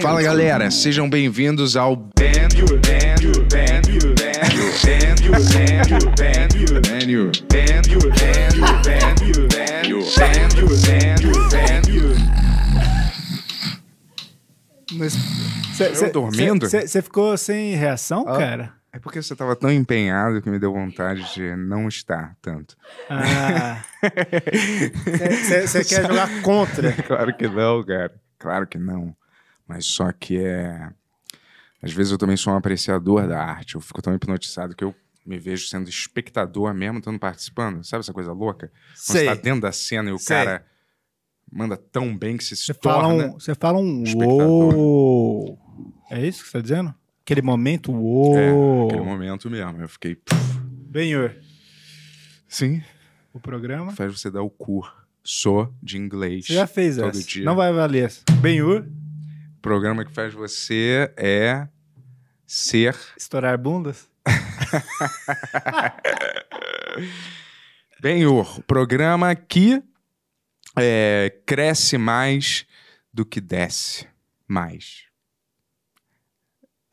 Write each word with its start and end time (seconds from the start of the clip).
Fala 0.00 0.22
galera, 0.22 0.70
sejam 0.70 1.10
bem-vindos 1.10 1.76
ao 1.76 1.96
Band 1.96 2.46
Você 15.76 16.10
dormindo? 16.10 16.68
Você 16.68 17.02
ficou 17.02 17.36
sem 17.36 17.74
reação, 17.74 18.24
ah. 18.26 18.38
cara? 18.38 18.72
É 18.92 18.98
porque 18.98 19.20
você 19.20 19.32
estava 19.32 19.54
tão 19.56 19.70
empenhado 19.70 20.40
que 20.40 20.48
me 20.48 20.58
deu 20.58 20.72
vontade 20.72 21.34
de 21.34 21.56
não 21.56 21.88
estar 21.88 22.34
tanto. 22.40 22.76
Ah. 23.10 23.82
Você 25.66 25.84
quer 25.84 26.06
jogar 26.06 26.40
contra? 26.40 26.92
claro 27.06 27.36
que 27.36 27.46
não, 27.46 27.84
cara. 27.84 28.14
Claro 28.38 28.66
que 28.66 28.78
não. 28.78 29.14
Mas 29.66 29.84
só 29.86 30.10
que 30.12 30.38
é. 30.38 30.90
Às 31.82 31.92
vezes 31.92 32.12
eu 32.12 32.18
também 32.18 32.36
sou 32.36 32.52
um 32.52 32.56
apreciador 32.56 33.26
da 33.28 33.42
arte. 33.42 33.74
Eu 33.74 33.80
fico 33.80 34.00
tão 34.02 34.14
hipnotizado 34.14 34.74
que 34.74 34.82
eu 34.84 34.94
me 35.24 35.38
vejo 35.38 35.66
sendo 35.68 35.88
espectador 35.88 36.72
mesmo, 36.72 36.98
estando 36.98 37.18
participando. 37.18 37.84
Sabe 37.84 38.00
essa 38.00 38.12
coisa 38.12 38.32
louca? 38.32 38.68
Quando 38.68 38.96
você 38.96 39.12
Sei. 39.18 39.26
tá 39.26 39.34
dentro 39.34 39.60
da 39.62 39.72
cena 39.72 40.08
e 40.10 40.12
o 40.12 40.18
Sei. 40.18 40.36
cara 40.36 40.64
manda 41.52 41.76
tão 41.76 42.16
bem 42.16 42.36
que 42.36 42.44
você 42.44 42.56
se 42.56 42.64
Você 42.66 42.74
fala 42.74 43.02
torna. 43.08 43.26
um, 43.26 43.32
você 43.32 43.54
fala 43.54 43.78
um 43.78 44.02
espectador. 44.02 44.74
uou. 44.74 45.58
É 46.10 46.24
isso 46.26 46.42
que 46.44 46.50
você 46.50 46.58
tá 46.58 46.62
dizendo? 46.62 46.94
Aquele 47.22 47.42
momento, 47.42 47.92
uou. 47.92 48.36
É, 48.38 48.84
aquele 48.86 49.02
momento 49.04 49.50
mesmo. 49.50 49.80
Eu 49.80 49.88
fiquei. 49.88 50.14
pff, 50.14 50.58
Benhur, 50.88 51.34
Sim, 52.48 52.80
o 53.32 53.40
programa. 53.40 53.92
faz 53.92 54.18
você 54.18 54.30
dar 54.30 54.42
o 54.42 54.48
cu. 54.50 54.82
Sou 55.22 55.74
de 55.82 55.98
inglês. 55.98 56.46
Você 56.46 56.54
já 56.54 56.66
fez 56.68 56.96
todo 56.96 57.08
essa. 57.08 57.22
dia. 57.22 57.44
Não 57.44 57.56
vai 57.56 57.72
valer 57.72 58.04
essa. 58.04 58.22
Benhur, 58.40 58.86
programa 59.66 60.04
que 60.04 60.12
faz 60.12 60.32
você 60.32 61.12
é 61.16 61.66
ser 62.46 62.96
estourar 63.16 63.58
bundas. 63.58 64.08
bem 68.00 68.24
o 68.26 68.44
programa 68.62 69.34
que 69.34 69.82
é, 70.78 71.36
cresce 71.44 71.98
mais 71.98 72.64
do 73.12 73.26
que 73.26 73.40
desce 73.40 74.06
mais. 74.46 75.06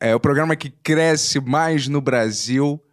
É 0.00 0.12
o 0.12 0.18
programa 0.18 0.56
que 0.56 0.68
cresce 0.68 1.38
mais 1.38 1.86
no 1.86 2.00
Brasil, 2.00 2.84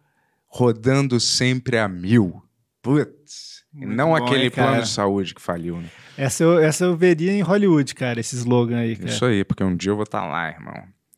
rodando 0.46 1.18
sempre 1.18 1.76
a 1.76 1.88
mil. 1.88 2.40
Putz, 2.80 3.64
não 3.72 4.10
bom, 4.10 4.14
aquele 4.14 4.44
hein, 4.44 4.50
plano 4.52 4.82
de 4.82 4.88
saúde 4.88 5.34
que 5.34 5.42
faliu, 5.42 5.80
né? 5.80 5.90
Essa 6.16 6.44
eu, 6.44 6.58
essa 6.58 6.84
eu 6.84 6.96
veria 6.96 7.32
em 7.32 7.40
Hollywood, 7.40 7.94
cara, 7.94 8.20
esse 8.20 8.36
slogan 8.36 8.78
aí, 8.78 8.96
cara. 8.96 9.08
Isso 9.08 9.24
aí, 9.24 9.44
porque 9.44 9.64
um 9.64 9.74
dia 9.74 9.90
eu 9.90 9.96
vou 9.96 10.04
estar 10.04 10.26
lá, 10.26 10.48
irmão. 10.50 10.74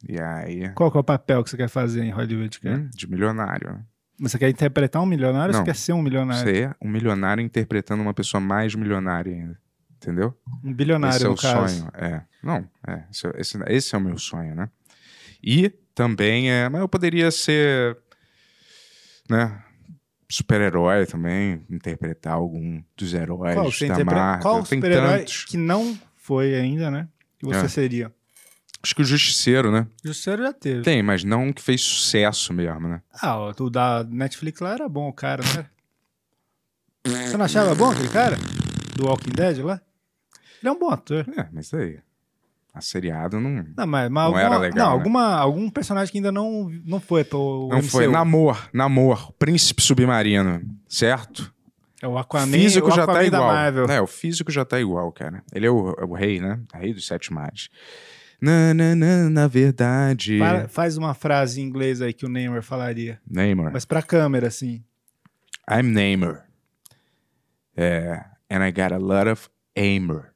E 0.09 0.21
aí, 0.21 0.69
Qual 0.75 0.93
é 0.95 0.99
o 0.99 1.05
papel 1.05 1.43
que 1.43 1.51
você 1.51 1.57
quer 1.57 1.69
fazer 1.69 2.05
em 2.05 2.11
Hollywood, 2.11 2.61
cara? 2.61 2.77
hum, 2.77 2.91
de 2.95 3.07
milionário, 3.11 3.73
né? 3.73 3.81
Você 4.21 4.39
quer 4.39 4.49
interpretar 4.49 5.03
um 5.03 5.07
milionário 5.07 5.53
ou 5.53 5.59
Não. 5.59 5.65
você 5.65 5.73
quer 5.73 5.77
ser 5.77 5.93
um 5.93 6.03
milionário? 6.03 6.45
Ser 6.45 6.77
um 6.81 6.89
milionário 6.89 7.43
interpretando 7.43 8.01
uma 8.03 8.15
pessoa 8.15 8.41
mais 8.41 8.75
milionária 8.75 9.33
ainda. 9.33 9.59
Entendeu? 9.97 10.37
Um 10.63 10.73
bilionário, 10.73 11.17
esse 11.17 11.25
é 11.25 11.29
no 11.29 11.35
o 11.35 11.37
caso. 11.39 11.79
sonho. 11.79 11.91
É. 11.95 12.23
Não, 12.43 12.69
é. 12.87 13.05
Esse, 13.11 13.27
esse, 13.39 13.59
esse 13.69 13.95
é 13.95 13.99
o 13.99 14.01
meu 14.01 14.19
sonho, 14.19 14.55
né? 14.55 14.69
E 15.43 15.71
também 15.95 16.51
é. 16.53 16.69
Mas 16.69 16.81
eu 16.83 16.89
poderia 16.89 17.31
ser. 17.31 17.97
Né? 19.29 19.59
Super-herói 20.29 21.07
também, 21.07 21.65
interpretar 21.71 22.35
algum 22.35 22.83
dos 22.97 23.13
heróis 23.15 23.55
Qual, 23.55 23.65
da 23.71 23.71
interpreta- 23.71 24.05
Marvel. 24.15 24.43
qual 24.43 24.65
super-herói 24.65 25.25
que 25.25 25.57
não 25.57 25.99
foi 26.17 26.55
ainda, 26.55 26.91
né? 26.91 27.09
Que 27.39 27.45
você 27.47 27.65
É. 27.67 27.69
seria? 27.69 28.13
Acho 28.83 28.95
que 28.95 29.03
o 29.03 29.05
Justiceiro, 29.05 29.71
né? 29.73 29.87
Justiceiro 30.05 30.43
já 30.43 30.53
teve. 30.53 30.83
Tem, 30.83 31.03
mas 31.03 31.25
não 31.25 31.45
um 31.45 31.53
que 31.53 31.63
fez 31.63 31.81
sucesso 31.81 32.53
mesmo, 32.53 32.87
né? 32.89 33.01
Ah, 33.23 33.39
o 33.39 33.55
o 33.65 33.71
da 33.71 34.05
Netflix 34.05 34.61
lá 34.61 34.73
era 34.75 34.89
bom, 34.89 35.09
o 35.09 35.13
cara, 35.13 35.43
né? 35.57 35.67
Você 37.07 37.37
não 37.37 37.45
achava 37.45 37.75
bom 37.75 37.91
aquele 37.91 38.09
cara? 38.09 38.37
Do 38.97 39.07
Walking 39.07 39.31
Dead 39.33 39.59
lá? 39.65 39.81
Ele 40.61 40.69
é 40.69 40.73
um 40.73 40.79
bom 40.79 40.91
ator. 40.91 41.27
É, 41.37 41.49
mas 41.53 41.73
aí. 41.75 41.99
A 42.75 42.81
seriado 42.81 43.39
não. 43.39 43.65
Não, 43.77 43.87
mas, 43.87 44.11
mas 44.11 44.11
Não 44.11 44.21
alguma, 44.23 44.41
era 44.43 44.59
legal, 44.59 44.79
não, 44.79 44.87
né? 44.87 44.99
alguma, 44.99 45.35
algum 45.37 45.71
personagem 45.71 46.11
que 46.11 46.19
ainda 46.19 46.33
não, 46.33 46.69
não 46.85 46.99
foi 46.99 47.23
pro 47.23 47.69
Não 47.71 47.79
MCU. 47.79 47.89
foi. 47.89 48.09
Namor, 48.09 48.69
Namor, 48.73 49.33
Príncipe 49.39 49.81
Submarino, 49.81 50.61
certo? 50.89 51.55
É 52.03 52.09
o 52.09 52.19
Aquaman, 52.19 52.53
físico 52.53 52.89
o 52.89 52.91
já 52.91 53.05
Aquaman 53.05 53.15
tá 53.15 53.21
da 53.21 53.27
igual. 53.29 53.47
Marvel. 53.53 53.85
É, 53.87 54.01
o 54.01 54.07
físico 54.09 54.51
já 54.51 54.65
tá 54.65 54.81
igual, 54.81 55.13
cara. 55.13 55.43
Ele 55.55 55.67
é 55.67 55.71
o, 55.71 55.95
é 55.97 56.05
o 56.05 56.13
rei, 56.15 56.41
né? 56.41 56.59
Rei 56.75 56.93
dos 56.93 57.07
sete 57.07 57.33
mares. 57.33 57.69
Na, 58.41 58.75
na, 58.75 58.95
na, 58.97 59.31
na 59.31 59.47
verdade. 59.47 60.39
Fa- 60.41 60.67
Faz 60.69 60.97
uma 60.99 61.15
frase 61.15 61.61
em 61.61 61.65
inglês 61.65 62.03
aí 62.03 62.13
que 62.13 62.27
o 62.27 62.29
Neymar 62.29 62.63
falaria. 62.63 63.21
Neymar. 63.31 63.73
Mas 63.73 63.85
pra 63.85 64.03
câmera, 64.03 64.49
assim. 64.49 64.83
I'm 65.71 65.85
Neymar. 65.95 66.45
É, 67.77 68.23
and 68.51 68.63
I 68.67 68.71
got 68.73 68.93
a 68.93 68.99
lot 68.99 69.31
of 69.31 69.49
aimer. 69.77 70.34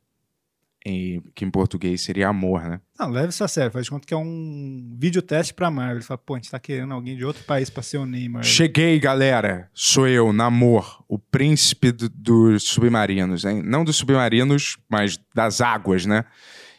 Em- 0.90 1.22
que 1.34 1.44
em 1.44 1.50
português 1.50 2.00
seria 2.02 2.28
amor, 2.28 2.62
né? 2.62 2.80
Não, 2.98 3.10
leve 3.10 3.28
isso 3.28 3.44
a 3.44 3.48
sério. 3.48 3.70
Faz 3.70 3.84
de 3.84 3.90
conta 3.90 4.06
que 4.06 4.14
é 4.14 4.16
um 4.16 4.96
videoteste 4.98 5.52
pra 5.52 5.70
Marvel. 5.70 5.96
Ele 5.96 6.04
fala, 6.04 6.18
pô, 6.18 6.34
a 6.34 6.36
gente 6.38 6.50
tá 6.50 6.58
querendo 6.58 6.92
alguém 6.94 7.16
de 7.16 7.24
outro 7.24 7.44
país 7.44 7.68
pra 7.70 7.82
ser 7.82 7.98
o 7.98 8.06
Neymar. 8.06 8.42
Cheguei, 8.42 8.98
galera. 8.98 9.68
Sou 9.74 10.08
eu, 10.08 10.32
Namor, 10.32 11.04
o 11.08 11.18
príncipe 11.18 11.92
do- 11.92 12.08
dos 12.08 12.62
submarinos, 12.64 13.44
hein? 13.44 13.62
Não 13.62 13.84
dos 13.84 13.96
submarinos, 13.96 14.78
mas 14.88 15.18
das 15.34 15.60
águas, 15.60 16.06
né? 16.06 16.24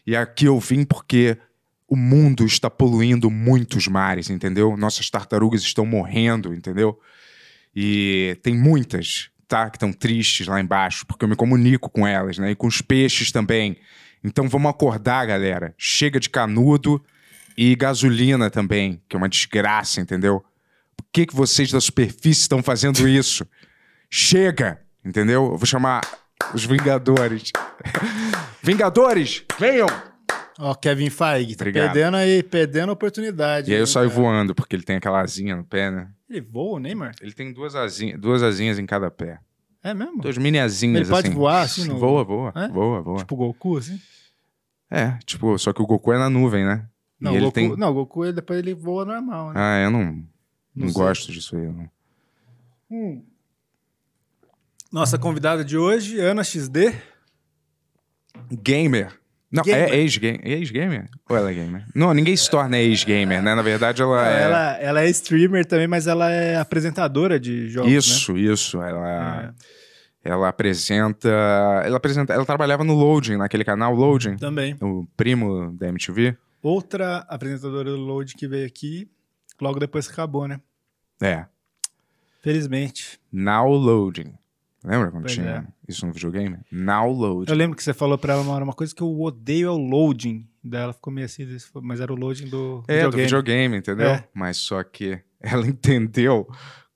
E 0.08 0.16
aqui 0.16 0.46
eu 0.46 0.60
vim 0.60 0.84
porque 0.84 1.38
o 1.88 1.96
mundo 1.96 2.46
está 2.46 2.70
poluindo 2.70 3.30
muitos 3.32 3.88
mares, 3.88 4.30
entendeu? 4.30 4.76
Nossas 4.78 5.10
tartarugas 5.10 5.62
estão 5.62 5.86
morrendo, 5.86 6.54
entendeu? 6.54 7.00
E 7.76 8.38
tem 8.42 8.56
muitas, 8.58 9.30
tá? 9.50 9.70
Que 9.70 9.76
estão 9.76 9.92
tristes 9.92 10.48
lá 10.48 10.62
embaixo, 10.62 11.06
porque 11.06 11.26
eu 11.26 11.30
me 11.30 11.36
comunico 11.36 11.90
com 11.90 12.08
elas, 12.08 12.38
né? 12.38 12.52
E 12.52 12.56
com 12.56 12.68
os 12.68 12.82
peixes 12.82 13.32
também. 13.32 13.76
Então 14.24 14.48
vamos 14.48 14.70
acordar, 14.70 15.26
galera. 15.26 15.74
Chega 15.78 16.20
de 16.20 16.30
canudo 16.30 17.04
e 17.58 17.76
gasolina 17.76 18.50
também, 18.50 19.02
que 19.10 19.16
é 19.16 19.18
uma 19.18 19.28
desgraça, 19.28 20.00
entendeu? 20.00 20.46
Por 20.96 21.06
que, 21.12 21.26
que 21.26 21.36
vocês 21.36 21.72
da 21.72 21.82
superfície 21.82 22.42
estão 22.42 22.62
fazendo 22.62 23.08
isso? 23.08 23.46
Chega, 24.10 24.80
entendeu? 25.04 25.46
Eu 25.52 25.58
vou 25.58 25.66
chamar 25.66 26.02
os 26.54 26.64
Vingadores. 26.64 27.52
Vingadores, 28.62 29.44
venham! 29.60 30.09
Ó, 30.58 30.76
Kevin 30.76 31.10
Feige, 31.10 31.56
tá 31.56 31.64
Obrigado. 31.64 31.94
perdendo 31.94 32.18
aí, 32.18 32.44
perdendo 32.44 32.90
a 32.90 32.94
oportunidade. 32.94 33.72
E 33.72 33.74
aí 33.74 33.80
eu 33.80 33.88
saio 33.88 34.10
cara. 34.10 34.22
voando, 34.22 34.54
porque 34.54 34.76
ele 34.76 34.84
tem 34.84 34.98
aquela 34.98 35.22
asinha 35.22 35.56
no 35.56 35.64
pé, 35.64 35.90
né? 35.90 36.10
Ele 36.30 36.42
voa, 36.42 36.76
o 36.76 36.80
Neymar? 36.80 37.14
Ele 37.22 37.32
tem 37.32 37.54
duas 37.54 37.76
asinhas, 37.76 38.20
duas 38.20 38.44
asinhas 38.44 38.78
em 38.78 38.86
cada 38.86 39.10
pé. 39.10 39.40
É 39.82 39.94
mesmo? 39.94 40.22
Duas 40.22 40.38
mini 40.38 40.60
asinhas, 40.60 41.02
Ele 41.02 41.10
pode 41.10 41.28
assim. 41.30 41.36
voar, 41.38 41.62
assim, 41.62 41.86
no- 41.86 41.98
Voa, 41.98 42.24
voa, 42.26 42.52
É? 42.56 42.68
voa, 42.68 43.02
voa. 43.02 43.18
Tipo 43.20 43.36
o 43.36 43.38
Goku, 43.38 43.78
assim? 43.78 44.00
É, 44.92 45.18
tipo, 45.26 45.58
só 45.58 45.72
que 45.72 45.82
o 45.82 45.86
Goku 45.88 46.12
é 46.12 46.18
na 46.18 46.30
nuvem, 46.30 46.66
né? 46.66 46.86
Não, 47.20 47.32
e 47.32 47.36
o 47.36 47.38
ele 47.38 47.46
Goku, 47.46 47.54
tem... 47.56 47.76
não, 47.78 47.92
o 47.92 47.94
Goku 47.94 48.34
depois 48.34 48.60
ele 48.60 48.74
voa 48.74 49.06
normal, 49.06 49.54
né? 49.54 49.54
Ah, 49.56 49.80
eu 49.84 49.90
não, 49.92 50.04
Não 50.76 50.88
não, 50.88 50.92
gosto 50.92 51.32
disso 51.32 51.56
aí, 51.56 51.66
não. 51.68 51.90
Hum. 52.92 53.24
Nossa 54.92 55.18
convidada 55.18 55.64
de 55.64 55.78
hoje, 55.78 56.20
Ana 56.20 56.44
XD. 56.44 56.94
Gamer. 58.52 59.19
Não, 59.52 59.64
Gamer. 59.64 59.90
é 59.94 59.98
ex-gamer. 59.98 60.42
Ex-gamer? 60.44 61.10
Ou 61.28 61.36
ela 61.36 61.50
é 61.50 61.54
gamer? 61.56 61.84
Não, 61.96 62.14
ninguém 62.14 62.38
se 62.38 62.50
torna 62.50 62.78
ex-gamer, 62.78 63.42
né? 63.42 63.56
Na 63.56 63.62
verdade, 63.64 64.00
ela 64.02 64.28
é... 64.30 64.44
Ela, 64.44 64.72
ela 64.78 65.02
é 65.02 65.10
streamer 65.10 65.66
também, 65.66 65.88
mas 65.88 66.06
ela 66.06 66.30
é 66.32 66.56
apresentadora 66.58 67.40
de 67.40 67.68
jogos, 67.70 67.90
né? 67.92 67.98
Isso, 67.98 68.38
isso. 68.38 68.80
Ela, 68.82 69.54
É. 70.24 70.30
ela 70.30 70.50
apresenta. 70.50 71.30
Ela 71.84 71.98
apresenta. 71.98 72.32
Ela 72.34 72.46
trabalhava 72.46 72.84
no 72.84 72.94
Loading, 72.94 73.38
naquele 73.38 73.64
canal 73.64 73.96
Loading, 73.96 74.36
Também. 74.38 74.76
o 74.82 75.08
primo 75.18 75.72
da 75.78 75.88
MTV. 75.88 76.38
Outra 76.62 77.26
apresentadora 77.28 77.90
do 77.90 77.98
Load 77.98 78.36
que 78.36 78.48
veio 78.48 78.68
aqui, 78.68 79.10
logo 79.60 79.80
depois 79.80 80.06
que 80.06 80.14
acabou, 80.14 80.48
né? 80.48 80.60
É. 81.22 81.46
Felizmente. 82.44 83.20
Now 83.32 83.72
Loading. 83.72 84.34
Lembra 84.84 85.12
quando 85.12 85.24
Pois 85.24 85.34
tinha 85.34 85.68
é. 85.68 85.92
isso 85.92 86.06
no 86.08 86.14
videogame? 86.14 86.58
Now 86.72 87.12
Loading. 87.12 87.52
Eu 87.52 87.58
lembro 87.58 87.76
que 87.76 87.84
você 87.84 87.94
falou 87.94 88.18
pra 88.18 88.34
ela 88.34 88.42
uma 88.42 88.54
hora 88.54 88.64
uma 88.64 88.74
coisa 88.74 88.94
que 88.96 89.02
eu 89.04 89.20
odeio 89.22 89.68
é 89.68 89.72
o 89.72 89.78
loading. 89.78 90.48
Daí 90.64 90.82
ela 90.84 90.94
ficou 90.94 91.12
meio 91.12 91.26
assim, 91.26 91.46
mas 91.82 92.00
era 92.00 92.12
o 92.14 92.16
loading 92.16 92.48
do 92.48 92.84
É, 92.88 93.04
do 93.04 93.12
videogame. 93.12 93.24
videogame, 93.24 93.78
entendeu? 93.78 94.08
É. 94.08 94.28
Mas 94.34 94.58
só 94.58 94.84
que 94.84 95.20
ela 95.42 95.66
entendeu 95.68 96.48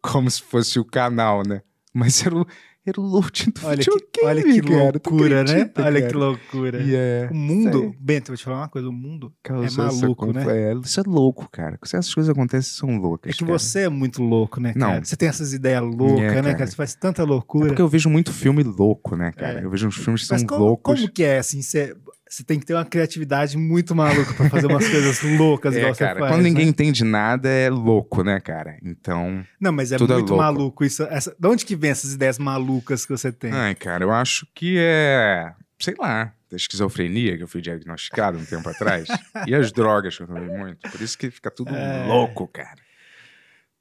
como 0.01 0.29
se 0.31 0.41
fosse 0.41 0.79
o 0.79 0.85
canal, 0.85 1.43
né? 1.47 1.61
Mas 1.93 2.25
era 2.25 2.35
o, 2.35 2.45
era 2.85 2.99
o 2.99 3.03
loading 3.03 3.51
do 3.51 3.65
Olha 3.67 3.77
que, 3.77 3.89
videogame, 3.91 4.25
olha 4.25 4.43
que 4.43 4.61
cara. 4.61 4.77
Loucura, 4.83 5.35
né? 5.35 5.41
acredita, 5.51 5.83
Olha 5.83 5.99
cara? 6.01 6.11
que 6.11 6.17
loucura. 6.17 6.81
E 6.83 6.95
é. 6.95 7.29
O 7.31 7.35
mundo, 7.35 7.79
Sei. 7.79 7.93
Bento, 7.99 8.27
vou 8.29 8.37
te 8.37 8.43
falar 8.43 8.57
uma 8.57 8.67
coisa, 8.67 8.89
o 8.89 8.91
mundo 8.91 9.31
é 9.45 9.77
maluco, 9.77 10.33
né? 10.33 10.71
É, 10.71 10.73
isso 10.73 10.99
é 10.99 11.03
louco, 11.05 11.47
cara. 11.51 11.77
Se 11.83 11.95
essas 11.95 12.13
coisas 12.13 12.29
acontecem, 12.31 12.73
são 12.75 12.97
loucas. 12.97 13.29
É 13.29 13.33
que 13.37 13.45
cara. 13.45 13.59
você 13.59 13.79
é 13.81 13.89
muito 13.89 14.23
louco, 14.23 14.59
né, 14.59 14.73
cara? 14.73 14.95
Não. 14.95 15.05
Você 15.05 15.15
tem 15.15 15.29
essas 15.29 15.53
ideias 15.53 15.83
loucas, 15.83 16.19
É, 16.19 16.27
né, 16.27 16.41
cara. 16.41 16.53
cara? 16.55 16.67
Você 16.67 16.75
faz 16.75 16.95
tanta 16.95 17.21
É 17.21 17.25
loucura. 17.25 17.67
porque 17.67 17.81
eu 17.81 17.87
vejo 17.87 18.09
muito 18.09 18.33
filme 18.33 18.63
louco, 18.63 19.15
né, 19.15 19.31
cara? 19.31 19.61
É. 19.61 19.63
Eu 19.63 19.69
vejo 19.69 19.87
uns 19.87 19.95
filmes 19.95 20.23
que 20.25 20.31
Mas 20.31 20.41
são 20.41 20.47
como, 20.47 20.65
loucos. 20.65 20.99
como 20.99 21.11
que 21.11 21.23
é, 21.23 21.37
assim, 21.37 21.61
você 21.61 21.95
você 22.33 22.43
tem 22.43 22.59
que 22.59 22.65
ter 22.65 22.73
uma 22.73 22.85
criatividade 22.85 23.57
muito 23.57 23.93
maluca 23.95 24.33
pra 24.33 24.49
fazer 24.49 24.67
umas 24.67 24.87
coisas 24.87 25.21
loucas 25.37 25.75
É, 25.75 25.79
igual 25.79 25.95
cara, 25.95 26.13
você 26.15 26.19
faz. 26.19 26.31
quando 26.33 26.43
ninguém 26.43 26.65
né? 26.65 26.69
entende 26.71 27.03
nada 27.03 27.47
é 27.49 27.69
louco, 27.69 28.23
né, 28.23 28.39
cara? 28.39 28.77
Então, 28.83 29.45
Não, 29.59 29.71
mas 29.71 29.91
é 29.91 29.95
é 29.95 29.99
muito 29.99 30.11
louco. 30.13 30.35
maluco 30.37 30.83
isso. 30.85 31.03
Essa... 31.03 31.35
De 31.39 31.47
onde 31.47 31.65
que 31.65 31.75
vem 31.75 31.91
essas 31.91 32.13
ideias 32.13 32.39
malucas 32.39 33.05
que 33.05 33.11
você 33.11 33.31
tem? 33.31 33.51
ai, 33.51 33.75
cara, 33.75 34.03
eu 34.03 34.11
acho 34.11 34.47
que 34.55 34.77
é, 34.79 35.53
sei 35.79 35.95
lá, 35.99 36.33
da 36.49 36.57
esquizofrenia 36.57 37.37
que 37.37 37.43
eu 37.43 37.47
fui 37.47 37.61
diagnosticado 37.61 38.37
um 38.37 38.45
tempo 38.45 38.67
atrás 38.69 39.07
e 39.47 39.53
as 39.53 39.71
drogas 39.71 40.15
que 40.17 40.23
eu 40.23 40.27
tomei 40.27 40.49
muito. 40.57 40.89
Por 40.89 41.01
isso 41.01 41.17
que 41.17 41.29
fica 41.29 41.51
tudo 41.51 41.75
É. 41.75 42.05
louco, 42.07 42.47
cara. 42.47 42.81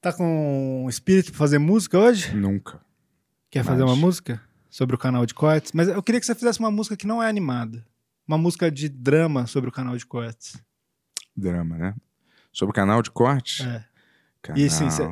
Tá 0.01 0.13
com 0.13 0.87
espírito 0.89 1.31
pra 1.31 1.39
fazer 1.39 1.59
música 1.59 1.99
hoje? 1.99 2.35
Nunca. 2.35 2.81
Quer 3.51 3.65
fazer 3.65 3.83
Mas- 3.83 3.91
uma 3.93 3.97
música 3.97 4.41
sobre 4.69 4.97
o 4.97 4.99
canal 4.99 5.25
de 5.25 5.33
cortes? 5.33 5.73
Mas 5.73 5.89
eu 5.89 6.03
queria 6.03 6.19
que 6.21 6.27
você 6.27 6.35
fizesse 6.35 6.59
uma 6.59 6.71
música 6.71 6.97
que 6.97 7.07
não 7.07 7.23
é 7.23 7.29
animada. 7.29 7.85
Uma 8.27 8.39
música 8.39 8.71
de 8.71 8.89
drama 8.89 9.47
sobre 9.47 9.69
o 9.69 9.73
canal 9.73 9.97
de 9.97 10.07
cortes. 10.07 10.57
Drama, 11.37 11.77
né? 11.77 11.95
Sobre 12.53 12.71
o 12.71 12.75
canal 12.75 13.03
de 13.03 13.11
corte. 13.11 13.63
É. 13.63 13.85
Canal, 14.43 14.61
E 14.63 14.67
assim, 14.67 14.91
cê- 14.91 15.09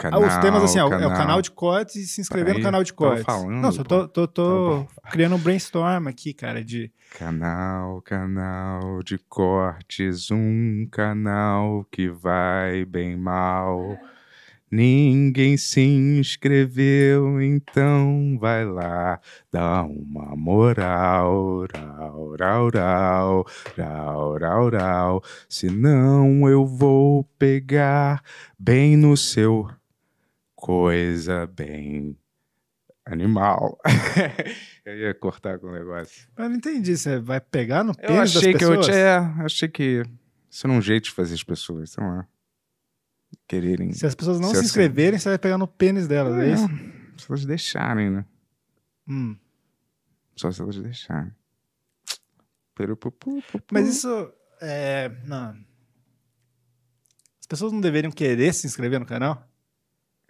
canal, 0.00 0.22
os 0.22 0.36
temas 0.38 0.62
assim, 0.62 0.78
ó, 0.78 0.82
é 0.82 0.86
o 0.86 0.90
canal. 0.90 1.10
canal 1.16 1.42
de 1.42 1.50
cortes 1.50 1.96
e 1.96 2.06
se 2.06 2.20
inscrever 2.20 2.46
Peraí, 2.48 2.60
no 2.62 2.64
canal 2.66 2.84
de 2.84 2.92
cortes. 2.92 3.24
falando, 3.24 3.50
não, 3.60 3.72
só 3.72 3.82
tô, 3.82 4.06
tô, 4.06 4.26
tô 4.28 4.70
bom. 4.70 4.88
criando 5.10 5.34
um 5.36 5.38
brainstorm 5.38 6.06
aqui, 6.08 6.32
cara, 6.34 6.62
de 6.64 6.92
Canal, 7.18 8.02
canal 8.02 9.02
de 9.02 9.16
cortes, 9.18 10.30
um 10.30 10.86
canal 10.90 11.84
que 11.90 12.08
vai 12.10 12.84
bem 12.84 13.16
mal. 13.16 13.98
Ninguém 14.70 15.56
se 15.56 15.80
inscreveu, 15.80 17.40
então 17.40 18.36
vai 18.38 18.64
lá, 18.64 19.20
dá 19.52 19.84
uma 19.84 20.34
moral, 20.34 21.66
rau, 21.72 22.36
rau, 22.36 22.70
rau, 22.74 23.46
rau, 23.76 24.38
rau, 24.38 24.70
rau. 24.70 25.22
Senão 25.48 26.48
eu 26.48 26.66
vou 26.66 27.22
pegar 27.38 28.22
bem 28.58 28.96
no 28.96 29.16
seu 29.16 29.68
coisa 30.56 31.46
bem 31.46 32.16
animal. 33.04 33.78
eu 34.84 34.98
ia 34.98 35.14
cortar 35.14 35.60
com 35.60 35.68
o 35.68 35.72
negócio. 35.72 36.28
Eu 36.36 36.48
não 36.48 36.56
entendi, 36.56 36.96
você 36.96 37.20
vai 37.20 37.40
pegar 37.40 37.84
no 37.84 37.92
Eu 37.92 38.08
pênis 38.08 38.34
das 38.34 38.42
achei 38.42 38.52
que 38.52 38.64
eu. 38.64 38.80
Achei 39.44 39.68
que. 39.68 40.02
Isso 40.50 40.66
era 40.66 40.76
um 40.76 40.82
jeito 40.82 41.04
de 41.04 41.10
fazer 41.12 41.34
as 41.34 41.44
pessoas, 41.44 41.90
sei 41.90 42.02
lá. 42.02 42.26
Quererem. 43.48 43.92
Se 43.92 44.06
as 44.06 44.14
pessoas 44.14 44.40
não 44.40 44.50
Se 44.50 44.56
se, 44.56 44.64
inscreverem, 44.66 45.18
você 45.18 45.28
vai 45.28 45.38
pegar 45.38 45.58
no 45.58 45.68
pênis 45.68 46.06
delas, 46.08 46.34
é, 46.38 46.48
É, 46.48 46.52
isso? 46.54 46.66
Se 47.18 47.26
elas 47.30 47.44
deixarem, 47.44 48.10
né? 48.10 48.24
Hum. 49.08 49.36
Só 50.34 50.50
se 50.50 50.60
elas 50.60 50.76
deixarem. 50.76 51.32
Mas 53.72 53.88
isso 53.88 54.32
é. 54.60 55.10
Não. 55.24 55.50
As 57.40 57.46
pessoas 57.48 57.72
não 57.72 57.80
deveriam 57.80 58.10
querer 58.12 58.52
se 58.52 58.66
inscrever 58.66 58.98
no 59.00 59.06
canal? 59.06 59.48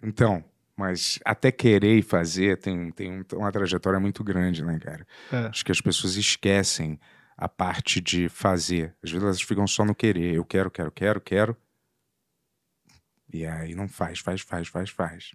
Então, 0.01 0.43
mas 0.75 1.19
até 1.25 1.51
querer 1.51 1.97
e 1.97 2.01
fazer 2.03 2.57
tem, 2.59 2.91
tem 2.91 3.11
um- 3.11 3.25
uma 3.37 3.51
trajetória 3.51 3.99
muito 3.99 4.23
grande, 4.23 4.63
né, 4.63 4.79
cara? 4.79 5.05
É. 5.31 5.37
Acho 5.47 5.65
que 5.65 5.71
as 5.71 5.81
pessoas 5.81 6.15
esquecem 6.15 6.99
a 7.35 7.49
parte 7.49 7.99
de 7.99 8.29
fazer. 8.29 8.95
Às 9.03 9.09
vezes 9.11 9.23
elas 9.23 9.41
ficam 9.41 9.65
só 9.67 9.83
no 9.83 9.95
querer. 9.95 10.35
Eu 10.35 10.45
quero, 10.45 10.69
quero, 10.71 10.91
quero, 10.91 11.19
quero. 11.19 11.57
E 13.31 13.45
aí 13.45 13.75
não 13.75 13.87
faz, 13.87 14.19
faz, 14.19 14.41
faz, 14.41 14.67
faz, 14.67 14.89
faz. 14.89 15.31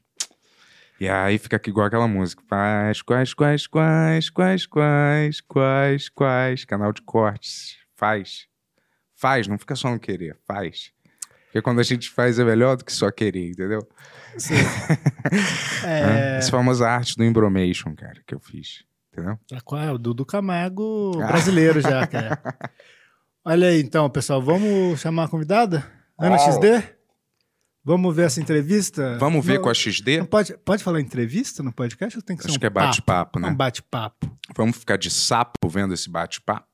E 1.01 1.09
aí 1.09 1.37
fica 1.39 1.57
aqui 1.57 1.71
igual 1.71 1.87
aquela 1.87 2.07
música. 2.07 2.43
Faz, 2.49 3.03
quais, 3.03 3.35
quais, 3.35 3.67
quais, 3.67 4.31
quais, 4.31 4.67
quais, 4.67 5.41
quais, 5.41 6.09
quais. 6.09 6.65
Canal 6.65 6.93
de 6.93 7.03
cortes. 7.03 7.77
Faz. 7.97 8.47
Faz, 9.15 9.47
não 9.47 9.59
fica 9.59 9.75
só 9.77 9.91
no 9.91 9.99
querer. 9.99 10.37
Faz. 10.47 10.93
Porque 11.47 11.61
quando 11.61 11.81
a 11.81 11.83
gente 11.83 12.09
faz 12.09 12.39
é 12.39 12.45
melhor 12.45 12.77
do 12.77 12.85
que 12.85 12.93
só 12.93 13.11
querer, 13.11 13.51
entendeu? 13.51 13.87
Sim. 14.39 14.55
É. 15.85 16.35
é... 16.35 16.39
Essa 16.39 16.51
famosa 16.51 16.89
arte 16.89 17.17
do 17.17 17.25
Embromation, 17.25 17.95
cara, 17.95 18.21
que 18.27 18.35
eu 18.35 18.41
fiz. 18.41 18.85
Entendeu? 19.13 19.39
Qual 19.65 19.81
é? 19.81 19.91
O 19.91 19.99
Dudu 19.99 20.25
Camargo 20.25 21.13
Ah. 21.23 21.27
brasileiro 21.27 21.81
já, 21.81 22.07
cara. 22.07 22.41
Olha 23.45 23.69
aí, 23.69 23.81
então, 23.81 24.09
pessoal, 24.09 24.41
vamos 24.41 25.01
chamar 25.01 25.25
a 25.25 25.29
convidada? 25.29 25.85
Ana 26.19 26.37
Uau. 26.37 26.53
XD? 26.53 26.83
Vamos 27.85 28.15
ver 28.15 28.27
essa 28.27 28.41
entrevista? 28.41 29.19
Vamos 29.19 29.45
ver 29.45 29.55
Não- 29.57 29.63
com 29.63 29.69
a 29.69 29.75
XD? 29.75 30.19
Não 30.19 30.27
pode, 30.27 30.57
pode 30.59 30.85
falar 30.85 31.01
entrevista 31.01 31.63
no 31.63 31.73
podcast 31.73 32.17
ou 32.17 32.23
tem 32.23 32.37
que 32.37 32.43
ser 32.43 32.49
Acho 32.49 32.57
um 32.57 32.61
que 32.61 32.67
é 32.67 32.71
bate-papo, 32.71 33.41
né? 33.41 33.49
Um 33.49 33.55
bate-papo. 33.57 34.31
Vamos 34.57 34.77
ficar 34.77 34.97
de 34.97 35.11
sapo 35.11 35.69
vendo 35.69 35.93
esse 35.93 36.09
bate-papo? 36.09 36.67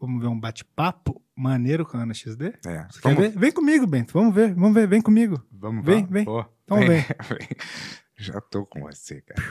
Vamos 0.00 0.20
ver 0.22 0.28
um 0.28 0.38
bate-papo 0.38 1.20
maneiro 1.36 1.84
com 1.84 1.96
a 1.96 2.02
Ana 2.02 2.14
XD? 2.14 2.52
É. 2.64 2.86
Você 2.88 3.00
quer 3.00 3.16
ver? 3.16 3.30
Vem 3.36 3.50
comigo, 3.50 3.84
Bento. 3.86 4.12
Vamos 4.12 4.32
ver, 4.32 4.54
vamos 4.54 4.74
ver, 4.74 4.86
vem 4.86 5.02
comigo. 5.02 5.42
Vamos, 5.50 5.84
Vem, 5.84 5.96
vamos. 6.02 6.10
vem. 6.12 6.24
Pô, 6.24 6.44
Então 6.64 6.78
vem. 6.78 6.88
vem. 6.88 7.04
Já 8.16 8.40
tô 8.40 8.64
com 8.64 8.80
você, 8.82 9.20
cara. 9.22 9.42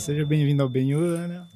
Seja 0.00 0.24
bem-vindo 0.24 0.62
ao 0.62 0.68
Benhu, 0.68 1.00
Ana. 1.00 1.46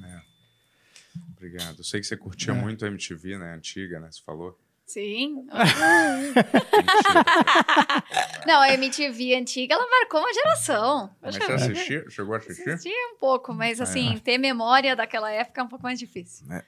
Obrigado. 1.36 1.78
Eu 1.78 1.84
sei 1.84 2.00
que 2.00 2.06
você 2.06 2.16
curtia 2.16 2.52
É. 2.52 2.56
muito 2.56 2.84
a 2.84 2.88
MTV, 2.88 3.38
né? 3.38 3.54
Antiga, 3.54 4.00
né? 4.00 4.08
Você 4.10 4.20
falou. 4.22 4.58
Sim. 4.86 5.46
Não, 8.46 8.60
a 8.60 8.68
MTV 8.74 9.34
antiga, 9.36 9.74
ela 9.74 9.86
marcou 9.88 10.20
uma 10.20 10.32
geração. 10.34 11.14
Mas 11.22 11.36
Poxa, 11.38 11.58
você 11.58 11.64
assistiu? 11.72 12.10
Chegou 12.10 12.34
a 12.34 12.38
assistir? 12.38 12.70
assisti 12.70 12.90
um 13.12 13.16
pouco, 13.18 13.54
mas 13.54 13.80
É. 13.80 13.84
assim, 13.84 14.18
ter 14.18 14.36
memória 14.38 14.94
daquela 14.96 15.30
época 15.30 15.60
é 15.60 15.64
um 15.64 15.68
pouco 15.68 15.84
mais 15.84 15.98
difícil. 15.98 16.46
Né? 16.46 16.62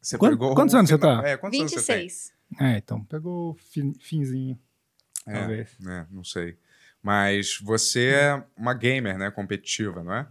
Você 0.00 0.16
Quant- 0.18 0.30
pegou 0.32 0.54
quantos 0.54 0.74
o 0.74 0.78
anos 0.78 0.90
você 0.90 0.98
tá? 0.98 1.22
É, 1.26 1.36
quantos 1.36 1.58
anos 1.58 1.72
você 1.72 1.92
tem? 1.92 2.02
26. 2.02 2.32
É, 2.60 2.76
então, 2.78 3.02
pegou 3.04 3.52
o 3.52 3.54
fin- 3.54 3.94
finzinho. 4.00 4.58
É, 5.26 5.32
Talvez. 5.38 5.70
né? 5.80 6.06
Não 6.10 6.22
sei. 6.22 6.56
Mas 7.02 7.58
você 7.62 8.10
é 8.14 8.44
uma 8.56 8.74
gamer, 8.74 9.18
né? 9.18 9.30
Competitiva, 9.30 10.02
não 10.04 10.14
é? 10.14 10.26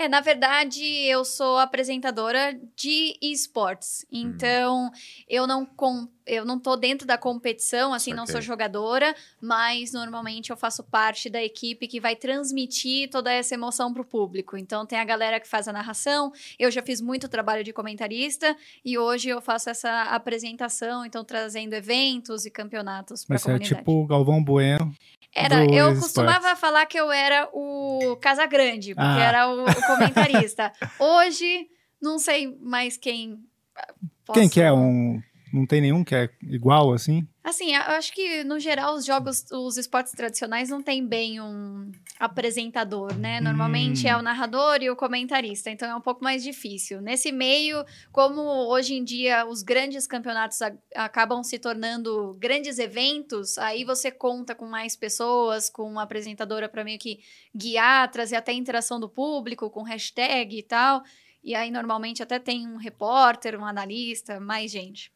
É, 0.00 0.08
na 0.08 0.22
verdade, 0.22 0.82
eu 0.82 1.26
sou 1.26 1.58
apresentadora 1.58 2.58
de 2.74 3.18
esportes. 3.20 4.06
Hum. 4.10 4.32
Então, 4.32 4.90
eu 5.28 5.46
não 5.46 5.66
com, 5.66 6.08
eu 6.32 6.44
não 6.44 6.58
tô 6.58 6.76
dentro 6.76 7.06
da 7.06 7.18
competição, 7.18 7.92
assim, 7.92 8.12
não 8.12 8.26
sou 8.26 8.40
jogadora, 8.40 9.14
mas 9.40 9.92
normalmente 9.92 10.50
eu 10.50 10.56
faço 10.56 10.82
parte 10.84 11.28
da 11.28 11.42
equipe 11.42 11.88
que 11.88 12.00
vai 12.00 12.14
transmitir 12.16 13.10
toda 13.10 13.32
essa 13.32 13.54
emoção 13.54 13.92
pro 13.92 14.04
público. 14.04 14.56
Então, 14.56 14.86
tem 14.86 14.98
a 14.98 15.04
galera 15.04 15.40
que 15.40 15.48
faz 15.48 15.66
a 15.68 15.72
narração, 15.72 16.32
eu 16.58 16.70
já 16.70 16.82
fiz 16.82 17.00
muito 17.00 17.28
trabalho 17.28 17.64
de 17.64 17.72
comentarista 17.72 18.56
e 18.84 18.96
hoje 18.98 19.28
eu 19.28 19.40
faço 19.40 19.68
essa 19.70 20.02
apresentação, 20.04 21.04
então 21.04 21.24
trazendo 21.24 21.74
eventos 21.74 22.46
e 22.46 22.50
campeonatos 22.50 23.24
para 23.24 23.36
a 23.36 23.38
é 23.38 23.42
comunidade. 23.42 23.74
tipo 23.74 23.92
o 24.02 24.06
Galvão 24.06 24.42
Bueno. 24.42 24.94
Era, 25.34 25.64
do 25.64 25.72
eu 25.72 25.92
esportes. 25.92 26.00
costumava 26.02 26.56
falar 26.56 26.86
que 26.86 26.98
eu 26.98 27.10
era 27.12 27.48
o 27.52 28.16
Casagrande, 28.20 28.94
porque 28.94 29.06
Ah. 29.08 29.20
era 29.22 29.48
o, 29.48 29.64
o 29.64 29.64
comentarista. 29.86 30.72
Hoje, 30.98 31.68
não 32.02 32.18
sei 32.18 32.56
mais 32.60 32.96
quem. 32.96 33.38
ah, 33.76 33.86
Quem 34.32 34.44
posso- 34.44 34.50
que 34.50 34.60
é 34.60 34.72
um... 34.72 35.22
Não 35.52 35.66
tem 35.66 35.80
nenhum 35.80 36.04
que 36.04 36.14
é 36.14 36.30
igual, 36.42 36.92
assim? 36.92 37.26
Assim, 37.42 37.74
eu 37.74 37.80
acho 37.82 38.12
que, 38.12 38.44
no 38.44 38.60
geral, 38.60 38.94
os 38.94 39.04
jogos, 39.04 39.44
os 39.50 39.76
esportes 39.76 40.12
tradicionais 40.12 40.68
não 40.68 40.82
tem 40.82 41.04
bem 41.04 41.40
um 41.40 41.90
apresentador, 42.18 43.14
né? 43.16 43.40
Normalmente 43.40 44.06
Hum. 44.06 44.10
é 44.10 44.16
o 44.16 44.22
narrador 44.22 44.82
e 44.82 44.90
o 44.90 44.94
comentarista, 44.96 45.70
então 45.70 45.88
é 45.88 45.94
um 45.96 46.00
pouco 46.00 46.22
mais 46.22 46.42
difícil. 46.42 47.00
Nesse 47.00 47.32
meio, 47.32 47.84
como 48.12 48.40
hoje 48.40 48.94
em 48.94 49.02
dia 49.02 49.46
os 49.46 49.62
grandes 49.62 50.06
campeonatos 50.06 50.58
acabam 50.94 51.42
se 51.42 51.58
tornando 51.58 52.36
grandes 52.38 52.78
eventos, 52.78 53.58
aí 53.58 53.84
você 53.84 54.10
conta 54.10 54.54
com 54.54 54.66
mais 54.66 54.94
pessoas, 54.94 55.68
com 55.70 55.82
uma 55.84 56.02
apresentadora 56.02 56.68
para 56.68 56.84
meio 56.84 56.98
que 56.98 57.20
guiar, 57.54 58.10
trazer 58.10 58.36
até 58.36 58.52
interação 58.52 59.00
do 59.00 59.08
público, 59.08 59.70
com 59.70 59.82
hashtag 59.82 60.58
e 60.58 60.62
tal. 60.62 61.02
E 61.42 61.54
aí, 61.54 61.70
normalmente, 61.70 62.22
até 62.22 62.38
tem 62.38 62.68
um 62.68 62.76
repórter, 62.76 63.58
um 63.58 63.64
analista, 63.64 64.38
mais 64.38 64.70
gente. 64.70 65.10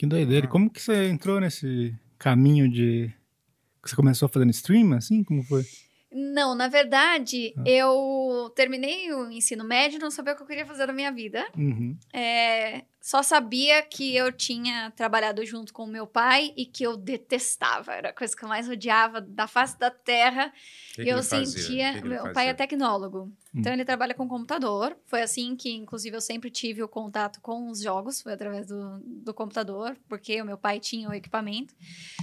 Que 0.00 0.06
doideira. 0.06 0.46
Ah. 0.46 0.48
Como 0.48 0.70
que 0.70 0.80
você 0.80 1.10
entrou 1.10 1.38
nesse 1.38 1.94
caminho 2.18 2.70
de... 2.70 3.12
que 3.82 3.90
Você 3.90 3.94
começou 3.94 4.30
fazendo 4.30 4.48
stream, 4.48 4.94
assim? 4.94 5.22
Como 5.22 5.42
foi? 5.42 5.62
Não, 6.10 6.54
na 6.54 6.68
verdade, 6.68 7.52
eu 7.66 8.50
terminei 8.56 9.12
o 9.12 9.30
ensino 9.30 9.62
médio 9.62 9.98
e 9.98 10.00
não 10.00 10.10
sabia 10.10 10.32
o 10.32 10.36
que 10.36 10.42
eu 10.42 10.46
queria 10.46 10.64
fazer 10.64 10.86
da 10.86 10.92
minha 10.94 11.12
vida. 11.12 11.46
Uhum. 11.54 11.94
É, 12.14 12.82
só 12.98 13.22
sabia 13.22 13.82
que 13.82 14.16
eu 14.16 14.32
tinha 14.32 14.90
trabalhado 14.96 15.44
junto 15.44 15.70
com 15.70 15.84
o 15.84 15.86
meu 15.86 16.06
pai 16.06 16.54
e 16.56 16.64
que 16.64 16.82
eu 16.82 16.96
detestava. 16.96 17.92
Era 17.92 18.08
a 18.08 18.14
coisa 18.14 18.34
que 18.34 18.42
eu 18.42 18.48
mais 18.48 18.70
odiava 18.70 19.20
da 19.20 19.46
face 19.46 19.78
da 19.78 19.90
terra. 19.90 20.50
Que 20.94 21.02
E 21.02 21.04
que 21.04 21.10
eu 21.10 21.22
sentia. 21.22 21.92
Que 22.00 22.08
meu 22.08 22.22
pai 22.22 22.34
fazia? 22.34 22.50
é 22.50 22.54
tecnólogo. 22.54 23.30
Então 23.52 23.72
ele 23.72 23.84
trabalha 23.84 24.14
com 24.14 24.28
computador. 24.28 24.96
Foi 25.06 25.22
assim 25.22 25.56
que, 25.56 25.70
inclusive, 25.70 26.16
eu 26.16 26.20
sempre 26.20 26.50
tive 26.50 26.82
o 26.82 26.88
contato 26.88 27.40
com 27.40 27.68
os 27.68 27.82
jogos. 27.82 28.22
Foi 28.22 28.32
através 28.32 28.68
do, 28.68 29.00
do 29.00 29.34
computador, 29.34 29.96
porque 30.08 30.40
o 30.40 30.44
meu 30.44 30.56
pai 30.56 30.78
tinha 30.78 31.08
o 31.08 31.12
equipamento. 31.12 31.74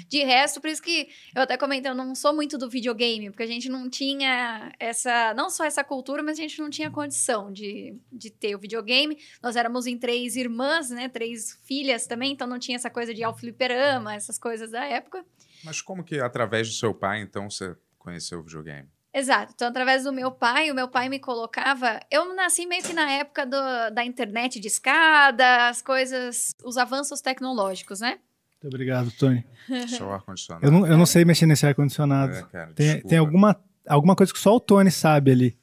De 0.08 0.24
resto, 0.24 0.62
por 0.62 0.70
isso 0.70 0.82
que 0.82 1.10
eu 1.36 1.42
até 1.42 1.58
comentei, 1.58 1.92
eu 1.92 1.96
não 1.96 2.16
sou 2.16 2.34
muito 2.34 2.58
do 2.58 2.70
videogame, 2.70 3.30
porque 3.30 3.44
a 3.44 3.48
gente 3.48 3.68
não 3.68 3.90
tinha 3.90 4.72
essa. 4.80 5.34
Não 5.34 5.50
só 5.50 5.66
essa 5.66 5.84
cultura, 5.84 6.24
mas 6.24 6.40
a 6.40 6.42
gente 6.42 6.60
não 6.60 6.70
tinha 6.70 6.90
condição 6.90 7.52
de, 7.52 7.96
de 8.12 8.30
ter 8.30 8.56
o 8.56 8.60
videogame. 8.60 9.18
Nós 9.44 9.58
éramos 9.58 9.86
em 9.86 9.98
três 9.98 10.38
irmãs, 10.38 10.90
né? 10.90 11.10
Três 11.10 11.60
filhas 11.66 12.08
também, 12.08 12.32
então 12.32 12.48
não 12.48 12.60
tinha 12.60 12.78
essa 12.78 12.90
coisa 12.90 13.14
de 13.14 13.22
fliperama, 13.38 14.16
essas 14.16 14.40
coisas 14.40 14.72
da 14.72 14.86
época. 14.86 15.26
Mas 15.64 15.82
como 15.82 16.04
que, 16.04 16.20
através 16.20 16.70
do 16.70 16.74
seu 16.74 16.94
pai, 16.94 17.22
então, 17.22 17.50
você 17.50 17.76
conheceu 17.98 18.40
o 18.40 18.44
videogame? 18.44 18.88
Exato. 19.14 19.54
Então, 19.56 19.68
através 19.68 20.04
do 20.04 20.14
meu 20.14 20.30
pai, 20.32 20.70
o 20.70 20.76
meu 20.76 20.88
pai 20.88 21.10
me 21.10 21.20
colocava. 21.20 22.00
Eu 22.12 22.36
nasci 22.36 22.66
meio 22.68 22.84
que 22.84 22.94
na 22.94 23.10
época 23.12 23.46
do- 23.46 23.94
da 23.94 24.04
internet 24.06 24.60
de 24.60 24.68
escada, 24.68 25.70
as 25.70 25.82
coisas, 25.82 26.54
os 26.64 26.78
avanços 26.78 27.20
tecnológicos, 27.22 28.00
né? 28.00 28.20
Muito 28.62 28.74
obrigado, 28.74 29.12
Tony. 29.12 29.46
Seu 29.88 30.12
ar-condicionado. 30.12 30.66
Eu 30.66 30.72
não, 30.72 30.86
eu 30.88 30.98
não 30.98 31.06
sei 31.06 31.24
mexer 31.26 31.46
nesse 31.46 31.66
ar-condicionado. 31.66 32.34
É, 32.34 32.44
cara, 32.44 32.74
tem, 32.74 32.86
desculpa. 32.88 33.10
tem 33.10 33.18
alguma, 33.18 33.64
alguma 33.88 34.16
coisa 34.16 34.32
que 34.34 34.40
só 34.40 34.56
o 34.56 34.60
Tony 34.60 34.92
sabe 34.92 35.32
ali. 35.32 35.58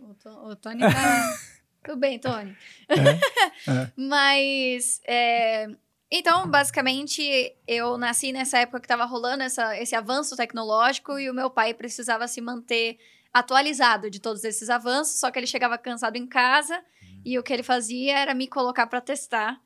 O, 0.00 0.14
To- 0.14 0.48
o 0.50 0.56
Tony 0.56 0.80
tá. 0.80 1.34
Tudo 1.84 1.98
bem, 2.00 2.18
Tony. 2.18 2.56
É, 2.88 3.70
é. 3.70 3.90
Mas. 3.96 5.00
é, 5.06 5.68
Então, 6.16 6.48
basicamente, 6.48 7.52
eu 7.66 7.98
nasci 7.98 8.30
nessa 8.30 8.58
época 8.58 8.78
que 8.78 8.84
estava 8.84 9.04
rolando 9.04 9.42
essa, 9.42 9.76
esse 9.76 9.96
avanço 9.96 10.36
tecnológico 10.36 11.18
e 11.18 11.28
o 11.28 11.34
meu 11.34 11.50
pai 11.50 11.74
precisava 11.74 12.28
se 12.28 12.40
manter 12.40 12.98
atualizado 13.32 14.08
de 14.08 14.20
todos 14.20 14.44
esses 14.44 14.70
avanços, 14.70 15.18
só 15.18 15.28
que 15.28 15.40
ele 15.40 15.46
chegava 15.48 15.76
cansado 15.76 16.14
em 16.14 16.24
casa 16.24 16.80
e 17.24 17.36
o 17.36 17.42
que 17.42 17.52
ele 17.52 17.64
fazia 17.64 18.16
era 18.16 18.32
me 18.32 18.46
colocar 18.46 18.86
para 18.86 19.00
testar, 19.00 19.60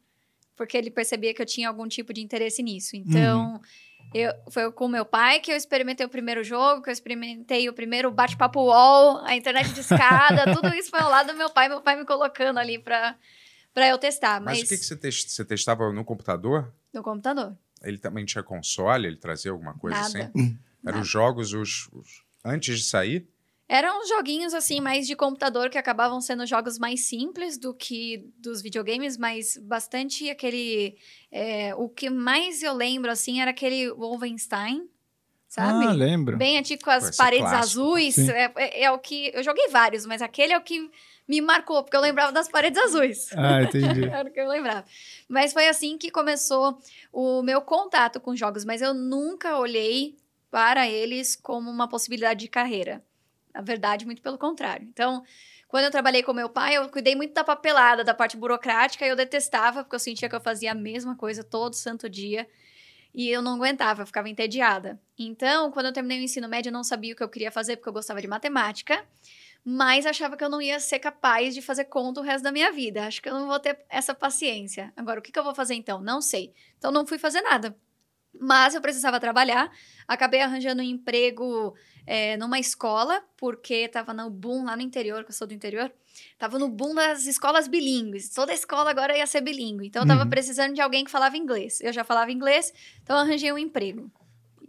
porque 0.56 0.74
ele 0.74 0.90
percebia 0.90 1.34
que 1.34 1.42
eu 1.42 1.44
tinha 1.44 1.68
algum 1.68 1.86
tipo 1.86 2.14
de 2.14 2.22
interesse 2.22 2.62
nisso. 2.62 2.96
Então, 2.96 3.60
eu, 4.14 4.32
foi 4.50 4.72
com 4.72 4.88
meu 4.88 5.04
pai 5.04 5.40
que 5.40 5.52
eu 5.52 5.56
experimentei 5.56 6.06
o 6.06 6.08
primeiro 6.08 6.42
jogo, 6.42 6.80
que 6.80 6.88
eu 6.88 6.94
experimentei 6.94 7.68
o 7.68 7.74
primeiro 7.74 8.10
bate-papo 8.10 8.58
wall, 8.58 9.18
a 9.26 9.36
internet 9.36 9.74
de 9.74 9.80
escada, 9.80 10.46
tudo 10.56 10.74
isso 10.74 10.88
foi 10.88 11.00
ao 11.00 11.10
lado 11.10 11.26
do 11.30 11.36
meu 11.36 11.50
pai, 11.50 11.68
meu 11.68 11.82
pai 11.82 11.94
me 11.94 12.06
colocando 12.06 12.56
ali 12.56 12.78
para 12.78 13.14
para 13.78 13.86
eu 13.88 13.96
testar, 13.98 14.40
Mas, 14.40 14.58
mas, 14.58 14.66
o 14.66 14.68
que, 14.70 14.76
que 14.78 14.84
você, 14.84 15.12
você 15.12 15.44
testava 15.44 15.92
no 15.92 16.04
computador? 16.04 16.74
no 16.92 17.00
computador. 17.00 17.56
Ele 17.82 17.96
também 17.96 18.24
tinha 18.24 18.42
console? 18.42 19.06
Ele 19.06 19.16
trazia 19.16 19.52
alguma 19.52 19.72
coisa 19.74 19.96
Nada. 20.00 20.32
assim? 20.34 20.58
Eram 20.84 21.00
os 21.00 21.06
jogos, 21.08 21.52
os, 21.52 21.88
os- 21.92 22.24
antes 22.44 22.78
de 22.78 22.84
sair? 22.84 23.28
Eram 23.68 24.04
joguinhos 24.08 24.52
assim 24.52 24.80
mais 24.80 25.06
de 25.06 25.14
computador 25.14 25.70
que 25.70 25.78
acabavam 25.78 26.20
sendo 26.20 26.44
jogos 26.44 26.76
mais 26.78 27.02
simples 27.02 27.56
do 27.56 27.72
que 27.72 28.26
dos 28.38 28.60
videogames, 28.62 29.16
mas 29.16 29.56
bastante 29.62 30.28
aquele. 30.28 30.96
é, 31.30 31.72
o 31.76 31.88
que 31.88 32.10
mais 32.10 32.62
eu 32.64 32.72
lembro 32.72 33.10
assim 33.12 33.40
era 33.40 33.50
aquele 33.52 33.92
Wolfenstein, 33.92 34.88
sabe? 35.46 35.84
Ah, 35.86 35.92
lembro. 35.92 36.36
Bem 36.36 36.58
antigo 36.58 36.82
com 36.82 36.90
as 36.90 37.10
é 37.10 37.16
paredes 37.22 37.48
clássico. 37.48 37.80
azuis. 37.82 38.18
É, 38.18 38.52
é- 38.56 38.82
é 38.84 38.90
o 38.90 38.98
que. 38.98 39.30
Eu 39.34 39.44
joguei 39.44 39.68
vários, 39.68 40.04
mas 40.06 40.20
aquele 40.22 40.52
é 40.54 40.58
o 40.58 40.62
que 40.62 40.90
me 41.28 41.42
marcou, 41.42 41.82
porque 41.82 41.96
eu 41.96 42.00
lembrava 42.00 42.32
das 42.32 42.48
paredes 42.48 42.80
azuis. 42.82 43.28
Ah, 43.36 43.62
entendi. 43.62 44.08
Era 44.08 44.28
o 44.28 44.32
que 44.32 44.40
eu 44.40 44.48
lembrava. 44.48 44.84
Mas 45.28 45.52
foi 45.52 45.68
assim 45.68 45.98
que 45.98 46.10
começou 46.10 46.78
o 47.12 47.42
meu 47.42 47.60
contato 47.60 48.18
com 48.18 48.34
jogos, 48.34 48.64
mas 48.64 48.80
eu 48.80 48.94
nunca 48.94 49.58
olhei 49.58 50.16
para 50.50 50.88
eles 50.88 51.36
como 51.36 51.70
uma 51.70 51.86
possibilidade 51.86 52.40
de 52.40 52.48
carreira. 52.48 53.04
Na 53.52 53.60
verdade, 53.60 54.06
muito 54.06 54.22
pelo 54.22 54.38
contrário. 54.38 54.88
Então, 54.90 55.22
quando 55.66 55.84
eu 55.84 55.90
trabalhei 55.90 56.22
com 56.22 56.32
meu 56.32 56.48
pai, 56.48 56.76
eu 56.76 56.88
cuidei 56.88 57.14
muito 57.14 57.34
da 57.34 57.44
papelada, 57.44 58.02
da 58.02 58.14
parte 58.14 58.36
burocrática, 58.36 59.04
e 59.04 59.10
eu 59.10 59.16
detestava, 59.16 59.84
porque 59.84 59.96
eu 59.96 60.00
sentia 60.00 60.28
que 60.28 60.34
eu 60.34 60.40
fazia 60.40 60.72
a 60.72 60.74
mesma 60.74 61.14
coisa 61.14 61.44
todo 61.44 61.74
santo 61.74 62.08
dia. 62.08 62.48
E 63.14 63.28
eu 63.28 63.42
não 63.42 63.56
aguentava, 63.56 64.02
eu 64.02 64.06
ficava 64.06 64.28
entediada. 64.28 64.98
Então, 65.18 65.70
quando 65.72 65.86
eu 65.86 65.92
terminei 65.92 66.20
o 66.20 66.22
ensino 66.22 66.48
médio, 66.48 66.70
eu 66.70 66.72
não 66.72 66.84
sabia 66.84 67.12
o 67.12 67.16
que 67.16 67.22
eu 67.22 67.28
queria 67.28 67.50
fazer, 67.50 67.76
porque 67.76 67.88
eu 67.88 67.92
gostava 67.92 68.20
de 68.20 68.28
matemática 68.28 69.04
mas 69.70 70.06
achava 70.06 70.34
que 70.34 70.42
eu 70.42 70.48
não 70.48 70.62
ia 70.62 70.80
ser 70.80 70.98
capaz 70.98 71.54
de 71.54 71.60
fazer 71.60 71.84
conta 71.84 72.20
o 72.20 72.24
resto 72.24 72.42
da 72.42 72.50
minha 72.50 72.72
vida. 72.72 73.06
Acho 73.06 73.20
que 73.20 73.28
eu 73.28 73.34
não 73.34 73.46
vou 73.46 73.60
ter 73.60 73.78
essa 73.90 74.14
paciência. 74.14 74.90
Agora, 74.96 75.20
o 75.20 75.22
que, 75.22 75.30
que 75.30 75.38
eu 75.38 75.44
vou 75.44 75.54
fazer 75.54 75.74
então? 75.74 76.00
Não 76.00 76.22
sei. 76.22 76.54
Então, 76.78 76.90
não 76.90 77.06
fui 77.06 77.18
fazer 77.18 77.42
nada. 77.42 77.76
Mas 78.40 78.74
eu 78.74 78.80
precisava 78.80 79.20
trabalhar. 79.20 79.70
Acabei 80.06 80.40
arranjando 80.40 80.80
um 80.80 80.86
emprego 80.86 81.74
é, 82.06 82.34
numa 82.38 82.58
escola, 82.58 83.22
porque 83.36 83.74
estava 83.74 84.14
no 84.14 84.30
boom 84.30 84.64
lá 84.64 84.74
no 84.74 84.80
interior, 84.80 85.22
que 85.22 85.32
eu 85.32 85.34
sou 85.34 85.46
do 85.46 85.52
interior. 85.52 85.92
Tava 86.38 86.58
no 86.58 86.70
boom 86.70 86.94
das 86.94 87.26
escolas 87.26 87.68
bilíngues. 87.68 88.30
Toda 88.30 88.54
escola 88.54 88.88
agora 88.88 89.18
ia 89.18 89.26
ser 89.26 89.42
bilíngue. 89.42 89.88
Então, 89.88 90.00
eu 90.00 90.08
tava 90.08 90.22
Uhum. 90.22 90.30
precisando 90.30 90.72
de 90.72 90.80
alguém 90.80 91.04
que 91.04 91.10
falava 91.10 91.36
inglês. 91.36 91.78
Eu 91.82 91.92
já 91.92 92.04
falava 92.04 92.32
inglês, 92.32 92.72
então 93.02 93.18
arranjei 93.18 93.52
um 93.52 93.58
emprego. 93.58 94.10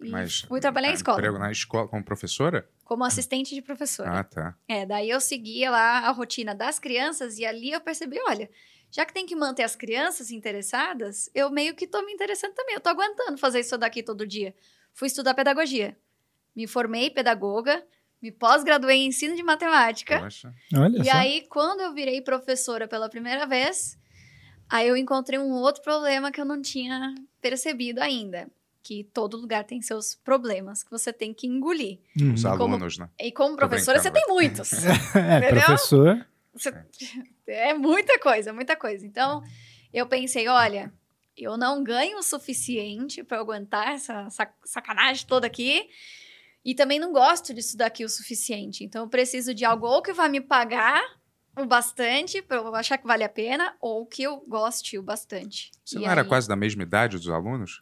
E 0.01 0.09
Mas, 0.09 0.41
fui 0.41 0.59
trabalhar 0.59 0.89
em 0.89 0.91
ah, 0.91 0.95
escola, 0.95 1.17
Emprego 1.19 1.39
na 1.39 1.51
escola 1.51 1.87
como 1.87 2.03
professora? 2.03 2.67
Como 2.89 3.03
assistente 3.03 3.53
de 3.53 3.61
professora. 3.61 4.09
Ah, 4.19 4.23
tá. 4.23 4.55
É, 4.67 4.83
daí 4.83 5.11
eu 5.11 5.21
seguia 5.21 5.69
lá 5.69 5.99
a 6.07 6.09
rotina 6.09 6.55
das 6.55 6.79
crianças 6.79 7.37
e 7.37 7.45
ali 7.45 7.69
eu 7.69 7.79
percebi, 7.79 8.17
olha, 8.25 8.49
já 8.89 9.05
que 9.05 9.13
tem 9.13 9.27
que 9.27 9.35
manter 9.35 9.61
as 9.61 9.75
crianças 9.75 10.31
interessadas, 10.31 11.29
eu 11.35 11.51
meio 11.51 11.75
que 11.75 11.85
tô 11.85 12.01
me 12.03 12.11
interessando 12.11 12.55
também. 12.55 12.73
Eu 12.73 12.81
tô 12.81 12.89
aguentando 12.89 13.37
fazer 13.37 13.59
isso 13.59 13.77
daqui 13.77 14.01
todo 14.01 14.25
dia. 14.25 14.55
Fui 14.91 15.05
estudar 15.07 15.35
pedagogia. 15.35 15.95
Me 16.55 16.65
formei 16.65 17.11
pedagoga, 17.11 17.85
me 18.19 18.31
pós-graduei 18.31 18.97
em 18.97 19.09
ensino 19.09 19.35
de 19.35 19.43
matemática. 19.43 20.19
Poxa. 20.19 20.51
Olha 20.75 20.99
E 20.99 21.05
só. 21.05 21.11
aí, 21.15 21.45
quando 21.47 21.81
eu 21.81 21.93
virei 21.93 22.23
professora 22.23 22.87
pela 22.87 23.07
primeira 23.07 23.45
vez, 23.45 23.99
aí 24.67 24.87
eu 24.87 24.97
encontrei 24.97 25.37
um 25.37 25.51
outro 25.51 25.83
problema 25.83 26.31
que 26.31 26.41
eu 26.41 26.45
não 26.45 26.59
tinha 26.59 27.13
percebido 27.39 27.99
ainda. 27.99 28.49
Que 28.81 29.03
todo 29.03 29.35
lugar 29.37 29.63
tem 29.65 29.81
seus 29.81 30.15
problemas 30.15 30.83
que 30.83 30.89
você 30.89 31.11
tem 31.11 31.33
que 31.33 31.45
engolir. 31.47 31.99
Uhum. 32.19 32.33
Os 32.33 32.43
como- 32.43 32.63
alunos, 32.75 32.97
né? 32.97 33.09
E 33.19 33.31
como 33.31 33.55
professora, 33.57 33.99
você 33.99 34.09
tem 34.09 34.25
muitos. 34.27 34.71
É, 35.15 35.37
Entendeu? 35.39 35.65
professor. 35.65 36.27
Você- 36.53 36.73
É 37.47 37.73
muita 37.73 38.17
coisa, 38.19 38.53
muita 38.53 38.75
coisa. 38.75 39.05
Então, 39.05 39.41
eu 39.91 40.05
pensei, 40.07 40.47
olha, 40.47 40.93
eu 41.35 41.57
não 41.57 41.83
ganho 41.83 42.19
o 42.19 42.23
suficiente 42.23 43.23
para 43.23 43.39
aguentar 43.39 43.89
essa 43.93 44.29
sac- 44.29 44.53
sacanagem 44.63 45.25
toda 45.27 45.47
aqui. 45.47 45.89
E 46.63 46.75
também 46.75 46.99
não 46.99 47.11
gosto 47.11 47.53
disso 47.53 47.75
daqui 47.77 48.03
o 48.05 48.09
suficiente. 48.09 48.83
Então, 48.83 49.03
eu 49.03 49.09
preciso 49.09 49.53
de 49.53 49.65
algo 49.65 49.87
ou 49.87 50.01
que 50.01 50.13
vai 50.13 50.29
me 50.29 50.39
pagar 50.41 51.01
o 51.57 51.65
bastante 51.65 52.41
para 52.41 52.57
eu 52.57 52.75
achar 52.75 52.97
que 52.97 53.07
vale 53.07 53.23
a 53.23 53.29
pena, 53.29 53.75
ou 53.81 54.05
que 54.05 54.21
eu 54.23 54.37
goste 54.47 54.97
o 54.97 55.01
bastante. 55.03 55.71
Você 55.83 55.97
E 55.97 56.01
não 56.01 56.09
era 56.11 56.21
aí- 56.21 56.27
quase 56.27 56.47
da 56.47 56.55
mesma 56.55 56.83
idade 56.83 57.17
dos 57.17 57.29
alunos? 57.29 57.81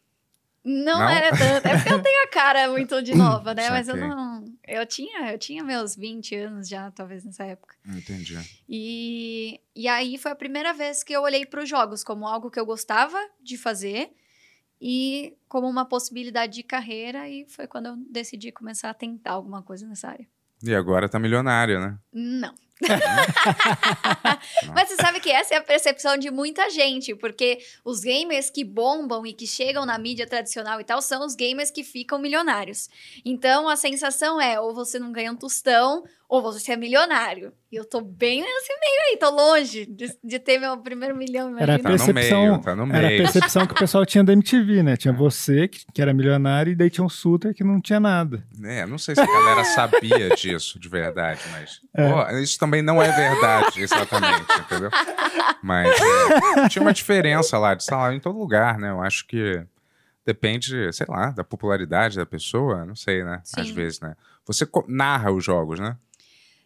Não, 0.68 1.00
Não? 1.00 1.10
era 1.10 1.30
tanto. 1.30 1.66
É 1.66 1.78
porque 1.78 1.94
eu 1.94 2.02
tenho 2.02 2.24
a 2.26 2.28
cara 2.28 2.70
muito 2.70 3.02
de 3.02 3.16
nova, 3.16 3.54
né? 3.54 3.70
Mas 3.70 3.88
eu 3.88 3.96
não. 3.96 4.44
Eu 4.68 4.86
tinha, 4.86 5.32
eu 5.32 5.38
tinha 5.38 5.64
meus 5.64 5.96
20 5.96 6.36
anos 6.36 6.68
já, 6.68 6.92
talvez, 6.92 7.24
nessa 7.24 7.46
época. 7.46 7.74
Entendi. 7.88 8.38
E, 8.68 9.62
e 9.74 9.88
aí 9.88 10.18
foi 10.18 10.32
a 10.32 10.36
primeira 10.36 10.74
vez 10.74 11.04
que 11.04 11.14
eu 11.14 11.22
olhei 11.22 11.46
para 11.46 11.64
os 11.64 11.70
jogos 11.70 12.04
como 12.04 12.28
algo 12.28 12.52
que 12.52 12.60
eu 12.60 12.66
gostava 12.66 13.18
de 13.42 13.58
fazer 13.58 14.12
e 14.82 15.34
como 15.48 15.68
uma 15.70 15.86
possibilidade 15.86 16.54
de 16.54 16.64
carreira. 16.64 17.30
E 17.30 17.46
foi 17.48 17.66
quando 17.66 17.86
eu 17.86 17.96
decidi 18.12 18.52
começar 18.52 18.90
a 18.90 18.94
tentar 18.94 19.32
alguma 19.32 19.62
coisa 19.64 19.88
nessa 19.88 20.10
área. 20.10 20.28
E 20.62 20.76
agora 20.76 21.08
tá 21.08 21.18
milionário, 21.18 21.80
né? 21.80 21.98
Não. 22.12 22.54
Mas 24.74 24.90
você 24.90 24.96
sabe 24.96 25.20
que 25.20 25.30
essa 25.32 25.56
é 25.56 25.58
a 25.58 25.62
percepção 25.64 26.18
de 26.18 26.30
muita 26.30 26.70
gente, 26.70 27.16
porque 27.16 27.60
os 27.84 28.02
gamers 28.02 28.50
que 28.50 28.64
bombam 28.64 29.26
e 29.26 29.34
que 29.34 29.48
chegam 29.48 29.86
na 29.86 29.98
mídia 29.98 30.28
tradicional 30.28 30.80
e 30.80 30.84
tal 30.84 31.02
são 31.02 31.26
os 31.26 31.36
gamers 31.36 31.72
que 31.72 31.84
ficam 31.84 32.20
milionários. 32.20 32.90
Então 33.26 33.68
a 33.68 33.76
sensação 33.76 34.40
é: 34.40 34.60
ou 34.60 34.74
você 34.74 35.00
não 35.00 35.12
ganha 35.12 35.32
um 35.32 35.36
tostão, 35.36 36.04
ou 36.30 36.42
você 36.42 36.74
é 36.74 36.78
milionário. 36.78 37.54
E 37.72 37.76
eu 37.76 37.86
tô 37.86 38.00
bem 38.02 38.42
nesse 38.42 38.74
meio 38.80 39.02
aí, 39.12 39.18
tô 39.18 39.30
longe 39.30 39.86
de, 39.86 40.18
de 40.24 40.40
ter 40.40 40.58
meu 40.58 40.78
primeiro 40.78 41.16
milhão, 41.16 41.58
Era 41.58 41.76
a 41.76 41.80
Tá 41.80 41.90
percepção, 41.90 42.42
meio, 42.42 42.62
tá 42.62 42.76
no 42.76 42.94
era 42.94 43.08
a 43.08 43.10
percepção 43.10 43.66
que 43.66 43.74
o 43.74 43.78
pessoal 43.78 44.06
tinha 44.06 44.24
da 44.24 44.32
MTV, 44.34 44.84
né? 44.84 44.96
Tinha 44.96 45.14
você, 45.14 45.68
que, 45.68 45.86
que 45.94 46.02
era 46.02 46.14
milionário, 46.14 46.72
e 46.72 46.76
daí 46.76 46.90
tinha 46.90 47.04
um 47.04 47.10
Suter 47.10 47.54
que 47.54 47.64
não 47.64 47.82
tinha 47.82 48.00
nada. 48.00 48.46
É, 48.64 48.86
não 48.86 48.98
sei 48.98 49.16
se 49.16 49.22
a 49.22 49.26
galera 49.26 49.64
sabia 49.66 50.30
disso 50.30 50.80
de 50.80 50.88
verdade, 50.88 51.42
mas. 51.52 51.82
É. 51.94 52.10
Pô, 52.10 52.38
isso 52.38 52.58
também 52.58 52.67
não 52.84 53.02
é 53.02 53.12
verdade, 53.12 53.82
exatamente, 53.82 54.46
entendeu? 54.60 54.90
Mas 55.62 55.90
é, 56.00 56.70
tinha 56.70 56.82
uma 56.82 56.94
diferença 56.94 57.58
lá 57.58 57.74
de 57.74 57.84
salário 57.84 58.16
em 58.18 58.20
todo 58.20 58.38
lugar, 58.38 58.78
né? 58.78 58.90
Eu 58.90 59.02
acho 59.02 59.26
que 59.28 59.66
depende, 60.26 60.92
sei 60.94 61.06
lá, 61.10 61.32
da 61.32 61.44
popularidade 61.44 62.18
da 62.18 62.26
pessoa, 62.26 62.86
não 62.86 62.96
sei, 62.96 63.24
né? 63.24 63.42
Às 63.58 63.68
Sim. 63.68 63.74
vezes, 63.74 64.00
né? 64.00 64.16
Você 64.46 64.68
narra 64.88 65.32
os 65.32 65.44
jogos, 65.44 65.80
né? 65.80 65.98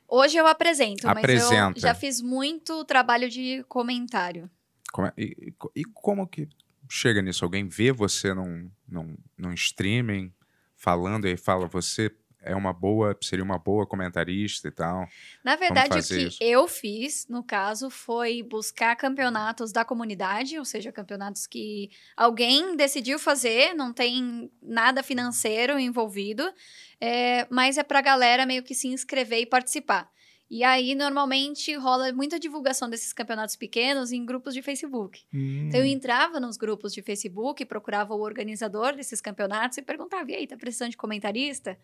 Hoje 0.08 0.38
eu 0.38 0.46
apresento, 0.46 1.08
mas 1.08 1.18
Apresenta. 1.18 1.78
eu 1.78 1.82
já 1.82 1.94
fiz 1.96 2.20
muito 2.22 2.84
trabalho 2.84 3.30
de 3.30 3.64
comentário. 3.70 4.50
Como 4.92 5.08
é- 5.08 5.14
e, 5.18 5.54
e- 5.76 5.82
e 5.82 5.86
como 5.86 6.28
que 6.28 6.50
chega 6.90 7.22
nisso? 7.22 7.46
Alguém 7.46 7.66
vê 7.68 7.94
você 7.94 8.34
num, 8.34 8.70
num, 8.90 9.16
num 9.38 9.54
streaming 9.54 10.34
falando 10.76 11.28
e 11.28 11.38
fala, 11.38 11.66
você 11.66 12.12
é 12.42 12.56
uma 12.56 12.74
boa, 12.74 13.16
seria 13.22 13.44
uma 13.44 13.58
boa 13.58 13.86
comentarista 13.86 14.68
e 14.68 14.72
tal. 14.72 15.08
Na 15.44 15.56
verdade, 15.56 16.00
o 16.00 16.04
que 16.04 16.28
isso. 16.28 16.38
eu 16.42 16.68
fiz, 16.68 17.28
no 17.30 17.44
caso, 17.44 17.90
foi 17.90 18.42
buscar 18.42 18.96
campeonatos 18.96 19.72
da 19.72 19.86
comunidade, 19.86 20.58
ou 20.58 20.66
seja, 20.66 20.92
campeonatos 20.92 21.46
que 21.46 21.92
alguém 22.18 22.76
decidiu 22.76 23.20
fazer, 23.20 23.74
não 23.74 23.94
tem 23.94 24.52
nada 24.62 25.04
financeiro 25.04 25.80
envolvido, 25.80 26.52
é, 27.00 27.48
mas 27.50 27.78
é 27.78 27.84
pra 27.84 28.02
galera 28.02 28.46
meio 28.46 28.64
que 28.64 28.74
se 28.74 28.88
inscrever 28.88 29.42
e 29.42 29.46
participar. 29.46 30.10
E 30.52 30.66
aí, 30.66 30.94
normalmente, 30.96 31.74
rola 31.76 32.12
muita 32.12 32.38
divulgação 32.38 32.90
desses 32.90 33.14
campeonatos 33.14 33.56
pequenos 33.56 34.12
em 34.12 34.26
grupos 34.26 34.54
de 34.54 34.62
Facebook. 34.62 35.24
Hum. 35.34 35.68
Então, 35.70 35.80
eu 35.80 35.86
entrava 35.86 36.42
nos 36.42 36.58
grupos 36.58 36.94
de 36.94 37.02
Facebook, 37.02 37.64
procurava 37.64 38.14
o 38.14 38.20
organizador 38.20 38.94
desses 38.94 39.22
campeonatos 39.22 39.78
e 39.78 39.82
perguntava: 39.82 40.30
e 40.30 40.36
aí, 40.36 40.46
tá 40.46 40.58
precisando 40.58 40.92
de 40.92 40.98
comentarista? 40.98 41.80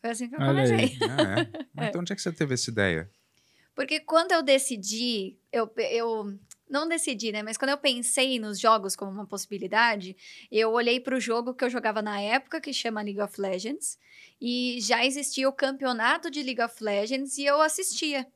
Foi 0.00 0.10
assim 0.10 0.28
que 0.28 0.34
eu 0.34 0.40
Olha 0.40 0.48
comecei. 0.48 0.98
Ah, 1.02 1.40
é? 1.40 1.66
Mas 1.74 1.88
Então 1.88 2.00
onde 2.00 2.12
é 2.12 2.16
que 2.16 2.22
você 2.22 2.32
teve 2.32 2.54
essa 2.54 2.70
ideia? 2.70 3.10
Porque 3.74 4.00
quando 4.00 4.32
eu 4.32 4.42
decidi, 4.42 5.38
eu, 5.52 5.70
eu 5.76 6.38
não 6.68 6.88
decidi, 6.88 7.32
né? 7.32 7.42
Mas 7.42 7.56
quando 7.56 7.70
eu 7.70 7.78
pensei 7.78 8.38
nos 8.38 8.58
jogos 8.58 8.94
como 8.94 9.10
uma 9.10 9.26
possibilidade, 9.26 10.16
eu 10.50 10.70
olhei 10.70 11.00
para 11.00 11.16
o 11.16 11.20
jogo 11.20 11.54
que 11.54 11.64
eu 11.64 11.70
jogava 11.70 12.00
na 12.02 12.20
época, 12.20 12.60
que 12.60 12.72
chama 12.72 13.02
League 13.02 13.20
of 13.20 13.40
Legends, 13.40 13.98
e 14.40 14.78
já 14.80 15.04
existia 15.04 15.48
o 15.48 15.52
campeonato 15.52 16.30
de 16.30 16.42
League 16.42 16.62
of 16.62 16.82
Legends 16.82 17.38
e 17.38 17.44
eu 17.44 17.60
assistia. 17.60 18.26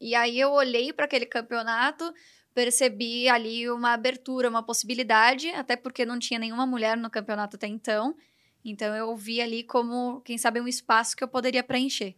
E 0.00 0.14
aí 0.14 0.38
eu 0.38 0.50
olhei 0.50 0.92
para 0.92 1.04
aquele 1.04 1.26
campeonato, 1.26 2.12
percebi 2.54 3.28
ali 3.28 3.68
uma 3.70 3.92
abertura, 3.92 4.48
uma 4.48 4.62
possibilidade, 4.62 5.48
até 5.50 5.76
porque 5.76 6.04
não 6.04 6.18
tinha 6.18 6.38
nenhuma 6.38 6.66
mulher 6.66 6.96
no 6.96 7.10
campeonato 7.10 7.56
até 7.56 7.66
então. 7.66 8.16
Então 8.64 8.94
eu 8.94 9.16
vi 9.16 9.40
ali 9.40 9.62
como, 9.62 10.20
quem 10.22 10.36
sabe, 10.38 10.60
um 10.60 10.68
espaço 10.68 11.16
que 11.16 11.24
eu 11.24 11.28
poderia 11.28 11.62
preencher. 11.62 12.14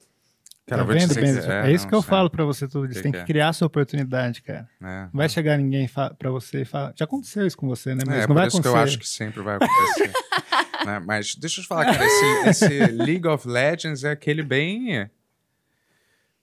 Cara, 0.66 0.84
tá 0.84 0.92
vendo, 0.92 1.08
dizer 1.08 1.20
Benzo? 1.20 1.40
que- 1.42 1.50
É, 1.52 1.72
isso 1.72 1.88
que 1.88 1.94
eu 1.94 2.00
sei. 2.02 2.08
falo 2.10 2.30
pra 2.30 2.44
você. 2.44 2.66
Que 2.66 2.72
Você 2.72 3.02
tem 3.02 3.10
que 3.12 3.18
que 3.18 3.22
é? 3.22 3.26
criar 3.26 3.52
sua 3.52 3.66
oportunidade, 3.66 4.42
cara. 4.42 4.68
É. 4.80 5.02
Não 5.04 5.10
vai 5.12 5.28
chegar 5.28 5.56
ninguém 5.58 5.88
pra 6.18 6.30
você 6.30 6.62
e 6.62 6.64
falar. 6.64 6.92
Já 6.96 7.04
aconteceu 7.04 7.46
isso 7.46 7.56
com 7.56 7.66
você, 7.66 7.94
né? 7.94 8.02
Mas 8.06 8.16
É, 8.16 8.20
não 8.20 8.26
por 8.28 8.34
vai 8.34 8.46
isso 8.46 8.60
que 8.62 8.68
acontecer. 8.68 8.76
eu 8.78 8.82
acho 8.88 8.98
que 8.98 9.08
sempre 9.08 9.42
vai 9.42 9.56
acontecer. 9.56 10.12
né? 10.86 11.00
Mas 11.04 11.34
deixa 11.34 11.60
eu 11.60 11.64
te 11.64 11.68
falar, 11.68 11.84
cara, 11.86 12.04
esse, 12.06 12.48
esse 12.48 12.78
League 12.92 13.26
of 13.26 13.46
Legends 13.48 14.04
é 14.04 14.12
aquele 14.12 14.42
bem 14.42 15.10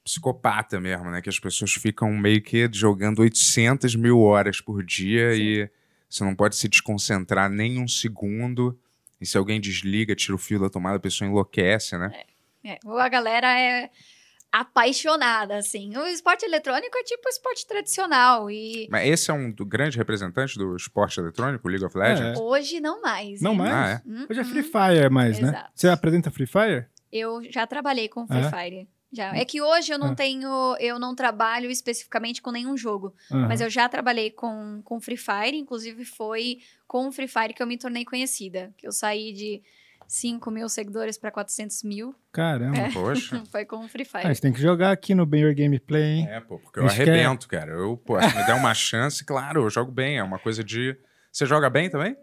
psicopata 0.03 0.79
mesmo, 0.79 1.09
né? 1.09 1.21
Que 1.21 1.29
as 1.29 1.39
pessoas 1.39 1.71
ficam 1.73 2.11
meio 2.15 2.41
que 2.41 2.69
jogando 2.73 3.19
800 3.19 3.95
mil 3.95 4.19
horas 4.19 4.59
por 4.59 4.83
dia 4.83 5.35
e 5.35 5.69
você 6.09 6.23
não 6.23 6.35
pode 6.35 6.55
se 6.55 6.67
desconcentrar 6.67 7.49
nem 7.49 7.79
um 7.79 7.87
segundo. 7.87 8.77
E 9.19 9.25
se 9.25 9.37
alguém 9.37 9.59
desliga, 9.59 10.15
tira 10.15 10.35
o 10.35 10.37
fio 10.37 10.59
da 10.59 10.69
tomada, 10.69 10.97
a 10.97 10.99
pessoa 10.99 11.27
enlouquece, 11.29 11.97
né? 11.97 12.11
É, 12.63 12.77
ou 12.85 12.97
a 12.97 13.09
galera 13.09 13.47
é 13.59 13.89
apaixonada, 14.51 15.57
assim. 15.57 15.95
O 15.95 16.07
esporte 16.07 16.43
eletrônico 16.45 16.97
é 16.97 17.03
tipo 17.03 17.27
esporte 17.29 17.67
tradicional 17.67 18.49
e 18.49 18.87
Mas 18.89 19.07
esse 19.07 19.29
é 19.29 19.33
um 19.33 19.51
do 19.51 19.65
grande 19.65 19.97
representante 19.97 20.57
do 20.57 20.75
esporte 20.75 21.19
eletrônico, 21.19 21.67
o 21.67 21.71
League 21.71 21.85
of 21.85 21.97
Legends? 21.97 22.39
É. 22.39 22.41
hoje 22.41 22.79
não 22.79 23.01
mais. 23.01 23.41
Não 23.41 23.51
hein? 23.51 23.57
mais? 23.57 23.73
Ah, 23.73 24.03
é? 24.05 24.25
Hoje 24.29 24.39
é. 24.39 24.43
Free 24.43 24.63
Fire 24.63 25.09
mais, 25.11 25.39
né? 25.39 25.49
Exato. 25.49 25.71
Você 25.75 25.87
apresenta 25.87 26.31
Free 26.31 26.47
Fire? 26.47 26.85
Eu 27.11 27.41
já 27.51 27.65
trabalhei 27.67 28.07
com 28.09 28.27
Free 28.27 28.39
É? 28.39 28.49
Fire. 28.49 28.87
Já. 29.11 29.35
É 29.35 29.43
que 29.43 29.61
hoje 29.61 29.91
eu 29.91 29.97
não 29.97 30.11
Ah. 30.11 30.15
tenho, 30.15 30.75
eu 30.79 30.99
não 30.99 31.15
trabalho 31.15 31.69
especificamente 31.71 32.41
com 32.41 32.51
nenhum 32.51 32.77
jogo, 32.77 33.15
Aham. 33.31 33.47
mas 33.47 33.59
eu 33.61 33.69
já 33.69 33.89
trabalhei 33.89 34.29
com, 34.29 34.81
com 34.83 34.99
Free 35.01 35.17
Fire, 35.17 35.57
inclusive 35.57 36.05
foi 36.05 36.59
com 36.87 37.07
o 37.07 37.11
Free 37.11 37.27
Fire 37.27 37.53
que 37.53 37.61
eu 37.63 37.67
me 37.67 37.77
tornei 37.77 38.05
conhecida. 38.05 38.71
Que 38.77 38.87
eu 38.87 38.91
saí 38.91 39.33
de 39.33 39.61
5 40.07 40.49
mil 40.51 40.67
seguidores 40.69 41.17
para 41.17 41.31
400 41.31 41.83
mil, 41.83 42.13
Caramba. 42.31 42.77
É. 42.77 42.91
Poxa. 42.91 43.43
foi 43.51 43.65
com 43.65 43.77
o 43.85 43.87
Free 43.87 44.05
Ah, 44.13 44.17
a 44.17 44.21
Fire. 44.21 44.27
gente 44.33 44.41
tem 44.41 44.53
que 44.53 44.61
jogar 44.61 44.91
aqui 44.91 45.15
no 45.15 45.25
Bem 45.25 45.41
Your 45.41 45.55
Gameplay, 45.55 46.03
hein? 46.19 46.27
É, 46.29 46.39
pô, 46.39 46.59
porque 46.59 46.79
eu 46.79 46.83
que 46.85 46.89
é- 46.89 46.93
arrebento, 46.93 47.47
cara. 47.47 47.71
Eu, 47.71 47.97
pô, 47.97 48.19
se 48.21 48.35
me 48.35 48.43
der 48.45 48.53
uma 48.55 48.73
chance, 48.73 49.23
claro, 49.25 49.63
eu 49.63 49.69
jogo 49.69 49.91
bem. 49.91 50.17
É 50.19 50.23
uma 50.23 50.37
coisa 50.39 50.63
de. 50.63 50.95
Você 51.31 51.45
joga 51.47 51.69
bem 51.69 51.89
também? 51.89 52.15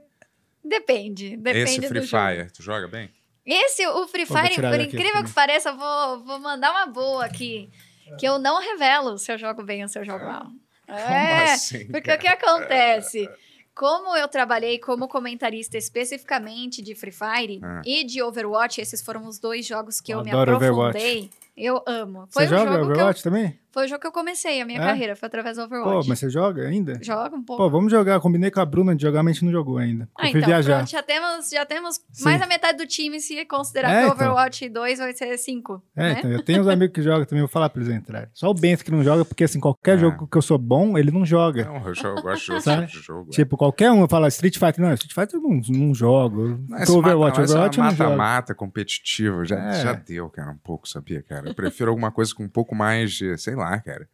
Depende, 0.65 1.37
depende 1.37 1.59
Esse 1.71 1.81
do 1.81 1.87
Free 1.89 2.03
jogo. 2.03 2.25
Fire, 2.27 2.51
tu 2.53 2.63
joga 2.63 2.89
bem? 2.89 3.09
Esse, 3.47 3.87
o 3.87 4.07
Free 4.09 4.27
Fire, 4.27 4.55
por 4.57 4.81
incrível 4.81 5.13
também. 5.13 5.25
que 5.25 5.33
pareça, 5.33 5.69
eu 5.71 5.77
vou, 5.77 6.25
vou 6.25 6.39
mandar 6.41 6.73
uma 6.73 6.87
boa 6.87 7.25
aqui. 7.25 7.71
Que 8.19 8.27
eu 8.27 8.39
não 8.39 8.61
revelo 8.61 9.19
se 9.19 9.33
eu 9.33 9.39
jogo 9.39 9.63
bem 9.63 9.83
ou 9.83 9.89
se 9.89 9.99
eu 9.99 10.05
jogo 10.05 10.25
mal. 10.25 10.47
É, 10.89 11.53
assim, 11.53 11.87
porque 11.89 12.13
o 12.13 12.19
que 12.19 12.29
acontece? 12.29 13.29
Como 13.75 14.17
eu 14.17 14.27
trabalhei 14.29 14.79
como 14.79 15.07
comentarista 15.09 15.77
especificamente 15.77 16.81
de 16.81 16.95
Free 16.95 17.13
Fire 17.13 17.61
Ah. 17.63 17.83
e 17.85 18.05
de 18.05 18.23
Overwatch, 18.23 18.81
esses 18.81 19.03
foram 19.03 19.27
os 19.27 19.39
dois 19.39 19.67
jogos 19.67 20.01
que 20.01 20.13
eu, 20.15 20.19
Eu 20.19 20.25
me 20.25 20.31
aprofundei. 20.31 21.31
Eu 21.57 21.83
amo. 21.87 22.27
Foi 22.31 22.47
Você 22.47 22.55
o 22.55 22.59
joga 22.59 22.71
que 22.71 22.77
eu, 22.79 22.85
Overwatch 22.85 23.23
também? 23.23 23.59
Foi 23.77 23.85
o 23.85 23.89
jogo 23.89 24.01
que 24.01 24.07
eu 24.07 24.13
comecei 24.13 24.59
a 24.63 24.65
minha 24.65 24.79
É? 24.81 24.83
carreira, 24.87 25.15
foi 25.15 25.27
através 25.27 25.59
do 25.59 25.69
Pô, 25.69 25.75
Overwatch. 25.77 26.09
mas 26.09 26.19
você 26.19 26.31
joga 26.31 26.67
ainda? 26.67 26.99
Joga 27.03 27.37
um 27.37 27.43
pouco. 27.45 27.63
Pô, 27.63 27.69
vamos 27.69 27.93
jogar. 27.93 28.19
Combinei 28.21 28.51
com 28.51 28.59
a 28.61 28.65
Bruna 28.65 28.97
de 28.97 29.03
jogar, 29.03 29.23
mas 29.23 29.33
a 29.33 29.35
gente 29.35 29.45
não 29.45 29.53
jogou 29.53 29.77
ainda. 29.77 30.09
Ah, 30.19 30.27
eu 30.29 30.31
fui 30.31 30.41
então, 30.41 30.49
viajar. 30.49 30.77
pronto, 30.79 30.91
já 30.91 31.03
temos, 31.03 31.51
já 31.51 31.67
temos 31.67 32.01
Sim. 32.11 32.25
mais 32.25 32.41
da 32.41 32.47
metade 32.47 32.79
do 32.79 32.87
time 32.87 33.21
se 33.21 33.45
considerar 33.45 33.91
É, 33.91 33.93
que 33.93 34.11
o 34.11 34.15
então. 34.15 34.27
Overwatch 34.29 34.69
2 34.71 34.99
vai 34.99 35.13
ser 35.13 35.37
5. 35.37 35.83
É, 35.95 36.03
né? 36.03 36.15
então, 36.19 36.31
eu 36.33 36.43
tenho 36.43 36.63
uns 36.63 36.69
amigos 36.69 36.95
que 36.95 37.03
jogam 37.03 37.27
também, 37.27 37.41
eu 37.43 37.47
vou 37.47 37.53
falar 37.53 37.69
pra 37.69 37.83
eles 37.83 37.95
entrarem. 37.95 38.29
Só 38.33 38.49
o 38.51 38.55
Bento 38.55 38.83
que 38.83 38.91
não 38.91 39.03
joga, 39.05 39.25
porque 39.27 39.45
assim, 39.45 39.61
qualquer 39.61 39.97
É. 39.97 39.99
jogo 39.99 40.27
que 40.27 40.39
eu 40.39 40.43
sou 40.43 40.57
bom, 40.57 40.97
ele 40.97 41.11
não 41.11 41.27
joga. 41.27 41.65
Não, 41.67 41.87
eu, 41.87 41.95
jogo, 41.95 42.19
eu 42.19 42.23
gosto 42.23 42.45
de 42.47 42.53
outro 42.53 42.65
Sabe? 42.65 42.87
tipo 42.87 42.99
de 42.99 43.05
jogo. 43.07 43.29
é. 43.31 43.35
Tipo, 43.35 43.57
qualquer 43.59 43.91
um 43.93 44.09
fala 44.09 44.29
Street 44.29 44.55
Fighter. 44.59 44.81
Não, 44.83 44.95
Street 44.95 45.13
Fighter 45.15 45.39
eu 45.39 45.43
não, 45.43 45.61
não 45.87 45.95
jogo. 45.95 46.59
Mata- 46.67 46.91
Overwatch, 46.93 47.37
não, 47.39 47.45
esse 47.45 47.53
Overwatch 47.53 47.79
eu 47.79 47.85
não 47.85 47.91
jogo. 47.91 48.11
mata-mata 48.11 48.55
competitivo. 48.55 49.45
Já, 49.45 49.57
É. 49.59 49.83
já 49.83 49.93
deu, 49.93 50.31
cara, 50.31 50.51
um 50.53 50.57
pouco, 50.59 50.89
sabia, 50.89 51.23
cara? 51.23 51.49
Eu 51.51 51.55
prefiro 51.55 51.91
alguma 51.91 52.11
coisa 52.11 52.35
com 52.35 52.43
um 52.45 52.49
pouco 52.49 52.75
mais 52.75 53.13
de, 53.13 53.37
sei 53.39 53.55
lá, 53.55 53.66
cara. 53.85 54.09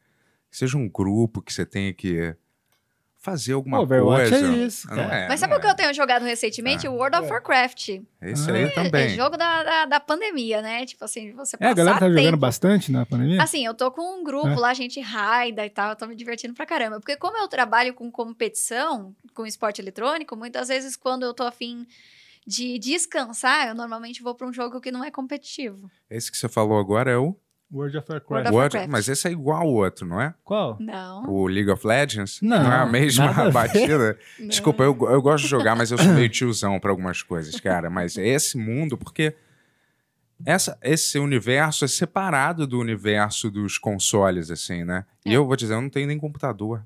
Que 0.51 0.57
seja 0.57 0.77
um 0.77 0.89
grupo 0.89 1.41
que 1.43 1.53
você 1.53 1.65
tenha 1.65 1.93
que 1.95 2.35
fazer 3.17 3.53
alguma 3.53 3.79
Overwatch 3.81 4.31
coisa. 4.31 4.53
é 4.53 4.57
isso, 4.67 4.89
Não 4.89 4.97
cara. 4.97 5.15
é, 5.17 5.29
Mas 5.29 5.39
sabe 5.39 5.55
o 5.55 5.61
que 5.61 5.67
eu 5.69 5.77
tenho 5.77 5.95
jogado 5.95 6.25
recentemente? 6.25 6.89
Ah. 6.89 6.91
O 6.91 6.95
World 6.97 7.19
of 7.19 7.31
Warcraft. 7.31 7.89
Esse 8.21 8.51
Ah. 8.51 8.55
aí 8.55 8.63
É, 8.65 8.69
também. 8.71 9.05
é 9.05 9.09
jogo 9.11 9.37
da, 9.37 9.63
da, 9.63 9.85
da 9.87 10.01
pandemia, 10.01 10.61
né? 10.61 10.85
Tipo 10.85 11.05
assim, 11.05 11.33
você 11.33 11.57
É, 11.61 11.69
a 11.69 11.73
galera 11.73 12.01
tá 12.01 12.09
jogando 12.09 12.25
tempo. 12.25 12.37
bastante 12.37 12.91
na 12.91 13.07
pandemia? 13.07 13.41
Assim, 13.41 13.65
eu 13.65 13.75
tô 13.75 13.93
com 13.93 14.21
um 14.21 14.25
grupo 14.25 14.49
É. 14.49 14.57
lá, 14.57 14.71
a 14.71 14.75
gente 14.75 15.01
raida 15.01 15.65
e 15.65 15.71
tal, 15.71 15.91
eu 15.91 15.97
tô 15.97 16.05
me 16.09 16.17
divertindo 16.17 16.53
pra 16.53 16.67
caramba. 16.67 16.99
Porque 16.99 17.17
como 17.17 17.39
eu 17.39 17.47
trabalho 17.47 17.95
com 17.95 18.11
competição, 18.11 19.15
com 19.35 19.47
esporte 19.47 19.81
eletrônico, 19.81 20.35
muitas 20.37 20.67
vezes 20.67 20.97
quando 20.97 21.23
eu 21.23 21.33
tô 21.33 21.45
afim 21.45 21.87
de 22.45 22.77
descansar, 22.77 23.69
eu 23.69 23.75
normalmente 23.77 24.21
vou 24.21 24.35
pra 24.35 24.49
um 24.49 24.53
jogo 24.53 24.81
que 24.81 24.91
não 24.91 25.05
é 25.05 25.13
competitivo. 25.13 25.89
Esse 26.11 26.29
que 26.29 26.37
você 26.37 26.49
falou 26.49 26.77
agora 26.77 27.09
é 27.09 27.17
o 27.17 27.37
World 27.73 27.97
of 27.97 28.07
Warcraft. 28.11 28.31
World 28.31 28.49
of 28.49 28.57
Warcraft. 28.57 28.89
mas 28.91 29.09
esse 29.09 29.27
é 29.29 29.31
igual 29.33 29.63
ao 29.63 29.69
outro, 29.69 30.07
não 30.07 30.21
é? 30.21 30.35
Qual? 30.45 30.77
Não. 30.79 31.25
O 31.29 31.47
League 31.47 31.71
of 31.71 31.87
Legends? 31.87 32.41
Não, 32.43 32.71
é 32.71 32.77
a 32.77 32.87
mesma 32.87 33.31
a 33.31 33.51
batida? 33.51 34.19
não. 34.39 34.49
Desculpa, 34.49 34.83
eu, 34.83 34.97
eu 35.11 35.23
gosto 35.23 35.45
de 35.45 35.51
jogar, 35.51 35.75
mas 35.75 35.91
eu 35.91 35.97
sou 35.99 36.13
meio 36.13 36.29
tiozão 36.29 36.79
pra 36.79 36.91
algumas 36.91 37.23
coisas, 37.23 37.59
cara. 37.61 37.89
Mas 37.89 38.19
é 38.19 38.27
esse 38.27 38.59
mundo, 38.59 38.99
porque 38.99 39.35
essa, 40.45 40.77
esse 40.83 41.19
universo 41.19 41.85
é 41.85 41.89
separado 41.89 42.67
do 42.67 42.79
universo 42.79 43.51
dos 43.51 43.79
consoles, 43.79 44.51
assim, 44.51 44.85
né? 44.85 45.05
E 45.25 45.31
É. 45.33 45.37
eu 45.37 45.47
vou 45.47 45.57
dizer, 45.57 45.75
eu 45.75 45.81
não 45.81 45.89
tenho 45.89 46.07
nem 46.09 46.19
computador. 46.19 46.85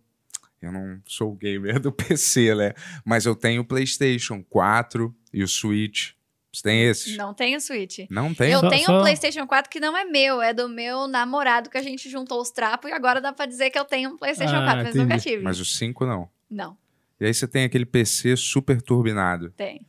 Eu 0.61 0.73
não 0.73 0.99
sou 1.07 1.35
gamer 1.35 1.79
do 1.81 1.91
PC, 1.93 2.55
né? 2.55 2.73
Mas 3.05 3.27
eu 3.27 3.35
tenho 3.35 3.63
o 3.63 3.65
PlayStation 3.65 4.43
4 4.49 5.15
e 5.33 5.43
o 5.43 5.49
Switch. 5.49 6.13
Você 6.57 6.63
tem 6.63 6.83
esses? 6.85 7.17
Não 7.19 7.35
tenho 7.35 7.61
Switch. 7.61 7.99
Não 8.11 8.33
tem? 8.33 8.51
Eu 8.51 8.61
Só- 8.61 8.69
tenho 8.71 8.87
só- 8.87 8.97
um 8.99 9.01
PlayStation 9.03 9.47
4 9.47 9.71
que 9.71 9.79
não 9.79 9.95
é 9.95 10.05
meu, 10.07 10.41
é 10.41 10.55
do 10.55 10.69
meu 10.71 11.07
namorado 11.07 11.69
que 11.69 11.77
a 11.77 11.83
gente 11.83 12.09
juntou 12.09 12.41
os 12.41 12.51
trapos 12.51 12.91
e 12.91 12.95
agora 12.95 13.21
dá 13.21 13.31
pra 13.33 13.45
dizer 13.45 13.69
que 13.69 13.79
eu 13.79 13.85
tenho 13.85 14.11
um 14.11 14.17
PlayStation 14.17 14.57
Ah, 14.57 14.65
4, 14.65 14.85
mas 14.85 14.95
nunca 14.95 15.15
entendi. 15.17 15.23
tive. 15.31 15.43
Mas 15.43 15.61
o 15.61 15.65
5 15.67 16.07
não. 16.07 16.31
Não, 16.51 16.79
E 17.21 17.27
aí 17.27 17.35
você 17.35 17.47
tem 17.47 17.65
aquele 17.65 17.85
PC 17.85 18.37
super 18.37 18.81
turbinado. 18.81 19.51
tem. 19.51 19.87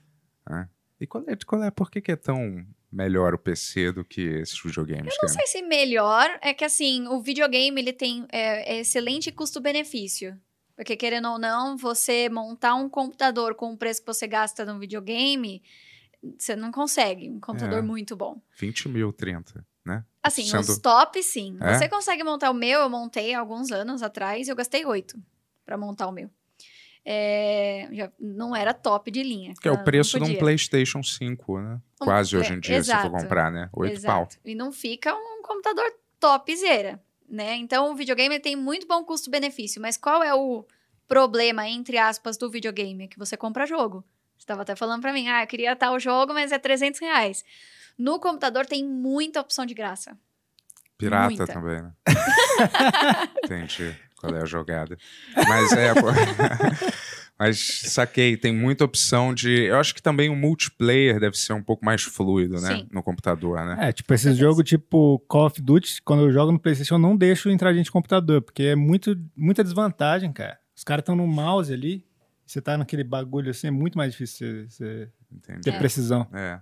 E 0.99 1.05
qual 1.05 1.23
é, 1.27 1.35
qual 1.45 1.63
é 1.63 1.69
por 1.71 1.91
que, 1.91 2.01
que 2.01 2.11
é 2.11 2.15
tão 2.15 2.65
melhor 2.91 3.33
o 3.33 3.37
PC 3.37 3.91
do 3.91 4.03
que 4.03 4.21
esses 4.21 4.59
videogames? 4.61 5.15
Não 5.21 5.29
sei 5.29 5.45
se 5.45 5.61
melhor, 5.61 6.27
é 6.41 6.53
que 6.53 6.65
assim, 6.65 7.07
o 7.07 7.21
videogame 7.21 7.79
ele 7.79 7.93
tem 7.93 8.25
é, 8.31 8.75
é 8.77 8.79
excelente 8.79 9.31
custo-benefício. 9.31 10.37
Porque 10.75 10.95
querendo 10.95 11.29
ou 11.29 11.39
não, 11.39 11.75
você 11.77 12.29
montar 12.29 12.75
um 12.75 12.87
computador 12.89 13.55
com 13.55 13.73
o 13.73 13.77
preço 13.77 14.01
que 14.01 14.07
você 14.07 14.27
gasta 14.27 14.63
num 14.65 14.77
videogame, 14.79 15.61
você 16.37 16.55
não 16.55 16.71
consegue 16.71 17.29
um 17.29 17.39
computador 17.39 17.79
É. 17.79 17.81
muito 17.81 18.15
bom. 18.15 18.41
20 18.59 18.89
mil, 18.89 19.11
30, 19.13 19.65
né? 19.85 20.03
Assim, 20.23 20.43
Sendo- 20.43 20.61
os 20.71 20.77
top, 20.79 21.21
sim. 21.23 21.57
É? 21.61 21.73
Você 21.75 21.87
consegue 21.87 22.23
montar 22.23 22.49
o 22.51 22.53
meu, 22.53 22.81
eu 22.81 22.89
montei 22.89 23.33
alguns 23.33 23.71
anos 23.71 24.01
atrás 24.03 24.47
e 24.47 24.51
eu 24.51 24.55
gastei 24.55 24.85
oito 24.85 25.17
para 25.65 25.77
montar 25.77 26.07
o 26.07 26.11
meu. 26.11 26.29
é, 27.09 27.87
já 27.93 28.11
não 28.19 28.53
era 28.53 28.73
top 28.73 29.09
de 29.09 29.23
linha. 29.23 29.53
Que 29.61 29.69
é 29.69 29.71
o 29.71 29.81
preço 29.81 30.19
de 30.19 30.29
um. 30.29 30.37
PlayStation 30.37 31.01
5, 31.01 31.57
né? 31.61 31.79
Um- 32.01 32.05
Quase 32.05 32.35
hoje 32.35 32.51
é, 32.51 32.55
em 32.55 32.59
dia, 32.59 32.83
se 32.83 32.91
for 32.97 33.09
comprar, 33.11 33.49
né? 33.49 33.69
Oito 33.71 33.93
Exato. 33.93 34.35
pau. 34.35 34.43
E 34.43 34.53
não 34.53 34.73
fica 34.73 35.15
um 35.15 35.41
computador 35.41 35.85
topzera, 36.19 37.01
né? 37.29 37.55
Então 37.55 37.91
o 37.91 37.95
videogame 37.95 38.37
tem 38.41 38.57
muito 38.57 38.85
bom 38.87 39.05
custo-benefício, 39.05 39.81
mas 39.81 39.95
qual 39.95 40.21
é 40.21 40.33
o 40.35 40.65
problema, 41.07 41.65
entre 41.69 41.97
aspas, 41.97 42.35
do 42.37 42.49
videogame? 42.49 43.05
É 43.05 43.07
que 43.07 43.17
você 43.17 43.37
compra 43.37 43.65
jogo. 43.65 44.03
Estava 44.47 44.61
até 44.61 44.77
falando 44.77 45.01
pra 45.01 45.11
mim, 45.11 45.27
ah, 45.27 45.43
eu 45.43 45.47
queria 45.47 45.75
tal 45.75 45.99
jogo, 45.99 46.33
mas 46.33 46.53
é 46.53 46.57
300 46.57 47.01
reais. 47.01 47.43
No 47.99 48.17
computador 48.17 48.65
tem 48.65 48.81
muita 48.81 49.41
opção 49.41 49.65
de 49.65 49.73
graça. 49.73 50.17
Pirata 50.97 51.27
Muita. 51.27 51.47
também, 51.47 51.81
né? 51.81 51.91
Entendi 53.43 53.93
qual 54.15 54.33
é 54.33 54.41
a 54.41 54.45
jogada. 54.45 54.97
Mas 55.35 55.73
é, 55.73 55.93
pô. 55.93 56.07
Mas 57.37 57.59
saquei, 57.91 58.35
tem 58.35 58.51
muita 58.51 58.85
opção 58.85 59.31
de. 59.31 59.65
Eu 59.65 59.77
acho 59.77 59.93
que 59.93 60.01
também 60.01 60.29
o 60.29 60.35
multiplayer 60.35 61.19
deve 61.19 61.37
ser 61.37 61.53
um 61.53 61.61
pouco 61.61 61.85
mais 61.85 62.01
fluido, 62.01 62.59
né? 62.59 62.77
Sim. 62.77 62.87
No 62.89 63.03
computador, 63.03 63.63
né? 63.63 63.89
É, 63.89 63.91
tipo, 63.91 64.11
esses 64.11 64.35
jogos 64.37 64.63
tipo 64.63 65.19
Call 65.27 65.45
of 65.45 65.61
Duty, 65.61 66.01
quando 66.03 66.23
eu 66.23 66.31
jogo 66.31 66.53
no 66.53 66.59
PlayStation, 66.59 66.95
eu 66.95 66.99
não 66.99 67.15
deixo 67.15 67.49
entrar 67.49 67.73
gente 67.73 67.87
no 67.87 67.91
computador, 67.91 68.41
porque 68.41 68.63
é 68.63 68.75
muito, 68.75 69.15
muita 69.35 69.63
desvantagem, 69.63 70.31
cara. 70.31 70.57
Os 70.75 70.83
caras 70.83 71.03
estão 71.03 71.15
no 71.15 71.27
mouse 71.27 71.71
ali, 71.71 72.06
você 72.47 72.61
tá 72.61 72.77
naquele 72.77 73.03
bagulho 73.03 73.51
assim, 73.51 73.67
é 73.67 73.71
muito 73.71 73.97
mais 73.97 74.11
difícil 74.11 74.67
você, 74.69 75.09
ter 75.63 75.77
precisão. 75.77 76.27
É. 76.33 76.59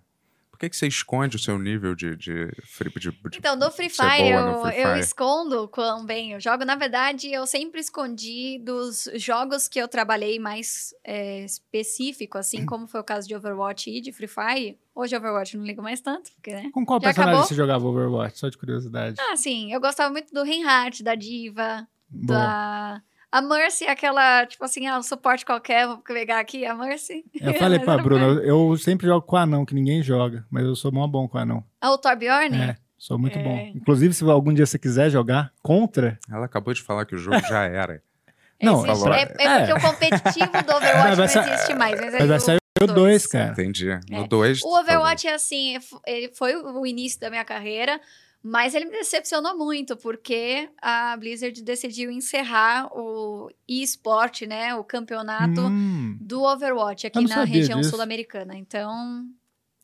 Por 0.49 0.59
que, 0.59 0.69
que 0.69 0.77
você 0.77 0.87
esconde 0.87 1.35
o 1.35 1.39
seu 1.39 1.59
nível 1.59 1.93
de, 1.93 2.15
de, 2.15 2.47
free- 2.63 2.89
de, 2.89 3.11
de 3.11 3.37
Então, 3.37 3.57
no 3.57 3.69
Free 3.69 3.89
Fire, 3.89 4.31
no 4.31 4.69
eu, 4.69 4.87
eu 4.91 4.97
escondo 4.97 5.67
quão 5.67 6.05
bem 6.05 6.31
eu 6.31 6.39
jogo. 6.39 6.63
Na 6.63 6.77
verdade, 6.77 7.29
eu 7.29 7.45
sempre 7.45 7.81
escondi 7.81 8.57
dos 8.63 9.09
jogos 9.15 9.67
que 9.67 9.77
eu 9.77 9.85
trabalhei 9.85 10.39
mais 10.39 10.93
é, 11.03 11.43
específico, 11.43 12.37
assim 12.37 12.65
como 12.65 12.87
foi 12.87 13.01
o 13.01 13.03
caso 13.03 13.27
de 13.27 13.35
Overwatch 13.35 13.89
e 13.89 13.99
de 13.99 14.13
Free 14.13 14.29
Fire. 14.29 14.79
Hoje 14.95 15.17
Overwatch 15.17 15.55
eu 15.55 15.59
não 15.59 15.67
ligo 15.67 15.81
mais 15.83 15.99
tanto, 15.99 16.31
porque, 16.31 16.53
né? 16.53 16.69
Com 16.73 16.85
qual 16.85 17.01
Já 17.01 17.07
personagem 17.07 17.33
acabou? 17.33 17.47
você 17.49 17.53
jogava 17.55 17.85
Overwatch? 17.85 18.39
Só 18.39 18.47
de 18.47 18.57
curiosidade. 18.57 19.17
Ah, 19.19 19.35
sim, 19.35 19.73
eu 19.73 19.81
gostava 19.81 20.09
muito 20.09 20.33
do 20.33 20.41
Reinhardt, 20.41 21.03
da 21.03 21.15
Diva, 21.15 21.85
Boa. 22.09 22.39
da... 22.39 23.03
A 23.31 23.41
Mercy, 23.41 23.85
aquela, 23.85 24.45
tipo 24.45 24.63
assim, 24.63 24.87
ah, 24.87 24.97
um 24.97 25.03
suporte 25.03 25.45
qualquer, 25.45 25.87
vou 25.87 25.97
pegar 25.97 26.39
aqui 26.39 26.65
a 26.65 26.73
Mercy. 26.73 27.25
Eu 27.39 27.53
falei 27.55 27.79
pra 27.83 27.97
Bruna, 27.97 28.41
eu, 28.43 28.77
sempre 28.77 29.07
jogo 29.07 29.25
com 29.25 29.35
anão, 29.35 29.65
que 29.65 29.75
ninguém 29.75 30.01
joga, 30.01 30.45
mas 30.49 30.63
eu 30.63 30.75
sou 30.75 30.91
mó 30.91 31.05
bom 31.07 31.27
com 31.27 31.37
anão. 31.37 31.63
Ah, 31.81 31.91
o 31.91 31.97
Torbjorn? 31.97 32.55
É, 32.61 32.75
sou 32.97 33.17
muito 33.19 33.37
É. 33.37 33.43
bom. 33.43 33.57
Inclusive, 33.75 34.13
se 34.13 34.23
algum 34.23 34.53
dia 34.53 34.65
você 34.65 34.79
quiser 34.79 35.09
jogar 35.09 35.51
contra, 35.61 36.17
Ela 36.31 36.45
acabou 36.45 36.73
de 36.73 36.81
falar 36.81 37.05
que 37.05 37.15
o 37.15 37.17
jogo 37.17 37.39
já 37.47 37.63
era. 37.65 38.01
Não, 38.61 38.85
Existe- 38.85 39.03
pra- 39.03 39.17
é, 39.19 39.21
é 39.23 39.25
porque 39.27 39.71
é. 39.71 39.75
o 39.75 39.81
competitivo 39.81 40.63
do 40.63 40.75
Overwatch 40.75 41.35
não 41.35 41.43
existe 41.43 41.73
mais. 41.73 41.99
Mas, 41.99 42.13
mas 42.13 42.21
aí 42.21 42.27
vai 42.27 42.37
o- 42.37 42.39
sair 42.39 42.57
o 42.81 42.87
2, 42.87 43.27
cara. 43.27 43.51
Entendi. 43.51 43.85
No 44.09 44.23
É. 44.23 44.27
2. 44.29 44.61
O 44.63 44.79
Overwatch 44.79 45.27
é 45.27 45.33
assim, 45.33 45.77
ele 46.07 46.29
foi 46.33 46.55
o 46.55 46.85
início 46.85 47.19
da 47.19 47.29
minha 47.29 47.43
carreira, 47.43 47.99
mas 48.47 48.75
ele 48.75 48.85
me 48.85 48.91
decepcionou 48.91 49.57
muito, 49.57 49.97
porque 49.97 50.69
a 50.79 51.17
Blizzard 51.17 51.59
decidiu 51.63 52.11
encerrar 52.11 52.87
o 52.95 53.49
eSport, 53.67 54.43
né? 54.43 54.75
O 54.75 54.83
campeonato 54.83 55.61
Hum, 55.61 56.15
do 56.21 56.43
Overwatch 56.43 57.07
aqui 57.07 57.27
na 57.27 57.43
região 57.43 57.81
sul-americana. 57.81 58.55
Então, 58.55 59.25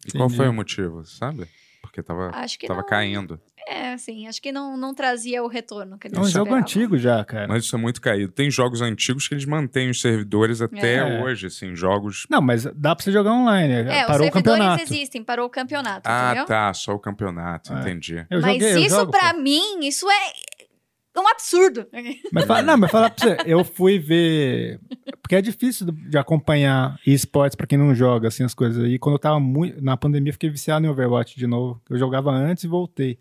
E 0.05 0.11
qual 0.11 0.29
foi 0.29 0.47
o 0.47 0.53
motivo, 0.53 1.03
sabe? 1.03 1.47
Porque 1.81 2.03
tava, 2.03 2.29
acho 2.35 2.59
que 2.59 2.67
tava 2.67 2.81
não. 2.81 2.87
caindo. 2.87 3.41
É, 3.67 3.93
assim, 3.93 4.27
acho 4.27 4.41
que 4.41 4.51
não, 4.51 4.75
não 4.75 4.93
trazia 4.93 5.43
o 5.43 5.47
retorno 5.47 5.97
que 5.97 6.07
eles 6.07 6.17
é 6.17 6.21
um 6.21 6.25
jogo 6.25 6.53
antigo 6.53 6.97
já, 6.97 7.23
cara. 7.23 7.47
Mas 7.47 7.63
isso 7.65 7.75
é 7.75 7.79
muito 7.79 8.01
caído. 8.01 8.31
Tem 8.31 8.49
jogos 8.49 8.81
antigos 8.81 9.27
que 9.27 9.33
eles 9.35 9.45
mantêm 9.45 9.89
os 9.89 10.01
servidores 10.01 10.61
até 10.61 10.95
É. 10.95 11.23
hoje, 11.23 11.47
assim, 11.47 11.75
jogos. 11.75 12.25
Não, 12.29 12.41
mas 12.41 12.65
dá 12.75 12.95
pra 12.95 13.03
você 13.03 13.11
jogar 13.11 13.31
online. 13.33 13.73
É, 13.73 13.81
os 13.81 14.07
Parou 14.07 14.27
o 14.27 14.31
servidores 14.31 14.33
campeonato. 14.33 14.83
existem, 14.83 15.23
parou 15.23 15.45
o 15.45 15.49
campeonato, 15.49 16.09
Ah, 16.09 16.27
entendeu? 16.29 16.45
tá, 16.45 16.73
só 16.73 16.93
o 16.93 16.99
campeonato, 16.99 17.71
É. 17.73 17.79
entendi. 17.81 18.25
Eu 18.29 18.41
Mas 18.41 18.53
joguei, 18.53 18.73
eu 18.73 18.79
isso, 18.79 18.95
jogo, 18.95 19.11
pra 19.11 19.33
pô. 19.33 19.39
mim, 19.41 19.79
isso 19.85 20.09
é 20.09 21.19
um 21.19 21.27
absurdo. 21.27 21.85
Mas, 22.33 22.45
fala- 22.45 22.61
não, 22.63 22.77
mas 22.77 22.89
falar 22.89 23.09
pra 23.11 23.35
você, 23.35 23.37
eu 23.45 23.63
fui 23.65 23.99
ver. 23.99 24.79
Porque 25.21 25.35
é 25.35 25.41
difícil 25.41 25.87
de 25.91 26.17
acompanhar 26.17 26.97
esportes 27.05 27.55
pra 27.55 27.67
quem 27.67 27.77
não 27.77 27.93
joga, 27.93 28.29
assim, 28.29 28.43
as 28.43 28.53
coisas. 28.53 28.89
E 28.89 28.97
quando 28.97 29.15
eu 29.15 29.19
tava 29.19 29.39
muito. 29.39 29.81
Na 29.83 29.95
pandemia, 29.97 30.29
eu 30.29 30.33
fiquei 30.33 30.49
viciado 30.49 30.85
em 30.85 30.89
Overwatch 30.89 31.37
de 31.37 31.45
novo. 31.45 31.81
Eu 31.89 31.97
jogava 31.97 32.31
antes 32.31 32.63
e 32.63 32.67
voltei. 32.67 33.19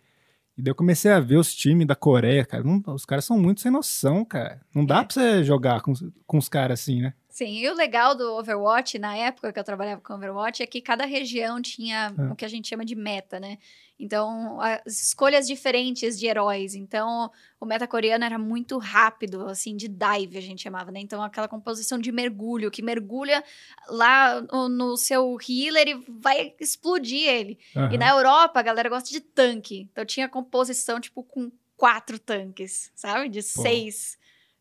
E 0.57 0.63
daí 0.63 0.71
eu 0.71 0.75
comecei 0.75 1.11
a 1.11 1.21
ver 1.21 1.37
os 1.37 1.55
times 1.55 1.87
da 1.87 1.95
Coreia, 1.97 2.45
cara. 2.45 2.63
Não- 2.65 2.83
os 2.95 3.05
caras 3.07 3.25
são 3.25 3.39
muito 3.39 3.61
sem 3.61 3.71
noção, 3.71 4.25
cara. 4.25 4.61
Não 4.75 4.85
dá 4.85 5.01
É. 5.01 5.05
pra 5.05 5.15
você 5.15 5.45
jogar 5.45 5.81
com, 5.81 5.93
com 6.27 6.39
os 6.39 6.49
caras 6.49 6.81
assim, 6.81 7.01
né? 7.03 7.15
Sim, 7.31 7.59
e 7.59 7.69
o 7.69 7.75
legal 7.75 8.13
do 8.15 8.37
Overwatch, 8.39 8.99
na 8.99 9.17
época 9.17 9.53
que 9.53 9.59
eu 9.59 9.63
trabalhava 9.65 10.01
com 10.01 10.15
Overwatch, 10.15 10.65
é 10.65 10.67
que 10.67 10.81
cada 10.81 11.07
região 11.07 11.63
tinha 11.63 12.13
É. 12.19 12.33
o 12.33 12.35
que 12.35 12.45
a 12.45 12.49
gente 12.49 12.69
chama 12.69 12.85
de 12.85 12.97
meta, 12.97 13.39
né? 13.39 13.57
Então, 13.99 14.61
as 14.61 15.01
escolhas 15.01 15.47
diferentes 15.47 16.19
de 16.19 16.27
heróis. 16.27 16.75
Então, 16.75 17.31
o 17.61 17.67
meta 17.67 17.87
coreano 17.87 18.25
era 18.25 18.39
muito 18.39 18.79
rápido, 18.79 19.47
assim, 19.47 19.77
de 19.77 19.87
dive, 19.87 20.39
a 20.39 20.41
gente 20.41 20.63
chamava, 20.63 20.91
né? 20.91 20.99
Então, 21.01 21.23
aquela 21.23 21.47
composição 21.47 21.99
de 21.99 22.11
mergulho, 22.11 22.71
que 22.71 22.83
mergulha 22.83 23.45
lá 23.89 24.41
no, 24.41 24.97
seu 24.97 25.37
healer 25.49 25.89
e 25.89 26.05
vai 26.09 26.53
explodir 26.59 27.29
ele. 27.29 27.59
E 27.75 27.79
Aham. 27.79 27.97
na 27.99 28.09
Europa, 28.09 28.59
a 28.59 28.63
galera 28.63 28.89
gosta 28.89 29.11
de 29.11 29.21
tanque. 29.21 29.89
Então, 29.93 30.05
tinha 30.05 30.29
composição, 30.29 30.99
tipo, 30.99 31.23
com 31.23 31.53
quatro 31.77 32.19
tanques, 32.19 32.91
sabe? 32.97 33.29
De 33.29 33.43
seis 33.43 34.19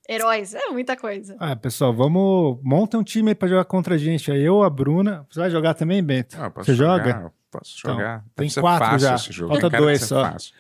heróis. 0.10 0.54
É 0.54 0.68
muita 0.70 0.98
coisa. 0.98 1.36
Ah, 1.40 1.56
pessoal, 1.56 1.94
vamos. 1.94 2.58
Monta 2.64 2.98
um 2.98 3.04
time 3.04 3.30
aí 3.30 3.36
pra 3.36 3.48
jogar 3.48 3.66
contra 3.66 3.96
a 3.96 3.98
gente. 3.98 4.32
Aí 4.32 4.44
eu, 4.44 4.64
a 4.64 4.70
Bruna. 4.70 5.26
Você 5.30 5.40
vai 5.40 5.50
jogar 5.50 5.74
também, 5.76 6.02
Bento? 6.04 6.36
Ah, 6.40 6.50
posso 6.50 6.66
você 6.66 6.76
jogar? 6.76 6.98
joga? 7.06 7.32
Posso 7.52 7.76
Então, 7.80 7.94
jogar. 7.96 8.20
tem 8.20 8.26
Deve 8.46 8.50
ser 8.52 8.62
quatro 8.62 9.00
já. 9.00 9.18
Falta 9.18 9.70
Tem 9.70 9.80
dois 9.80 10.02
só. 10.02 10.24
fácil. 10.24 10.54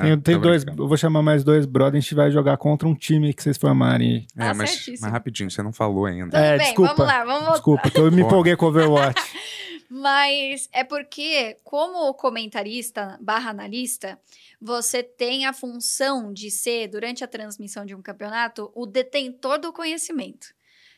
Tem, 0.00 0.12
Ah, 0.12 0.16
tem 0.16 0.38
dois. 0.40 0.64
Eu 0.66 0.88
vou 0.88 0.96
chamar 0.96 1.22
mais 1.22 1.44
dois 1.44 1.64
brothers. 1.66 1.98
A 1.98 2.00
gente 2.00 2.14
vai 2.14 2.30
jogar 2.30 2.56
contra 2.56 2.86
um 2.88 2.94
time 2.94 3.32
que 3.32 3.42
vocês 3.42 3.56
formarem. 3.56 4.26
É, 4.36 4.48
Tá 4.48 4.54
mas, 4.54 4.86
mas 5.00 5.12
rapidinho, 5.12 5.50
você 5.50 5.62
não 5.62 5.72
falou 5.72 6.06
ainda. 6.06 6.30
Tudo 6.30 6.36
É, 6.36 6.56
bem, 6.58 6.66
desculpa. 6.66 6.94
vamos 6.94 7.12
lá, 7.12 7.24
vamos 7.24 7.40
voltar. 7.40 7.52
Desculpa, 7.54 7.90
eu 7.96 8.10
me 8.12 8.20
empolguei 8.22 8.56
com 8.56 8.66
Overwatch. 8.66 9.22
Mas 9.96 10.68
é 10.72 10.82
porque, 10.82 11.56
como 11.62 12.12
comentarista 12.14 13.16
barra 13.20 13.50
analista, 13.50 14.20
você 14.60 15.04
tem 15.04 15.46
a 15.46 15.52
função 15.52 16.32
de 16.32 16.50
ser, 16.50 16.88
durante 16.88 17.22
a 17.22 17.28
transmissão 17.28 17.86
de 17.86 17.94
um 17.94 18.02
campeonato, 18.02 18.72
o 18.74 18.86
detentor 18.86 19.56
do 19.56 19.72
conhecimento. 19.72 20.48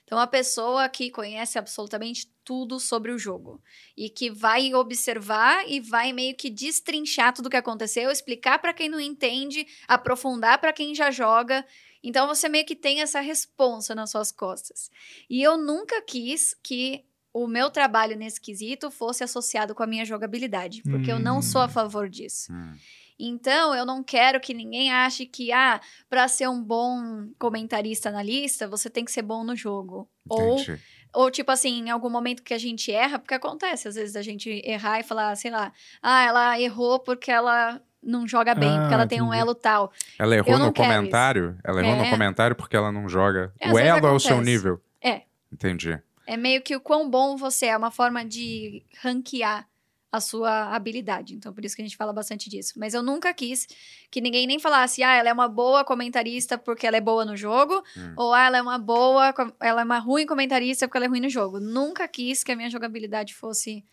Então, 0.03 0.19
a 0.19 0.27
pessoa 0.27 0.89
que 0.89 1.11
conhece 1.11 1.59
absolutamente 1.59 2.33
tudo 2.43 2.81
sobre 2.81 3.13
o 3.13 3.19
jogo 3.19 3.63
e 3.95 4.09
que 4.09 4.31
vai 4.31 4.73
observar 4.73 5.69
e 5.69 5.79
vai 5.79 6.15
meio 6.15 6.35
que 6.35 6.49
destrinchar 6.49 7.35
tudo 7.35 7.49
o 7.49 7.51
que 7.51 7.57
aconteceu, 7.59 8.11
explicar 8.11 8.61
para 8.61 8.73
quem 8.73 8.89
não 8.89 8.99
entende, 8.99 9.67
aprofundar 9.87 10.59
para 10.59 10.73
quem 10.73 10.95
já 10.95 11.11
joga. 11.11 11.67
Então, 12.03 12.27
você 12.27 12.49
meio 12.49 12.65
que 12.65 12.75
tem 12.75 13.03
essa 13.03 13.21
responsa 13.21 13.95
nas 13.95 14.11
suas 14.11 14.33
costas. 14.33 14.91
E 15.29 15.43
eu 15.43 15.59
nunca 15.59 16.01
quis 16.01 16.57
que 16.63 17.05
o 17.43 17.47
meu 17.47 17.71
trabalho 17.71 18.17
nesse 18.17 18.41
quesito 18.41 18.91
fosse 18.91 19.23
associado 19.25 19.75
com 19.75 19.83
a 19.83 19.87
minha 19.87 20.05
jogabilidade, 20.05 20.83
porque 20.83 21.11
eu 21.13 21.19
não 21.19 21.43
sou 21.43 21.61
a 21.61 21.67
Hum. 21.67 21.69
favor 21.69 22.09
disso. 22.09 22.53
Hum, 22.53 22.75
Então, 23.19 23.75
eu 23.75 23.87
não 23.87 24.03
quero 24.03 24.39
que 24.39 24.53
ninguém 24.53 24.93
ache 24.93 25.25
que, 25.25 25.51
ah, 25.51 25.81
para 26.09 26.29
ser 26.29 26.49
um 26.51 26.63
bom 26.63 27.29
comentarista 27.39 28.11
analista, 28.11 28.69
você 28.69 28.91
tem 28.91 29.05
que 29.07 29.11
ser 29.11 29.23
bom 29.23 29.43
no 29.43 29.57
jogo. 29.57 30.07
Ou, 30.29 30.59
entendi. 30.61 30.79
ou, 31.15 31.31
tipo 31.31 31.51
assim, 31.51 31.81
em 31.81 31.89
algum 31.91 32.11
momento 32.11 32.43
que 32.43 32.53
a 32.53 32.59
gente 32.59 32.93
erra, 32.93 33.19
porque 33.19 33.33
acontece 33.33 33.89
às 33.89 33.95
vezes 33.95 34.17
a 34.17 34.23
gente 34.23 34.51
errar 34.65 35.01
e 35.01 35.03
falar, 35.03 35.35
sei 35.35 35.51
lá, 35.51 35.73
ah, 36.03 36.23
ela 36.27 36.61
errou 36.61 36.99
porque 36.99 37.31
ela 37.31 37.81
não 38.03 38.29
joga 38.29 38.55
bem, 38.55 38.69
Ah, 38.77 38.81
porque 38.81 38.95
ela 38.95 39.07
tem 39.07 39.21
um 39.23 39.29
entendi. 39.29 39.41
elo 39.41 39.55
tal. 39.55 39.91
Ela 40.19 40.37
errou 40.37 40.59
no 40.59 40.73
comentário? 40.73 41.59
Ela 41.65 41.81
errou 41.83 41.97
no 41.97 42.05
É. 42.05 42.11
comentário 42.11 42.55
porque 42.55 42.77
ela 42.77 42.93
não 42.93 43.09
joga. 43.09 43.51
É, 43.59 43.73
o 43.73 43.79
elo 43.79 44.07
é 44.07 44.13
o 44.13 44.21
seu 44.21 44.43
nível. 44.43 44.79
É. 45.03 45.23
Entendi. 45.51 45.99
É 46.27 46.37
meio 46.37 46.61
que 46.63 46.75
o 46.75 46.81
quão 46.81 47.09
bom 47.09 47.37
você 47.37 47.67
é, 47.67 47.77
uma 47.77 47.91
forma 47.91 48.25
de 48.25 48.83
ranquear 49.03 49.67
a 50.11 50.21
sua 50.21 50.75
habilidade. 50.75 51.35
Então, 51.35 51.53
por 51.53 51.65
isso 51.65 51.77
que 51.77 51.83
a 51.83 51.85
gente 51.85 51.97
fala 51.97 52.13
bastante 52.13 52.49
disso. 52.49 52.73
Mas 52.77 52.95
eu 52.95 53.03
nunca 53.03 53.35
quis 53.35 53.67
que 54.11 54.21
ninguém 54.21 54.47
nem 54.47 54.59
falasse, 54.59 55.03
ah, 55.03 55.15
ela 55.15 55.29
é 55.29 55.33
uma 55.33 55.49
boa 55.49 55.85
comentarista 55.85 56.57
porque 56.57 56.87
ela 56.87 56.97
é 56.97 57.01
boa 57.01 57.25
no 57.25 57.37
jogo, 57.37 57.83
Hum. 57.97 58.15
ou 58.17 58.33
ah, 58.33 58.47
ela 58.47 58.57
é 58.59 58.63
uma 58.63 58.79
boa, 58.79 59.35
ela 59.61 59.83
é 59.83 59.85
uma 59.85 59.99
ruim 59.99 60.25
comentarista 60.25 60.87
porque 60.89 60.97
ela 60.97 61.07
é 61.07 61.09
ruim 61.09 61.21
no 61.21 61.29
jogo. 61.29 61.61
Nunca 61.61 62.09
quis 62.09 62.43
que 62.43 62.51
a 62.53 62.57
minha 62.57 62.71
jogabilidade 62.71 63.35
fosse 63.35 63.85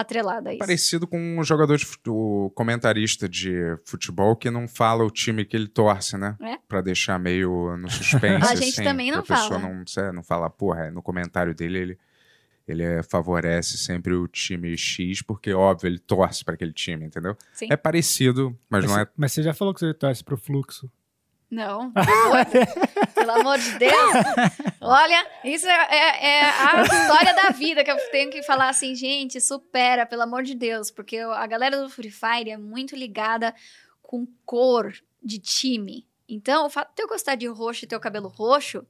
atrelada 0.00 0.50
a 0.50 0.52
isso. 0.52 0.58
Parecido 0.58 1.06
com 1.06 1.18
um 1.38 1.42
jogador 1.42 1.76
de 1.76 1.84
fut- 1.84 2.08
o 2.08 2.50
comentarista 2.54 3.28
de 3.28 3.76
futebol 3.84 4.36
que 4.36 4.50
não 4.50 4.68
fala 4.68 5.04
o 5.04 5.10
time 5.10 5.44
que 5.44 5.56
ele 5.56 5.68
torce, 5.68 6.16
né? 6.16 6.36
É. 6.40 6.56
Pra 6.68 6.80
deixar 6.80 7.18
meio 7.18 7.76
no 7.76 7.88
suspense. 7.90 8.44
A 8.50 8.54
gente 8.54 8.74
assim, 8.74 8.84
também 8.84 9.10
não 9.10 9.24
fala. 9.24 9.58
Não, 9.58 9.84
não 10.12 10.22
fala, 10.22 10.50
porra, 10.50 10.86
é, 10.86 10.90
no 10.90 11.02
comentário 11.02 11.54
dele 11.54 11.78
ele, 11.78 11.98
ele 12.68 12.82
é, 12.82 13.02
favorece 13.02 13.78
sempre 13.78 14.12
o 14.14 14.26
time 14.28 14.76
X, 14.76 15.22
porque, 15.22 15.52
óbvio, 15.52 15.88
ele 15.88 15.98
torce 15.98 16.44
pra 16.44 16.54
aquele 16.54 16.72
time, 16.72 17.04
entendeu? 17.06 17.36
Sim. 17.52 17.68
É 17.70 17.76
parecido, 17.76 18.56
mas, 18.68 18.84
Mas, 18.84 18.92
não 18.92 19.00
é. 19.00 19.06
mas 19.16 19.32
você 19.32 19.42
já 19.42 19.54
falou 19.54 19.72
que 19.72 19.80
você 19.80 19.94
torce 19.94 20.22
pro 20.24 20.36
fluxo. 20.36 20.90
Não, 21.50 21.92
tá 21.92 22.02
pelo 23.14 23.30
amor 23.30 23.56
de 23.58 23.78
Deus. 23.78 24.12
Olha, 24.80 25.26
isso 25.44 25.66
é, 25.66 25.88
é- 25.90 26.26
é 26.40 26.40
a 26.44 26.82
história 26.82 27.34
da 27.34 27.50
vida 27.50 27.84
que 27.84 27.90
eu 27.90 27.96
tenho 28.10 28.30
que 28.30 28.42
falar 28.42 28.68
assim, 28.68 28.94
gente, 28.94 29.40
supera, 29.40 30.04
pelo 30.04 30.22
amor 30.22 30.42
de 30.42 30.54
Deus, 30.54 30.90
porque 30.90 31.18
a 31.18 31.46
galera 31.46 31.80
do 31.80 31.88
Free 31.88 32.10
Fire 32.10 32.50
é 32.50 32.56
muito 32.56 32.96
ligada 32.96 33.54
com 34.02 34.26
cor 34.44 34.92
de 35.22 35.38
time. 35.38 36.06
Então, 36.28 36.66
o 36.66 36.70
fato 36.70 36.94
de 36.96 37.02
eu 37.02 37.08
gostar 37.08 37.36
de 37.36 37.46
roxo 37.46 37.84
e 37.84 37.88
ter 37.88 37.94
o 37.96 38.00
cabelo 38.00 38.28
roxo, 38.28 38.84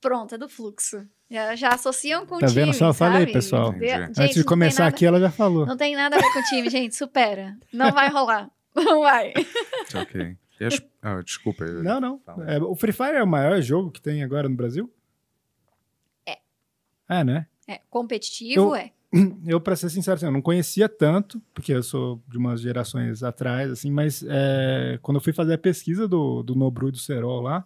pronto, 0.00 0.34
é 0.34 0.38
do 0.38 0.48
fluxo. 0.48 1.06
Já, 1.30 1.54
já 1.54 1.68
associam 1.70 2.26
com 2.26 2.34
o 2.34 2.38
Tá 2.40 2.46
time. 2.48 2.60
vendo? 2.64 2.74
Só 2.74 2.88
eu 2.88 2.94
falei, 2.94 3.20
sabe? 3.20 3.32
pessoal. 3.32 3.72
Gente, 3.72 4.20
Antes 4.20 4.34
de 4.34 4.44
começar 4.44 4.84
nada- 4.84 4.94
aqui, 4.94 5.06
ela 5.06 5.20
já 5.20 5.30
falou. 5.30 5.64
Não 5.64 5.76
tem 5.76 5.94
nada 5.96 6.16
a 6.16 6.18
ver 6.20 6.32
com 6.32 6.40
o 6.40 6.42
time, 6.42 6.68
gente, 6.68 6.94
supera. 6.96 7.56
Não 7.72 7.92
vai 7.92 8.08
rolar. 8.08 8.50
Não 8.74 9.00
vai. 9.02 9.32
Ok. 9.94 10.36
As- 10.64 10.82
ah, 11.02 11.20
desculpa. 11.22 11.64
eu- 11.64 11.82
Não, 11.82 12.00
não. 12.00 12.20
É, 12.46 12.58
o 12.62 12.74
Free 12.74 12.92
Fire 12.92 13.16
é 13.16 13.22
o 13.22 13.26
maior 13.26 13.60
jogo 13.60 13.90
que 13.90 14.00
tem 14.00 14.22
agora 14.22 14.48
no 14.48 14.56
Brasil? 14.56 14.92
É. 16.26 16.38
É, 17.08 17.24
né? 17.24 17.46
É, 17.68 17.80
competitivo 17.90 18.60
Eu- 18.60 18.74
é. 18.74 18.92
Eu, 19.46 19.60
pra 19.60 19.76
ser 19.76 19.90
sincero, 19.90 20.16
assim, 20.16 20.24
eu 20.24 20.32
não 20.32 20.40
conhecia 20.40 20.88
tanto, 20.88 21.38
porque 21.52 21.70
eu 21.74 21.82
sou 21.82 22.22
de 22.26 22.38
umas 22.38 22.62
gerações 22.62 23.22
atrás, 23.22 23.70
assim, 23.70 23.90
mas 23.90 24.24
é, 24.26 24.98
quando 25.02 25.18
eu 25.18 25.20
fui 25.20 25.34
fazer 25.34 25.52
a 25.52 25.58
pesquisa 25.58 26.08
do, 26.08 26.42
do 26.42 26.54
Nobru 26.54 26.88
e 26.88 26.92
do 26.92 26.96
Serol 26.96 27.42
lá, 27.42 27.62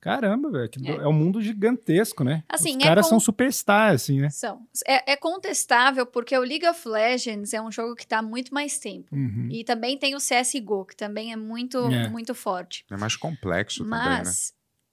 caramba, 0.00 0.50
velho, 0.50 0.70
É. 0.84 0.90
é. 0.90 1.08
um 1.08 1.12
mundo 1.12 1.40
gigantesco, 1.42 2.22
né? 2.24 2.42
Assim, 2.48 2.76
Os 2.76 2.84
é 2.84 2.86
caras 2.86 3.04
com- 3.06 3.10
são 3.10 3.20
superstars, 3.20 4.02
assim, 4.02 4.20
né? 4.20 4.30
São. 4.30 4.60
É, 4.86 5.12
é 5.12 5.16
contestável 5.16 6.06
porque 6.06 6.36
o 6.36 6.42
League 6.42 6.66
of 6.66 6.88
Legends 6.88 7.52
é 7.52 7.60
um 7.62 7.70
jogo 7.70 7.94
que 7.94 8.06
tá 8.06 8.18
há 8.18 8.22
muito 8.22 8.52
mais 8.54 8.78
tempo. 8.78 9.14
Uhum. 9.14 9.48
E 9.50 9.64
também 9.64 9.98
tem 9.98 10.14
o 10.14 10.18
CSGO, 10.18 10.84
que 10.86 10.96
também 10.96 11.32
é 11.32 11.36
muito, 11.36 11.78
É. 11.92 12.08
muito 12.08 12.34
forte. 12.34 12.84
É 12.90 12.96
mais 12.96 13.16
complexo 13.16 13.84
também, 13.84 13.98
né? 13.98 14.22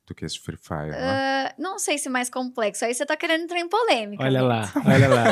Do 0.07 0.13
que 0.13 0.23
esse 0.23 0.39
Free 0.39 0.55
Fire, 0.61 0.91
né? 0.91 0.97
ah, 1.01 1.53
não 1.57 1.79
sei 1.79 1.97
se 1.97 2.07
mais 2.09 2.29
complexo. 2.29 2.85
Aí 2.85 2.93
você 2.93 3.03
tá 3.07 3.17
querendo 3.17 3.45
entrar 3.45 3.59
em 3.59 3.67
polêmica. 3.67 4.23
Olha 4.23 4.43
lá, 4.43 4.71
olha 4.85 5.07
lá. 5.09 5.23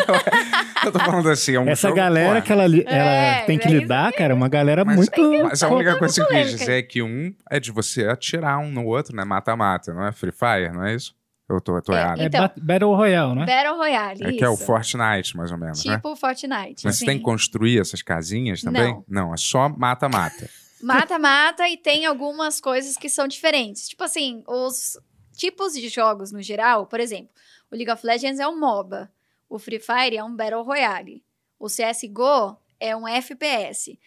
Eu 0.84 0.92
tô 0.92 0.98
falando 1.00 1.30
assim, 1.30 1.54
é 1.54 1.60
um 1.60 1.70
Essa 1.70 1.90
jogo, 1.90 1.98
galera 1.98 2.42
pô, 2.42 2.48
que 2.48 2.52
ela, 2.52 2.66
li- 2.66 2.84
ela 2.88 3.10
É, 3.12 3.44
tem 3.46 3.60
que 3.60 3.68
é 3.68 3.72
isso 3.72 3.80
lidar, 3.82 4.12
cara, 4.14 4.34
é 4.34 4.36
uma 4.36 4.50
galera 4.50 4.84
Mas- 4.84 4.96
muito... 4.96 5.44
Mas 5.44 5.62
a 5.62 5.70
única 5.70 5.96
coisa 6.00 6.16
que 6.16 6.22
eu 6.22 6.28
quis 6.42 6.50
dizer 6.58 6.80
é 6.80 6.82
que 6.82 7.04
um 7.04 7.32
é 7.52 7.60
de 7.60 7.72
você 7.72 8.08
atirar 8.08 8.58
um 8.60 8.72
no 8.72 8.84
outro, 8.86 9.16
né? 9.16 9.24
Mata-mata, 9.24 9.94
não 9.94 10.06
é 10.08 10.12
Free 10.12 10.32
Fire, 10.32 10.72
não 10.74 10.84
é 10.84 10.96
isso? 10.96 11.14
Eu 11.48 11.62
tô, 11.62 11.76
eu 11.78 11.82
tô 11.84 11.94
É, 11.94 12.00
errado. 12.02 12.22
É 12.22 12.26
Então- 12.26 12.42
Bat- 12.42 12.60
Battle 12.60 12.96
Royale, 12.96 13.36
né? 13.36 13.46
Battle 13.46 13.78
Royale. 13.78 14.24
É 14.24 14.32
que 14.32 14.44
é 14.44 14.50
o 14.50 14.54
isso. 14.56 14.66
Fortnite, 14.66 15.38
mais 15.38 15.52
ou 15.52 15.58
menos, 15.60 15.86
né? 15.86 15.96
Tipo 15.98 16.16
Fortnite. 16.16 16.82
Mas 16.84 16.98
você 16.98 17.06
tem 17.06 17.18
que 17.20 17.24
construir 17.24 17.80
essas 17.80 18.02
casinhas 18.02 18.62
também? 18.62 19.04
Não. 19.08 19.34
é 19.34 19.38
só 19.38 19.70
mata-mata. 19.70 20.50
Mata-mata 20.86 21.68
e 21.70 21.78
tem 21.78 22.06
algumas 22.06 22.60
coisas 22.60 22.98
que 22.98 23.10
são 23.10 23.28
diferentes. 23.28 23.88
Tipo 23.88 24.04
assim, 24.04 24.44
os 24.48 24.98
tipos 25.36 25.74
de 25.74 25.88
jogos 25.90 26.32
no 26.32 26.42
geral, 26.42 26.86
por 26.88 27.00
exemplo, 27.00 27.30
o 27.72 27.76
League 27.76 27.92
of 27.92 28.06
Legends 28.06 28.40
é 28.40 28.48
um 28.48 28.60
MOBA, 28.60 29.12
o 29.50 29.58
Free 29.58 29.80
Fire 29.80 30.18
é 30.18 30.24
um 30.24 30.36
Battle 30.36 30.64
Royale, 30.64 31.24
o 31.60 31.68
CSGO 31.68 32.58
é 32.80 32.96
um 32.96 33.08
FPS. 33.08 33.98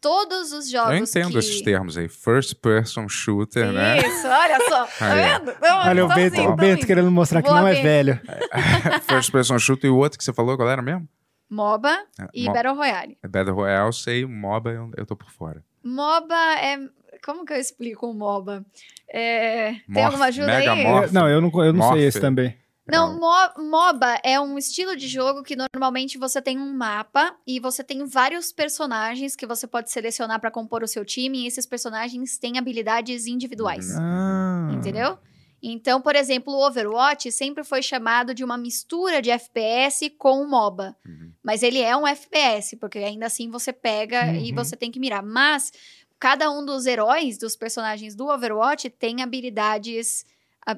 Todos 0.00 0.52
os 0.52 0.70
jogos 0.70 0.92
Eu 0.92 1.04
entendo 1.04 1.32
que... 1.32 1.38
esses 1.38 1.60
termos 1.60 1.98
aí. 1.98 2.08
First 2.08 2.54
person 2.54 3.06
shooter, 3.06 3.70
né? 3.70 3.98
Isso, 3.98 4.26
olha 4.26 4.58
só. 4.66 4.86
Tá 4.98 5.14
vendo? 5.14 5.54
Não, 5.60 5.78
Olha 5.88 6.04
o 6.06 6.08
Bento, 6.08 6.36
sim, 6.36 6.46
o 6.46 6.56
Bento 6.56 6.86
querendo 6.86 7.10
mostrar 7.10 7.42
que 7.42 7.48
Boa, 7.48 7.60
não 7.60 7.68
é 7.68 7.82
velho. 7.82 8.18
First 9.06 9.30
person 9.30 9.58
shooter 9.58 9.88
e 9.88 9.92
o 9.92 9.98
outro 9.98 10.16
que 10.18 10.24
você 10.24 10.32
falou, 10.32 10.56
qual 10.56 10.70
era 10.70 10.80
mesmo? 10.80 11.06
MOBA 11.50 11.90
É, 12.18 12.28
e 12.32 12.46
Mo- 12.46 12.52
Battle 12.54 12.74
Royale. 12.76 13.18
é 13.22 13.28
Battle 13.28 13.54
Royale, 13.54 13.92
sei, 13.92 14.24
MOBA 14.24 14.70
eu, 14.70 14.90
eu 14.96 15.04
tô 15.04 15.14
por 15.14 15.30
fora. 15.30 15.62
MOBA 15.82 16.34
é... 16.34 16.78
Como 17.24 17.44
que 17.44 17.52
eu 17.52 17.58
explico 17.58 18.06
o 18.06 18.14
MOBA? 18.14 18.64
É, 19.08 19.72
Tem 19.72 19.82
Morph, 19.88 20.06
alguma 20.06 20.26
ajuda 20.26 20.46
Mega 20.46 20.72
aí? 20.72 20.84
Morph. 20.84 21.12
Não, 21.12 21.28
eu 21.28 21.40
não, 21.40 21.64
eu 21.64 21.72
não 21.72 21.92
sei 21.92 22.06
esse 22.06 22.20
também. 22.20 22.56
Não, 22.90 23.18
mo- 23.20 23.62
MOBA 23.70 24.20
é 24.24 24.40
um 24.40 24.58
estilo 24.58 24.96
de 24.96 25.06
jogo 25.06 25.42
que 25.42 25.54
normalmente 25.54 26.18
você 26.18 26.42
tem 26.42 26.58
um 26.58 26.72
mapa 26.74 27.36
e 27.46 27.60
você 27.60 27.84
tem 27.84 28.04
vários 28.04 28.52
personagens 28.52 29.36
que 29.36 29.46
você 29.46 29.66
pode 29.66 29.90
selecionar 29.90 30.40
pra 30.40 30.50
compor 30.50 30.82
o 30.82 30.88
seu 30.88 31.04
time 31.04 31.42
e 31.42 31.46
esses 31.46 31.66
personagens 31.66 32.36
têm 32.38 32.58
habilidades 32.58 33.26
individuais. 33.26 33.96
Ah. 33.96 34.70
Entendeu? 34.72 35.18
Então, 35.62 36.00
por 36.00 36.16
exemplo, 36.16 36.54
o 36.54 36.66
Overwatch 36.66 37.30
sempre 37.30 37.62
foi 37.64 37.82
chamado 37.82 38.34
de 38.34 38.42
uma 38.42 38.56
mistura 38.56 39.20
de 39.20 39.30
FPS 39.30 40.08
com 40.10 40.46
MOBA. 40.46 40.96
Uhum. 41.06 41.32
Mas 41.42 41.62
ele 41.62 41.80
é 41.80 41.94
um 41.96 42.06
FPS, 42.06 42.76
porque 42.76 42.98
ainda 42.98 43.26
assim 43.26 43.50
você 43.50 43.72
pega 43.72 44.32
e 44.32 44.50
Uhum. 44.50 44.54
você 44.54 44.74
tem 44.76 44.90
que 44.90 44.98
mirar. 44.98 45.22
Mas 45.22 45.70
cada 46.18 46.50
um 46.50 46.64
dos 46.64 46.86
heróis, 46.86 47.36
dos 47.38 47.56
personagens 47.56 48.14
do 48.14 48.26
Overwatch, 48.28 48.88
tem 48.90 49.22
habilidades, 49.22 50.24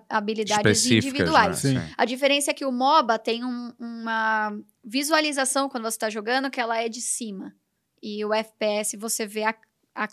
habilidades 0.09 0.79
Específicas, 0.79 1.05
individuais. 1.11 1.65
né? 1.65 1.81
Sim. 1.89 1.95
A 1.97 2.05
diferença 2.05 2.51
é 2.51 2.55
que 2.55 2.65
o 2.65 2.73
MOBA 2.73 3.19
tem 3.19 3.45
um- 3.45 3.73
uma 3.79 4.57
visualização 4.85 5.69
quando 5.69 5.85
você 5.85 5.97
está 5.97 6.11
jogando 6.11 6.51
que 6.51 6.61
ela 6.61 6.81
é 6.81 6.89
de 6.89 7.01
cima. 7.01 7.55
E 8.03 8.25
o 8.25 8.33
FPS 8.35 8.97
você 8.97 9.27
vê 9.27 9.45
a. 9.45 9.55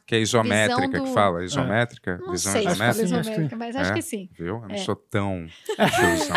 Que 0.06 0.16
é 0.16 0.20
isométrica 0.20 0.82
Visão 0.88 1.00
do- 1.04 1.08
que 1.08 1.14
fala? 1.14 1.44
Isométrica? 1.46 2.18
Não 2.18 2.32
Visão 2.32 2.52
sei 2.52 2.62
se 2.70 2.76
fala 2.76 2.90
Acho 2.90 3.00
que 3.00 3.00
sim, 3.00 3.04
isométrica? 3.06 3.20
acho 3.20 3.30
isométrica, 3.32 3.56
mas 3.58 3.76
acho 3.78 3.92
É? 3.92 3.94
que 3.94 4.02
sim. 4.02 4.30
Viu? 4.38 4.48
Eu 4.56 4.68
não 4.68 4.76
É. 4.76 4.78
sou 4.80 4.96
tão 4.96 5.48
tiozão 5.66 5.86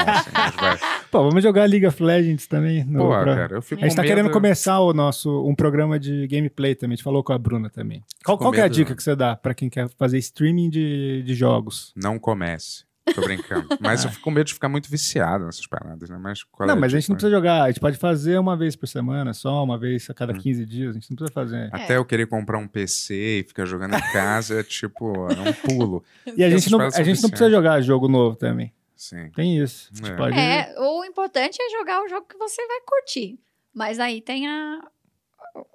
assim, 0.07 0.31
mas 0.33 0.55
vai. 0.57 0.79
Pô, 1.11 1.23
vamos 1.25 1.43
jogar 1.43 1.69
League 1.69 1.87
of 1.87 2.03
Legends 2.03 2.47
também. 2.47 2.85
no- 2.85 3.01
Pô, 3.01 3.09
pra- 3.09 3.25
cara, 3.37 3.55
eu 3.57 3.63
fico 3.63 3.81
A 3.83 3.85
gente 3.89 3.97
tá 3.97 4.03
com 4.03 4.09
querendo 4.09 4.25
medo- 4.27 4.33
começar 4.35 4.79
o 4.81 4.93
nosso, 4.93 5.45
um 5.47 5.55
programa 5.55 5.99
de 5.99 6.27
gameplay 6.29 6.75
também. 6.75 6.95
A 6.95 6.97
gente 6.97 7.05
falou 7.05 7.23
com 7.25 7.33
a 7.33 7.39
Bruna 7.39 7.69
também. 7.69 8.03
Qual, 8.25 8.39
qual 8.39 8.53
que 8.53 8.59
é 8.59 8.63
a 8.63 8.65
medo. 8.65 8.75
dica 8.75 8.95
que 8.95 9.03
você 9.03 9.17
dá 9.17 9.35
pra 9.35 9.55
quem 9.55 9.69
quer 9.69 9.89
fazer 9.99 10.19
streaming 10.19 10.71
de, 10.71 11.23
de 11.25 11.35
jogos? 11.35 11.93
Não 11.97 12.19
comece. 12.19 12.85
Tô 13.15 13.21
brincando. 13.23 13.67
Mas 13.81 14.05
eu 14.05 14.11
fico 14.11 14.23
com 14.23 14.31
medo 14.31 14.47
de 14.47 14.55
ficar 14.55 14.69
muito 14.69 14.89
viciado 14.91 15.45
nessas 15.47 15.67
paradas, 15.67 16.09
né? 16.09 16.17
Mas 16.19 16.43
qual 16.45 16.67
não, 16.67 16.77
é 16.77 16.79
mas 16.79 16.95
a 16.95 16.99
gente 16.99 17.09
não 17.09 17.17
precisa 17.17 17.31
jogar. 17.35 17.63
A 17.65 17.67
gente 17.71 17.81
pode 17.81 17.97
fazer 17.97 18.39
uma 18.39 18.57
vez 18.57 18.77
por 18.77 18.87
semana, 18.87 19.35
só 19.35 19.63
uma 19.65 19.77
vez 19.79 20.09
a 20.09 20.13
Hum. 20.13 20.17
cada 20.17 20.33
15 20.35 20.65
dias. 20.67 20.91
A 20.91 20.93
gente 20.95 21.11
não 21.11 21.17
precisa 21.17 21.33
fazer. 21.33 21.69
Até 21.73 21.97
eu 21.97 22.05
querer 22.05 22.27
comprar 22.27 22.59
um 22.59 22.69
PC 22.69 23.41
e 23.41 23.43
ficar 23.45 23.65
jogando 23.67 23.95
em 23.95 24.13
casa 24.13 24.61
é 24.61 24.63
tipo, 24.63 25.13
é 25.31 25.41
um 25.41 25.53
pulo. 25.53 26.05
E 26.37 26.45
a 26.45 26.51
gente, 26.51 26.71
não, 26.71 26.81
a 26.81 27.03
gente 27.03 27.23
não 27.23 27.29
precisa 27.31 27.51
jogar 27.51 27.81
jogo 27.81 28.09
novo 28.09 28.37
também. 28.37 28.73
Sim. 28.97 29.31
Tem 29.35 29.59
isso. 29.59 29.91
A 29.93 29.97
gente 29.97 30.11
É. 30.13 30.17
pode... 30.17 30.39
É, 30.39 30.75
o 30.79 31.05
importante 31.05 31.59
é 31.61 31.71
jogar 31.77 32.03
o 32.05 32.09
jogo 32.09 32.25
que 32.29 32.37
você 32.39 32.65
vai 32.69 32.81
curtir. 32.87 33.39
Mas 33.75 33.99
aí 33.99 34.21
tem 34.21 34.47
a, 34.47 34.81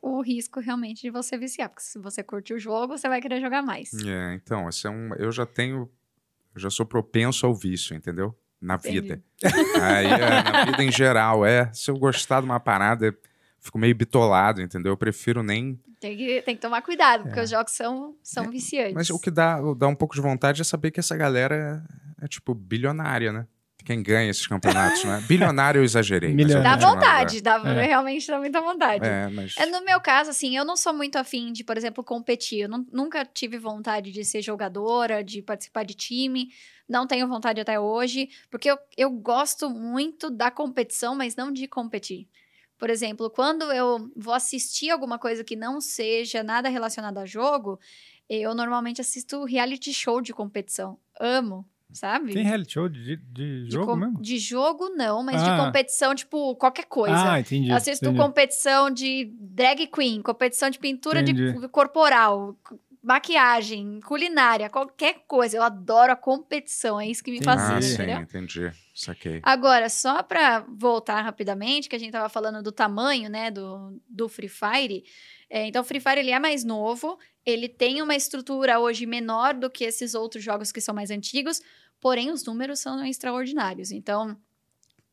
o 0.02 0.22
risco 0.22 0.60
realmente 0.62 1.02
de 1.02 1.10
você 1.10 1.38
viciar. 1.38 1.68
Porque 1.68 1.84
se 1.84 2.00
você 2.00 2.24
curte 2.24 2.54
o 2.54 2.60
jogo, 2.60 2.98
você 2.98 3.10
vai 3.10 3.20
querer 3.20 3.42
jogar 3.42 3.62
mais. 3.62 3.92
É, 4.06 4.34
então, 4.36 4.70
esse 4.70 4.88
é 4.88 4.90
um, 4.90 5.14
eu 5.16 5.30
já 5.32 5.46
tenho, 5.46 5.90
eu 6.58 6.62
já 6.62 6.70
sou 6.70 6.86
propenso 6.86 7.46
ao 7.46 7.54
vício, 7.54 7.96
entendeu? 7.96 8.36
Na 8.60 8.76
Entendi. 8.76 9.02
vida. 9.02 9.24
Aí, 9.82 10.08
é, 10.08 10.44
na 10.44 10.66
vida 10.66 10.84
em 10.84 10.92
geral, 10.92 11.46
é. 11.46 11.72
Se 11.72 11.92
eu 11.92 11.98
gostar 11.98 12.42
de 12.42 12.46
uma 12.46 12.60
parada, 12.60 13.16
fico 13.60 13.78
meio 13.78 13.96
bitolado, 13.96 14.62
entendeu? 14.62 14.94
Eu 14.94 14.98
prefiro 14.98 15.44
nem. 15.44 15.80
Tem 16.00 16.18
que, 16.18 16.42
tem 16.42 16.56
que 16.56 16.62
tomar 16.62 16.82
cuidado, 16.82 17.24
porque 17.24 17.40
os 17.40 17.50
jogos 17.50 17.72
são, 17.74 18.16
são 18.24 18.50
viciantes. 18.50 18.92
É. 18.92 18.96
Mas 18.96 19.10
o 19.10 19.20
que 19.20 19.32
dá, 19.32 19.60
dá 19.76 19.88
um 19.88 19.96
pouco 19.96 20.16
de 20.16 20.22
vontade 20.22 20.62
é 20.62 20.64
saber 20.64 20.92
que 20.92 21.00
essa 21.00 21.16
galera 21.16 21.84
é, 22.20 22.26
é, 22.26 22.28
tipo, 22.28 22.54
bilionária, 22.54 23.32
né? 23.32 23.48
Quem 23.88 24.04
ganha 24.04 24.30
esses 24.30 24.46
campeonatos, 24.46 25.02
né? 25.06 25.24
Bilionário 25.26 25.80
eu 25.80 25.84
exagerei. 25.86 26.34
Milionário. 26.34 26.78
Dá 26.82 26.90
vontade, 26.94 27.40
dá, 27.42 27.56
É. 27.66 27.86
realmente 27.86 28.28
dá 28.28 28.38
muita 28.38 28.60
vontade. 28.60 29.06
É, 29.08 29.30
mas. 29.30 29.56
É, 29.58 29.66
no 29.66 29.82
meu 29.86 30.02
caso, 30.02 30.30
assim, 30.30 30.58
eu 30.58 30.66
não 30.66 30.76
sou 30.76 30.94
muito 30.94 31.16
afim 31.16 31.54
de, 31.54 31.64
por 31.64 31.78
exemplo, 31.78 32.04
competir. 32.04 32.64
Eu 32.64 32.70
nu- 32.70 32.86
nunca 32.92 33.24
tive 33.24 33.58
vontade 33.58 34.12
de 34.12 34.26
ser 34.26 34.42
jogadora, 34.42 35.24
de 35.24 35.42
participar 35.42 35.84
de 35.86 35.94
time. 35.94 36.50
Não 36.90 37.08
tenho 37.08 37.26
vontade 37.30 37.62
até 37.62 37.80
hoje, 37.80 38.28
porque 38.52 38.70
eu, 38.70 38.78
eu 38.98 39.10
gosto 39.10 39.70
muito 39.70 40.30
da 40.30 40.52
competição, 40.52 41.16
mas 41.16 41.38
não 41.38 41.50
de 41.50 41.66
competir. 41.66 42.28
Por 42.78 42.90
exemplo, 42.90 43.30
quando 43.30 43.72
eu 43.72 44.12
vou 44.18 44.34
assistir 44.34 44.90
alguma 44.90 45.18
coisa 45.18 45.46
que 45.46 45.56
não 45.56 45.80
seja 45.80 46.44
nada 46.44 46.68
relacionado 46.68 47.20
a 47.20 47.26
jogo, 47.26 47.80
eu 48.30 48.54
normalmente 48.54 49.00
assisto 49.00 49.46
reality 49.46 49.94
show 49.94 50.20
de 50.22 50.34
competição. 50.34 51.00
Amo, 51.18 51.66
sabe? 51.92 52.34
Tem 52.34 52.44
reality 52.44 52.74
show 52.74 52.90
de, 52.90 53.16
de 53.18 53.70
jogo 53.70 53.96
mesmo? 53.96 54.22
de 54.22 54.38
jogo, 54.38 54.90
não, 54.96 55.24
mas 55.24 55.42
Ah. 55.42 55.58
de 55.58 55.66
competição, 55.66 56.14
tipo, 56.14 56.56
qualquer 56.56 56.86
coisa. 56.86 57.34
Ah, 57.34 57.40
entendi. 57.40 57.72
Assisto 57.72 58.06
entendi. 58.06 58.22
competição 58.22 58.90
de 58.92 59.32
drag 59.40 59.88
queen, 59.88 60.22
competição 60.22 60.70
de 60.70 60.80
pintura 60.80 61.24
de 61.24 61.34
corporal, 61.70 62.56
maquiagem, 63.08 64.02
culinária, 64.02 64.70
qualquer 64.70 65.24
coisa. 65.26 65.56
Eu 65.56 65.64
adoro 65.64 66.12
a 66.12 66.16
competição, 66.16 67.00
é 67.00 67.08
isso 67.08 67.24
que 67.24 67.32
me 67.32 67.38
Entendi. 67.38 67.58
Ah, 67.58 67.82
sim, 67.82 67.94
entendeu? 67.94 68.18
entendi. 68.18 68.72
Saquei. 68.94 69.40
Agora, 69.44 69.88
só 69.88 70.22
pra 70.22 70.66
voltar 70.68 71.22
rapidamente, 71.22 71.88
que 71.88 71.96
a 71.96 72.00
gente 72.00 72.12
tava 72.12 72.28
falando 72.28 72.62
do 72.62 72.72
tamanho, 72.72 73.30
né, 73.30 73.50
do, 73.50 73.98
do 74.10 74.28
Free 74.28 74.50
Fire. 74.50 75.06
É, 75.50 75.66
então, 75.66 75.82
o 75.84 75.86
Free 75.86 76.02
Fire, 76.02 76.20
ele 76.20 76.32
é 76.32 76.40
mais 76.40 76.66
novo, 76.66 77.18
ele 77.46 77.70
tem 77.70 78.02
uma 78.02 78.14
estrutura 78.14 78.78
hoje 78.78 79.06
menor 79.06 79.54
do 79.54 79.70
que 79.70 79.86
esses 79.86 80.14
outros 80.14 80.44
jogos 80.44 80.74
que 80.74 80.82
são 80.82 80.94
mais 80.94 81.10
antigos, 81.10 81.62
porém, 82.02 82.30
os 82.30 82.44
números 82.44 82.80
são 82.82 83.06
extraordinários. 83.06 83.90
Então, 83.90 84.38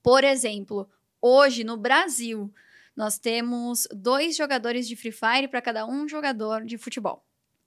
por 0.02 0.24
exemplo, 0.24 0.90
hoje 1.22 1.62
no 1.62 1.76
Brasil, 1.76 2.52
nós 2.96 3.20
temos 3.20 3.86
dois 3.92 4.36
jogadores 4.36 4.88
de 4.88 4.96
Free 4.96 5.12
Fire 5.12 5.46
para 5.48 5.62
cada 5.62 5.86
um 5.86 6.08
jogador 6.08 6.64
de 6.64 6.76
futebol. 6.76 7.24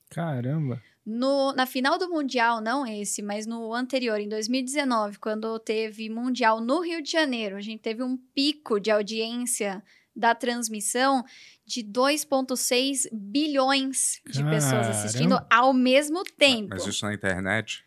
Caramba. 0.10 0.82
No, 1.06 1.54
na 1.54 1.66
final 1.66 1.98
do 1.98 2.10
Mundial, 2.10 2.60
não 2.60 2.86
esse, 2.86 3.22
mas 3.22 3.46
no 3.46 3.74
anterior, 3.74 4.20
em 4.20 4.28
2019, 4.28 5.20
quando 5.20 5.58
teve 5.60 6.10
Mundial 6.10 6.60
no 6.60 6.82
Rio 6.82 7.02
de 7.02 7.10
Janeiro, 7.10 7.56
a 7.56 7.62
gente 7.62 7.80
teve 7.80 8.04
um 8.04 8.18
pico 8.36 8.80
de 8.80 8.92
audiência 8.92 9.82
da 10.14 10.36
transmissão 10.36 11.24
de 11.66 11.82
2,6 11.84 13.08
bilhões 13.14 14.22
de 14.26 14.44
pessoas 14.44 14.72
Caramba. 14.72 14.90
assistindo 14.90 15.40
ao 15.50 15.74
mesmo 15.74 16.24
tempo 16.24 16.70
Mas 16.72 16.86
isso 16.86 17.06
na 17.06 17.14
internet? 17.14 17.86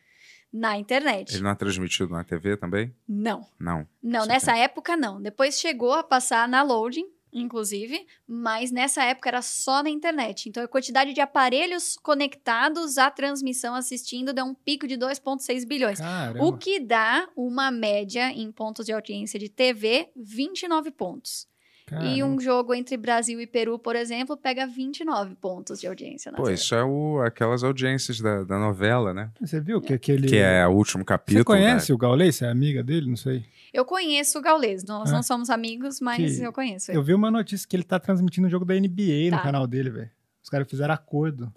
na 0.52 0.76
internet. 0.76 1.32
Ele 1.32 1.42
não 1.42 1.50
é 1.50 1.54
transmitido 1.54 2.10
na 2.12 2.24
TV 2.24 2.56
também? 2.56 2.92
Não. 3.06 3.46
Não. 3.58 3.86
Não, 4.02 4.26
nessa 4.26 4.56
época 4.56 4.96
não. 4.96 5.22
Depois 5.22 5.60
chegou 5.60 5.92
a 5.92 6.02
passar 6.02 6.48
na 6.48 6.62
loading, 6.62 7.06
inclusive, 7.32 8.06
mas 8.26 8.70
nessa 8.70 9.04
época 9.04 9.28
era 9.28 9.42
só 9.42 9.82
na 9.82 9.90
internet. 9.90 10.48
Então 10.48 10.62
a 10.62 10.68
quantidade 10.68 11.12
de 11.12 11.20
aparelhos 11.20 11.96
conectados 12.02 12.98
à 12.98 13.10
transmissão 13.10 13.74
assistindo 13.74 14.32
deu 14.32 14.44
um 14.44 14.54
pico 14.54 14.86
de 14.86 14.96
2,6 14.96 15.66
bilhões. 15.66 15.98
Caramba. 15.98 16.44
O 16.44 16.56
que 16.56 16.80
dá 16.80 17.28
uma 17.36 17.70
média 17.70 18.30
em 18.32 18.50
pontos 18.50 18.86
de 18.86 18.92
audiência 18.92 19.38
de 19.38 19.48
TV, 19.48 20.10
29 20.16 20.90
pontos. 20.90 21.49
E 21.90 21.94
Caramba. 22.20 22.24
um 22.26 22.40
jogo 22.40 22.72
entre 22.74 22.96
Brasil 22.96 23.40
e 23.40 23.46
Peru, 23.46 23.78
por 23.78 23.96
exemplo, 23.96 24.36
pega 24.36 24.66
29 24.66 25.34
pontos 25.34 25.80
de 25.80 25.86
audiência 25.86 26.30
na 26.30 26.38
Pô, 26.38 26.48
isso 26.48 26.74
é 26.74 26.84
o, 26.84 27.20
aquelas 27.22 27.64
audiências 27.64 28.20
da, 28.20 28.44
da 28.44 28.58
novela, 28.58 29.12
né? 29.12 29.30
Você 29.40 29.60
viu 29.60 29.80
que 29.80 29.92
aquele. 29.92 30.28
Que 30.28 30.36
é 30.38 30.66
o 30.66 30.70
último 30.70 31.04
capítulo. 31.04 31.40
Você 31.40 31.44
conhece 31.44 31.92
o 31.92 31.98
Gaules? 31.98 32.36
Você 32.36 32.44
é 32.44 32.48
amiga 32.48 32.82
dele? 32.82 33.08
Não 33.08 33.16
sei. 33.16 33.44
Eu 33.72 33.84
conheço 33.84 34.38
o 34.38 34.42
Gaules, 34.42 34.84
nós 34.84 35.10
É. 35.10 35.12
não 35.12 35.22
somos 35.22 35.50
amigos, 35.50 36.00
mas 36.00 36.38
Que- 36.38 36.44
eu 36.44 36.52
conheço 36.52 36.90
ele. 36.90 36.98
Eu 36.98 37.02
vi 37.02 37.14
uma 37.14 37.30
notícia 37.30 37.66
que 37.68 37.74
ele 37.74 37.82
tá 37.84 37.98
transmitindo 37.98 38.46
o 38.46 38.50
jogo 38.50 38.64
da 38.64 38.74
NBA 38.74 39.30
no 39.30 39.36
Tá. 39.38 39.42
canal 39.42 39.66
dele, 39.66 39.90
velho. 39.90 40.10
Os 40.42 40.48
caras 40.48 40.68
fizeram 40.68 40.94
acordo. 40.94 41.52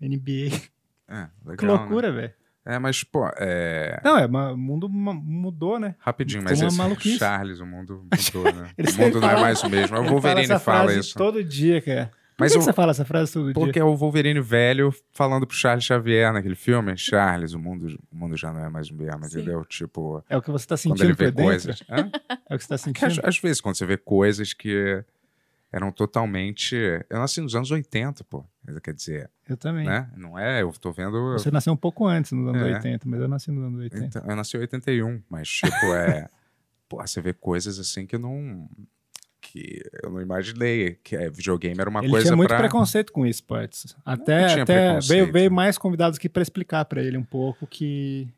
NBA. 0.00 0.50
É, 1.08 1.28
legal, 1.44 1.56
que 1.56 1.64
né? 1.66 1.72
loucura, 1.72 2.12
velho. 2.12 2.32
É, 2.64 2.78
mas, 2.78 3.02
pô, 3.02 3.26
é... 3.38 4.00
Não, 4.04 4.16
é, 4.16 4.26
o 4.26 4.56
mundo 4.56 4.88
mudou, 4.88 5.80
né? 5.80 5.96
Rapidinho, 5.98 6.42
mas 6.44 6.60
esse 6.62 6.76
maluquice. 6.78 7.18
Charles, 7.18 7.58
o 7.60 7.66
mundo 7.66 8.04
mudou, 8.34 8.52
né? 8.52 8.70
O 8.78 9.02
mundo 9.02 9.20
não 9.20 9.28
é 9.28 9.32
fala- 9.32 9.40
mais 9.40 9.62
o 9.64 9.68
mesmo. 9.70 9.96
É 9.96 10.00
o 10.00 10.04
Wolverine 10.04 10.46
fala 10.46 10.60
frase 10.84 10.98
isso. 11.00 11.18
todo 11.18 11.42
dia, 11.42 11.80
cara. 11.82 12.10
Por 12.36 12.44
Mas 12.44 12.52
que, 12.52 12.58
o- 12.58 12.60
que 12.60 12.64
você 12.64 12.72
fala 12.72 12.92
essa 12.92 13.04
frase 13.04 13.32
todo 13.32 13.44
dia? 13.46 13.54
Porque 13.54 13.78
é 13.78 13.84
o 13.84 13.94
Wolverine 13.96 14.40
velho 14.40 14.94
falando 15.12 15.46
pro 15.46 15.56
Charles 15.56 15.84
Xavier 15.84 16.32
naquele 16.32 16.54
filme. 16.54 16.96
Charles, 16.96 17.52
o 17.52 17.58
mundo, 17.58 17.98
o 18.10 18.16
mundo 18.16 18.36
já 18.36 18.52
não 18.52 18.64
é 18.64 18.68
mais 18.70 18.90
o 18.90 18.94
mesmo, 18.94 19.24
Sim. 19.28 19.38
entendeu? 19.40 19.64
Tipo, 19.64 20.24
É 20.30 20.36
o 20.36 20.40
que 20.42 20.50
você 20.50 20.66
tá 20.66 20.76
quando 20.76 21.00
ele 21.02 21.14
sentindo 21.14 21.16
vê 21.16 21.32
coisas. 21.32 21.82
Hã? 21.90 22.10
É 22.48 22.54
o 22.54 22.58
que 22.58 22.64
você 22.64 22.68
tá 22.68 22.78
Porque 22.84 23.04
às, 23.04 23.12
sentindo? 23.14 23.28
às 23.28 23.38
vezes, 23.38 23.60
quando 23.60 23.76
você 23.76 23.86
vê 23.86 23.96
coisas 23.96 24.52
que 24.52 25.02
eram 25.72 25.90
totalmente. 25.90 26.76
Eu 27.08 27.18
nasci 27.18 27.40
nos 27.40 27.54
anos 27.56 27.70
80, 27.70 28.22
pô. 28.24 28.44
Quer 28.82 28.94
dizer, 28.94 29.30
Eu 29.48 29.56
também. 29.56 29.86
né? 29.86 30.08
Não 30.16 30.38
é? 30.38 30.62
Eu 30.62 30.70
tô 30.72 30.92
vendo. 30.92 31.32
Você 31.32 31.50
nasceu 31.50 31.72
um 31.72 31.76
pouco 31.76 32.06
antes, 32.06 32.30
nos 32.32 32.46
anos 32.48 32.62
É. 32.62 32.74
80, 32.74 33.08
mas 33.08 33.20
eu 33.20 33.28
nasci 33.28 33.50
nos 33.50 33.64
anos 33.64 33.80
80. 33.80 34.04
Então, 34.04 34.22
eu 34.28 34.36
nasci 34.36 34.56
em 34.56 34.60
81, 34.60 35.22
mas, 35.28 35.48
tipo, 35.48 35.86
é. 35.94 36.28
pô, 36.88 36.98
você 37.04 37.20
vê 37.20 37.32
coisas 37.32 37.78
assim 37.78 38.06
que 38.06 38.14
eu 38.16 38.20
não. 38.20 38.68
que 39.40 39.82
eu 40.02 40.10
não 40.10 40.20
imaginei. 40.20 40.98
Que 41.02 41.16
é, 41.16 41.30
videogame 41.30 41.80
era 41.80 41.88
uma 41.90 42.00
ele 42.00 42.10
coisa 42.10 42.26
tinha 42.26 42.36
muito 42.36 42.48
pra. 42.50 42.58
preconceito 42.58 43.12
com 43.12 43.26
esportes. 43.26 43.96
Não 44.06 44.12
Até, 44.12 44.60
até 44.62 45.00
veio, 45.00 45.32
veio 45.32 45.50
mais 45.50 45.76
convidados 45.78 46.18
aqui 46.18 46.28
pra 46.28 46.42
explicar 46.42 46.84
pra 46.84 47.02
ele 47.02 47.16
um 47.16 47.24
pouco 47.24 47.66
que. 47.66 48.28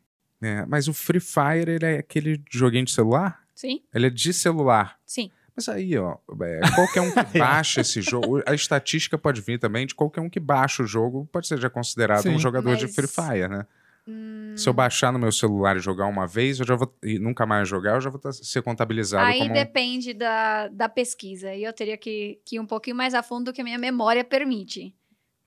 É, 0.41 0.65
mas 0.65 0.87
o 0.87 0.93
Free 0.93 1.19
Fire, 1.19 1.71
ele 1.71 1.85
é 1.85 1.97
aquele 1.99 2.41
joguinho 2.51 2.85
de 2.85 2.91
celular? 2.91 3.43
Sim, 3.55 3.81
Ele 3.93 4.07
é 4.07 4.09
de 4.09 4.33
celular. 4.33 4.99
sim. 5.05 5.31
Mas 5.55 5.69
aí, 5.69 5.97
ó, 5.97 6.17
é, 6.41 6.59
qualquer 6.75 7.01
um 7.01 7.11
que 7.11 7.39
baixa 7.39 7.81
esse 7.81 8.01
jogo, 8.01 8.41
a 8.45 8.53
estatística 8.53 9.17
pode 9.17 9.39
vir 9.41 9.57
também 9.59 9.85
de 9.87 9.95
qualquer 9.95 10.19
um 10.21 10.29
que 10.29 10.39
baixa 10.39 10.83
o 10.83 10.87
jogo, 10.87 11.27
pode 11.31 11.47
ser 11.47 11.59
já 11.59 11.69
considerado 11.69 12.23
Sim. 12.23 12.35
um 12.35 12.39
jogador 12.39 12.75
de 12.75 12.83
Mas- 12.85 12.95
Free 12.95 13.07
Fire, 13.07 13.47
né? 13.47 13.65
Hum, 14.07 14.53
Se 14.55 14.69
eu 14.69 14.73
baixar 14.73 15.11
no 15.11 15.17
meu 15.17 15.31
celular 15.31 15.75
e 15.77 15.79
jogar 15.79 16.05
uma 16.05 16.27
vez, 16.27 16.59
eu 16.59 16.65
já 16.65 16.75
vou 16.75 16.93
e 17.01 17.17
nunca 17.17 17.43
mais 17.45 17.67
jogar, 17.67 17.95
eu 17.95 18.01
já 18.01 18.09
vou 18.09 18.19
tá- 18.19 18.31
ser 18.31 18.61
contabilizado 18.61 19.25
Aí 19.25 19.39
como 19.39 19.49
um- 19.49 19.53
depende 19.53 20.13
da, 20.13 20.67
da 20.67 20.87
pesquisa. 20.87 21.53
E 21.55 21.63
eu 21.63 21.73
teria 21.73 21.97
que, 21.97 22.39
que 22.45 22.57
ir 22.57 22.59
um 22.59 22.67
pouquinho 22.67 22.95
mais 22.95 23.13
a 23.15 23.23
fundo 23.23 23.45
do 23.45 23.53
que 23.53 23.61
a 23.61 23.63
minha 23.63 23.79
memória 23.79 24.23
permite. 24.23 24.93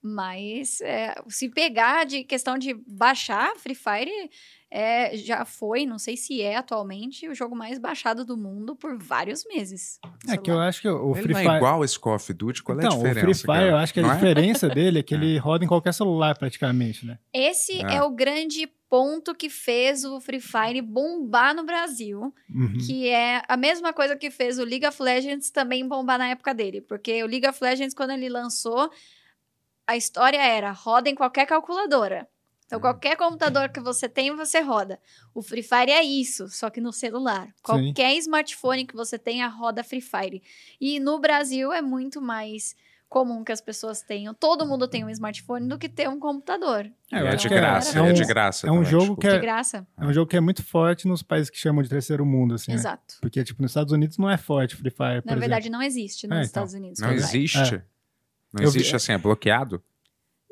Mas 0.03 0.81
é, 0.81 1.15
se 1.29 1.49
pegar 1.49 2.05
de 2.07 2.25
questão 2.25 2.57
de 2.59 2.75
baixar, 2.87 3.55
Free 3.57 3.75
Fire 3.75 4.31
é, 4.71 5.17
já 5.17 5.45
foi, 5.45 5.87
não 5.87 5.99
sei 5.99 6.17
se 6.17 6.43
é 6.43 6.57
atualmente, 6.57 7.29
o 7.29 7.35
jogo 7.35 7.57
mais 7.57 7.79
baixado 7.79 8.25
do 8.25 8.37
mundo 8.37 8.77
por 8.77 8.99
vários 8.99 9.45
meses. 9.47 9.99
É 10.29 10.37
que 10.37 10.51
eu 10.51 10.61
acho 10.61 10.83
que 10.83 10.89
o 10.89 11.13
Ele 11.15 11.23
Free 11.23 11.33
não 11.35 11.41
Fire. 11.41 11.53
é 11.53 11.57
igual 11.57 11.85
esse 11.85 11.99
Call 11.99 12.15
of 12.17 12.33
Duty, 12.35 12.63
qual 12.63 12.79
é 12.79 12.85
então, 12.85 12.93
a 12.93 12.97
diferença? 12.97 13.19
o 13.21 13.23
Free 13.25 13.35
Fire, 13.35 13.47
cara? 13.47 13.67
eu 13.69 13.77
acho 13.77 13.95
que 13.95 14.01
a 14.01 14.03
Não 14.03 14.11
é? 14.11 14.15
diferença 14.15 14.69
dele 14.69 14.99
é 14.99 15.03
que 15.03 15.15
ele 15.17 15.39
roda 15.39 15.65
em 15.65 15.69
qualquer 15.69 15.95
celular 15.95 16.37
praticamente, 16.39 17.07
né? 17.07 17.19
Esse 17.33 17.81
É. 17.83 17.97
é 17.97 18.03
o 18.03 18.11
grande 18.11 18.67
ponto 18.91 19.35
que 19.35 19.51
fez 19.51 20.03
o 20.05 20.19
Free 20.21 20.41
Fire 20.41 20.81
bombar 20.81 21.55
no 21.55 21.63
Brasil. 21.65 22.33
Uhum. 22.55 22.79
que 22.87 23.09
é 23.09 23.43
a 23.47 23.57
mesma 23.57 23.93
coisa 23.93 24.17
que 24.17 24.31
fez 24.31 24.59
o 24.59 24.65
League 24.65 24.87
of 24.87 25.03
Legends 25.03 25.51
também 25.51 25.87
bombar 25.87 26.19
na 26.19 26.29
época 26.31 26.55
dele. 26.55 26.81
Porque 26.81 27.23
o 27.23 27.27
League 27.27 27.47
of 27.47 27.63
Legends, 27.63 27.95
quando 27.95 28.11
ele 28.11 28.29
lançou, 28.31 28.91
a 29.87 29.95
história 29.97 30.39
era 30.43 30.71
roda 30.73 31.09
em 31.11 31.15
qualquer 31.15 31.47
calculadora. 31.47 32.27
Então, 32.69 32.79
Hum. 32.79 32.83
qualquer 32.83 33.17
computador 33.17 33.71
que 33.71 33.81
você 33.81 34.07
tem, 34.09 34.37
você 34.37 34.61
roda. 34.61 35.01
O 35.35 35.41
Free 35.43 35.63
Fire 35.63 35.91
é 35.91 36.03
isso, 36.05 36.49
só 36.49 36.69
que 36.69 36.81
no 36.83 36.93
celular. 36.93 37.49
Qualquer 37.63 38.15
smartphone 38.19 38.87
que 38.87 38.95
você 38.95 39.19
tenha, 39.19 39.49
roda 39.49 39.83
Free 39.83 40.03
Fire. 40.03 40.43
E 40.79 41.01
no 41.01 41.19
Brasil 41.19 41.73
é 41.73 41.81
muito 41.81 42.21
mais 42.21 42.77
comum 43.09 43.43
que 43.43 43.51
as 43.51 43.63
pessoas 43.63 44.03
tenham. 44.03 44.35
Todo 44.35 44.67
mundo 44.67 44.87
tem 44.87 45.03
um 45.03 45.09
smartphone 45.09 45.67
do 45.67 45.79
que 45.79 45.89
ter 45.89 46.11
um 46.11 46.19
computador. 46.21 46.85
É, 47.11 47.17
E 47.17 47.21
eu 47.21 47.27
é 47.29 47.37
de 47.37 47.47
é- 47.47 47.51
graça, 47.51 47.99
é 47.99 48.01
é, 48.01 48.03
um- 48.05 48.13
de 48.13 48.25
graça. 48.27 48.67
é 48.67 48.71
um 48.71 48.75
também, 48.75 48.91
jogo 48.91 49.01
desculpa. 49.05 49.23
que 49.23 49.29
De 49.31 49.35
É. 49.37 49.41
graça. 49.41 49.87
É 49.97 50.05
um 50.05 50.13
jogo 50.13 50.31
que 50.31 50.37
é 50.37 50.41
muito 50.41 50.63
forte 50.63 51.09
nos 51.09 51.23
países 51.23 51.49
que 51.49 51.57
chamam 51.57 51.83
de 51.83 51.89
terceiro 51.89 52.27
mundo, 52.27 52.55
assim. 52.55 52.73
né? 52.73 52.77
Exato. 52.77 53.15
Porque, 53.23 53.43
tipo, 53.43 53.63
nos 53.63 53.71
Estados 53.71 53.95
Unidos 53.95 54.19
não 54.19 54.29
é 54.29 54.37
forte 54.37 54.77
Free 54.77 54.91
Fire, 54.91 54.99
por 54.99 55.05
Na 55.07 55.33
exemplo. 55.33 55.41
verdade, 55.41 55.71
não 55.71 55.81
existe 55.83 56.27
nos 56.27 56.37
É, 56.37 56.41
então. 56.41 56.47
Estados 56.47 56.75
Unidos. 56.75 57.01
Não 57.01 57.13
existe. 57.13 57.83
Não 58.53 58.61
vi- 58.61 58.67
existe 58.67 58.95
assim, 58.95 59.13
é 59.13 59.17
bloqueado? 59.19 59.83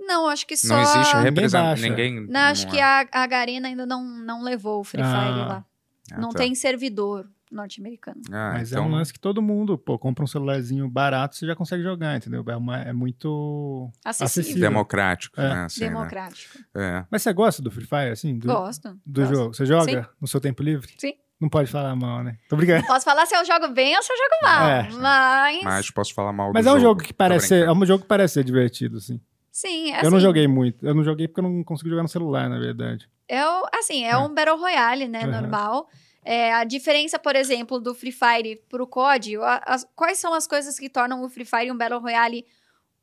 Não, 0.06 0.28
acho 0.28 0.46
que 0.46 0.56
só... 0.56 0.74
Não 0.74 0.82
existe 0.82 1.16
Ninguém 1.16 1.22
representante. 1.24 1.82
Ninguém. 1.82 2.26
Não, 2.28 2.40
acho 2.40 2.66
que 2.68 2.78
é. 2.78 2.82
a, 2.82 3.06
a 3.12 3.26
Garena 3.26 3.68
ainda 3.68 3.84
não, 3.84 4.04
não 4.04 4.42
levou 4.42 4.80
o 4.80 4.84
Free 4.84 5.02
Ah. 5.02 5.06
Fire 5.10 5.38
lá. 5.38 5.64
Ah, 6.12 6.20
não 6.20 6.30
tá. 6.30 6.38
tem 6.38 6.54
servidor 6.54 7.28
norte-americano. 7.50 8.20
Ah, 8.30 8.52
Mas 8.54 8.72
é 8.72 8.74
então, 8.76 8.86
um 8.88 8.90
lance 8.92 9.12
que 9.12 9.20
todo 9.20 9.40
mundo, 9.40 9.76
pô, 9.78 9.98
compra 9.98 10.22
um 10.24 10.26
celularzinho 10.26 10.88
barato, 10.88 11.36
você 11.36 11.46
já 11.46 11.54
consegue 11.56 11.82
jogar, 11.82 12.16
entendeu? 12.16 12.44
É, 12.48 12.56
uma- 12.56 12.78
é 12.82 12.92
muito 12.92 13.90
Acessível. 14.04 14.26
acessível. 14.26 14.60
democrático, 14.60 15.40
É. 15.40 15.48
né? 15.54 15.64
Assim, 15.64 15.80
né? 15.82 15.88
Democrático. 15.88 16.58
É. 16.74 17.04
Mas 17.10 17.22
você 17.22 17.32
gosta 17.32 17.62
do 17.62 17.70
Free 17.70 17.86
Fire, 17.86 18.10
assim? 18.10 18.38
Do, 18.38 18.46
Gosto. 18.48 18.98
do 19.06 19.20
gosto. 19.20 19.34
jogo? 19.34 19.54
Você 19.54 19.66
joga 19.66 19.84
Sim. 20.02 20.08
no 20.20 20.26
seu 20.28 20.40
tempo 20.40 20.62
livre? 20.62 20.92
Sim. 20.98 21.14
Não 21.40 21.48
pode 21.50 21.70
falar 21.70 21.94
mal, 21.94 22.24
né? 22.24 22.36
Tô 22.48 22.56
brincando. 22.56 22.86
Posso 22.86 23.04
falar 23.04 23.26
se 23.26 23.36
eu 23.36 23.44
jogo 23.44 23.68
bem 23.68 23.94
ou 23.96 24.02
se 24.02 24.10
eu 24.12 24.16
jogo 24.16 24.36
mal. 24.42 24.68
É. 24.68 24.88
Mas, 24.92 25.62
Mas 25.62 25.90
posso 25.90 26.14
falar 26.14 26.32
mal 26.32 26.50
Mas 26.52 26.64
do 26.64 26.70
é 26.70 26.72
um 26.72 26.80
jogo. 26.80 27.00
jogo 27.00 27.02
que 27.02 27.12
parece 27.12 27.48
ser, 27.48 27.66
é 27.66 27.72
um 27.72 27.84
jogo 27.86 28.02
que 28.02 28.08
parece 28.08 28.34
ser 28.34 28.44
divertido, 28.44 28.96
assim. 28.96 29.20
Sim, 29.60 29.92
é 29.92 30.00
eu 30.00 30.10
não 30.10 30.18
assim, 30.18 30.26
joguei 30.26 30.46
muito. 30.46 30.84
Eu 30.86 30.94
não 30.94 31.02
joguei 31.04 31.26
porque 31.28 31.40
eu 31.40 31.44
não 31.44 31.64
consegui 31.64 31.90
jogar 31.90 32.02
no 32.02 32.08
celular, 32.08 32.48
na 32.48 32.58
verdade. 32.58 33.08
É 33.28 33.40
assim, 33.72 34.04
é, 34.04 34.10
É. 34.10 34.16
um 34.18 34.32
Battle 34.32 34.58
Royale, 34.58 35.08
né? 35.08 35.24
Uhum. 35.24 35.30
Normal. 35.30 35.88
É, 36.24 36.52
a 36.52 36.64
diferença, 36.64 37.18
por 37.18 37.34
exemplo, 37.36 37.78
do 37.80 37.94
Free 37.94 38.12
Fire 38.12 38.60
pro 38.68 38.86
COD, 38.86 39.36
as- 39.64 39.86
quais 39.94 40.18
são 40.18 40.34
as 40.34 40.46
coisas 40.46 40.78
que 40.78 40.88
tornam 40.90 41.22
o 41.22 41.28
Free 41.28 41.44
Fire 41.44 41.70
um 41.70 41.76
Battle 41.76 42.00
Royale 42.00 42.44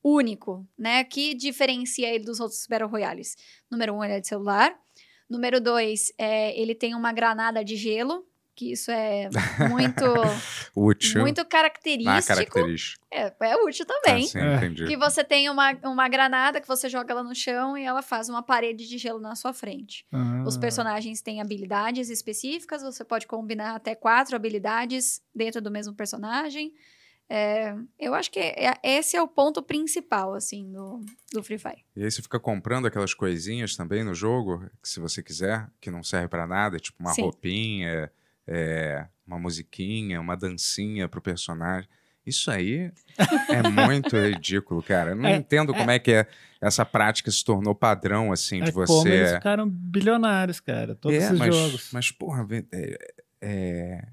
único, 0.04 0.68
né? 0.78 1.04
Que 1.04 1.34
diferencia 1.34 2.08
ele 2.13 2.26
dos 2.26 2.39
outros 2.39 2.68
Battle 2.68 2.89
Royales? 2.89 3.36
Número 3.72 3.94
um, 3.94 4.04
ele 4.04 4.13
é 4.13 4.20
de 4.20 4.28
celular. 4.28 4.76
Número 5.30 5.60
dois, 5.62 6.12
é, 6.18 6.60
ele 6.60 6.76
tem 6.76 6.94
uma 6.96 7.12
granada 7.13 7.63
de 7.63 7.76
gelo, 7.76 8.26
que 8.56 8.72
isso 8.72 8.92
é 8.92 9.30
muito, 9.70 10.04
Útil. 10.76 11.22
muito 11.22 11.42
Ah, 11.42 11.46
característico. 11.46 12.28
característico. 12.28 13.06
É, 13.12 13.34
é 13.42 13.56
útil 13.58 13.86
também. 13.86 14.24
Ah, 14.24 14.28
sim, 14.28 14.39
É. 14.39 14.56
entendi. 14.58 14.86
Que 14.88 14.98
você 14.98 15.24
tem 15.24 15.50
uma, 15.50 15.72
uma 15.84 16.08
granada 16.08 16.60
que 16.62 16.68
você 16.68 16.88
joga 16.89 17.12
ela 17.13 17.24
no 17.24 17.36
chão 17.36 17.78
e 17.78 17.84
ela 17.84 18.02
faz 18.02 18.30
uma 18.30 18.42
parede 18.44 18.88
de 18.88 18.98
gelo 18.98 19.20
na 19.20 19.36
sua 19.36 19.54
frente. 19.54 20.06
Ah. 20.12 20.44
Os 20.46 20.58
personagens 20.58 21.22
têm 21.22 21.42
habilidades 21.42 22.10
específicas, 22.10 22.82
você 22.84 23.04
pode 23.04 23.28
combinar 23.28 23.76
até 23.76 23.96
quatro 23.96 24.36
habilidades 24.36 25.22
dentro 25.34 25.62
do 25.62 25.72
mesmo 25.72 25.94
personagem. 25.94 26.74
É, 27.30 27.74
eu 27.98 28.13
acho 28.13 28.30
que 28.30 28.38
é- 28.39 28.78
esse 28.84 29.16
é 29.16 29.22
o 29.22 29.28
ponto 29.28 29.63
principal, 29.63 30.36
assim, 30.36 30.72
do, 30.72 31.00
do 31.32 31.42
Free 31.42 31.58
Fire. 31.58 31.84
E 31.96 32.04
aí 32.04 32.12
você 32.12 32.22
fica 32.22 32.39
comprando 32.39 32.86
aquelas 32.86 33.13
coisinhas 33.13 33.76
também 33.76 34.04
no 34.04 34.13
jogo, 34.13 34.70
que 34.82 34.89
se 34.89 35.00
você 35.00 35.24
quiser, 35.24 35.68
que 35.80 35.89
não 35.89 36.04
serve 36.04 36.28
pra 36.28 36.46
nada, 36.46 36.78
tipo 36.78 36.98
uma 37.02 37.13
Sim. 37.13 37.22
roupinha, 37.24 38.12
é, 38.48 39.06
uma 39.26 39.40
musiquinha, 39.40 40.20
uma 40.22 40.36
dancinha 40.36 41.08
pro 41.08 41.22
personagem. 41.22 41.90
Isso 42.26 42.50
aí 42.50 42.90
é 43.50 43.70
muito 43.70 44.16
ridículo, 44.18 44.82
cara. 44.82 45.12
Eu 45.12 45.16
não 45.18 45.28
É, 45.30 45.36
entendo 45.36 45.74
como 45.74 45.91
é 45.91 46.00
que 46.00 46.12
é, 46.12 46.28
essa 46.62 46.86
prática 46.86 47.30
se 47.30 47.44
tornou 47.44 47.76
padrão, 47.76 48.32
assim, 48.32 48.62
É 48.62 48.66
de 48.66 48.72
como 48.72 48.88
você... 48.88 49.10
eles 49.10 49.32
ficaram 49.34 49.70
bilionários, 49.70 50.60
cara. 50.62 50.96
Todos 50.96 51.18
é, 51.18 51.22
esses 51.26 51.38
mas, 51.38 51.54
jogos. 51.56 51.89
mas, 51.91 52.12
porra, 52.12 52.48
é, 52.72 52.98
é- 53.41 54.08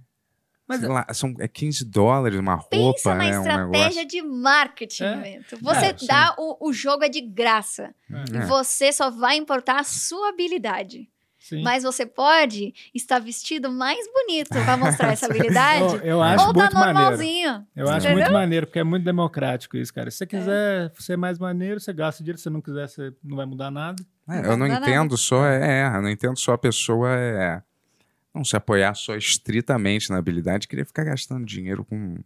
Mas 0.67 0.81
sei 0.81 0.89
lá, 0.89 1.07
são, 1.13 1.35
é 1.39 1.47
15 1.47 1.85
dólares 1.85 2.39
uma 2.39 2.55
roupa, 2.57 2.71
Pensa 2.95 3.15
na 3.15 3.25
né? 3.25 3.39
Um 3.39 3.43
estratégia 3.43 4.03
negócio. 4.03 4.07
de 4.09 4.23
marketing, 4.23 5.05
É. 5.05 5.41
Você 5.61 5.87
É, 5.87 5.93
dá 6.09 6.35
o, 6.37 6.69
o 6.69 6.73
jogo 6.73 7.05
é 7.05 7.09
de 7.09 7.21
graça. 7.21 7.95
E 8.33 8.37
É. 8.37 8.41
você 8.47 8.93
só 8.93 9.09
vai 9.09 9.37
importar 9.37 9.79
a 9.79 9.85
sua 9.85 10.31
habilidade. 10.31 11.09
Sim. 11.51 11.63
Mas 11.63 11.83
você 11.83 12.07
pode 12.07 12.73
estar 12.95 13.19
vestido 13.19 13.71
mais 13.71 13.99
bonito 14.13 14.49
pra 14.51 14.77
mostrar 14.77 15.13
essa 15.13 15.27
habilidade. 15.27 15.97
eu, 15.97 16.01
eu 16.03 16.23
acho 16.23 16.47
ou 16.47 16.53
tá 16.55 16.61
muito 16.61 16.75
maneiro. 16.75 16.99
normalzinho. 17.01 17.67
Eu 17.77 17.89
acho 17.89 18.07
Entendeu? 18.07 18.19
muito 18.23 18.33
maneiro, 18.33 18.67
porque 18.67 18.79
é 18.79 18.85
muito 18.85 19.05
democrático 19.05 19.77
isso, 19.77 19.93
cara. 19.93 20.11
Se 20.11 20.19
você 20.19 20.27
quiser 20.27 20.93
ser 20.99 21.17
mais 21.17 21.39
maneiro, 21.39 21.79
você 21.81 21.93
gasta 21.93 22.23
dinheiro. 22.23 22.39
Se 22.39 22.45
você 22.45 22.51
não 22.51 22.61
quiser, 22.61 22.89
você 22.89 23.13
não 23.23 23.37
vai 23.37 23.47
mudar 23.47 23.71
nada. 23.71 24.03
É, 24.29 24.39
eu 24.47 24.57
não 24.57 24.69
Não 24.69 24.77
entendo 24.77 25.17
só, 25.17 25.45
é, 25.45 25.87
eu 25.97 26.03
não 26.03 26.09
entendo 26.09 26.39
só 26.39 26.53
a 26.53 26.59
pessoa 26.59 27.11
é, 27.13 27.61
não 28.35 28.45
se 28.45 28.57
apoiar 28.57 28.95
só 28.95 29.17
estritamente 29.17 30.09
na 30.11 30.19
habilidade, 30.19 30.69
queria 30.69 30.85
ficar 30.87 31.03
gastando 31.05 31.45
dinheiro 31.45 31.85
com. 31.85 32.17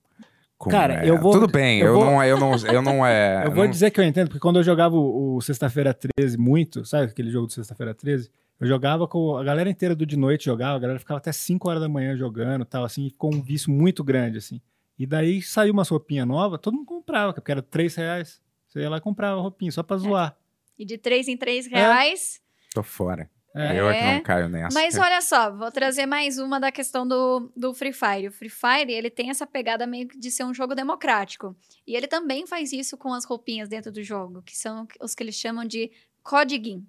com 0.58 0.68
Cara, 0.70 1.02
é, 1.04 1.08
eu 1.08 1.18
vou- 1.18 1.32
Tudo 1.32 1.48
bem, 1.48 1.80
eu, 1.80 1.86
eu 1.86 1.94
vou- 1.94 2.04
não, 2.04 2.22
eu 2.24 2.38
não, 2.38 2.56
eu 2.66 2.82
não 2.82 3.06
é. 3.06 3.44
eu 3.46 3.50
vou 3.52 3.64
não- 3.64 3.70
dizer 3.70 3.90
que 3.90 3.98
eu 4.00 4.04
entendo, 4.04 4.26
porque 4.28 4.40
quando 4.40 4.56
eu 4.58 4.62
jogava 4.62 4.94
o, 4.96 5.36
o 5.36 5.40
Sexta-feira 5.40 5.96
13 6.16 6.36
muito, 6.36 6.84
sabe 6.84 7.04
aquele 7.06 7.30
jogo 7.30 7.46
do 7.46 7.52
Sexta-feira 7.54 7.94
13? 7.94 8.30
Eu 8.60 8.66
jogava 8.66 9.06
com 9.08 9.36
a 9.36 9.44
galera 9.44 9.68
inteira 9.68 9.94
do 9.94 10.06
de 10.06 10.16
noite 10.16 10.44
jogava, 10.44 10.76
a 10.76 10.78
galera 10.78 10.98
ficava 10.98 11.18
até 11.18 11.32
5 11.32 11.68
horas 11.68 11.82
da 11.82 11.88
manhã 11.88 12.16
jogando 12.16 12.64
tal, 12.64 12.84
assim, 12.84 13.08
ficou 13.08 13.34
um 13.34 13.42
vício 13.42 13.70
muito 13.70 14.04
grande, 14.04 14.38
assim. 14.38 14.60
E 14.98 15.06
daí 15.06 15.42
saiu 15.42 15.72
uma 15.72 15.82
roupinha 15.82 16.24
nova, 16.24 16.56
todo 16.56 16.74
mundo 16.74 16.86
comprava, 16.86 17.32
porque 17.32 17.50
era 17.50 17.62
3 17.62 17.94
reais. 17.96 18.40
Você 18.68 18.80
ia 18.80 18.90
lá 18.90 18.96
e 18.98 19.00
comprava 19.00 19.38
a 19.38 19.42
roupinha, 19.42 19.70
só 19.70 19.82
pra 19.82 19.96
zoar. 19.96 20.36
E 20.76 20.84
de 20.84 20.98
três 20.98 21.28
em 21.28 21.36
três 21.36 21.66
reais. 21.66 22.40
Tô 22.74 22.82
fora. 22.82 23.30
É. 23.54 23.78
Eu 23.78 23.88
é 23.88 23.96
que 23.96 24.04
não 24.04 24.22
caio 24.22 24.48
nessa. 24.48 24.76
Mas 24.76 24.98
olha 24.98 25.20
só, 25.20 25.48
vou 25.52 25.70
trazer 25.70 26.06
mais 26.06 26.38
uma 26.38 26.58
da 26.58 26.72
questão 26.72 27.06
do, 27.06 27.52
do 27.56 27.72
Free 27.72 27.92
Fire. 27.92 28.26
O 28.26 28.32
Free 28.32 28.50
Fire, 28.50 28.92
ele 28.92 29.08
tem 29.08 29.30
essa 29.30 29.46
pegada 29.46 29.86
meio 29.86 30.08
que 30.08 30.18
de 30.18 30.28
ser 30.28 30.42
um 30.42 30.52
jogo 30.52 30.74
democrático. 30.74 31.56
E 31.86 31.94
ele 31.94 32.08
também 32.08 32.48
faz 32.48 32.72
isso 32.72 32.96
com 32.96 33.14
as 33.14 33.24
roupinhas 33.24 33.68
dentro 33.68 33.92
do 33.92 34.02
jogo, 34.02 34.42
que 34.42 34.56
são 34.56 34.88
os 35.00 35.14
que 35.14 35.22
eles 35.22 35.36
chamam 35.36 35.64
de 35.64 35.92
codiguinho. 36.20 36.84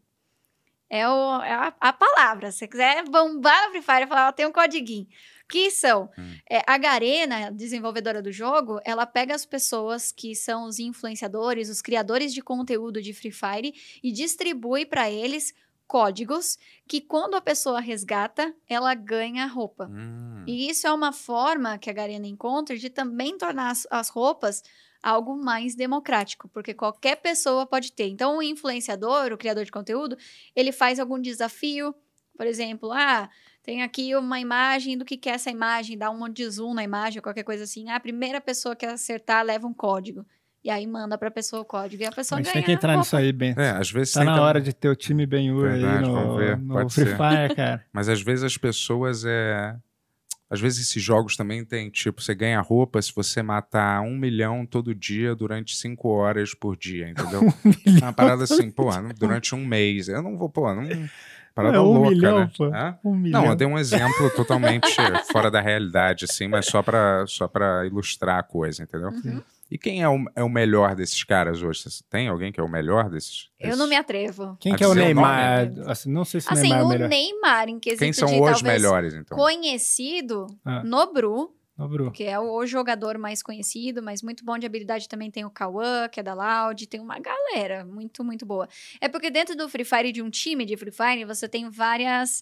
É, 0.95 1.07
o, 1.09 1.41
é 1.41 1.53
a, 1.53 1.73
a 1.79 1.93
palavra. 1.93 2.51
Se 2.51 2.59
você 2.59 2.67
quiser 2.67 3.03
bombar 3.09 3.65
no 3.65 3.71
Free 3.71 3.81
Fire, 3.81 4.07
falar, 4.07 4.29
ó, 4.29 4.31
tem 4.31 4.45
um 4.45 4.51
codiguinho. 4.51 5.07
Que 5.47 5.69
são? 5.69 6.09
Hum. 6.17 6.35
É, 6.49 6.63
a 6.65 6.77
Garena, 6.77 7.51
desenvolvedora 7.51 8.21
do 8.21 8.31
jogo, 8.31 8.79
ela 8.83 9.05
pega 9.05 9.35
as 9.35 9.45
pessoas 9.45 10.11
que 10.11 10.35
são 10.35 10.65
os 10.65 10.79
influenciadores, 10.79 11.69
os 11.69 11.81
criadores 11.81 12.33
de 12.33 12.41
conteúdo 12.41 13.01
de 13.01 13.13
Free 13.13 13.31
Fire 13.31 13.73
e 14.03 14.11
distribui 14.11 14.85
para 14.85 15.09
eles 15.09 15.53
códigos 15.87 16.57
que 16.87 16.99
quando 16.99 17.35
a 17.35 17.41
pessoa 17.41 17.79
resgata, 17.79 18.53
ela 18.67 18.93
ganha 18.95 19.45
roupa. 19.45 19.85
Hum, 19.85 20.43
E 20.47 20.67
isso 20.69 20.87
é 20.87 20.91
uma 20.91 21.11
forma 21.11 21.77
que 21.77 21.89
a 21.89 21.93
Garena 21.93 22.27
encontra 22.27 22.75
de 22.75 22.89
também 22.89 23.37
tornar 23.37 23.69
as, 23.69 23.87
as 23.91 24.09
roupas 24.09 24.63
algo 25.05 25.35
mais 25.37 25.75
democrático, 25.75 26.49
porque 26.49 26.73
qualquer 26.73 27.17
pessoa 27.17 27.67
pode 27.67 27.91
ter. 27.91 28.07
Então, 28.07 28.37
o 28.37 28.41
influenciador, 28.41 29.31
o 29.31 29.37
criador 29.37 29.63
de 29.63 29.71
conteúdo, 29.71 30.17
ele 30.55 30.71
faz 30.71 30.99
algum 30.99 31.19
desafio, 31.21 31.93
por 32.35 32.47
exemplo, 32.47 32.91
ah, 32.91 33.29
tem 33.61 33.83
aqui 33.83 34.15
uma 34.15 34.39
imagem 34.39 34.97
do 34.97 35.05
que 35.05 35.15
que 35.15 35.29
é 35.29 35.33
essa 35.33 35.51
imagem, 35.51 35.95
dá 35.97 36.09
um 36.09 36.17
monte 36.17 36.37
de 36.37 36.49
zoom 36.49 36.73
na 36.73 36.83
imagem, 36.83 37.21
qualquer 37.21 37.43
coisa 37.43 37.65
assim. 37.65 37.87
Ah, 37.89 37.97
a 37.97 37.99
primeira 37.99 38.41
pessoa 38.41 38.75
que 38.75 38.83
acertar 38.85 39.45
leva 39.45 39.67
um 39.67 39.73
código. 39.73 40.25
E 40.63 40.69
aí 40.71 40.87
manda 40.87 41.15
pra 41.15 41.29
pessoa 41.29 41.61
o 41.61 41.65
código 41.65 42.01
e 42.01 42.05
a 42.07 42.09
A 42.09 42.11
pessoa 42.11 42.37
gente 42.39 42.45
ganha. 42.45 42.53
tem 42.55 42.63
que 42.63 42.71
entrar 42.71 42.97
nisso 42.97 43.15
aí, 43.15 43.31
Bento. 43.31 43.61
É, 43.61 43.69
às 43.69 43.91
vezes 43.91 44.11
Tá 44.13 44.23
na 44.23 44.41
hora 44.41 44.59
de 44.59 44.73
ter 44.73 44.89
o 44.89 44.95
time 44.95 45.23
Ben-Hur 45.27 45.67
aí 45.69 46.01
no, 46.01 46.13
vamos 46.13 46.37
ver, 46.37 46.57
no 46.57 46.73
pode 46.73 46.91
Free 46.95 47.05
ser. 47.05 47.15
Fire, 47.15 47.55
cara. 47.55 47.85
Mas 47.93 48.09
às 48.09 48.19
vezes 48.23 48.43
as 48.43 48.57
pessoas 48.57 49.23
é. 49.23 49.75
Às 50.49 50.59
vezes 50.59 50.87
esses 50.87 51.01
jogos 51.01 51.35
também 51.35 51.65
tem, 51.65 51.89
tipo, 51.89 52.21
você 52.21 52.35
ganha 52.35 52.61
roupa 52.61 53.01
se 53.01 53.11
você 53.13 53.41
matar 53.41 54.01
um 54.01 54.15
milhão 54.15 54.65
todo 54.65 54.93
dia 54.93 55.35
durante 55.35 55.75
cinco 55.75 56.09
horas 56.09 56.53
por 56.53 56.77
dia, 56.77 57.09
entendeu? 57.09 57.41
É 57.85 58.03
uma 58.03 58.13
parada 58.13 58.43
assim, 58.43 58.69
pô, 58.69 58.89
durante 59.17 59.55
um 59.55 59.65
mês. 59.65 60.07
Eu 60.07 60.21
não 60.21 60.37
vou, 60.37 60.49
pô, 60.49 60.73
não. 60.73 60.87
Parada 61.55 61.77
É 61.77 61.79
um 61.79 61.85
louca, 61.85 62.09
milhão, 62.09 62.39
né? 62.39 62.51
pô. 62.55 62.65
Hã? 62.65 62.97
Um 63.03 63.15
milhão. 63.15 63.41
Não, 63.43 63.49
eu 63.49 63.55
dei 63.55 63.65
um 63.65 63.79
exemplo 63.79 64.29
totalmente 64.35 64.95
fora 65.31 65.49
da 65.49 65.61
realidade, 65.61 66.25
assim, 66.25 66.47
mas 66.47 66.65
só 66.65 66.83
pra, 66.83 67.25
só 67.27 67.47
pra 67.47 67.85
ilustrar 67.85 68.39
a 68.39 68.43
coisa, 68.43 68.83
entendeu? 68.83 69.09
Uhum. 69.09 69.41
E 69.69 69.77
quem 69.79 70.03
é 70.03 70.07
o, 70.09 70.23
é 70.35 70.43
o 70.43 70.49
melhor 70.49 70.95
desses 70.95 71.23
caras 71.23 71.63
hoje? 71.63 71.81
Você 71.89 72.03
Tem 72.09 72.27
alguém 72.27 72.51
que 72.51 72.59
é 72.59 72.63
o 72.63 72.69
melhor 72.69 73.09
desses? 73.09 73.49
Eu 73.59 73.65
desses? 73.67 73.79
não 73.79 73.87
me 73.87 73.95
atrevo. 73.95 74.55
Quem 74.59 74.73
a 74.73 74.77
que 74.77 74.83
é 74.83 74.87
o 74.87 74.91
dizer 74.91 75.01
o 75.01 75.05
Neymar? 75.05 75.69
nome. 75.71 75.91
Assim, 75.91 76.11
não 76.11 76.23
sei 76.23 76.39
se 76.41 76.47
o 76.49 76.53
Assim, 76.53 76.61
Neymar 76.63 76.79
é 76.79 76.83
o 76.83 76.85
o 76.85 76.89
melhor. 76.89 77.09
Neymar, 77.09 77.69
em 77.69 77.79
quesito 77.79 78.03
Quem 78.03 78.13
são 78.13 78.27
de 78.27 78.35
os 78.35 78.39
talvez 78.39 78.61
melhores, 78.61 79.13
então? 79.15 79.35
conhecido, 79.37 80.45
Ah. 80.63 80.83
Nobru, 80.83 81.55
Ô, 81.77 81.87
Bru. 81.87 82.11
que 82.11 82.23
é 82.23 82.39
o 82.39 82.65
jogador 82.65 83.17
mais 83.17 83.41
conhecido, 83.43 84.01
mas 84.01 84.21
muito 84.21 84.45
bom 84.45 84.57
de 84.57 84.65
habilidade 84.65 85.09
também 85.09 85.29
tem 85.31 85.43
o 85.43 85.49
Kawan, 85.49 86.07
que 86.09 86.19
é 86.19 86.23
da 86.23 86.33
Loud, 86.33 86.87
tem 86.87 87.01
uma 87.01 87.19
galera 87.19 87.83
muito, 87.83 88.23
muito 88.23 88.45
boa. 88.45 88.69
É 89.01 89.09
porque 89.09 89.29
dentro 89.29 89.57
do 89.57 89.67
Free 89.67 89.83
Fire, 89.83 90.11
de 90.11 90.21
um 90.21 90.29
time 90.29 90.63
de 90.63 90.77
Free 90.77 90.91
Fire, 90.91 91.25
você 91.25 91.49
tem 91.49 91.69
várias, 91.69 92.41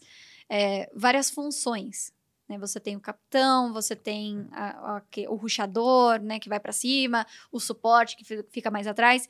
é, 0.49 0.88
várias 0.93 1.32
funções. 1.32 2.11
Né? 2.49 2.57
Você 2.57 2.79
tem 2.79 2.95
o 2.95 2.99
capitão, 2.99 3.71
você 3.73 3.95
tem 3.95 4.47
a- 4.51 4.97
a- 4.97 5.01
que- 5.09 5.27
o 5.27 5.35
ruxador, 5.35 6.19
né, 6.21 6.39
que 6.39 6.49
vai 6.49 6.59
pra 6.59 6.71
cima, 6.71 7.25
o 7.51 7.59
suporte, 7.59 8.15
que 8.17 8.25
fi- 8.25 8.45
fica 8.51 8.69
mais 8.69 8.85
atrás. 8.87 9.29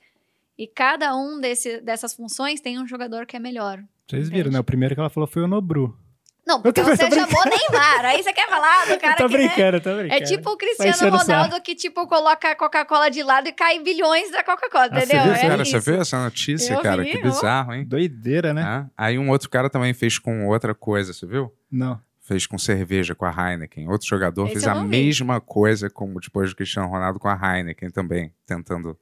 E 0.57 0.68
cada 0.68 1.16
um 1.16 1.39
desse, 1.39 1.80
dessas 1.82 2.14
funções 2.14 2.59
tem 2.61 2.80
um 2.80 2.88
jogador 2.88 3.26
que 3.26 3.36
é 3.36 3.39
melhor. 3.39 3.84
Vocês 4.07 4.30
viram, 4.30 4.51
né? 4.51 4.59
O 4.59 4.64
primeiro 4.64 4.93
que 4.95 4.99
ela 4.99 5.09
falou 5.09 5.28
foi 5.28 5.43
o 5.43 5.47
Nobru. 5.47 5.97
Não, 6.45 6.61
porque 6.61 6.82
tô- 6.84 6.89
eu 6.89 6.97
tô 6.97 7.03
você 7.05 7.09
chamou 7.09 7.43
Neymar. 7.45 8.05
Aí 8.05 8.22
você 8.22 8.34
quer 8.34 8.49
falar 8.49 8.86
do 8.86 8.99
cara 8.99 9.14
eu 9.14 9.18
tô 9.18 9.28
que, 9.30 9.38
né, 9.38 9.47
brincando, 9.47 9.78
eu 9.78 9.82
tô 9.82 9.95
brincando. 9.95 10.24
É 10.24 10.26
tipo 10.26 10.49
o 10.49 10.57
Vai 10.57 10.57
Cristiano 10.57 11.18
Ronaldo 11.18 11.61
que, 11.61 11.74
tipo, 11.74 12.05
coloca 12.05 12.51
a 12.51 12.55
Coca-Cola 12.55 13.09
de 13.09 13.24
lado 13.24 13.47
e 13.47 13.53
cai 13.53 13.80
bilhões 13.80 14.30
da 14.30 14.43
Coca-Cola, 14.43 14.89
Ah, 14.91 14.99
você 14.99 15.05
entendeu? 15.05 15.24
viu, 15.24 15.34
é 15.34 15.41
Cara, 15.41 15.64
isso. 15.64 15.72
você 15.72 15.80
viu 15.91 16.01
essa 16.01 16.22
notícia, 16.24 16.74
Eu 16.74 16.82
cara? 16.82 17.01
vi, 17.03 17.11
que 17.11 17.22
bizarro, 17.22 17.74
hein? 17.74 17.86
Doideira, 17.86 18.53
né? 18.53 18.61
Ah, 18.61 18.86
Aí 18.97 19.18
um 19.18 19.30
outro 19.30 19.49
cara 19.49 19.70
também 19.70 19.93
fez 19.93 20.20
com 20.20 20.47
outra 20.47 20.76
coisa, 20.76 21.14
você 21.14 21.26
viu? 21.26 21.51
Não. 21.72 21.99
Fez 22.26 22.47
com 22.47 22.57
cerveja, 22.57 23.13
com 23.13 23.26
a 23.26 23.32
Heineken. 23.51 23.89
Outro 23.89 24.07
jogador 24.07 24.45
Esse 24.45 24.53
fez 24.53 24.67
a 24.67 24.76
vi. 24.76 24.88
mesma 24.88 25.41
coisa 25.41 25.89
como 25.89 26.21
depois 26.21 26.49
do 26.51 26.55
Cristiano 26.55 26.88
Ronaldo 26.88 27.19
com 27.19 27.28
a 27.28 27.36
Heineken 27.57 27.89
também, 27.89 28.34
tentando. 28.45 28.88
Não 28.89 28.95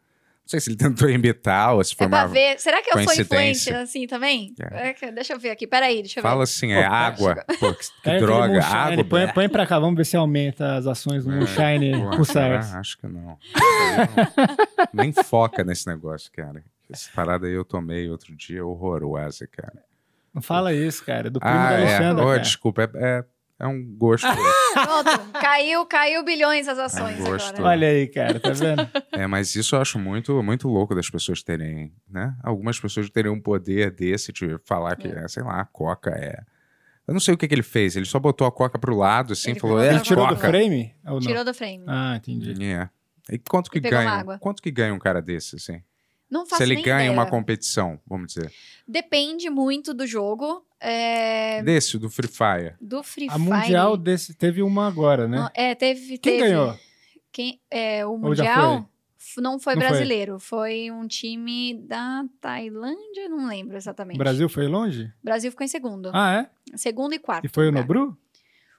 sei 0.47 0.59
se 0.59 0.69
ele 0.71 0.75
tentou 0.77 1.07
imitar 1.07 1.75
ou 1.75 1.83
se 1.83 1.93
foi 1.95 2.05
É 2.05 2.07
uma. 2.07 2.25
ver. 2.27 2.59
Será 2.59 2.81
que 2.81 2.89
eu 2.89 3.03
sou 3.03 3.13
influente 3.21 3.71
assim 3.73 4.07
também? 4.07 4.55
É. 4.59 4.95
É 5.07 5.11
deixa 5.11 5.33
eu 5.33 5.39
ver 5.39 5.51
aqui. 5.51 5.67
Peraí, 5.67 6.01
deixa 6.01 6.19
eu 6.19 6.23
Fala 6.23 6.37
ver. 6.37 6.43
assim, 6.43 6.71
é 6.73 6.81
Pô, 6.87 6.91
água. 6.93 7.35
Pô, 7.59 7.73
que, 7.75 7.83
que 7.85 7.91
aquele 8.09 8.19
droga, 8.21 8.47
Moonshine, 8.53 8.75
água. 8.75 8.95
Põe, 9.05 9.23
blé. 9.25 9.33
põe 9.33 9.49
pra 9.49 9.67
cá, 9.67 9.77
vamos 9.79 9.95
ver 9.97 10.05
se 10.05 10.17
aumenta 10.17 10.75
as 10.77 10.87
ações 10.87 11.23
do 11.23 11.31
É, 11.31 11.35
Moonshine 11.35 11.91
Pô, 12.01 12.09
Pulsars. 12.17 12.65
será? 12.65 12.79
Acho 12.79 12.97
que 12.97 13.05
não. 13.07 13.21
Não- 13.21 13.37
Nem 14.91 15.11
foca 15.13 15.63
nesse 15.63 15.85
negócio, 15.87 16.31
cara. 16.31 16.63
Essa 16.91 17.09
parada 17.15 17.45
aí 17.45 17.53
eu 17.53 17.63
tomei 17.63 18.09
outro 18.09 18.35
dia, 18.35 18.65
horrorosa, 18.65 19.47
cara. 19.47 19.83
Não 20.33 20.41
fala 20.41 20.73
isso, 20.73 21.03
cara. 21.05 21.29
Do 21.29 21.39
primo 21.39 21.53
Ah, 21.55 21.69
da 21.69 21.73
é. 21.73 21.81
Alexandra, 21.81 22.23
Oh, 22.23 22.27
cara. 22.29 22.39
desculpa, 22.39 22.81
é, 22.83 22.89
é, 22.95 23.25
é 23.59 23.67
um 23.67 23.83
gosto. 23.97 24.25
Pronto. 24.73 25.31
caiu, 25.33 25.85
caiu 25.85 26.23
bilhões 26.23 26.67
as 26.67 26.79
ações 26.79 27.19
É 27.19 27.21
um 27.21 27.25
gosto. 27.25 27.49
agora. 27.55 27.69
Olha 27.69 27.87
aí, 27.89 28.07
cara, 28.07 28.39
tá 28.39 28.51
vendo? 28.51 28.89
É, 29.11 29.27
mas 29.27 29.53
isso 29.55 29.75
eu 29.75 29.81
acho 29.81 29.99
muito, 29.99 30.41
muito 30.41 30.67
louco 30.69 30.95
das 30.95 31.09
pessoas 31.09 31.43
terem, 31.43 31.93
né? 32.09 32.33
Algumas 32.41 32.79
pessoas 32.79 33.09
terem 33.09 33.29
um 33.31 33.41
poder 33.41 33.91
desse 33.91 34.31
de 34.31 34.57
falar 34.65 34.95
que, 34.95 35.07
é, 35.09 35.27
sei 35.27 35.43
lá, 35.43 35.59
a 35.61 35.65
Coca 35.65 36.11
é. 36.11 36.39
Eu 37.07 37.13
não 37.13 37.19
sei 37.19 37.33
o 37.33 37.37
que, 37.37 37.47
que 37.47 37.53
ele 37.53 37.61
fez. 37.63 37.95
Ele 37.97 38.05
só 38.05 38.19
botou 38.19 38.47
a 38.47 38.51
Coca 38.51 38.79
pro 38.79 38.95
lado, 38.95 39.33
assim, 39.33 39.51
Ele 39.51 39.59
falou, 39.59 39.81
é, 39.81 39.89
Ele 39.89 39.99
tirou 39.99 40.25
do 40.27 40.35
Coca. 40.35 40.47
frame? 40.47 40.95
Ou 41.05 41.13
não? 41.15 41.19
Tirou 41.19 41.43
do 41.43 41.53
frame. 41.53 41.83
Ah, 41.87 42.15
entendi. 42.15 42.63
É. 42.63 42.89
E 43.29 43.37
quanto 43.37 43.69
que 43.69 43.79
E 43.79 43.81
ganha? 43.81 44.23
Quanto 44.39 44.61
que 44.61 44.71
ganha 44.71 44.93
um 44.93 44.99
cara 44.99 45.21
desse, 45.21 45.57
assim? 45.57 45.81
Não 46.31 46.45
faço 46.45 46.57
Se 46.57 46.63
ele 46.63 46.81
ganha 46.81 46.97
ideia. 47.05 47.11
uma 47.11 47.25
competição, 47.29 47.99
vamos 48.07 48.33
dizer. 48.33 48.51
Depende 48.87 49.49
muito 49.49 49.93
do 49.93 50.07
jogo. 50.07 50.65
é, 50.79 51.61
Desse, 51.61 51.99
do 51.99 52.09
Free 52.09 52.27
Fire. 52.27 52.73
do 52.81 53.03
Free 53.03 53.27
A 53.29 53.33
Fire. 53.33 53.43
Mundial 53.43 53.95
desse, 53.97 54.33
teve 54.33 54.63
uma 54.63 54.87
agora, 54.87 55.27
né? 55.27 55.37
Não, 55.37 55.49
É, 55.53 55.75
teve. 55.75 56.17
Quem 56.17 56.37
teve- 56.37 56.39
ganhou? 56.39 56.75
Quem, 57.31 57.61
é, 57.69 58.03
o 58.05 58.17
Mundial 58.17 58.89
f- 59.19 59.39
não 59.39 59.59
foi 59.59 59.75
Não 59.75 59.81
foi? 59.81 59.89
brasileiro. 59.89 60.39
Foi. 60.39 60.89
um 60.89 61.05
time 61.07 61.75
da 61.87 62.25
Tailândia, 62.41 63.29
não 63.29 63.47
lembro 63.47 63.77
exatamente. 63.77 64.15
O 64.15 64.17
Brasil 64.19 64.49
foi 64.49 64.67
longe? 64.67 65.03
O 65.21 65.23
Brasil 65.25 65.51
ficou 65.51 65.63
em 65.63 65.67
segundo. 65.67 66.09
Ah, 66.13 66.33
é? 66.33 66.77
Segundo 66.77 67.13
e 67.13 67.19
quarto. 67.19 67.45
E 67.45 67.49
foi 67.49 67.67
o. 67.67 67.71
Nobru? 67.71 68.17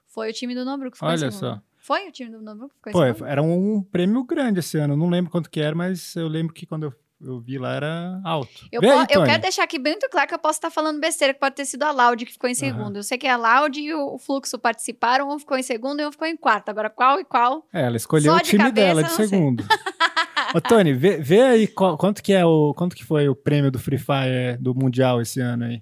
Foi 0.07 0.29
o 0.29 0.33
time 0.33 0.53
do 0.53 0.65
Nobru 0.65 0.91
que 0.91 0.97
ficou 0.97 1.07
em 1.09 1.11
Olha 1.13 1.31
segundo. 1.31 1.39
só. 1.39 1.61
Foi 1.77 2.07
o 2.07 2.11
time 2.11 2.29
do 2.31 2.41
Nobru 2.41 2.67
que 2.69 2.75
ficou 2.75 2.89
em 2.91 2.93
Pô, 2.93 3.13
segundo? 3.13 3.27
era 3.29 3.41
um 3.41 3.81
prêmio 3.81 4.23
grande 4.25 4.59
esse 4.59 4.77
ano. 4.77 4.95
Não 4.97 5.09
lembro 5.09 5.31
quanto 5.31 5.49
que 5.49 5.59
era, 5.59 5.75
mas 5.75 6.15
eu 6.15 6.27
lembro 6.27 6.53
que 6.53 6.65
quando 6.65 6.83
eu, 6.83 6.93
eu 7.23 7.39
vi 7.39 7.57
lá 7.57 7.75
era 7.75 8.21
alto. 8.23 8.67
Eu, 8.71 8.81
aí, 8.81 9.05
eu 9.09 9.23
quero 9.23 9.41
deixar 9.41 9.63
aqui 9.63 9.79
bem 9.79 9.93
muito 9.93 10.09
claro 10.09 10.27
que 10.27 10.33
eu 10.35 10.39
posso 10.39 10.57
estar 10.57 10.69
falando 10.69 10.99
besteira, 10.99 11.33
que 11.33 11.39
pode 11.39 11.55
ter 11.55 11.65
sido 11.65 11.83
a 11.83 11.91
Loud 11.91 12.25
que 12.25 12.31
ficou 12.33 12.49
em 12.49 12.53
segundo. 12.55 12.97
Eu 12.97 13.03
sei 13.03 13.17
que 13.17 13.27
a 13.27 13.37
Loud 13.37 13.79
e 13.79 13.93
o 13.93 14.17
Fluxo 14.17 14.59
participaram, 14.59 15.29
um 15.29 15.39
ficou 15.39 15.57
em 15.57 15.63
segundo 15.63 16.01
e 16.01 16.05
um 16.05 16.11
ficou 16.11 16.27
em 16.27 16.35
quarto. 16.37 16.69
Agora, 16.69 16.89
qual 16.89 17.19
e 17.19 17.23
qual? 17.25 17.65
É, 17.73 17.83
ela 17.83 17.95
escolheu 17.97 18.31
Só 18.33 18.37
o 18.39 18.41
de 18.41 18.49
time 18.49 18.63
cabeça, 18.63 18.85
dela 18.87 19.03
de 19.03 19.11
segundo. 19.11 19.63
Ô, 20.55 20.61
Tony, 20.61 20.93
vê, 20.93 21.17
vê 21.17 21.41
aí 21.41 21.67
qual- 21.67 21.97
quanto 21.97 22.21
que 22.21 22.33
é 22.33 22.45
o 22.45 22.73
quanto 22.75 22.95
que 22.95 23.03
foi 23.03 23.27
o 23.29 23.35
prêmio 23.35 23.71
do 23.71 23.79
Free 23.79 23.97
Fire 23.97 24.57
do 24.59 24.75
Mundial 24.75 25.21
esse 25.21 25.39
ano 25.39 25.63
aí. 25.65 25.81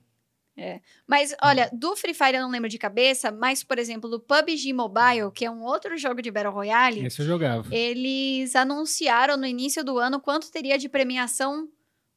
Mas, 1.08 1.36
olha, 1.42 1.70
do 1.74 1.96
Free 1.96 2.14
Fire 2.14 2.36
eu 2.36 2.42
não 2.42 2.50
lembro 2.52 2.70
de 2.70 2.78
cabeça, 2.78 3.32
mas, 3.32 3.64
por 3.64 3.80
exemplo, 3.80 4.10
do 4.10 4.20
PUBG 4.20 4.74
Mobile, 4.74 5.32
que 5.34 5.46
é 5.46 5.50
um 5.52 5.64
outro 5.64 5.98
jogo 5.98 6.22
de 6.22 6.30
Battle 6.30 6.54
Royale, 6.54 7.06
Esse 7.06 7.22
eu 7.22 7.26
jogava. 7.26 7.74
eles 7.74 8.56
anunciaram 8.56 9.38
no 9.38 9.46
início 9.46 9.84
do 9.84 9.98
ano 9.98 10.20
quanto 10.20 10.52
teria 10.52 10.78
de 10.78 10.88
premiação 10.90 11.68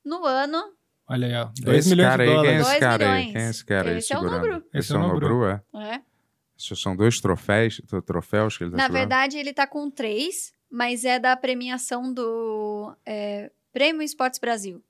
no 0.04 0.24
ano. 0.26 0.62
Olha 1.08 1.26
aí, 1.26 1.34
ó. 1.34 1.50
2 1.62 1.78
Esse 1.78 1.90
milhões 1.90 2.08
cara 2.10 2.24
de 2.24 2.30
aí, 2.30 2.36
quem 2.36 2.38
é 2.38 2.58
dólares. 2.58 2.60
esse 2.60 2.70
Dois 2.70 2.80
cara 2.80 3.04
aí? 3.04 3.10
milhões. 3.26 3.32
Quem 3.32 3.42
é 3.42 3.50
esse 3.50 3.64
cara 3.64 3.90
aí 3.90 3.98
Esse 3.98 4.12
é 4.12 4.18
o? 4.18 4.22
Nobru. 4.22 4.56
Esse 4.56 4.78
Esse 4.78 4.92
é 4.92 4.96
é 4.96 4.98
o 4.98 5.02
o 5.02 5.08
Nobru, 5.08 5.46
é? 5.46 5.62
É. 5.76 6.00
Esses 6.58 6.80
são 6.80 6.94
dois 6.96 7.20
troféus, 7.20 7.82
tro- 7.86 8.00
troféus 8.02 8.56
que 8.56 8.64
ele 8.64 8.70
tá 8.70 8.76
Na 8.76 8.82
segurando? 8.84 9.00
verdade, 9.00 9.38
ele 9.38 9.52
tá 9.52 9.66
com 9.66 9.90
três, 9.90 10.52
mas 10.70 11.04
é 11.04 11.18
da 11.18 11.36
premiação 11.36 12.12
do 12.12 12.94
é, 13.04 13.50
Prêmio 13.72 14.02
Esportes 14.02 14.38
Brasil, 14.38 14.82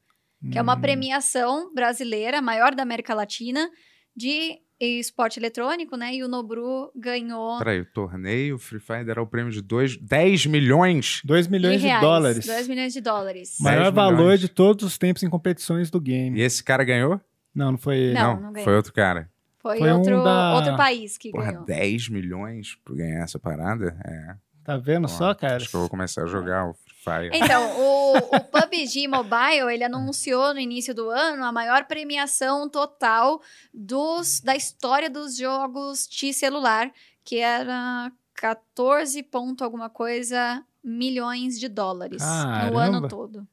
que 0.50 0.58
é 0.58 0.62
uma 0.62 0.76
Hum. 0.76 0.80
premiação 0.80 1.74
brasileira, 1.74 2.38
a 2.38 2.42
maior 2.42 2.74
da 2.74 2.82
América 2.82 3.14
Latina, 3.14 3.68
de 4.16 4.58
esporte 4.80 5.38
eletrônico, 5.38 5.96
né? 5.96 6.14
E 6.14 6.22
o 6.22 6.28
Nobru 6.28 6.90
ganhou 6.94 7.58
Peraí, 7.58 7.80
o 7.80 7.86
torneio 7.86 8.58
Free 8.58 8.80
Fire 8.80 9.08
era 9.08 9.22
o 9.22 9.26
prêmio 9.26 9.50
de 9.52 9.62
dois, 9.62 9.96
10 9.96 10.44
milhões? 10.46 11.22
2 11.24 11.46
milhões 11.46 11.80
de, 11.80 11.86
reais, 11.86 12.02
dólares. 12.02 12.44
2 12.46 12.68
milhões 12.68 12.92
de 12.92 13.00
dólares. 13.00 13.56
Maior 13.60 13.84
10 13.84 13.94
valor 13.94 14.16
milhões. 14.18 14.40
de 14.40 14.48
todos 14.48 14.84
os 14.84 14.98
tempos 14.98 15.22
em 15.22 15.30
competições 15.30 15.90
do 15.90 16.00
game. 16.00 16.38
E 16.38 16.42
esse 16.42 16.62
cara 16.62 16.84
ganhou? 16.84 17.18
Não, 17.54 17.72
não 17.72 17.78
foi 17.78 17.96
ele. 17.96 18.14
Não, 18.14 18.38
não 18.40 18.52
ganhou. 18.52 18.64
foi 18.64 18.76
outro 18.76 18.92
cara. 18.92 19.30
Foi, 19.62 19.78
Foi 19.78 19.90
um 19.90 19.96
outro, 19.98 20.22
da- 20.22 20.54
outro 20.56 20.76
país 20.76 21.16
que 21.16 21.30
Porra, 21.30 21.52
ganhou. 21.52 21.64
10 21.64 22.08
milhões 22.10 22.76
pra 22.84 22.94
ganhar 22.96 23.22
essa 23.24 23.38
parada? 23.38 23.96
É. 24.04 24.36
Tá 24.64 24.78
vendo 24.78 25.04
Ó, 25.04 25.08
só, 25.08 25.34
cara? 25.34 25.56
Acho 25.56 25.68
que 25.68 25.76
eu 25.76 25.80
vou 25.80 25.90
começar 25.90 26.22
a 26.22 26.26
jogar 26.26 26.66
o 26.66 26.72
Free 26.72 27.28
Fire. 27.28 27.30
Então, 27.34 27.62
o, 27.78 28.16
o 28.16 28.40
PUBG 28.40 29.06
Mobile, 29.06 29.70
ele 29.70 29.84
anunciou 29.84 30.54
no 30.54 30.58
início 30.58 30.94
do 30.94 31.10
ano 31.10 31.44
a 31.44 31.52
maior 31.52 31.84
premiação 31.84 32.68
total 32.68 33.42
dos, 33.72 34.40
da 34.40 34.56
história 34.56 35.10
dos 35.10 35.36
jogos 35.36 36.08
de 36.08 36.32
celular, 36.32 36.90
que 37.22 37.38
era 37.38 38.10
14 38.34 39.22
ponto 39.24 39.62
alguma 39.62 39.90
coisa 39.90 40.64
milhões 40.82 41.60
de 41.60 41.68
dólares 41.68 42.22
no 42.22 42.28
Caramba. 42.28 42.82
ano 42.84 43.08
todo. 43.08 43.48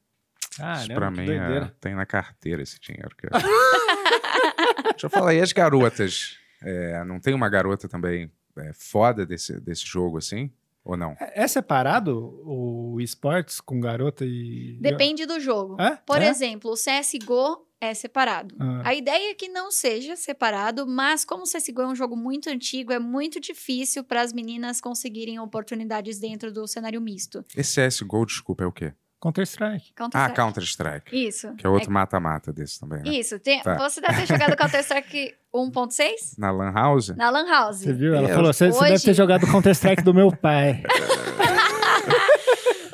Caramba, 0.56 0.80
Isso 0.80 0.94
pra 0.94 1.12
que 1.12 1.20
mim 1.20 1.30
é, 1.30 1.72
tem 1.80 1.94
na 1.94 2.06
carteira 2.06 2.62
esse 2.62 2.80
dinheiro. 2.80 3.14
Que... 3.16 3.26
Deixa 4.92 5.06
eu 5.06 5.10
falar, 5.10 5.34
e 5.34 5.40
as 5.40 5.52
garotas? 5.52 6.38
É, 6.62 7.04
não 7.04 7.20
tem 7.20 7.34
uma 7.34 7.48
garota 7.48 7.88
também 7.88 8.30
é, 8.56 8.72
foda 8.72 9.26
desse, 9.26 9.60
desse 9.60 9.84
jogo 9.86 10.18
assim? 10.18 10.50
Ou 10.84 10.96
não? 10.96 11.14
É 11.20 11.46
separado 11.46 12.40
o 12.44 13.00
esportes 13.00 13.60
com 13.60 13.80
garota 13.80 14.24
e. 14.24 14.76
Depende 14.80 15.24
do 15.26 15.38
jogo. 15.38 15.80
É? 15.80 15.96
Por 16.04 16.20
É? 16.20 16.28
exemplo, 16.28 16.72
o 16.72 16.74
CSGO 16.74 17.66
é 17.80 17.94
separado. 17.94 18.54
Ah. 18.60 18.82
A 18.88 18.94
ideia 18.94 19.30
é 19.30 19.34
que 19.34 19.48
não 19.48 19.70
seja 19.70 20.14
separado, 20.16 20.86
mas 20.86 21.24
como 21.24 21.42
o 21.42 21.46
CSGO 21.46 21.82
é 21.82 21.86
um 21.88 21.94
jogo 21.96 22.16
muito 22.16 22.48
antigo, 22.48 22.92
é 22.92 22.98
muito 22.98 23.40
difícil 23.40 24.04
para 24.04 24.20
as 24.22 24.32
meninas 24.32 24.80
conseguirem 24.80 25.38
oportunidades 25.40 26.18
dentro 26.18 26.52
do 26.52 26.66
cenário 26.66 27.00
misto. 27.00 27.44
Esse 27.56 27.80
CSGO, 27.86 28.24
desculpa, 28.26 28.64
é 28.64 28.66
o 28.66 28.72
quê? 28.72 28.92
Counter-Strike. 29.22 29.92
Ah, 30.12 30.28
Counter-Strike. 30.30 31.14
Isso. 31.16 31.54
Que 31.54 31.64
é 31.64 31.70
outro 31.70 31.92
mata-mata 31.92 32.52
desse 32.52 32.80
também, 32.80 33.02
né? 33.02 33.10
Isso. 33.10 33.38
Tem- 33.38 33.62
Tá. 33.62 33.76
Você 33.88 34.00
deve 34.00 34.20
ter 34.22 34.26
jogado 34.26 34.56
Counter-Strike 34.58 35.34
1.6? 35.54 36.34
Na 36.36 36.50
Lan 36.50 36.72
House? 36.72 37.08
Na 37.16 37.30
Lan 37.30 37.46
House. 37.48 37.78
Você 37.78 37.92
viu? 37.92 38.14
Ela 38.16 38.28
É, 38.28 38.34
falou: 38.34 38.52
você, 38.52 38.72
você 38.72 38.78
hoje- 38.80 38.90
deve 38.94 39.04
ter 39.04 39.14
jogado 39.14 39.46
Counter-Strike 39.46 40.02
do 40.02 40.12
meu 40.12 40.32
pai. 40.36 40.82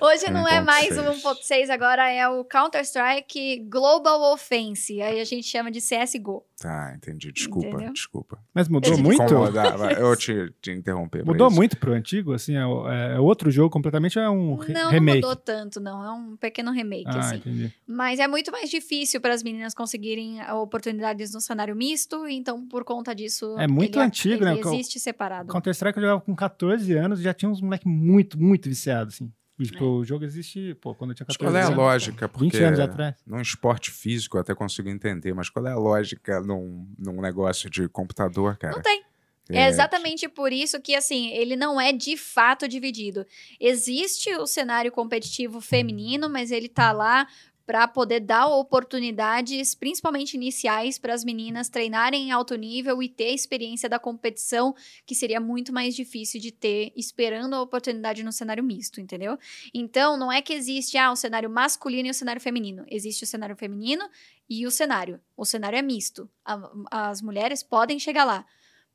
Hoje 0.00 0.30
não 0.30 0.46
é 0.46 0.60
mais 0.60 0.96
o 0.96 1.02
1.6. 1.02 1.22
1.6, 1.22 1.70
agora 1.70 2.10
é 2.10 2.28
o 2.28 2.44
Counter-Strike 2.44 3.66
Global 3.68 4.32
Offense. 4.32 5.00
Aí 5.02 5.20
a 5.20 5.24
gente 5.24 5.46
chama 5.46 5.70
de 5.70 5.80
CSGO. 5.80 6.44
Tá, 6.60 6.92
entendi. 6.96 7.30
Desculpa, 7.32 7.68
Entendeu? 7.68 7.92
desculpa. 7.92 8.38
Mas 8.52 8.68
mudou 8.68 8.92
Esse 8.92 9.02
muito? 9.02 9.22
Eu 9.98 10.16
te, 10.16 10.52
te 10.60 10.72
interromper. 10.72 11.24
Mudou 11.24 11.46
isso. 11.48 11.56
muito 11.56 11.76
pro 11.76 11.92
antigo? 11.92 12.32
Assim, 12.32 12.56
é, 12.56 12.60
é- 12.60 13.16
é 13.16 13.20
outro 13.20 13.50
jogo 13.50 13.70
completamente 13.70 14.18
é 14.18 14.28
um 14.28 14.56
re- 14.56 14.72
não, 14.72 14.84
não 14.84 14.90
remake? 14.90 15.16
mudou 15.20 15.36
tanto, 15.36 15.80
não. 15.80 16.04
É 16.04 16.10
um 16.10 16.36
pequeno 16.36 16.72
remake, 16.72 17.04
ah, 17.06 17.18
assim. 17.20 17.36
entendi. 17.36 17.72
Mas 17.86 18.18
é 18.18 18.26
muito 18.26 18.50
mais 18.50 18.68
difícil 18.70 19.20
para 19.20 19.34
as 19.34 19.42
meninas 19.42 19.72
conseguirem 19.74 20.40
oportunidades 20.50 21.32
no 21.32 21.40
cenário 21.40 21.76
misto, 21.76 22.26
então 22.26 22.66
por 22.66 22.82
conta 22.84 23.14
disso. 23.14 23.56
É 23.58 23.68
muito 23.68 23.98
ele- 23.98 24.06
antigo, 24.06 24.44
né? 24.44 24.52
ele 24.52 24.60
existe 24.60 24.98
separado. 24.98 25.52
Counter-Strike 25.52 25.96
eu 25.98 26.02
jogava 26.02 26.20
com 26.20 26.34
14 26.34 26.92
anos 26.94 27.20
e 27.20 27.22
já 27.22 27.32
tinha 27.32 27.48
uns 27.50 27.60
moleque 27.60 27.86
muito, 27.88 28.38
muito 28.40 28.68
viciados, 28.68 29.14
assim. 29.14 29.32
Tipo, 29.64 29.84
o 29.84 30.04
jogo 30.04 30.24
existe, 30.24 30.74
pô, 30.80 30.94
quando 30.94 31.10
eu 31.10 31.14
tinha 31.14 31.26
Mas 31.28 31.36
14 31.36 31.52
qual 31.52 31.56
é 31.56 31.62
a 31.62 31.66
anos. 31.66 31.78
lógica? 31.78 32.28
Porque 32.28 32.58
20 32.58 32.64
anos 32.64 32.80
atrás. 32.80 33.14
num 33.26 33.40
esporte 33.40 33.90
físico 33.90 34.36
eu 34.36 34.40
até 34.40 34.54
consigo 34.54 34.88
entender, 34.88 35.34
mas 35.34 35.50
qual 35.50 35.66
é 35.66 35.72
a 35.72 35.76
lógica 35.76 36.40
num, 36.40 36.86
num 36.98 37.20
negócio 37.20 37.68
de 37.68 37.88
computador, 37.88 38.56
cara? 38.56 38.76
Não 38.76 38.82
tem. 38.82 39.02
É 39.50 39.66
exatamente 39.66 40.28
por 40.28 40.52
isso 40.52 40.78
que, 40.80 40.94
assim, 40.94 41.28
ele 41.30 41.56
não 41.56 41.80
é 41.80 41.90
de 41.90 42.18
fato 42.18 42.68
dividido. 42.68 43.26
Existe 43.58 44.30
o 44.34 44.46
cenário 44.46 44.92
competitivo 44.92 45.58
feminino, 45.60 46.28
mas 46.28 46.50
ele 46.50 46.68
tá 46.68 46.92
lá 46.92 47.26
para 47.68 47.86
poder 47.86 48.20
dar 48.20 48.46
oportunidades, 48.46 49.74
principalmente 49.74 50.32
iniciais, 50.32 50.98
para 50.98 51.12
as 51.12 51.22
meninas 51.22 51.68
treinarem 51.68 52.28
em 52.28 52.32
alto 52.32 52.54
nível 52.54 53.02
e 53.02 53.10
ter 53.10 53.26
a 53.26 53.34
experiência 53.34 53.90
da 53.90 53.98
competição, 53.98 54.74
que 55.04 55.14
seria 55.14 55.38
muito 55.38 55.70
mais 55.70 55.94
difícil 55.94 56.40
de 56.40 56.50
ter 56.50 56.94
esperando 56.96 57.52
a 57.52 57.60
oportunidade 57.60 58.24
no 58.24 58.32
cenário 58.32 58.64
misto, 58.64 59.02
entendeu? 59.02 59.38
Então, 59.74 60.16
não 60.16 60.32
é 60.32 60.40
que 60.40 60.54
existe 60.54 60.96
ah, 60.96 61.12
o 61.12 61.16
cenário 61.16 61.50
masculino 61.50 62.08
e 62.08 62.10
o 62.10 62.14
cenário 62.14 62.40
feminino. 62.40 62.86
Existe 62.90 63.24
o 63.24 63.26
cenário 63.26 63.54
feminino 63.54 64.08
e 64.48 64.66
o 64.66 64.70
cenário. 64.70 65.20
O 65.36 65.44
cenário 65.44 65.76
é 65.78 65.82
misto. 65.82 66.26
A- 66.42 66.70
as 67.10 67.20
mulheres 67.20 67.62
podem 67.62 67.98
chegar 67.98 68.24
lá, 68.24 68.46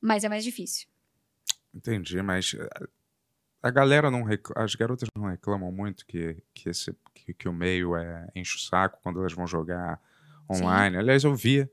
mas 0.02 0.24
é 0.24 0.30
mais 0.30 0.44
difícil. 0.44 0.88
Entendi, 1.72 2.20
mas 2.24 2.56
eh, 2.58 2.88
a 3.64 3.72
galera 3.72 4.12
não 4.12 4.24
reclama, 4.24 4.64
as 4.66 4.76
garotas 4.76 5.08
não 5.18 5.26
reclamam 5.30 5.72
muito 5.72 6.06
que, 6.06 6.38
que, 6.54 6.70
esse, 6.70 6.94
que, 7.16 7.34
que 7.34 7.48
o 7.50 7.54
meio 7.54 7.96
é, 7.96 8.28
enche 8.36 8.58
o 8.58 8.60
saco 8.60 9.00
quando 9.02 9.20
elas 9.20 9.34
vão 9.34 9.48
jogar 9.48 10.00
online. 10.50 10.98
Aliás, 10.98 11.24
eu 11.24 11.34
via 11.34 11.72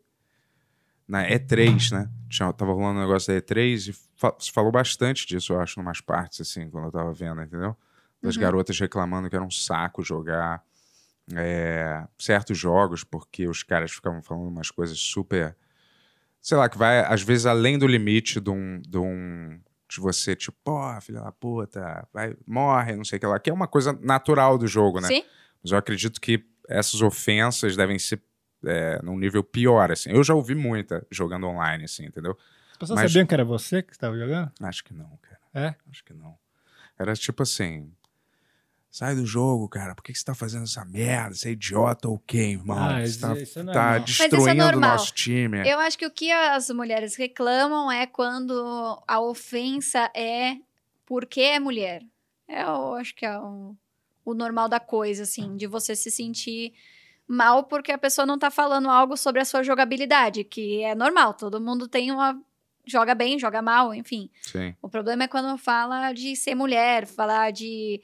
na 1.07 1.29
E3, 1.29 1.91
né? 1.91 2.09
Tinha, 2.29 2.53
tava 2.53 2.73
rolando 2.73 3.01
um 3.01 3.03
negócio 3.03 3.33
da 3.33 3.39
E3 3.39 3.89
e 3.89 3.93
fa- 4.17 4.37
se 4.39 4.53
falou 4.53 4.71
bastante 4.71 5.27
disso, 5.27 5.53
eu 5.53 5.61
acho, 5.61 5.81
em 5.81 5.83
umas 5.83 6.01
partes, 6.01 6.41
assim, 6.41 6.71
quando 6.71 6.85
eu 6.87 6.93
tava 6.93 7.13
vendo, 7.13 7.43
entendeu? 7.43 7.77
Das 8.23 8.37
Uhum. 8.37 8.43
garotas 8.43 8.79
reclamando 8.79 9.29
que 9.29 9.35
era 9.35 9.45
um 9.45 9.51
saco 9.51 10.03
jogar 10.05 10.63
é, 11.35 12.07
certos 12.19 12.57
jogos, 12.57 13.03
porque 13.03 13.49
os 13.49 13.63
caras 13.65 13.91
ficavam 13.91 14.23
falando 14.23 14.49
umas 14.49 14.71
coisas 14.71 14.99
super. 14.99 15.57
Sei 16.41 16.57
lá, 16.57 16.69
que 16.69 16.79
vai, 16.79 17.01
às 17.01 17.23
vezes, 17.23 17.47
além 17.47 17.79
do 17.79 17.87
limite 17.87 18.41
de 18.41 18.51
um. 18.51 18.81
De, 18.81 18.99
um, 18.99 19.61
de 19.91 20.01
você, 20.01 20.37
tipo, 20.37 20.57
pô, 20.63 20.81
filha 21.01 21.21
da 21.21 21.33
puta, 21.33 22.07
vai, 22.13 22.35
morre, 22.47 22.95
não 22.97 23.05
sei 23.05 23.17
o 23.17 23.21
que 23.21 23.27
lá, 23.27 23.39
que 23.41 23.51
é 23.51 23.53
uma 23.53 23.67
coisa 23.67 23.93
natural 24.01 24.57
do 24.57 24.67
jogo, 24.67 25.01
né? 25.01 25.09
Sim? 25.09 25.25
Mas 25.63 25.73
eu 25.73 25.79
acredito 25.79 26.21
que 26.21 26.45
essas 26.69 27.03
ofensas 27.03 27.77
devem 27.77 27.99
ser 27.99 28.23
é, 28.65 29.01
num 29.03 29.19
nível 29.19 29.43
pior, 29.43 29.91
assim. 29.91 30.11
Eu 30.11 30.23
já 30.23 30.35
ouvi 30.35 30.55
muita 30.55 31.05
jogando 31.11 31.47
online, 31.47 31.85
assim, 31.85 32.05
entendeu? 32.07 32.37
As 32.73 32.77
pessoas 32.79 33.01
Mas- 33.01 33.11
sabiam 33.11 33.27
que 33.27 33.35
era 33.35 33.45
você 33.45 33.83
que 33.83 33.93
estava 33.93 34.17
jogando? 34.17 34.53
Acho 34.63 34.85
que 34.85 34.95
não, 34.95 35.19
cara. 35.21 35.41
É? 35.53 35.75
Acho 35.91 36.05
que 36.05 36.15
não. 36.15 36.39
Era 36.99 37.15
tipo 37.15 37.43
assim. 37.43 37.93
Sai 38.91 39.15
do 39.15 39.25
jogo, 39.25 39.69
cara. 39.69 39.95
Por 39.95 40.03
que 40.03 40.13
que 40.13 40.19
você 40.19 40.25
tá 40.25 40.35
fazendo 40.35 40.65
essa 40.65 40.85
merda? 40.85 41.35
Você 41.35 41.51
é 41.51 41.53
idiota 41.53 42.09
ou 42.09 42.19
quê, 42.19 42.39
irmão? 42.53 42.77
Ah, 42.77 42.99
você 43.01 43.05
isso- 43.05 43.21
tá, 43.21 43.35
isso 43.39 43.59
é 43.61 43.63
tá 43.63 43.73
normal. 43.73 44.01
destruindo 44.01 44.51
o 44.51 44.55
normal. 44.55 44.91
nosso 44.93 45.15
time. 45.15 45.69
Eu 45.69 45.79
acho 45.79 45.97
que 45.97 46.07
o 46.07 46.11
que 46.11 46.33
as 46.33 46.69
mulheres 46.71 47.15
reclamam 47.15 47.91
é 47.91 48.07
quando 48.07 49.01
a 49.07 49.21
ofensa 49.21 50.11
é 50.15 50.57
porque 51.07 51.41
é 51.41 51.61
mulher. 51.61 52.03
Eu 52.49 52.95
acho 52.95 53.15
que 53.15 53.25
é 53.25 53.39
o, 53.39 53.77
o 54.25 54.35
normal 54.35 54.69
da 54.69 54.81
coisa, 54.81 55.23
assim, 55.23 55.57
de 55.57 55.69
você 55.69 55.95
se 55.95 56.11
sentir 56.11 56.73
mal 57.29 57.63
porque 57.63 57.93
a 57.93 57.99
pessoa 57.99 58.27
não 58.27 58.37
tá 58.41 58.51
falando 58.51 58.91
algo 58.91 59.17
sobre 59.17 59.41
a 59.41 59.45
sua 59.45 59.63
jogabilidade, 59.63 60.43
que 60.43 60.83
é 60.83 60.97
normal, 60.97 61.35
todo 61.35 61.61
mundo 61.61 61.87
tem 61.87 62.11
uma. 62.11 62.37
joga 62.85 63.15
bem, 63.15 63.39
joga 63.39 63.63
mal, 63.63 63.95
enfim. 63.95 64.29
Sim. 64.43 64.75
O 64.83 64.89
problema 64.89 65.23
é 65.23 65.29
quando 65.29 65.57
fala 65.57 66.13
de 66.13 66.35
ser 66.35 66.57
mulher, 66.57 67.07
falar 67.07 67.53
de 67.53 68.01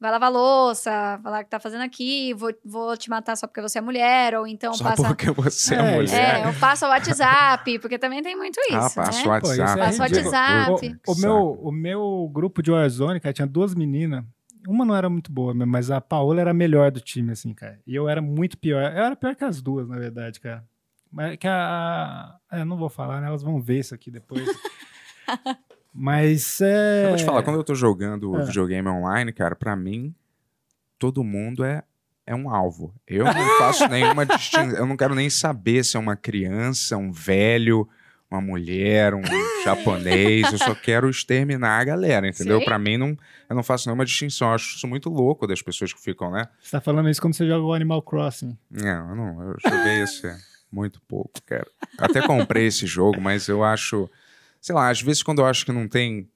vai 0.00 0.10
lavar 0.10 0.32
louça, 0.32 1.20
falar 1.22 1.44
que 1.44 1.50
tá 1.50 1.60
fazendo 1.60 1.82
aqui, 1.82 2.32
vou, 2.34 2.52
vou 2.64 2.96
te 2.96 3.10
matar 3.10 3.36
só 3.36 3.46
porque 3.46 3.60
você 3.60 3.78
é 3.78 3.80
mulher, 3.82 4.34
ou 4.34 4.46
então 4.46 4.72
Só 4.72 4.84
passa. 4.84 5.06
porque 5.08 5.30
você 5.30 5.74
é, 5.74 5.78
É, 5.78 5.94
mulher. 5.96 6.40
É, 6.40 6.48
eu 6.48 6.54
passo 6.58 6.86
o 6.86 6.88
WhatsApp, 6.88 7.78
porque 7.78 7.98
também 7.98 8.22
tem 8.22 8.34
muito 8.36 8.58
isso. 8.60 8.74
ah, 8.76 8.90
passa 8.90 9.28
o 9.28 9.32
né? 9.32 9.40
Pô, 9.40 9.52
isso 9.52 9.60
WhatsApp. 9.60 9.80
é 9.80 9.84
Passa 9.84 9.98
o. 9.98 10.02
WhatsApp. 10.02 11.00
O, 11.06 11.12
o 11.12 11.16
meu, 11.20 11.58
o 11.64 11.70
meu 11.72 12.30
grupo 12.32 12.62
de 12.62 12.70
Warzone, 12.70 13.20
cara, 13.20 13.32
tinha 13.32 13.46
duas 13.46 13.74
meninas. 13.74 14.24
Uma 14.68 14.84
não 14.84 14.94
era 14.94 15.08
muito 15.08 15.32
boa, 15.32 15.54
mas 15.54 15.90
a 15.90 16.00
Paola 16.02 16.40
era 16.40 16.50
a 16.50 16.54
melhor 16.54 16.90
do 16.90 17.00
time, 17.00 17.32
assim, 17.32 17.54
cara. 17.54 17.78
E 17.86 17.94
eu 17.94 18.08
era 18.08 18.20
muito 18.20 18.58
pior. 18.58 18.82
Eu 18.82 19.04
era 19.04 19.16
pior 19.16 19.34
que 19.34 19.42
as 19.44 19.62
duas, 19.62 19.88
na 19.88 19.96
verdade, 19.98 20.38
cara. 20.38 20.64
Mas 21.10 21.36
que 21.38 21.48
a. 21.48 22.36
a- 22.50 22.58
eu 22.58 22.64
não 22.66 22.76
vou 22.76 22.88
falar, 22.90 23.20
né? 23.20 23.26
Elas 23.26 23.42
vão 23.42 23.60
ver 23.60 23.78
isso 23.80 23.94
aqui 23.94 24.10
depois. 24.10 24.44
mas 25.92 26.60
é. 26.60 27.04
Eu 27.04 27.08
vou 27.10 27.16
te 27.18 27.24
falar, 27.24 27.42
quando 27.42 27.56
eu 27.56 27.64
tô 27.64 27.74
jogando 27.74 28.36
É. 28.40 28.44
videogame 28.44 28.88
online, 28.88 29.32
cara, 29.32 29.54
pra 29.56 29.74
mim, 29.76 30.14
todo 30.98 31.24
mundo 31.24 31.64
é, 31.64 31.82
é 32.26 32.34
um 32.34 32.48
alvo. 32.48 32.94
Eu 33.06 33.24
não 33.24 33.58
faço 33.58 33.88
nenhuma 33.88 34.24
distinção. 34.26 34.76
Eu 34.76 34.86
não 34.86 34.96
quero 34.96 35.14
nem 35.14 35.28
saber 35.30 35.84
se 35.84 35.96
é 35.96 36.00
uma 36.00 36.16
criança, 36.16 36.96
um 36.96 37.10
velho, 37.10 37.88
uma 38.30 38.40
mulher, 38.40 39.12
um 39.14 39.22
japonês. 39.64 40.52
Eu 40.52 40.58
só 40.58 40.74
quero 40.74 41.10
exterminar 41.10 41.80
a 41.80 41.84
galera, 41.84 42.28
entendeu? 42.28 42.62
Pra 42.64 42.78
mim, 42.78 42.96
não, 42.96 43.16
eu 43.48 43.56
não 43.56 43.62
faço 43.62 43.88
nenhuma 43.88 44.04
distinção. 44.04 44.48
Eu 44.48 44.54
acho 44.54 44.76
isso 44.76 44.86
muito 44.86 45.08
louco 45.10 45.46
das 45.46 45.60
pessoas 45.60 45.92
que 45.92 46.00
ficam, 46.00 46.30
né? 46.30 46.46
Você 46.62 46.70
tá 46.70 46.80
falando 46.80 47.10
isso 47.10 47.20
quando 47.20 47.34
você 47.34 47.46
joga 47.46 47.64
o 47.64 47.72
Animal 47.74 48.00
Crossing. 48.02 48.56
Não, 48.70 49.10
eu 49.10 49.16
não. 49.16 49.42
Eu 49.42 49.56
joguei 49.60 50.02
esse 50.02 50.30
muito 50.70 51.00
pouco, 51.08 51.32
cara. 51.44 51.66
Até 51.98 52.24
comprei 52.24 52.66
esse 52.66 52.86
jogo, 52.86 53.20
mas 53.20 53.48
eu 53.48 53.64
acho. 53.64 54.08
Sei 54.60 54.74
lá, 54.74 54.90
às 54.90 55.00
vezes 55.00 55.22
quando 55.22 55.40
eu 55.40 55.46
acho 55.46 55.64
que 55.64 55.72
não 55.72 55.88
tem 55.88 56.28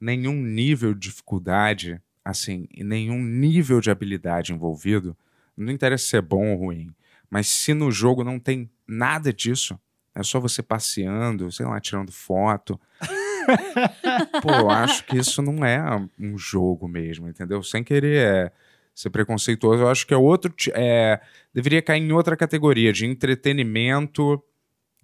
nenhum 0.00 0.34
nível 0.34 0.94
de 0.94 1.08
dificuldade, 1.08 2.00
assim, 2.24 2.66
e 2.72 2.82
nenhum 2.84 3.22
nível 3.22 3.80
de 3.80 3.90
habilidade 3.90 4.52
envolvido, 4.52 5.16
não 5.56 5.72
interessa 5.72 6.04
se 6.04 6.16
é 6.16 6.20
bom 6.20 6.52
ou 6.52 6.58
ruim. 6.58 6.94
Mas 7.30 7.48
se 7.48 7.72
no 7.72 7.90
jogo 7.90 8.24
não 8.24 8.38
tem 8.38 8.70
nada 8.86 9.32
disso, 9.32 9.78
é 10.14 10.22
só 10.22 10.38
você 10.38 10.62
passeando, 10.62 11.50
sei 11.50 11.66
lá, 11.66 11.80
tirando 11.80 12.12
foto. 12.12 12.78
Pô, 14.42 14.50
eu 14.50 14.70
acho 14.70 15.04
que 15.04 15.16
isso 15.16 15.40
não 15.40 15.64
é 15.64 15.80
um 16.18 16.36
jogo 16.36 16.86
mesmo, 16.86 17.28
entendeu? 17.28 17.62
Sem 17.62 17.82
querer 17.82 18.18
é, 18.18 18.52
ser 18.94 19.10
preconceituoso, 19.10 19.82
eu 19.82 19.88
acho 19.88 20.06
que 20.06 20.14
é 20.14 20.16
outro. 20.16 20.54
É, 20.74 21.20
deveria 21.52 21.80
cair 21.80 22.02
em 22.02 22.12
outra 22.12 22.36
categoria 22.36 22.92
de 22.92 23.06
entretenimento 23.06 24.42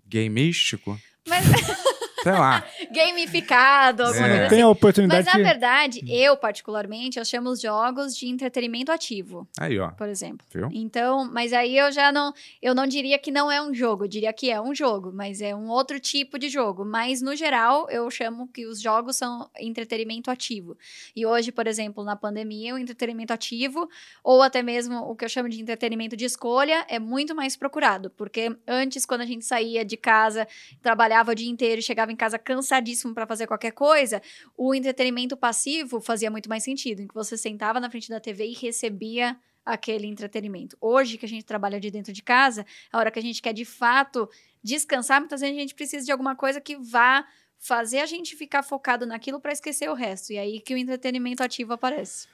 gameístico. 0.06 0.98
Mas 1.26 1.44
Sei 2.22 2.32
lá. 2.32 2.64
gamificado, 2.90 4.02
alguma 4.04 4.26
É. 4.26 4.28
coisa 4.28 4.44
assim. 4.46 4.54
tem 4.54 4.62
a 4.62 4.66
Mas 4.66 4.76
oportunidade 4.76 5.26
na 5.26 5.32
de... 5.32 5.42
verdade, 5.42 6.00
eu 6.08 6.36
particularmente, 6.36 7.18
eu 7.18 7.24
chamo 7.24 7.50
os 7.50 7.60
jogos 7.60 8.16
de 8.16 8.26
entretenimento 8.26 8.90
ativo, 8.92 9.48
Aí, 9.58 9.78
ó. 9.78 9.88
por 9.90 10.08
exemplo. 10.08 10.46
Viu? 10.52 10.68
Então, 10.72 11.28
mas 11.32 11.52
aí 11.52 11.76
eu 11.76 11.90
já 11.92 12.10
não, 12.12 12.32
eu 12.62 12.74
não 12.74 12.86
diria 12.86 13.18
que 13.18 13.30
não 13.30 13.50
é 13.50 13.60
um 13.62 13.72
jogo, 13.74 14.04
eu 14.04 14.08
diria 14.08 14.32
que 14.32 14.50
é 14.50 14.60
um 14.60 14.74
jogo, 14.74 15.12
mas 15.12 15.40
é 15.40 15.54
um 15.54 15.68
outro 15.68 15.98
tipo 16.00 16.38
de 16.38 16.48
jogo. 16.48 16.84
Mas 16.84 17.20
no 17.22 17.34
geral, 17.36 17.88
eu 17.90 18.10
chamo 18.10 18.48
que 18.48 18.66
os 18.66 18.80
jogos 18.80 19.16
são 19.16 19.48
entretenimento 19.58 20.30
ativo. 20.30 20.76
E 21.14 21.24
hoje, 21.26 21.52
por 21.52 21.66
exemplo, 21.66 22.04
na 22.04 22.16
pandemia, 22.16 22.74
o 22.74 22.78
entretenimento 22.78 23.32
ativo 23.32 23.88
ou 24.22 24.42
até 24.42 24.62
mesmo 24.62 24.98
o 25.02 25.14
que 25.14 25.24
eu 25.24 25.28
chamo 25.28 25.48
de 25.48 25.60
entretenimento 25.60 26.16
de 26.16 26.24
escolha 26.24 26.84
é 26.88 26.98
muito 26.98 27.34
mais 27.34 27.56
procurado, 27.56 28.10
porque 28.10 28.56
antes 28.66 29.04
quando 29.06 29.22
a 29.22 29.26
gente 29.26 29.44
saía 29.44 29.84
de 29.84 29.96
casa, 29.96 30.46
trabalhava 30.82 31.32
o 31.32 31.34
dia 31.34 31.48
inteiro 31.50 31.80
e 31.80 31.82
chegava 31.82 32.12
em 32.12 32.16
casa 32.18 32.38
cansadíssimo 32.38 33.14
para 33.14 33.26
fazer 33.26 33.46
qualquer 33.46 33.72
coisa, 33.72 34.20
o 34.56 34.74
entretenimento 34.74 35.36
passivo 35.36 36.00
fazia 36.00 36.30
muito 36.30 36.48
mais 36.48 36.62
sentido, 36.62 37.00
em 37.00 37.08
que 37.08 37.14
você 37.14 37.38
sentava 37.38 37.80
na 37.80 37.88
frente 37.88 38.10
da 38.10 38.20
TV 38.20 38.46
e 38.46 38.52
recebia 38.52 39.38
aquele 39.64 40.06
entretenimento. 40.06 40.76
Hoje 40.80 41.16
que 41.16 41.26
a 41.26 41.28
gente 41.28 41.44
trabalha 41.44 41.78
de 41.78 41.90
dentro 41.90 42.12
de 42.12 42.22
casa, 42.22 42.66
a 42.92 42.98
hora 42.98 43.10
que 43.10 43.18
a 43.18 43.22
gente 43.22 43.40
quer 43.40 43.52
de 43.52 43.64
fato 43.64 44.28
descansar, 44.62 45.20
muitas 45.20 45.40
vezes 45.40 45.56
a 45.56 45.60
gente 45.60 45.74
precisa 45.74 46.04
de 46.04 46.12
alguma 46.12 46.34
coisa 46.34 46.60
que 46.60 46.76
vá 46.76 47.26
fazer 47.58 48.00
a 48.00 48.06
gente 48.06 48.36
ficar 48.36 48.62
focado 48.62 49.04
naquilo 49.04 49.40
para 49.40 49.52
esquecer 49.52 49.90
o 49.90 49.94
resto. 49.94 50.32
E 50.32 50.38
aí 50.38 50.60
que 50.60 50.74
o 50.74 50.78
entretenimento 50.78 51.42
ativo 51.42 51.72
aparece. 51.72 52.26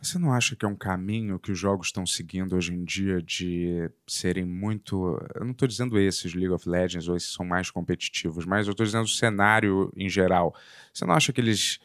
Você 0.00 0.16
não 0.16 0.32
acha 0.32 0.54
que 0.54 0.64
é 0.64 0.68
um 0.68 0.76
caminho 0.76 1.40
que 1.40 1.50
os 1.50 1.58
jogos 1.58 1.88
estão 1.88 2.06
seguindo 2.06 2.54
hoje 2.54 2.72
em 2.72 2.84
dia 2.84 3.20
de 3.20 3.90
serem 4.06 4.44
muito. 4.44 5.18
Eu 5.34 5.44
não 5.44 5.50
estou 5.50 5.66
dizendo 5.66 5.98
esses 5.98 6.34
League 6.34 6.52
of 6.52 6.68
Legends 6.68 7.08
ou 7.08 7.16
esses 7.16 7.32
são 7.32 7.44
mais 7.44 7.68
competitivos, 7.68 8.46
mas 8.46 8.68
eu 8.68 8.70
estou 8.70 8.86
dizendo 8.86 9.04
o 9.04 9.08
cenário 9.08 9.92
em 9.96 10.08
geral. 10.08 10.54
Você 10.92 11.04
não 11.04 11.14
acha 11.14 11.32
que 11.32 11.40
eles 11.40 11.80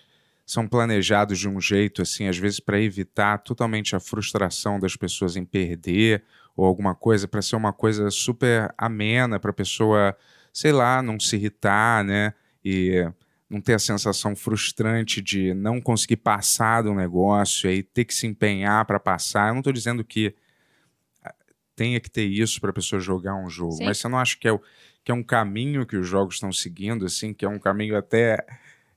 são 0.45 0.67
planejados 0.67 1.39
de 1.39 1.49
um 1.49 1.59
jeito, 1.59 2.03
assim, 2.03 2.27
às 2.27 2.37
vezes 2.37 2.59
para 2.59 2.79
evitar 2.79 3.39
totalmente 3.39 3.95
a 3.95 3.99
frustração 3.99 4.79
das 4.79 4.95
pessoas 4.95 5.35
em 5.35 5.43
perder 5.43 6.23
ou 6.55 6.65
alguma 6.65 6.93
coisa, 6.93 7.27
para 7.27 7.41
ser 7.41 7.55
uma 7.55 7.73
coisa 7.73 8.11
super 8.11 8.71
amena, 8.77 9.39
para 9.39 9.49
a 9.49 9.53
pessoa, 9.53 10.15
sei 10.51 10.71
lá, 10.71 11.01
não 11.01 11.19
se 11.19 11.35
irritar, 11.35 12.03
né? 12.03 12.33
E 12.63 13.09
não 13.53 13.61
ter 13.61 13.73
a 13.75 13.79
sensação 13.79 14.35
frustrante 14.35 15.21
de 15.21 15.53
não 15.53 15.79
conseguir 15.79 16.17
passar 16.17 16.81
do 16.81 16.93
negócio 16.93 17.69
e 17.69 17.83
ter 17.83 18.05
que 18.05 18.13
se 18.13 18.25
empenhar 18.25 18.83
para 18.85 18.99
passar. 18.99 19.49
Eu 19.49 19.53
não 19.53 19.59
estou 19.61 19.71
dizendo 19.73 20.03
que 20.03 20.35
ah, 21.23 21.33
tenha 21.75 21.99
que 21.99 22.09
ter 22.09 22.25
isso 22.25 22.59
para 22.59 22.71
a 22.71 22.73
pessoa 22.73 22.99
jogar 22.99 23.35
um 23.35 23.49
jogo, 23.49 23.73
Sim. 23.73 23.85
mas 23.85 23.97
você 23.99 24.07
não 24.07 24.17
acha 24.17 24.37
que 24.37 24.47
é, 24.47 24.51
o- 24.51 24.61
que 25.03 25.11
é 25.11 25.13
um 25.15 25.23
caminho 25.23 25.85
que 25.85 25.95
os 25.95 26.07
jogos 26.07 26.35
estão 26.35 26.51
seguindo, 26.51 27.05
assim, 27.05 27.33
que 27.33 27.45
é 27.45 27.49
um 27.49 27.59
caminho 27.59 27.95
até 27.97 28.43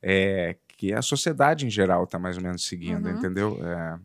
é, 0.02 0.56
que 0.76 0.92
a 0.92 1.02
sociedade 1.02 1.66
em 1.66 1.70
geral 1.70 2.04
está 2.04 2.18
mais 2.18 2.36
ou 2.36 2.42
menos 2.42 2.64
seguindo, 2.66 3.08
Uhum. 3.08 3.16
entendeu? 3.16 3.58
É, 3.64 3.98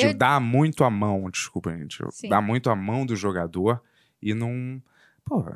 de 0.00 0.06
Eu- 0.08 0.14
dar 0.14 0.38
muito 0.40 0.84
a 0.84 0.90
mão, 0.90 1.28
desculpa, 1.30 1.76
gente, 1.76 1.98
Sim. 2.12 2.28
dar 2.28 2.40
muito 2.40 2.70
a 2.70 2.76
mão 2.76 3.04
do 3.04 3.16
jogador 3.16 3.82
e 4.22 4.32
não. 4.34 4.80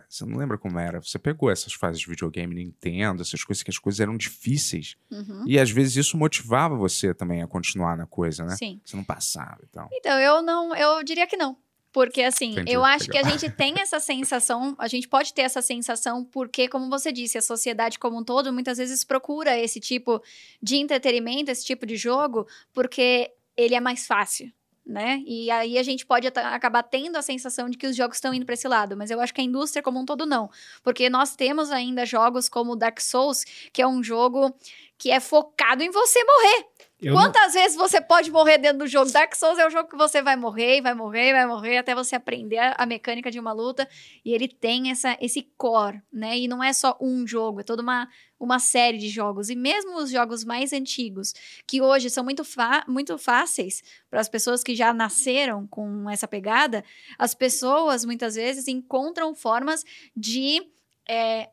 Você 0.09 0.25
não 0.25 0.37
lembra 0.37 0.59
como 0.59 0.79
era? 0.79 1.01
Você 1.01 1.19
pegou 1.19 1.51
essas 1.51 1.73
fases 1.73 2.01
de 2.01 2.09
videogame 2.09 2.55
Nintendo, 2.55 3.23
essas 3.23 3.45
coisas 3.45 3.63
que 3.63 3.71
as 3.71 3.79
coisas 3.79 4.01
eram 4.01 4.17
difíceis. 4.17 4.97
Uhum. 5.11 5.45
E 5.47 5.59
às 5.59 5.71
vezes 5.71 5.97
isso 5.97 6.17
motivava 6.17 6.77
você 6.77 7.15
também 7.15 7.43
a 7.43 7.47
continuar 7.47 7.97
na 7.97 8.07
coisa, 8.07 8.45
né? 8.45 8.57
Sim. 8.57 8.81
Você 8.85 8.97
não 8.97 9.05
passava 9.05 9.59
e 9.63 9.67
tal. 9.69 9.89
Então, 9.93 10.19
eu 10.19 10.43
não, 10.43 10.75
eu 10.75 11.03
diria 11.05 11.27
que 11.27 11.37
não. 11.37 11.57
Porque, 11.93 12.23
assim, 12.23 12.53
Entendi, 12.53 12.73
eu 12.73 12.85
acho 12.85 13.11
legal. 13.11 13.23
que 13.23 13.29
a 13.29 13.31
gente 13.31 13.51
tem 13.51 13.81
essa 13.81 13.99
sensação, 13.99 14.77
a 14.79 14.87
gente 14.87 15.09
pode 15.09 15.35
ter 15.35 15.43
essa 15.43 15.61
sensação, 15.61 16.25
porque, 16.25 16.69
como 16.69 16.89
você 16.89 17.11
disse, 17.11 17.37
a 17.37 17.43
sociedade 17.43 17.99
como 17.99 18.19
um 18.19 18.25
todo 18.25 18.53
muitas 18.53 18.79
vezes 18.79 19.03
procura 19.03 19.59
esse 19.59 19.81
tipo 19.81 20.23
de 20.63 20.77
entretenimento, 20.77 21.51
esse 21.51 21.65
tipo 21.65 21.85
de 21.85 21.97
jogo, 21.97 22.47
porque 22.73 23.33
ele 23.57 23.75
é 23.75 23.81
mais 23.81 24.07
fácil. 24.07 24.53
Né? 24.87 25.23
E 25.27 25.51
aí 25.51 25.79
a 25.79 25.83
gente 25.83 26.05
pode 26.05 26.27
acabar 26.27 26.83
tendo 26.83 27.17
a 27.17 27.23
sensação 27.23 27.69
de 27.69 27.77
que 27.77 27.87
os 27.87 27.95
jogos 27.95 28.17
estão 28.17 28.35
indo 28.35 28.45
para 28.45 28.55
esse 28.55 28.67
lado, 28.67 28.97
mas 28.97 29.11
eu 29.11 29.21
acho 29.21 29.33
que 29.33 29.41
a 29.41 29.45
indústria 29.45 29.83
como 29.83 30.01
um 30.01 30.05
todo 30.05 30.27
não, 30.27 30.51
porque 30.83 31.09
nós 31.09 31.37
temos 31.37 31.71
ainda 31.71 32.05
jogos 32.05 32.49
como 32.49 32.75
Dark 32.75 32.99
Souls, 33.01 33.45
que 33.73 33.83
é 33.83 33.87
um 33.87 34.03
jogo 34.03 34.53
que 34.99 35.11
é 35.11 35.21
focado 35.21 35.83
em 35.83 35.91
você 35.91 36.19
morrer. 36.25 36.67
Eu 37.03 37.15
não- 37.15 37.23
Quantas 37.23 37.55
vezes 37.55 37.77
você 37.77 37.99
pode 38.01 38.31
morrer 38.31 38.59
dentro 38.59 38.79
do 38.81 38.87
jogo? 38.87 39.11
Dark 39.11 39.35
Souls 39.35 39.59
é 39.59 39.67
o 39.67 39.71
jogo 39.71 39.89
que 39.89 39.97
você 39.97 40.21
vai 40.21 40.37
morrer, 40.37 40.83
vai 40.83 40.93
morrer, 40.93 41.33
vai 41.33 41.47
morrer, 41.47 41.79
até 41.79 41.95
você 41.95 42.15
aprender 42.15 42.59
a, 42.59 42.85
mecânica 42.85 43.31
de 43.31 43.41
uma 43.41 43.53
luta. 43.53 43.89
E 44.23 44.35
ele 44.35 44.47
tem 44.47 44.91
essa, 44.91 45.17
esse 45.21 45.43
core, 45.57 46.03
né? 46.13 46.39
E 46.39 46.47
não 46.47 46.63
é 46.63 46.73
só 46.73 46.99
um 47.01 47.27
jogo, 47.27 47.61
é 47.61 47.63
toda 47.63 47.81
uma, 47.81 48.07
uma 48.39 48.59
série 48.59 48.99
de 48.99 49.09
jogos. 49.09 49.49
E 49.49 49.57
mesmo 49.57 49.97
os 49.97 50.11
jogos 50.11 50.45
mais 50.45 50.75
antigos, 50.75 51.33
que 51.67 51.81
hoje 51.81 52.11
são 52.11 52.23
muito, 52.23 52.43
muito 52.87 53.17
fáceis 53.17 53.83
para 54.11 54.21
as 54.21 54.29
pessoas 54.29 54.63
que 54.63 54.75
já 54.75 54.93
nasceram 54.93 55.67
com 55.67 56.09
essa 56.11 56.29
pegada, 56.29 56.85
as 57.19 57.35
pessoas 57.35 58.05
muitas 58.05 58.35
vezes 58.35 58.69
encontram 58.69 59.35
formas 59.35 59.85
de. 60.15 60.63
é, 61.09 61.49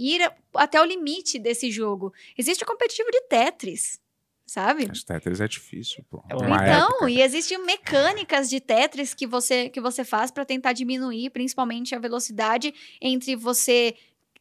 Ir 0.00 0.20
até 0.54 0.80
o 0.80 0.84
limite 0.84 1.40
desse 1.40 1.72
jogo. 1.72 2.14
Existe 2.38 2.62
o 2.62 2.66
competitivo 2.66 3.10
de 3.10 3.20
Tetris, 3.22 4.00
sabe? 4.48 4.86
Mas 4.88 5.04
Tetris 5.04 5.40
é 5.40 5.46
difícil, 5.46 6.02
pô. 6.10 6.22
Então, 6.24 6.38
Uma 6.38 6.56
Então, 6.56 6.88
época. 6.88 7.10
e 7.10 7.20
existem 7.20 7.58
mecânicas 7.64 8.48
de 8.48 8.58
Tetris 8.60 9.12
que 9.14 9.26
você, 9.26 9.68
que 9.68 9.80
você 9.80 10.02
faz 10.04 10.30
para 10.30 10.44
tentar 10.44 10.72
diminuir, 10.72 11.30
principalmente 11.30 11.94
a 11.94 11.98
velocidade 11.98 12.74
entre 13.00 13.36
você 13.36 13.94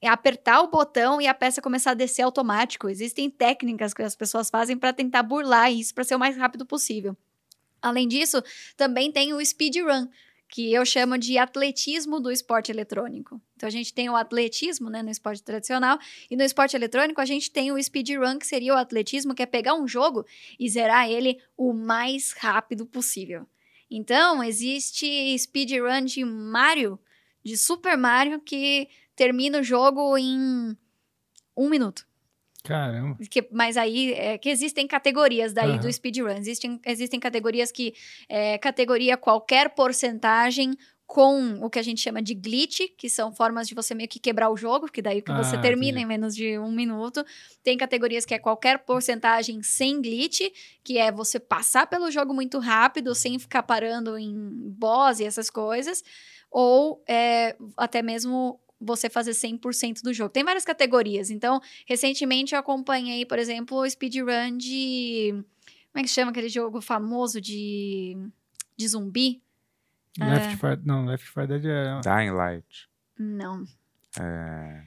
apertar 0.04 0.62
o 0.62 0.70
botão 0.70 1.20
e 1.20 1.28
a 1.28 1.34
peça 1.34 1.62
começar 1.62 1.92
a 1.92 1.96
descer 1.96 2.22
automático. 2.22 2.88
Existem 2.88 3.30
técnicas 3.30 3.94
que 3.94 4.02
as 4.02 4.16
pessoas 4.16 4.50
fazem 4.50 4.78
para 4.78 4.94
tentar 4.94 5.24
burlar 5.24 5.72
isso 5.72 5.94
para 5.94 6.04
ser 6.04 6.16
o 6.16 6.20
mais 6.20 6.38
rápido 6.38 6.66
possível. 6.66 7.16
Além 7.82 8.08
disso, 8.08 8.42
também 8.76 9.12
tem 9.12 9.34
o 9.34 9.46
speedrun, 9.46 10.08
que 10.50 10.72
eu 10.74 10.86
chamo 10.86 11.18
de 11.18 11.38
atletismo 11.38 12.20
do 12.20 12.32
esporte 12.32 12.72
eletrônico. 12.72 13.42
Então 13.58 13.66
a 13.68 13.72
gente 13.72 13.92
tem 13.92 14.08
o 14.08 14.16
atletismo, 14.16 14.88
né, 14.88 15.02
no 15.02 15.10
esporte 15.10 15.42
tradicional, 15.42 15.98
e 16.30 16.38
no 16.38 16.44
esporte 16.44 16.76
eletrônico 16.76 17.20
a 17.20 17.26
gente 17.26 17.50
tem 17.50 17.72
o 17.72 17.84
speedrun, 17.84 18.38
que 18.38 18.46
seria 18.46 18.76
o 18.76 18.78
atletismo, 18.78 19.34
que 19.34 19.42
é 19.42 19.48
pegar 19.48 19.74
um 19.74 19.88
jogo 19.88 20.24
e 20.60 20.70
zerar 20.70 21.10
ele 21.10 21.40
o 21.58 21.74
mais 21.74 22.34
rápido 22.34 22.86
possível. 22.86 23.48
Então, 23.90 24.44
existe 24.44 25.36
speedrun 25.40 26.06
de 26.06 26.24
Mario, 26.24 27.00
de 27.44 27.58
Super 27.58 27.98
Mario, 27.98 28.40
que 28.40 28.88
termina 29.16 29.60
o 29.60 29.64
jogo 29.64 30.16
em 30.18 30.78
um 31.56 31.68
minuto. 31.68 32.06
Caramba. 32.64 33.18
Que- 33.32 33.48
mas 33.50 33.78
aí 33.78 34.12
é 34.14 34.38
que 34.38 34.50
existem 34.50 34.86
categorias 34.86 35.54
daí 35.54 35.72
Aham. 35.72 35.80
do 35.80 35.92
speedrun. 35.94 36.36
Existem, 36.38 36.80
existem 36.86 37.20
categorias 37.20 37.72
que 37.72 37.94
é 38.28 38.58
categoria 38.58 39.16
qualquer 39.16 39.70
porcentagem 39.70 40.78
com 41.08 41.64
o 41.64 41.70
que 41.70 41.80
a 41.80 41.82
gente 41.82 42.02
chama 42.02 42.22
de 42.22 42.36
glitch, 42.36 42.82
que 42.98 43.10
são 43.10 43.32
formas 43.32 43.66
de 43.66 43.74
você 43.74 43.96
meio 43.96 44.10
que 44.10 44.20
quebrar 44.20 44.50
o 44.50 44.58
jogo, 44.58 44.92
que 44.92 45.02
daí 45.02 45.22
que 45.22 45.32
você 45.32 45.56
Ah, 45.56 45.62
termina 45.62 46.00
entendi. 46.00 46.04
em 46.04 46.06
menos 46.06 46.36
de 46.36 46.60
um 46.60 46.70
minuto. 46.70 47.26
Tem 47.64 47.78
categorias 47.78 48.26
que 48.26 48.34
é 48.34 48.40
qualquer 48.40 48.80
porcentagem 48.80 49.64
sem 49.64 50.02
glitch, 50.02 50.42
que 50.84 50.98
é 50.98 51.10
você 51.10 51.40
passar 51.40 51.88
pelo 51.88 52.12
jogo 52.12 52.34
muito 52.34 52.60
rápido, 52.60 53.16
sem 53.16 53.40
ficar 53.40 53.64
parando 53.64 54.18
em 54.18 54.36
boss 54.78 55.22
e 55.22 55.24
essas 55.24 55.50
coisas. 55.50 56.04
Ou 56.52 57.02
é, 57.08 57.56
até 57.78 58.02
mesmo 58.02 58.60
você 58.80 59.10
fazer 59.10 59.32
100% 59.32 60.02
do 60.04 60.14
jogo. 60.14 60.30
Tem 60.30 60.44
várias 60.44 60.66
categorias. 60.66 61.32
Então, 61.32 61.62
recentemente 61.86 62.54
eu 62.54 62.60
acompanhei, 62.60 63.26
por 63.26 63.40
exemplo, 63.40 63.78
o 63.78 63.90
speedrun 63.90 64.58
de. 64.58 65.30
Como 65.92 66.02
é 66.02 66.04
que 66.04 66.10
chama 66.10 66.32
aquele 66.32 66.50
jogo 66.50 66.82
famoso 66.82 67.40
de, 67.40 68.16
de 68.76 68.88
zumbi? 68.90 69.42
Left 70.20 70.58
4 70.58 70.86
Não, 70.86 71.06
Left 71.06 71.32
4 71.34 71.60
Dead 71.60 71.66
é. 71.66 72.02
Dying 72.02 72.32
Light. 72.32 72.90
Não. 73.20 73.64
É... 74.20 74.82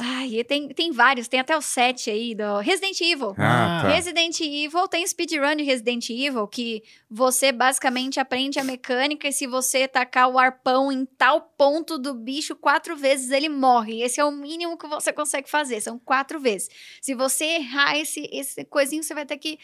Ai, 0.00 0.28
e 0.28 0.44
tem, 0.44 0.68
tem 0.68 0.92
vários, 0.92 1.26
tem 1.26 1.40
até 1.40 1.56
o 1.56 1.60
7 1.60 2.08
aí 2.08 2.32
do 2.32 2.58
Resident 2.60 3.00
Evil. 3.00 3.34
Ah, 3.36 3.78
Ah. 3.78 3.82
tá. 3.82 3.88
Resident 3.88 4.38
Evil 4.40 4.86
tem 4.86 5.04
speedrun 5.04 5.56
de 5.56 5.64
Resident 5.64 6.08
Evil 6.10 6.46
que 6.46 6.84
você 7.10 7.50
basicamente 7.50 8.20
aprende 8.20 8.60
a 8.60 8.64
mecânica 8.64 9.26
e 9.26 9.32
se 9.32 9.44
você 9.48 9.88
tacar 9.88 10.28
o 10.28 10.38
arpão 10.38 10.92
em 10.92 11.04
tal 11.04 11.40
ponto 11.40 11.98
do 11.98 12.14
bicho 12.14 12.54
quatro 12.54 12.96
vezes 12.96 13.32
ele 13.32 13.48
morre. 13.48 14.00
Esse 14.00 14.20
é 14.20 14.24
o 14.24 14.30
mínimo 14.30 14.78
que 14.78 14.86
você 14.86 15.12
consegue 15.12 15.50
fazer, 15.50 15.80
são 15.80 15.98
quatro 15.98 16.38
vezes. 16.38 16.68
Se 17.02 17.12
você 17.12 17.44
errar 17.44 17.98
esse, 17.98 18.28
esse 18.32 18.64
coisinho, 18.66 19.02
você 19.02 19.14
vai 19.14 19.26
ter 19.26 19.36
que 19.38 19.58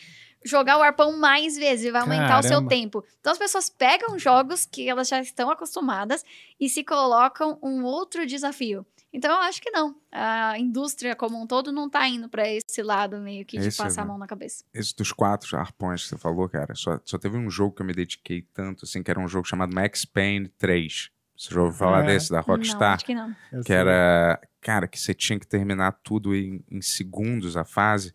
jogar 0.45 0.79
o 0.79 0.83
arpão 0.83 1.17
mais 1.19 1.57
vezes 1.57 1.87
e 1.87 1.91
vai 1.91 2.03
aumentar 2.03 2.39
o 2.39 2.43
seu 2.43 2.51
Caramba. 2.53 2.69
tempo. 2.69 3.05
Então 3.21 3.33
as 3.33 3.39
pessoas 3.39 3.69
pegam 3.71 4.19
jogos 4.19 4.67
que 4.67 4.89
elas 4.89 5.09
já 5.09 5.21
estão 5.21 5.51
acostumadas 5.51 6.25
e 6.61 6.69
se 6.69 6.85
colocam 6.85 7.59
um 7.63 7.83
outro 7.85 8.27
desafio. 8.27 8.85
Então 9.13 9.31
eu 9.31 9.43
acho 9.43 9.63
que 9.63 9.71
não. 9.71 9.95
A 10.11 10.59
indústria 10.59 11.15
como 11.15 11.41
um 11.41 11.47
todo 11.47 11.71
não 11.71 11.89
tá 11.89 12.07
indo 12.09 12.29
pra 12.29 12.49
esse 12.49 12.83
lado 12.83 13.19
meio 13.21 13.47
que 13.47 13.59
de 13.59 13.69
Esse 13.69 13.79
passar 13.79 14.03
a 14.03 14.05
não. 14.05 14.11
mão 14.13 14.19
na 14.19 14.27
cabeça. 14.27 14.65
Esse 14.75 14.95
dos 14.97 15.13
quatro 15.13 15.57
arpões 15.57 16.03
que 16.03 16.09
você 16.09 16.19
falou, 16.19 16.49
cara, 16.49 16.75
só, 16.75 16.99
só 17.05 17.17
teve 17.17 17.37
um 17.39 17.49
jogo 17.49 17.77
que 17.77 17.83
eu 17.83 17.87
me 17.87 17.93
dediquei 17.95 18.43
tanto, 18.53 18.85
assim, 18.85 19.03
que 19.05 19.11
era 19.11 19.21
um 19.21 19.29
jogo 19.29 19.47
chamado 19.47 19.73
Max 19.73 20.05
Payne 20.05 20.49
3. 20.59 21.11
Você 21.37 21.55
já 21.55 21.61
ouviu 21.63 21.79
falar 21.79 22.03
É. 22.05 22.07
desse, 22.09 22.31
da 22.31 22.39
Não, 22.39 22.45
Rockstar? 22.45 22.95
acho 22.95 23.05
que 23.05 23.15
não. 23.15 23.35
Que 23.65 23.73
era, 23.73 24.41
cara, 24.61 24.89
que 24.89 24.99
você 24.99 25.15
tinha 25.15 25.39
que 25.39 25.47
terminar 25.47 25.93
tudo 26.03 26.35
em, 26.35 26.65
em 26.69 26.81
segundos 26.83 27.57
a 27.57 27.65
fase. 27.65 28.13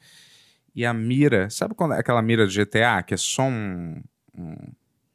E 0.79 0.85
a 0.85 0.93
mira, 0.93 1.49
sabe 1.49 1.75
quando 1.75 1.91
aquela 1.91 2.21
mira 2.21 2.45
do 2.47 2.53
GTA, 2.53 3.03
que 3.03 3.13
é 3.13 3.17
só 3.17 3.43
um, 3.43 4.01
um, 4.33 4.55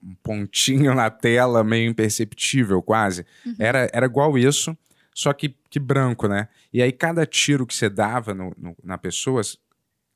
um 0.03 0.15
pontinho 0.23 0.95
na 0.95 1.09
tela, 1.09 1.65
meio 1.65 1.89
imperceptível 1.91 2.83
quase? 2.83 3.25
Uhum. 3.47 3.55
Era, 3.59 3.89
era 3.91 4.05
igual 4.05 4.37
isso, 4.37 4.77
só 5.15 5.33
que, 5.33 5.57
que 5.71 5.81
branco, 5.81 6.29
né? 6.29 6.49
E 6.71 6.83
aí 6.83 6.93
cada 6.93 7.25
tiro 7.25 7.67
que 7.67 7.75
você 7.75 7.89
dava 7.89 8.35
no, 8.35 8.53
no- 8.59 8.77
na 8.85 8.99
pessoa 8.99 9.41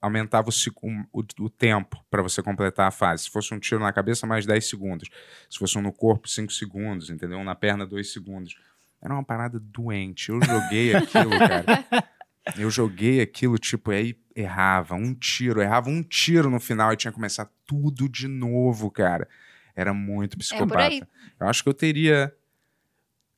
aumentava 0.03 0.51
o, 0.51 1.21
o, 1.21 1.25
o 1.41 1.49
tempo 1.49 1.97
para 2.11 2.21
você 2.23 2.43
completar 2.43 2.87
a 2.87 2.91
fase. 2.91 3.23
Se 3.25 3.31
fosse 3.31 3.55
um 3.55 3.59
tiro 3.59 3.81
na 3.81 3.91
cabeça, 3.91 4.27
mais 4.27 4.45
10 4.45 4.69
segundos. 4.69 5.09
Se 5.49 5.59
fosse 5.59 5.79
um 5.79 5.81
no 5.83 5.93
corpo, 5.95 6.29
5 6.29 6.53
segundos, 6.53 7.09
entendeu? 7.09 7.39
Um 7.39 7.45
na 7.45 7.55
perna, 7.55 7.87
2 7.87 8.13
segundos. 8.13 8.55
Era 9.01 9.15
uma 9.15 9.25
parada 9.25 9.59
doente. 9.59 10.29
Eu 10.29 10.41
joguei 10.43 10.93
aquilo, 10.95 11.31
cara. 11.39 11.65
Eu 12.57 12.71
joguei 12.71 13.21
aquilo, 13.21 13.59
tipo, 13.59 13.93
e 13.93 13.97
aí 13.97 14.17
errava 14.35 14.95
um 14.95 15.13
tiro, 15.15 15.61
errava 15.61 15.91
um 15.91 16.03
tiro 16.03 16.49
no 16.49 16.61
final 16.61 16.93
e 16.93 16.97
tinha 16.97 17.11
que 17.11 17.17
começar 17.17 17.51
tudo 17.67 18.09
de 18.09 18.29
novo, 18.29 18.91
cara. 18.91 19.29
Era 19.75 19.93
muito 19.93 20.39
psicopata. 20.39 20.85
aí. 20.85 21.03
Eu 21.39 21.49
acho 21.49 21.63
que 21.63 21.69
eu 21.69 21.75
teria. 21.75 22.35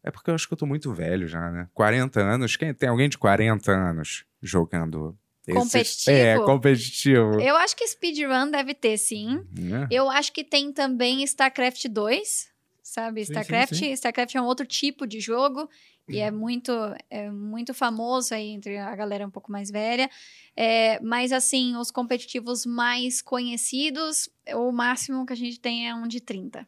É 0.02 0.10
porque 0.10 0.30
eu 0.30 0.34
acho 0.34 0.46
que 0.46 0.54
eu 0.54 0.58
tô 0.58 0.66
muito 0.66 0.92
velho 0.92 1.28
já, 1.28 1.50
né? 1.50 1.68
40 1.74 2.20
anos. 2.20 2.56
Quem 2.56 2.72
tem 2.72 2.88
alguém 2.88 3.08
de 3.08 3.18
40 3.18 3.70
anos 3.70 4.24
jogando 4.42 5.18
Competitivo? 5.52 6.16
É, 6.16 6.38
competitivo. 6.38 7.40
Eu 7.40 7.56
acho 7.56 7.76
que 7.76 7.86
speedrun 7.86 8.50
deve 8.50 8.74
ter, 8.74 8.98
sim. 8.98 9.42
Né? 9.58 9.88
Eu 9.90 10.10
acho 10.10 10.32
que 10.32 10.44
tem 10.44 10.72
também 10.72 11.22
StarCraft 11.24 11.86
2, 11.88 12.49
sabe? 12.90 13.24
Sim, 13.24 13.32
StarCraft, 13.32 13.74
sim, 13.74 13.84
sim. 13.86 13.92
StarCraft 13.92 14.34
é 14.34 14.40
um 14.42 14.46
outro 14.46 14.66
tipo 14.66 15.06
de 15.06 15.20
jogo 15.20 15.68
e 16.08 16.16
Uhum. 16.16 16.22
é 16.22 16.30
muito, 16.30 16.72
é 17.08 17.30
muito 17.30 17.72
famoso 17.72 18.34
aí 18.34 18.48
entre 18.48 18.76
a 18.78 18.94
galera 18.96 19.26
um 19.26 19.30
pouco 19.30 19.52
mais 19.52 19.70
velha. 19.70 20.10
É, 20.56 21.00
mas 21.00 21.30
assim, 21.32 21.76
os 21.76 21.90
competitivos 21.90 22.66
mais 22.66 23.22
conhecidos, 23.22 24.28
o 24.54 24.72
máximo 24.72 25.24
que 25.24 25.32
a 25.32 25.36
gente 25.36 25.60
tem 25.60 25.88
é 25.88 25.94
um 25.94 26.08
de 26.08 26.20
30. 26.20 26.66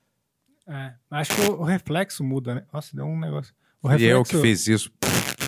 É, 0.68 0.95
acho 1.11 1.35
que 1.35 1.41
o, 1.43 1.61
o 1.61 1.64
reflexo 1.64 2.23
muda, 2.23 2.55
né? 2.55 2.64
Nossa, 2.73 2.95
deu 2.95 3.05
um 3.05 3.18
negócio. 3.18 3.53
O 3.83 3.89
E 3.91 4.05
eu 4.05 4.18
reflexo, 4.18 4.31
que 4.37 4.43
fiz 4.43 4.66
isso 4.68 4.93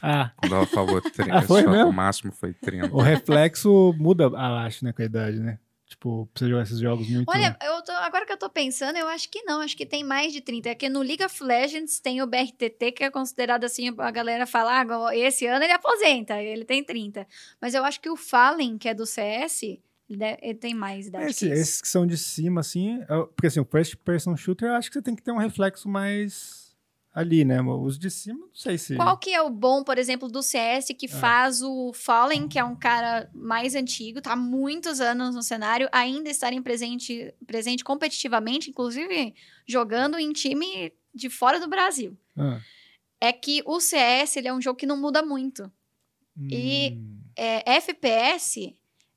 Ah, 0.03 0.33
quando 0.37 0.57
ela 0.57 0.67
falou 0.67 1.01
30. 1.01 1.39
Ah, 1.39 1.43
foi 1.43 1.63
mesmo? 1.65 1.89
o 1.89 1.93
máximo 1.93 2.33
foi 2.33 2.53
30. 2.53 2.93
o 2.93 3.01
reflexo 3.01 3.95
muda, 3.97 4.29
acho, 4.67 4.85
né, 4.85 4.93
com 4.93 5.03
a 5.03 5.05
idade, 5.05 5.39
né? 5.39 5.61
Tipo, 5.95 6.27
pra 6.35 6.41
você 6.41 6.49
jogar 6.51 6.63
esses 6.65 6.79
jogos 6.81 7.09
muito... 7.09 7.29
Olha, 7.31 7.57
eu 7.63 7.81
tô- 7.83 7.93
agora 7.93 8.27
que 8.27 8.33
eu 8.33 8.37
tô 8.37 8.51
pensando, 8.51 8.97
eu 8.97 9.07
acho 9.07 9.29
que 9.31 9.43
não, 9.45 9.61
acho 9.61 9.77
que 9.77 9.87
tem 9.87 10.03
mais 10.03 10.33
de 10.33 10.41
30. 10.41 10.71
É 10.71 10.75
que 10.75 10.89
no 10.89 11.01
League 11.03 11.25
of 11.25 11.43
Legends 11.43 12.01
tem 12.01 12.21
o 12.21 12.27
BRTT, 12.27 12.91
que 12.93 13.05
é 13.05 13.11
considerado 13.11 13.63
assim, 13.63 13.95
a 13.97 14.11
galera 14.11 14.45
fala, 14.45 14.81
ah, 14.83 15.17
esse 15.17 15.47
ano 15.47 15.65
ele 15.65 15.73
aposenta, 15.73 16.43
ele 16.43 16.65
tem 16.65 16.83
30. 16.83 17.27
Mas 17.61 17.75
eu 17.75 17.85
acho 17.85 18.01
que 18.01 18.11
o 18.11 18.17
Fallen, 18.17 18.77
que 18.77 18.89
é 18.89 18.95
do 18.95 19.07
CS, 19.07 19.63
ele, 20.11 20.55
tem 20.55 20.75
mais 20.75 21.07
idade 21.07 21.27
Esse- 21.27 21.47
que 21.47 21.53
esses 21.55 21.81
que 21.81 21.89
são 21.89 22.05
de 22.07 22.19
cima, 22.19 22.61
assim, 22.61 23.01
é 23.03 23.07
porque 23.07 23.47
assim, 23.47 23.61
o 23.61 23.65
first 23.65 23.95
person 23.99 24.37
shooter, 24.37 24.69
eu 24.69 24.75
acho 24.75 24.91
que 24.91 24.95
você 24.99 25.03
tem 25.03 25.15
que 25.15 25.23
ter 25.23 25.31
um 25.33 25.39
reflexo 25.39 25.89
mais 25.89 26.64
ali, 27.15 27.45
né? 27.45 27.63
Os 27.63 27.97
de 27.99 28.11
cima, 28.11 28.41
não 28.41 28.55
sei 28.55 28.77
se... 28.77 28.97
Qual 28.97 29.17
que 29.17 29.31
é 29.31 29.41
o 29.41 29.49
bom, 29.49 29.85
por 29.85 29.97
exemplo, 29.99 30.29
do 30.29 30.43
CS 30.43 30.89
que 30.99 31.07
faz 31.07 31.63
o 31.63 31.93
Fallen, 31.93 32.49
que 32.49 32.59
é 32.59 32.65
um 32.65 32.75
cara 32.75 33.31
mais 33.33 33.75
antigo, 33.77 34.21
tá 34.21 34.33
há 34.33 34.37
muitos 34.37 35.01
anos 35.01 35.35
no 35.35 35.43
cenário, 35.43 35.89
ainda 35.93 36.29
estarem 36.29 36.61
presente, 36.61 37.33
presente 37.47 37.85
competitivamente, 37.85 38.69
inclusive 38.71 39.33
jogando 39.65 40.19
em 40.19 40.33
time 40.33 40.93
de 41.15 41.31
fora 41.31 41.61
do 41.61 41.69
Brasil? 41.69 42.19
Ah. 42.37 42.61
É 43.21 43.33
que 43.33 43.63
o 43.65 43.79
CS 43.81 44.37
ele 44.37 44.49
é 44.49 44.53
um 44.53 44.61
jogo 44.61 44.77
que 44.79 44.87
não 44.87 44.97
muda 45.01 45.23
muito. 45.23 45.71
E- 46.51 46.95
Hum. 46.95 47.15
É, 47.37 47.75
FPS 47.77 48.75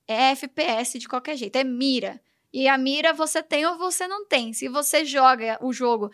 é 0.07 0.31
FPS 0.31 0.97
de 0.97 1.07
qualquer 1.07 1.37
jeito, 1.37 1.55
é 1.55 1.63
mira. 1.63 2.19
E 2.51 2.67
a 2.67 2.75
mira 2.77 3.13
você 3.13 3.43
tem 3.43 3.63
ou 3.67 3.77
você 3.77 4.07
não 4.07 4.25
tem. 4.25 4.53
Se 4.53 4.67
você 4.67 5.05
joga 5.05 5.59
o 5.61 5.71
jogo 5.71 6.09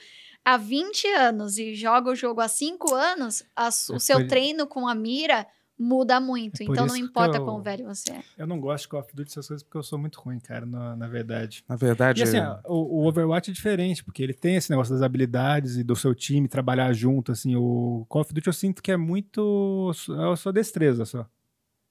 há 0.46 0.58
20 0.58 1.08
anos 1.08 1.58
e 1.58 1.74
joga 1.76 2.12
o 2.12 2.16
jogo 2.16 2.42
há 2.42 2.48
5 2.48 2.94
anos, 2.94 3.44
a 3.56 3.66
É 3.66 3.68
o 3.70 4.00
seu 4.00 4.20
por- 4.20 4.28
treino 4.28 4.68
com 4.68 4.88
a 4.88 4.96
mira 4.96 5.46
muda 5.78 6.20
muito. 6.20 6.62
É 6.62 6.66
então 6.66 6.86
não 6.86 6.96
importa 6.96 7.38
eu- 7.40 7.44
quão 7.46 7.62
velho 7.62 7.86
você 7.86 8.12
é. 8.14 8.24
Eu 8.38 8.46
não 8.48 8.60
gosto 8.60 8.84
de 8.84 8.90
Call 8.90 9.00
of 9.02 9.14
Duty 9.14 9.32
essas 9.32 9.48
coisas 9.48 9.64
porque 9.64 9.78
eu 9.78 9.84
sou 9.84 9.98
muito 9.98 10.20
ruim, 10.22 10.40
cara, 10.40 10.66
na, 10.66 10.96
na 10.96 11.08
verdade. 11.08 11.64
Na 11.68 11.76
verdade, 11.76 12.22
E 12.22 12.24
assim, 12.24 12.38
o, 12.66 13.02
o 13.02 13.08
Overwatch 13.08 13.50
é 13.50 13.54
diferente, 13.54 14.04
porque 14.04 14.22
ele 14.22 14.34
tem 14.34 14.56
esse 14.56 14.70
negócio 14.70 14.94
das 14.94 15.02
habilidades 15.02 15.76
e 15.76 15.84
do 15.84 15.96
seu 15.96 16.14
time 16.14 16.48
trabalhar 16.48 16.94
junto, 16.94 17.32
assim, 17.32 17.56
o 17.56 18.06
Call 18.08 18.22
of 18.22 18.34
Duty 18.34 18.48
eu 18.48 18.54
sinto 18.54 18.84
que 18.84 18.92
é 18.92 18.98
muito 18.98 19.92
é 20.12 20.32
a 20.32 20.36
sua 20.36 20.54
destreza 20.54 21.06
só. 21.06 21.26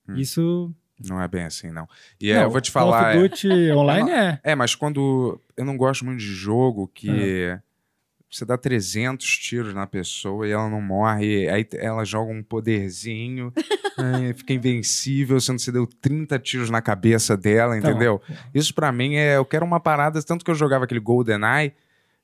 Hum. 0.08 0.14
Isso... 0.16 0.72
não 1.04 1.20
é 1.20 1.26
bem 1.26 1.44
assim, 1.44 1.70
não. 1.72 1.86
E 2.20 2.30
é, 2.30 2.36
Não, 2.36 2.42
eu 2.44 2.50
vou 2.50 2.60
te 2.60 2.70
Call 2.72 2.90
falar. 2.92 3.10
of 3.16 3.18
é- 3.18 3.28
Duty 3.28 3.48
online 3.76 4.10
é. 4.10 4.40
É, 4.44 4.54
mas 4.54 4.74
quando. 4.76 5.40
Eu 5.56 5.64
não 5.64 5.76
gosto 5.76 6.04
muito 6.04 6.20
de 6.20 6.24
jogo 6.32 6.86
que. 6.88 7.58
Você 8.32 8.46
dá 8.46 8.56
300 8.56 9.26
tiros 9.36 9.74
na 9.74 9.86
pessoa 9.86 10.48
e 10.48 10.52
ela 10.52 10.66
não 10.70 10.80
morre, 10.80 11.50
aí 11.50 11.68
ela 11.74 12.02
joga 12.02 12.32
um 12.32 12.42
poderzinho, 12.42 13.52
aí 13.98 14.32
fica 14.32 14.54
invencível, 14.54 15.38
sendo 15.38 15.56
que 15.56 15.64
você 15.64 15.70
deu 15.70 15.86
30 15.86 16.38
tiros 16.38 16.70
na 16.70 16.80
cabeça 16.80 17.36
dela, 17.36 17.76
Então, 17.76 17.90
entendeu? 17.90 18.22
Isso 18.54 18.74
pra 18.74 18.90
mim 18.90 19.16
é. 19.16 19.36
Eu 19.36 19.44
quero 19.44 19.66
uma 19.66 19.78
parada, 19.78 20.22
tanto 20.22 20.46
que 20.46 20.50
eu 20.50 20.54
jogava 20.54 20.84
aquele 20.84 20.98
GoldenEye 20.98 21.74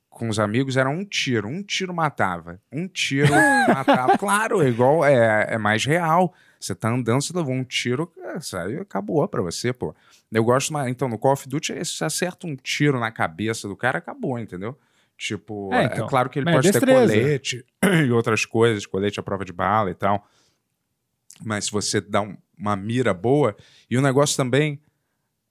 com 0.09 0.27
os 0.27 0.39
amigos, 0.39 0.77
era 0.77 0.89
um 0.89 1.05
tiro, 1.05 1.47
um 1.47 1.61
tiro 1.61 1.93
matava. 1.93 2.59
Um 2.71 2.87
tiro 2.87 3.29
matava. 3.69 4.17
Claro, 4.17 4.63
é 4.63 4.67
igual, 4.67 5.05
é, 5.05 5.53
é 5.53 5.57
mais 5.59 5.85
real. 5.85 6.33
Você 6.59 6.73
tá 6.73 6.89
andando, 6.89 7.21
você 7.21 7.31
levou 7.37 7.53
um 7.53 7.63
tiro, 7.63 8.11
é, 8.17 8.39
saiu, 8.39 8.81
acabou 8.81 9.25
pra 9.27 9.43
você, 9.43 9.71
pô. 9.71 9.95
Eu 10.31 10.43
gosto 10.43 10.73
mais. 10.73 10.89
Então, 10.89 11.07
no 11.07 11.19
Call 11.19 11.33
of 11.33 11.47
Duty, 11.47 11.85
se 11.85 11.97
você 11.97 12.05
acerta 12.05 12.47
um 12.47 12.55
tiro 12.55 12.99
na 12.99 13.11
cabeça 13.11 13.67
do 13.67 13.75
cara, 13.75 13.99
acabou, 13.99 14.39
entendeu? 14.39 14.75
Tipo, 15.19 15.69
É, 15.73 15.81
é, 15.81 15.85
então. 15.87 16.07
claro 16.07 16.29
que 16.29 16.39
ele 16.39 16.45
Mas 16.45 16.65
é 16.65 16.71
pode 16.71 16.85
ter 16.85 16.93
colete 16.93 17.65
e 18.07 18.09
outras 18.09 18.45
coisas, 18.45 18.85
colete 18.85 19.19
à 19.19 19.23
prova 19.23 19.43
de 19.43 19.51
bala 19.51 19.91
e 19.91 19.93
tal. 19.93 20.25
Mas 21.43 21.65
se 21.65 21.71
você 21.71 21.99
dá 21.99 22.21
um- 22.21 22.37
uma 22.57 22.73
mira 22.77 23.13
boa, 23.13 23.53
e 23.89 23.97
o 23.97 24.01
negócio 24.01 24.37
também 24.37 24.81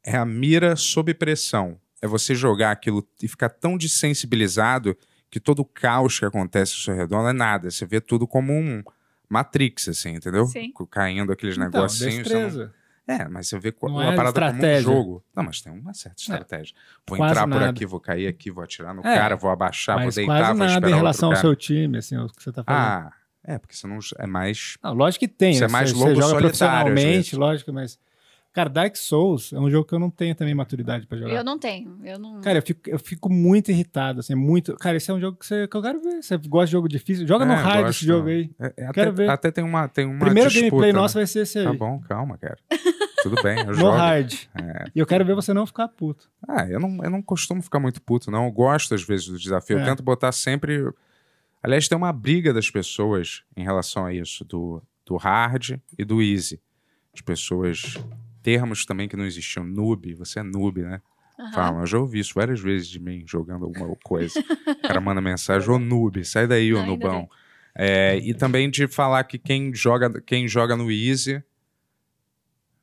é 0.05 0.16
a 0.16 0.25
mira 0.25 0.75
sob 0.75 1.12
pressão. 1.12 1.79
É 2.01 2.07
você 2.07 2.35
jogar 2.35 2.71
aquilo 2.71 3.07
e 3.23 3.29
ficar 3.29 3.51
tão 3.51 3.77
desensibilizado 3.77 4.97
que 5.31 5.39
todo 5.39 5.61
o 5.61 5.64
caos 5.66 6.19
que 6.19 6.25
acontece 6.25 6.73
ao 6.73 6.79
seu 6.81 6.95
redor 6.95 7.23
não 7.23 7.29
é 7.29 7.33
nada. 7.35 7.71
Você 7.71 7.85
vê 7.85 8.01
tudo 8.01 8.27
como 8.27 8.53
um 8.55 8.83
Matrix, 9.29 9.89
assim, 9.89 10.14
entendeu? 10.14 10.47
Sim. 10.47 10.73
Caindo 10.91 11.31
aqueles 11.31 11.57
Então, 11.57 11.66
negocinhos. 11.71 12.27
você 12.27 12.35
não- 12.35 12.45
destreza. 12.45 12.75
É, 13.09 13.27
mas 13.27 13.49
você 13.49 13.59
vê 13.59 13.75
Não 13.83 13.89
uma 13.91 14.13
é 14.13 14.15
parada 14.15 14.33
como 14.35 14.45
um 14.47 14.49
estratégia. 14.51 14.83
jogo. 14.83 15.25
Não, 15.35 15.43
mas 15.43 15.63
tem 15.63 15.73
uma 15.73 15.95
certa 15.95 16.21
estratégia. 16.21 16.75
Vou 17.07 17.17
Quase 17.17 17.33
entrar 17.33 17.43
por 17.45 17.49
nada. 17.59 17.71
aqui, 17.71 17.87
vou 17.87 17.99
cair 17.99 18.27
aqui, 18.27 18.51
vou 18.51 18.63
atirar 18.63 18.95
no 18.95 19.01
É, 19.01 19.15
cara, 19.17 19.35
vou 19.35 19.51
abaixar, 19.51 20.03
vou 20.03 20.13
deitar, 20.13 20.27
quase 20.39 20.49
vou 20.51 20.59
nada 20.59 20.69
esperar 20.75 20.91
em 20.91 20.95
relação 20.95 21.31
ao 21.31 21.37
seu 21.37 21.57
time, 21.57 21.97
assim, 21.99 22.19
o 22.19 22.29
que 22.29 22.43
você 22.43 22.53
tá 22.53 22.63
falando. 22.63 22.83
Ah, 22.83 23.13
é, 23.43 23.57
porque 23.59 23.75
você 23.75 23.87
não 23.87 23.99
é 24.19 24.27
mais. 24.27 24.77
Não, 24.83 24.93
lógico 24.93 25.21
que 25.21 25.29
tem. 25.29 25.55
Você 25.55 25.65
é 25.65 25.69
mais 25.69 25.91
você, 25.91 25.97
lobo 25.99 26.11
você 26.11 26.21
joga 26.21 26.29
solitário, 26.41 26.51
profissionalmente, 26.93 27.37
lógico, 27.37 27.73
mas. 27.73 27.99
Cara, 28.53 28.68
Dark 28.68 28.96
Souls 28.96 29.53
é 29.53 29.59
um 29.61 29.70
jogo 29.70 29.86
que 29.86 29.94
eu 29.94 29.99
não 30.01 30.11
tenho 30.11 30.34
também 30.34 30.53
maturidade 30.55 31.07
pra 31.07 31.16
jogar. 31.16 31.32
Eu 31.32 31.44
não 31.44 31.59
tenho. 31.59 31.96
Eu 32.05 32.18
não. 32.18 32.40
Cara, 32.40 32.59
eu 32.59 32.62
fico, 32.62 32.80
eu 32.90 32.99
fico 32.99 33.30
muito 33.30 33.70
irritado, 33.70 34.18
assim, 34.20 34.34
muito. 34.34 34.74
Cara, 34.76 34.96
esse 34.96 35.11
é 35.11 35.14
um 35.14 35.20
jogo 35.20 35.38
que, 35.38 35.46
você, 35.46 35.68
que 35.68 35.76
eu 35.76 35.82
quero 35.82 36.01
ver. 36.03 36.22
Você 36.22 36.36
gosta 36.38 36.66
de 36.66 36.72
jogo 36.72 36.88
difícil? 36.88 37.26
Joga 37.26 37.44
no 37.44 37.53
É, 37.53 37.57
raio 37.57 37.84
gosto. 37.84 37.96
esse 37.99 38.07
jogo 38.07 38.28
aí. 38.28 38.51
É, 38.59 38.66
é, 38.66 38.92
Quero 38.92 39.11
até, 39.11 39.12
ver. 39.12 39.30
até 39.30 39.51
tem 39.53 39.62
uma, 39.62 39.86
tem 39.86 40.07
uma 40.07 40.24
Primeiro 40.24 40.49
disputa, 40.51 40.70
gameplay 40.70 40.92
né? 40.92 40.99
nosso 40.99 41.14
vai 41.14 41.26
ser 41.26 41.40
esse 41.40 41.59
aí. 41.59 41.64
Tá 41.66 41.72
bom, 41.72 42.01
calma, 42.01 42.36
cara. 42.38 42.59
tudo 43.22 43.40
bem, 43.42 43.59
eu 43.61 43.66
No 43.66 43.74
jogo. 43.74 43.96
hard. 43.96 44.32
É. 44.61 44.84
E 44.94 44.99
eu 44.99 45.07
quero 45.07 45.24
ver 45.24 45.34
você 45.36 45.53
não 45.53 45.66
ficar 45.66 45.86
puto. 45.88 46.28
Ah, 46.49 46.66
eu 46.68 46.80
não, 46.80 46.99
eu 47.05 47.11
não 47.11 47.22
costumo 47.22 47.62
ficar 47.62 47.78
muito 47.78 48.03
puto, 48.03 48.28
não. 48.30 48.46
Eu 48.46 48.51
gosto, 48.51 48.92
às 48.94 49.03
vezes, 49.05 49.28
do 49.28 49.38
desafio. 49.38 49.76
Eu 49.78 49.82
É. 49.82 49.84
tento 49.84 50.03
botar 50.03 50.32
sempre. 50.32 50.90
Aliás, 51.62 51.86
tem 51.86 51.96
uma 51.99 52.12
briga 52.12 52.53
das 52.53 52.68
pessoas 52.70 53.42
em 53.57 53.62
relação 53.62 54.05
a 54.07 54.12
isso, 54.12 54.44
do, 54.44 54.82
do 55.07 55.16
hard 55.16 55.78
e 55.99 56.05
do 56.05 56.20
easy. 56.22 56.61
As 57.14 57.20
pessoas. 57.20 57.94
Termos 58.49 58.86
também 58.86 59.07
que 59.07 59.14
não 59.14 59.26
existiam. 59.26 59.62
Noob, 59.62 60.14
você 60.14 60.38
é 60.38 60.42
noob, 60.42 60.80
né? 60.80 61.03
Aham. 61.38 61.53
Falam, 61.53 61.80
eu 61.80 61.86
já 61.86 61.99
ouvi 61.99 62.18
isso 62.18 62.32
várias 62.34 62.59
vezes 62.59 62.88
de 62.88 62.99
mim 62.99 63.22
jogando 63.26 63.66
alguma 63.66 63.94
coisa. 64.03 64.40
O 64.40 64.80
cara 64.88 65.03
manda 65.03 65.20
mensagem, 65.20 65.68
ô 65.68 65.78
noob, 65.78 66.24
sai 66.24 66.46
daí, 66.46 66.72
ô 66.72 66.82
nubão. 66.82 67.28
É, 67.74 68.16
e 68.16 68.32
também 68.32 68.70
de 68.70 68.88
falar 68.88 69.22
que 69.24 69.38
quem 69.38 69.74
joga, 69.74 70.18
quem 70.22 70.49
joga 70.49 70.74
no 70.76 70.90
easy 70.90 71.44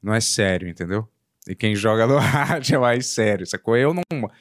não 0.03 0.13
é 0.13 0.21
sério, 0.21 0.69
entendeu? 0.69 1.09
E 1.47 1.55
quem 1.55 1.75
joga 1.75 2.05
no 2.05 2.17
hard 2.21 2.69
é 2.69 2.77
mais 2.77 3.07
sério, 3.07 3.47
sacou? 3.47 3.75
Eu 3.75 3.91
não, 3.91 4.31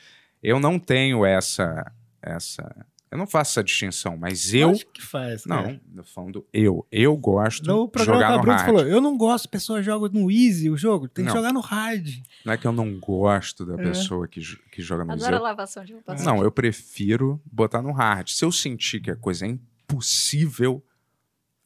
eu 0.42 0.60
não 0.60 0.78
tenho 0.78 1.24
essa, 1.24 1.90
essa... 2.20 2.86
Eu 3.14 3.18
não 3.18 3.28
faço 3.28 3.52
essa 3.52 3.62
distinção, 3.62 4.16
mas 4.16 4.52
eu... 4.52 4.70
Acho 4.70 4.86
que 4.88 5.00
faz. 5.00 5.46
Não, 5.46 5.62
cara. 5.62 5.80
eu 5.96 6.02
falando 6.04 6.44
eu. 6.52 6.84
Eu 6.90 7.16
gosto 7.16 7.64
No 7.64 7.88
de 7.88 8.02
jogar 8.04 8.36
no 8.38 8.42
hard. 8.42 8.66
falou, 8.66 8.80
eu 8.84 9.00
não 9.00 9.16
gosto, 9.16 9.48
pessoa 9.48 9.80
joga 9.80 10.08
no 10.08 10.28
easy 10.28 10.68
o 10.68 10.76
jogo, 10.76 11.06
tem 11.08 11.24
que 11.24 11.28
Não. 11.30 11.36
jogar 11.36 11.52
no 11.52 11.60
hard. 11.60 12.08
Não 12.44 12.52
é 12.52 12.56
que 12.58 12.66
eu 12.66 12.72
não 12.72 12.98
gosto 12.98 13.64
da 13.64 13.74
É. 13.74 13.76
pessoa 13.84 14.26
que, 14.26 14.40
que 14.72 14.82
joga 14.82 15.04
no 15.04 15.12
easy. 15.12 15.26
Adoro 15.26 15.44
lavação 15.44 15.84
de 15.84 15.92
roupa. 15.92 16.12
Não, 16.16 16.42
eu 16.42 16.50
prefiro 16.50 17.40
botar 17.44 17.80
no 17.80 17.92
hard. 17.92 18.28
Se 18.30 18.44
eu 18.44 18.50
sentir 18.50 19.00
que 19.00 19.12
a 19.12 19.16
coisa 19.16 19.46
é 19.46 19.48
impossível, 19.50 20.84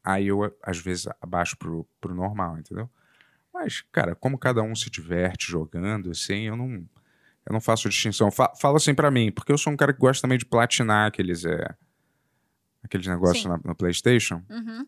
aí 0.05 0.27
eu, 0.27 0.55
às 0.63 0.79
vezes, 0.79 1.09
abaixo 1.19 1.57
pro, 1.57 1.89
pro 1.99 2.15
normal, 2.15 2.59
entendeu? 2.59 2.91
Mas, 3.55 3.81
cara, 3.91 4.15
como 4.15 4.37
cada 4.37 4.63
um 4.63 4.75
se 4.75 4.91
diverte 4.91 5.51
jogando, 5.51 6.11
assim, 6.11 6.43
eu 6.43 6.57
não, 6.59 6.85
eu 7.49 7.53
não 7.53 7.61
faço 7.61 7.89
distinção. 7.89 8.31
Fa 8.31 8.53
falo 8.61 8.77
assim 8.77 8.95
pra 8.95 9.11
mim, 9.11 9.33
porque 9.33 9.51
eu 9.51 9.59
sou 9.59 9.73
um 9.73 9.77
cara 9.77 9.93
que 9.93 9.99
gosta 9.99 10.23
também 10.23 10.39
de 10.39 10.45
platinar 10.45 11.09
aqueles, 11.09 11.45
é, 11.45 11.75
aqueles 12.83 13.07
negócios 13.07 13.45
na, 13.45 13.59
no 13.65 13.75
PlayStation. 13.75 14.43
Uhum. 14.51 14.87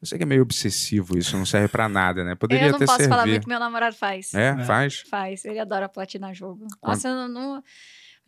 Eu 0.00 0.06
sei 0.06 0.18
que 0.18 0.24
é 0.24 0.26
meio 0.26 0.42
obsessivo 0.42 1.16
isso, 1.16 1.36
não 1.38 1.46
serve 1.46 1.68
pra 1.68 1.88
nada, 1.88 2.22
né? 2.22 2.34
Poderia 2.34 2.66
Eu 2.66 2.72
não 2.72 2.78
posso 2.78 3.02
falar 3.04 3.16
servir. 3.22 3.30
muito 3.30 3.42
que 3.44 3.48
meu 3.48 3.58
namorado 3.58 3.96
faz. 3.96 4.34
É, 4.34 4.48
É. 4.50 4.64
faz? 4.64 5.00
Faz, 5.08 5.44
ele 5.46 5.58
adora 5.58 5.88
platinar 5.88 6.34
jogo. 6.34 6.66
Nossa, 6.82 7.08
eu 7.08 7.14
não, 7.14 7.28
não- 7.28 7.58
O 7.58 7.62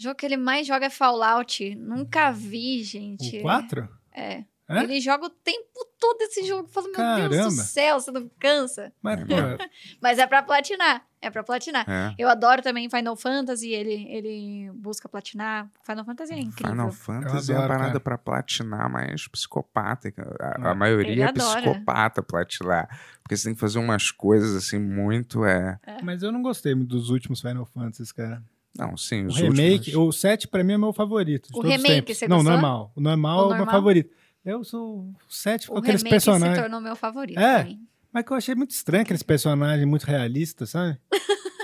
jogo 0.02 0.14
que 0.14 0.24
ele 0.24 0.36
mais 0.38 0.66
joga 0.66 0.86
é 0.86 0.90
Fallout. 0.90 1.74
Nunca 1.74 2.30
vi, 2.30 2.82
gente. 2.84 3.38
O 3.38 3.42
4? 3.42 3.88
É. 4.14 4.44
É? 4.68 4.82
Ele 4.82 5.00
joga 5.00 5.24
o 5.26 5.30
tempo 5.30 5.66
todo 5.98 6.20
esse 6.22 6.44
jogo. 6.46 6.64
Eu 6.64 6.68
falo, 6.68 6.86
meu 6.88 6.94
Deus 6.96 7.30
do 7.30 7.36
Caramba. 7.36 7.50
céu, 7.62 7.98
você 8.00 8.10
não 8.10 8.30
cansa. 8.38 8.92
Mas, 9.02 9.18
É 9.20 9.24
Mas 10.00 10.18
é 10.18 10.26
pra 10.26 10.42
platinar. 10.42 11.06
É 11.22 11.30
pra 11.30 11.42
platinar. 11.42 11.88
É. 11.88 12.14
Eu 12.18 12.28
adoro 12.28 12.60
também 12.62 12.88
Final 12.90 13.16
Fantasy, 13.16 13.70
ele, 13.70 14.06
ele 14.08 14.70
busca 14.74 15.08
platinar. 15.08 15.68
Final 15.84 16.04
Fantasy 16.04 16.32
é 16.34 16.38
incrível. 16.38 16.72
Final 16.72 16.92
Fantasy 16.92 17.50
é 17.50 17.54
adoro, 17.56 17.60
uma 17.60 17.68
parada 17.78 17.88
cara. 17.92 18.00
pra 18.00 18.18
platinar, 18.18 18.90
mas 18.90 19.26
psicopata. 19.26 20.12
A, 20.38 20.68
a 20.68 20.70
É. 20.70 20.74
maioria 20.74 21.12
Ele 21.12 21.22
é 21.22 21.28
adora. 21.28 21.62
psicopata 21.62 22.22
platinar. 22.22 22.88
Porque 23.22 23.36
você 23.36 23.44
tem 23.48 23.54
que 23.54 23.60
fazer 23.60 23.78
umas 23.78 24.10
coisas 24.10 24.54
assim 24.54 24.78
muito. 24.78 25.44
É... 25.44 25.78
mas 26.02 26.22
eu 26.22 26.30
não 26.30 26.42
gostei 26.42 26.74
muito 26.74 26.90
dos 26.90 27.08
últimos 27.10 27.40
Final 27.40 27.64
Fantasy, 27.64 28.14
cara. 28.14 28.42
Não, 28.78 28.96
sim, 28.96 29.24
O 29.24 29.28
os 29.28 29.36
remake, 29.38 29.90
últimos. 29.96 29.96
o 30.16 30.20
7 30.20 30.46
pra 30.46 30.62
mim 30.62 30.74
é 30.74 30.78
meu 30.78 30.92
favorito. 30.92 31.48
O 31.52 31.62
remake, 31.62 31.84
tempos. 31.88 32.18
você 32.18 32.28
Não, 32.28 32.36
gostou? 32.36 32.52
normal. 32.52 32.92
O 32.94 33.00
normal 33.00 33.38
O 33.38 33.40
é 33.40 33.44
o 33.44 33.48
meu 33.48 33.56
normal? 33.58 33.74
favorito. 33.74 34.10
Eu 34.44 34.64
sou 34.64 35.00
o 35.00 35.14
7 35.28 35.68
com 35.68 35.74
O 35.74 35.78
aqueles 35.78 36.02
remake 36.02 36.20
se 36.20 36.26
personagens. 36.30 36.60
tornou 36.60 36.80
meu 36.80 36.96
favorito 36.96 37.38
É. 37.38 37.58
também. 37.58 37.80
Mas 38.12 38.24
que 38.24 38.32
eu 38.32 38.36
achei 38.36 38.54
muito 38.54 38.70
estranho 38.70 39.02
aqueles 39.02 39.22
personagens 39.22 39.86
muito 39.86 40.04
realistas, 40.04 40.70
sabe? 40.70 40.98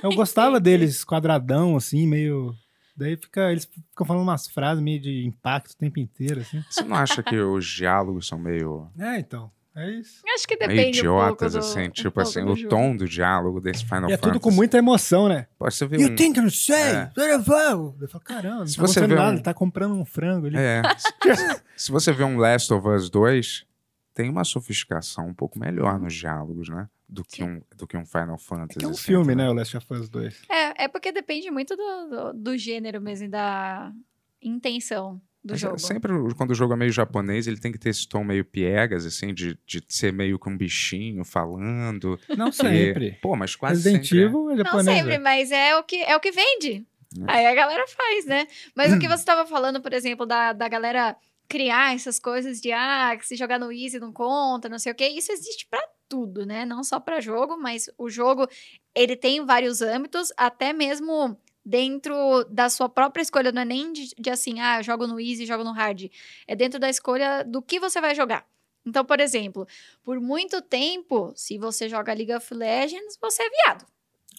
Eu 0.03 0.11
gostava 0.15 0.61
deles 0.61 1.05
quadradão, 1.05 1.77
assim, 1.77 2.07
meio. 2.07 2.55
Daí 2.97 3.17
fica, 3.17 3.51
eles 3.51 3.65
ficam 3.65 4.07
falando 4.07 4.23
umas 4.23 4.47
frases 4.47 4.83
meio 4.83 5.01
de 5.01 5.25
impacto 5.27 5.73
o 5.73 5.77
tempo 5.77 5.99
inteiro, 5.99 6.41
assim. 6.43 6.63
Você 6.71 6.83
não 6.85 6.95
acha 6.97 7.23
que 7.23 7.37
os 7.37 7.67
diálogos 7.67 8.29
são 8.29 8.39
meio, 8.39 8.89
É, 8.99 9.19
então. 9.19 9.51
É 9.77 9.91
isso. 9.91 10.23
Acho 10.35 10.47
que 10.47 10.57
meio 10.57 10.69
depende 10.69 11.01
um 11.01 11.11
pouco 11.13 11.25
idiotas, 11.25 11.53
do, 11.55 11.59
assim? 11.59 11.83
um 11.89 11.91
tipo 11.91 12.11
pouco 12.13 12.29
assim, 12.29 12.43
o 12.45 12.55
jogo. 12.55 12.69
tom 12.69 12.97
do 12.97 13.09
diálogo 13.09 13.61
desse 13.61 13.85
Final 13.85 14.09
E 14.09 14.13
é 14.13 14.17
Fantasy. 14.17 14.23
tudo 14.23 14.41
com 14.41 14.51
muita 14.53 14.79
emoção, 14.79 15.29
né? 15.29 15.49
Pô, 15.59 15.69
você 15.69 15.85
vê 15.85 15.97
You 15.97 16.13
um... 16.13 16.15
think 16.15 16.39
you 16.39 16.49
say? 16.51 16.77
É. 16.95 17.13
Eu 17.17 17.43
falo. 17.43 17.97
Caramba, 18.25 18.59
não 18.61 18.67
Se 18.69 18.77
tá 18.77 18.83
você 18.83 19.01
vê 19.01 19.15
nada, 19.15 19.31
um- 19.31 19.33
ele 19.35 19.43
tá 19.43 19.53
comprando 19.53 19.95
um 19.95 20.05
frango 20.05 20.47
ali. 20.47 20.57
É. 20.57 20.81
Se 21.77 21.91
você 21.91 22.13
vê 22.13 22.23
um 22.23 22.37
Last 22.39 22.73
of 22.73 22.87
Us 22.87 23.11
2, 23.11 23.67
tem 24.15 24.31
uma 24.31 24.45
sofisticação 24.45 25.27
um 25.27 25.35
pouco 25.35 25.59
melhor 25.59 25.99
nos 25.99 26.15
diálogos, 26.15 26.69
né? 26.69 26.89
Do 27.09 27.25
que, 27.25 27.43
um, 27.45 27.61
do 27.77 27.87
que 27.87 27.97
um 27.97 28.07
Final 28.07 28.39
Fantasy. 28.39 28.79
É 28.79 28.79
que 28.79 28.85
é 28.85 28.89
um 28.89 28.93
assim, 28.93 29.03
filme, 29.03 29.25
entendeu? 29.35 29.47
né, 29.47 29.51
o 29.51 29.55
Last 29.55 29.77
of 29.77 29.93
Us 29.93 30.09
2. 30.09 30.43
É, 30.49 30.85
é 30.85 30.89
porque 30.89 31.11
depende 31.13 31.51
muito 31.51 31.77
do, 31.77 32.09
do, 32.09 32.33
do 32.33 32.57
gênero 32.57 33.01
mesmo 33.01 33.27
e 33.27 33.29
da 33.29 33.93
intenção 34.41 35.21
do 35.45 35.51
Mas, 35.53 35.61
jogo. 35.61 35.79
Sempre 35.79 36.11
quando 36.37 36.51
o 36.53 36.55
jogo 36.55 36.73
é 36.73 36.77
meio 36.77 36.91
japonês, 36.91 37.47
ele 37.47 37.59
tem 37.61 37.71
que 37.71 37.79
ter 37.79 37.91
esse 37.91 38.09
tom 38.09 38.25
meio 38.25 38.45
piegas, 38.45 39.05
assim, 39.05 39.35
de, 39.35 39.59
de 39.67 39.83
ser 39.89 40.13
meio 40.13 40.39
com 40.39 40.51
um 40.51 40.57
bichinho 40.57 41.25
falando. 41.25 42.19
Não 42.37 42.49
E- 42.49 42.53
sempre. 42.53 43.19
Pô, 43.21 43.37
mas 43.37 43.55
quase 43.55 43.83
Resident 43.83 44.05
sempre. 44.05 44.23
é. 44.23 44.25
Evil 44.27 44.51
é 44.51 44.55
Não 44.57 44.65
japonês. 44.65 44.97
sempre, 44.97 45.11
velho. 45.11 45.23
mas 45.23 45.53
é 45.53 45.77
o 45.77 45.83
que, 45.83 45.97
é 46.03 46.17
o 46.17 46.21
que 46.21 46.33
vende. 46.33 46.87
É. 47.29 47.33
Aí 47.33 47.47
a 47.47 47.55
galera 47.55 47.85
faz, 47.87 48.25
né? 48.25 48.47
Mas 48.75 48.93
o 48.93 48.99
que 48.99 49.07
você 49.09 49.21
estava 49.21 49.47
falando, 49.47 49.81
por 49.83 49.93
exemplo, 49.93 50.25
da, 50.27 50.53
da 50.53 50.69
galera 50.69 51.15
criar 51.47 51.95
essas 51.95 52.19
coisas 52.19 52.59
de 52.61 52.73
ah, 52.73 53.17
se 53.21 53.37
jogar 53.37 53.59
no 53.59 53.71
Easy 53.71 54.01
não 54.01 54.13
conta, 54.13 54.67
não 54.69 54.79
sei 54.79 54.93
o 54.93 54.95
quê, 54.95 55.09
isso 55.09 55.31
existe 55.31 55.67
pra 55.71 55.81
tudo, 56.09 56.47
né? 56.47 56.65
Não 56.65 56.83
só 56.83 56.99
pra 56.99 57.21
jogo, 57.21 57.59
mas 57.61 57.91
o 57.99 58.09
jogo 58.09 58.49
ele 58.95 59.15
tem 59.15 59.45
vários 59.45 59.83
âmbitos, 59.83 60.33
até 60.39 60.73
mesmo 60.73 61.39
dentro 61.65 62.45
da 62.51 62.69
sua 62.69 62.89
própria 62.89 63.23
escolha, 63.23 63.51
não 63.53 63.63
é 63.63 63.65
nem 63.65 63.93
de, 63.93 64.15
de 64.19 64.31
assim, 64.31 64.61
ah, 64.61 64.83
jogo 64.83 65.07
no 65.07 65.19
Easy, 65.21 65.47
jogo 65.47 65.65
no 65.65 65.73
Hard. 65.73 66.05
É 66.47 66.55
dentro 66.55 66.79
da 66.79 66.91
escolha 66.91 67.43
do 67.45 67.63
que 67.63 67.81
você 67.81 68.01
vai 68.01 68.15
jogar. 68.15 68.45
Então, 68.87 69.05
por 69.05 69.19
exemplo, 69.19 69.67
por 70.03 70.21
muito 70.21 70.61
tempo, 70.61 71.33
se 71.35 71.57
você 71.57 71.89
joga 71.89 72.13
League 72.13 72.35
of 72.35 72.53
Legends, 72.53 73.17
você 73.21 73.43
é 73.43 73.49
viado. 73.51 73.87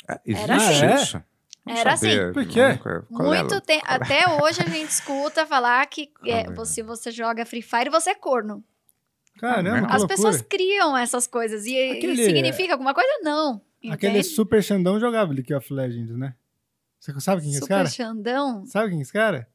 É, 0.07 0.19
existe 0.25 0.43
Era 0.51 0.55
assim. 0.95 1.03
isso? 1.03 1.23
Não 1.65 1.75
Era 1.75 1.97
sabia 1.97 2.23
assim. 2.25 2.33
Por 2.33 2.45
quê? 2.47 2.59
é 2.59 2.79
Muito 3.09 3.55
a- 3.55 3.61
tempo. 3.61 3.83
Até 3.87 4.23
hoje 4.39 4.61
a 4.61 4.67
gente 4.69 4.91
escuta 4.91 5.47
falar 5.47 5.83
que 5.87 6.11
é, 6.23 6.43
Qual 6.43 6.51
é? 6.51 6.55
você, 6.55 6.83
você 6.83 7.09
joga 7.09 7.43
Free 7.43 7.63
Fire, 7.63 7.89
você 7.89 8.11
é 8.11 8.15
corno. 8.15 8.63
Caramba, 9.39 9.87
As 9.87 9.87
que 9.87 9.95
As 9.95 10.05
pessoas 10.05 10.41
criam 10.43 10.95
essas 10.95 11.25
coisas. 11.25 11.65
E, 11.65 11.73
e 11.73 11.91
Aquele- 11.97 12.23
significa 12.23 12.73
alguma 12.73 12.93
coisa? 12.93 13.09
Não. 13.23 13.59
Aquele 13.89 14.19
Entende? 14.19 14.23
Super 14.35 14.63
Xandão 14.63 14.99
jogava 14.99 15.33
League 15.33 15.53
of 15.55 15.73
Legends, 15.73 16.15
né? 16.15 16.35
Você 17.13 17.19
sabe 17.21 17.41
quem 17.41 17.49
é 17.49 17.51
esse 17.53 17.59
Super 17.61 17.75
cara? 17.75 17.89
Xandão? 17.89 18.65
Sabe 18.65 18.89
quem 18.89 18.99
é 18.99 19.01
esse 19.01 19.13
cara? 19.13 19.47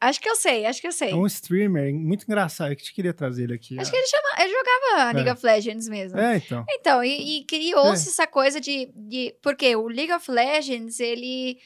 Acho 0.00 0.20
que 0.20 0.28
eu 0.28 0.36
sei, 0.36 0.66
acho 0.66 0.80
que 0.82 0.86
eu 0.86 0.92
sei. 0.92 1.10
É 1.12 1.14
um 1.14 1.26
streamer 1.26 1.94
muito 1.94 2.24
engraçado. 2.24 2.70
Eu 2.72 2.76
que 2.76 2.82
te 2.82 2.92
queria 2.92 3.14
trazer 3.14 3.44
ele 3.44 3.54
aqui. 3.54 3.78
Acho 3.80 3.90
que 3.90 3.96
ele, 3.96 4.06
chama, 4.06 4.42
ele 4.42 4.52
jogava 4.52 5.12
League 5.12 5.28
É. 5.28 5.32
of 5.32 5.46
Legends 5.46 5.88
mesmo. 5.88 6.18
É, 6.18 6.36
então. 6.36 6.64
Então, 6.68 7.02
e, 7.04 7.38
e 7.38 7.44
criou-se 7.44 8.06
É. 8.08 8.10
essa 8.10 8.26
coisa 8.26 8.60
de, 8.60 8.90
de. 8.94 9.34
Porque 9.40 9.74
o 9.76 9.86
League 9.88 10.12
of 10.12 10.30
Legends, 10.30 11.00
ele. 11.00 11.58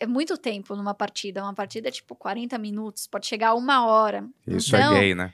É 0.00 0.08
muito 0.08 0.36
tempo 0.36 0.74
numa 0.74 0.92
partida. 0.92 1.40
Uma 1.42 1.54
partida 1.54 1.86
é 1.88 1.92
tipo 1.92 2.16
40 2.16 2.58
minutos, 2.58 3.06
pode 3.06 3.26
chegar 3.28 3.50
a 3.50 3.54
uma 3.54 3.86
hora. 3.86 4.26
Isso 4.44 4.74
Então, 4.74 4.96
é 4.96 4.98
gay, 5.00 5.14
né? 5.14 5.32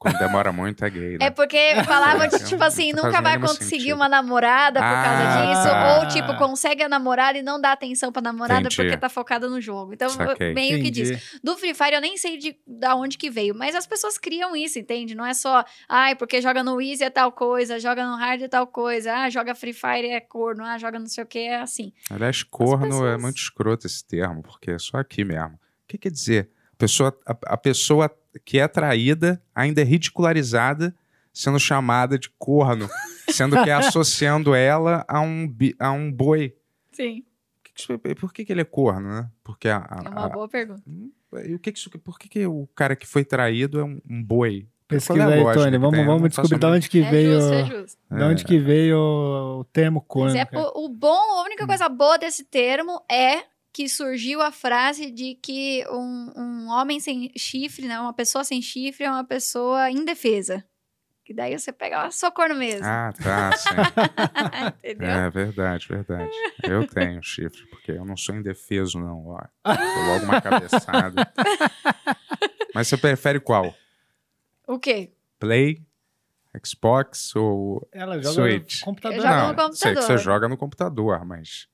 Quando 0.00 0.18
demora 0.18 0.50
muito, 0.50 0.82
é 0.82 0.88
gay, 0.88 1.18
né? 1.18 1.26
É 1.26 1.30
porque 1.30 1.58
falava 1.84 2.26
de, 2.26 2.38
Não 2.40 2.46
tipo 2.48 2.64
assim, 2.64 2.90
nunca 2.94 3.20
vai 3.20 3.38
conseguir 3.38 3.68
sentido. 3.80 3.94
uma 3.96 4.08
namorada 4.08 4.80
por 4.80 4.86
causa 4.86 5.28
Ah, 5.28 5.46
disso. 5.46 5.62
tá. 5.68 5.98
Ou, 5.98 6.08
tipo, 6.08 6.38
consegue 6.38 6.82
a 6.82 6.88
namorada 6.88 7.36
e 7.38 7.42
não 7.42 7.60
dá 7.60 7.72
atenção 7.72 8.10
pra 8.10 8.22
namorada 8.22 8.60
Entendi. 8.62 8.76
porque 8.76 8.96
tá 8.96 9.10
focada 9.10 9.46
no 9.46 9.60
jogo. 9.60 9.92
Então, 9.92 10.08
Saquei. 10.08 10.54
meio 10.54 10.76
que 10.80 10.88
Entendi. 10.88 11.02
diz. 11.02 11.38
Do 11.44 11.54
Free 11.58 11.74
Fire 11.74 11.92
eu 11.96 12.00
nem 12.00 12.16
sei 12.16 12.38
de 12.38 12.56
da 12.66 12.94
onde 12.96 13.18
que 13.18 13.28
veio, 13.28 13.54
mas 13.54 13.74
as 13.74 13.86
pessoas 13.86 14.16
criam 14.16 14.56
isso, 14.56 14.78
entende? 14.78 15.14
Não 15.14 15.26
é 15.26 15.34
só, 15.34 15.62
ai, 15.86 16.14
porque 16.14 16.40
joga 16.40 16.64
no 16.64 16.80
Easy 16.80 17.04
é 17.04 17.10
tal 17.10 17.30
coisa, 17.30 17.78
joga 17.78 18.02
no 18.06 18.16
Hard 18.16 18.40
é 18.40 18.48
tal 18.48 18.66
coisa, 18.66 19.12
ah, 19.14 19.28
joga 19.28 19.54
Free 19.54 19.74
Fire 19.74 20.08
é 20.08 20.18
corno, 20.20 20.64
ah, 20.64 20.78
joga 20.78 20.98
não 20.98 21.06
sei 21.08 21.24
o 21.24 21.26
que, 21.26 21.40
é 21.40 21.60
assim. 21.60 21.92
Aliás, 22.08 22.42
corno 22.42 22.86
é 22.86 22.88
pessoas- 22.88 23.20
muito 23.20 23.36
escroto 23.36 23.86
esse 23.86 24.02
termo, 24.02 24.42
porque 24.42 24.70
é 24.70 24.78
só 24.78 24.96
aqui 24.96 25.24
mesmo. 25.24 25.56
O 25.56 25.58
que 25.86 25.98
quer 25.98 26.10
dizer? 26.10 26.48
A 26.80 26.86
pessoa, 26.88 27.18
a, 27.26 27.36
a 27.52 27.56
pessoa 27.58 28.10
que 28.44 28.58
é 28.58 28.66
traída 28.66 29.42
ainda 29.54 29.82
é 29.82 29.84
ridicularizada 29.84 30.94
sendo 31.32 31.58
chamada 31.60 32.18
de 32.18 32.30
corno, 32.38 32.88
sendo 33.28 33.62
que 33.62 33.68
é 33.68 33.74
associando 33.74 34.54
ela 34.54 35.04
a 35.06 35.20
um, 35.20 35.54
a 35.78 35.92
um 35.92 36.10
boi. 36.10 36.56
Sim. 36.90 37.22
Que 37.62 37.72
que 37.74 37.80
isso- 37.82 37.98
Por 38.16 38.32
que, 38.32 38.44
que 38.44 38.52
ele 38.52 38.62
é 38.62 38.64
corno, 38.64 39.08
né? 39.10 39.30
Porque 39.44 39.68
a, 39.68 39.76
a- 39.78 40.02
É 40.04 40.08
uma 40.08 40.24
a- 40.24 40.28
boa 40.30 40.48
pergunta. 40.48 40.82
e 41.44 41.54
o 41.54 41.58
que 41.58 41.70
que 41.70 41.78
isso, 41.78 41.90
por 41.98 42.18
que, 42.18 42.28
que 42.28 42.46
o 42.46 42.66
cara 42.74 42.96
que 42.96 43.06
foi 43.06 43.24
traído 43.24 43.78
é 43.80 43.84
um, 43.84 44.00
um 44.08 44.22
boi? 44.24 44.66
Pesquisa 44.88 45.22
é 45.22 45.34
aí, 45.34 45.54
Tony. 45.54 45.70
que 45.72 45.78
Vamos, 45.78 45.96
tem? 45.98 46.06
Vamos 46.06 46.28
descobrir 46.30 46.58
de 46.58 46.66
onde 46.66 46.88
que 46.88 47.00
É 47.02 47.10
veio. 47.10 47.40
justo, 47.40 47.52
é 47.54 47.64
justo. 47.66 47.98
De 48.10 48.22
onde 48.24 48.44
que 48.44 48.58
veio 48.58 48.96
o 49.60 49.64
termo 49.72 50.00
corno. 50.00 50.34
Mas 50.34 50.48
é 50.52 50.58
o 50.74 50.88
bom, 50.88 51.38
a 51.38 51.44
única 51.44 51.64
coisa 51.66 51.88
boa 51.88 52.16
desse 52.18 52.42
termo 52.44 53.00
é 53.08 53.44
que 53.72 53.88
surgiu 53.88 54.40
a 54.42 54.50
frase 54.50 55.10
de 55.10 55.34
que 55.36 55.84
um, 55.90 56.32
um 56.36 56.68
homem 56.68 56.98
sem 57.00 57.30
chifre, 57.36 57.86
né, 57.86 57.98
uma 58.00 58.12
pessoa 58.12 58.42
sem 58.44 58.60
chifre 58.60 59.04
é 59.04 59.10
uma 59.10 59.24
pessoa 59.24 59.90
indefesa. 59.90 60.64
Que 61.24 61.32
daí 61.32 61.56
você 61.56 61.70
pega 61.72 62.00
uma 62.02 62.10
socorro 62.10 62.56
mesmo. 62.56 62.84
Ah, 62.84 63.12
tá, 63.22 63.52
sim. 63.56 63.68
Entendeu? 64.78 65.08
É 65.08 65.30
verdade, 65.30 65.86
verdade. 65.88 66.32
Eu 66.64 66.84
tenho 66.88 67.22
chifre, 67.22 67.64
porque 67.66 67.92
eu 67.92 68.04
não 68.04 68.16
sou 68.16 68.34
indefeso, 68.34 68.98
não. 68.98 69.26
Ó, 69.28 69.38
Dou 69.64 70.04
logo 70.06 70.24
uma 70.24 70.40
cabeçada. 70.40 71.32
Mas 72.74 72.88
você 72.88 72.96
prefere 72.96 73.38
qual? 73.38 73.72
O 74.66 74.78
quê? 74.78 75.12
Play, 75.38 75.80
Xbox 76.64 77.34
ou 77.36 77.88
Ela 77.92 78.20
joga 78.20 78.34
Switch? 78.34 78.80
no 78.80 78.84
computador. 78.86 79.16
Eu 79.18 79.22
jogo 79.22 79.34
não, 79.34 79.40
no 79.42 79.54
computador. 79.54 79.76
sei 79.76 79.94
que 79.94 80.02
você 80.02 80.18
joga 80.18 80.48
no 80.48 80.56
computador, 80.56 81.24
mas 81.24 81.68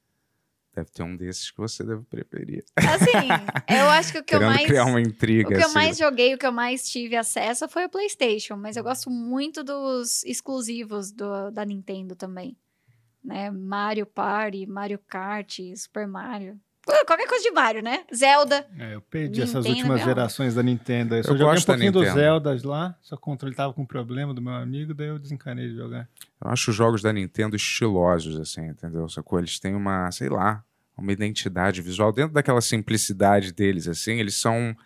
deve 0.76 0.90
ter 0.90 1.02
um 1.02 1.16
desses 1.16 1.50
que 1.50 1.56
você 1.58 1.82
deve 1.82 2.02
preferir. 2.04 2.64
Assim, 2.76 3.28
eu 3.68 3.88
acho 3.90 4.12
que 4.12 4.18
o 4.18 4.24
que 4.24 4.34
eu 4.34 4.40
mais. 4.40 4.66
criar 4.66 4.84
uma 4.84 4.96
O 4.96 5.00
intriga. 5.00 5.48
que 5.48 5.54
eu 5.54 5.60
assim. 5.66 5.74
mais 5.74 5.98
joguei, 5.98 6.34
o 6.34 6.38
que 6.38 6.46
eu 6.46 6.52
mais 6.52 6.88
tive 6.88 7.16
acesso 7.16 7.68
foi 7.68 7.86
o 7.86 7.88
PlayStation, 7.88 8.56
mas 8.56 8.76
eu 8.76 8.84
gosto 8.84 9.10
muito 9.10 9.64
dos 9.64 10.22
exclusivos 10.24 11.10
do- 11.10 11.50
da 11.50 11.64
Nintendo 11.64 12.14
também. 12.14 12.56
Né? 13.24 13.50
Mario 13.50 14.06
Party, 14.06 14.66
Mario 14.66 15.00
Kart, 15.08 15.58
Super 15.74 16.06
Mario. 16.06 16.60
Pô, 16.84 16.92
Qualquer 17.04 17.26
coisa 17.26 17.42
de 17.42 17.50
Mario, 17.50 17.82
né? 17.82 18.04
Zelda. 18.14 18.64
É, 18.78 18.94
eu 18.94 19.00
perdi 19.00 19.42
essas 19.42 19.64
Nintendo, 19.64 19.76
últimas 19.78 19.96
meu. 19.98 20.06
gerações 20.06 20.54
da 20.54 20.62
Nintendo. 20.62 21.16
Eu 21.16 21.24
só 21.24 21.32
Eu 21.32 21.36
joguei 21.38 21.58
um 21.58 21.62
pouquinho 21.64 21.90
dos. 21.92 22.08
Zeldas 22.12 22.62
lá, 22.62 22.96
só 23.02 23.16
o 23.16 23.18
controle 23.18 23.56
tava 23.56 23.72
com 23.74 23.84
problema 23.84 24.32
do 24.32 24.40
meu 24.40 24.52
amigo, 24.54 24.94
daí 24.94 25.08
eu 25.08 25.18
desencanei 25.18 25.68
de 25.70 25.74
jogar. 25.74 26.08
Eu 26.44 26.48
acho 26.52 26.70
os 26.70 26.76
jogos 26.76 27.02
da 27.02 27.12
Nintendo 27.12 27.56
estilosos, 27.56 28.38
assim, 28.38 28.68
entendeu? 28.68 29.08
Sacou? 29.08 29.40
Eles 29.40 29.58
têm 29.58 29.74
uma, 29.74 30.08
sei 30.12 30.28
lá, 30.28 30.62
uma 30.96 31.12
identidade 31.12 31.82
visual. 31.82 32.12
Dentro 32.12 32.32
daquela 32.32 32.60
simplicidade 32.60 33.52
deles, 33.52 33.86
assim, 33.88 34.18
eles 34.18 34.36
são. 34.36 34.76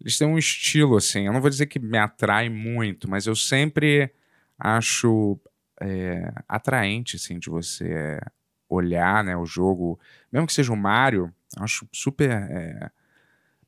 Eles 0.00 0.18
têm 0.18 0.28
um 0.28 0.38
estilo, 0.38 0.96
assim. 0.96 1.26
Eu 1.26 1.32
não 1.32 1.40
vou 1.40 1.50
dizer 1.50 1.66
que 1.66 1.78
me 1.78 1.98
atrai 1.98 2.48
muito, 2.48 3.08
mas 3.08 3.26
eu 3.26 3.34
sempre 3.34 4.10
acho 4.58 5.38
é, 5.80 6.32
atraente, 6.48 7.16
assim, 7.16 7.38
de 7.38 7.48
você 7.48 8.20
olhar, 8.68 9.24
né, 9.24 9.36
o 9.36 9.46
jogo. 9.46 9.98
Mesmo 10.32 10.46
que 10.46 10.52
seja 10.52 10.72
o 10.72 10.76
Mario, 10.76 11.32
acho 11.56 11.88
super. 11.92 12.30
é, 12.30 12.90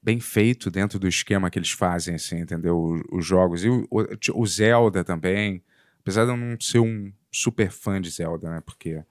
Bem 0.03 0.21
feito 0.21 0.71
dentro 0.71 1.01
do 1.01 1.09
esquema 1.09 1.51
que 1.51 1.59
eles 1.59 1.73
fazem, 1.73 2.15
assim, 2.15 2.39
entendeu? 2.39 2.79
Os, 2.79 3.03
os 3.11 3.27
jogos. 3.27 3.65
E 3.65 3.69
o, 3.69 3.89
o 3.91 4.47
Zelda 4.47 5.03
também. 5.03 5.61
Apesar 5.99 6.25
de 6.25 6.31
eu 6.31 6.37
não 6.37 6.57
ser 6.61 6.79
um 6.79 7.13
super 7.29 7.73
fã 7.73 8.01
de 8.01 8.09
Zelda, 8.09 8.49
né? 8.49 8.63
Porque 8.65 9.03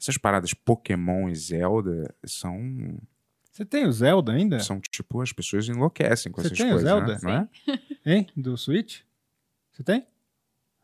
essas 0.00 0.16
paradas 0.18 0.52
Pokémon 0.54 1.28
e 1.28 1.34
Zelda 1.34 2.14
são, 2.24 2.98
Você 3.50 3.64
tem 3.64 3.86
o 3.86 3.92
Zelda 3.92 4.32
ainda? 4.32 4.60
são 4.60 4.80
tipo, 4.80 5.20
as 5.22 5.32
pessoas 5.32 5.68
enlouquecem 5.68 6.30
com 6.30 6.40
Você 6.40 6.48
essas 6.48 6.58
tem 6.58 6.68
o 6.68 6.70
coisas, 6.72 6.88
Zelda? 6.88 7.18
né? 7.22 7.48
É? 8.04 8.12
Hein? 8.14 8.26
Do 8.36 8.56
Switch? 8.56 9.00
Você 9.72 9.82
tem? 9.82 10.06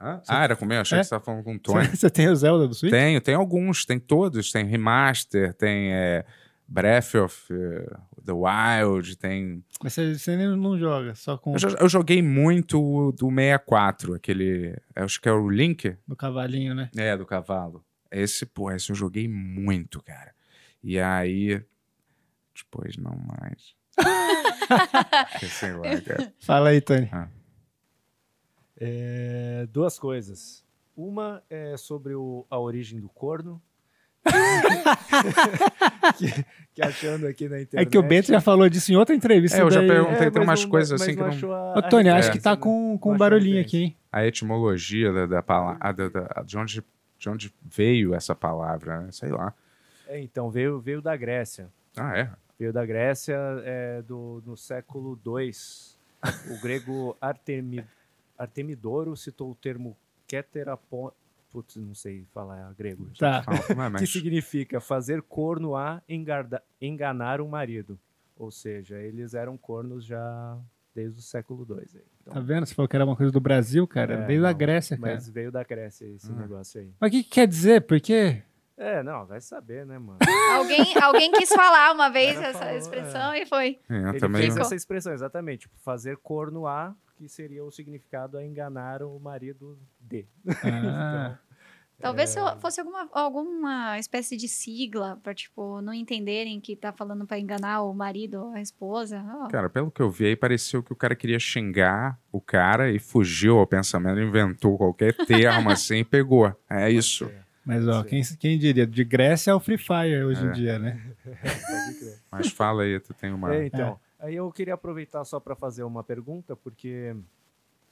Ah, 0.05 0.21
era 0.43 0.57
comigo? 0.57 0.81
Achei 0.81 0.99
É? 0.99 1.01
que 1.01 1.05
você 1.05 1.15
estava 1.15 1.25
falando 1.25 1.45
com 1.45 1.55
o 1.55 1.59
Tony. 1.61 1.85
Você, 1.87 1.97
você 1.97 2.11
tem 2.11 2.29
o 2.29 2.35
Zelda 2.35 2.67
do 2.67 2.75
Switch? 2.75 2.91
Tenho, 2.91 3.21
tem 3.21 3.35
alguns, 3.37 3.85
tem 3.85 4.01
todos. 4.01 4.51
Tem 4.51 4.65
Remaster, 4.65 5.55
tem 5.55 5.93
é, 5.93 6.25
Breath 6.67 7.15
of 7.15 7.53
eh, 7.55 7.97
the 8.25 8.33
Wild, 8.33 9.17
tem... 9.17 9.63
Mas 9.83 9.93
você, 9.93 10.19
você 10.19 10.37
nem 10.37 10.49
não 10.57 10.77
joga, 10.77 11.15
só 11.15 11.37
com 11.39 11.53
Eu, 11.53 11.59
jo- 11.59 11.77
eu 11.79 11.89
joguei 11.89 12.21
muito 12.21 12.83
o 12.83 13.13
do 13.13 13.29
64, 13.29 14.15
aquele... 14.15 14.77
Acho 14.97 15.21
que 15.21 15.29
é 15.29 15.33
o 15.33 15.49
Link, 15.49 15.97
o 16.09 16.17
cavalinho, 16.17 16.75
né? 16.75 16.91
É, 16.97 17.17
do 17.17 17.25
cavalo. 17.25 17.85
Esse, 18.13 18.45
pô, 18.47 18.71
esse 18.71 18.91
eu 18.91 18.97
joguei 18.97 19.27
muito, 19.29 20.03
cara. 20.03 20.35
E 20.83 20.99
aí. 21.01 21.63
Depois 22.55 22.97
não 22.97 23.17
mais. 23.17 23.75
Sei 25.51 25.73
lá, 25.73 26.01
cara. 26.01 26.33
Fala 26.41 26.69
aí, 26.71 26.81
Tony. 26.81 27.11
É, 28.79 29.67
duas 29.71 29.99
coisas. 29.99 30.65
Uma 30.97 31.43
é 31.49 31.77
sobre 31.77 32.15
o- 32.15 32.47
a 32.51 32.59
origem 32.59 33.01
do 33.01 33.09
corno. 33.09 33.61
que, 36.19 36.45
que 36.75 36.83
achando 36.83 37.27
aqui 37.27 37.49
na 37.49 37.57
É 37.59 37.63
internet. 37.63 37.91
que 37.91 37.99
o 37.99 38.03
Bento 38.03 38.29
já 38.29 38.41
falou 38.41 38.69
disso 38.69 38.93
em 38.93 38.97
outra 38.97 39.15
entrevista. 39.15 39.59
É, 39.59 39.63
eu 39.63 39.71
já 39.71 39.81
daí- 39.81 39.89
perguntei. 39.89 40.31
tem 40.31 40.45
mas 40.45 40.61
umas 40.61 40.65
coisas 40.71 41.01
assim 41.01 41.15
que 41.15 41.21
não- 41.21 41.75
Ô, 41.77 41.83
Tony, 41.83 42.09
acho 42.09 42.31
que 42.33 42.41
tá 42.41 42.51
né? 42.53 42.57
com, 42.57 42.99
com 42.99 43.15
um 43.15 43.17
barulhinho 43.17 43.61
aqui, 43.61 43.77
hein? 43.85 43.97
A 44.13 44.25
etimologia 44.27 45.13
da, 45.13 45.27
da 45.27 45.43
palavra. 45.43 45.93
Da, 45.93 46.09
da- 46.09 46.43
de, 46.43 46.59
onde, 46.59 46.83
de 47.23 47.29
onde 47.31 47.55
veio 47.63 48.15
essa 48.15 48.35
palavra, 48.35 49.01
né? 49.03 49.13
Sei 49.13 49.31
lá. 49.31 49.55
É, 50.09 50.21
então, 50.21 50.51
veio, 50.51 50.81
veio 50.81 51.01
da 51.01 51.17
Grécia. 51.17 51.71
Ah, 51.97 52.19
é? 52.19 52.29
Veio 52.59 52.73
da 52.73 52.85
Grécia 52.85 53.37
é, 53.65 54.03
do, 54.03 54.43
no 54.45 54.57
século 54.57 55.17
II. 55.25 55.53
O 56.51 56.61
grego 56.61 57.17
Artemi, 57.21 57.85
Artemidoro 58.37 59.17
citou 59.17 59.53
o 59.53 59.55
termo 59.55 59.97
keterapon... 60.27 61.13
Putz, 61.53 61.77
não 61.77 61.95
sei 61.95 62.25
falar 62.33 62.75
grego. 62.75 63.09
Tá. 63.17 63.43
Fala, 63.43 63.99
Que 64.01 64.07
significa 64.07 64.81
fazer 64.81 65.23
corno 65.23 65.77
a 65.77 66.03
engarda- 66.09 66.63
enganar 66.81 67.41
um 67.41 67.47
marido. 67.49 67.97
Ou 68.37 68.51
seja, 68.51 68.99
eles 68.99 69.33
eram 69.35 69.57
cornos 69.57 70.05
já 70.05 70.59
desde 70.95 71.19
o 71.19 71.23
século 71.23 71.67
II. 71.69 71.77
aí. 71.95 72.03
Então, 72.21 72.35
Tá 72.35 72.41
vendo? 72.41 72.67
Você 72.67 72.75
falou 72.75 72.89
que 72.89 72.97
era 72.97 73.05
uma 73.05 73.17
coisa 73.17 73.33
do 73.33 73.41
Brasil, 73.41 73.87
cara. 73.87 74.15
É, 74.15 74.27
Veio 74.27 74.43
da 74.43 74.53
Grécia, 74.53 74.97
cara. 74.99 75.15
mas 75.15 75.29
veio 75.29 75.51
da 75.51 75.63
Grécia 75.65 76.05
esse 76.07 76.31
Ah. 76.31 76.35
negócio 76.35 76.81
aí. 76.81 76.93
Mas 77.01 77.09
o 77.09 77.13
que, 77.13 77.23
que 77.25 77.31
quer 77.31 77.47
dizer? 77.49 77.81
Por 77.83 78.01
quê? 78.01 78.43
É, 78.77 79.03
não, 79.03 79.27
vai 79.27 79.41
saber, 79.41 79.87
né, 79.87 79.99
mano? 79.99 80.19
Alguém, 80.57 80.99
alguém 81.03 81.31
quis 81.33 81.49
falar 81.51 81.93
uma 81.95 82.09
vez 82.09 82.37
Ela 82.37 82.47
essa 82.49 82.59
falou, 82.59 82.77
expressão 82.77 83.35
e 83.35 83.47
foi. 83.47 83.79
É, 83.89 83.95
eu 83.97 84.09
Ele 84.11 84.19
também. 84.21 84.43
fez 84.43 84.57
essa 84.57 84.75
expressão, 84.75 85.13
exatamente. 85.13 85.61
Tipo, 85.63 85.75
fazer 85.81 86.17
corno 86.19 86.67
a, 86.67 86.95
que 87.17 87.29
seria 87.29 87.65
o 87.65 87.71
significado 87.71 88.37
a 88.39 88.45
enganar 88.45 89.03
o 89.03 89.19
marido 89.21 89.79
de. 90.01 90.27
Ah, 90.65 91.39
Talvez 92.03 92.37
É. 92.37 92.57
fosse 92.57 92.81
alguma, 92.81 93.09
alguma 93.13 93.99
espécie 93.99 94.37
de 94.37 94.49
sigla 94.49 95.19
pra, 95.23 95.33
tipo, 95.33 95.81
não 95.81 95.95
entenderem 95.95 96.61
que 96.61 96.75
tá 96.77 96.93
falando 96.93 97.25
pra 97.27 97.39
enganar 97.39 97.83
o 97.83 97.95
marido 97.95 98.43
ou 98.47 98.53
a 98.53 98.61
esposa. 98.61 99.25
Ó, 99.45 99.49
Cara, 99.49 99.71
pelo 99.71 99.91
que 99.91 100.03
eu 100.03 100.11
vi 100.11 100.27
aí, 100.27 100.37
pareceu 100.37 100.83
que 100.83 100.93
o 100.93 100.97
cara 100.97 101.15
queria 101.15 101.39
xingar 101.39 102.19
o 102.33 102.41
cara 102.41 102.91
e 102.91 102.99
fugiu 102.99 103.59
ao 103.59 103.67
pensamento, 103.67 104.21
inventou 104.21 104.77
qualquer 104.77 105.15
termo 105.15 105.71
assim 105.71 105.99
e 105.99 106.05
pegou. 106.05 106.53
É 106.69 106.91
isso. 106.91 107.31
mas, 107.65 107.87
ó, 107.87 108.03
quem, 108.03 108.21
quem 108.41 108.59
diria? 108.59 108.87
De 108.87 109.05
Grécia 109.05 109.53
é 109.53 109.55
o 109.55 109.61
Free 109.61 109.79
Fire 109.79 110.25
hoje 110.25 110.45
É. 110.45 110.49
em 110.49 110.53
dia, 110.53 110.79
né? 110.79 111.01
Mas 112.31 112.49
fala 112.51 112.83
aí, 112.83 112.99
tu 112.99 113.13
tem 113.15 113.33
uma. 113.33 113.55
É, 113.55 113.67
então, 113.67 114.01
aí 114.19 114.35
eu 114.35 114.51
queria 114.51 114.75
aproveitar 114.75 115.25
só 115.25 115.39
para 115.39 115.55
fazer 115.55 115.83
uma 115.85 116.03
pergunta, 116.03 116.57
porque 116.57 117.15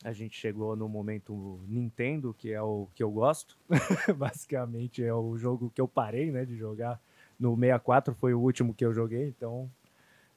a 0.03 0.13
gente 0.13 0.39
chegou 0.39 0.75
no 0.75 0.89
momento 0.89 1.61
Nintendo, 1.69 2.35
que 2.37 2.53
é 2.53 2.63
o 2.63 2.89
que 2.95 3.03
eu 3.03 3.11
gosto. 3.11 3.57
Basicamente 4.17 5.03
é 5.05 5.13
o 5.13 5.37
jogo 5.37 5.71
que 5.75 5.81
eu 5.81 5.89
parei, 5.89 6.31
né, 6.31 6.45
de 6.45 6.57
jogar. 6.57 7.01
No 7.39 7.55
64 7.55 8.15
foi 8.15 8.35
o 8.35 8.41
último 8.41 8.75
que 8.75 8.85
eu 8.85 8.93
joguei, 8.93 9.29
então 9.29 9.71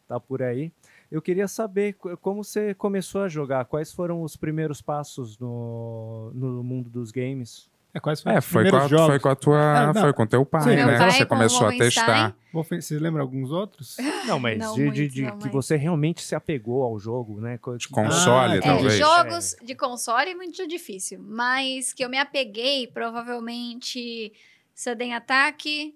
tá 0.07 0.19
por 0.19 0.41
aí. 0.41 0.71
Eu 1.11 1.21
queria 1.21 1.47
saber 1.47 1.93
co- 1.93 2.15
como 2.17 2.43
você 2.43 2.73
começou 2.73 3.21
a 3.21 3.29
jogar, 3.29 3.65
quais 3.65 3.91
foram 3.93 4.21
os 4.21 4.35
primeiros 4.35 4.81
passos 4.81 5.37
no, 5.37 6.31
no 6.33 6.63
mundo 6.63 6.89
dos 6.89 7.11
games? 7.11 7.69
É 7.95 7.99
quase 7.99 8.23
É, 8.27 8.41
foi 8.41 8.67
com, 8.71 8.75
a, 8.75 8.87
jogos. 8.87 9.05
foi 9.05 9.19
com 9.19 9.29
a 9.29 9.35
tua. 9.35 9.59
Ah, 9.59 9.93
não. 9.93 10.01
foi 10.01 10.13
com 10.13 10.25
teu 10.25 10.43
pai, 10.43 10.63
Sim, 10.63 10.69
né? 10.77 10.97
pai 10.97 11.11
Você 11.11 11.25
começou 11.27 11.67
a 11.67 11.71
testar. 11.71 12.35
Wolfen- 12.51 12.81
Vocês 12.81 12.99
lembram 12.99 13.21
alguns 13.21 13.51
outros? 13.51 13.95
Não, 14.25 14.39
mas 14.39 14.57
Não 14.57 14.73
de, 14.73 14.79
de- 14.79 14.85
muitos, 14.85 15.13
de 15.13 15.21
não, 15.21 15.37
que 15.37 15.43
mas- 15.45 15.53
você 15.53 15.75
realmente 15.75 16.21
se 16.23 16.33
apegou 16.33 16.81
ao 16.81 16.97
jogo, 16.99 17.39
né? 17.39 17.57
Que- 17.59 17.87
console, 17.89 18.53
Ah, 18.53 18.57
É, 18.57 18.61
talvez. 18.61 18.93
jogos 18.97 19.55
de 19.63 19.75
console 19.75 20.31
é 20.31 20.35
muito 20.35 20.67
difícil, 20.67 21.19
mas 21.21 21.93
que 21.93 22.03
eu 22.03 22.09
me 22.09 22.17
apeguei, 22.17 22.87
provavelmente 22.87 24.33
Sudden 24.73 25.13
Attack, 25.13 25.93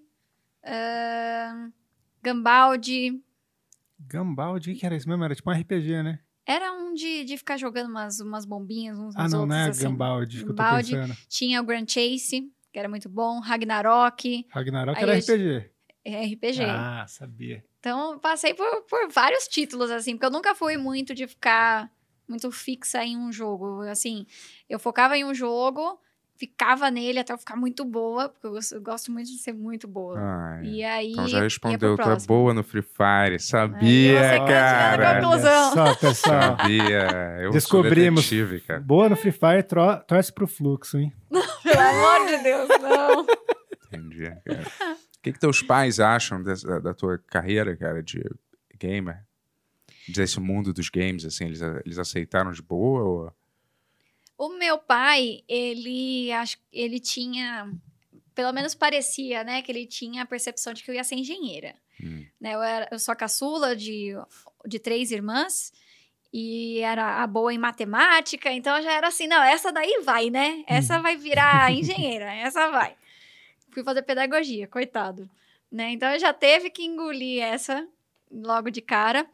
ahn, 0.64 1.70
Gambaldi. 2.22 3.20
Gambaldi, 3.98 4.70
o 4.70 4.74
que 4.74 4.80
que 4.80 4.86
era 4.86 4.94
isso 4.96 5.08
mesmo? 5.08 5.24
Era 5.24 5.34
tipo 5.34 5.50
um 5.50 5.52
RPG, 5.52 6.02
né? 6.02 6.20
Era 6.48 6.72
um 6.72 6.94
de, 6.94 7.24
de 7.24 7.36
ficar 7.36 7.58
jogando 7.58 7.90
umas, 7.90 8.20
umas 8.20 8.46
bombinhas 8.46 8.98
uns 8.98 9.14
Ah, 9.14 9.24
nos 9.24 9.32
não, 9.32 9.40
outros. 9.40 9.56
não 9.58 9.64
é 9.64 9.68
assim. 9.68 9.82
Gambaldi 9.84 10.44
Gambaldi. 10.44 10.92
Tinha 11.28 11.60
o 11.60 11.64
Grand 11.64 11.84
Chase, 11.86 12.50
que 12.72 12.78
era 12.78 12.88
muito 12.88 13.08
bom, 13.08 13.38
Ragnarok, 13.40 14.46
Ragnarok 14.50 14.96
Aí 14.98 15.02
era 15.04 15.18
RPG. 15.18 15.70
é 16.06 16.24
RPG. 16.24 16.64
Ah, 16.64 17.04
sabia. 17.06 17.62
Então, 17.80 18.18
passei 18.18 18.54
por, 18.54 18.82
por 18.88 19.08
vários 19.12 19.46
títulos, 19.46 19.90
assim, 19.90 20.12
porque 20.14 20.26
eu 20.26 20.30
nunca 20.30 20.54
fui 20.54 20.76
muito 20.78 21.14
de 21.14 21.26
ficar 21.26 21.92
muito 22.26 22.50
fixa 22.50 23.04
em 23.04 23.16
um 23.16 23.30
jogo. 23.30 23.82
Assim, 23.82 24.26
eu 24.68 24.78
focava 24.78 25.16
em 25.18 25.24
um 25.24 25.34
jogo, 25.34 26.00
ficava 26.38 26.90
nele 26.90 27.18
até 27.18 27.32
eu 27.32 27.38
ficar 27.38 27.56
muito 27.56 27.84
boa, 27.84 28.28
porque 28.28 28.46
eu 28.46 28.52
gosto, 28.52 28.74
eu 28.76 28.80
gosto 28.80 29.10
muito 29.12 29.26
de 29.26 29.38
ser 29.38 29.52
muito 29.52 29.88
boa. 29.88 30.16
Ai, 30.18 30.64
E 30.64 30.84
aí. 30.84 31.12
então 31.12 31.26
já 31.26 31.40
respondeu, 31.42 31.96
tu 31.96 32.02
é 32.02 32.16
boa 32.26 32.54
no 32.54 32.62
Free 32.62 32.82
Fire. 32.82 33.38
Sabia, 33.40 34.38
na 34.38 34.46
cara. 34.46 35.20
só, 35.74 35.94
pessoal. 35.96 36.56
Sabia. 36.56 37.38
Eu 37.40 37.50
Descobrimos. 37.50 38.22
detetive, 38.30 38.60
cara. 38.60 38.80
Boa 38.80 39.08
no 39.08 39.16
Free 39.16 39.32
Fire, 39.32 39.62
tro- 39.64 39.98
torce 40.06 40.32
pro 40.32 40.46
fluxo, 40.46 40.98
hein? 40.98 41.12
Pelo 41.62 41.80
amor 41.80 42.26
de 42.28 42.42
Deus, 42.42 42.68
não. 42.80 43.26
Entendi, 43.86 44.30
cara. 44.44 44.62
O 45.18 45.20
que, 45.22 45.32
que 45.32 45.40
teus 45.40 45.60
pais 45.62 45.98
acham 45.98 46.42
dessa- 46.42 46.80
da 46.80 46.94
tua 46.94 47.18
carreira, 47.18 47.76
cara, 47.76 48.02
de 48.02 48.22
gamer? 48.78 49.24
Desse 50.08 50.38
mundo 50.40 50.72
dos 50.72 50.88
games, 50.88 51.24
assim, 51.24 51.46
eles, 51.46 51.60
eles 51.84 51.98
aceitaram 51.98 52.52
de 52.52 52.62
boa 52.62 53.02
ou... 53.02 53.32
O 54.38 54.50
meu 54.50 54.78
pai, 54.78 55.42
ele 55.48 56.30
acho 56.30 56.56
ele 56.72 57.00
tinha, 57.00 57.68
pelo 58.36 58.52
menos 58.52 58.72
parecia, 58.72 59.42
né, 59.42 59.60
que 59.60 59.72
ele 59.72 59.84
tinha 59.84 60.22
a 60.22 60.26
percepção 60.26 60.72
de 60.72 60.84
que 60.84 60.90
eu 60.90 60.94
ia 60.94 61.02
ser 61.02 61.16
engenheira. 61.16 61.74
Hum. 62.00 62.24
Né, 62.40 62.54
eu, 62.54 62.62
era, 62.62 62.88
eu 62.92 63.00
sou 63.00 63.12
a 63.12 63.16
caçula 63.16 63.74
de, 63.74 64.14
de 64.64 64.78
três 64.78 65.10
irmãs 65.10 65.72
e 66.32 66.78
era 66.78 67.20
a 67.20 67.26
boa 67.26 67.52
em 67.52 67.58
matemática, 67.58 68.52
então 68.52 68.76
eu 68.76 68.82
já 68.84 68.92
era 68.92 69.08
assim, 69.08 69.26
não, 69.26 69.42
essa 69.42 69.72
daí 69.72 70.02
vai, 70.04 70.30
né? 70.30 70.62
Essa 70.68 71.00
vai 71.00 71.16
virar 71.16 71.72
engenheira, 71.74 72.32
essa 72.32 72.70
vai. 72.70 72.94
Fui 73.72 73.82
fazer 73.82 74.02
pedagogia, 74.02 74.68
coitado. 74.68 75.28
Né? 75.70 75.90
Então 75.90 76.10
eu 76.10 76.18
já 76.18 76.32
teve 76.32 76.70
que 76.70 76.84
engolir 76.84 77.42
essa 77.42 77.86
logo 78.30 78.70
de 78.70 78.80
cara. 78.80 79.26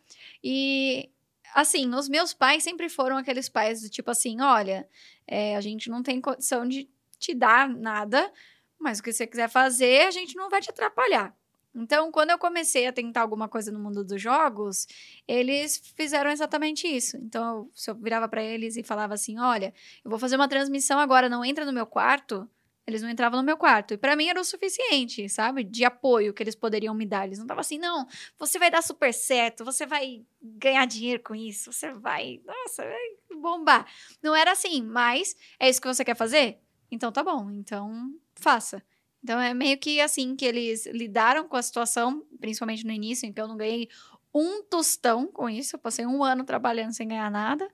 E 0.43 1.11
assim, 1.55 1.89
os 1.95 2.09
meus 2.09 2.35
pais 2.35 2.65
sempre 2.65 2.89
foram 2.89 3.17
aqueles 3.17 3.49
pais 3.49 3.81
do 3.81 3.89
tipo 3.89 4.11
assim: 4.11 4.41
olha, 4.41 4.89
é, 5.27 5.57
a 5.57 5.61
gente 5.61 5.89
não 5.89 6.03
tem 6.03 6.21
condição 6.21 6.67
de 6.69 6.89
te 7.19 7.33
dar 7.35 7.69
nada, 7.69 8.31
mas 8.79 8.99
o 8.99 9.03
que 9.03 9.13
você 9.13 9.27
quiser 9.27 9.49
fazer, 9.49 10.07
a 10.07 10.11
gente 10.11 10.37
não 10.37 10.51
vai 10.51 10.61
te 10.61 10.71
atrapalhar. 10.71 11.35
Então, 11.75 12.13
quando 12.13 12.31
eu 12.31 12.39
comecei 12.39 12.87
a 12.87 12.93
tentar 12.93 13.23
alguma 13.23 13.49
coisa 13.49 13.73
no 13.73 13.81
mundo 13.81 14.05
dos 14.05 14.23
jogos, 14.23 14.87
eles 15.27 15.83
fizeram 15.97 16.31
exatamente 16.31 16.87
isso. 16.87 17.17
Então, 17.17 17.69
se 17.75 17.91
eu 17.91 17.97
virava 17.97 18.29
para 18.29 18.43
eles 18.43 18.77
e 18.77 18.83
falava 18.83 19.15
assim: 19.15 19.39
olha, 19.39 19.75
eu 20.05 20.11
vou 20.11 20.19
fazer 20.19 20.37
uma 20.37 20.49
transmissão 20.49 20.99
agora, 21.01 21.29
não 21.29 21.45
entra 21.45 21.65
no 21.65 21.73
meu 21.73 21.87
quarto. 21.87 22.49
Eles 22.87 23.01
não 23.01 23.09
entravam 23.09 23.41
no 23.41 23.47
meu 23.47 23.57
quarto. 23.57 23.95
E 23.95 23.97
para 23.97 24.14
mim 24.14 24.28
era 24.28 24.41
o 24.41 24.45
suficiente, 24.45 25.26
sabe? 25.28 25.64
De 25.64 25.85
apoio 25.85 26.35
que 26.35 26.43
eles 26.43 26.55
poderiam 26.55 26.95
me 26.95 27.07
dar. 27.07 27.26
Eles 27.26 27.39
não 27.39 27.45
estavam 27.45 27.61
assim, 27.61 27.78
não, 27.78 28.07
você 28.39 28.59
vai 28.59 28.70
dar 28.70 28.82
super 28.82 29.12
certo, 29.12 29.64
você 29.64 29.87
vai 29.87 30.22
ganhar 30.43 30.85
dinheiro 30.87 31.22
com 31.22 31.35
isso, 31.35 31.72
você 31.72 31.93
vai, 31.93 32.41
nossa, 32.45 32.82
vai 32.85 33.41
bombar. 33.41 33.87
Não 34.22 34.37
era 34.37 34.53
assim, 34.53 34.82
mas 34.82 35.35
é 35.59 35.68
isso 35.68 35.80
que 35.80 35.89
você 35.89 36.05
quer 36.05 36.16
fazer? 36.16 36.59
Então 36.91 37.11
tá 37.11 37.22
bom, 37.22 37.51
então 37.51 38.12
faça. 38.35 38.82
Então 39.22 39.41
é 39.41 39.55
meio 39.55 39.78
que 39.78 40.01
assim 40.03 40.37
que 40.37 40.45
eles 40.45 40.85
lidaram 40.85 41.49
com 41.49 41.57
a 41.57 41.62
situação, 41.62 42.22
principalmente 42.39 42.85
no 42.85 42.93
início, 42.93 43.26
então 43.26 43.45
eu 43.45 43.49
não 43.49 43.57
ganhei 43.57 43.89
um 44.35 44.62
tostão 44.62 45.26
com 45.26 45.49
isso. 45.49 45.76
Eu 45.76 45.80
passei 45.80 46.05
um 46.05 46.22
ano 46.22 46.45
trabalhando 46.45 46.93
sem 46.93 47.09
ganhar 47.09 47.30
nada, 47.30 47.66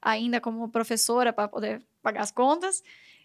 ainda 0.00 0.40
como 0.40 0.68
professora 0.70 1.32
para 1.32 1.48
poder 1.48 1.82
pagar 2.02 2.22
as 2.22 2.30
contas. 2.30 2.82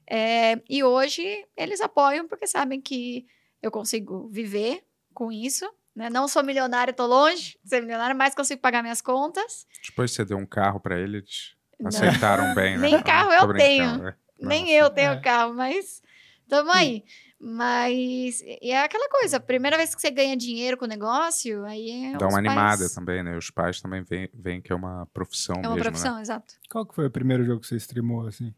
É, 0.09 0.59
e 0.67 0.83
hoje 0.83 1.45
eles 1.55 1.79
apoiam 1.81 2.27
porque 2.27 2.47
sabem 2.47 2.81
que 2.81 3.27
eu 3.61 3.69
consigo 3.69 4.27
viver 4.29 4.83
com 5.13 5.31
isso. 5.31 5.69
Né? 5.95 6.09
Não 6.09 6.27
sou 6.27 6.43
milionária, 6.43 6.93
tô 6.93 7.05
longe 7.05 7.59
de 7.63 7.69
ser 7.69 7.81
milionária, 7.81 8.15
mas 8.15 8.33
consigo 8.33 8.61
pagar 8.61 8.81
minhas 8.81 9.01
contas. 9.01 9.67
Depois 9.87 10.11
você 10.11 10.25
deu 10.25 10.37
um 10.37 10.45
carro 10.45 10.79
para 10.79 10.99
eles, 10.99 11.55
aceitaram 11.83 12.55
bem, 12.55 12.77
né? 12.77 12.89
Nem 12.89 13.03
carro 13.03 13.31
eu 13.31 13.53
tenho. 13.53 13.97
Né? 13.97 14.15
Nem 14.39 14.71
eu 14.71 14.89
tenho 14.89 15.11
é. 15.11 15.19
carro, 15.19 15.53
mas 15.53 16.01
tamo 16.47 16.71
aí. 16.71 17.03
Mas 17.41 18.41
e 18.41 18.71
é 18.71 18.83
aquela 18.83 19.09
coisa, 19.09 19.39
primeira 19.39 19.77
vez 19.77 19.95
que 19.95 20.01
você 20.01 20.11
ganha 20.11 20.35
dinheiro 20.35 20.75
com 20.75 20.83
o 20.83 20.87
negócio, 20.87 21.63
aí 21.65 22.07
é 22.07 22.17
Dá 22.17 22.27
uma 22.27 22.41
pais... 22.41 22.47
animada 22.47 22.89
também, 22.89 23.23
né? 23.23 23.37
Os 23.37 23.49
pais 23.49 23.79
também 23.79 24.03
veem, 24.03 24.29
veem 24.33 24.61
que 24.61 24.73
é 24.73 24.75
uma 24.75 25.05
profissão 25.13 25.55
É 25.57 25.59
uma 25.59 25.75
mesmo, 25.75 25.83
profissão, 25.83 26.15
né? 26.15 26.21
exato. 26.21 26.55
Qual 26.69 26.85
que 26.85 26.93
foi 26.93 27.07
o 27.07 27.11
primeiro 27.11 27.45
jogo 27.45 27.61
que 27.61 27.67
você 27.67 27.77
streamou, 27.77 28.27
assim? 28.27 28.53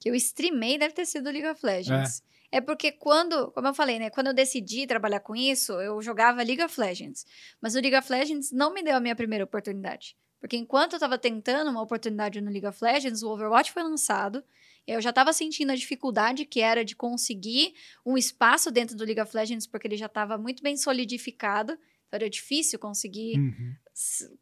Que 0.00 0.08
eu 0.08 0.14
streamei 0.14 0.78
deve 0.78 0.94
ter 0.94 1.06
sido 1.06 1.30
League 1.30 1.46
of 1.46 1.64
Legends. 1.64 2.22
É. 2.50 2.56
é. 2.56 2.60
porque 2.60 2.90
quando, 2.90 3.52
como 3.52 3.68
eu 3.68 3.74
falei, 3.74 3.98
né? 3.98 4.10
Quando 4.10 4.28
eu 4.28 4.34
decidi 4.34 4.86
trabalhar 4.86 5.20
com 5.20 5.36
isso, 5.36 5.74
eu 5.74 6.00
jogava 6.00 6.42
League 6.42 6.62
of 6.62 6.80
Legends. 6.80 7.26
Mas 7.60 7.74
o 7.74 7.80
League 7.80 7.96
of 7.96 8.10
Legends 8.10 8.50
não 8.50 8.72
me 8.72 8.82
deu 8.82 8.96
a 8.96 9.00
minha 9.00 9.14
primeira 9.14 9.44
oportunidade. 9.44 10.16
Porque 10.40 10.56
enquanto 10.56 10.94
eu 10.94 10.96
estava 10.96 11.18
tentando 11.18 11.70
uma 11.70 11.82
oportunidade 11.82 12.40
no 12.40 12.50
League 12.50 12.66
of 12.66 12.82
Legends, 12.82 13.22
o 13.22 13.28
Overwatch 13.28 13.70
foi 13.70 13.82
lançado. 13.82 14.42
E 14.86 14.92
eu 14.92 15.00
já 15.02 15.10
estava 15.10 15.34
sentindo 15.34 15.70
a 15.70 15.76
dificuldade 15.76 16.46
que 16.46 16.60
era 16.60 16.82
de 16.82 16.96
conseguir 16.96 17.74
um 18.04 18.16
espaço 18.16 18.70
dentro 18.70 18.96
do 18.96 19.04
League 19.04 19.20
of 19.20 19.36
Legends, 19.36 19.66
porque 19.66 19.86
ele 19.86 19.98
já 19.98 20.06
estava 20.06 20.38
muito 20.38 20.62
bem 20.62 20.78
solidificado. 20.78 21.78
Era 22.12 22.28
difícil 22.28 22.78
conseguir 22.78 23.38
Uhum. 23.38 23.74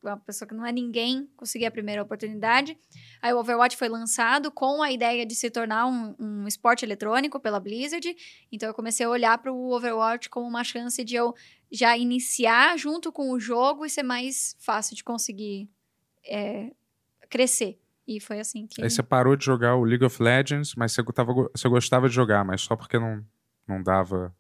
uma 0.03 0.17
pessoa 0.17 0.49
que 0.49 0.55
não 0.55 0.65
é 0.65 0.73
ninguém 0.73 1.29
conseguir 1.37 1.67
a 1.67 1.71
primeira 1.71 2.03
oportunidade. 2.03 2.79
Aí 3.21 3.33
o 3.33 3.39
Overwatch 3.39 3.77
foi 3.77 3.89
lançado 3.89 4.51
com 4.51 4.83
a 4.83 4.91
ideia 4.91 5.27
de 5.27 5.35
se 5.35 5.51
tornar 5.51 5.87
um, 5.87 6.15
um 6.19 6.47
esporte 6.47 6.85
eletrônico 6.85 7.39
pela 7.39 7.61
Blizzard. 7.61 8.17
Então 8.51 8.69
eu 8.69 8.75
comecei 8.75 9.05
a 9.05 9.11
olhar 9.11 9.37
para 9.39 9.53
o 9.53 9.71
Overwatch 9.73 10.31
como 10.31 10.47
uma 10.47 10.65
chance 10.65 11.05
de 11.05 11.15
eu 11.17 11.35
já 11.71 11.97
iniciar 11.97 12.79
junto 12.79 13.13
com 13.13 13.31
o 13.33 13.39
jogo 13.41 13.85
e 13.85 13.91
ser 13.91 14.03
mais 14.03 14.57
fácil 14.59 14.97
de 14.97 15.05
conseguir 15.05 15.69
é, 16.25 16.73
crescer. 17.29 17.79
E 18.07 18.21
foi 18.21 18.41
assim 18.41 18.67
que. 18.67 18.83
Aí 18.83 18.89
você 18.89 19.03
parou 19.03 19.37
de 19.37 19.45
jogar 19.45 19.77
o 19.77 19.85
League 19.85 20.05
of 20.05 20.23
Legends, 20.23 20.75
mas 20.75 20.93
você, 20.93 21.05
tava, 21.05 21.33
você 21.55 21.69
gostava 21.69 22.09
de 22.09 22.15
jogar, 22.15 22.43
mas 22.43 22.63
só 22.63 22.75
porque 22.75 22.99
não, 22.99 23.23
não 23.67 23.83
dava. 23.83 24.35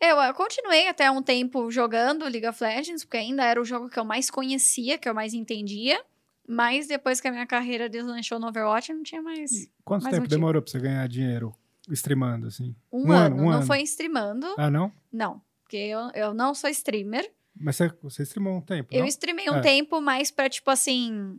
Eu, 0.00 0.16
eu 0.16 0.34
continuei 0.34 0.86
até 0.88 1.10
um 1.10 1.22
tempo 1.22 1.70
jogando 1.70 2.22
League 2.24 2.46
of 2.46 2.62
Legends, 2.62 3.04
porque 3.04 3.16
ainda 3.16 3.44
era 3.44 3.60
o 3.60 3.64
jogo 3.64 3.88
que 3.88 3.98
eu 3.98 4.04
mais 4.04 4.30
conhecia, 4.30 4.96
que 4.96 5.08
eu 5.08 5.14
mais 5.14 5.34
entendia. 5.34 6.00
Mas 6.46 6.86
depois 6.86 7.20
que 7.20 7.28
a 7.28 7.30
minha 7.32 7.46
carreira 7.46 7.88
deslanchou 7.88 8.38
no 8.38 8.46
Overwatch, 8.48 8.90
eu 8.90 8.96
não 8.96 9.02
tinha 9.02 9.20
mais. 9.20 9.50
E 9.52 9.70
quanto 9.84 10.04
mais 10.04 10.12
tempo 10.14 10.22
motivo. 10.22 10.40
demorou 10.40 10.62
pra 10.62 10.70
você 10.70 10.78
ganhar 10.78 11.06
dinheiro 11.08 11.54
streamando, 11.90 12.46
assim? 12.46 12.74
Um, 12.92 13.08
Um 13.08 13.12
ano, 13.12 13.24
ano, 13.26 13.36
um 13.36 13.44
não 13.50 13.52
ano. 13.58 13.66
foi 13.66 13.82
streamando. 13.82 14.46
Ah, 14.56 14.70
não? 14.70 14.90
Não, 15.12 15.42
porque 15.62 15.76
eu, 15.76 16.10
eu 16.14 16.32
não 16.32 16.54
sou 16.54 16.70
streamer. 16.70 17.30
Mas 17.60 17.76
você, 17.76 17.92
você 18.02 18.22
streamou 18.22 18.56
um 18.56 18.60
tempo, 18.62 18.88
Eu 18.94 19.00
não? 19.00 19.08
streamei 19.08 19.50
um 19.50 19.56
É. 19.56 19.60
tempo 19.60 20.00
mais 20.00 20.30
pra, 20.30 20.48
tipo 20.48 20.70
assim. 20.70 21.38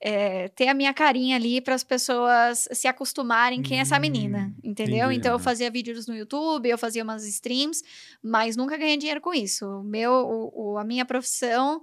É, 0.00 0.48
ter 0.48 0.68
a 0.68 0.74
minha 0.74 0.92
carinha 0.92 1.36
ali 1.36 1.60
para 1.60 1.74
as 1.74 1.82
pessoas 1.84 2.68
se 2.72 2.86
acostumarem 2.86 3.62
quem 3.62 3.78
é 3.78 3.80
essa 3.82 3.98
menina, 3.98 4.52
Hum, 4.56 4.60
entendeu? 4.70 5.06
entendi. 5.06 5.16
Então 5.16 5.32
eu 5.32 5.38
fazia 5.38 5.70
vídeos 5.70 6.06
no 6.06 6.14
YouTube, 6.14 6.68
eu 6.68 6.76
fazia 6.78 7.02
umas 7.02 7.24
streams, 7.26 7.82
mas 8.22 8.56
nunca 8.56 8.76
ganhei 8.76 8.96
dinheiro 8.96 9.20
com 9.20 9.32
isso. 9.32 9.66
O 9.66 9.82
meu, 9.82 10.12
o- 10.12 10.72
o- 10.74 10.78
a 10.78 10.84
minha 10.84 11.04
profissão 11.04 11.80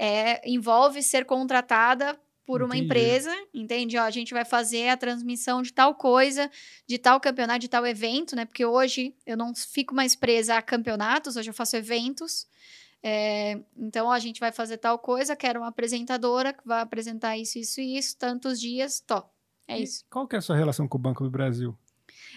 é, 0.00 0.40
envolve 0.48 1.02
ser 1.02 1.24
contratada 1.24 2.18
por 2.44 2.60
uma 2.60 2.74
Entendi. 2.76 2.84
empresa, 2.86 3.32
entende? 3.54 3.96
Ó, 3.96 4.02
a 4.02 4.10
gente 4.10 4.34
vai 4.34 4.44
fazer 4.44 4.88
a 4.88 4.96
transmissão 4.96 5.62
de 5.62 5.72
tal 5.72 5.94
coisa, 5.94 6.50
de 6.88 6.98
tal 6.98 7.20
campeonato, 7.20 7.60
de 7.60 7.68
tal 7.68 7.86
evento, 7.86 8.34
né? 8.34 8.44
Porque 8.44 8.64
hoje 8.66 9.14
eu 9.24 9.36
não 9.36 9.54
fico 9.54 9.94
mais 9.94 10.16
presa 10.16 10.56
a 10.56 10.62
campeonatos, 10.62 11.36
hoje 11.36 11.48
eu 11.50 11.54
faço 11.54 11.76
eventos. 11.76 12.46
É, 13.02 13.58
então 13.76 14.10
a 14.10 14.18
gente 14.18 14.38
vai 14.38 14.52
fazer 14.52 14.78
tal 14.78 14.98
coisa, 14.98 15.34
quero 15.34 15.60
uma 15.60 15.68
apresentadora 15.68 16.52
que 16.52 16.66
vai 16.66 16.80
apresentar 16.80 17.36
isso, 17.36 17.58
isso 17.58 17.80
e 17.80 17.98
isso, 17.98 18.16
tantos 18.16 18.60
dias, 18.60 19.00
tó. 19.00 19.28
É 19.66 19.78
E 19.78 19.82
isso. 19.82 20.04
Qual 20.10 20.26
que 20.28 20.36
é 20.36 20.38
a 20.38 20.42
sua 20.42 20.56
relação 20.56 20.86
com 20.86 20.98
o 20.98 21.00
Banco 21.00 21.24
do 21.24 21.30
Brasil? 21.30 21.76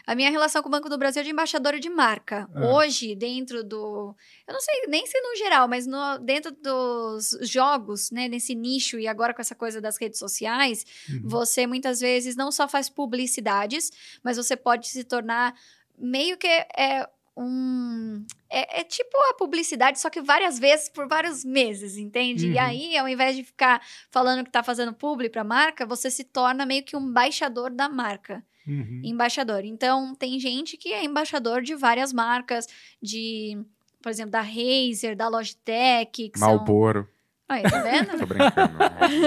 A 0.07 0.13
minha 0.13 0.29
relação 0.29 0.61
com 0.61 0.67
o 0.67 0.71
Banco 0.71 0.89
do 0.89 0.97
Brasil 0.97 1.21
é 1.21 1.23
de 1.23 1.31
embaixadora 1.31 1.79
de 1.79 1.89
marca. 1.89 2.47
Ah. 2.53 2.67
Hoje, 2.75 3.15
dentro 3.15 3.63
do. 3.63 4.15
Eu 4.47 4.53
não 4.53 4.59
sei 4.61 4.83
nem 4.87 5.05
se 5.07 5.19
no 5.19 5.35
geral, 5.35 5.67
mas 5.67 5.87
no- 5.87 6.17
dentro 6.19 6.51
dos 6.51 7.31
jogos, 7.41 8.11
né? 8.11 8.27
Nesse 8.27 8.53
nicho, 8.53 8.99
e 8.99 9.07
agora 9.07 9.33
com 9.33 9.41
essa 9.41 9.55
coisa 9.55 9.81
das 9.81 9.97
redes 9.97 10.19
sociais, 10.19 10.85
Uhum. 11.09 11.21
você 11.23 11.65
muitas 11.65 11.99
vezes 11.99 12.35
não 12.35 12.51
só 12.51 12.67
faz 12.67 12.87
publicidades, 12.89 13.91
mas 14.23 14.37
você 14.37 14.55
pode 14.55 14.87
se 14.89 15.03
tornar 15.03 15.55
meio 15.97 16.37
que 16.37 16.47
é 16.47 17.09
um. 17.37 18.25
É, 18.49 18.81
é 18.81 18.83
tipo 18.83 19.17
a 19.29 19.33
publicidade, 19.33 19.99
só 19.99 20.09
que 20.09 20.21
várias 20.21 20.57
vezes 20.57 20.89
por 20.89 21.07
vários 21.07 21.43
meses, 21.43 21.97
entende? 21.97 22.47
E 22.47 22.53
Uhum. 22.53 22.59
aí, 22.61 22.97
ao 22.97 23.07
invés 23.07 23.35
de 23.35 23.43
ficar 23.43 23.81
falando 24.09 24.43
que 24.43 24.51
tá 24.51 24.63
fazendo 24.63 24.93
publi 24.93 25.29
pra 25.29 25.43
marca, 25.43 25.85
você 25.85 26.09
se 26.09 26.23
torna 26.23 26.65
meio 26.65 26.83
que 26.83 26.95
um 26.95 27.01
embaixador 27.09 27.69
da 27.71 27.89
marca 27.89 28.43
Uhum. 28.67 29.01
embaixador. 29.03 29.63
Então, 29.65 30.15
tem 30.15 30.39
gente 30.39 30.77
que 30.77 30.93
é 30.93 31.03
embaixador 31.03 31.61
de 31.61 31.75
várias 31.75 32.11
marcas, 32.13 32.67
de, 33.01 33.57
por 34.01 34.09
exemplo, 34.09 34.31
da 34.31 34.41
Razer, 34.41 35.15
da 35.15 35.27
Logitech, 35.27 36.29
que 36.29 36.39
são... 36.39 36.57
Aí, 37.47 37.63
tá 37.63 37.81
vendo? 37.81 38.17
Tô 38.17 38.25
brincando. 38.25 38.75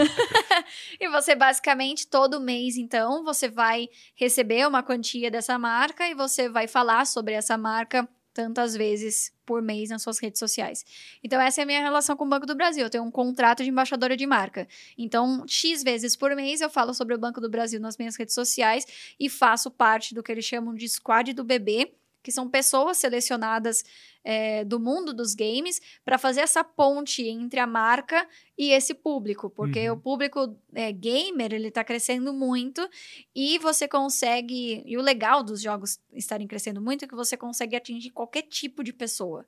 e 1.01 1.09
você, 1.09 1.35
basicamente, 1.35 2.07
todo 2.07 2.41
mês, 2.41 2.77
então, 2.77 3.23
você 3.23 3.49
vai 3.49 3.89
receber 4.15 4.67
uma 4.67 4.83
quantia 4.83 5.31
dessa 5.31 5.59
marca 5.59 6.09
e 6.09 6.15
você 6.15 6.49
vai 6.49 6.67
falar 6.67 7.07
sobre 7.07 7.35
essa 7.35 7.57
marca 7.57 8.09
tantas 8.39 8.77
vezes 8.77 9.33
por 9.45 9.61
mês 9.61 9.91
nas 9.91 10.03
suas 10.03 10.21
redes 10.21 10.39
sociais. 10.39 10.85
Então, 11.25 11.41
essa 11.41 11.61
é 11.61 11.65
a 11.65 11.67
minha 11.67 11.81
relação 11.81 12.17
com 12.17 12.25
o 12.25 12.29
Banco 12.29 12.47
do 12.47 12.55
Brasil. 12.55 12.85
Eu 12.85 12.91
tenho 12.91 13.03
um 13.03 13.11
contrato 13.11 13.65
de 13.65 13.69
embaixadora 13.69 14.17
de 14.17 14.27
marca. 14.27 14.69
Então, 14.97 15.45
X 15.49 15.83
vezes 15.83 16.15
por 16.15 16.35
mês 16.37 16.61
eu 16.61 16.71
falo 16.71 16.95
sobre 16.95 17.15
o 17.15 17.19
Banco 17.19 17.41
do 17.41 17.49
Brasil 17.49 17.81
nas 17.81 17.97
minhas 17.97 18.15
redes 18.15 18.35
sociais 18.35 18.87
e 19.19 19.29
faço 19.29 19.71
parte 19.71 20.15
do 20.15 20.23
que 20.23 20.31
eles 20.31 20.45
chamam 20.45 20.75
de 20.75 20.89
squad 20.89 21.33
do 21.33 21.43
bebê, 21.43 21.95
que 22.23 22.33
são 22.33 22.49
pessoas 22.49 22.99
selecionadas 22.99 23.83
é, 24.25 24.65
do 24.65 24.79
mundo 24.79 25.15
dos 25.15 25.35
games 25.35 25.81
para 26.05 26.19
fazer 26.19 26.41
essa 26.41 26.63
ponte 26.63 27.27
entre 27.27 27.61
a 27.61 27.67
marca 27.67 28.29
e 28.57 28.71
esse 28.73 28.93
público, 28.93 29.49
porque 29.49 29.89
Uhum. 29.89 29.97
o 29.97 30.01
público 30.01 30.57
é, 30.75 30.93
gamer 30.93 31.55
ele 31.55 31.69
está 31.69 31.83
crescendo 31.83 32.33
muito 32.33 32.87
e 33.35 33.59
você 33.59 33.89
consegue 33.89 34.83
e 34.85 34.97
o 34.99 35.03
legal 35.03 35.43
dos 35.43 35.63
jogos 35.63 35.99
estarem 36.13 36.47
crescendo 36.47 36.81
muito 36.81 37.05
é 37.05 37.09
que 37.09 37.15
você 37.15 37.37
consegue 37.37 37.77
atingir 37.77 38.11
qualquer 38.11 38.43
tipo 38.43 38.83
de 38.85 38.93
pessoa. 38.93 39.47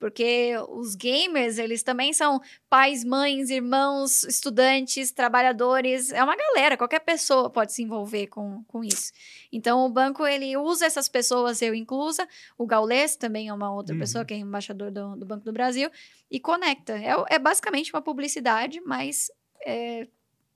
Porque 0.00 0.54
os 0.70 0.94
gamers, 0.94 1.58
eles 1.58 1.82
também 1.82 2.14
são 2.14 2.40
pais, 2.70 3.04
mães, 3.04 3.50
irmãos, 3.50 4.24
estudantes, 4.24 5.12
trabalhadores. 5.12 6.10
É 6.10 6.24
uma 6.24 6.34
galera, 6.34 6.74
qualquer 6.78 7.00
pessoa 7.00 7.50
pode 7.50 7.74
se 7.74 7.82
envolver 7.82 8.26
com, 8.28 8.64
com 8.64 8.82
isso. 8.82 9.12
Então, 9.52 9.84
o 9.84 9.90
banco, 9.90 10.26
ele 10.26 10.56
usa 10.56 10.86
essas 10.86 11.06
pessoas, 11.06 11.60
eu 11.60 11.74
inclusa. 11.74 12.26
O 12.56 12.66
Gaules 12.66 13.14
também 13.14 13.48
é 13.48 13.52
uma 13.52 13.70
outra 13.72 13.94
Uhum. 13.94 14.00
pessoa, 14.00 14.24
que 14.24 14.32
é 14.32 14.38
embaixador 14.38 14.90
do, 14.90 15.16
do 15.16 15.26
Banco 15.26 15.44
do 15.44 15.52
Brasil. 15.52 15.90
E 16.30 16.40
conecta. 16.40 16.94
É, 16.96 17.14
é 17.34 17.38
basicamente 17.38 17.92
uma 17.92 18.00
publicidade, 18.00 18.80
mas 18.80 19.30
é, 19.66 20.08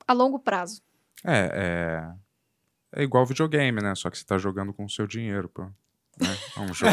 a 0.08 0.14
longo 0.14 0.38
prazo. 0.38 0.80
É, 1.22 2.08
é, 2.94 3.00
é 3.00 3.02
igual 3.02 3.26
videogame, 3.26 3.82
né? 3.82 3.94
Só 3.94 4.08
que 4.08 4.16
você 4.16 4.24
tá 4.24 4.38
jogando 4.38 4.72
com 4.72 4.86
o 4.86 4.90
seu 4.90 5.06
dinheiro, 5.06 5.50
pô. 5.50 5.68
Né? 6.20 6.36
É 6.56 6.60
um 6.60 6.72
jogo, 6.74 6.92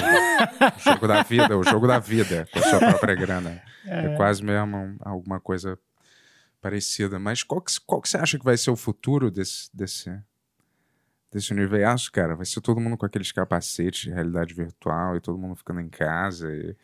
um 0.77 0.79
jogo 0.93 1.07
da 1.07 1.23
vida, 1.23 1.57
o 1.57 1.63
jogo 1.63 1.87
da 1.87 1.99
vida, 1.99 2.47
com 2.51 2.59
a 2.59 2.63
sua 2.63 2.79
própria 2.79 3.15
grana. 3.15 3.61
É, 3.85 4.15
quase 4.15 4.43
mesmo 4.43 4.77
um- 4.77 4.97
alguma 5.01 5.39
coisa 5.39 5.77
parecida. 6.59 7.19
Mas 7.19 7.43
qual 7.43 7.61
que, 7.61 7.71
qual 7.85 8.01
que 8.01 8.09
você 8.09 8.17
acha 8.17 8.37
que 8.37 8.45
vai 8.45 8.57
ser 8.57 8.71
o 8.71 8.75
futuro 8.75 9.29
desse, 9.31 9.69
desse, 9.75 10.11
desse 11.31 11.51
universo, 11.51 12.11
cara? 12.11 12.35
Vai 12.35 12.45
ser 12.45 12.61
todo 12.61 12.79
mundo 12.79 12.97
com 12.97 13.05
aqueles 13.05 13.31
capacetes 13.31 14.01
de 14.01 14.11
realidade 14.11 14.53
virtual 14.53 15.15
e 15.15 15.21
todo 15.21 15.37
mundo 15.37 15.55
ficando 15.55 15.79
em 15.81 15.89
casa 15.89 16.53
e, 16.53 16.75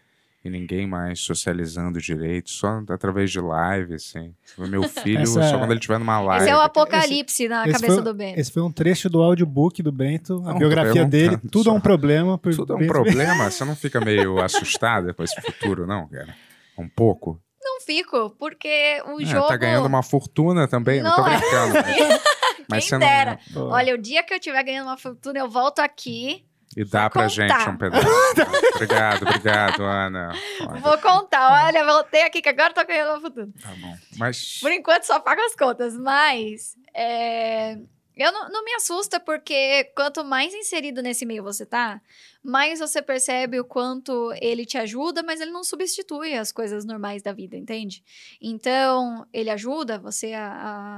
e 0.48 0.50
ninguém 0.50 0.88
mais 0.88 1.20
socializando 1.20 2.00
direito, 2.02 2.50
só 2.50 2.82
através 2.90 3.32
de 3.32 3.40
live, 3.40 3.94
assim. 3.96 4.34
Meu 4.58 4.84
filho, 4.90 5.22
Essa- 5.22 5.44
só 5.50 5.58
quando 5.58 5.72
ele 5.72 5.80
estiver 5.80 6.00
numa 6.00 6.20
live. 6.20 6.44
Esse 6.46 6.52
é 6.54 6.56
o 6.58 6.62
apocalipse 6.62 7.48
na 7.48 7.64
esse 7.68 7.74
cabeça 7.74 7.94
foi- 7.96 8.04
do 8.04 8.14
Bento. 8.14 8.40
Esse 8.40 8.52
foi 8.52 8.64
um 8.64 8.72
trecho 8.72 9.10
do 9.10 9.22
audiobook 9.22 9.84
do 9.84 9.92
Bento, 9.92 10.42
a 10.46 10.52
Não, 10.54 10.58
biografia 10.60 11.06
dele. 11.06 11.38
Tudo 11.52 11.70
é 11.70 11.74
um 11.74 11.76
só. 11.76 11.82
problema. 11.82 12.38
por 12.38 12.56
Tudo 12.56 12.74
é 12.74 12.76
um 12.76 12.80
Bento- 12.80 12.92
problema? 12.94 13.50
Você 13.52 13.64
não 13.66 13.76
fica 13.76 14.00
meio 14.02 14.40
assustada 14.40 15.14
com 15.14 15.24
esse 15.24 15.40
futuro, 15.42 15.86
não, 15.86 16.08
cara? 16.08 16.34
Um 16.78 16.88
pouco? 16.88 17.40
Não 17.62 17.82
fico, 17.82 18.30
porque 18.40 19.02
o 19.08 19.20
É, 19.22 19.26
jogo. 19.26 19.48
Tá 19.48 19.58
ganhando 19.58 19.86
uma 19.88 20.02
fortuna 20.02 20.68
também, 20.68 21.02
não, 21.02 21.10
Não 21.10 21.24
tô 21.24 21.30
é. 21.30 21.38
brincando. 21.38 21.74
Mas, 21.74 22.22
mas 22.70 22.90
Quem 22.90 22.90
você 22.90 22.98
dera. 23.00 23.40
não. 23.54 23.68
Olha, 23.70 23.94
o 23.94 23.98
dia 23.98 24.24
que 24.24 24.34
eu 24.34 24.40
tiver 24.40 24.64
ganhando 24.64 24.88
uma 24.88 24.98
fortuna, 24.98 25.38
eu 25.40 25.50
volto 25.50 25.80
aqui, 25.80 26.46
E 26.78 26.86
dá 26.86 27.10
pra 27.10 27.24
contar. 27.24 27.30
gente 27.30 27.70
um 27.70 27.78
pedaço. 27.78 28.08
obrigado, 28.76 29.24
obrigado, 29.24 29.84
Ana. 29.84 30.32
Olha, 30.62 30.80
vou 30.80 30.98
contar. 31.00 31.66
Olha, 31.66 31.84
voltei 31.84 32.22
aqui 32.22 32.42
que 32.42 32.50
agora 32.50 32.70
eu 32.70 32.74
tô 32.76 32.86
ganhando 32.86 33.10
uma 33.14 33.20
fortuna. 33.22 33.50
Tá 33.62 33.74
bom. 33.82 33.96
Mas. 34.18 34.60
Por 34.62 34.72
enquanto 34.72 35.04
só 35.06 35.20
pago 35.20 35.42
as 35.42 35.56
contas, 35.56 35.98
mas 35.98 36.76
é, 36.94 37.74
eu 38.16 38.32
não, 38.32 38.50
não 38.50 38.64
me 38.64 38.74
assusta 38.76 39.20
porque 39.20 39.86
quanto 39.96 40.24
mais 40.24 40.54
inserido 40.54 41.02
nesse 41.02 41.26
meio 41.26 41.44
você 41.44 41.66
tá, 41.66 42.00
mais 42.44 42.80
você 42.80 43.02
percebe 43.02 43.60
o 43.60 43.66
quanto 43.66 44.32
ele 44.40 44.64
te 44.66 44.78
ajuda, 44.78 45.22
mas 45.24 45.42
ele 45.42 45.52
não 45.52 45.64
substitui 45.64 46.36
as 46.36 46.52
coisas 46.52 46.86
normais 46.86 47.22
da 47.24 47.34
vida, 47.34 47.58
entende? 47.58 48.04
Então, 48.42 49.26
ele 49.34 49.50
ajuda 49.50 49.98
você 50.00 50.34
a, 50.34 50.48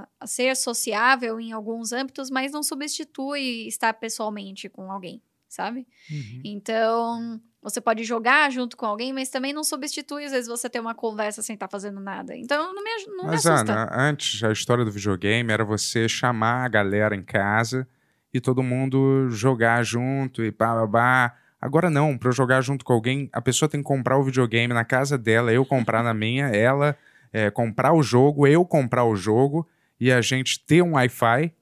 a- 0.04 0.08
a 0.20 0.28
ser 0.28 0.56
sociável 0.56 1.40
em 1.40 1.52
alguns 1.54 1.92
âmbitos, 1.94 2.30
mas 2.30 2.52
não 2.52 2.62
substitui 2.62 3.66
estar 3.68 3.94
pessoalmente 3.94 4.70
com 4.70 4.92
alguém, 4.92 5.22
sabe? 5.50 5.88
Uhum. 6.10 6.42
Então, 6.46 7.42
você 7.62 7.82
pode 7.82 8.04
jogar 8.04 8.50
junto 8.52 8.78
com 8.78 8.86
alguém, 8.86 9.12
mas 9.12 9.30
também 9.30 9.52
não 9.52 9.64
substitui, 9.64 10.24
às 10.24 10.32
vezes, 10.32 10.48
você 10.48 10.70
ter 10.70 10.80
uma 10.80 10.96
conversa 10.96 11.42
sem 11.42 11.56
estar 11.56 11.68
fazendo 11.68 12.00
nada. 12.00 12.36
Então, 12.38 12.74
não 12.74 12.84
me, 12.84 12.90
não 13.08 13.24
me 13.26 13.32
Mas, 13.32 13.46
assusta. 13.46 13.74
Ana, 13.74 13.90
antes, 13.92 14.42
a 14.44 14.52
história 14.52 14.86
do 14.86 14.92
videogame 14.92 15.52
era 15.52 15.66
você 15.66 16.08
chamar 16.08 16.66
a 16.66 16.70
galera 16.70 17.16
em 17.16 17.24
casa 17.24 17.88
e 18.34 18.40
todo 18.40 18.64
mundo 18.64 19.30
jogar 19.30 19.84
junto 19.84 20.44
e 20.44 20.52
pá, 20.52 20.76
pá, 20.76 20.88
pá. 20.88 21.36
Agora 21.62 21.90
não, 21.90 22.18
pra 22.18 22.30
eu 22.30 22.34
jogar 22.34 22.62
junto 22.62 22.86
com 22.86 22.94
alguém, 22.94 23.30
a 23.34 23.42
pessoa 23.42 23.68
tem 23.68 23.82
que 23.82 23.88
comprar 23.88 24.18
o 24.18 24.24
videogame 24.24 24.74
na 24.74 24.86
casa 24.86 25.18
dela, 25.18 25.52
eu 25.52 25.66
comprar 25.66 26.02
na 26.02 26.14
minha, 26.14 26.48
ela 26.48 26.96
é, 27.34 27.52
comprar 27.52 27.94
o 27.94 28.02
jogo, 28.02 28.48
eu 28.48 28.64
comprar 28.66 29.04
o 29.04 29.16
jogo 29.16 29.68
e 30.00 30.10
a 30.12 30.22
gente 30.22 30.64
ter 30.66 30.82
um 30.82 30.94
Wi-Fi 30.94 31.54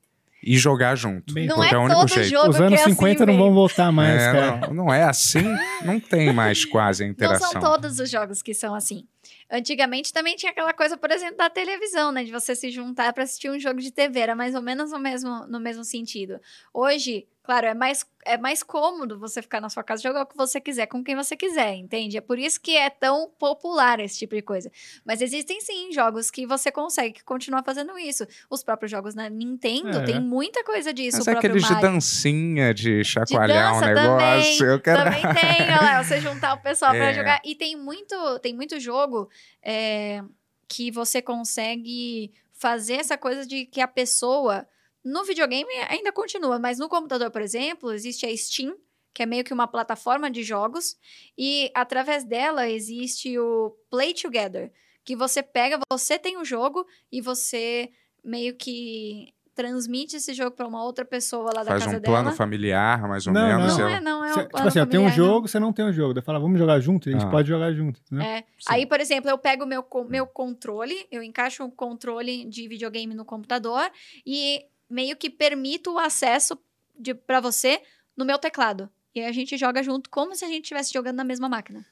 e 0.49 0.57
jogar 0.57 0.95
junto. 0.95 1.33
Bem, 1.33 1.45
Não 1.45 1.55
porque 1.57 1.73
é 1.73 1.77
é 1.77 1.79
o 1.79 1.83
único 1.83 1.99
todo 1.99 2.09
jeito. 2.09 2.29
jogo 2.29 2.49
Os 2.51 2.55
que 2.57 2.63
anos 2.63 2.79
é 2.79 2.83
50 2.85 3.23
assim, 3.23 3.31
não 3.33 3.37
vão 3.37 3.53
voltar 3.53 3.91
mais, 3.91 4.21
É, 4.21 4.31
cara. 4.31 4.67
não, 4.67 4.73
não 4.85 4.93
é 4.93 5.03
assim, 5.03 5.43
não 5.83 5.99
tem 5.99 6.31
mais 6.31 6.63
quase 6.63 7.03
a 7.03 7.05
Não 7.05 7.11
interação. 7.11 7.51
são 7.51 7.61
todos 7.61 7.99
os 7.99 8.09
jogos 8.09 8.41
que 8.41 8.53
são 8.53 8.73
assim. 8.73 9.05
Antigamente 9.51 10.11
também 10.13 10.35
tinha 10.35 10.51
aquela 10.51 10.73
coisa, 10.73 10.97
por 10.97 11.11
exemplo, 11.11 11.37
da 11.37 11.49
televisão, 11.49 12.11
né? 12.11 12.23
De 12.23 12.31
você 12.31 12.55
se 12.55 12.69
juntar 12.69 13.11
pra 13.13 13.23
assistir 13.23 13.49
um 13.51 13.59
jogo 13.59 13.79
de 13.81 13.91
TV. 13.91 14.19
Era 14.19 14.35
mais 14.35 14.55
ou 14.55 14.61
menos 14.61 14.91
no 14.91 14.99
mesmo, 14.99 15.45
no 15.47 15.59
mesmo 15.59 15.83
sentido. 15.83 16.39
Hoje, 16.73 17.25
claro, 17.47 17.65
é 17.65 17.73
mais, 17.73 18.05
é 18.25 18.37
mais 18.37 18.61
cômodo 18.61 19.17
você 19.17 19.41
ficar 19.41 19.61
na 19.61 19.69
sua 19.69 19.81
casa 19.81 20.03
jogar 20.03 20.23
o 20.23 20.25
que 20.25 20.35
você 20.35 20.59
quiser, 20.59 20.85
com 20.87 21.01
quem 21.01 21.15
você 21.15 21.33
quiser, 21.37 21.75
entende? 21.75 22.17
É 22.17 22.21
por 22.21 22.37
isso 22.37 22.59
que 22.59 22.75
é 22.75 22.89
tão 22.89 23.29
popular 23.39 24.01
esse 24.01 24.19
tipo 24.19 24.35
de 24.35 24.41
coisa. 24.41 24.69
Mas 25.05 25.21
existem 25.21 25.61
sim 25.61 25.93
jogos 25.93 26.29
que 26.29 26.45
você 26.45 26.69
consegue 26.69 27.23
continuar 27.23 27.63
fazendo 27.63 27.97
isso. 27.97 28.27
Os 28.49 28.61
próprios 28.63 28.91
jogos 28.91 29.15
na 29.15 29.29
Nintendo 29.29 29.99
É. 29.99 30.03
tem 30.03 30.19
muita 30.19 30.61
coisa 30.65 30.93
disso. 30.93 31.19
Mas 31.19 31.27
é 31.29 31.31
aqueles 31.31 31.63
de 31.63 31.71
Mario. 31.71 31.89
dancinha, 31.89 32.73
de 32.73 33.01
chacoalhar 33.05 33.77
um 33.77 33.79
dança 33.79 33.93
negócio. 33.93 34.57
também, 34.57 34.73
eu 34.73 34.81
quero... 34.81 35.03
Também 35.05 35.21
tem, 35.21 35.61
olha 35.63 35.81
lá, 35.81 36.03
você 36.03 36.19
juntar 36.19 36.53
o 36.53 36.61
pessoal 36.61 36.91
pra 36.91 37.05
É. 37.11 37.13
jogar. 37.13 37.41
E 37.45 37.55
tem 37.55 37.77
muito, 37.77 38.39
tem 38.39 38.53
muito 38.53 38.77
jogo 38.77 39.29
é, 39.63 40.21
que 40.67 40.91
você 40.91 41.21
consegue 41.21 42.29
fazer 42.51 42.95
essa 42.95 43.17
coisa 43.17 43.45
de 43.47 43.65
que 43.65 43.79
a 43.79 43.87
pessoa. 43.87 44.67
No 45.11 45.23
videogame 45.23 45.69
ainda 45.89 46.11
continua, 46.11 46.59
mas 46.59 46.77
no 46.79 46.89
computador, 46.89 47.31
por 47.31 47.41
exemplo, 47.41 47.91
existe 47.93 48.25
a 48.25 48.35
Steam, 48.35 48.75
que 49.13 49.23
é 49.23 49.25
meio 49.25 49.43
que 49.43 49.53
uma 49.53 49.67
plataforma 49.67 50.29
de 50.29 50.43
jogos, 50.43 50.95
e 51.37 51.71
através 51.73 52.23
dela 52.23 52.69
existe 52.69 53.37
o 53.39 53.75
Play 53.89 54.13
Together, 54.13 54.71
que 55.05 55.15
você 55.15 55.41
pega, 55.41 55.79
você 55.91 56.19
tem 56.19 56.37
o 56.37 56.43
jogo 56.45 56.85
e 57.11 57.21
você 57.21 57.89
meio 58.23 58.55
que 58.55 59.33
transmite 59.55 60.17
esse 60.17 60.33
jogo 60.35 60.51
pra 60.55 60.67
uma 60.67 60.83
outra 60.83 61.03
pessoa 61.03 61.45
lá 61.45 61.63
da 61.63 61.71
Faz 61.71 61.83
casa 61.85 61.97
um 61.97 62.01
plano 62.01 62.25
dela. 62.25 62.35
familiar, 62.35 63.07
mais 63.07 63.25
ou 63.25 63.33
Não, 63.33 63.47
menos. 63.57 63.75
Não 63.77 63.89
eu- 63.89 63.95
é, 63.95 63.99
não 63.99 64.23
é 64.23 64.27
Cê- 64.33 64.39
um 64.39 64.43
tipo 64.43 64.51
plano 64.51 64.67
assim, 64.67 64.85
tem 64.85 64.99
um 64.99 65.03
não. 65.05 65.09
jogo, 65.11 65.47
você 65.47 65.59
não 65.59 65.73
tem 65.73 65.85
um 65.85 65.91
jogo. 65.93 66.13
Daí 66.13 66.23
fala, 66.23 66.37
vamos 66.39 66.59
jogar 66.59 66.79
junto? 66.79 67.09
A 67.09 67.11
gente 67.11 67.25
Ah. 67.25 67.29
pode 67.31 67.47
jogar 67.47 67.73
junto. 67.73 67.99
Né? 68.11 68.39
É. 68.39 68.43
Aí, 68.67 68.85
por 68.85 68.99
exemplo, 68.99 69.31
eu 69.31 69.37
pego 69.37 69.63
o 69.63 69.67
meu, 69.67 69.81
co- 69.81 70.03
meu 70.03 70.27
controle, 70.27 71.07
eu 71.09 71.23
encaixo 71.23 71.63
um 71.63 71.71
controle 71.71 72.45
de 72.45 72.67
videogame 72.67 73.15
no 73.15 73.25
computador 73.25 73.89
e 74.23 74.63
meio 74.89 75.15
que 75.17 75.29
permito 75.29 75.93
o 75.93 75.99
acesso 75.99 76.57
de, 76.97 77.13
pra 77.13 77.39
você 77.39 77.81
no 78.15 78.25
meu 78.25 78.37
teclado. 78.37 78.89
E 79.13 79.19
aí 79.19 79.25
a 79.25 79.31
gente 79.31 79.57
joga 79.57 79.81
junto 79.83 80.09
como 80.09 80.35
se 80.35 80.45
a 80.45 80.47
gente 80.47 80.63
estivesse 80.63 80.93
jogando 80.93 81.17
na 81.17 81.23
mesma 81.23 81.49
máquina. 81.49 81.85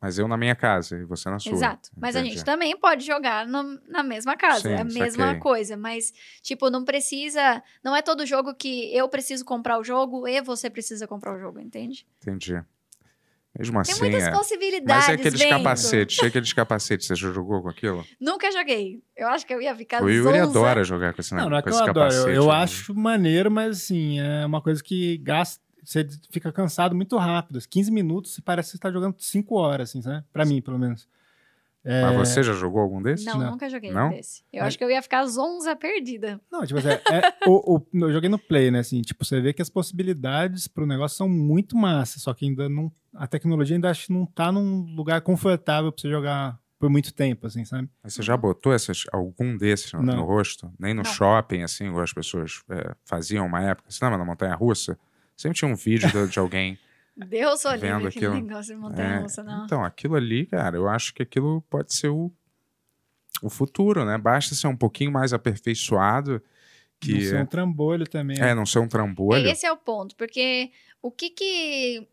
Mas 0.00 0.18
eu 0.18 0.26
na 0.26 0.36
minha 0.36 0.54
casa 0.56 0.96
e 0.96 1.04
você 1.04 1.28
na 1.28 1.38
sua. 1.38 1.52
Exato. 1.52 1.90
Mas 1.94 2.16
a 2.16 2.22
gente 2.24 2.42
também 2.42 2.74
pode 2.74 3.04
jogar 3.04 3.46
no- 3.46 3.78
na 3.86 4.02
mesma 4.02 4.34
casa. 4.34 4.62
Sim, 4.62 4.70
é 4.70 4.80
a 4.80 4.84
mesma 4.84 5.26
saquei. 5.26 5.40
coisa. 5.40 5.76
Mas, 5.76 6.10
tipo, 6.40 6.70
não 6.70 6.84
precisa. 6.86 7.62
Não 7.84 7.94
é 7.94 8.00
todo 8.00 8.24
jogo 8.24 8.54
que 8.54 8.94
eu 8.96 9.06
preciso 9.10 9.44
comprar 9.44 9.78
o 9.78 9.84
jogo 9.84 10.26
e 10.26 10.40
você 10.40 10.70
precisa 10.70 11.06
comprar 11.06 11.34
o 11.36 11.38
jogo, 11.38 11.60
entende? 11.60 12.06
Entendi. 12.22 12.62
Mesmo 13.58 13.82
Tem 13.82 13.92
assim, 13.92 14.00
muitas 14.00 14.22
é. 14.22 14.30
possibilidades. 14.30 15.06
Mas 15.06 15.08
é 15.08 15.12
aqueles 15.14 15.40
Bento. 15.40 15.50
capacetes, 15.50 16.22
é 16.22 16.26
aqueles 16.26 16.52
capacetes, 16.52 17.06
você 17.08 17.16
já 17.16 17.32
jogou 17.32 17.62
com 17.62 17.68
aquilo? 17.68 18.04
Nunca 18.20 18.50
joguei. 18.52 19.02
Eu 19.16 19.28
acho 19.28 19.44
que 19.44 19.52
eu 19.52 19.60
ia 19.60 19.74
ficar 19.74 20.02
o 20.02 20.08
Yuri 20.08 20.38
zonza. 20.38 20.50
adora 20.50 20.84
jogar 20.84 21.12
com 21.12 21.20
esse, 21.20 21.34
Não, 21.34 21.50
não 21.50 21.56
é 21.56 21.62
que 21.62 21.68
eu 21.68 21.78
adoro. 21.78 22.14
Eu, 22.14 22.28
eu 22.28 22.46
né? 22.46 22.52
acho 22.52 22.94
maneiro, 22.94 23.50
mas 23.50 23.78
assim, 23.78 24.20
é 24.20 24.46
uma 24.46 24.62
coisa 24.62 24.82
que 24.82 25.18
gasta. 25.18 25.60
Você 25.82 26.06
fica 26.30 26.52
cansado 26.52 26.94
muito 26.94 27.16
rápido. 27.16 27.58
15 27.68 27.90
minutos 27.90 28.38
parece 28.44 28.68
que 28.68 28.70
você 28.72 28.76
está 28.76 28.92
jogando 28.92 29.16
5 29.18 29.54
horas, 29.56 29.90
assim, 29.90 30.06
né? 30.06 30.22
Pra 30.32 30.44
mim, 30.44 30.62
pelo 30.62 30.78
menos. 30.78 31.08
É, 31.84 32.02
Mas 32.02 32.28
você 32.28 32.42
já 32.42 32.52
jogou 32.52 32.80
algum 32.82 33.00
desses? 33.00 33.24
Não, 33.24 33.38
Não. 33.38 33.50
nunca 33.52 33.68
joguei 33.70 33.90
Não? 33.90 34.10
desse. 34.10 34.42
Eu 34.52 34.58
Mas- 34.60 34.68
acho 34.68 34.78
que 34.78 34.84
eu 34.84 34.90
ia 34.90 35.00
ficar 35.00 35.24
zonza 35.26 35.74
perdida. 35.74 36.38
Não, 36.52 36.66
tipo 36.66 36.78
assim, 36.78 36.88
é, 36.90 37.48
o, 37.48 37.76
o- 37.76 37.86
eu 38.04 38.12
joguei 38.12 38.28
no 38.28 38.38
Play, 38.38 38.70
né? 38.70 38.80
Assim, 38.80 39.00
tipo, 39.00 39.24
você 39.24 39.40
vê 39.40 39.52
que 39.54 39.62
as 39.62 39.70
possibilidades 39.70 40.68
pro 40.68 40.86
negócio 40.86 41.16
são 41.16 41.28
muito 41.28 41.76
massas, 41.76 42.22
só 42.22 42.34
que 42.34 42.44
ainda 42.46 42.68
não. 42.68 42.92
A 43.14 43.26
tecnologia 43.26 43.76
ainda 43.76 43.90
acho 43.90 44.12
não 44.12 44.26
tá 44.26 44.52
num 44.52 44.94
lugar 44.94 45.20
confortável 45.22 45.90
pra 45.90 46.00
você 46.00 46.10
jogar 46.10 46.58
por 46.78 46.88
muito 46.90 47.12
tempo, 47.12 47.46
assim, 47.46 47.64
sabe? 47.64 47.88
Mas 48.02 48.14
você 48.14 48.22
já 48.22 48.36
botou 48.36 48.72
essas, 48.72 49.04
algum 49.12 49.56
desses 49.56 49.92
no, 49.92 50.02
Não. 50.02 50.16
no 50.16 50.24
rosto? 50.24 50.70
Nem 50.78 50.92
no 50.94 51.02
Não. 51.02 51.10
shopping, 51.10 51.62
assim, 51.62 51.86
igual 51.88 52.02
as 52.04 52.12
pessoas 52.12 52.62
é, 52.70 52.94
faziam 53.04 53.46
uma 53.46 53.60
época. 53.62 53.90
Você 53.90 54.04
lembra 54.04 54.18
na 54.18 54.24
Montanha 54.24 54.54
Russa? 54.54 54.98
Sempre 55.36 55.58
tinha 55.58 55.70
um 55.70 55.74
vídeo 55.74 56.08
de, 56.12 56.28
de 56.32 56.38
alguém. 56.38 56.78
Deus 57.26 57.60
sou 57.60 57.72
livre 57.72 57.88
aquele 57.88 58.06
aquilo. 58.08 58.34
negócio 58.34 58.74
de 58.74 58.80
montanha 58.80 59.16
É, 59.16 59.18
russa, 59.22 59.42
não. 59.42 59.64
Então, 59.64 59.84
aquilo 59.84 60.14
ali, 60.16 60.46
cara, 60.46 60.76
eu 60.76 60.88
acho 60.88 61.12
que 61.14 61.22
aquilo 61.22 61.62
pode 61.70 61.94
ser 61.94 62.08
o, 62.08 62.30
o 63.42 63.48
futuro, 63.50 64.04
né? 64.04 64.16
Basta 64.18 64.54
ser 64.54 64.66
um 64.66 64.76
pouquinho 64.76 65.12
mais 65.12 65.32
aperfeiçoado. 65.32 66.42
Que 66.98 67.12
Não 67.14 67.20
ser 67.20 67.42
um 67.42 67.46
trambolho 67.46 68.06
também. 68.06 68.38
é, 68.40 68.54
não 68.54 68.66
ser 68.66 68.78
um 68.78 68.86
trambolho. 68.88 69.46
Esse 69.48 69.64
é 69.64 69.72
o 69.72 69.76
ponto, 69.76 70.14
porque 70.16 70.70
o 71.00 71.10
que 71.10 71.30
que 71.30 72.06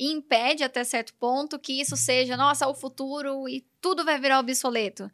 impede 0.00 0.64
até 0.64 0.82
certo 0.82 1.14
ponto 1.14 1.56
que 1.58 1.80
isso 1.80 1.96
seja, 1.96 2.36
nossa, 2.36 2.66
o 2.66 2.74
futuro 2.74 3.48
e 3.48 3.64
tudo 3.80 4.04
vai 4.04 4.18
virar 4.18 4.40
obsoleto? 4.40 5.08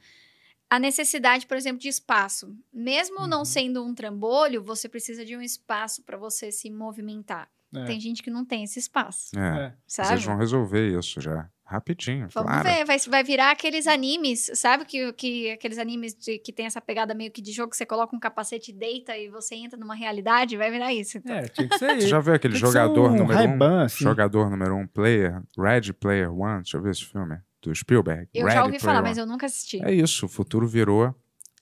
A 0.70 0.78
necessidade, 0.78 1.46
por 1.46 1.56
exemplo, 1.56 1.80
de 1.80 1.88
espaço. 1.88 2.56
Mesmo 2.72 3.26
não 3.26 3.40
Uhum. 3.40 3.44
sendo 3.44 3.84
um 3.84 3.94
trambolho, 3.94 4.62
você 4.62 4.88
precisa 4.88 5.22
de 5.24 5.36
um 5.36 5.42
espaço 5.42 6.02
para 6.02 6.16
você 6.16 6.50
se 6.50 6.70
movimentar. 6.70 7.50
É. 7.74 7.84
Tem 7.84 8.00
gente 8.00 8.22
que 8.22 8.30
não 8.30 8.44
tem 8.44 8.64
esse 8.64 8.78
espaço, 8.78 9.30
É. 9.38 9.66
É. 9.66 9.72
Vocês 9.86 10.08
sabe? 10.08 10.20
vão 10.22 10.36
resolver 10.36 10.98
isso 10.98 11.20
já. 11.20 11.48
Rapidinho, 11.64 12.26
Vamos 12.34 12.50
claro. 12.50 12.68
ver, 12.68 12.84
vai, 12.84 12.98
vai 12.98 13.22
virar 13.22 13.52
aqueles 13.52 13.86
animes, 13.86 14.50
sabe 14.54 14.84
que, 14.84 15.12
que 15.12 15.52
aqueles 15.52 15.78
animes 15.78 16.14
de- 16.14 16.36
que 16.40 16.52
tem 16.52 16.66
essa 16.66 16.80
pegada 16.80 17.14
meio 17.14 17.30
que 17.30 17.40
de 17.40 17.52
jogo, 17.52 17.70
que 17.70 17.76
você 17.76 17.86
coloca 17.86 18.14
um 18.16 18.18
capacete 18.18 18.72
e 18.72 18.74
deita 18.74 19.16
e 19.16 19.28
você 19.28 19.54
entra 19.54 19.78
numa 19.78 19.94
realidade, 19.94 20.56
vai 20.56 20.68
virar 20.68 20.92
isso. 20.92 21.18
então. 21.18 21.32
É, 21.36 21.46
tinha 21.46 21.68
que 21.68 21.78
ser 21.78 21.86
Você 21.94 21.98
isso. 21.98 22.08
já 22.08 22.18
viu 22.18 22.34
aquele 22.34 22.56
jogador 22.56 23.12
um 23.12 23.14
número 23.16 23.48
um? 23.48 23.78
Assim. 23.84 24.02
Jogador 24.02 24.50
número 24.50 24.74
um, 24.74 24.84
player, 24.84 25.40
Red 25.56 25.92
Player 25.92 26.32
One. 26.34 26.62
Deixa 26.62 26.76
eu 26.76 26.82
ver 26.82 26.90
esse 26.90 27.04
filme. 27.04 27.38
Do 27.62 27.72
Spielberg. 27.72 28.26
Eu 28.34 28.46
Ready 28.46 28.56
já 28.56 28.64
ouvi 28.64 28.78
falar, 28.80 28.94
Player 28.94 29.02
mas 29.10 29.18
One. 29.18 29.28
eu 29.28 29.32
nunca 29.32 29.46
assisti. 29.46 29.80
É 29.84 29.94
isso, 29.94 30.26
o 30.26 30.28
futuro 30.28 30.66
virou 30.66 31.14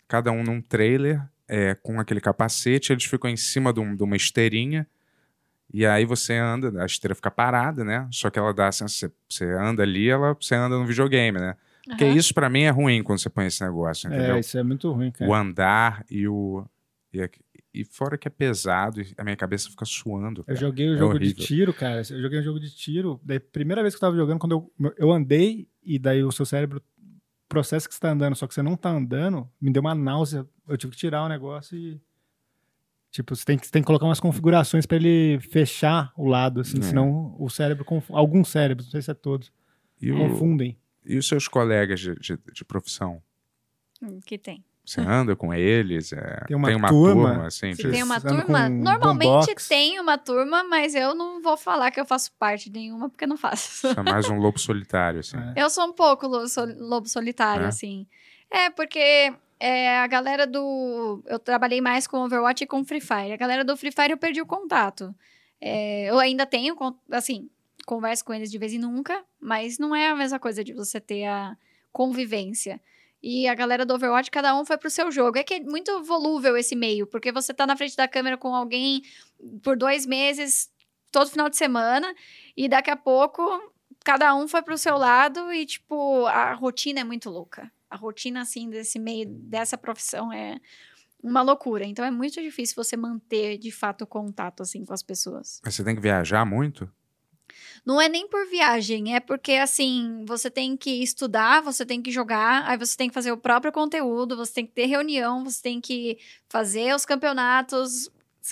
cada 0.06 0.32
um 0.32 0.42
num 0.42 0.62
trailer, 0.62 1.20
é, 1.46 1.74
com 1.74 2.00
aquele 2.00 2.20
capacete, 2.20 2.92
eles 2.94 3.04
ficam 3.04 3.28
em 3.28 3.36
cima 3.36 3.74
de, 3.74 3.80
um- 3.80 3.94
de 3.94 4.02
uma 4.02 4.16
esteirinha, 4.16 4.86
e 5.72 5.84
aí 5.86 6.04
você 6.04 6.34
anda, 6.34 6.82
a 6.82 6.86
esteira 6.86 7.14
fica 7.14 7.30
parada, 7.30 7.84
né? 7.84 8.08
Só 8.12 8.30
que 8.30 8.38
ela 8.38 8.52
dá 8.54 8.68
assim, 8.68 8.86
você, 8.88 9.10
você 9.28 9.44
anda 9.44 9.82
ali, 9.82 10.08
ela, 10.08 10.34
você 10.34 10.54
anda 10.54 10.78
no 10.78 10.86
videogame, 10.86 11.38
né? 11.38 11.54
Porque 11.86 12.04
Aham. 12.04 12.14
isso 12.16 12.34
pra 12.34 12.50
mim 12.50 12.62
é 12.62 12.70
ruim 12.70 13.02
quando 13.02 13.18
você 13.18 13.30
põe 13.30 13.46
esse 13.46 13.62
negócio, 13.64 14.08
entendeu? 14.08 14.36
É, 14.36 14.40
isso 14.40 14.58
é 14.58 14.62
muito 14.62 14.90
ruim, 14.92 15.10
cara. 15.10 15.30
o 15.30 15.34
andar 15.34 16.04
e 16.10 16.28
o. 16.28 16.64
E, 17.12 17.22
a- 17.22 17.30
e 17.72 17.84
fora 17.84 18.18
que 18.18 18.26
é 18.26 18.30
pesado, 18.30 19.00
a 19.16 19.24
minha 19.24 19.36
cabeça 19.36 19.70
fica 19.70 19.84
suando. 19.84 20.40
Eu 20.40 20.44
cara. 20.46 20.58
joguei 20.58 20.88
o 20.90 20.94
É 20.94 20.98
jogo 20.98 21.18
de 21.18 21.26
horrível. 21.26 21.44
tiro, 21.46 21.72
cara. 21.74 21.98
Eu 22.10 22.20
joguei 22.22 22.40
um 22.40 22.42
jogo 22.42 22.58
de 22.60 22.74
tiro. 22.74 23.20
Daí, 23.22 23.38
primeira 23.38 23.82
vez 23.82 23.94
que 23.94 23.98
eu 23.98 24.00
tava 24.00 24.16
jogando, 24.16 24.38
quando 24.38 24.52
eu, 24.80 24.94
eu 24.98 25.12
andei, 25.12 25.68
e 25.82 25.98
daí 25.98 26.22
o 26.24 26.32
seu 26.32 26.44
cérebro 26.44 26.82
processa 27.48 27.88
que 27.88 27.94
você 27.94 28.00
tá 28.00 28.10
andando, 28.10 28.34
só 28.36 28.46
que 28.46 28.52
você 28.54 28.62
não 28.62 28.76
tá 28.76 28.90
andando, 28.90 29.48
me 29.60 29.70
deu 29.72 29.80
uma 29.80 29.94
náusea. 29.94 30.46
Eu 30.66 30.76
tive 30.76 30.92
que 30.92 30.98
tirar 30.98 31.22
o 31.24 31.28
negócio 31.28 31.76
e. 31.76 32.00
Tipo, 33.10 33.34
você 33.34 33.44
tem 33.44 33.58
que, 33.58 33.66
você 33.66 33.72
tem 33.72 33.82
que 33.82 33.86
colocar 33.86 34.04
umas 34.04 34.20
configurações 34.20 34.84
pra 34.86 34.96
ele 34.96 35.38
fechar 35.40 36.12
o 36.16 36.26
lado, 36.26 36.60
assim, 36.60 36.78
É. 36.78 36.82
senão 36.82 37.34
o 37.38 37.48
cérebro. 37.48 37.84
Alguns 38.10 38.48
cérebros, 38.48 38.86
não 38.86 38.92
sei 38.92 39.02
se 39.02 39.10
é 39.10 39.14
todos, 39.14 39.50
E, 40.00 40.12
o- 40.12 40.16
confundem. 40.18 40.78
e 41.04 41.16
os 41.16 41.26
seus 41.26 41.48
colegas 41.48 41.98
de, 42.00 42.14
de- 42.16 42.38
de 42.52 42.64
profissão? 42.64 43.22
Hum, 44.02 44.20
Que 44.24 44.36
tem. 44.38 44.62
Você 44.84 45.02
anda 45.02 45.36
com 45.36 45.52
eles? 45.52 46.14
É, 46.14 46.44
Tem 46.46 46.56
uma 46.56 46.88
turma? 46.88 47.46
assim? 47.46 47.74
Se 47.74 47.82
de- 47.82 47.90
tem 47.90 48.02
uma 48.02 48.18
turma, 48.18 48.70
normalmente 48.70 49.54
tem 49.68 50.00
uma 50.00 50.16
turma, 50.16 50.64
mas 50.64 50.94
eu 50.94 51.14
não 51.14 51.42
vou 51.42 51.58
falar 51.58 51.90
que 51.90 52.00
eu 52.00 52.06
faço 52.06 52.30
parte 52.38 52.70
de 52.70 52.78
nenhuma, 52.80 53.10
porque 53.10 53.26
não 53.26 53.36
faço. 53.36 53.86
Você 53.86 54.00
é 54.00 54.02
mais 54.02 54.30
um 54.30 54.38
lobo 54.38 54.58
solitário, 54.58 55.20
assim. 55.20 55.36
É. 55.54 55.62
Eu 55.62 55.68
sou 55.68 55.84
um 55.86 55.92
pouco 55.92 56.26
lobo 56.26 57.06
solitário, 57.06 57.64
É? 57.64 57.68
assim. 57.68 58.06
É, 58.50 58.70
porque 58.70 59.30
é, 59.60 59.98
a 59.98 60.06
galera 60.06 60.46
do. 60.46 61.22
Eu 61.26 61.38
trabalhei 61.38 61.80
mais 61.80 62.06
com 62.06 62.24
Overwatch 62.24 62.64
e 62.64 62.66
com 62.66 62.84
Free 62.84 63.00
Fire. 63.00 63.32
A 63.32 63.36
galera 63.36 63.64
do 63.64 63.76
Free 63.76 63.92
Fire 63.92 64.10
eu 64.12 64.18
perdi 64.18 64.40
o 64.40 64.46
contato. 64.46 65.14
É, 65.60 66.08
eu 66.08 66.18
ainda 66.18 66.46
tenho, 66.46 66.76
assim, 67.10 67.50
converso 67.86 68.24
com 68.24 68.32
eles 68.32 68.50
de 68.50 68.58
vez 68.58 68.72
em 68.72 68.78
nunca, 68.78 69.24
mas 69.40 69.78
não 69.78 69.94
é 69.94 70.08
a 70.08 70.14
mesma 70.14 70.38
coisa 70.38 70.62
de 70.62 70.72
você 70.72 71.00
ter 71.00 71.24
a 71.24 71.56
convivência. 71.92 72.80
E 73.20 73.48
a 73.48 73.54
galera 73.54 73.84
do 73.84 73.94
Overwatch, 73.94 74.30
cada 74.30 74.54
um 74.54 74.64
foi 74.64 74.78
pro 74.78 74.90
seu 74.90 75.10
jogo. 75.10 75.38
É 75.38 75.42
que 75.42 75.54
é 75.54 75.60
muito 75.60 76.02
volúvel 76.04 76.56
esse 76.56 76.76
meio, 76.76 77.06
porque 77.06 77.32
você 77.32 77.52
tá 77.52 77.66
na 77.66 77.76
frente 77.76 77.96
da 77.96 78.06
câmera 78.06 78.36
com 78.36 78.54
alguém 78.54 79.02
por 79.62 79.76
dois 79.76 80.06
meses, 80.06 80.70
todo 81.10 81.30
final 81.30 81.48
de 81.48 81.56
semana, 81.56 82.14
e 82.56 82.68
daqui 82.68 82.90
a 82.90 82.96
pouco 82.96 83.42
cada 84.04 84.34
um 84.34 84.46
foi 84.46 84.62
pro 84.62 84.78
seu 84.78 84.96
lado 84.96 85.52
e, 85.52 85.66
tipo, 85.66 86.26
a 86.26 86.52
rotina 86.54 87.00
é 87.00 87.04
muito 87.04 87.28
louca. 87.28 87.70
A 87.90 87.96
rotina, 87.96 88.42
assim, 88.42 88.68
desse 88.68 88.98
meio, 88.98 89.26
dessa 89.26 89.78
profissão 89.78 90.32
é 90.32 90.58
uma 91.22 91.42
loucura. 91.42 91.84
Então 91.84 92.04
é 92.04 92.10
muito 92.10 92.40
difícil 92.40 92.76
você 92.76 92.96
manter, 92.96 93.58
de 93.58 93.70
fato, 93.70 94.02
o 94.02 94.06
contato, 94.06 94.62
assim, 94.62 94.84
com 94.84 94.92
as 94.92 95.02
pessoas. 95.02 95.60
Mas 95.64 95.74
você 95.74 95.84
tem 95.84 95.94
que 95.94 96.00
viajar 96.00 96.44
muito? 96.44 96.90
Não 97.84 98.00
é 98.00 98.08
nem 98.08 98.28
por 98.28 98.46
viagem, 98.48 99.14
é 99.14 99.20
porque, 99.20 99.52
assim, 99.52 100.24
você 100.26 100.50
tem 100.50 100.76
que 100.76 101.02
estudar, 101.02 101.62
você 101.62 101.86
tem 101.86 102.02
que 102.02 102.10
jogar, 102.10 102.68
aí 102.68 102.76
você 102.76 102.96
tem 102.96 103.08
que 103.08 103.14
fazer 103.14 103.32
o 103.32 103.36
próprio 103.36 103.72
conteúdo, 103.72 104.36
você 104.36 104.52
tem 104.54 104.66
que 104.66 104.72
ter 104.72 104.86
reunião, 104.86 105.44
você 105.44 105.62
tem 105.62 105.80
que 105.80 106.18
fazer 106.48 106.94
os 106.94 107.06
campeonatos. 107.06 108.10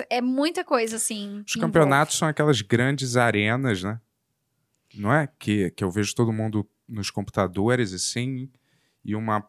É 0.09 0.21
muita 0.21 0.65
coisa, 0.65 0.97
assim. 0.97 1.43
Os 1.47 1.55
campeonatos 1.55 2.17
são 2.17 2.29
aquelas 2.29 2.63
grandes 2.63 3.17
arenas, 3.17 3.83
né? 3.83 4.01
Não 4.95 5.13
é? 5.13 5.29
Que, 5.39 5.71
que 5.71 5.85
eu 5.85 5.91
vejo 5.91 6.15
todo 6.15 6.33
mundo 6.33 6.67
nos 6.89 7.11
computadores, 7.11 7.93
assim, 7.93 8.49
e 9.07 9.15
uma 9.15 9.49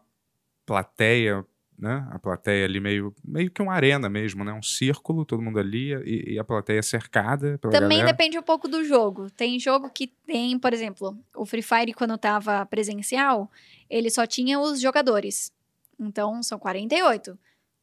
plateia, 0.64 1.44
né? 1.78 2.06
A 2.10 2.18
plateia 2.18 2.64
ali 2.64 2.78
meio, 2.78 3.14
meio 3.24 3.50
que 3.50 3.60
uma 3.60 3.74
arena 3.74 4.08
mesmo, 4.08 4.44
né? 4.44 4.52
Um 4.52 4.62
círculo, 4.62 5.24
todo 5.24 5.42
mundo 5.42 5.58
ali, 5.58 5.92
e, 6.04 6.34
e 6.34 6.38
a 6.38 6.44
plateia 6.44 6.82
cercada 6.82 7.58
Também 7.58 7.98
galera. 7.98 8.06
depende 8.06 8.38
um 8.38 8.42
pouco 8.42 8.68
do 8.68 8.84
jogo. 8.84 9.30
Tem 9.30 9.58
jogo 9.58 9.90
que 9.90 10.06
tem, 10.06 10.58
por 10.58 10.72
exemplo, 10.72 11.18
o 11.34 11.44
Free 11.44 11.62
Fire, 11.62 11.92
quando 11.92 12.16
tava 12.16 12.64
presencial, 12.66 13.50
ele 13.90 14.10
só 14.10 14.26
tinha 14.26 14.60
os 14.60 14.80
jogadores. 14.80 15.52
Então, 15.98 16.42
são 16.42 16.58
48. 16.58 17.36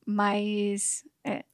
Mas. 0.06 1.04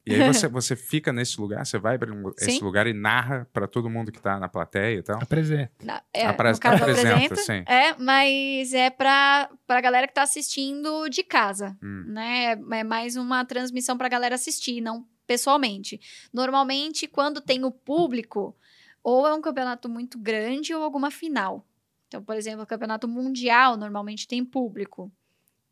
E 0.06 0.14
aí 0.14 0.26
você, 0.32 0.46
você 0.48 0.76
fica 0.76 1.12
nesse 1.12 1.40
lugar, 1.40 1.64
você 1.64 1.78
vai 1.78 1.98
para 1.98 2.10
esse 2.38 2.52
Sim. 2.58 2.64
lugar 2.64 2.86
e 2.86 2.92
narra 2.92 3.48
para 3.52 3.66
todo 3.66 3.88
mundo 3.88 4.12
que 4.12 4.20
tá 4.20 4.38
na 4.38 4.48
plateia 4.48 4.98
e 4.98 5.02
tal. 5.02 5.22
Apresenta. 5.22 5.72
na- 5.82 6.02
é, 6.12 6.26
Apre- 6.26 6.52
no 6.52 6.58
caso, 6.60 6.82
apresenta, 6.82 7.14
apresenta. 7.24 7.36
sim. 7.36 7.64
É, 7.66 7.94
mas 7.98 8.74
é 8.74 8.90
pra, 8.90 9.48
pra 9.66 9.80
galera 9.80 10.06
que 10.06 10.12
tá 10.14 10.22
assistindo 10.22 11.08
de 11.08 11.22
casa. 11.22 11.76
Hum. 11.82 12.04
Né? 12.08 12.52
É 12.72 12.84
mais 12.84 13.16
uma 13.16 13.44
transmissão 13.44 13.96
pra 13.96 14.08
galera 14.08 14.34
assistir, 14.34 14.80
não 14.82 15.06
pessoalmente. 15.26 15.98
Normalmente, 16.32 17.06
quando 17.08 17.40
tem 17.40 17.64
o 17.64 17.70
público, 17.70 18.54
ou 19.02 19.26
é 19.26 19.32
um 19.32 19.40
campeonato 19.40 19.88
muito 19.88 20.18
grande 20.18 20.74
ou 20.74 20.82
alguma 20.82 21.10
final. 21.10 21.66
Então, 22.08 22.22
por 22.22 22.36
exemplo, 22.36 22.62
o 22.62 22.66
campeonato 22.66 23.08
mundial 23.08 23.76
normalmente 23.78 24.28
tem 24.28 24.44
público. 24.44 25.10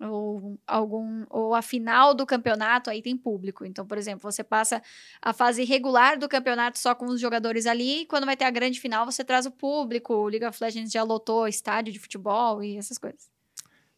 Ou, 0.01 0.59
algum, 0.67 1.25
ou 1.29 1.55
a 1.55 1.61
final 1.61 2.15
do 2.15 2.25
campeonato 2.25 2.89
aí 2.89 3.03
tem 3.03 3.15
público. 3.17 3.67
Então, 3.67 3.87
por 3.87 3.99
exemplo, 3.99 4.23
você 4.23 4.43
passa 4.43 4.83
a 5.21 5.33
fase 5.35 5.63
regular 5.65 6.19
do 6.19 6.27
campeonato 6.29 6.79
só 6.79 6.95
com 6.95 7.05
os 7.07 7.21
jogadores 7.21 7.67
ali. 7.67 8.03
E 8.03 8.07
quando 8.07 8.25
vai 8.25 8.35
ter 8.37 8.45
a 8.47 8.51
grande 8.51 8.81
final, 8.81 9.05
você 9.05 9.23
traz 9.23 9.45
o 9.45 9.51
público. 9.51 10.15
O 10.15 10.27
League 10.29 10.47
of 10.47 10.57
Legends 10.63 10.91
já 10.91 11.03
lotou 11.03 11.47
estádio 11.47 11.93
de 11.93 11.99
futebol 11.99 12.63
e 12.65 12.79
essas 12.79 12.97
coisas. 12.97 13.31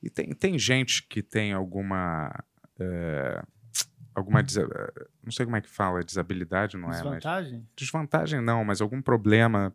E 0.02 0.10
tem, 0.10 0.30
tem 0.34 0.58
gente 0.58 1.06
que 1.06 1.22
tem 1.22 1.52
alguma. 1.52 2.34
é, 2.80 3.40
alguma. 4.12 4.42
desa- 4.42 4.68
Não 5.22 5.30
sei 5.30 5.46
como 5.46 5.56
é 5.56 5.60
que 5.60 5.68
fala, 5.70 6.02
desabilidade, 6.02 6.76
não 6.76 6.88
é? 6.88 6.90
Mas, 6.90 6.96
Desvantagem? 7.02 7.68
desvantagem 7.76 8.40
não, 8.40 8.64
mas 8.64 8.80
algum 8.80 9.00
problema, 9.00 9.72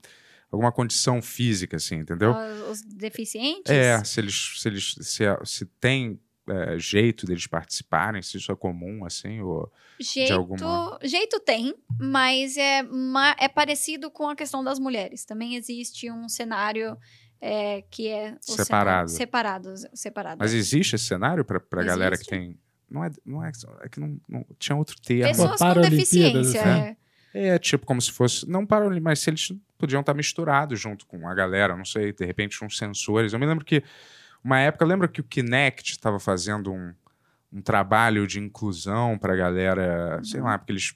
alguma 0.52 0.72
condição 0.72 1.22
física, 1.22 1.78
assim, 1.78 1.95
entendeu? 1.95 2.32
Ah, 2.34 2.69
Os 2.72 2.82
deficientes? 2.82 3.72
É, 3.72 4.03
se 4.03 4.19
eles. 4.19 4.53
Se, 4.61 4.68
eles, 4.68 4.95
se, 5.02 5.24
se 5.45 5.65
tem 5.80 6.19
é, 6.49 6.80
jeito 6.80 7.26
deles 7.26 7.45
participarem, 7.48 8.22
se 8.22 8.38
isso 8.38 8.52
é 8.52 8.56
comum, 8.56 9.03
assim, 9.06 9.41
ou. 9.41 9.72
Jeito, 9.99 10.34
alguma- 10.34 10.99
jeito 11.03 11.40
tem, 11.40 11.74
mas 11.99 12.56
é, 12.56 12.84
é 13.40 13.48
parecido 13.49 14.10
com 14.11 14.30
a 14.30 14.36
questão 14.36 14.64
das 14.64 14.80
mulheres. 14.80 15.26
Também 15.26 15.56
existe 15.56 16.10
um 16.11 16.30
cenário 16.30 16.95
é, 17.41 17.82
que 17.90 18.07
é 18.07 18.38
o 18.48 18.52
Separado. 18.53 19.10
cenário- 19.10 19.10
separado, 19.10 19.74
separado. 19.94 20.38
Mas 20.40 20.53
existe 20.53 20.95
esse 20.95 21.06
cenário 21.06 21.44
pra, 21.44 21.60
pra 21.60 21.84
galera 21.84 22.18
que 22.18 22.26
tem. 22.26 22.57
Não 22.90 23.03
é, 23.03 23.11
não 23.26 23.44
é, 23.44 23.52
é 23.82 23.90
que 23.90 23.99
não, 23.99 24.18
não- 24.30 24.45
tinha 24.57 24.76
outro 24.76 24.95
termo. 25.02 25.28
Pessoas 25.28 25.60
com 25.60 25.82
deficiência. 25.82 26.64
né? 26.65 26.90
é. 26.91 27.07
É, 27.40 27.60
tipo, 27.60 27.86
como 27.86 28.02
se 28.02 28.12
fosse. 28.12 28.50
Não 28.50 28.66
para 28.66 28.86
ali, 28.86 29.00
mas 29.00 29.20
se 29.20 29.30
eles 29.30 29.54
podiam 29.78 30.00
estar 30.02 30.14
misturados 30.14 30.80
junto 30.80 31.06
com 31.06 31.28
a 31.28 31.34
galera, 31.36 31.76
não 31.78 31.86
sei, 31.86 32.12
de 32.12 32.26
repente 32.26 32.64
uns 32.66 32.78
sensores. 32.78 33.32
Eu 33.34 33.40
me 33.40 33.46
lembro 33.46 33.64
que, 33.64 33.84
uma 34.44 34.60
época, 34.60 34.86
lembra 34.86 35.08
que 35.08 35.22
o 35.22 35.24
Kinect 35.24 35.92
estava 35.92 36.20
fazendo 36.20 36.72
um, 36.74 36.94
um 37.54 37.62
trabalho 37.62 38.26
de 38.26 38.40
inclusão 38.40 39.18
pra 39.18 39.36
galera, 39.36 40.20
sei 40.24 40.42
lá, 40.42 40.58
porque 40.58 40.72
eles. 40.72 40.96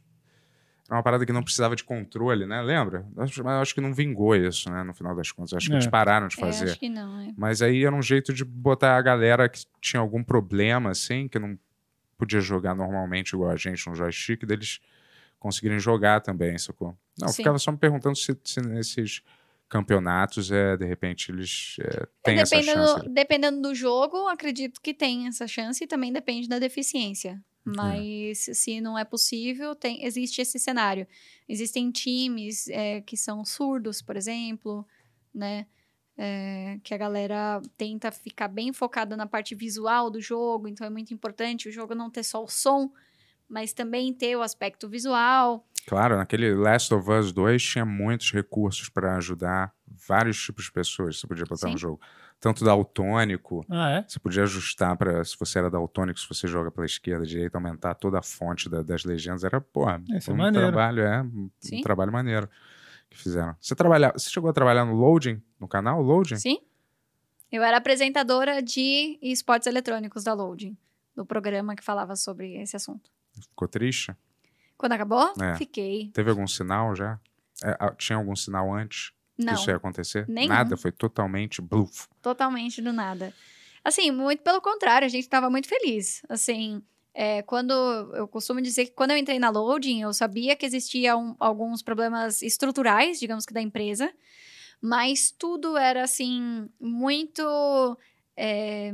Era 0.88 0.98
uma 0.98 1.04
parada 1.04 1.26
que 1.26 1.32
não 1.32 1.42
precisava 1.44 1.74
de 1.74 1.86
controle, 1.86 2.46
né? 2.46 2.62
Lembra? 2.62 3.06
Mas 3.16 3.38
eu 3.38 3.48
acho 3.48 3.74
que 3.74 3.80
não 3.80 3.94
vingou 3.94 4.36
isso, 4.36 4.70
né? 4.70 4.84
No 4.84 4.94
final 4.94 5.16
das 5.16 5.32
contas. 5.32 5.54
Eu 5.54 5.58
Acho 5.58 5.68
que 5.68 5.74
É. 5.74 5.78
eles 5.78 5.88
pararam 5.88 6.28
de 6.28 6.36
É, 6.36 6.40
fazer. 6.40 6.66
acho 6.66 6.80
que 6.80 6.90
não, 6.90 7.22
é. 7.22 7.34
Mas 7.38 7.62
aí 7.62 7.86
era 7.86 7.96
um 7.96 8.02
jeito 8.02 8.34
de 8.34 8.44
botar 8.44 8.98
a 8.98 9.02
galera 9.02 9.48
que 9.48 9.64
tinha 9.80 10.02
algum 10.02 10.22
problema, 10.22 10.90
assim, 10.90 11.30
que 11.30 11.40
não 11.40 11.58
podia 12.18 12.42
jogar 12.42 12.76
normalmente 12.76 13.30
igual 13.34 13.52
a 13.52 13.56
gente 13.56 13.88
no 13.88 13.96
joystick, 13.96 14.46
deles 14.46 14.80
conseguirem 15.42 15.80
jogar 15.80 16.22
também, 16.22 16.58
sacou? 16.58 16.96
Não, 17.20 17.28
Sim. 17.28 17.38
ficava 17.38 17.58
só 17.60 17.72
me 17.72 17.78
perguntando 17.78 18.16
se, 18.16 18.38
se 18.46 18.62
nesses 18.62 19.22
campeonatos, 19.68 20.52
é, 20.52 20.78
de 20.78 20.86
repente, 20.86 21.32
eles 21.32 21.78
é, 21.82 22.08
têm 22.24 22.38
É, 22.38 22.42
essa 22.42 22.56
dependendo, 22.56 22.88
chance. 22.88 23.10
dependendo 23.10 23.62
do 23.62 23.74
jogo, 23.74 24.28
acredito 24.28 24.80
que 24.80 24.94
tem 24.94 25.28
essa 25.28 25.48
chance 25.48 25.84
e 25.84 25.88
também 25.88 26.14
depende 26.14 26.48
da 26.48 26.60
deficiência. 26.60 27.44
Mas 27.64 28.40
se 28.54 28.82
não 28.82 28.98
é 28.98 29.06
possível, 29.06 29.76
tem, 29.76 30.04
existe 30.04 30.42
esse 30.42 30.58
cenário. 30.58 31.08
Existem 31.48 31.92
times 31.92 32.68
é, 32.70 33.02
que 33.02 33.16
são 33.16 33.46
surdos, 33.46 34.02
por 34.02 34.16
exemplo, 34.18 34.86
né? 35.34 35.68
É, 36.18 36.80
que 36.84 36.94
a 36.94 36.98
galera 36.98 37.62
tenta 37.78 38.12
ficar 38.12 38.48
bem 38.48 38.74
focada 38.74 39.16
na 39.16 39.26
parte 39.26 39.56
visual 39.56 40.10
do 40.10 40.20
jogo, 40.20 40.68
então 40.68 40.86
é 40.86 40.90
muito 40.90 41.14
importante 41.14 41.70
o 41.70 41.72
jogo 41.72 41.96
não 41.96 42.12
ter 42.12 42.24
só 42.24 42.44
o 42.44 42.48
som, 42.48 42.92
mas 43.52 43.74
também 43.74 44.14
ter 44.14 44.36
o 44.36 44.42
aspecto 44.42 44.88
visual. 44.88 45.68
Claro, 45.86 46.16
naquele 46.16 46.54
Last 46.56 46.94
of 46.94 47.10
Us 47.12 47.32
2 47.34 47.62
tinha 47.62 47.84
muitos 47.86 48.32
recursos 48.32 48.88
para 48.88 49.18
ajudar 49.18 49.74
vários 50.08 50.42
tipos 50.42 50.66
de 50.66 50.72
pessoas 50.72 51.20
você 51.20 51.28
podia 51.28 51.44
botar 51.44 51.68
Sim. 51.68 51.72
no 51.74 51.78
jogo. 51.78 52.00
Tanto 52.40 52.64
daltônico, 52.64 53.66
Ah, 53.70 53.90
é? 53.92 54.06
você 54.08 54.20
podia 54.20 54.44
ajustar 54.44 54.96
para 54.96 55.24
se 55.26 55.36
você 55.38 55.60
era 55.60 55.70
daltônico, 55.70 56.20
se 56.20 56.28
você 56.28 56.48
joga 56.48 56.72
pela 56.72 56.86
esquerda, 56.86 57.26
direita, 57.26 57.58
aumentar 57.58 57.94
toda 57.96 58.20
a 58.20 58.24
fonte 58.24 58.70
da- 58.70 58.82
das 58.82 59.04
legendas. 59.04 59.44
Era, 59.44 59.60
porra, 59.60 60.02
Esse 60.12 60.30
é 60.30 60.34
um 60.34 60.38
maneiro. 60.38 60.68
trabalho, 60.68 61.04
é, 61.04 61.22
um, 61.22 61.26
um 61.26 61.50
Sim. 61.60 61.82
trabalho 61.82 62.12
maneiro 62.12 62.48
que 63.10 63.18
fizeram. 63.18 63.56
Você 63.60 63.76
trabalha, 63.76 64.12
você 64.16 64.30
chegou 64.30 64.50
a 64.50 64.54
trabalhar 64.54 64.86
no 64.86 64.94
Loading, 64.96 65.42
no 65.60 65.68
canal 65.68 66.02
Loading? 66.02 66.38
Sim. 66.38 66.60
Eu 67.52 67.62
era 67.64 67.78
apresentadora 67.78 68.62
de 68.62 69.20
esportes 69.22 69.68
eletrônicos 69.68 70.24
da 70.24 70.34
Loading, 70.34 70.78
do 71.16 71.26
programa 71.26 71.76
que 71.76 71.84
falava 71.84 72.16
sobre 72.16 72.54
esse 72.62 72.76
assunto. 72.76 73.10
Ficou 73.40 73.68
triste? 73.68 74.16
Quando 74.78 74.94
acabou, 74.94 75.34
É. 75.42 75.56
fiquei. 75.56 76.10
Teve 76.14 76.30
algum 76.32 76.48
sinal 76.48 76.96
já? 76.96 77.20
É, 77.64 77.76
tinha 77.98 78.18
algum 78.18 78.36
sinal 78.36 78.74
antes 78.74 79.12
que 79.38 79.46
Não, 79.46 79.54
isso 79.54 79.70
ia 79.70 79.76
acontecer? 79.76 80.28
Nenhum. 80.28 80.50
Nada, 80.50 80.76
foi 80.76 80.92
totalmente 80.92 81.62
bluff. 81.62 82.08
totalmente 82.22 82.82
do 82.82 82.92
nada. 82.92 83.34
Assim, 83.84 84.12
muito 84.12 84.44
pelo 84.44 84.62
contrário, 84.62 85.06
a 85.06 85.10
gente 85.10 85.24
estava 85.24 85.50
muito 85.50 85.68
feliz. 85.68 86.22
Assim, 86.30 86.82
é, 87.14 87.42
quando 87.44 87.72
eu 88.16 88.28
costumo 88.28 88.62
dizer 88.62 88.86
que 88.86 88.92
quando 88.92 89.12
eu 89.12 89.18
entrei 89.18 89.38
na 89.40 89.50
Loading, 89.50 90.02
eu 90.02 90.14
sabia 90.14 90.56
que 90.56 90.66
existiam 90.66 91.36
alguns 91.40 91.82
problemas 91.82 92.42
estruturais, 92.42 93.20
digamos 93.20 93.46
que 93.46 93.54
da 93.54 93.62
empresa, 93.62 94.12
mas 94.82 95.32
tudo 95.32 95.78
era 95.78 96.04
assim 96.04 96.68
muito 96.80 97.98
é, 98.36 98.92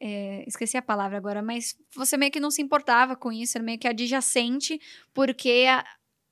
é, 0.00 0.44
esqueci 0.46 0.76
a 0.76 0.82
palavra 0.82 1.16
agora, 1.16 1.42
mas 1.42 1.76
você 1.94 2.16
meio 2.16 2.30
que 2.32 2.40
não 2.40 2.50
se 2.50 2.62
importava 2.62 3.16
com 3.16 3.32
isso, 3.32 3.58
era 3.58 3.64
meio 3.64 3.78
que 3.78 3.88
adjacente, 3.88 4.80
porque 5.12 5.66
a- 5.68 5.84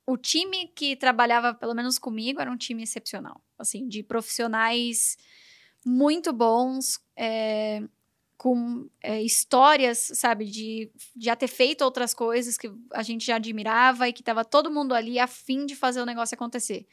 o 0.07 0.17
time 0.17 0.69
que 0.69 0.95
trabalhava, 0.97 1.53
pelo 1.55 1.75
menos 1.75 1.99
comigo, 1.99 2.41
era 2.41 2.51
um 2.51 2.57
time 2.57 2.83
excepcional, 2.83 3.41
assim, 3.59 3.89
de 3.89 4.03
profissionais 4.03 5.17
muito 5.85 6.33
bons, 6.33 7.01
é, 7.17 7.83
com 8.37 8.89
é, 9.03 9.23
histórias, 9.23 10.11
sabe, 10.15 10.45
de 10.45 10.91
já 11.17 11.35
ter 11.35 11.49
feito 11.49 11.83
outras 11.83 12.13
coisas 12.13 12.59
que 12.59 12.71
a 12.93 13.03
gente 13.03 13.25
já 13.27 13.37
admirava 13.37 14.09
e 14.09 14.13
que 14.13 14.23
tava 14.23 14.45
todo 14.45 14.71
mundo 14.71 14.95
ali 14.95 15.19
a 15.19 15.27
fim 15.27 15.65
de 15.67 15.75
fazer 15.75 16.01
o 16.01 16.07
negócio 16.07 16.35
acontecer. 16.35 16.87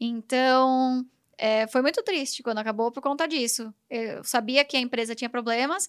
Então, 0.00 1.06
é, 1.40 1.66
foi 1.66 1.80
muito 1.82 2.02
triste 2.02 2.42
quando 2.42 2.58
acabou 2.58 2.92
por 2.92 3.02
conta 3.02 3.26
disso. 3.26 3.72
Eu 3.88 4.22
sabia 4.22 4.64
que 4.64 4.76
a 4.76 4.80
empresa 4.80 5.14
tinha 5.14 5.28
problemas, 5.30 5.88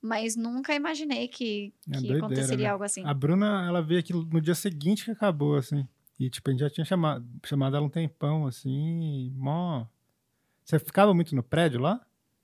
mas 0.00 0.36
nunca 0.36 0.74
imaginei 0.74 1.28
que, 1.28 1.72
É 1.88 1.92
que 1.92 1.98
doideira, 2.00 2.18
aconteceria 2.26 2.66
né? 2.66 2.70
algo 2.72 2.84
assim. 2.84 3.04
A 3.04 3.14
Bruna, 3.14 3.64
ela 3.66 3.80
veio 3.82 4.00
aqui 4.00 4.12
no 4.12 4.40
dia 4.40 4.54
seguinte 4.54 5.04
que 5.04 5.10
acabou, 5.10 5.56
assim. 5.56 5.86
E, 6.18 6.28
tipo, 6.30 6.48
a 6.48 6.52
gente 6.52 6.60
já 6.60 6.70
tinha 6.70 6.84
chamado, 6.84 7.26
chamado 7.44 7.76
ela 7.76 7.86
um 7.86 7.90
tempão, 7.90 8.46
assim, 8.46 9.32
mó... 9.36 9.86
Você 10.64 10.78
ficava 10.78 11.12
muito 11.12 11.34
no 11.34 11.42
prédio 11.42 11.80
lá? 11.80 12.00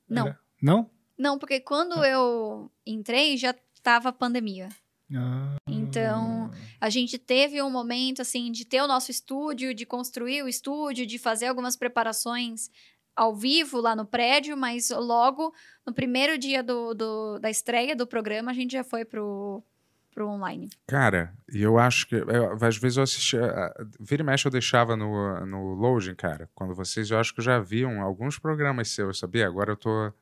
Não. 0.08 0.26
Era- 0.26 0.40
Não? 0.60 0.90
Não, 1.16 1.38
porque 1.38 1.60
quando 1.60 2.04
eu 2.04 2.70
entrei 2.86 3.36
já 3.36 3.54
tava 3.82 4.12
pandemia. 4.12 4.68
Ah, 5.14 5.56
Então, 5.68 6.50
a 6.80 6.90
gente 6.90 7.18
teve 7.18 7.62
um 7.62 7.70
momento 7.70 8.20
assim 8.22 8.50
de 8.52 8.64
ter 8.64 8.82
o 8.82 8.86
nosso 8.88 9.10
estúdio, 9.10 9.72
de 9.74 9.86
construir 9.86 10.42
o 10.42 10.48
estúdio, 10.48 11.06
de 11.06 11.18
fazer 11.18 11.46
algumas 11.46 11.76
preparações 11.76 12.70
ao 13.16 13.34
vivo 13.34 13.80
lá 13.80 13.96
no 13.96 14.04
prédio, 14.06 14.56
mas 14.56 14.90
logo 14.90 15.52
no 15.86 15.92
primeiro 15.92 16.38
dia 16.38 16.62
do, 16.62 16.94
do- 16.94 17.38
da 17.38 17.50
estreia 17.50 17.96
do 17.96 18.06
programa 18.06 18.50
a 18.50 18.54
gente 18.54 18.72
já 18.72 18.84
foi 18.84 19.04
pro, 19.04 19.62
pro 20.14 20.28
online. 20.28 20.68
Cara, 20.86 21.34
e 21.52 21.60
eu 21.60 21.78
acho 21.78 22.06
que. 22.06 22.14
eu- 22.14 22.52
às 22.64 22.76
vezes 22.76 22.96
eu 22.96 23.02
assistia. 23.02 23.44
a- 23.44 23.74
Vira 23.98 24.22
e 24.22 24.24
mexe 24.26 24.46
eu 24.46 24.52
deixava 24.52 24.96
no, 24.96 25.44
no 25.46 25.74
Loading, 25.74 26.14
cara. 26.14 26.48
Quando 26.54 26.74
vocês, 26.74 27.10
eu 27.10 27.18
acho 27.18 27.34
que 27.34 27.42
já 27.42 27.58
viam 27.58 28.00
alguns 28.02 28.38
programas 28.38 28.88
seus, 28.90 29.18
sabia? 29.18 29.46
Agora 29.46 29.72
eu 29.72 29.76
tô. 29.76 30.12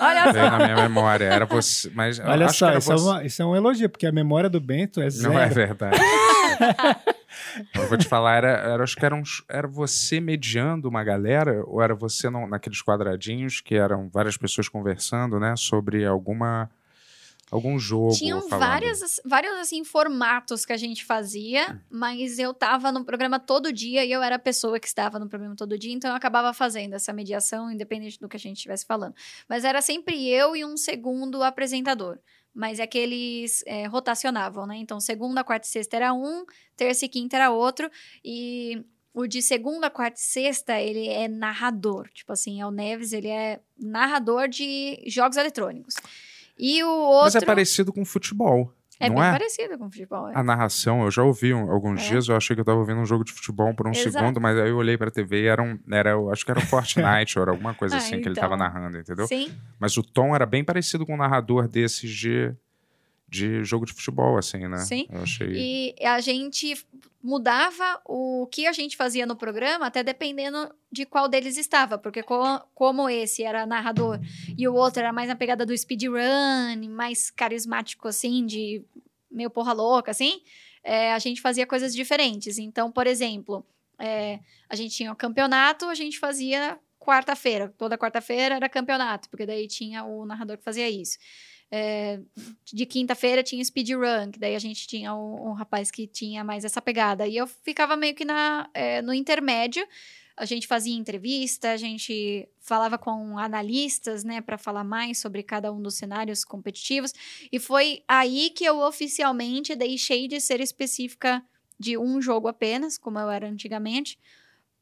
Olha 0.00 0.32
só! 0.32 0.50
na 0.50 0.58
minha 0.58 0.76
memória. 0.88 1.24
Era 1.26 1.46
você. 1.46 1.90
Mas 1.94 2.18
Olha 2.18 2.46
acho 2.46 2.54
que 2.54 2.58
só, 2.58 2.68
era 2.68 2.78
isso 2.78 2.92
é, 2.92 2.96
uma- 2.96 3.24
isso 3.24 3.42
é 3.42 3.44
um 3.46 3.54
elogio, 3.56 3.88
porque 3.88 4.06
a 4.06 4.12
memória 4.12 4.50
do 4.50 4.60
Bento 4.60 5.00
é 5.00 5.08
zero. 5.08 5.32
Não 5.34 5.40
é 5.40 5.48
verdade. 5.48 5.96
eu 7.74 7.86
vou 7.88 7.96
te 7.98 8.06
falar, 8.06 8.36
era, 8.36 8.48
era, 8.48 8.82
acho 8.82 8.96
que 8.96 9.04
era, 9.04 9.14
um, 9.14 9.22
era 9.48 9.68
você 9.68 10.20
mediando 10.20 10.88
uma 10.88 11.04
galera, 11.04 11.62
ou 11.66 11.80
era 11.82 11.94
você 11.94 12.28
não- 12.28 12.46
naqueles 12.48 12.82
quadradinhos 12.82 13.60
que 13.60 13.74
eram 13.74 14.08
várias 14.12 14.36
pessoas 14.36 14.68
conversando, 14.68 15.38
né? 15.38 15.54
Sobre 15.56 16.04
alguma. 16.04 16.68
Algum 17.50 17.78
jogo. 17.78 18.14
Tinham 18.14 18.48
várias, 18.48 19.20
vários 19.24 19.54
assim 19.54 19.84
formatos 19.84 20.64
que 20.64 20.72
a 20.72 20.76
gente 20.76 21.04
fazia, 21.04 21.82
mas 21.90 22.38
eu 22.38 22.54
tava 22.54 22.92
no 22.92 23.04
programa 23.04 23.40
todo 23.40 23.72
dia 23.72 24.04
e 24.04 24.12
eu 24.12 24.22
era 24.22 24.36
a 24.36 24.38
pessoa 24.38 24.78
que 24.78 24.86
estava 24.86 25.18
no 25.18 25.28
programa 25.28 25.56
todo 25.56 25.78
dia, 25.78 25.92
então 25.92 26.10
eu 26.10 26.16
acabava 26.16 26.52
fazendo 26.54 26.94
essa 26.94 27.12
mediação, 27.12 27.70
independente 27.70 28.18
do 28.20 28.28
que 28.28 28.36
a 28.36 28.40
gente 28.40 28.56
estivesse 28.56 28.86
falando. 28.86 29.14
Mas 29.48 29.64
era 29.64 29.82
sempre 29.82 30.28
eu 30.28 30.54
e 30.54 30.64
um 30.64 30.76
segundo 30.76 31.42
apresentador. 31.42 32.18
Mas 32.52 32.80
é 32.80 32.86
que 32.86 32.98
eles 32.98 33.62
é, 33.66 33.86
rotacionavam, 33.86 34.66
né? 34.66 34.76
Então, 34.76 34.98
segunda, 34.98 35.44
quarta 35.44 35.66
e 35.66 35.70
sexta 35.70 35.96
era 35.96 36.12
um, 36.12 36.44
terça 36.76 37.04
e 37.04 37.08
quinta 37.08 37.36
era 37.36 37.50
outro. 37.50 37.88
E 38.24 38.84
o 39.14 39.26
de 39.26 39.40
segunda, 39.40 39.88
quarta 39.88 40.18
e 40.18 40.22
sexta, 40.22 40.80
ele 40.80 41.08
é 41.08 41.28
narrador. 41.28 42.08
Tipo 42.12 42.32
assim, 42.32 42.60
é 42.60 42.66
o 42.66 42.70
Neves, 42.72 43.12
ele 43.12 43.28
é 43.28 43.60
narrador 43.78 44.48
de 44.48 45.00
jogos 45.06 45.36
eletrônicos. 45.36 45.94
E 46.60 46.82
o 46.84 46.88
outro. 46.90 47.24
Mas 47.24 47.34
é 47.36 47.40
parecido 47.40 47.92
com 47.92 48.04
futebol. 48.04 48.72
É 49.02 49.08
não 49.08 49.16
bem 49.16 49.24
é? 49.24 49.30
parecido 49.32 49.78
com 49.78 49.90
futebol. 49.90 50.28
é. 50.28 50.32
A 50.36 50.42
narração, 50.42 51.04
eu 51.04 51.10
já 51.10 51.22
ouvi 51.22 51.54
um- 51.54 51.70
alguns 51.70 52.02
É. 52.02 52.08
dias, 52.10 52.28
eu 52.28 52.36
achei 52.36 52.54
que 52.54 52.60
eu 52.60 52.64
tava 52.66 52.78
ouvindo 52.80 53.00
um 53.00 53.06
jogo 53.06 53.24
de 53.24 53.32
futebol 53.32 53.72
por 53.74 53.86
um 53.88 53.92
Exato. 53.92 54.10
segundo, 54.12 54.38
mas 54.42 54.58
aí 54.58 54.68
eu 54.68 54.76
olhei 54.76 54.98
pra 54.98 55.10
TV 55.10 55.44
e 55.44 55.46
era, 55.46 55.62
um, 55.62 55.78
era 55.90 56.14
acho 56.30 56.44
que 56.44 56.50
era 56.50 56.60
o 56.60 56.66
Fortnite 56.66 57.38
ou 57.38 57.42
era 57.42 57.50
alguma 57.50 57.72
coisa 57.72 57.94
Ah, 57.94 57.98
assim 57.98 58.10
que 58.20 58.28
ele 58.28 58.32
então. 58.32 58.42
tava 58.42 58.58
narrando, 58.58 58.98
entendeu? 58.98 59.26
Sim, 59.26 59.50
Mas 59.78 59.96
o 59.96 60.02
tom 60.02 60.34
era 60.34 60.44
bem 60.44 60.62
parecido 60.62 61.06
com 61.06 61.14
um 61.14 61.16
narrador 61.16 61.66
desses 61.66 62.10
de, 62.10 62.54
de 63.26 63.64
jogo 63.64 63.86
de 63.86 63.94
futebol, 63.94 64.36
assim, 64.36 64.68
né? 64.68 64.76
Sim. 64.78 65.06
Eu 65.10 65.22
achei. 65.22 65.94
e 65.98 66.06
a 66.06 66.20
gente 66.20 66.76
mudava 67.22 68.00
o 68.04 68.46
que 68.50 68.66
a 68.66 68.72
gente 68.72 68.96
fazia 68.96 69.26
no 69.26 69.36
programa, 69.36 69.86
até 69.86 70.02
dependendo 70.02 70.74
de 70.90 71.04
qual 71.04 71.28
deles 71.28 71.56
estava, 71.56 71.98
porque 71.98 72.22
co- 72.22 72.60
como 72.74 73.08
esse 73.08 73.42
era 73.42 73.66
narrador 73.66 74.18
e 74.56 74.66
o 74.66 74.74
outro 74.74 75.00
era 75.00 75.12
mais 75.12 75.28
na 75.28 75.36
pegada 75.36 75.66
do 75.66 75.76
speedrun, 75.76 76.88
mais 76.88 77.30
carismático 77.30 78.08
assim, 78.08 78.46
de 78.46 78.82
meio 79.30 79.50
porra 79.50 79.72
louca, 79.72 80.10
assim, 80.10 80.42
é, 80.82 81.12
a 81.12 81.18
gente 81.18 81.40
fazia 81.40 81.66
coisas 81.66 81.94
diferentes. 81.94 82.58
Então, 82.58 82.90
por 82.90 83.06
exemplo, 83.06 83.64
é, 83.98 84.40
a 84.68 84.74
gente 84.74 84.94
tinha 84.94 85.12
o 85.12 85.16
campeonato, 85.16 85.86
a 85.86 85.94
gente 85.94 86.18
fazia 86.18 86.78
quarta-feira, 86.98 87.72
toda 87.78 87.98
quarta-feira 87.98 88.56
era 88.56 88.68
campeonato, 88.68 89.28
porque 89.30 89.46
daí 89.46 89.66
tinha 89.68 90.04
o 90.04 90.24
narrador 90.24 90.56
que 90.58 90.64
fazia 90.64 90.88
isso. 90.88 91.18
É, 91.72 92.20
de 92.64 92.84
quinta-feira 92.84 93.42
tinha 93.42 93.64
speedrun, 93.64 94.32
que 94.32 94.40
daí 94.40 94.56
a 94.56 94.58
gente 94.58 94.88
tinha 94.88 95.14
um, 95.14 95.50
um 95.50 95.52
rapaz 95.52 95.90
que 95.90 96.06
tinha 96.06 96.42
mais 96.42 96.64
essa 96.64 96.82
pegada. 96.82 97.26
E 97.26 97.36
eu 97.36 97.46
ficava 97.46 97.96
meio 97.96 98.14
que 98.14 98.24
na, 98.24 98.68
é, 98.74 99.00
no 99.02 99.14
intermédio. 99.14 99.86
A 100.36 100.44
gente 100.44 100.66
fazia 100.66 100.96
entrevista, 100.96 101.70
a 101.70 101.76
gente 101.76 102.48
falava 102.58 102.96
com 102.96 103.38
analistas, 103.38 104.24
né, 104.24 104.40
para 104.40 104.56
falar 104.56 104.82
mais 104.82 105.18
sobre 105.18 105.42
cada 105.42 105.70
um 105.70 105.82
dos 105.82 105.94
cenários 105.94 106.44
competitivos. 106.44 107.12
E 107.52 107.58
foi 107.58 108.02
aí 108.08 108.50
que 108.50 108.64
eu 108.64 108.80
oficialmente 108.80 109.76
deixei 109.76 110.26
de 110.26 110.40
ser 110.40 110.60
específica 110.60 111.44
de 111.78 111.96
um 111.96 112.20
jogo 112.20 112.48
apenas, 112.48 112.98
como 112.98 113.18
eu 113.18 113.30
era 113.30 113.48
antigamente, 113.48 114.18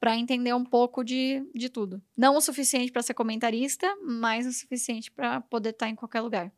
para 0.01 0.17
entender 0.17 0.55
um 0.55 0.65
pouco 0.65 1.03
de, 1.03 1.45
de 1.55 1.69
tudo. 1.69 2.01
Não 2.17 2.37
o 2.37 2.41
suficiente 2.41 2.93
para 2.93 3.03
ser 3.03 3.15
comentarista, 3.15 3.87
mas 4.03 4.47
o 4.47 4.53
suficiente 4.53 5.11
para 5.11 5.41
poder 5.41 5.71
estar 5.71 5.89
em 5.89 5.95
qualquer 5.95 6.21
lugar. 6.21 6.53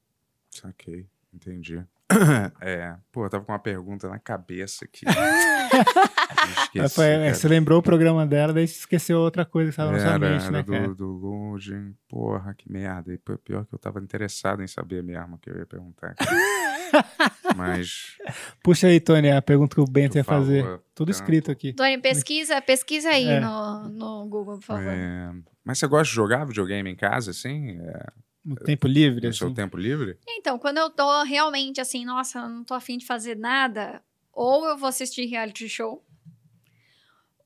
Saquei, 0.51 1.07
entendi. 1.33 1.83
É, 2.61 2.97
pô, 3.13 3.25
eu 3.25 3.31
tava 3.31 3.45
com 3.45 3.53
uma 3.53 3.59
pergunta 3.61 4.09
na 4.09 4.19
cabeça 4.19 4.85
aqui. 4.85 5.05
Foi- 6.93 7.07
é, 7.07 7.33
você 7.33 7.47
lembrou 7.47 7.79
o 7.79 7.83
programa 7.83 8.27
dela, 8.27 8.53
daí 8.53 8.67
você 8.67 8.79
esqueceu 8.81 9.19
outra 9.19 9.45
coisa 9.45 9.69
que 9.69 9.73
estava 9.75 9.93
na 9.93 9.99
sua 10.01 10.09
Era, 10.15 10.19
mente, 10.19 10.43
era 10.43 10.51
né, 10.51 10.63
do, 10.65 10.73
cara? 10.73 10.95
do 10.95 11.07
Loading. 11.07 11.95
Porra, 12.09 12.53
que 12.55 12.71
merda. 12.71 13.13
E 13.13 13.19
pior 13.19 13.65
que 13.65 13.73
eu 13.75 13.79
tava 13.79 14.01
interessado 14.01 14.61
em 14.63 14.67
saber 14.67 15.03
mesmo 15.05 15.37
o 15.37 15.39
que 15.39 15.51
eu 15.51 15.57
ia 15.59 15.67
perguntar. 15.67 16.15
Mas. 17.57 18.17
Puxa 18.63 18.89
aí, 18.89 19.01
Tony, 19.01 19.31
a 19.31 19.41
pergunta 19.43 19.75
que 19.75 19.81
o 19.81 19.85
Bento 19.85 20.17
ia 20.17 20.25
fazer. 20.25 20.63
favor, 20.63 20.83
Tudo 20.95 21.09
tanto. 21.09 21.15
escrito 21.21 21.51
aqui. 21.51 21.73
Tony, 21.73 21.99
pesquisa, 21.99 22.61
pesquisa 22.61 23.09
aí 23.11 23.29
É. 23.29 23.41
no, 23.41 23.89
no 23.89 24.27
Google, 24.29 24.57
por 24.59 24.63
favor. 24.65 24.83
É, 24.85 25.31
Mas 25.65 25.79
você 25.79 25.87
gosta 25.87 26.09
de 26.09 26.15
jogar 26.15 26.45
videogame 26.45 26.91
em 26.91 26.97
casa, 26.97 27.31
assim? 27.31 27.79
É, 27.81 28.07
No 28.45 28.57
tempo 28.57 28.87
livre, 28.87 29.27
no 29.27 29.33
seu 29.35 29.49
assim. 29.49 29.55
tempo 29.55 29.77
livre? 29.77 30.19
Então, 30.27 30.59
quando 30.59 30.79
eu 30.79 30.89
tô 30.91 31.23
realmente 31.25 31.81
assim, 31.81 32.05
nossa, 32.05 32.39
eu 32.41 32.49
não 32.49 32.65
tô 32.65 32.75
afim 32.75 32.97
de 32.97 33.05
fazer 33.07 33.37
nada, 33.37 34.03
ou 34.33 34.67
eu 34.67 34.77
vou 34.79 34.89
assistir 34.89 35.27
reality 35.27 35.69
show, 35.69 36.03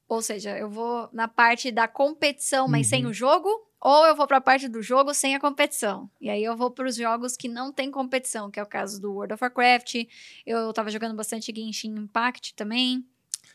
ou 0.09 0.23
seja, 0.23 0.57
eu 0.57 0.69
vou 0.71 1.09
na 1.13 1.27
parte 1.27 1.73
da 1.73 1.89
competição, 1.89 2.69
mas 2.69 2.87
sem 2.87 3.05
Uhum. 3.05 3.11
o 3.11 3.15
jogo, 3.15 3.49
ou 3.81 4.07
eu 4.07 4.15
vou 4.15 4.27
pra 4.27 4.41
parte 4.41 4.69
do 4.69 4.83
jogo 4.83 5.13
sem 5.13 5.35
a 5.35 5.41
competição. 5.41 6.09
E 6.21 6.31
aí 6.31 6.43
eu 6.45 6.57
vou 6.57 6.71
pros 6.71 6.95
jogos 6.97 7.37
que 7.37 7.49
não 7.49 7.73
tem 7.73 7.91
competição, 7.91 8.51
que 8.51 8.61
é 8.61 8.63
o 8.63 8.67
caso 8.67 9.01
do 9.01 9.13
World 9.13 9.35
of 9.35 9.43
Warcraft. 9.43 10.07
Eu 10.47 10.73
tava 10.73 10.91
jogando 10.91 11.17
bastante 11.17 11.53
Genshin 11.55 11.95
Impact 11.97 12.55
também. 12.55 13.05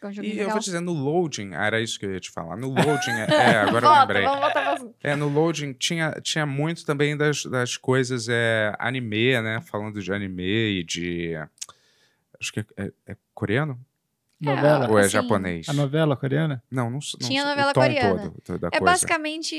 É 0.01 0.09
E 0.09 0.13
joguinho 0.13 0.34
eu 0.34 0.38
legal. 0.38 0.51
vou 0.51 0.59
te 0.59 0.65
dizer, 0.65 0.80
no 0.80 0.93
loading, 0.93 1.53
era 1.53 1.81
isso 1.81 1.99
que 1.99 2.05
eu 2.05 2.13
ia 2.13 2.19
te 2.19 2.30
falar. 2.31 2.55
No 2.55 2.69
loading, 2.69 3.11
é, 3.11 3.27
é, 3.30 3.57
agora 3.61 3.85
eu 3.85 3.89
Volta, 3.89 3.99
lembrei. 4.01 4.23
vamos 4.23 4.39
voltar 4.39 4.61
pra 4.61 4.73
assunto. 4.73 4.95
É, 5.03 5.15
no 5.15 5.27
loading 5.27 5.73
tinha, 5.73 6.11
tinha 6.21 6.45
muito 6.45 6.85
também 6.85 7.17
das, 7.17 7.43
das 7.45 7.76
coisas 7.77 8.27
é, 8.30 8.73
anime, 8.80 9.41
né? 9.41 9.61
Falando 9.61 10.01
de 10.01 10.13
anime 10.13 10.80
e 10.80 10.84
de. 10.84 11.34
Acho 12.39 12.53
que 12.53 12.59
é, 12.61 12.65
é- 12.77 12.91
é 13.07 13.17
coreano? 13.34 13.80
Novela. 14.39 14.89
Ou 14.89 14.97
é 14.97 15.01
assim, 15.01 15.09
japonês? 15.11 15.67
A 15.67 15.73
novela 15.73 16.15
coreana? 16.15 16.63
Não, 16.71 16.85
não, 16.89 16.99
não 17.19 17.27
Tinha 17.27 17.43
novela 17.43 17.71
o 17.71 17.73
tom 17.73 17.81
coreana. 17.81 18.34
todo 18.41 18.65
É 18.67 18.69
coisa. 18.69 18.85
basicamente 18.85 19.55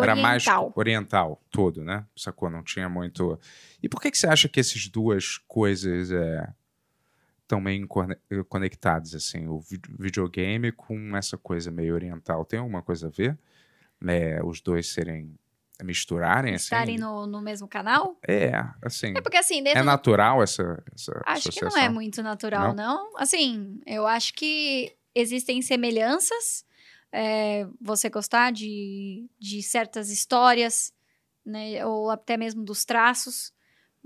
Era 0.00 0.16
mais 0.16 0.46
oriental. 0.46 0.72
oriental, 0.74 1.42
todo, 1.50 1.84
né? 1.84 2.06
Sacou? 2.16 2.48
Não 2.48 2.62
tinha 2.62 2.88
muito. 2.88 3.38
E 3.82 3.88
por 3.88 4.00
que, 4.00 4.10
que 4.10 4.16
você 4.16 4.26
acha 4.26 4.48
que 4.48 4.58
essas 4.58 4.88
duas 4.88 5.36
coisas 5.46 6.10
estão 7.44 7.60
meio 7.60 7.86
corne- 7.86 8.16
conectadas, 8.48 9.14
assim? 9.14 9.46
O 9.46 9.60
vi- 9.60 9.80
videogame 9.98 10.72
com 10.72 11.16
essa 11.16 11.36
coisa 11.38 11.70
meio 11.70 11.94
oriental. 11.94 12.44
Tem 12.44 12.58
alguma 12.58 12.82
coisa 12.82 13.06
a 13.06 13.10
ver? 13.10 13.38
Né, 14.00 14.42
os 14.42 14.60
dois 14.60 14.92
serem. 14.92 15.34
misturarem, 15.82 16.54
Estarem 16.54 16.94
assim? 16.96 17.04
no, 17.04 17.26
no 17.26 17.40
mesmo 17.40 17.66
canal? 17.66 18.16
É, 18.26 18.52
assim. 18.82 19.12
É 19.16 19.20
porque 19.20 19.36
assim, 19.36 19.62
É 19.66 19.82
natural 19.82 20.42
essa, 20.42 20.82
essa 20.94 21.22
Acho 21.26 21.50
que 21.50 21.60
não 21.60 21.68
é 21.68 21.70
associação? 21.72 21.94
muito 21.94 22.22
natural, 22.22 22.74
não. 22.74 23.16
Assim, 23.16 23.80
eu 23.86 24.06
acho 24.06 24.32
que 24.34 24.94
existem 25.14 25.60
semelhanças. 25.62 26.64
é, 27.12 27.66
você 27.80 28.08
gostar 28.10 28.50
de, 28.52 29.28
de 29.38 29.62
certas 29.62 30.10
histórias, 30.10 30.92
né? 31.46 31.84
Ou 31.86 32.10
até 32.10 32.36
mesmo 32.36 32.64
dos 32.64 32.84
traços. 32.84 33.52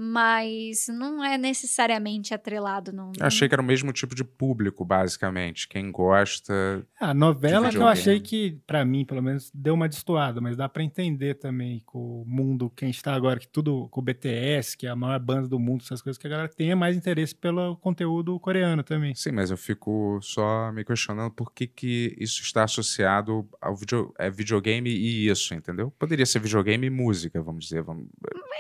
Mas 0.01 0.87
não 0.87 1.25
é 1.25 1.37
necessariamente 1.37 2.33
atrelado, 2.33 2.93
não. 2.93 3.11
Eu 3.19 3.27
achei 3.27 3.49
que 3.49 3.55
era 3.55 3.61
o 3.61 3.65
mesmo 3.65 3.93
tipo 3.93 4.15
de 4.15 4.23
público, 4.23 4.85
basicamente. 4.85 5.67
Quem 5.67 5.91
gosta. 5.91 6.87
A 7.01 7.13
novela 7.13 7.69
De 7.69 7.77
que 7.77 7.83
eu 7.83 7.89
achei 7.89 8.21
que, 8.21 8.61
pra 8.65 8.85
mim, 8.85 9.05
pelo 9.05 9.21
menos, 9.21 9.51
deu 9.53 9.75
uma 9.75 9.89
destoada, 9.89 10.41
mas 10.41 10.57
dá 10.57 10.69
pra 10.69 10.85
entender 10.85 11.35
também 11.35 11.83
com 11.85 12.23
o 12.23 12.25
mundo 12.25 12.71
que 12.71 12.85
a 12.85 12.89
gente 12.89 13.03
tá 13.03 13.13
agora, 13.13 13.41
que 13.41 13.49
tudo 13.49 13.89
com 13.89 14.01
o 14.01 14.05
BTS, 14.05 14.77
que 14.77 14.87
é 14.87 14.91
a 14.91 14.95
maior 14.95 15.19
banda 15.19 15.49
do 15.49 15.59
mundo, 15.59 15.83
essas 15.83 16.01
coisas, 16.01 16.17
que 16.17 16.29
a 16.29 16.31
galera 16.31 16.49
tenha 16.49 16.77
mais 16.77 16.97
interesse 16.97 17.35
pelo 17.35 17.77
conteúdo 17.79 18.39
coreano 18.39 18.85
também. 18.85 19.17
Sim, 19.17 19.33
mas 19.33 19.51
eu 19.51 19.57
fico 19.57 20.21
só 20.23 20.71
me 20.71 20.85
questionando 20.85 21.33
por 21.33 21.53
que, 21.53 21.67
que 21.67 22.17
isso 22.21 22.41
está 22.43 22.63
associado 22.63 23.49
ao 23.61 23.75
video... 23.75 24.15
é 24.17 24.31
videogame 24.31 24.91
e 24.91 25.29
isso, 25.29 25.55
entendeu? 25.55 25.91
Poderia 25.99 26.25
ser 26.25 26.39
videogame 26.39 26.87
e 26.87 26.91
música, 26.91 27.43
vamos 27.43 27.65
dizer. 27.65 27.83
Vamos... 27.83 28.07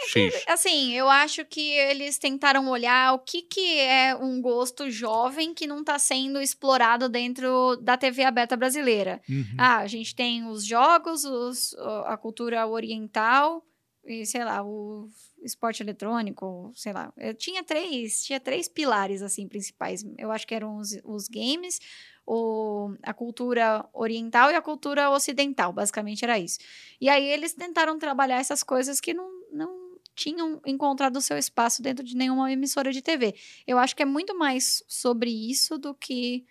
X. 0.09 0.45
Assim, 0.49 0.93
eu 0.95 1.09
acho 1.09 1.28
que 1.45 1.71
eles 1.73 2.19
tentaram 2.19 2.69
olhar 2.69 3.15
o 3.15 3.19
que, 3.19 3.43
que 3.43 3.79
é 3.81 4.15
um 4.17 4.41
gosto 4.41 4.91
jovem 4.91 5.53
que 5.55 5.67
não 5.67 5.81
está 5.81 5.99
sendo 5.99 6.41
explorado 6.41 7.09
dentro 7.09 7.77
da 7.77 7.97
TV 7.97 8.25
aberta 8.25 8.57
brasileira. 8.57 9.21
Uhum. 9.29 9.45
Ah, 9.59 9.79
a 9.79 9.87
gente 9.87 10.15
tem 10.15 10.47
os 10.47 10.65
jogos, 10.65 11.25
os- 11.25 11.75
a 12.07 12.17
cultura 12.17 12.67
oriental 12.67 13.65
e, 14.05 14.25
sei 14.25 14.45
lá, 14.45 14.63
o 14.65 15.09
esporte 15.43 15.83
eletrônico, 15.83 16.73
sei 16.75 16.93
lá. 16.93 17.13
Eu 17.17 17.35
tinha 17.35 17.63
três, 17.63 18.25
tinha 18.25 18.41
três 18.41 18.69
pilares, 18.69 19.23
assim, 19.23 19.47
principais. 19.47 20.05
Eu 20.17 20.33
acho 20.33 20.47
que 20.47 20.55
eram 20.55 20.77
os, 20.79 20.99
os 21.05 21.29
games, 21.29 21.79
o, 22.27 22.95
a 23.03 23.15
cultura 23.15 23.85
oriental 23.93 24.51
e 24.51 24.55
a 24.55 24.63
cultura 24.63 25.11
ocidental, 25.11 25.73
basicamente 25.73 26.25
era 26.25 26.39
isso. 26.39 26.59
E 27.01 27.09
aí 27.09 27.25
eles 27.25 27.53
tentaram 27.55 27.99
trabalhar 27.99 28.39
essas 28.39 28.63
coisas 28.63 29.01
que 29.01 29.15
não, 29.15 29.29
não 29.53 29.88
tinham 30.19 30.61
encontrado 30.67 31.17
o 31.17 31.21
seu 31.21 31.39
espaço 31.39 31.81
dentro 31.81 32.05
de 32.05 32.17
nenhuma 32.17 32.51
emissora 32.51 32.91
de 32.93 33.01
TV. 33.01 33.35
Eu 33.67 33.79
acho 33.79 33.95
que 33.95 34.03
é 34.03 34.07
muito 34.07 34.37
mais 34.37 34.83
sobre 34.89 35.31
isso 35.31 35.79
do 35.79 35.95
que 35.95 36.45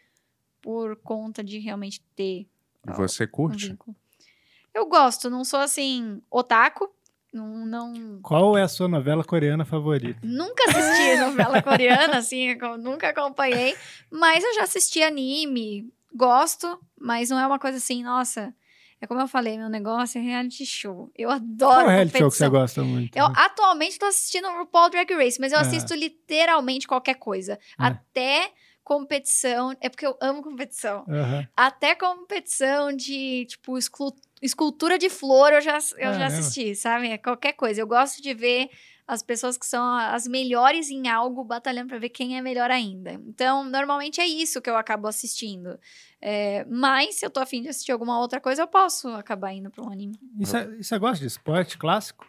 por 0.62 0.96
conta 0.96 1.44
de 1.44 1.60
realmente 1.60 2.02
ter 2.16 2.48
Você 2.96 3.26
um 3.26 3.28
curte? 3.28 3.68
vínculo. 3.70 3.96
Eu 4.74 4.86
gosto, 4.88 5.30
não 5.30 5.44
sou 5.44 5.60
assim, 5.60 6.22
otaku. 6.32 6.90
Não, 7.34 7.66
não- 7.66 8.20
Qual 8.22 8.58
é 8.58 8.62
a 8.64 8.68
sua 8.70 8.88
novela 8.88 9.24
coreana 9.24 9.66
favorita? 9.66 10.20
nunca 10.24 10.64
assisti 10.70 11.18
novela 11.20 11.62
coreana, 11.62 12.18
assim, 12.18 12.56
eu 12.60 12.78
nunca 12.78 13.10
acompanhei. 13.10 13.76
Mas 14.10 14.44
eu 14.46 14.54
já 14.56 14.64
assisti 14.64 15.04
anime, 15.04 15.92
gosto, 16.16 16.80
mas 16.98 17.30
não 17.30 17.38
é 17.38 17.46
uma 17.46 17.60
coisa 17.60 17.78
assim, 17.78 18.02
nossa. 18.02 18.56
É 19.00 19.06
como 19.06 19.22
eu 19.22 19.28
falei, 19.28 19.58
meu 19.58 19.70
negócio 19.70 20.18
é 20.18 20.22
reality 20.22 20.66
show. 20.66 21.12
Eu 21.16 21.30
adoro 21.30 21.76
Qual 21.86 21.88
reality 21.88 22.18
show 22.18 22.32
que 22.32 22.38
você 22.38 22.50
gosta 22.50 22.84
muito? 22.84 23.16
Eu 23.16 23.26
atualmente 23.26 24.00
tô 24.00 24.06
assistindo 24.08 24.48
o 24.48 24.58
RuPaul 24.60 24.90
Drag 24.90 25.12
Race, 25.14 25.40
mas 25.40 25.52
eu 25.52 25.60
Ah. 25.60 25.62
assisto 25.62 25.94
literalmente 25.94 26.88
qualquer 26.88 27.16
coisa. 27.16 27.60
Ah. 27.78 27.88
Até 27.88 28.52
competição. 28.84 29.76
É 29.82 29.88
porque 29.90 30.06
eu 30.06 30.18
amo 30.22 30.42
competição. 30.42 31.06
Aham. 31.08 31.48
Até 31.56 31.94
competição 31.94 32.92
de, 32.92 33.46
tipo, 33.46 33.78
escultura 34.42 34.98
de 34.98 35.10
flor 35.10 35.54
eu 35.54 35.62
já, 35.62 35.74
eu 35.76 35.80
já 35.80 35.98
Caramba. 35.98 36.26
assisti, 36.26 36.74
sabe? 36.76 37.10
É 37.10 37.18
qualquer 37.20 37.54
coisa. 37.54 37.80
Eu 37.82 37.88
gosto 37.88 38.22
de 38.22 38.34
ver 38.34 38.70
as 39.08 39.24
pessoas 39.24 39.58
que 39.58 39.66
são 39.66 39.84
as 39.96 40.28
melhores 40.28 40.90
em 40.90 41.08
algo 41.08 41.44
batalhando 41.44 41.88
pra 41.88 41.98
ver 41.98 42.10
quem 42.10 42.38
é 42.38 42.42
melhor 42.42 42.70
ainda. 42.70 43.14
Então, 43.14 43.64
normalmente 43.64 44.20
é 44.20 44.28
isso 44.28 44.62
que 44.62 44.70
eu 44.70 44.76
acabo 44.76 45.08
assistindo. 45.08 45.80
É, 46.22 46.66
mas, 46.66 47.16
se 47.16 47.26
eu 47.26 47.30
tô 47.30 47.40
afim 47.40 47.62
de 47.62 47.70
assistir 47.70 47.94
alguma 47.94 48.20
outra 48.20 48.42
coisa, 48.42 48.64
eu 48.64 48.68
posso 48.68 49.08
acabar 49.10 49.54
indo 49.54 49.70
pra 49.72 49.84
um 49.84 49.92
anime. 49.92 50.20
E 50.38 50.46
você 50.46 50.78
e 50.80 50.84
você 50.84 51.00
gosta 51.00 51.20
de 51.20 51.28
esporte 51.28 51.78
clássico? 51.78 52.28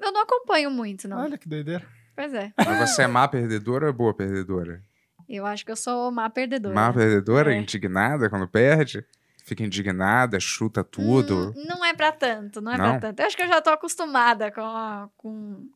Eu 0.00 0.10
não 0.10 0.22
acompanho 0.22 0.70
muito, 0.70 1.06
não. 1.06 1.18
Olha 1.18 1.36
que 1.36 1.48
doideira. 1.48 1.86
Pois 2.16 2.32
é. 2.32 2.52
Mas 2.56 2.90
você 2.90 3.02
é 3.02 3.06
má 3.06 3.28
perdedora 3.28 3.88
ou 3.88 3.92
boa 3.92 4.14
perdedora? 4.14 4.82
Eu 5.28 5.44
acho 5.44 5.66
que 5.66 5.70
eu 5.70 5.76
sou 5.76 6.10
má 6.10 6.30
perdedora. 6.30 6.74
Má 6.74 6.92
perdedora? 6.92 7.52
É. 7.54 7.58
Indignada 7.58 8.30
quando 8.30 8.48
perde? 8.48 9.04
Fica 9.48 9.64
indignada, 9.64 10.38
chuta 10.38 10.84
tudo. 10.84 11.54
Hum, 11.56 11.64
não 11.66 11.82
é 11.82 11.94
pra 11.94 12.12
tanto, 12.12 12.60
não 12.60 12.70
é 12.72 12.76
pra 12.76 12.98
tanto. 13.00 13.18
Eu 13.20 13.26
acho 13.26 13.34
que 13.36 13.42
eu 13.42 13.48
já 13.48 13.62
tô 13.62 13.70
acostumada 13.70 14.50
com, 14.52 14.60
a- 14.60 15.08
com, 15.16 15.66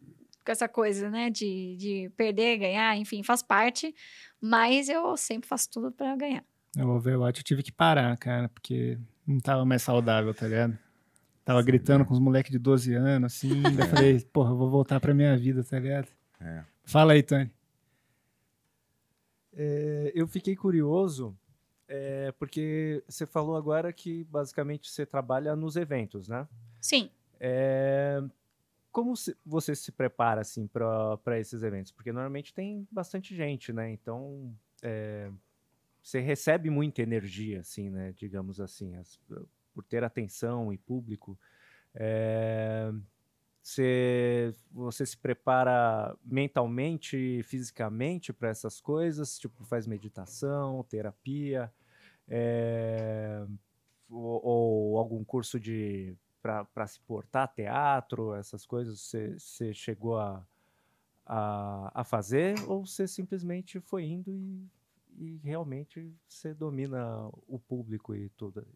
com 0.44 0.53
essa 0.53 0.69
coisa, 0.69 1.09
né? 1.09 1.31
De, 1.31 1.74
de 1.78 2.12
perder, 2.15 2.59
ganhar, 2.59 2.94
enfim, 2.99 3.23
faz 3.23 3.43
parte. 3.43 3.94
Mas 4.39 4.90
eu 4.90 5.16
sempre 5.16 5.49
faço 5.49 5.70
tudo 5.70 5.90
pra 5.90 6.15
ganhar. 6.16 6.44
No 6.77 6.90
Overwatch 6.97 7.40
eu 7.40 7.44
tive 7.44 7.62
que 7.62 7.73
parar, 7.73 8.15
cara, 8.19 8.51
porque 8.51 8.99
não 9.27 9.40
tava 9.40 9.65
mais 9.65 9.81
saudável, 9.82 10.35
tá 10.35 10.47
ligado? 10.47 10.78
Tava 11.43 11.62
gritando 11.62 12.05
com 12.05 12.12
os 12.12 12.20
moleques 12.20 12.53
de 12.53 12.59
12 12.59 12.93
anos, 12.94 13.32
assim. 13.35 13.62
Daí 13.74 13.89
falei, 13.89 14.20
porra, 14.32 14.51
eu 14.51 14.57
vou 14.59 14.69
voltar 14.70 15.01
pra 15.01 15.15
minha 15.15 15.35
vida, 15.36 15.65
tá 15.65 15.78
ligado? 15.78 16.09
É. 16.39 16.62
Fala 16.85 17.15
aí, 17.15 17.23
Tony. 17.23 17.51
É, 19.55 20.12
eu 20.15 20.27
fiquei 20.27 20.57
curioso, 20.57 21.36
é, 21.94 22.32
porque 22.32 23.05
você 23.06 23.27
falou 23.27 23.55
agora 23.55 23.93
que 23.93 24.24
basicamente 24.24 24.90
você 24.90 25.05
trabalha 25.05 25.55
nos 25.55 25.77
eventos, 25.77 26.27
né? 26.27 26.48
Sim. 26.81 27.10
É, 27.39 28.23
como 28.90 29.14
se- 29.16 29.36
você 29.44 29.74
se 29.74 29.93
prepara 29.93 30.40
assim 30.40 30.66
para 30.66 31.39
esses 31.39 31.62
eventos? 31.62 31.93
Porque 31.93 32.10
normalmente 32.10 32.55
tem 32.55 32.89
bastante 32.90 33.36
gente, 33.36 33.73
né? 33.74 33.90
Então 33.90 34.55
é, 34.82 35.31
você 36.02 36.19
recebe 36.20 36.70
muita 36.70 37.02
energia, 37.02 37.60
assim, 37.60 37.90
né? 37.90 38.14
Digamos 38.16 38.59
assim, 38.60 38.97
as- 38.97 39.20
por 39.74 39.85
ter 39.85 40.02
atenção 40.02 40.73
e 40.73 40.78
público. 40.78 41.39
É, 41.94 42.90
você, 43.62 44.55
você 44.70 45.05
se 45.06 45.16
prepara 45.16 46.16
mentalmente 46.24 47.43
fisicamente 47.44 48.32
para 48.32 48.48
essas 48.48 48.81
coisas? 48.81 49.39
Tipo, 49.39 49.62
faz 49.64 49.86
meditação, 49.86 50.82
terapia, 50.85 51.73
é, 52.28 53.44
ou, 54.11 54.40
ou 54.44 54.99
algum 54.99 55.24
curso 55.24 55.59
de 55.59 56.15
para 56.43 56.86
se 56.89 56.99
portar, 57.01 57.47
teatro, 57.55 58.35
essas 58.35 58.66
coisas, 58.66 59.01
você, 59.39 59.73
chegou 59.73 60.19
a, 60.19 60.44
a, 61.24 61.93
a 61.94 62.05
fazer? 62.05 62.57
Ou 62.66 62.85
você 62.85 63.07
simplesmente 63.07 63.78
foi 63.78 64.05
indo 64.05 64.32
e, 64.32 64.66
e 65.16 65.40
realmente 65.44 66.12
você 66.28 66.53
domina 66.53 67.28
o 67.47 67.61
público 67.61 68.15
e 68.15 68.28
tudo? 68.31 68.66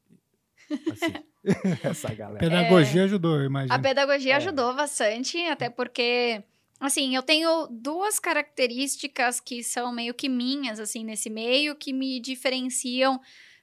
Assim, 0.92 1.12
essa 1.82 2.14
galera. 2.14 2.38
Pedagogia 2.38 3.04
ajudou, 3.04 3.40
eu 3.40 3.46
imagino. 3.46 3.74
A 3.74 3.78
pedagogia 3.78 4.34
É. 4.34 4.36
ajudou 4.36 4.74
bastante, 4.74 5.38
até 5.46 5.68
porque, 5.68 6.42
assim, 6.80 7.14
eu 7.14 7.22
tenho 7.22 7.66
duas 7.70 8.18
características 8.18 9.40
que 9.40 9.62
são 9.62 9.92
meio 9.92 10.14
que 10.14 10.28
minhas, 10.28 10.78
assim, 10.78 11.04
nesse 11.04 11.30
meio, 11.30 11.74
que 11.74 11.92
me 11.92 12.20
diferenciam 12.20 13.20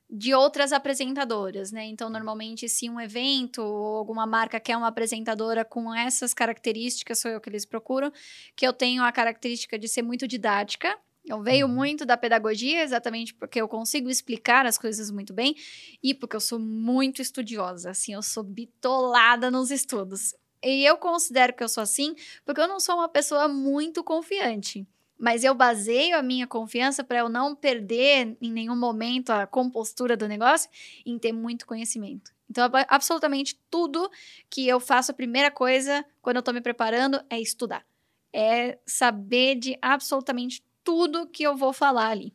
de 0.09 0.33
outras 0.33 0.71
apresentadoras, 0.71 1.71
né? 1.71 1.85
Então, 1.85 2.09
normalmente, 2.09 2.69
se 2.69 2.89
um 2.89 2.99
evento 2.99 3.63
ou 3.63 3.97
alguma 3.97 4.27
marca 4.27 4.59
quer 4.59 4.77
uma 4.77 4.87
apresentadora 4.87 5.65
com 5.65 5.93
essas 5.93 6.33
características, 6.33 7.19
sou 7.19 7.31
eu 7.31 7.41
que 7.41 7.49
eles 7.49 7.65
procuram, 7.65 8.11
que 8.55 8.67
eu 8.67 8.73
tenho 8.73 9.03
a 9.03 9.11
característica 9.11 9.77
de 9.79 9.87
ser 9.87 10.03
muito 10.03 10.27
didática. 10.27 10.95
Eu 11.25 11.41
veio 11.41 11.67
muito 11.69 12.05
da 12.05 12.17
pedagogia, 12.17 12.83
exatamente 12.83 13.33
porque 13.33 13.59
eu 13.59 13.67
consigo 13.67 14.09
explicar 14.09 14.65
as 14.65 14.77
coisas 14.77 15.09
muito 15.09 15.33
bem 15.33 15.55
e 16.03 16.13
porque 16.13 16.35
eu 16.35 16.41
sou 16.41 16.59
muito 16.59 17.21
estudiosa, 17.21 17.91
assim, 17.91 18.13
eu 18.13 18.21
sou 18.21 18.43
bitolada 18.43 19.49
nos 19.49 19.71
estudos. 19.71 20.35
E 20.63 20.85
eu 20.85 20.97
considero 20.97 21.53
que 21.53 21.63
eu 21.63 21.69
sou 21.69 21.83
assim 21.83 22.15
porque 22.45 22.61
eu 22.61 22.67
não 22.67 22.79
sou 22.79 22.95
uma 22.95 23.09
pessoa 23.09 23.47
muito 23.47 24.03
confiante. 24.03 24.87
Mas 25.17 25.43
eu 25.43 25.53
baseio 25.53 26.17
a 26.17 26.23
minha 26.23 26.47
confiança 26.47 27.03
para 27.03 27.19
eu 27.19 27.29
não 27.29 27.55
perder 27.55 28.35
em 28.41 28.51
nenhum 28.51 28.75
momento 28.75 29.29
a 29.29 29.45
compostura 29.47 30.17
do 30.17 30.27
negócio 30.27 30.69
em 31.05 31.17
ter 31.17 31.31
muito 31.31 31.65
conhecimento. 31.65 32.31
Então, 32.49 32.65
ab- 32.65 32.85
absolutamente 32.89 33.57
tudo 33.69 34.09
que 34.49 34.67
eu 34.67 34.79
faço, 34.79 35.11
a 35.11 35.13
primeira 35.13 35.49
coisa, 35.49 36.03
quando 36.21 36.37
eu 36.37 36.43
tô 36.43 36.51
me 36.51 36.61
preparando, 36.61 37.21
é 37.29 37.39
estudar. 37.39 37.85
É 38.33 38.77
saber 38.85 39.55
de 39.55 39.77
absolutamente 39.81 40.63
tudo 40.83 41.27
que 41.27 41.43
eu 41.43 41.55
vou 41.55 41.71
falar 41.71 42.09
ali. 42.09 42.33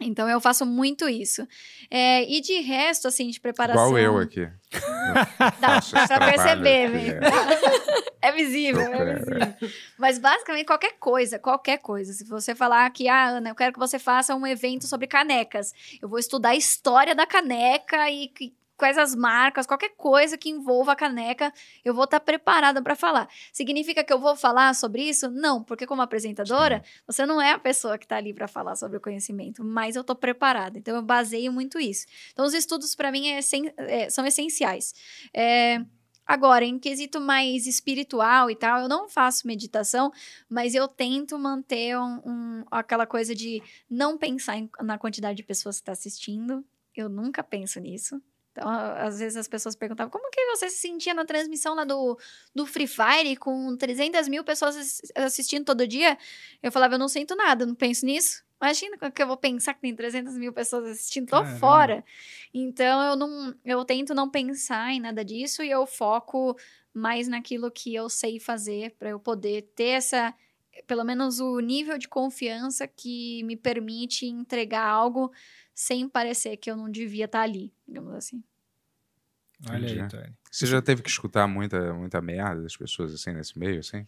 Então, 0.00 0.28
eu 0.28 0.40
faço 0.40 0.66
muito 0.66 1.08
isso. 1.08 1.46
É, 1.90 2.24
e 2.24 2.40
de 2.40 2.60
resto, 2.60 3.06
assim, 3.06 3.28
de 3.28 3.40
preparação... 3.40 3.86
Igual 3.86 3.98
eu 3.98 4.18
aqui. 4.18 4.48
Dá 5.60 5.80
pra 6.08 6.32
perceber, 6.32 6.90
velho. 6.90 7.20
é. 7.24 8.04
É 8.24 8.32
visível, 8.32 8.80
é 8.80 9.14
visível. 9.14 9.70
Mas 9.98 10.18
basicamente 10.18 10.64
qualquer 10.64 10.94
coisa, 10.98 11.38
qualquer 11.38 11.76
coisa. 11.76 12.10
Se 12.14 12.24
você 12.24 12.54
falar 12.54 12.88
que, 12.90 13.06
ah, 13.06 13.26
Ana, 13.28 13.50
eu 13.50 13.54
quero 13.54 13.74
que 13.74 13.78
você 13.78 13.98
faça 13.98 14.34
um 14.34 14.46
evento 14.46 14.86
sobre 14.86 15.06
canecas, 15.06 15.74
eu 16.00 16.08
vou 16.08 16.18
estudar 16.18 16.50
a 16.50 16.56
história 16.56 17.14
da 17.14 17.26
caneca 17.26 18.10
e 18.10 18.32
quais 18.76 18.98
as 18.98 19.14
marcas, 19.14 19.66
qualquer 19.66 19.90
coisa 19.96 20.36
que 20.36 20.48
envolva 20.50 20.92
a 20.92 20.96
caneca, 20.96 21.52
eu 21.84 21.94
vou 21.94 22.04
estar 22.04 22.20
preparada 22.20 22.82
para 22.82 22.94
falar. 22.96 23.28
Significa 23.52 24.02
que 24.02 24.12
eu 24.12 24.18
vou 24.18 24.34
falar 24.36 24.74
sobre 24.74 25.02
isso? 25.02 25.30
Não, 25.30 25.62
porque 25.62 25.86
como 25.86 26.02
apresentadora, 26.02 26.82
você 27.06 27.24
não 27.24 27.40
é 27.40 27.52
a 27.52 27.58
pessoa 27.58 27.96
que 27.98 28.04
está 28.04 28.16
ali 28.16 28.32
para 28.34 28.48
falar 28.48 28.76
sobre 28.76 28.96
o 28.96 29.00
conhecimento, 29.00 29.62
mas 29.64 29.96
eu 29.96 30.00
estou 30.00 30.16
preparada. 30.16 30.78
Então 30.78 30.94
eu 30.96 31.02
baseio 31.02 31.52
muito 31.52 31.78
isso. 31.78 32.06
Então 32.32 32.44
os 32.44 32.54
estudos 32.54 32.94
para 32.94 33.12
mim 33.12 33.28
é 33.28 33.38
essen- 33.38 33.72
é, 33.76 34.10
são 34.10 34.26
essenciais. 34.26 34.94
É, 35.32 35.80
Agora, 36.26 36.64
em 36.64 36.78
quesito 36.78 37.20
mais 37.20 37.66
espiritual 37.66 38.50
e 38.50 38.56
tal, 38.56 38.80
eu 38.80 38.88
não 38.88 39.10
faço 39.10 39.46
meditação, 39.46 40.10
mas 40.48 40.74
eu 40.74 40.88
tento 40.88 41.38
manter 41.38 41.98
um- 41.98 42.20
um- 42.24 42.64
aquela 42.70 43.06
coisa 43.06 43.34
de 43.34 43.62
não 43.90 44.16
pensar 44.16 44.56
em- 44.56 44.70
na 44.80 44.96
quantidade 44.96 45.36
de 45.36 45.42
pessoas 45.42 45.76
que 45.76 45.82
está 45.82 45.92
assistindo. 45.92 46.64
Eu 46.96 47.10
nunca 47.10 47.42
penso 47.44 47.78
nisso. 47.78 48.22
Então, 48.56 48.68
às 48.70 49.18
vezes 49.18 49.36
as 49.36 49.48
pessoas 49.48 49.74
perguntavam 49.74 50.08
como 50.12 50.30
que 50.30 50.46
você 50.46 50.70
se 50.70 50.78
sentia 50.78 51.12
na 51.12 51.24
transmissão 51.24 51.74
lá 51.74 51.82
do, 51.84 52.16
do 52.54 52.64
Free 52.64 52.86
Fire 52.86 53.34
com 53.36 53.76
300 53.76 54.28
mil 54.28 54.44
pessoas 54.44 54.76
ass- 54.76 55.02
assistindo 55.16 55.64
todo 55.64 55.88
dia? 55.88 56.16
Eu 56.62 56.70
falava, 56.70 56.94
eu 56.94 56.98
não 56.98 57.08
sinto 57.08 57.34
nada, 57.34 57.66
não 57.66 57.74
penso 57.74 58.06
nisso. 58.06 58.44
Imagina 58.62 58.96
que 59.10 59.20
eu 59.22 59.26
vou 59.26 59.36
pensar 59.36 59.74
que 59.74 59.80
tem 59.80 59.94
300 59.94 60.38
mil 60.38 60.52
pessoas 60.52 60.88
assistindo, 60.88 61.26
tô 61.26 61.36
Caramba. 61.42 61.58
fora. 61.58 62.04
Então, 62.54 63.02
eu 63.02 63.16
não, 63.16 63.54
eu 63.64 63.84
tento 63.84 64.14
não 64.14 64.30
pensar 64.30 64.92
em 64.92 65.00
nada 65.00 65.24
disso 65.24 65.60
e 65.64 65.70
eu 65.70 65.84
foco 65.84 66.56
mais 66.92 67.26
naquilo 67.26 67.72
que 67.72 67.92
eu 67.92 68.08
sei 68.08 68.38
fazer 68.38 68.94
para 68.96 69.10
eu 69.10 69.18
poder 69.18 69.62
ter 69.74 69.88
essa, 69.96 70.32
pelo 70.86 71.02
menos 71.02 71.40
o 71.40 71.58
nível 71.58 71.98
de 71.98 72.06
confiança 72.08 72.86
que 72.86 73.42
me 73.42 73.56
permite 73.56 74.26
entregar 74.26 74.86
algo 74.86 75.32
sem 75.74 76.08
parecer 76.08 76.56
que 76.56 76.70
eu 76.70 76.76
não 76.76 76.90
devia 76.90 77.24
estar 77.24 77.42
ali, 77.42 77.72
digamos 77.86 78.14
assim. 78.14 78.42
Olha 79.68 80.04
aí. 80.04 80.08
Tony. 80.08 80.32
Você 80.50 80.66
já 80.66 80.80
teve 80.80 81.02
que 81.02 81.08
escutar 81.08 81.46
muita, 81.46 81.92
muita 81.94 82.20
merda 82.20 82.62
das 82.62 82.76
pessoas 82.76 83.12
assim 83.12 83.32
nesse 83.32 83.58
meio, 83.58 83.80
assim? 83.80 84.06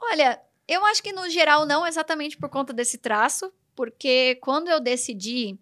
Olha, 0.00 0.40
eu 0.66 0.84
acho 0.86 1.02
que 1.02 1.12
no 1.12 1.28
geral 1.28 1.66
não 1.66 1.86
exatamente 1.86 2.36
por 2.36 2.48
conta 2.48 2.72
desse 2.72 2.98
traço, 2.98 3.52
porque 3.74 4.36
quando 4.36 4.68
eu 4.68 4.80
decidi 4.80 5.58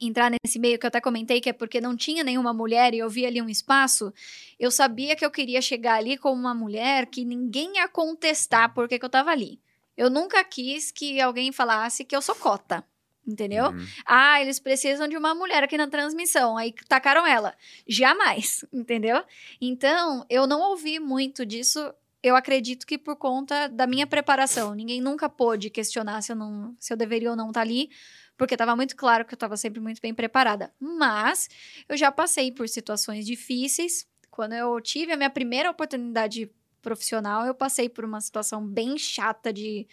entrar 0.00 0.30
nesse 0.30 0.58
meio 0.58 0.78
que 0.78 0.86
eu 0.86 0.88
até 0.88 1.00
comentei 1.00 1.40
que 1.40 1.48
é 1.48 1.52
porque 1.52 1.80
não 1.80 1.96
tinha 1.96 2.22
nenhuma 2.22 2.52
mulher 2.52 2.94
e 2.94 2.98
eu 2.98 3.08
vi 3.08 3.26
ali 3.26 3.42
um 3.42 3.48
espaço, 3.48 4.12
eu 4.58 4.70
sabia 4.70 5.16
que 5.16 5.24
eu 5.24 5.30
queria 5.30 5.60
chegar 5.60 5.94
ali 5.94 6.16
como 6.16 6.40
uma 6.40 6.54
mulher 6.54 7.06
que 7.06 7.24
ninguém 7.24 7.76
ia 7.76 7.88
contestar 7.88 8.72
porque 8.74 8.98
que 8.98 9.04
eu 9.04 9.10
tava 9.10 9.30
ali. 9.30 9.60
Eu 9.96 10.08
nunca 10.08 10.44
quis 10.44 10.92
que 10.92 11.20
alguém 11.20 11.50
falasse 11.50 12.04
que 12.04 12.14
eu 12.14 12.22
sou 12.22 12.36
cota. 12.36 12.84
Entendeu? 13.28 13.66
Uhum. 13.66 13.86
Ah, 14.06 14.40
eles 14.40 14.58
precisam 14.58 15.06
de 15.06 15.14
uma 15.14 15.34
mulher 15.34 15.62
aqui 15.62 15.76
na 15.76 15.86
transmissão. 15.86 16.56
Aí 16.56 16.72
tacaram 16.88 17.26
ela. 17.26 17.54
Jamais, 17.86 18.64
entendeu? 18.72 19.22
Então, 19.60 20.24
eu 20.30 20.46
não 20.46 20.62
ouvi 20.70 20.98
muito 20.98 21.44
disso. 21.44 21.92
Eu 22.22 22.34
acredito 22.34 22.86
que 22.86 22.96
por 22.96 23.16
conta 23.16 23.68
da 23.68 23.86
minha 23.86 24.06
preparação. 24.06 24.74
Ninguém 24.74 25.02
nunca 25.02 25.28
pôde 25.28 25.68
questionar 25.68 26.22
se 26.22 26.32
eu, 26.32 26.36
não, 26.36 26.74
se 26.80 26.90
eu 26.90 26.96
deveria 26.96 27.30
ou 27.30 27.36
não 27.36 27.48
estar 27.48 27.60
ali, 27.60 27.90
porque 28.38 28.54
estava 28.54 28.74
muito 28.74 28.96
claro 28.96 29.26
que 29.26 29.34
eu 29.34 29.36
estava 29.36 29.58
sempre 29.58 29.78
muito 29.78 30.00
bem 30.00 30.14
preparada. 30.14 30.72
Mas 30.80 31.50
eu 31.86 31.98
já 31.98 32.10
passei 32.10 32.50
por 32.50 32.66
situações 32.66 33.26
difíceis. 33.26 34.06
Quando 34.30 34.54
eu 34.54 34.80
tive 34.80 35.12
a 35.12 35.16
minha 35.18 35.28
primeira 35.28 35.70
oportunidade 35.70 36.50
profissional, 36.80 37.44
eu 37.44 37.54
passei 37.54 37.90
por 37.90 38.06
uma 38.06 38.22
situação 38.22 38.66
bem 38.66 38.96
chata 38.96 39.52
de, 39.52 39.86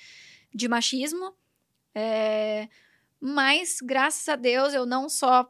de 0.54 0.70
machismo. 0.70 1.34
É, 1.94 2.70
mas, 3.20 3.78
graças 3.84 4.28
a 4.30 4.36
Deus, 4.36 4.74
eu 4.74 4.86
não 4.86 5.08
só 5.10 5.50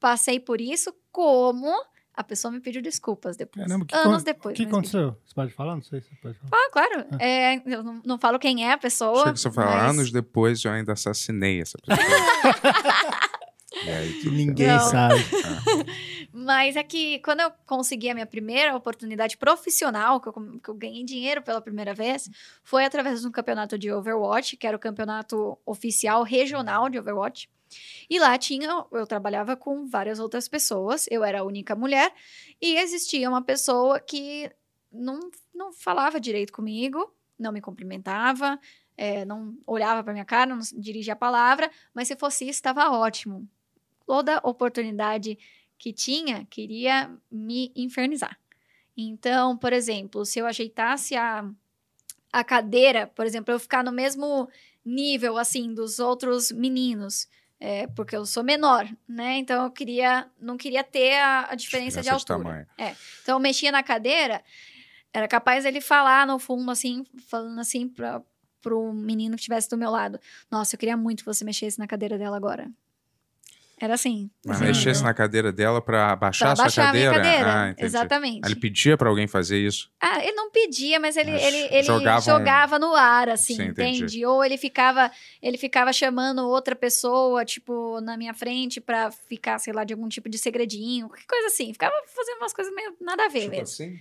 passei 0.00 0.38
por 0.40 0.60
isso, 0.60 0.94
como 1.10 1.72
a 2.14 2.24
pessoa 2.24 2.50
me 2.50 2.60
pediu 2.60 2.80
desculpas 2.80 3.36
depois. 3.36 3.66
Caramba, 3.66 3.86
anos 3.92 4.18
con- 4.18 4.24
depois. 4.24 4.54
O 4.54 4.56
que 4.56 4.64
aconteceu? 4.66 5.16
Você 5.24 5.34
pode 5.34 5.52
falar? 5.52 5.74
Não 5.74 5.82
sei 5.82 6.00
se 6.00 6.08
você 6.08 6.16
pode 6.22 6.38
falar. 6.38 6.50
Ah, 6.52 6.70
claro. 6.72 7.06
É, 7.20 7.56
eu 7.66 7.82
não, 7.82 8.00
não 8.04 8.18
falo 8.18 8.38
quem 8.38 8.64
é 8.66 8.72
a 8.72 8.78
pessoa. 8.78 9.24
Chega 9.24 9.36
você 9.36 9.50
fala, 9.50 9.70
mas- 9.76 9.90
anos 9.90 10.10
depois 10.12 10.64
eu 10.64 10.70
ainda 10.72 10.92
assassinei 10.94 11.60
essa 11.60 11.76
pessoa. 11.78 12.06
e 13.84 13.90
aí, 13.90 14.12
Que 14.22 14.30
ninguém 14.30 14.68
Não. 14.68 14.80
sabe. 14.90 15.14
Mas 16.38 16.76
é 16.76 16.82
que 16.82 17.18
quando 17.20 17.40
eu 17.40 17.50
consegui 17.64 18.10
a 18.10 18.14
minha 18.14 18.26
primeira 18.26 18.76
oportunidade 18.76 19.38
profissional, 19.38 20.20
que 20.20 20.28
eu, 20.28 20.32
que 20.62 20.68
eu 20.68 20.74
ganhei 20.74 21.02
dinheiro 21.02 21.40
pela 21.40 21.62
primeira 21.62 21.94
vez, 21.94 22.28
foi 22.62 22.84
através 22.84 23.22
de 23.22 23.26
um 23.26 23.30
campeonato 23.30 23.78
de 23.78 23.90
Overwatch, 23.90 24.54
que 24.58 24.66
era 24.66 24.76
o 24.76 24.80
campeonato 24.80 25.58
oficial 25.64 26.22
regional 26.22 26.90
de 26.90 26.98
Overwatch. 26.98 27.48
E 28.10 28.18
lá 28.18 28.36
tinha, 28.36 28.68
eu 28.92 29.06
trabalhava 29.06 29.56
com 29.56 29.86
várias 29.86 30.18
outras 30.18 30.46
pessoas, 30.46 31.06
eu 31.10 31.24
era 31.24 31.40
a 31.40 31.42
única 31.42 31.74
mulher, 31.74 32.12
e 32.60 32.76
existia 32.76 33.30
uma 33.30 33.40
pessoa 33.40 33.98
que 33.98 34.52
não, 34.92 35.30
não 35.54 35.72
falava 35.72 36.20
direito 36.20 36.52
comigo, 36.52 37.10
não 37.38 37.50
me 37.50 37.62
cumprimentava, 37.62 38.60
eh, 38.94 39.24
não 39.24 39.56
olhava 39.66 40.04
para 40.04 40.12
minha 40.12 40.24
cara, 40.26 40.54
não 40.54 40.58
dirigia 40.74 41.14
a 41.14 41.16
palavra, 41.16 41.70
mas 41.94 42.08
se 42.08 42.16
fosse 42.16 42.44
isso, 42.44 42.58
estava 42.58 42.90
ótimo. 42.90 43.48
Toda 44.06 44.38
oportunidade 44.44 45.38
que 45.78 45.92
tinha 45.92 46.46
queria 46.46 47.10
me 47.30 47.72
infernizar. 47.74 48.38
Então, 48.96 49.56
por 49.56 49.72
exemplo, 49.72 50.24
se 50.24 50.38
eu 50.38 50.46
ajeitasse 50.46 51.14
a, 51.16 51.48
a 52.32 52.44
cadeira, 52.44 53.06
por 53.06 53.26
exemplo, 53.26 53.52
eu 53.52 53.58
ficar 53.58 53.84
no 53.84 53.92
mesmo 53.92 54.48
nível 54.84 55.36
assim 55.36 55.74
dos 55.74 55.98
outros 55.98 56.50
meninos, 56.50 57.28
é, 57.58 57.86
porque 57.88 58.16
eu 58.16 58.24
sou 58.24 58.42
menor, 58.42 58.88
né? 59.08 59.38
Então 59.38 59.64
eu 59.64 59.70
queria, 59.70 60.30
não 60.40 60.56
queria 60.56 60.84
ter 60.84 61.14
a, 61.14 61.50
a 61.50 61.54
diferença 61.54 62.00
de 62.00 62.02
Diferença 62.02 62.02
de 62.02 62.10
altura. 62.10 62.38
tamanho. 62.38 62.66
Então 63.22 63.36
eu 63.36 63.40
mexia 63.40 63.72
na 63.72 63.82
cadeira, 63.82 64.42
era 65.12 65.26
capaz 65.26 65.64
ele 65.64 65.80
falar 65.80 66.26
no 66.26 66.38
fundo 66.38 66.70
assim, 66.70 67.04
falando 67.28 67.58
assim 67.58 67.88
para 67.88 68.22
pro 68.62 68.92
menino 68.92 69.36
que 69.36 69.42
estivesse 69.42 69.70
do 69.70 69.76
meu 69.76 69.90
lado. 69.90 70.18
Nossa, 70.50 70.74
eu 70.74 70.78
queria 70.78 70.96
muito 70.96 71.20
que 71.20 71.26
você 71.26 71.44
mexesse 71.44 71.78
na 71.78 71.86
cadeira 71.86 72.18
dela 72.18 72.36
agora. 72.36 72.68
Era 73.78 73.92
assim. 73.92 74.30
Mas 74.44 74.56
Sim. 74.56 74.64
mexesse 74.64 75.02
na 75.04 75.12
cadeira 75.12 75.52
dela 75.52 75.82
pra 75.82 76.12
abaixar 76.12 76.46
Pra 76.46 76.52
a 76.52 76.56
sua 76.56 76.64
baixar 76.64 76.86
cadeira? 76.86 77.14
cadeira. 77.14 77.46
Ah. 77.46 77.74
Exatamente. 77.76 78.46
Ele 78.46 78.56
pedia 78.56 78.96
pra 78.96 79.10
alguém 79.10 79.26
fazer 79.26 79.58
isso. 79.58 79.90
Ah, 80.00 80.22
ele 80.24 80.32
não 80.32 80.50
pedia, 80.50 80.98
mas 80.98 81.14
ele, 81.16 81.30
Mas 81.32 81.42
ele, 81.42 81.56
ele 81.70 81.82
jogavam- 81.82 82.22
jogava 82.22 82.78
no 82.78 82.94
ar, 82.94 83.28
assim, 83.28 83.54
Sim, 83.56 83.64
entende? 83.64 84.24
Ou 84.24 84.42
ele 84.42 84.56
ficava, 84.56 85.10
ele 85.42 85.58
ficava 85.58 85.92
chamando 85.92 86.38
outra 86.48 86.74
pessoa, 86.74 87.44
tipo, 87.44 88.00
na 88.00 88.16
minha 88.16 88.32
frente 88.32 88.80
pra 88.80 89.10
ficar, 89.10 89.58
sei 89.58 89.74
lá, 89.74 89.84
de 89.84 89.92
algum 89.92 90.08
tipo 90.08 90.28
de 90.30 90.38
segredinho, 90.38 91.08
qualquer 91.08 91.26
coisa 91.26 91.48
assim. 91.48 91.70
Ficava 91.72 91.94
fazendo 92.14 92.38
umas 92.38 92.54
coisas 92.54 92.74
meio 92.74 92.96
nada 92.98 93.26
a 93.26 93.28
ver 93.28 93.40
Tipo 93.40 93.50
mesmo. 93.50 93.62
assim? 93.64 93.98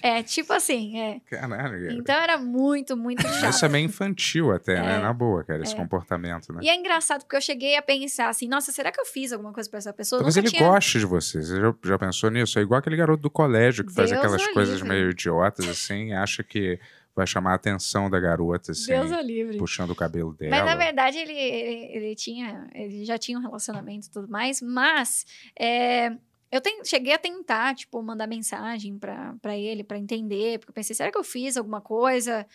É, 0.00 0.22
tipo 0.22 0.52
assim, 0.52 0.98
é. 0.98 1.20
Caralho. 1.28 1.80
cara. 1.82 1.92
Então 1.92 2.14
era 2.14 2.38
muito, 2.38 2.96
muito 2.96 3.22
chato. 3.22 3.50
Isso 3.50 3.64
é 3.64 3.68
meio 3.68 3.84
infantil 3.86 4.52
até, 4.52 4.80
né? 4.80 4.96
É. 4.96 4.98
Na 5.00 5.12
boa, 5.12 5.44
cara, 5.44 5.62
esse 5.62 5.74
É. 5.74 5.76
comportamento, 5.76 6.52
né? 6.52 6.60
E 6.62 6.68
é 6.68 6.74
engraçado 6.76 7.20
porque 7.22 7.36
eu 7.36 7.40
cheguei 7.40 7.76
a 7.76 7.82
pensar 7.82 8.28
assim, 8.28 8.48
nossa, 8.48 8.72
será 8.72 8.90
que 8.90 9.00
eu 9.00 9.04
fiz 9.04 9.32
alguma 9.32 9.52
coisa 9.52 9.68
pra 9.68 9.78
essa 9.78 9.92
pessoa? 9.92 10.20
Talvez 10.20 10.36
nunca 10.36 10.48
ele 10.48 10.56
tinha... 10.56 10.68
goste 10.68 10.98
de 11.00 11.06
você. 11.06 11.42
Você 11.42 11.60
já, 11.60 11.74
já 11.84 11.98
pensou 11.98 12.30
nisso? 12.30 12.58
É 12.58 12.62
igual 12.62 12.78
aquele 12.78 12.96
garoto 12.96 13.22
do 13.22 13.30
colégio 13.30 13.84
que 13.84 13.92
faz 13.92 14.10
Deus 14.10 14.22
aquelas 14.22 14.42
o 14.42 14.52
coisas 14.52 14.74
livre. 14.80 14.88
meio 14.88 15.10
idiotas, 15.10 15.68
assim, 15.68 16.12
acha 16.12 16.42
que 16.42 16.78
vai 17.14 17.26
chamar 17.26 17.52
a 17.52 17.56
atenção 17.56 18.08
da 18.08 18.18
garota, 18.18 18.72
assim, 18.72 18.90
Deus 18.90 19.10
livre. 19.26 19.58
puxando 19.58 19.90
o 19.90 19.94
cabelo 19.94 20.32
dela. 20.32 20.50
Mas 20.56 20.64
na 20.64 20.74
verdade 20.74 21.18
ele, 21.18 21.34
ele, 21.34 21.96
ele 21.96 22.14
tinha, 22.16 22.66
ele 22.74 23.04
já 23.04 23.18
tinha 23.18 23.38
um 23.38 23.42
relacionamento 23.42 24.06
e 24.06 24.10
tudo 24.10 24.28
mais, 24.30 24.62
mas 24.62 25.26
é, 25.58 26.12
eu 26.52 26.60
cheguei 26.84 27.14
a 27.14 27.18
tentar, 27.18 27.74
tipo, 27.74 28.02
mandar 28.02 28.26
mensagem 28.26 28.98
pra, 28.98 29.34
pra 29.40 29.56
ele, 29.56 29.82
pra 29.82 29.98
entender, 29.98 30.58
porque 30.58 30.70
eu 30.70 30.74
pensei, 30.74 30.94
será 30.94 31.10
que 31.10 31.18
eu 31.18 31.24
fiz 31.24 31.56
alguma 31.56 31.80
coisa? 31.80 32.46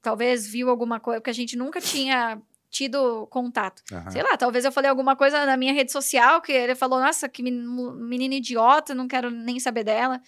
Talvez 0.00 0.46
viu 0.46 0.70
alguma 0.70 0.98
coisa, 1.00 1.20
porque 1.20 1.30
a 1.30 1.34
gente 1.34 1.56
nunca 1.56 1.80
tinha 1.80 2.40
tido 2.70 3.26
contato. 3.26 3.82
Aham. 3.92 4.10
Sei 4.10 4.22
lá, 4.22 4.36
talvez 4.36 4.64
eu 4.64 4.72
falei 4.72 4.88
alguma 4.88 5.14
coisa 5.14 5.44
na 5.44 5.56
minha 5.56 5.72
rede 5.72 5.92
social 5.92 6.40
que 6.40 6.52
ele 6.52 6.74
falou, 6.74 6.98
nossa, 7.00 7.28
que 7.28 7.42
men- 7.42 7.66
menina 7.96 8.34
idiota, 8.36 8.94
não 8.94 9.06
quero 9.06 9.30
nem 9.30 9.60
saber 9.60 9.84
dela. 9.84 10.20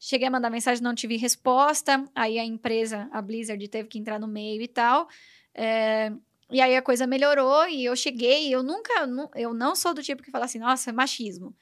Cheguei 0.00 0.26
a 0.26 0.30
mandar 0.30 0.50
mensagem, 0.50 0.82
não 0.82 0.94
tive 0.94 1.16
resposta. 1.16 2.04
Aí 2.14 2.38
a 2.38 2.44
empresa, 2.44 3.08
a 3.12 3.22
Blizzard, 3.22 3.68
teve 3.68 3.88
que 3.88 3.98
entrar 3.98 4.18
no 4.18 4.26
meio 4.28 4.60
e 4.62 4.68
tal. 4.68 5.08
É, 5.54 6.12
e 6.50 6.60
aí 6.60 6.76
a 6.76 6.82
coisa 6.82 7.06
melhorou 7.06 7.66
e 7.68 7.84
eu 7.84 7.94
cheguei. 7.96 8.52
Eu 8.54 8.62
nunca, 8.62 9.06
nu- 9.06 9.30
eu 9.34 9.54
não 9.54 9.74
sou 9.74 9.94
do 9.94 10.02
tipo 10.02 10.22
que 10.22 10.30
fala 10.30 10.44
assim, 10.44 10.58
nossa, 10.58 10.90
é 10.90 10.92
machismo. 10.92 11.54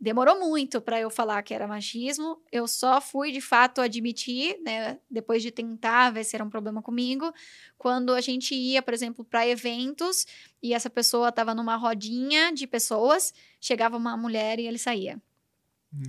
Demorou 0.00 0.38
muito 0.38 0.80
para 0.80 1.00
eu 1.00 1.10
falar 1.10 1.42
que 1.42 1.52
era 1.52 1.66
machismo. 1.66 2.40
Eu 2.52 2.68
só 2.68 3.00
fui 3.00 3.32
de 3.32 3.40
fato 3.40 3.80
admitir, 3.80 4.56
né, 4.62 4.98
depois 5.10 5.42
de 5.42 5.50
tentar 5.50 6.10
ver 6.10 6.22
se 6.22 6.36
era 6.36 6.44
um 6.44 6.50
problema 6.50 6.80
comigo, 6.80 7.32
quando 7.76 8.12
a 8.14 8.20
gente 8.20 8.54
ia, 8.54 8.80
por 8.80 8.94
exemplo, 8.94 9.24
para 9.24 9.46
eventos 9.46 10.24
e 10.62 10.72
essa 10.72 10.88
pessoa 10.88 11.30
estava 11.30 11.52
numa 11.52 11.74
rodinha 11.74 12.52
de 12.52 12.66
pessoas, 12.66 13.34
chegava 13.60 13.96
uma 13.96 14.16
mulher 14.16 14.60
e 14.60 14.66
ele 14.68 14.78
saía. 14.78 15.20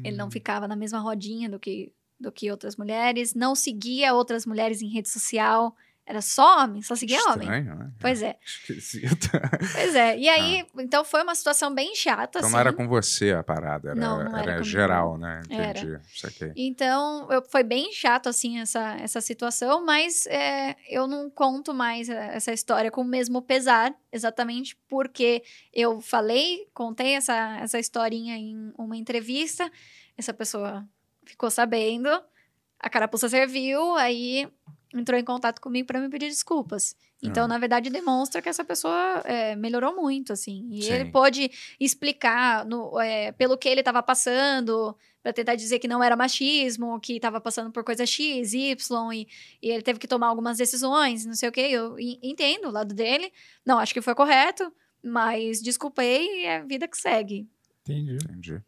Ele 0.03 0.17
não 0.17 0.29
ficava 0.29 0.67
na 0.67 0.75
mesma 0.75 0.99
rodinha 0.99 1.49
do 1.49 1.59
que, 1.59 1.91
do 2.19 2.31
que 2.31 2.51
outras 2.51 2.75
mulheres, 2.75 3.33
não 3.33 3.55
seguia 3.55 4.13
outras 4.13 4.45
mulheres 4.45 4.81
em 4.81 4.87
rede 4.89 5.09
social, 5.09 5.75
era 6.10 6.23
só 6.23 6.64
homem, 6.64 6.81
só 6.81 6.95
seguia 6.95 7.22
homem. 7.26 7.41
Estranho, 7.41 7.76
né? 7.76 7.91
Pois 7.99 8.23
é, 8.23 8.36
Esquisito. 8.44 9.30
pois 9.76 9.94
é. 9.94 10.18
E 10.18 10.27
aí, 10.27 10.65
então 10.80 11.06
foi 11.06 11.22
uma 11.22 11.36
situação 11.36 11.72
bem 11.72 11.94
chata, 11.94 12.40
Então 12.40 12.48
assim. 12.48 12.52
não 12.52 12.60
era 12.60 12.73
com 12.73 12.88
você 12.88 13.31
a 13.31 13.44
parada, 13.44 13.91
era, 13.91 13.95
Não, 13.99 14.23
não 14.23 14.36
era 14.36 14.53
era 14.53 14.64
geral, 14.64 15.19
né? 15.19 15.41
Era. 15.48 15.80
Entendi. 15.80 15.99
Saquei. 16.19 16.52
Então, 16.56 17.31
eu, 17.31 17.44
foi 17.44 17.61
bem 17.61 17.94
chato, 17.94 18.27
assim, 18.27 18.60
essa, 18.60 18.95
essa 18.95 19.22
situação, 19.22 19.86
mas 19.86 20.26
é, 20.26 20.76
eu 20.90 21.06
não 21.06 21.30
conto 21.30 21.76
mais 21.76 22.10
é, 22.10 22.36
essa 22.36 22.52
história 22.52 22.90
com 22.90 23.02
o 23.02 23.06
mesmo 23.06 23.40
pesar, 23.40 23.94
exatamente 24.11 24.76
porque 24.90 25.44
eu 25.72 26.02
falei, 26.02 26.68
contei 26.73 27.14
essa, 27.14 27.60
essa 27.61 27.77
historinha 27.77 28.36
em 28.36 28.73
uma 28.80 28.98
entrevista, 28.98 29.72
essa 30.18 30.34
pessoa 30.34 30.84
ficou 31.23 31.52
sabendo, 31.52 32.10
a 32.80 32.90
carapuça 32.90 33.30
serviu, 33.30 33.94
aí 33.94 34.49
entrou 34.93 35.19
em 35.19 35.23
contato 35.23 35.59
comigo 35.61 35.87
para 35.87 35.99
me 35.99 36.09
pedir 36.09 36.27
desculpas. 36.27 36.95
Então, 37.21 37.45
Ah. 37.45 37.47
na 37.47 37.57
verdade, 37.57 37.89
demonstra 37.89 38.41
que 38.41 38.49
essa 38.49 38.63
pessoa 38.63 39.21
é, 39.25 39.55
melhorou 39.55 39.95
muito, 39.95 40.33
assim. 40.33 40.67
E 40.71 40.83
Sim. 40.83 40.93
ele 40.93 41.05
pôde 41.11 41.51
explicar 41.79 42.65
no, 42.65 42.99
é, 42.99 43.31
pelo 43.33 43.57
que 43.57 43.67
ele 43.67 43.81
estava 43.81 44.01
passando, 44.01 44.95
para 45.21 45.33
tentar 45.33 45.55
dizer 45.55 45.79
que 45.79 45.87
não 45.87 46.01
era 46.01 46.15
machismo, 46.15 46.99
que 46.99 47.17
estava 47.17 47.41
passando 47.41 47.71
por 47.71 47.83
coisa 47.83 48.05
X, 48.05 48.53
Y, 48.53 49.13
e, 49.13 49.27
e 49.61 49.69
ele 49.69 49.83
teve 49.83 49.99
que 49.99 50.07
tomar 50.07 50.27
algumas 50.27 50.57
decisões, 50.57 51.25
não 51.25 51.33
sei 51.33 51.49
o 51.49 51.51
quê. 51.51 51.67
Eu 51.71 51.97
entendo 51.99 52.69
o 52.69 52.71
lado 52.71 52.95
dele. 52.95 53.31
Não, 53.65 53.79
acho 53.79 53.93
que 53.93 54.01
foi 54.01 54.15
correto, 54.15 54.71
mas 55.03 55.61
desculpei 55.61 56.43
e 56.43 56.45
é 56.45 56.57
a 56.59 56.63
vida 56.63 56.87
que 56.87 56.97
segue. 56.97 57.47
Entendi. 57.81 58.15
Entendi. 58.23 58.61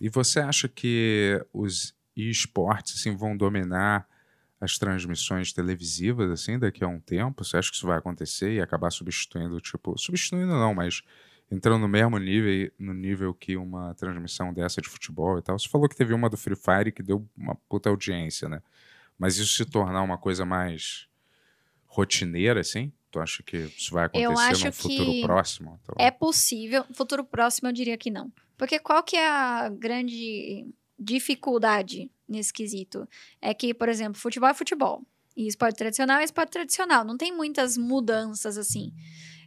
E 0.00 0.08
você 0.10 0.40
acha 0.40 0.68
que 0.68 1.42
os 1.52 1.94
esportes 2.14 2.96
assim, 3.00 3.16
vão 3.16 3.36
dominar 3.36 4.06
as 4.60 4.76
transmissões 4.76 5.52
televisivas 5.52 6.30
assim 6.30 6.58
daqui 6.58 6.82
a 6.82 6.88
um 6.88 7.00
tempo? 7.00 7.44
Você 7.44 7.56
acha 7.56 7.70
que 7.70 7.76
isso 7.76 7.86
vai 7.86 7.98
acontecer 7.98 8.54
e 8.54 8.60
acabar 8.60 8.90
substituindo, 8.90 9.60
tipo, 9.60 9.96
substituindo 9.96 10.48
não, 10.48 10.74
mas 10.74 11.02
entrando 11.50 11.80
no 11.80 11.88
mesmo 11.88 12.18
nível, 12.18 12.70
no 12.78 12.92
nível 12.92 13.32
que 13.34 13.56
uma 13.56 13.94
transmissão 13.94 14.52
dessa 14.52 14.80
de 14.80 14.88
futebol 14.88 15.38
e 15.38 15.42
tal? 15.42 15.58
Você 15.58 15.68
falou 15.68 15.88
que 15.88 15.96
teve 15.96 16.12
uma 16.12 16.28
do 16.28 16.36
Free 16.36 16.56
Fire 16.56 16.92
que 16.92 17.02
deu 17.02 17.26
uma 17.36 17.54
puta 17.68 17.88
audiência, 17.88 18.48
né? 18.48 18.60
Mas 19.18 19.36
isso 19.36 19.56
se 19.56 19.64
tornar 19.64 20.02
uma 20.02 20.18
coisa 20.18 20.44
mais 20.44 21.08
rotineira, 21.86 22.60
assim? 22.60 22.92
Tu 23.10 23.18
acha 23.18 23.42
que 23.42 23.56
isso 23.56 23.92
vai 23.92 24.04
acontecer 24.04 24.64
num 24.66 24.72
futuro 24.72 25.20
próximo? 25.22 25.80
Então, 25.82 25.94
É 25.98 26.10
possível. 26.10 26.84
Futuro 26.92 27.24
próximo, 27.24 27.68
eu 27.68 27.72
diria 27.72 27.96
que 27.96 28.10
não. 28.10 28.30
Porque 28.56 28.78
qual 28.78 29.02
que 29.02 29.16
é 29.16 29.28
a 29.28 29.68
grande 29.70 30.66
dificuldade 30.98 32.10
nesse 32.28 32.52
quesito? 32.52 33.08
É 33.40 33.54
que, 33.54 33.72
por 33.72 33.88
exemplo, 33.88 34.20
futebol 34.20 34.48
é 34.48 34.54
futebol. 34.54 35.02
E 35.36 35.46
esporte 35.46 35.76
tradicional 35.76 36.18
é 36.20 36.24
esporte 36.24 36.50
tradicional. 36.50 37.04
Não 37.04 37.16
tem 37.16 37.32
muitas 37.34 37.76
mudanças 37.78 38.58
assim. 38.58 38.92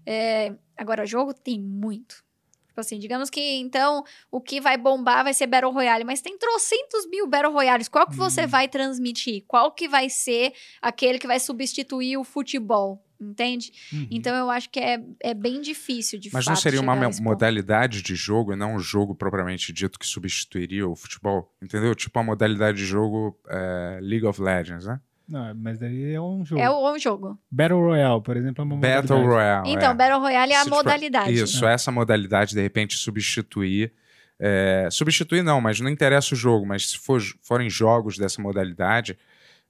É, 0.06 0.56
agora, 0.78 1.06
jogo 1.06 1.34
tem 1.34 1.60
muito. 1.60 2.24
Tipo 2.68 2.80
assim, 2.80 2.98
digamos 2.99 3.30
que 3.30 3.41
então 3.58 4.02
o 4.32 4.40
que 4.40 4.62
vai 4.62 4.78
bombar 4.78 5.26
vai 5.26 5.34
ser 5.34 5.45
Battle 5.45 5.74
Royale, 5.74 6.06
mas 6.06 6.22
tem 6.22 6.38
trocentos 6.38 7.06
mil 7.08 7.28
Battle 7.28 7.52
Royales. 7.52 7.90
Qual 7.90 8.08
que 8.08 8.16
você 8.16 8.45
Hum. 8.45 8.48
vai 8.48 8.68
transmitir? 8.70 9.44
Qual 9.45 9.74
que 9.74 9.90
vai 9.90 10.10
ser 10.10 10.53
aquele 10.82 11.20
que 11.20 11.28
vai 11.28 11.38
substituir 11.38 12.16
o 12.18 12.24
futebol? 12.24 13.03
Entende? 13.22 13.72
Uhum. 13.93 14.07
Então 14.10 14.35
eu 14.35 14.49
acho 14.49 14.68
que 14.69 14.80
é, 14.80 14.99
é 15.22 15.34
bem 15.35 15.61
difícil 15.61 16.19
de 16.19 16.30
Mas 16.34 16.43
fato. 16.43 16.56
não 16.56 16.61
seria 16.61 16.81
uma 16.81 16.95
modalidade 17.22 18.02
de 18.02 18.15
jogo 18.15 18.52
e 18.52 18.56
não 18.56 18.76
um 18.76 18.80
jogo 18.80 19.14
propriamente 19.14 19.72
dito 19.72 19.99
que 19.99 20.07
substituiria 20.07 20.88
o 20.88 20.95
futebol? 20.95 21.53
Entendeu? 21.61 21.93
Tipo 21.93 22.18
a 22.18 22.23
modalidade 22.23 22.80
de 22.80 22.85
jogo 22.85 23.38
é, 23.48 23.99
League 24.02 24.26
of 24.26 24.41
Legends, 24.41 24.85
né? 24.85 24.99
Não, 25.30 25.53
mas 25.56 25.80
daí 25.80 26.14
é 26.14 26.19
um 26.19 26.43
jogo. 26.43 26.61
É 26.61 26.69
o, 26.69 26.91
o 26.93 26.99
jogo. 26.99 27.39
Battle 27.49 27.80
Royale, 27.80 28.22
por 28.22 28.35
exemplo, 28.35 28.61
é 28.61 28.65
uma 28.65 28.76
Battle 28.76 29.18
modalidade. 29.18 29.27
Royale. 29.27 29.69
então, 29.69 29.91
é. 29.91 29.93
Battle 29.93 30.19
Royale 30.19 30.52
é 30.52 30.56
a 30.56 30.60
Se, 30.60 30.64
tipo, 30.65 30.76
modalidade. 30.76 31.34
Isso, 31.34 31.65
essa 31.65 31.91
modalidade, 31.91 32.53
de 32.56 32.61
repente, 32.61 32.98
substituir. 32.98 33.93
é, 34.39 34.89
substituir 34.91 35.43
não, 35.43 35.61
mas 35.61 35.80
não 35.80 35.89
interessa 35.89 36.34
o 36.34 36.38
jogo, 36.38 36.65
mas 36.65 36.89
se 36.89 36.98
for, 36.98 37.22
forem 37.43 37.69
jogos 37.69 38.18
dessa 38.18 38.41
modalidade. 38.41 39.18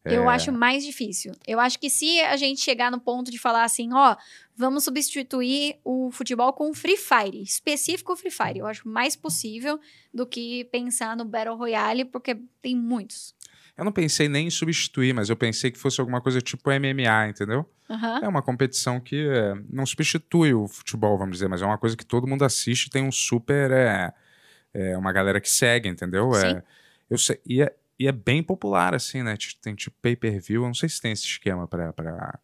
Eu 0.04 0.30
é, 0.30 0.34
acho 0.34 0.52
mais 0.52 0.84
difícil. 0.84 1.34
Eu 1.48 1.60
acho 1.60 1.80
que 1.80 1.90
se 1.90 2.20
a 2.22 2.36
gente 2.36 2.60
chegar 2.62 2.90
no 2.90 3.00
ponto 3.00 3.30
de 3.30 3.38
falar 3.38 3.64
assim, 3.64 3.94
ó, 3.94 4.16
vamos 4.56 4.84
substituir 4.84 5.78
o 5.84 6.10
futebol 6.12 6.52
com 6.54 6.72
o 6.72 6.74
Free 6.74 6.98
Fire, 6.98 7.42
específico 7.42 8.16
Free 8.16 8.32
Fire, 8.32 8.60
eu 8.60 8.68
acho 8.68 8.88
mais 8.88 9.16
possível 9.16 9.80
do 10.14 10.26
que 10.26 10.66
pensar 10.66 11.16
no 11.16 11.24
Battle 11.24 11.56
Royale, 11.56 12.06
porque 12.06 12.36
tem 12.62 12.76
muitos. 12.76 13.36
Eu 13.78 13.86
não 13.86 13.92
pensei 13.92 14.28
nem 14.28 14.48
em 14.48 14.52
substituir, 14.52 15.14
mas 15.14 15.30
eu 15.30 15.36
pensei 15.36 15.72
que 15.72 15.78
fosse 15.78 16.00
alguma 16.00 16.20
coisa 16.20 16.42
tipo 16.42 16.70
MMA, 16.70 17.30
entendeu? 17.30 17.70
Aham. 17.90 18.20
É 18.24 18.28
uma 18.28 18.42
competição 18.42 19.00
que 19.00 19.28
é, 19.28 19.54
não 19.70 19.86
substitui 19.86 20.54
o 20.54 20.68
futebol, 20.68 21.18
vamos 21.18 21.38
dizer, 21.38 21.48
mas 21.48 21.62
é 21.62 21.66
uma 21.66 21.78
coisa 21.78 21.96
que 21.96 22.06
todo 22.06 22.28
mundo 22.28 22.44
assiste, 22.44 22.90
tem 22.90 23.04
um 23.04 23.12
super. 23.12 23.72
É, 23.72 24.14
é 24.74 24.98
uma 24.98 25.12
galera 25.12 25.40
que 25.40 25.50
segue, 25.50 25.90
entendeu? 25.90 26.32
Sim. 26.34 26.48
É, 26.48 26.64
eu 27.10 27.18
sei, 27.18 27.40
e, 27.46 27.62
é, 27.62 27.76
e 28.04 28.08
é 28.08 28.12
bem 28.12 28.42
popular, 28.44 28.94
assim, 28.96 29.22
né? 29.24 29.36
Tem 29.62 29.76
tipo 29.76 29.96
pay-per-view, 30.02 30.62
eu 30.64 30.68
não 30.68 30.74
sei 30.74 30.90
se 30.90 31.00
tem 31.02 31.12
esse 31.12 31.24
esquema 31.26 31.68
pra. 31.68 31.94
pra 31.94 32.40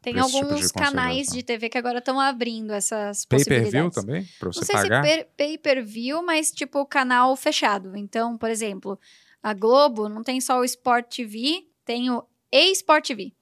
Tem 0.00 0.12
pra 0.14 0.22
esse 0.22 0.32
tipo 0.32 0.46
de 0.46 0.52
alguns 0.54 0.72
canais 0.72 1.26
de 1.28 1.42
TV 1.42 1.68
que 1.68 1.78
agora 1.78 1.98
estão 1.98 2.18
abrindo 2.18 2.72
essas 2.72 3.24
pay-per-view 3.24 3.90
possibilidades. 3.90 3.94
também? 3.94 4.28
Pra 4.38 4.48
você 4.52 4.60
Não 4.60 4.66
sei 4.66 4.74
pagar? 4.76 5.04
se 5.04 5.10
per- 5.16 5.28
pay-per-view, 5.36 6.22
mas 6.24 6.50
tipo 6.50 6.84
canal 6.86 7.36
fechado. 7.36 7.96
Então, 7.96 8.36
por 8.38 8.50
exemplo, 8.50 8.98
a 9.42 9.52
Globo 9.54 10.08
não 10.08 10.22
tem 10.22 10.40
só 10.40 10.58
o 10.58 10.64
Sport 10.64 11.14
TV, 11.14 11.66
tem 11.84 12.10
o 12.10 12.24
e-Sport 12.50 13.06
TV. 13.08 13.32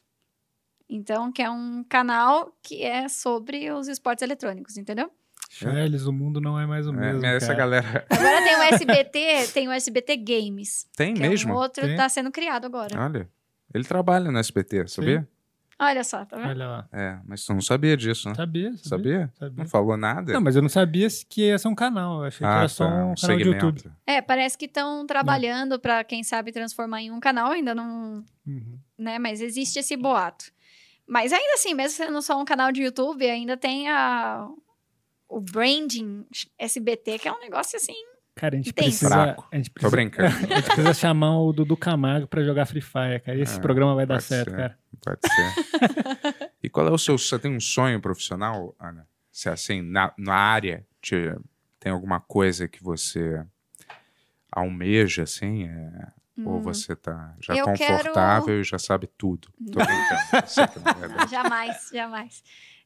Então, 0.88 1.30
que 1.30 1.40
é 1.40 1.48
um 1.48 1.84
canal 1.88 2.52
que 2.62 2.82
é 2.82 3.09
sobre 3.09 3.70
os 3.70 3.86
esportes 3.86 4.22
eletrônicos, 4.22 4.76
entendeu? 4.76 5.10
Charles, 5.52 6.06
o 6.06 6.12
mundo 6.12 6.40
não 6.40 6.59
é 6.59 6.64
mais 6.64 6.86
o 6.86 6.90
É, 6.90 6.97
mesmo. 7.12 7.27
essa 7.27 7.48
cara. 7.48 7.59
galera. 7.59 8.06
Agora 8.09 8.43
tem 8.44 8.56
o 8.56 8.62
SBT, 8.62 9.48
tem 9.52 9.68
o 9.68 9.72
SBT 9.72 10.16
Games, 10.18 10.86
Tem 10.97 11.12
que 11.12 11.20
mesmo? 11.20 11.51
é 11.51 11.55
um 11.55 11.56
outro 11.56 11.82
Tem. 11.82 11.90
que 11.90 11.97
tá 11.97 12.09
sendo 12.09 12.31
criado 12.31 12.66
agora. 12.66 12.98
Olha. 13.02 13.28
Ele 13.74 13.85
trabalha 13.85 14.31
no 14.31 14.39
SBT, 14.39 14.86
sabia? 14.86 15.28
Olha 15.82 16.05
só, 16.05 16.24
tá 16.24 16.36
vendo? 16.36 16.51
Olha 16.51 16.66
lá. 16.68 16.89
É, 16.93 17.18
mas 17.27 17.44
tu 17.44 17.52
não 17.55 17.60
sabia 17.62 17.97
disso, 17.97 18.28
né? 18.28 18.35
Sabia, 18.35 18.70
sabia. 18.77 18.82
Sabia? 18.89 19.32
sabia. 19.39 19.64
Não 19.64 19.68
falou 19.68 19.97
nada? 19.97 20.32
Não, 20.32 20.40
mas 20.40 20.55
eu 20.55 20.60
não 20.62 20.68
sabia 20.68 21.09
que 21.28 21.47
ia 21.48 21.59
ser 21.59 21.68
um 21.68 21.74
canal. 21.74 22.18
Eu 22.20 22.24
achei 22.27 22.39
que 22.40 22.44
ah, 22.52 22.59
era 22.59 22.68
só 22.68 22.85
tá, 22.85 22.90
um 22.90 22.94
canal 22.97 23.14
de 23.14 23.20
segmento. 23.22 23.66
YouTube. 23.66 23.93
É, 24.06 24.20
parece 24.20 24.59
que 24.59 24.66
estão 24.66 25.06
trabalhando 25.06 25.81
pra 25.81 26.05
quem 26.05 26.22
sabe 26.22 26.52
transformar 26.52 27.01
em 27.01 27.10
um 27.10 27.18
canal, 27.18 27.51
ainda 27.52 27.74
não, 27.74 28.22
Uhum. 28.47 28.78
né? 28.98 29.18
Mas 29.18 29.40
existe 29.40 29.78
esse 29.78 29.97
boato. 29.97 30.44
Mas 31.09 31.32
ainda 31.32 31.55
assim, 31.55 31.72
mesmo 31.74 31.97
sendo 31.97 32.20
só 32.22 32.39
um 32.40 32.44
canal 32.44 32.70
de 32.70 32.82
YouTube, 32.82 33.28
ainda 33.28 33.56
tem 33.56 33.89
a 33.89 34.47
o 35.31 35.40
branding 35.40 36.27
SBT, 36.59 37.19
que 37.19 37.28
é 37.28 37.32
um 37.32 37.40
negócio 37.40 37.77
assim. 37.77 37.94
Cara, 38.35 38.55
a 38.55 38.57
gente 38.59 38.73
Tem. 38.73 38.85
precisa. 38.86 39.09
Fraco. 39.11 39.48
A 39.52 39.57
gente 39.57 39.69
Tô 39.70 39.74
precisa, 39.74 39.90
brincando. 39.97 40.28
a 40.52 40.57
gente 40.57 40.65
precisa 40.66 40.94
chamar 40.94 41.39
o 41.40 41.52
Dudu 41.52 41.77
Camargo 41.77 42.27
pra 42.27 42.43
jogar 42.43 42.65
Free 42.66 42.81
Fire, 42.81 43.20
cara. 43.24 43.39
Esse 43.39 43.57
É, 43.59 43.61
programa 43.61 43.94
vai 43.94 44.07
dar 44.07 44.20
certo, 44.20 44.51
ser. 44.51 44.57
cara. 44.57 44.78
Pode 45.05 45.20
ser. 45.27 46.52
e 46.62 46.69
qual 46.69 46.86
é 46.86 46.90
o 46.90 46.98
seu. 46.98 47.16
Você 47.19 47.39
tem 47.39 47.55
um 47.55 47.61
sonho 47.61 48.01
profissional, 48.01 48.74
Ana? 48.81 49.07
Se 49.32 49.48
assim, 49.48 49.82
na, 49.82 50.12
na 50.19 50.35
área, 50.35 50.86
te- 51.02 51.35
tem 51.78 51.93
alguma 51.93 52.20
coisa 52.20 52.66
que 52.69 52.82
você 52.82 53.44
almeja, 54.51 55.23
assim? 55.24 55.65
é, 55.69 56.09
Ou 56.44 56.57
hum, 56.59 56.62
você 56.62 56.97
tá 56.97 57.35
já 57.40 57.55
Eu 57.55 57.65
confortável 57.66 58.61
e 58.61 58.65
já 58.65 58.78
sabe 58.78 59.07
tudo? 59.19 59.48
Tô 59.73 59.78
brincando. 59.78 61.24
É. 61.24 61.28
Jamais, 61.31 61.89
jamais. 61.93 62.43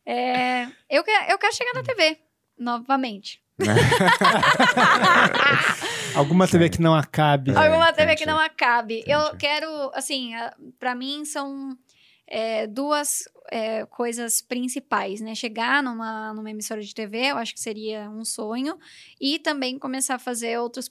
É, 0.06 0.64
eu, 0.90 1.02
que- 1.04 1.10
eu 1.10 1.38
quero 1.38 1.54
chegar 1.54 1.72
na 1.74 1.82
TV, 1.82 2.18
novamente. 2.58 3.40
Alguma 6.14 6.46
TV 6.46 6.68
que 6.70 6.80
não 6.80 6.94
acabe. 6.94 7.54
Alguma 7.56 7.92
TV 7.92 8.14
que 8.14 8.26
não 8.26 8.38
acabe. 8.38 9.02
Eu 9.06 9.36
quero, 9.36 9.66
assim, 9.94 10.34
a- 10.34 10.54
pra 10.78 10.94
mim 10.94 11.24
são. 11.24 11.76
É, 12.26 12.66
duas 12.66 13.24
é, 13.52 13.84
coisas 13.86 14.40
principais, 14.40 15.20
né? 15.20 15.34
Chegar 15.34 15.82
numa, 15.82 16.32
numa 16.32 16.50
emissora 16.50 16.80
de 16.80 16.94
TV, 16.94 17.26
eu 17.32 17.36
acho 17.36 17.52
que 17.52 17.60
seria 17.60 18.08
um 18.08 18.24
sonho, 18.24 18.78
e 19.20 19.38
também 19.38 19.78
começar 19.78 20.14
a 20.14 20.18
fazer 20.18 20.58
outros 20.58 20.90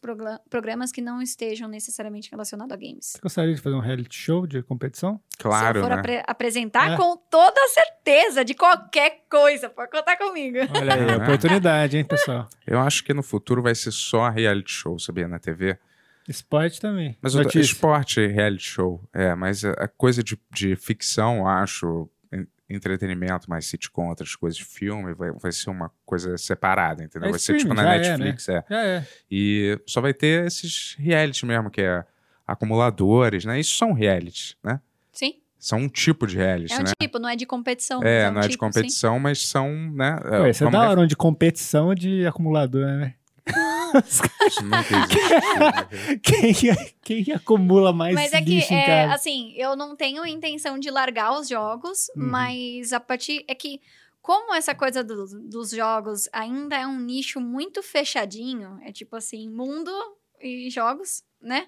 programas 0.50 0.92
que 0.92 1.02
não 1.02 1.22
estejam 1.22 1.68
necessariamente 1.68 2.30
relacionados 2.30 2.72
a 2.72 2.78
games. 2.78 3.14
Você 3.14 3.20
gostaria 3.22 3.56
de 3.56 3.62
fazer 3.62 3.76
um 3.76 3.80
reality 3.80 4.16
show 4.16 4.46
de 4.46 4.62
competição? 4.62 5.20
Claro, 5.40 5.80
Se 5.80 5.86
eu 5.86 5.90
for 5.90 5.90
né? 5.96 6.00
apre- 6.00 6.24
apresentar, 6.28 6.92
É. 6.92 6.98
com 6.98 7.18
toda 7.18 7.60
certeza, 7.70 8.46
de 8.46 8.54
qualquer 8.54 9.24
coisa, 9.30 9.70
pode 9.70 9.90
contar 9.90 10.16
comigo. 10.18 10.60
Olha 10.76 10.94
aí, 10.94 11.10
É. 11.10 11.16
oportunidade, 11.18 11.98
hein, 11.98 12.06
pessoal? 12.06 12.48
Eu 12.68 12.80
acho 12.80 13.04
que 13.04 13.14
no 13.14 13.24
futuro 13.24 13.62
vai 13.64 13.74
ser 13.74 13.92
só 13.92 14.30
reality 14.30 14.72
show, 14.72 15.00
sabia, 15.00 15.28
na 15.28 15.40
TV. 15.40 15.78
Esporte 16.28 16.80
também. 16.80 17.18
Mas 17.22 17.36
o 17.36 17.42
esporte 17.60 18.20
e 18.22 18.28
reality 18.28 18.64
show, 18.64 19.04
é, 19.14 19.36
mas 19.36 19.66
a, 19.66 19.72
a 19.72 19.88
coisa 19.88 20.24
de, 20.24 20.40
de 20.52 20.76
ficção, 20.76 21.38
eu 21.40 21.48
acho, 21.48 22.10
en- 22.32 22.48
entretenimento, 22.70 23.50
mais 23.50 23.66
sitcom, 23.66 24.08
outras 24.10 24.36
coisas, 24.36 24.60
filme, 24.60 25.14
vai, 25.14 25.32
vai 25.32 25.52
ser 25.52 25.70
uma 25.70 25.92
coisa 26.06 26.38
separada, 26.38 27.04
entendeu? 27.04 27.28
É 27.28 27.32
vai 27.32 27.40
ser 27.40 27.58
tipo 27.58 27.74
na 27.74 27.84
já 27.84 27.96
é, 27.96 28.00
Netflix, 28.00 28.48
é. 28.50 28.64
Já 28.70 28.82
é. 28.86 29.08
E 29.30 29.78
só 29.86 30.00
vai 30.00 30.14
ter 30.14 30.46
esses 30.46 30.96
reality 30.98 31.46
mesmo, 31.46 31.70
que 31.70 31.82
é 31.82 32.06
acumuladores, 32.48 33.46
né? 33.46 33.60
Isso 33.60 33.76
são 33.76 33.92
reality, 33.94 34.58
né? 34.64 34.80
Sim, 35.12 35.36
São 35.60 35.80
um 35.80 35.90
tipo 35.90 36.26
de 36.26 36.36
reality, 36.38 36.74
é 36.74 36.78
um 36.80 36.84
né? 36.84 36.92
tipo, 37.02 37.20
não 37.20 37.30
é 37.30 37.36
de 37.36 37.46
competição. 37.46 38.02
É, 38.04 38.24
mas 38.24 38.32
um 38.32 38.34
não 38.34 38.42
é 38.42 38.44
de 38.44 38.50
tipo, 38.52 38.66
sim. 38.66 38.72
competição, 38.72 39.20
mas 39.20 39.48
são, 39.48 39.70
né? 39.92 40.20
é, 40.26 40.40
Ué, 40.40 40.50
Isso 40.50 40.66
é 40.66 40.72
da 40.72 40.90
hora, 40.90 41.02
um 41.02 41.06
de 41.08 41.16
competição 41.16 41.94
de 41.94 42.26
acumulador, 42.26 42.86
né? 42.86 43.14
Nunca 43.94 44.46
existiu. 44.46 46.20
Quem, 46.22 46.54
quem 47.24 47.34
acumula 47.36 47.94
mais 47.94 48.16
Mas 48.16 48.34
é 48.34 48.42
que, 48.42 48.60
é, 48.74 49.06
assim, 49.06 49.54
eu 49.56 49.76
não 49.76 49.96
tenho 49.96 50.26
intenção 50.26 50.78
de 50.80 50.90
largar 50.90 51.38
os 51.40 51.48
jogos, 51.48 52.08
Uhum. 52.16 52.30
mas 52.30 52.94
a 52.94 53.00
partir. 53.00 53.44
É 53.48 53.56
que, 53.56 53.80
como 54.22 54.54
essa 54.54 54.74
coisa 54.74 55.04
do- 55.04 55.26
dos 55.50 55.72
jogos 55.72 56.28
ainda 56.32 56.78
é 56.78 56.88
um 56.88 57.00
nicho 57.00 57.40
muito 57.40 57.82
fechadinho, 57.84 58.80
é 58.84 58.92
tipo 58.92 59.16
assim, 59.16 59.50
mundo 59.50 59.92
e 60.42 60.70
jogos, 60.70 61.24
né? 61.42 61.68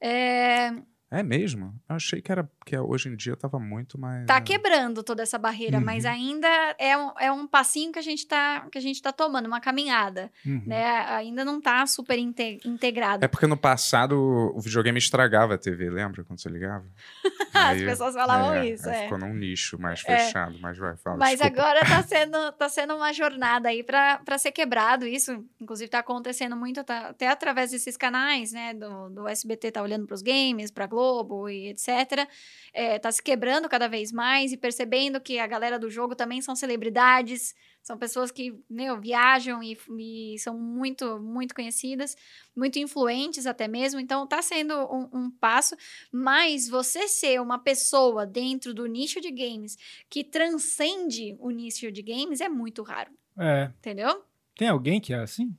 É, 0.00 0.70
É 1.10 1.22
mesmo? 1.22 1.74
Eu 1.88 1.96
achei 1.96 2.20
que 2.20 2.30
era 2.30 2.48
que 2.68 2.76
hoje 2.78 3.08
em 3.08 3.16
dia 3.16 3.34
tava 3.36 3.58
muito 3.58 3.98
mais. 3.98 4.26
tá 4.26 4.34
né? 4.34 4.40
quebrando 4.42 5.02
toda 5.02 5.22
essa 5.22 5.38
barreira, 5.38 5.78
Uhum. 5.78 5.84
mas 5.84 6.04
ainda 6.04 6.48
é 6.78 6.96
um, 6.96 7.12
é 7.18 7.32
um 7.32 7.46
passinho 7.46 7.90
que 7.92 7.98
a 7.98 8.02
gente 8.02 8.26
tá, 8.26 8.66
que 8.70 8.76
a 8.78 8.80
gente 8.80 9.00
tá 9.00 9.10
tomando, 9.12 9.46
uma 9.46 9.60
caminhada, 9.60 10.30
Uhum. 10.44 10.62
né? 10.66 10.84
Ainda 11.08 11.44
não 11.44 11.60
tá 11.60 11.86
super 11.86 12.18
inte- 12.18 12.60
integrado. 12.64 13.24
É 13.24 13.28
porque 13.28 13.46
no 13.46 13.56
passado 13.56 14.52
o 14.54 14.60
videogame 14.60 14.98
estragava 14.98 15.54
a 15.54 15.58
TV, 15.58 15.88
lembra 15.90 16.22
quando 16.24 16.40
você 16.40 16.48
ligava? 16.48 16.84
As 17.54 17.80
pessoas 17.82 18.14
falavam 18.14 18.52
é, 18.54 18.68
isso, 18.68 18.88
aí 18.88 18.96
é. 18.96 19.02
Ficou 19.04 19.18
num 19.18 19.32
nicho 19.34 19.80
mais 19.80 20.02
É. 20.06 20.16
fechado, 20.18 20.56
mas 20.60 20.76
vai, 20.78 20.96
fala. 20.96 21.16
Mas 21.16 21.38
desculpa. 21.38 21.60
agora 21.62 21.80
tá 21.80 22.02
sendo, 22.06 22.52
tá 22.52 22.68
sendo 22.68 22.94
uma 22.94 23.12
jornada 23.12 23.68
aí 23.68 23.82
pra 23.82 24.18
pra 24.24 24.38
ser 24.38 24.52
quebrado 24.52 25.06
isso. 25.06 25.44
Inclusive 25.60 25.88
tá 25.90 25.98
acontecendo 26.00 26.56
muito 26.56 26.84
tá- 26.84 27.08
até 27.08 27.28
através 27.28 27.70
desses 27.70 27.96
canais, 27.96 28.52
né? 28.52 28.74
Do, 28.74 29.08
do 29.10 29.28
SBT 29.28 29.72
tá 29.72 29.82
olhando 29.82 30.06
pros 30.06 30.22
games, 30.22 30.70
pra 30.70 30.86
Globo 30.86 31.48
e 31.48 31.68
etc. 31.68 32.28
É, 32.72 32.98
tá 32.98 33.10
se 33.10 33.22
quebrando 33.22 33.68
cada 33.68 33.88
vez 33.88 34.12
mais 34.12 34.52
e 34.52 34.56
percebendo 34.56 35.20
que 35.20 35.38
a 35.38 35.46
galera 35.46 35.78
do 35.78 35.90
jogo 35.90 36.14
também 36.14 36.40
são 36.40 36.54
celebridades. 36.54 37.54
São 37.82 37.96
pessoas 37.96 38.30
que, 38.30 38.54
meu, 38.68 39.00
viajam 39.00 39.62
e, 39.62 39.78
e 39.98 40.38
são 40.38 40.58
muito, 40.58 41.18
muito 41.18 41.54
conhecidas, 41.54 42.16
muito 42.54 42.78
influentes 42.78 43.46
até 43.46 43.66
mesmo. 43.66 43.98
Então, 43.98 44.26
tá 44.26 44.42
sendo 44.42 44.74
um, 44.74 45.08
um 45.12 45.30
passo. 45.30 45.74
Mas 46.12 46.68
você 46.68 47.08
ser 47.08 47.40
uma 47.40 47.58
pessoa 47.58 48.26
dentro 48.26 48.74
do 48.74 48.84
nicho 48.86 49.20
de 49.20 49.30
games 49.30 49.78
que 50.10 50.22
transcende 50.22 51.36
o 51.38 51.50
nicho 51.50 51.90
de 51.90 52.02
games 52.02 52.40
é 52.40 52.48
muito 52.48 52.82
raro, 52.82 53.10
É. 53.38 53.70
entendeu? 53.78 54.22
Tem 54.56 54.68
alguém 54.68 55.00
que 55.00 55.14
é 55.14 55.18
assim? 55.20 55.56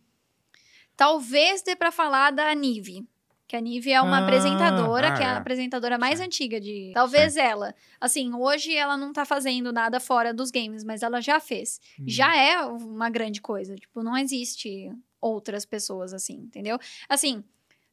Talvez 0.96 1.62
dê 1.62 1.76
pra 1.76 1.92
falar 1.92 2.32
da 2.32 2.54
Nive. 2.54 3.08
Que 3.50 3.56
a 3.56 3.62
Nive 3.62 3.92
é 3.92 4.00
uma 4.00 4.20
Ah, 4.20 4.24
apresentadora, 4.24 5.08
ah, 5.08 5.14
que 5.18 5.24
é 5.24 5.26
a 5.26 5.34
é. 5.34 5.38
apresentadora 5.38 5.98
mais 5.98 6.20
Sim. 6.20 6.26
antiga 6.26 6.62
de. 6.62 6.92
Talvez 6.94 7.36
ela. 7.36 7.74
Assim, 8.00 8.32
hoje 8.32 8.76
ela 8.76 8.96
não 8.96 9.12
tá 9.12 9.26
fazendo 9.26 9.74
nada 9.74 10.00
fora 10.00 10.32
dos 10.32 10.52
games, 10.52 10.84
mas 10.84 11.02
ela 11.02 11.20
já 11.20 11.40
fez. 11.40 11.82
Hum. 12.00 12.04
Já 12.08 12.38
é 12.38 12.62
uma 12.62 13.10
grande 13.10 13.42
coisa. 13.42 13.76
Tipo, 13.76 14.04
não 14.04 14.16
existe 14.16 14.92
outras 15.20 15.66
pessoas 15.66 16.14
assim, 16.14 16.36
entendeu? 16.36 16.78
Assim, 17.10 17.44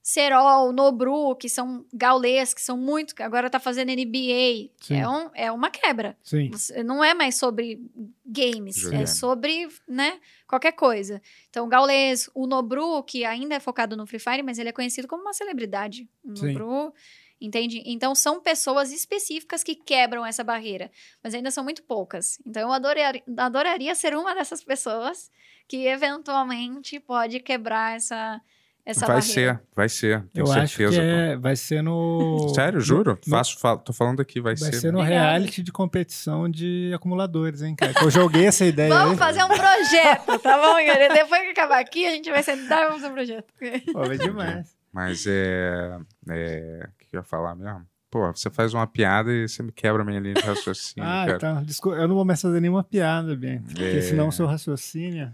Serol, 0.08 0.72
Nobru, 0.72 1.34
que 1.34 1.48
são 1.48 1.84
gaulês, 1.92 2.54
que 2.54 2.60
são 2.62 2.76
muito. 2.76 3.12
que 3.12 3.24
Agora 3.24 3.50
tá 3.50 3.58
fazendo 3.58 3.88
NBA. 3.90 4.70
Sim. 4.80 5.00
É, 5.00 5.08
um, 5.08 5.30
é 5.34 5.50
uma 5.50 5.68
quebra. 5.68 6.16
Sim. 6.22 6.48
Você- 6.52 6.84
Não 6.84 7.02
é 7.02 7.12
mais 7.12 7.34
sobre 7.36 7.80
games, 8.24 8.76
Videogame. 8.76 9.02
é 9.02 9.06
sobre, 9.06 9.68
né, 9.88 10.20
qualquer 10.46 10.70
coisa. 10.72 11.20
Então, 11.50 11.66
o 11.66 11.68
Gaules, 11.68 12.30
o 12.36 12.46
Nobru, 12.46 13.02
que 13.02 13.24
ainda 13.24 13.56
é 13.56 13.58
focado 13.60 13.96
no 13.96 14.06
Free 14.06 14.20
Fire, 14.20 14.44
mas 14.44 14.60
ele 14.60 14.68
é 14.68 14.72
conhecido 14.72 15.08
como 15.08 15.22
uma 15.22 15.32
celebridade. 15.32 16.08
O 16.24 16.36
Sim. 16.36 16.52
Nobru, 16.52 16.94
entende? 17.40 17.82
Então, 17.84 18.14
são 18.14 18.40
pessoas 18.40 18.92
específicas 18.92 19.64
que 19.64 19.74
quebram 19.74 20.24
essa 20.24 20.44
barreira, 20.44 20.88
mas 21.20 21.34
ainda 21.34 21.50
são 21.50 21.64
muito 21.64 21.82
poucas. 21.82 22.38
Então, 22.46 22.62
eu 22.62 22.72
adoraria, 22.72 23.24
adoraria 23.38 23.92
ser 23.96 24.14
uma 24.16 24.36
dessas 24.36 24.62
pessoas 24.62 25.32
que, 25.66 25.84
eventualmente, 25.88 27.00
pode 27.00 27.40
quebrar 27.40 27.96
essa, 27.96 28.40
essa 28.86 29.04
vai 29.06 29.16
barreira. 29.20 29.54
ser, 29.54 29.62
vai 29.74 29.88
ser. 29.88 30.24
Tenho 30.32 30.46
Eu 30.46 30.52
acho 30.52 30.76
certeza. 30.76 31.00
que 31.02 31.06
é, 31.06 31.36
vai 31.36 31.56
ser 31.56 31.82
no. 31.82 32.48
Sério, 32.54 32.80
juro? 32.80 33.18
no- 33.26 33.30
Faço, 33.30 33.58
falo- 33.58 33.80
tô 33.80 33.92
falando 33.92 34.20
aqui, 34.20 34.40
vai, 34.40 34.54
Vai 34.54 34.72
ser. 34.72 34.80
ser 34.80 34.92
no 34.92 35.00
reality 35.02 35.62
de 35.62 35.72
competição 35.72 36.48
de 36.48 36.92
acumuladores, 36.94 37.60
hein, 37.62 37.74
cara? 37.74 37.92
Eu 38.00 38.10
joguei 38.10 38.46
essa 38.46 38.64
ideia 38.64 38.94
aí. 38.94 38.98
Vamos 39.02 39.18
fazer 39.18 39.42
um 39.42 39.48
projeto, 39.48 40.38
tá 40.38 40.56
bom, 40.56 40.74
galera? 40.86 41.12
Depois 41.12 41.42
que 41.42 41.48
acabar 41.48 41.80
aqui, 41.80 42.06
a 42.06 42.10
gente 42.12 42.30
vai 42.30 42.42
sentar 42.42 42.82
e 42.82 42.86
vamos 42.86 43.02
fazer 43.02 43.12
um 43.12 43.14
projeto. 43.14 43.52
Pô, 43.92 43.98
vai 44.06 44.16
demais. 44.18 44.76
Mas 44.92 45.26
é. 45.26 45.98
é... 46.30 46.88
O 46.88 46.98
que 47.10 47.16
eu 47.16 47.20
ia 47.20 47.24
falar 47.24 47.54
mesmo? 47.56 47.82
Pô, 48.08 48.32
você 48.32 48.48
faz 48.48 48.72
uma 48.72 48.86
piada 48.86 49.30
e 49.32 49.46
você 49.48 49.62
me 49.62 49.72
quebra 49.72 50.00
a 50.00 50.04
minha 50.04 50.20
linha 50.20 50.34
de 50.34 50.40
raciocínio, 50.40 51.06
ah, 51.06 51.24
cara. 51.26 51.36
então. 51.36 51.62
Desculpa, 51.64 51.98
eu 51.98 52.08
não 52.08 52.14
vou 52.14 52.24
mais 52.24 52.40
fazer 52.40 52.60
nenhuma 52.60 52.82
piada, 52.84 53.36
bem. 53.36 53.60
Porque 53.60 53.82
É. 53.82 54.00
senão 54.00 54.28
o 54.28 54.32
seu 54.32 54.46
raciocínio. 54.46 55.30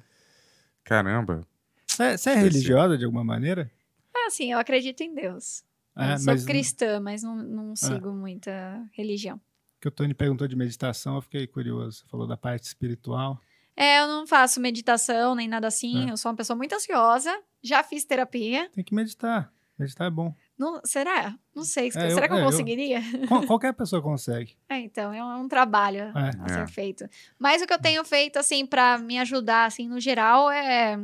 Caramba. 0.83 1.43
Você 1.87 2.17
você 2.19 2.31
é 2.31 2.35
Esqueci. 2.35 2.39
religiosa 2.41 2.97
de 2.99 3.05
alguma 3.05 3.25
maneira? 3.25 3.71
É 4.15 4.27
assim, 4.27 4.53
eu 4.53 4.59
acredito 4.59 5.01
em 5.03 5.15
Deus. 5.15 5.63
É, 5.97 6.15
eu 6.15 6.19
sou 6.19 6.27
mas 6.33 6.45
cristã, 6.45 7.01
mas 7.01 7.23
não, 7.23 7.37
não 7.37 7.77
sigo 7.77 8.13
muita 8.13 8.83
religião. 8.93 9.41
que 9.81 9.89
o 9.89 9.91
Tony 9.91 10.15
perguntou 10.15 10.47
de 10.49 10.55
meditação, 10.57 11.17
eu 11.17 11.23
fiquei 11.23 11.47
curioso. 11.47 11.99
Você 11.99 12.07
falou 12.09 12.27
da 12.27 12.37
parte 12.37 12.65
espiritual. 12.65 13.39
É, 13.77 14.01
eu 14.01 14.07
não 14.07 14.27
faço 14.27 14.61
meditação 14.61 15.35
nem 15.35 15.49
nada 15.49 15.67
assim. 15.67 16.09
É. 16.09 16.13
Eu 16.13 16.17
sou 16.17 16.31
uma 16.31 16.37
pessoa 16.37 16.57
muito 16.57 16.75
ansiosa. 16.75 17.37
Já 17.63 17.83
fiz 17.83 18.05
terapia. 18.05 18.71
Tem 18.73 18.85
que 18.85 18.95
meditar. 18.95 19.53
Meditar 19.79 20.07
é 20.07 20.11
bom. 20.11 20.35
Não, 20.59 20.81
será? 20.85 21.37
Não 21.55 21.65
sei. 21.65 21.91
É, 21.97 22.07
eu- 22.07 22.15
será 22.15 22.29
que 22.29 22.35
eu 22.35 22.39
é, 22.39 22.41
eu- 22.43 22.47
conseguiria? 22.47 23.01
Qual- 23.27 23.47
Qualquer 23.47 23.73
pessoa 23.73 24.01
consegue. 24.01 24.57
É, 24.69 24.79
então, 24.79 25.13
é 25.13 25.25
um 25.25 25.49
trabalho 25.49 26.01
É. 26.17 26.31
a 26.45 26.49
ser 26.49 26.61
É. 26.61 26.67
feito. 26.69 27.05
Mas 27.39 27.61
o 27.63 27.67
que 27.67 27.73
eu 27.73 27.81
tenho 27.81 28.05
feito, 28.05 28.39
assim, 28.39 28.65
pra 28.65 28.99
me 28.99 29.19
ajudar, 29.19 29.65
assim, 29.67 29.89
no 29.89 29.99
geral, 29.99 30.51
é 30.51 30.99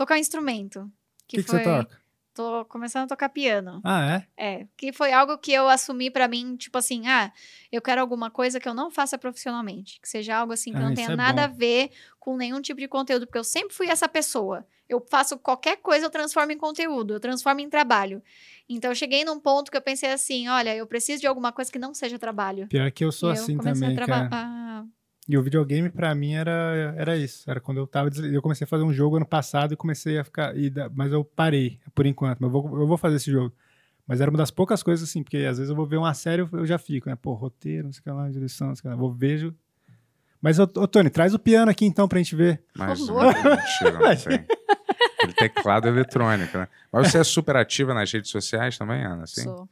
tocar 0.00 0.14
um 0.14 0.18
instrumento. 0.18 0.80
O 0.80 0.90
que, 1.28 1.36
que 1.36 1.42
você 1.42 1.62
toca? 1.62 2.00
Tô 2.32 2.64
começando 2.64 3.04
a 3.04 3.08
tocar 3.08 3.28
piano. 3.28 3.82
Ah, 3.84 4.24
é? 4.36 4.60
É, 4.60 4.66
que 4.74 4.92
foi 4.94 5.12
algo 5.12 5.36
que 5.36 5.52
eu 5.52 5.68
assumi 5.68 6.10
pra 6.10 6.26
mim, 6.26 6.56
tipo 6.56 6.78
assim, 6.78 7.06
ah, 7.06 7.30
eu 7.70 7.82
quero 7.82 8.00
alguma 8.00 8.30
coisa 8.30 8.58
que 8.58 8.66
eu 8.66 8.72
não 8.72 8.90
faça 8.90 9.18
profissionalmente, 9.18 10.00
que 10.00 10.08
seja 10.08 10.36
algo 10.36 10.54
assim 10.54 10.72
que 10.72 10.78
Ah, 10.78 10.82
não 10.88 10.94
tenha 10.94 11.10
é 11.10 11.16
nada 11.16 11.46
bom. 11.46 11.52
a 11.52 11.56
ver 11.58 11.90
com 12.18 12.34
nenhum 12.36 12.62
tipo 12.62 12.80
de 12.80 12.88
conteúdo, 12.88 13.26
porque 13.26 13.38
eu 13.38 13.44
sempre 13.44 13.74
fui 13.74 13.88
essa 13.88 14.08
pessoa. 14.08 14.66
Eu 14.88 15.04
faço 15.10 15.38
qualquer 15.38 15.76
coisa, 15.76 16.06
eu 16.06 16.10
transformo 16.10 16.50
em 16.52 16.56
conteúdo, 16.56 17.12
eu 17.14 17.20
transformo 17.20 17.60
em 17.60 17.68
trabalho. 17.68 18.22
Então 18.68 18.90
eu 18.90 18.94
cheguei 18.94 19.22
num 19.24 19.38
ponto 19.38 19.70
que 19.70 19.76
eu 19.76 19.82
pensei 19.82 20.10
assim, 20.10 20.48
olha, 20.48 20.74
eu 20.74 20.86
preciso 20.86 21.20
de 21.20 21.26
alguma 21.26 21.52
coisa 21.52 21.70
que 21.70 21.78
não 21.78 21.92
seja 21.92 22.18
trabalho. 22.18 22.66
Pior 22.68 22.90
que 22.90 23.04
eu 23.04 23.12
sou 23.12 23.30
E 23.30 23.32
assim 23.32 23.52
eu 23.52 23.58
comecei 23.58 23.80
também, 23.82 23.98
a 23.98 24.06
trabalhar. 24.06 24.30
cara. 24.30 24.86
E 25.30 25.38
o 25.38 25.42
videogame 25.42 25.88
pra 25.88 26.12
mim 26.12 26.34
era, 26.34 26.92
era 26.96 27.16
isso. 27.16 27.48
Era 27.48 27.60
quando 27.60 27.78
eu 27.78 27.86
tava. 27.86 28.10
Eu 28.24 28.42
comecei 28.42 28.64
a 28.64 28.68
fazer 28.68 28.82
um 28.82 28.92
jogo 28.92 29.14
ano 29.14 29.24
passado 29.24 29.72
e 29.72 29.76
comecei 29.76 30.18
a 30.18 30.24
ficar. 30.24 30.56
e 30.56 30.72
mas 30.92 31.12
eu 31.12 31.24
parei, 31.24 31.78
por 31.94 32.04
enquanto. 32.04 32.40
Mas 32.40 32.52
eu 32.52 32.60
vou, 32.60 32.80
eu 32.80 32.86
vou 32.86 32.98
fazer 32.98 33.14
esse 33.14 33.30
jogo. 33.30 33.54
Mas 34.08 34.20
era 34.20 34.28
uma 34.28 34.38
das 34.38 34.50
poucas 34.50 34.82
coisas 34.82 35.08
assim, 35.08 35.22
porque 35.22 35.36
às 35.36 35.58
vezes 35.58 35.70
eu 35.70 35.76
vou 35.76 35.86
ver 35.86 35.98
uma 35.98 36.12
série 36.14 36.42
eu 36.52 36.66
já 36.66 36.78
fico, 36.78 37.08
né? 37.08 37.14
Pô, 37.14 37.32
roteiro, 37.34 37.84
não 37.84 37.92
sei 37.92 38.00
o 38.00 38.02
que 38.02 38.10
lá, 38.10 38.28
direção, 38.28 38.68
não 38.68 38.74
sei 38.74 38.80
o 38.80 38.82
que 38.82 38.88
lá. 38.88 38.96
Vou 38.96 39.12
vejo. 39.12 39.54
Mas, 40.42 40.58
ô, 40.58 40.64
ô 40.64 40.88
Tony, 40.88 41.10
traz 41.10 41.32
o 41.32 41.38
piano 41.38 41.70
aqui 41.70 41.84
então 41.84 42.08
pra 42.08 42.18
gente 42.18 42.34
ver. 42.34 42.60
Mas 42.76 43.00
Ô, 43.02 43.06
não, 43.06 43.22
louco. 43.22 43.38
mentira, 43.38 43.92
não 43.92 44.16
tem. 44.16 44.46
Aquele 45.20 45.34
teclado 45.34 45.86
eletrônico, 45.86 46.58
né? 46.58 46.66
Mas 46.90 47.12
você 47.12 47.18
é 47.18 47.24
super 47.24 47.54
ativa 47.54 47.94
nas 47.94 48.10
redes 48.10 48.30
sociais 48.32 48.76
também, 48.76 49.04
Ana? 49.04 49.24
Assim? 49.24 49.44
sou. 49.44 49.68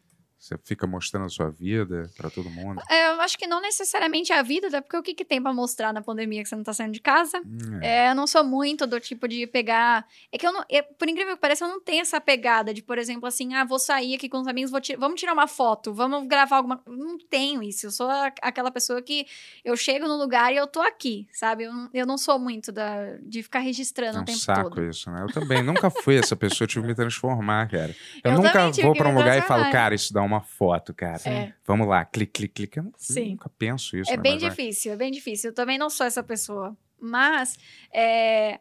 Você 0.48 0.58
fica 0.64 0.86
mostrando 0.86 1.26
a 1.26 1.28
sua 1.28 1.50
vida 1.50 2.10
pra 2.16 2.30
todo 2.30 2.48
mundo. 2.48 2.80
É, 2.88 3.10
eu 3.12 3.20
acho 3.20 3.36
que 3.36 3.46
não 3.46 3.60
necessariamente 3.60 4.32
a 4.32 4.42
vida, 4.42 4.68
até 4.68 4.80
porque 4.80 4.96
o 4.96 5.02
que, 5.02 5.12
que 5.14 5.24
tem 5.24 5.42
pra 5.42 5.52
mostrar 5.52 5.92
na 5.92 6.00
pandemia 6.00 6.42
que 6.42 6.48
você 6.48 6.56
não 6.56 6.62
tá 6.64 6.72
saindo 6.72 6.92
de 6.92 7.00
casa? 7.00 7.38
Hum, 7.44 7.80
É, 7.82 8.10
eu 8.10 8.14
não 8.14 8.26
sou 8.26 8.42
muito 8.42 8.86
do 8.86 8.98
tipo 8.98 9.28
de 9.28 9.46
pegar. 9.46 10.06
É 10.32 10.38
que 10.38 10.46
eu 10.46 10.52
não. 10.52 10.64
é, 10.70 10.80
por 10.80 11.06
incrível 11.08 11.34
que 11.34 11.40
pareça, 11.40 11.64
eu 11.64 11.68
não 11.68 11.80
tenho 11.80 12.00
essa 12.00 12.18
pegada 12.20 12.72
de, 12.72 12.82
por 12.82 12.96
exemplo, 12.98 13.26
assim, 13.28 13.54
ah, 13.54 13.64
vou 13.64 13.78
sair 13.78 14.14
aqui 14.14 14.28
com 14.28 14.40
os 14.40 14.46
amigos, 14.48 14.70
vou 14.70 14.80
vamos 14.98 15.20
tirar 15.20 15.32
uma 15.34 15.46
foto, 15.46 15.92
vamos 15.92 16.26
gravar 16.26 16.56
alguma. 16.56 16.80
Não 16.86 17.18
tenho 17.18 17.62
isso. 17.62 17.86
Eu 17.86 17.90
sou 17.90 18.08
aquela 18.40 18.70
pessoa 18.70 19.02
que 19.02 19.26
eu 19.64 19.76
chego 19.76 20.08
no 20.08 20.16
lugar 20.16 20.52
e 20.52 20.56
eu 20.56 20.66
tô 20.66 20.80
aqui, 20.80 21.28
sabe? 21.32 21.64
Eu 21.64 21.72
não, 21.72 21.90
eu 21.92 22.06
não 22.06 22.16
sou 22.16 22.38
muito 22.38 22.72
da, 22.72 23.16
de 23.22 23.42
ficar 23.42 23.58
registrando 23.58 24.16
É 24.16 24.20
o 24.20 24.22
um 24.22 24.24
tempo 24.24 24.38
saco 24.38 24.70
todo. 24.70 24.84
isso, 24.88 25.10
né? 25.10 25.22
Eu 25.22 25.32
também 25.32 25.62
nunca 25.62 25.90
fui 25.90 26.16
essa 26.16 26.34
pessoa, 26.34 26.64
eu 26.64 26.68
tive 26.68 26.82
que 26.82 26.88
me 26.88 26.94
transformar, 26.94 27.68
cara. 27.68 27.94
Eu, 28.24 28.32
Eu 28.32 28.38
nunca 28.42 28.70
vou 28.70 28.94
pra 28.94 29.08
um 29.08 29.14
lugar 29.14 29.36
e 29.36 29.42
falo, 29.42 29.60
transformar. 29.62 29.70
cara, 29.72 29.94
isso 29.94 30.12
dá 30.12 30.22
uma 30.22 30.37
foto, 30.40 30.94
cara. 30.94 31.20
É. 31.28 31.54
Vamos 31.66 31.86
lá, 31.86 32.04
clique, 32.04 32.48
clique, 32.48 32.66
clique. 32.66 32.78
Eu 32.78 32.92
Sim. 32.96 33.30
nunca 33.30 33.48
penso 33.48 33.96
isso. 33.96 34.10
É 34.10 34.16
né? 34.16 34.22
bem 34.22 34.34
Mas 34.34 34.42
vai. 34.42 34.50
difícil, 34.50 34.92
é 34.92 34.96
bem 34.96 35.10
difícil. 35.10 35.50
Eu 35.50 35.54
também 35.54 35.78
não 35.78 35.90
sou 35.90 36.06
essa 36.06 36.22
pessoa. 36.22 36.76
Mas, 37.00 37.56
é, 37.92 38.60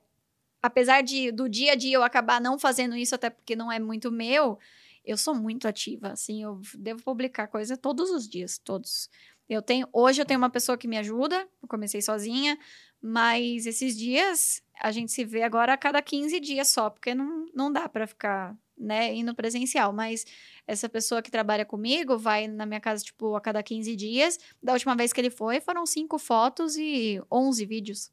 apesar 0.61 1.01
de 1.01 1.31
do 1.31 1.49
dia 1.49 1.73
a 1.73 1.75
dia 1.75 1.95
eu 1.95 2.03
acabar 2.03 2.39
não 2.39 2.59
fazendo 2.59 2.95
isso, 2.95 3.15
até 3.15 3.29
porque 3.29 3.55
não 3.55 3.71
é 3.71 3.79
muito 3.79 4.11
meu, 4.11 4.59
eu 5.03 5.17
sou 5.17 5.33
muito 5.33 5.67
ativa. 5.67 6.09
Assim, 6.09 6.43
eu 6.43 6.61
devo 6.77 7.01
publicar 7.01 7.47
coisa 7.47 7.77
todos 7.77 8.09
os 8.11 8.27
dias, 8.27 8.57
todos. 8.57 9.09
Eu 9.49 9.61
tenho, 9.61 9.87
hoje 9.93 10.21
eu 10.21 10.25
tenho 10.25 10.39
uma 10.39 10.49
pessoa 10.49 10.77
que 10.77 10.87
me 10.87 10.97
ajuda, 10.97 11.47
eu 11.61 11.67
comecei 11.67 12.01
sozinha, 12.01 12.59
mas 13.01 13.65
esses 13.65 13.97
dias 13.97 14.61
a 14.79 14.91
gente 14.91 15.11
se 15.11 15.23
vê 15.23 15.43
agora 15.43 15.73
a 15.73 15.77
cada 15.77 16.01
15 16.01 16.39
dias 16.39 16.67
só, 16.67 16.89
porque 16.89 17.15
não, 17.15 17.45
não 17.53 17.71
dá 17.71 17.87
para 17.87 18.05
ficar, 18.05 18.55
né, 18.77 19.13
indo 19.13 19.33
presencial, 19.33 19.91
mas 19.91 20.25
essa 20.67 20.87
pessoa 20.87 21.21
que 21.21 21.31
trabalha 21.31 21.65
comigo 21.65 22.17
vai 22.17 22.47
na 22.47 22.65
minha 22.65 22.79
casa, 22.79 23.03
tipo, 23.03 23.35
a 23.35 23.41
cada 23.41 23.63
15 23.63 23.95
dias. 23.95 24.37
Da 24.61 24.73
última 24.73 24.95
vez 24.95 25.11
que 25.11 25.19
ele 25.19 25.29
foi, 25.29 25.59
foram 25.59 25.85
cinco 25.85 26.19
fotos 26.19 26.77
e 26.77 27.21
11 27.31 27.65
vídeos. 27.65 28.11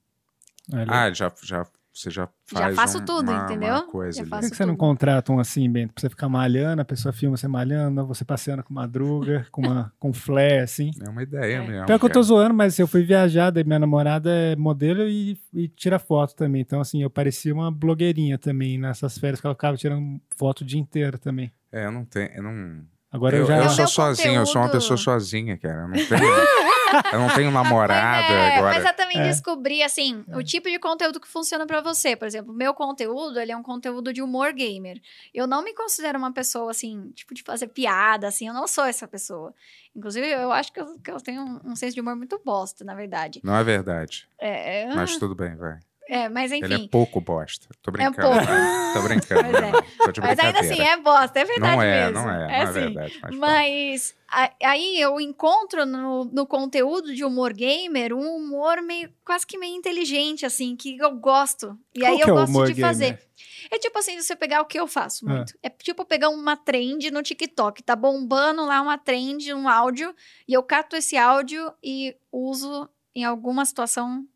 Ah, 0.73 1.13
já, 1.13 1.33
já, 1.43 1.67
você 1.95 2.11
já 2.11 2.29
Já 2.53 2.59
faz 2.61 2.75
faço 2.75 2.99
um- 2.99 3.05
tudo, 3.05 3.31
uma, 3.31 3.45
entendeu? 3.45 3.73
Uma 3.75 3.87
coisa 3.87 4.17
Já 4.19 4.23
ali. 4.23 4.31
Por 4.31 4.41
que, 4.41 4.51
que 4.51 4.57
você 4.57 4.67
não 4.67 4.77
contrata 4.77 5.33
um 5.33 5.39
assim, 5.39 5.71
Bento? 5.71 5.95
Pra 5.95 6.01
você 6.01 6.11
ficar 6.11 6.29
malhando, 6.29 6.83
a 6.83 6.85
pessoa 6.85 7.13
filma 7.13 7.37
você 7.37 7.47
malhando, 7.47 8.05
você 8.07 8.25
passeando 8.25 8.65
com 8.65 8.75
madruga, 8.75 9.47
com, 9.53 9.63
uma, 9.63 9.93
com 10.01 10.13
flare, 10.13 10.59
assim. 10.59 10.91
É 11.05 11.09
uma 11.09 11.23
ideia 11.23 11.57
É. 11.59 11.67
mesmo. 11.67 11.87
Pior 11.87 11.99
que 11.99 12.05
eu 12.05 12.11
tô 12.11 12.23
zoando, 12.23 12.53
mas 12.55 12.79
eu 12.79 12.89
fui 12.89 13.03
viajar, 13.05 13.51
daí 13.51 13.63
minha 13.65 13.79
namorada 13.79 14.29
é 14.31 14.57
modelo 14.57 15.03
e, 15.09 15.39
e 15.55 15.69
tira 15.69 15.99
foto 15.99 16.35
também. 16.35 16.61
Então, 16.63 16.81
assim, 16.81 17.01
eu 17.03 17.09
parecia 17.09 17.55
uma 17.55 17.71
blogueirinha 17.71 18.37
também 18.39 18.77
nessas 18.77 19.17
férias 19.17 19.41
que 19.41 19.47
ela 19.47 19.55
ficava 19.55 19.77
tirando 19.77 20.21
foto 20.37 20.63
o 20.63 20.65
dia 20.65 20.81
inteiro 20.81 21.17
também. 21.19 21.53
É, 21.71 21.87
eu 21.87 21.93
não 21.93 22.05
tenho. 22.05 22.29
Eu 22.35 22.43
não. 22.43 22.81
Agora 23.13 23.37
eu, 23.37 23.43
eu, 23.43 23.47
já. 23.47 23.57
eu 23.59 23.63
É 23.65 23.69
sou 23.69 23.87
sozinho, 23.87 24.35
eu 24.35 24.47
sou 24.47 24.61
uma 24.61 24.69
pessoa 24.71 24.97
sozinha, 24.97 25.57
cara. 25.57 25.83
Eu 25.83 25.89
não 25.89 25.95
tenho. 25.95 26.09
eu 27.13 27.19
não 27.19 27.35
tenho 27.35 27.51
namorada 27.51 28.23
Mas, 28.23 28.31
é, 28.31 28.57
agora. 28.59 28.75
mas 28.75 28.85
eu 28.85 28.95
também 28.97 29.19
É. 29.19 29.23
descobri, 29.29 29.83
assim, 29.83 30.25
o 30.35 30.43
tipo 30.43 30.69
de 30.71 30.79
conteúdo 30.79 31.21
que 31.21 31.29
funciona 31.29 31.67
pra 31.67 31.81
você. 31.81 32.17
Por 32.17 32.27
exemplo, 32.27 32.53
o 32.53 32.57
meu 32.57 32.73
conteúdo, 32.75 33.39
ele 33.41 33.53
é 33.53 33.57
um 33.57 33.63
conteúdo 33.63 34.13
de 34.13 34.23
humor 34.23 34.53
gamer. 34.53 35.01
Eu 35.33 35.47
não 35.47 35.63
me 35.63 35.75
considero 35.75 36.19
uma 36.19 36.33
pessoa, 36.33 36.71
assim, 36.71 37.11
tipo, 37.15 37.35
de 37.35 37.43
fazer 37.43 37.69
piada, 37.69 38.27
assim. 38.29 38.47
Eu 38.49 38.55
não 38.55 38.67
sou 38.67 38.85
essa 38.85 39.07
pessoa. 39.09 39.55
Inclusive, 39.95 40.29
eu 40.29 40.51
acho 40.53 40.73
que 40.73 40.81
eu, 40.81 40.99
que 40.99 41.11
eu 41.11 41.21
tenho 41.21 41.43
um, 41.43 41.61
um 41.73 41.77
senso 41.77 41.95
de 41.95 42.01
humor 42.01 42.17
muito 42.17 42.41
bosta, 42.45 42.85
na 42.85 42.95
verdade. 42.95 43.41
Não 43.45 43.57
é 43.57 43.63
verdade. 43.63 44.27
É, 44.39 44.83
é, 44.83 44.95
Mas 44.95 45.17
tudo 45.17 45.35
bem, 45.35 45.55
vai. 45.57 45.79
É, 46.09 46.29
mas 46.29 46.53
Ele 46.53 46.67
enfim. 46.75 46.85
é 46.85 46.89
pouco 46.89 47.21
bosta. 47.21 47.67
Tô 47.83 47.91
brincando. 47.91 48.17
pouco. 48.17 48.93
Tô 48.95 49.03
brincando. 49.03 49.43
Mas 49.43 49.53
meu 49.53 49.65
é. 49.79 50.13
Tô 50.13 50.21
Mas 50.21 50.39
ainda 50.39 50.61
assim, 50.61 50.81
é 50.81 50.97
bosta, 50.99 51.39
é 51.41 51.45
verdade 51.45 51.77
Não 51.77 51.83
é, 51.83 52.05
mesmo. 52.11 52.15
não 52.27 52.31
é. 52.31 52.39
Não 52.39 52.51
é 52.51 52.63
assim. 52.63 52.73
verdade. 52.81 53.19
Mas, 53.23 53.35
Mas 53.39 54.15
aí 54.63 55.01
eu 55.01 55.21
encontro 55.21 55.87
no, 55.87 56.25
no 56.27 56.47
conteúdo 56.47 57.15
de 57.15 57.25
humor 57.25 57.53
gamer 57.53 58.13
um 58.13 58.37
humor 58.37 58.83
meio 58.83 59.11
quase 59.25 59.47
que 59.47 59.57
meio 59.57 59.75
inteligente, 59.77 60.45
assim, 60.45 60.77
que 60.77 60.99
eu 60.99 61.13
gosto. 61.17 61.79
E 61.95 62.01
Qual 62.01 62.13
aí 62.13 62.21
eu 62.21 62.29
é 62.29 62.33
o 62.33 62.35
gosto 62.47 62.73
de 62.75 62.81
fazer. 62.81 63.05
gamer? 63.07 63.25
É 63.71 63.79
tipo 63.79 63.99
assim, 63.99 64.21
você 64.21 64.37
pegar 64.37 64.61
o 64.61 64.67
que 64.67 64.79
eu 64.79 64.87
faço 64.87 65.25
Ah. 65.29 65.33
muito. 65.37 65.55
É 65.63 65.71
tipo 65.71 66.05
pegar 66.05 66.29
uma 66.29 66.55
trend 66.57 67.11
no 67.11 67.23
TikTok. 67.23 67.83
Tá 67.83 67.97
bombando 67.97 68.65
lá 68.67 68.81
uma 68.83 68.99
trend, 68.99 69.55
um 69.55 69.67
áudio, 69.69 70.15
e 70.47 70.53
eu 70.53 70.63
cato 70.63 70.97
esse 70.97 71.17
áudio 71.17 71.73
e 71.83 72.15
uso 72.31 72.89
em 73.17 73.25
alguma 73.25 73.65
situação, 73.65 74.27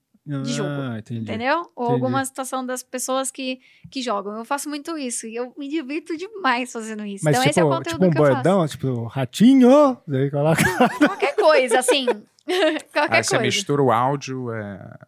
de 0.43 0.53
jogo, 0.53 0.69
Ah, 0.71 0.99
entendi. 0.99 1.23
entendeu? 1.23 1.71
Ou 1.75 1.85
Entendi. 1.87 1.93
alguma 1.95 2.25
situação 2.25 2.65
das 2.65 2.83
pessoas 2.83 3.31
que, 3.31 3.61
que 3.91 4.03
jogam. 4.03 4.37
Eu 4.37 4.45
faço 4.45 4.69
muito 4.69 4.97
isso 4.99 5.27
e 5.27 5.35
eu 5.37 5.53
me 5.57 5.69
divirto 5.69 6.17
demais 6.17 6.71
fazendo 6.71 7.05
isso. 7.07 7.25
Mas 7.25 7.33
então 7.37 7.43
tipo, 7.43 7.51
esse 7.51 7.61
é 7.61 7.65
o 7.65 7.69
conteúdo 7.69 7.95
tipo 8.01 8.05
um 8.07 8.11
que 8.11 8.19
eu 8.19 8.23
faço. 8.25 8.35
bordão, 8.35 8.67
tipo 8.69 9.05
ratinho, 9.05 9.97
daí 10.07 10.31
coloca. 10.31 10.63
Qualquer 10.99 11.35
coisa, 11.37 11.79
assim. 11.79 12.07
Qualquer 12.93 13.17
Aí 13.17 13.25
você 13.25 13.31
coisa. 13.37 13.43
mistura 13.45 13.83
o 13.83 13.91
áudio, 13.91 14.53
é, 14.53 14.99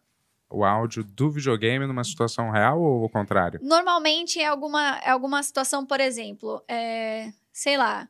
o 0.49 0.63
áudio 0.65 1.03
do 1.03 1.29
videogame 1.31 1.85
numa 1.87 2.03
situação 2.03 2.49
real 2.51 2.81
ou 2.81 3.03
o 3.05 3.09
contrário? 3.09 3.59
Normalmente 3.63 4.39
é 4.39 4.47
alguma, 4.47 4.97
é 4.99 5.09
alguma 5.11 5.41
situação, 5.43 5.85
por 5.85 5.99
exemplo, 5.99 6.63
é, 6.67 7.31
sei 7.53 7.77
lá, 7.77 8.07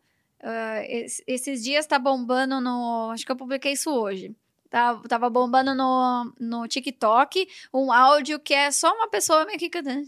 es- 0.88 1.22
esses 1.28 1.64
dias 1.64 1.86
tá 1.86 2.00
bombando 2.00 2.60
no. 2.60 3.12
Acho 3.14 3.26
que 3.26 3.32
eu 3.32 3.36
publiquei 3.36 3.74
isso 3.74 3.92
hoje. 3.92 4.36
Tá, 4.72 4.96
tava 5.10 5.30
bombando 5.30 5.76
no, 5.76 6.34
no 6.40 6.66
TikTok 6.66 7.46
um 7.74 7.92
áudio 7.92 8.40
que 8.40 8.54
é 8.54 8.72
só 8.72 8.90
uma 8.96 9.10
pessoa 9.10 9.46
meio 9.46 9.60
que 9.60 9.70
cantando. 9.70 10.08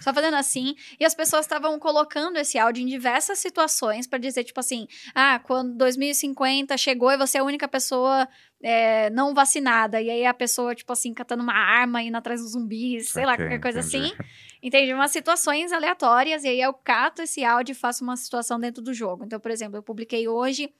Só 0.00 0.12
fazendo 0.12 0.34
assim. 0.34 0.74
E 0.98 1.04
as 1.04 1.14
pessoas 1.14 1.44
estavam 1.44 1.78
colocando 1.78 2.36
esse 2.38 2.58
áudio 2.58 2.82
em 2.82 2.86
diversas 2.86 3.38
situações 3.38 4.06
para 4.06 4.18
dizer, 4.18 4.42
tipo 4.42 4.58
assim, 4.58 4.88
ah, 5.14 5.38
quando 5.38 5.76
2050 5.76 6.76
chegou 6.76 7.12
e 7.12 7.16
você 7.16 7.38
é 7.38 7.40
a 7.40 7.44
única 7.44 7.68
pessoa 7.68 8.28
é, 8.62 9.10
não 9.10 9.32
vacinada. 9.32 10.00
E 10.00 10.10
aí 10.10 10.26
a 10.26 10.34
pessoa, 10.34 10.74
tipo 10.74 10.92
assim, 10.92 11.14
catando 11.14 11.42
uma 11.44 11.54
arma, 11.54 12.02
indo 12.02 12.16
atrás 12.16 12.40
dos 12.40 12.52
zumbis, 12.52 13.10
sei 13.10 13.24
lá, 13.26 13.34
Ok, 13.34 13.44
qualquer 13.44 13.60
coisa 13.60 13.80
entendi. 13.80 14.12
assim. 14.12 14.24
Entende? 14.62 14.92
Umas 14.92 15.10
situações 15.10 15.72
aleatórias, 15.72 16.44
e 16.44 16.48
aí 16.48 16.60
eu 16.60 16.74
cato 16.74 17.22
esse 17.22 17.44
áudio 17.44 17.72
e 17.72 17.74
faço 17.74 18.04
uma 18.04 18.16
situação 18.16 18.58
dentro 18.58 18.82
do 18.82 18.92
jogo. 18.92 19.24
Então, 19.24 19.38
por 19.40 19.50
exemplo, 19.50 19.78
eu 19.78 19.82
publiquei 19.82 20.28
hoje 20.28 20.70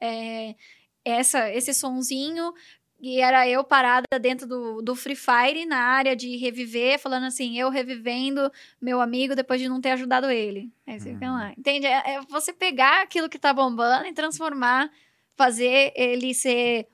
é, 0.00 0.56
essa, 1.04 1.50
esse 1.52 1.72
sonzinho. 1.74 2.52
E 3.00 3.20
era 3.20 3.48
eu 3.48 3.62
parada 3.62 4.18
dentro 4.20 4.46
do, 4.46 4.82
do 4.82 4.96
Free 4.96 5.14
Fire, 5.14 5.64
na 5.64 5.78
área 5.78 6.16
de 6.16 6.36
reviver, 6.36 6.98
falando 6.98 7.26
assim, 7.26 7.56
eu 7.56 7.70
revivendo 7.70 8.50
meu 8.80 9.00
amigo 9.00 9.36
depois 9.36 9.60
de 9.60 9.68
não 9.68 9.80
ter 9.80 9.90
ajudado 9.90 10.28
ele. 10.28 10.72
Aí 10.84 10.98
você 10.98 11.12
fica 11.14 11.30
lá. 11.30 11.52
Entende? 11.56 11.86
É, 11.86 12.14
é 12.14 12.20
você 12.28 12.52
pegar 12.52 13.02
aquilo 13.02 13.28
que 13.28 13.38
tá 13.38 13.54
bombando 13.54 14.06
e 14.06 14.12
transformar, 14.12 14.90
fazer 15.36 15.92
ele 15.94 16.34
ser 16.34 16.88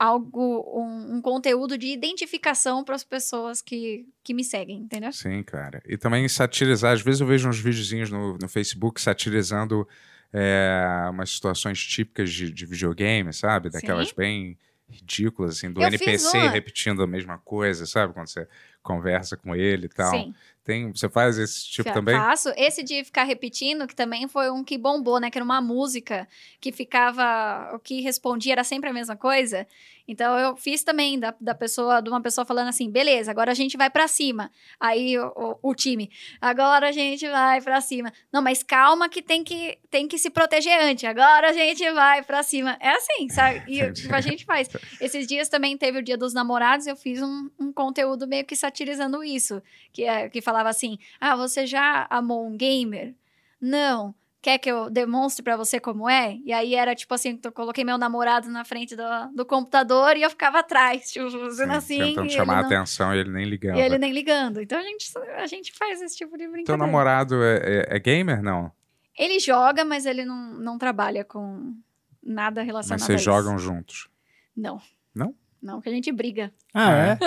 algo, 0.00 0.64
um, 0.80 1.16
um 1.16 1.20
conteúdo 1.20 1.76
de 1.76 1.88
identificação 1.88 2.82
para 2.82 2.94
as 2.94 3.04
pessoas 3.04 3.60
que, 3.60 4.08
que 4.24 4.32
me 4.32 4.42
seguem, 4.42 4.78
entendeu? 4.78 5.12
Sim, 5.12 5.42
cara. 5.42 5.82
E 5.86 5.98
também 5.98 6.26
satirizar. 6.26 6.94
Às 6.94 7.02
vezes 7.02 7.20
eu 7.20 7.26
vejo 7.26 7.46
uns 7.46 7.58
videozinhos 7.58 8.10
no, 8.10 8.38
no 8.38 8.48
Facebook 8.48 8.98
satirizando 8.98 9.86
é, 10.32 11.08
umas 11.10 11.30
situações 11.30 11.82
típicas 11.84 12.32
de, 12.32 12.52
de 12.52 12.66
videogame, 12.66 13.32
sabe? 13.32 13.70
Daquelas 13.70 14.08
Sim. 14.08 14.14
bem 14.16 14.58
ridículas, 14.88 15.56
assim, 15.56 15.72
do 15.72 15.82
Eu 15.82 15.86
NPC 15.86 16.48
repetindo 16.48 17.02
a 17.02 17.06
mesma 17.06 17.38
coisa, 17.38 17.86
sabe? 17.86 18.12
Quando 18.12 18.28
você 18.28 18.46
conversa 18.82 19.36
com 19.36 19.54
ele 19.54 19.86
e 19.86 19.88
tal. 19.88 20.10
Sim. 20.10 20.34
Tem, 20.62 20.92
você 20.92 21.08
faz 21.08 21.38
esse 21.38 21.66
tipo 21.66 21.88
Fa- 21.88 21.94
também? 21.94 22.14
Faço. 22.14 22.52
Esse 22.56 22.82
de 22.82 23.02
ficar 23.02 23.24
repetindo, 23.24 23.86
que 23.86 23.94
também 23.96 24.28
foi 24.28 24.50
um 24.50 24.62
que 24.62 24.76
bombou, 24.78 25.18
né? 25.18 25.30
Que 25.30 25.38
era 25.38 25.44
uma 25.44 25.60
música 25.60 26.28
que 26.60 26.70
ficava. 26.70 27.70
O 27.74 27.78
que 27.78 28.00
respondia 28.02 28.52
era 28.52 28.62
sempre 28.64 28.88
a 28.90 28.92
mesma 28.92 29.16
coisa. 29.16 29.66
Então 30.06 30.36
eu 30.38 30.56
fiz 30.56 30.82
também 30.82 31.18
da, 31.18 31.34
da 31.40 31.54
pessoa, 31.54 32.00
de 32.02 32.10
uma 32.10 32.20
pessoa 32.20 32.44
falando 32.44 32.68
assim: 32.68 32.90
beleza, 32.90 33.30
agora 33.30 33.52
a 33.52 33.54
gente 33.54 33.76
vai 33.76 33.88
pra 33.88 34.06
cima. 34.06 34.50
Aí 34.78 35.18
o, 35.18 35.32
o- 35.62 35.70
o 35.70 35.74
time, 35.74 36.10
agora 36.40 36.88
a 36.88 36.92
gente 36.92 37.26
vai 37.28 37.60
pra 37.62 37.80
cima. 37.80 38.12
Não, 38.32 38.42
mas 38.42 38.62
calma 38.62 39.08
que 39.08 39.22
tem 39.22 39.42
que, 39.42 39.78
tem 39.90 40.06
que 40.06 40.18
se 40.18 40.28
proteger 40.30 40.78
antes. 40.82 41.04
Agora 41.04 41.50
a 41.50 41.52
gente 41.52 41.88
vai 41.92 42.22
pra 42.22 42.42
cima. 42.42 42.76
É 42.80 42.90
assim, 42.90 43.28
sabe? 43.30 43.62
E 43.66 43.80
a 44.12 44.20
gente 44.20 44.44
faz. 44.44 44.68
Esses 45.00 45.26
dias 45.26 45.48
também 45.48 45.76
teve 45.78 45.98
o 45.98 46.02
Dia 46.02 46.18
dos 46.18 46.34
Namorados, 46.34 46.86
eu 46.86 46.96
fiz 46.96 47.22
um, 47.22 47.48
um 47.58 47.72
conteúdo 47.72 48.26
meio 48.28 48.44
que 48.44 48.54
satirizando 48.70 49.22
isso. 49.24 49.62
Que, 49.92 50.04
é, 50.04 50.28
que 50.28 50.40
falava 50.40 50.68
assim: 50.68 50.98
Ah, 51.20 51.36
você 51.36 51.66
já 51.66 52.06
amou 52.08 52.46
um 52.46 52.56
gamer? 52.56 53.14
Não. 53.60 54.14
Quer 54.42 54.56
que 54.56 54.70
eu 54.70 54.88
demonstre 54.88 55.42
pra 55.42 55.54
você 55.54 55.78
como 55.78 56.08
é? 56.08 56.38
E 56.46 56.50
aí 56.50 56.74
era 56.74 56.94
tipo 56.94 57.12
assim: 57.12 57.38
eu 57.44 57.52
coloquei 57.52 57.84
meu 57.84 57.98
namorado 57.98 58.48
na 58.48 58.64
frente 58.64 58.96
do, 58.96 59.02
do 59.34 59.44
computador 59.44 60.16
e 60.16 60.22
eu 60.22 60.30
ficava 60.30 60.60
atrás, 60.60 61.12
tipo, 61.12 61.30
fazendo 61.30 61.72
Sim, 61.72 61.76
assim. 61.76 61.98
tentando 61.98 62.30
chamar 62.30 62.54
a 62.54 62.60
não- 62.62 62.66
atenção 62.66 63.14
e 63.14 63.18
ele 63.18 63.30
nem 63.30 63.44
ligando. 63.44 63.76
E 63.76 63.80
ele 63.82 63.98
nem 63.98 64.12
ligando. 64.12 64.62
Então 64.62 64.78
a 64.78 64.82
gente, 64.82 65.12
a 65.36 65.46
gente 65.46 65.72
faz 65.74 66.00
esse 66.00 66.16
tipo 66.16 66.32
de 66.38 66.44
Teu 66.44 66.52
brincadeira. 66.52 66.78
namorado 66.86 67.42
é, 67.44 67.56
é- 67.90 67.96
é 67.96 67.98
gamer? 67.98 68.42
Não. 68.42 68.72
Ele 69.18 69.38
joga, 69.38 69.84
mas 69.84 70.06
ele 70.06 70.24
não, 70.24 70.54
não 70.54 70.78
trabalha 70.78 71.22
com 71.22 71.74
nada 72.22 72.62
relacionado 72.62 73.00
Mas 73.00 73.02
a 73.02 73.06
vocês 73.08 73.20
isso. 73.20 73.24
jogam 73.30 73.58
juntos. 73.58 74.08
Não. 74.56 74.80
Não? 75.14 75.34
Não, 75.60 75.82
que 75.82 75.90
a 75.90 75.92
gente 75.92 76.10
briga. 76.10 76.50
Ah, 76.72 76.92
é? 76.92 77.18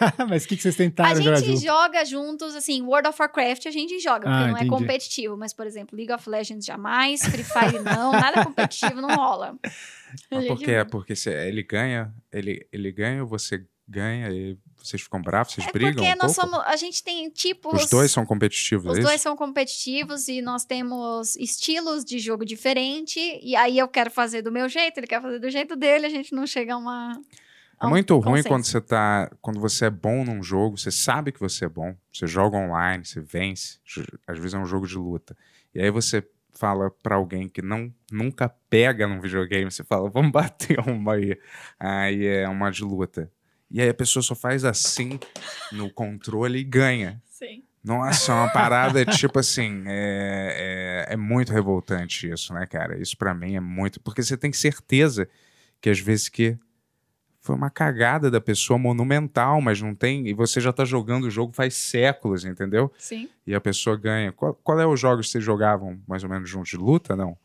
Mas 0.28 0.44
o 0.44 0.48
que, 0.48 0.56
que 0.56 0.62
vocês 0.62 0.74
A 0.74 0.78
tentaram 0.78 1.22
jogar 1.22 1.40
gente 1.40 1.64
joga 1.64 2.04
juntos, 2.04 2.54
assim, 2.54 2.82
World 2.82 3.08
of 3.08 3.20
Warcraft 3.20 3.66
a 3.66 3.70
gente 3.70 3.98
joga, 4.00 4.20
porque 4.20 4.30
Ah, 4.30 4.46
não 4.48 4.56
é 4.56 4.60
entendi. 4.60 4.70
competitivo. 4.70 5.36
Mas, 5.36 5.52
por 5.52 5.66
exemplo, 5.66 5.96
League 5.96 6.12
of 6.12 6.28
Legends 6.28 6.64
jamais, 6.66 7.22
Free 7.22 7.44
Fire 7.44 7.78
não, 7.82 8.12
nada 8.12 8.44
competitivo 8.44 9.00
não 9.00 9.14
rola. 9.14 9.56
A 10.30 10.36
Mas 10.36 10.46
por? 10.46 10.70
É 10.70 10.84
porque 10.84 11.14
se 11.16 11.30
ele 11.30 11.62
ganha, 11.62 12.14
ele, 12.32 12.66
ele 12.72 12.92
ganha, 12.92 13.24
você 13.24 13.66
ganha, 13.88 14.30
e 14.30 14.56
vocês 14.76 15.02
ficam 15.02 15.20
bravos, 15.20 15.52
vocês 15.54 15.66
É 15.66 15.72
brigam 15.72 15.94
porque 15.94 16.08
um 16.08 16.16
nós 16.16 16.34
pouco? 16.34 16.50
somos. 16.50 16.66
A 16.66 16.76
gente 16.76 17.02
tem 17.02 17.28
tipos. 17.30 17.82
Os 17.84 17.90
dois 17.90 18.10
são 18.10 18.24
competitivos, 18.24 18.90
Os 18.92 18.98
é 18.98 19.02
dois 19.02 19.20
são 19.20 19.36
competitivos 19.36 20.28
e 20.28 20.40
nós 20.40 20.64
temos 20.64 21.36
estilos 21.36 22.04
de 22.04 22.18
jogo 22.18 22.44
diferente. 22.44 23.18
E 23.42 23.54
aí 23.56 23.78
eu 23.78 23.88
quero 23.88 24.10
fazer 24.10 24.42
do 24.42 24.50
meu 24.52 24.68
jeito, 24.68 24.98
ele 24.98 25.06
quer 25.06 25.20
fazer 25.20 25.38
do 25.38 25.50
jeito 25.50 25.76
dele, 25.76 26.06
a 26.06 26.10
gente 26.10 26.32
não 26.34 26.46
chega 26.46 26.74
a 26.74 26.76
uma. 26.76 27.20
É 27.80 27.86
um 27.86 27.90
muito 27.90 28.14
ruim 28.14 28.42
consenso. 28.42 28.48
quando 28.48 28.64
você 28.64 28.80
tá. 28.80 29.30
Quando 29.40 29.60
você 29.60 29.86
é 29.86 29.90
bom 29.90 30.24
num 30.24 30.42
jogo, 30.42 30.78
você 30.78 30.90
sabe 30.90 31.32
que 31.32 31.40
você 31.40 31.66
é 31.66 31.68
bom. 31.68 31.94
Você 32.12 32.26
joga 32.26 32.56
online, 32.56 33.04
você 33.04 33.20
vence. 33.20 33.78
Às 34.26 34.38
vezes 34.38 34.54
é 34.54 34.58
um 34.58 34.66
jogo 34.66 34.86
de 34.86 34.96
luta. 34.96 35.36
E 35.74 35.80
aí 35.80 35.90
você 35.90 36.26
fala 36.54 36.90
pra 37.02 37.16
alguém 37.16 37.48
que 37.48 37.60
não 37.60 37.92
nunca 38.10 38.48
pega 38.70 39.06
num 39.06 39.20
videogame, 39.20 39.70
você 39.70 39.84
fala, 39.84 40.08
vamos 40.08 40.32
bater 40.32 40.80
uma 40.88 41.14
aí. 41.14 41.38
Aí 41.78 42.26
é 42.26 42.48
uma 42.48 42.70
de 42.70 42.82
luta. 42.82 43.30
E 43.70 43.80
aí 43.80 43.88
a 43.88 43.94
pessoa 43.94 44.22
só 44.22 44.34
faz 44.34 44.64
assim 44.64 45.18
no 45.72 45.92
controle 45.92 46.58
e 46.58 46.64
ganha. 46.64 47.20
Sim. 47.26 47.64
Nossa, 47.84 48.32
é 48.32 48.34
uma 48.34 48.48
parada 48.48 49.04
tipo 49.06 49.38
assim, 49.38 49.84
é, 49.86 51.06
é, 51.08 51.14
é 51.14 51.16
muito 51.16 51.52
revoltante 51.52 52.28
isso, 52.28 52.54
né, 52.54 52.66
cara? 52.66 53.00
Isso 53.00 53.16
pra 53.16 53.34
mim 53.34 53.54
é 53.54 53.60
muito. 53.60 54.00
Porque 54.00 54.22
você 54.22 54.36
tem 54.36 54.52
certeza 54.52 55.28
que 55.80 55.90
às 55.90 56.00
vezes 56.00 56.28
que 56.28 56.58
foi 57.46 57.54
uma 57.54 57.70
cagada 57.70 58.30
da 58.30 58.40
pessoa 58.40 58.78
monumental, 58.78 59.60
mas 59.60 59.80
não 59.80 59.94
tem. 59.94 60.26
E 60.26 60.34
você 60.34 60.60
já 60.60 60.72
tá 60.72 60.84
jogando 60.84 61.24
o 61.24 61.30
jogo 61.30 61.52
faz 61.52 61.74
séculos, 61.74 62.44
entendeu? 62.44 62.92
Sim. 62.98 63.28
E 63.46 63.54
a 63.54 63.60
pessoa 63.60 63.96
ganha. 63.96 64.32
Qual, 64.32 64.52
qual 64.54 64.80
é 64.80 64.86
os 64.86 64.98
jogos 64.98 65.26
que 65.26 65.32
vocês 65.32 65.44
jogavam 65.44 66.00
mais 66.08 66.24
ou 66.24 66.28
menos 66.28 66.50
juntos 66.50 66.70
de 66.70 66.76
luta, 66.76 67.14
não? 67.14 67.38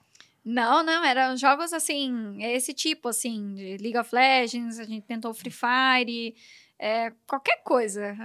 Não, 0.44 0.82
não, 0.84 1.06
eram 1.06 1.38
jogos 1.38 1.72
assim, 1.72 2.44
esse 2.44 2.74
tipo, 2.74 3.10
assim, 3.10 3.54
de 3.54 3.78
League 3.78 3.98
of 3.98 4.14
Legends, 4.14 4.80
a 4.80 4.86
gente 4.86 5.06
tentou 5.06 5.32
Free 5.36 5.52
Fire, 5.52 6.36
é, 6.80 7.14
qualquer 7.28 7.62
coisa, 7.64 8.18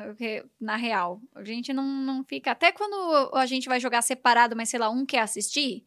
na 0.59 0.77
real. 0.77 1.21
A 1.35 1.45
gente 1.45 1.75
não, 1.75 1.85
não 1.85 2.25
fica. 2.25 2.53
Até 2.53 2.73
quando 2.73 3.31
a 3.35 3.45
gente 3.45 3.69
vai 3.69 3.79
jogar 3.79 4.01
separado, 4.01 4.57
mas 4.57 4.71
sei 4.71 4.81
lá, 4.81 4.89
um 4.89 5.05
quer 5.05 5.21
assistir, 5.21 5.85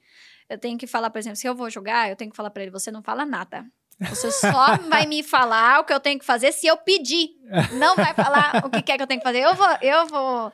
eu 0.48 0.60
tenho 0.60 0.78
que 0.78 0.86
falar, 0.86 1.10
por 1.10 1.18
exemplo, 1.18 1.36
se 1.36 1.48
eu 1.48 1.56
vou 1.56 1.68
jogar, 1.68 2.12
eu 2.12 2.16
tenho 2.16 2.30
que 2.30 2.38
falar 2.38 2.52
pra 2.52 2.62
ele: 2.62 2.72
você 2.72 2.92
não 2.92 3.02
fala 3.02 3.26
nada. 3.26 3.66
Você 4.02 4.32
só 4.32 4.78
vai 4.90 5.06
me 5.06 5.22
falar 5.24 5.80
o 5.80 5.84
que 5.84 5.94
eu 5.94 6.00
tenho 6.00 6.18
que 6.20 6.26
fazer 6.26 6.52
se 6.52 6.66
eu 6.68 6.78
pedir. 6.78 7.30
Não 7.74 7.96
vai 7.96 8.14
falar 8.14 8.62
o 8.66 8.70
que 8.70 8.82
quer 8.82 8.96
que 8.98 9.04
eu 9.04 9.08
tenho 9.08 9.20
que 9.20 9.26
fazer. 9.28 9.40
Eu 9.40 9.56
vou, 9.56 9.68
eu 9.82 10.06
vou. 10.08 10.54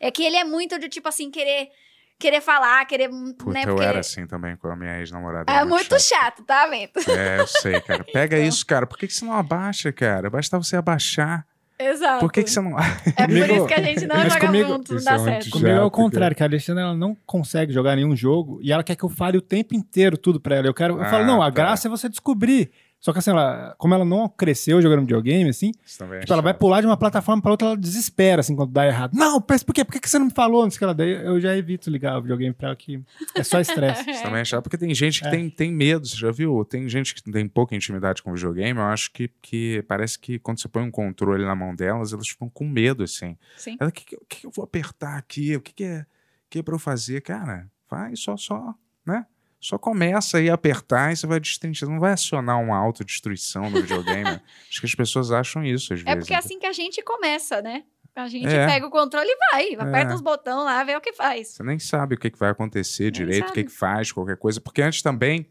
É 0.00 0.10
que 0.10 0.22
ele 0.24 0.36
é 0.36 0.44
muito 0.44 0.78
de 0.78 0.88
tipo 0.88 1.08
assim, 1.08 1.30
querer. 1.30 1.68
Querer 2.16 2.40
falar, 2.40 2.84
querer. 2.86 3.08
Puta, 3.36 3.50
né, 3.52 3.62
eu 3.64 3.70
porque 3.74 3.84
era 3.84 3.98
assim 3.98 4.24
também 4.24 4.56
com 4.56 4.68
a 4.68 4.76
minha 4.76 4.98
ex-namorada. 5.00 5.52
é 5.52 5.64
muito 5.64 5.98
chato, 6.00 6.44
tá 6.44 6.64
vendo? 6.68 6.90
É, 7.10 7.40
eu 7.40 7.46
sei, 7.46 7.80
cara. 7.80 8.04
Pega 8.12 8.36
Então. 8.36 8.48
isso, 8.48 8.64
cara. 8.64 8.86
Por 8.86 8.96
que, 8.96 9.08
que 9.08 9.12
você 9.12 9.24
não 9.24 9.32
abaixa, 9.34 9.92
cara? 9.92 10.30
Basta 10.30 10.56
você 10.56 10.76
abaixar. 10.76 11.44
Exato. 11.76 12.20
Por 12.20 12.30
que, 12.32 12.44
que 12.44 12.50
você 12.50 12.60
não. 12.60 12.78
É 12.78 12.84
por 12.84 13.26
Comigo- 13.26 13.54
isso 13.56 13.66
que 13.66 13.74
a 13.74 13.82
gente 13.82 14.06
não 14.06 14.16
joga 14.22 14.40
comigo- 14.46 14.68
junto, 14.68 14.94
não 14.94 15.02
dá 15.02 15.10
é 15.10 15.18
muito 15.18 15.28
certo. 15.32 15.50
Comigo 15.50 15.68
é 15.70 15.74
Chato, 15.74 15.84
o 15.86 15.90
contrário, 15.90 16.36
que 16.36 16.42
a 16.44 16.46
Alexandra 16.46 16.82
ela 16.84 16.94
não 16.94 17.16
consegue 17.26 17.72
jogar 17.72 17.96
nenhum 17.96 18.14
jogo 18.14 18.60
e 18.62 18.70
ela 18.72 18.84
quer 18.84 18.94
que 18.94 19.02
eu 19.04 19.08
fale 19.08 19.36
o 19.36 19.42
tempo 19.42 19.74
inteiro 19.74 20.16
tudo 20.16 20.38
pra 20.40 20.54
ela. 20.54 20.68
Eu 20.68 20.72
quero, 20.74 20.94
eu 20.96 21.02
Ah, 21.02 21.06
falo, 21.10 21.24
não, 21.26 21.42
a 21.42 21.46
tá. 21.46 21.50
graça 21.50 21.88
é 21.88 21.90
você 21.90 22.08
descobrir. 22.08 22.70
Só 23.04 23.12
que 23.12 23.18
assim, 23.18 23.32
ela, 23.32 23.74
como 23.76 23.92
ela 23.92 24.02
não 24.02 24.26
cresceu 24.30 24.80
jogando 24.80 25.00
videogame, 25.00 25.50
assim, 25.50 25.72
é 25.76 26.20
tipo, 26.20 26.32
ela 26.32 26.40
vai 26.40 26.52
chato. 26.52 26.58
pular 26.58 26.80
de 26.80 26.86
uma 26.86 26.96
plataforma 26.96 27.42
pra 27.42 27.50
outra, 27.50 27.68
ela 27.68 27.76
desespera, 27.76 28.40
assim, 28.40 28.56
quando 28.56 28.72
dá 28.72 28.86
errado. 28.86 29.12
Não, 29.14 29.42
por 29.42 29.74
quê? 29.74 29.84
Por 29.84 30.00
que 30.00 30.08
você 30.08 30.18
não 30.18 30.24
me 30.24 30.32
falou? 30.32 30.62
Não 30.62 30.70
sei 30.70 30.78
que 30.78 30.84
ela 30.84 30.94
daí, 30.94 31.10
eu 31.22 31.38
já 31.38 31.54
evito 31.54 31.90
ligar 31.90 32.16
o 32.16 32.22
videogame 32.22 32.54
pra 32.54 32.68
ela, 32.68 32.76
que 32.76 33.04
é 33.34 33.42
só 33.42 33.60
estresse. 33.60 34.08
Isso 34.10 34.22
também 34.22 34.40
é 34.40 34.44
chato, 34.46 34.62
porque 34.62 34.78
tem 34.78 34.94
gente 34.94 35.20
que 35.20 35.26
É. 35.28 35.30
tem, 35.30 35.50
tem 35.50 35.70
medo, 35.70 36.06
você 36.08 36.16
já 36.16 36.30
viu? 36.30 36.64
Tem 36.64 36.88
gente 36.88 37.14
que 37.14 37.22
tem 37.30 37.46
pouca 37.46 37.76
intimidade 37.76 38.22
com 38.22 38.30
o 38.30 38.34
videogame, 38.34 38.80
eu 38.80 38.86
acho 38.86 39.12
que, 39.12 39.28
que 39.42 39.84
parece 39.86 40.18
que 40.18 40.38
quando 40.38 40.58
você 40.62 40.68
põe 40.68 40.82
um 40.82 40.90
controle 40.90 41.44
na 41.44 41.54
mão 41.54 41.74
delas, 41.76 42.14
elas 42.14 42.26
ficam 42.26 42.48
com 42.48 42.66
medo, 42.66 43.04
assim. 43.04 43.36
Sim. 43.58 43.76
Ela, 43.78 43.90
o 43.90 43.92
que, 43.92 44.16
que, 44.26 44.46
eu 44.46 44.50
vou 44.50 44.64
apertar 44.64 45.18
aqui? 45.18 45.54
O 45.54 45.60
que, 45.60 45.74
que, 45.74 45.84
é, 45.84 46.00
o 46.00 46.06
que 46.48 46.58
é 46.60 46.62
pra 46.62 46.74
eu 46.74 46.78
fazer? 46.78 47.20
Cara, 47.20 47.70
vai 47.90 48.16
só, 48.16 48.34
só, 48.34 48.74
né? 49.04 49.26
Só 49.64 49.78
começa 49.78 50.36
aí 50.36 50.50
a 50.50 50.54
apertar 50.54 51.10
e 51.10 51.16
você 51.16 51.26
vai 51.26 51.40
destrinchar. 51.40 51.88
Não 51.88 51.98
vai 51.98 52.12
acionar 52.12 52.60
uma 52.60 52.76
autodestruição 52.76 53.70
no 53.70 53.80
videogame. 53.80 54.38
acho 54.68 54.80
que 54.80 54.84
as 54.86 54.94
pessoas 54.94 55.32
acham 55.32 55.64
isso 55.64 55.94
às 55.94 56.00
É 56.00 56.04
vezes. 56.04 56.18
porque 56.18 56.34
é 56.34 56.36
assim 56.36 56.58
que 56.58 56.66
a 56.66 56.72
gente 56.74 57.00
começa, 57.02 57.62
né? 57.62 57.82
A 58.14 58.28
gente 58.28 58.46
É. 58.46 58.66
pega 58.66 58.86
o 58.86 58.90
controle 58.90 59.26
e 59.26 59.36
vai. 59.50 59.74
Aperta 59.88 60.12
É. 60.12 60.14
os 60.16 60.20
botões 60.20 60.64
lá, 60.66 60.84
vê 60.84 60.94
o 60.94 61.00
que 61.00 61.14
faz. 61.14 61.48
Você 61.48 61.62
nem 61.62 61.78
sabe 61.78 62.14
o 62.14 62.18
que, 62.18 62.30
que 62.30 62.38
vai 62.38 62.50
acontecer 62.50 63.04
Nem 63.04 63.12
direito, 63.12 63.48
o 63.48 63.52
que, 63.52 63.60
sabe. 63.60 63.64
que 63.64 63.72
faz, 63.72 64.12
qualquer 64.12 64.36
coisa. 64.36 64.60
Porque 64.60 64.82
antes 64.82 65.00
também 65.00 65.48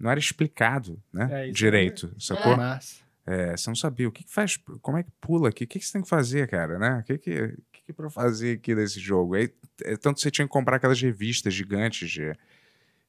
não 0.00 0.10
era 0.10 0.18
explicado, 0.18 1.00
né? 1.12 1.28
É, 1.30 1.44
isso 1.46 1.54
direito, 1.54 2.12
sacou? 2.18 2.56
Mas, 2.56 3.02
É, 3.24 3.56
você 3.56 3.70
não 3.70 3.76
sabia 3.76 4.08
o 4.08 4.10
que, 4.12 4.24
que 4.24 4.32
faz, 4.32 4.56
como 4.82 4.96
é 4.98 5.02
que 5.04 5.10
pula 5.20 5.50
aqui, 5.50 5.62
o 5.62 5.66
que, 5.68 5.78
que 5.78 5.84
você 5.86 5.92
tem 5.92 6.02
que 6.02 6.08
fazer, 6.08 6.48
cara, 6.48 6.76
né? 6.78 6.98
O 7.00 7.02
que 7.04 7.18
que, 7.18 7.30
que, 7.72 7.82
que 7.84 7.90
é 7.90 7.94
pra 7.94 8.06
eu 8.06 8.10
fazer 8.10 8.56
aqui 8.56 8.74
nesse 8.74 8.98
jogo? 8.98 9.34
Aí, 9.34 9.48
é, 9.84 9.96
tanto 9.96 10.18
você 10.20 10.28
tinha 10.30 10.44
que 10.46 10.52
comprar 10.52 10.76
aquelas 10.76 11.00
revistas 11.00 11.52
gigantes 11.54 12.10
de, 12.10 12.32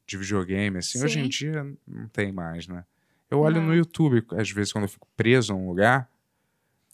de 0.10 0.18
videogame, 0.18 0.78
assim. 0.80 1.02
Hoje 1.04 1.20
em 1.20 1.24
Sim. 1.24 1.30
dia 1.30 1.78
não 1.88 2.08
tem 2.10 2.32
mais, 2.32 2.68
né? 2.68 2.84
Eu 3.30 3.40
olho 3.40 3.62
Não. 3.62 3.68
no 3.68 3.76
YouTube, 3.76 4.26
às 4.32 4.50
vezes, 4.50 4.74
quando 4.74 4.86
eu 4.86 4.90
fico 4.90 5.08
preso 5.16 5.54
num 5.54 5.68
lugar. 5.68 6.10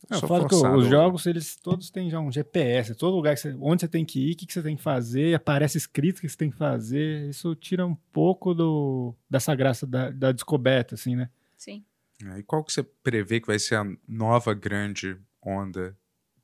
eu 0.09 0.19
sou 0.19 0.27
falo 0.27 0.47
que 0.47 0.53
os 0.53 0.63
a- 0.63 0.89
jogos, 0.89 1.25
eles 1.25 1.55
todos 1.55 1.89
têm 1.89 2.09
já 2.09 2.19
um 2.19 2.29
GPS, 2.31 2.93
todo 2.93 3.15
lugar 3.15 3.33
que 3.35 3.39
você, 3.41 3.55
onde 3.59 3.81
você 3.81 3.87
tem 3.87 4.03
que 4.05 4.19
ir, 4.19 4.33
o 4.33 4.35
que, 4.35 4.45
que 4.45 4.53
você 4.53 4.61
tem 4.61 4.75
que 4.75 4.83
fazer, 4.83 5.33
aparece 5.33 5.77
escrito 5.77 6.17
o 6.17 6.21
que 6.21 6.29
você 6.29 6.37
tem 6.37 6.51
que 6.51 6.57
fazer. 6.57 7.29
Isso 7.29 7.55
tira 7.55 7.85
um 7.87 7.95
pouco 8.11 8.53
do, 8.53 9.15
dessa 9.29 9.55
graça 9.55 9.87
da, 9.87 10.11
da 10.11 10.31
descoberta, 10.33 10.95
assim, 10.95 11.15
né? 11.15 11.29
Sim. 11.57 11.83
É, 12.23 12.39
E 12.39 12.43
qual 12.43 12.63
que 12.63 12.71
você 12.73 12.83
prevê 12.83 13.39
que 13.39 13.47
vai 13.47 13.57
ser 13.59 13.75
a 13.75 13.85
nova 14.07 14.53
grande 14.53 15.17
onda 15.41 15.97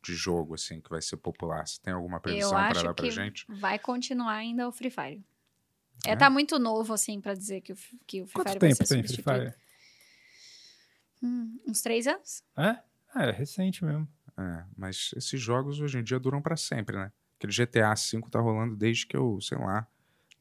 de 0.03 0.15
jogo, 0.15 0.55
assim, 0.55 0.79
que 0.81 0.89
vai 0.89 1.01
ser 1.01 1.17
popular? 1.17 1.67
Você 1.67 1.79
tem 1.81 1.93
alguma 1.93 2.19
previsão 2.19 2.49
para 2.51 2.81
dar 2.81 2.93
pra 2.93 3.09
gente? 3.09 3.45
vai 3.49 3.77
continuar 3.77 4.33
ainda 4.35 4.67
o 4.67 4.71
Free 4.71 4.89
Fire. 4.89 5.21
É, 6.05 6.11
É? 6.11 6.15
tá 6.15 6.29
muito 6.29 6.57
novo, 6.59 6.93
assim, 6.93 7.19
pra 7.21 7.33
dizer 7.33 7.61
que 7.61 7.73
o, 7.73 7.77
que 8.07 8.21
o 8.21 8.25
Free 8.27 8.33
Quanto 8.35 8.47
Fire 8.49 8.59
vai 8.59 8.69
tempo 8.69 8.85
ser 8.85 8.95
tem 8.95 9.03
Free. 9.07 9.23
Fire? 9.23 9.53
Hum, 11.23 11.59
uns 11.67 11.81
três 11.81 12.07
anos? 12.07 12.43
É? 12.57 12.77
Ah, 13.13 13.25
é 13.25 13.31
recente 13.31 13.83
mesmo. 13.85 14.07
É, 14.37 14.63
mas 14.75 15.11
esses 15.15 15.39
jogos 15.39 15.79
hoje 15.79 15.99
em 15.99 16.03
dia 16.03 16.19
duram 16.19 16.41
pra 16.41 16.55
sempre, 16.57 16.95
né? 16.97 17.11
Aquele 17.37 17.53
GTA 17.53 17.93
V 17.93 18.21
tá 18.29 18.39
rolando 18.39 18.75
desde 18.75 19.05
que 19.05 19.15
eu, 19.17 19.39
sei 19.41 19.57
lá, 19.57 19.87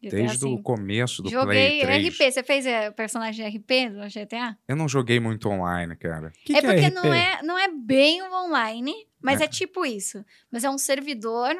GTA 0.03 0.11
desde 0.17 0.47
o 0.47 0.63
começo 0.63 1.23
do 1.23 1.29
Joguei 1.31 1.81
Play 1.81 1.81
3. 1.83 2.15
RP. 2.15 2.33
Você 2.33 2.43
fez 2.43 2.65
é, 2.67 2.89
o 2.89 2.93
personagem 2.93 3.47
RP 3.47 3.91
do 3.91 4.09
GTA? 4.09 4.57
Eu 4.69 4.77
não 4.77 4.89
joguei 4.89 5.19
muito 5.21 5.49
online, 5.49 5.95
cara. 5.97 6.31
Que 6.45 6.55
é 6.57 6.61
que 6.61 6.67
porque 6.67 6.87
RP? 6.87 6.95
não, 6.95 7.13
é, 7.13 7.43
não 7.43 7.59
é 7.59 7.69
bem 7.69 8.23
o 8.23 8.33
online, 8.47 8.95
mas 9.21 9.41
É. 9.41 9.45
é. 9.45 9.49
tipo 9.49 9.85
isso. 9.85 10.25
Mas 10.51 10.65
é 10.65 10.71
um 10.71 10.79
servidor 10.79 11.55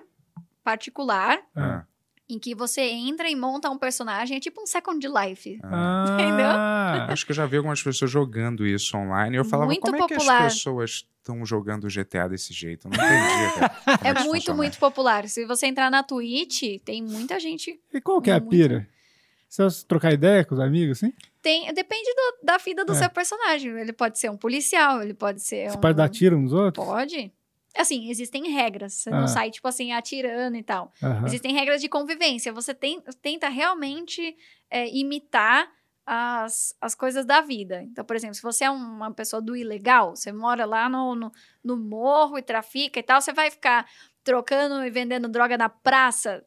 particular 0.65 1.39
Ah. 1.55 1.85
Em 2.35 2.39
que 2.39 2.55
você 2.55 2.81
entra 2.83 3.29
e 3.29 3.37
monta 3.37 3.69
um 3.71 3.79
personagem. 3.79 4.37
É 4.37 4.41
tipo 4.41 4.63
um 4.63 4.67
Second 4.67 5.07
Life. 5.07 5.59
Ah. 5.63 6.17
Ah, 7.07 7.07
Acho 7.13 7.25
que 7.27 7.33
eu 7.33 7.37
já 7.37 7.47
vi 7.47 7.57
algumas 7.57 7.83
pessoas 7.83 8.11
jogando 8.11 8.67
isso 8.67 8.97
online. 8.97 9.37
E 9.37 9.39
eu 9.39 9.45
falava, 9.45 9.67
Muito 9.69 9.81
como 9.81 9.97
é 9.97 10.07
que 10.07 10.15
popular. 10.15 10.47
as 10.47 10.55
pessoas 10.55 11.07
estão 11.19 11.45
jogando 11.45 11.87
GTA 11.89 12.29
desse 12.29 12.53
jeito? 12.53 12.89
Eu 12.89 12.91
não 12.91 13.05
entendi, 13.05 13.55
cara. 13.59 14.01
É 14.05 14.13
isso 14.21 14.29
muito, 14.29 14.55
muito 14.55 14.79
popular. 14.79 15.29
Se 15.29 15.45
você 15.47 15.67
entrar 15.67 15.91
na 15.91 16.03
Twitch, 16.03 16.81
tem 16.85 17.03
muita 17.03 17.39
gente. 17.39 17.79
E 17.93 18.01
qual 18.01 18.21
que 18.21 18.31
é 18.31 18.35
a 18.35 18.41
Muito. 18.41 18.51
pira? 18.51 18.89
Se 19.49 19.63
você 19.65 19.85
trocar 19.85 20.13
ideia 20.13 20.45
com 20.45 20.55
os 20.55 20.61
amigos, 20.61 20.99
assim? 20.99 21.13
Tem, 21.43 21.73
depende 21.75 22.09
do- 22.15 22.47
da 22.47 22.57
vida 22.59 22.85
do 22.85 22.93
É. 22.93 22.95
seu 22.95 23.11
personagem. 23.11 23.73
Ele 23.79 23.93
pode 23.93 24.19
ser 24.19 24.31
um 24.31 24.37
policial, 24.37 25.03
ele 25.03 25.13
pode 25.15 25.43
ser 25.43 25.71
Você 25.71 25.77
um. 25.77 25.81
pode 25.81 25.97
dar 25.97 26.09
tiro 26.09 26.39
nos 26.41 26.53
outros? 26.53 26.85
Pode. 26.87 27.33
Assim, 27.77 28.11
existem 28.11 28.51
regras. 28.51 28.95
Você 28.95 29.11
Ah. 29.11 29.21
não 29.21 29.29
sai, 29.29 29.51
tipo 29.51 29.67
assim, 29.69 29.93
atirando 29.93 30.57
e 30.57 30.63
tal. 30.63 30.93
Aham. 31.03 31.27
Existem 31.27 31.53
regras 31.55 31.81
de 31.81 31.89
convivência. 31.89 32.53
Você 32.53 32.75
tem- 32.75 33.01
tenta 33.23 33.49
realmente 33.49 34.37
é, 34.71 34.89
imitar 34.97 35.69
as, 36.07 36.75
as 36.81 36.95
coisas 36.95 37.25
da 37.25 37.41
vida. 37.41 37.83
Então, 37.83 38.05
por 38.05 38.17
exemplo, 38.17 38.35
se 38.35 38.43
você 38.43 38.65
é 38.65 38.71
uma 38.71 39.13
pessoa 39.13 39.41
do 39.41 39.55
ilegal, 39.57 40.17
você 40.17 40.33
mora 40.33 40.65
lá 40.65 40.89
no, 40.89 41.15
no, 41.15 41.33
no 41.65 41.77
morro 41.77 42.37
e 42.39 42.43
trafica 42.43 42.99
e 42.99 43.03
tal, 43.03 43.21
você 43.21 43.33
vai 43.33 43.51
ficar 43.51 43.87
trocando 44.25 44.85
e 44.85 44.91
vendendo 44.91 45.29
droga 45.29 45.57
na 45.57 45.69
praça. 45.69 46.45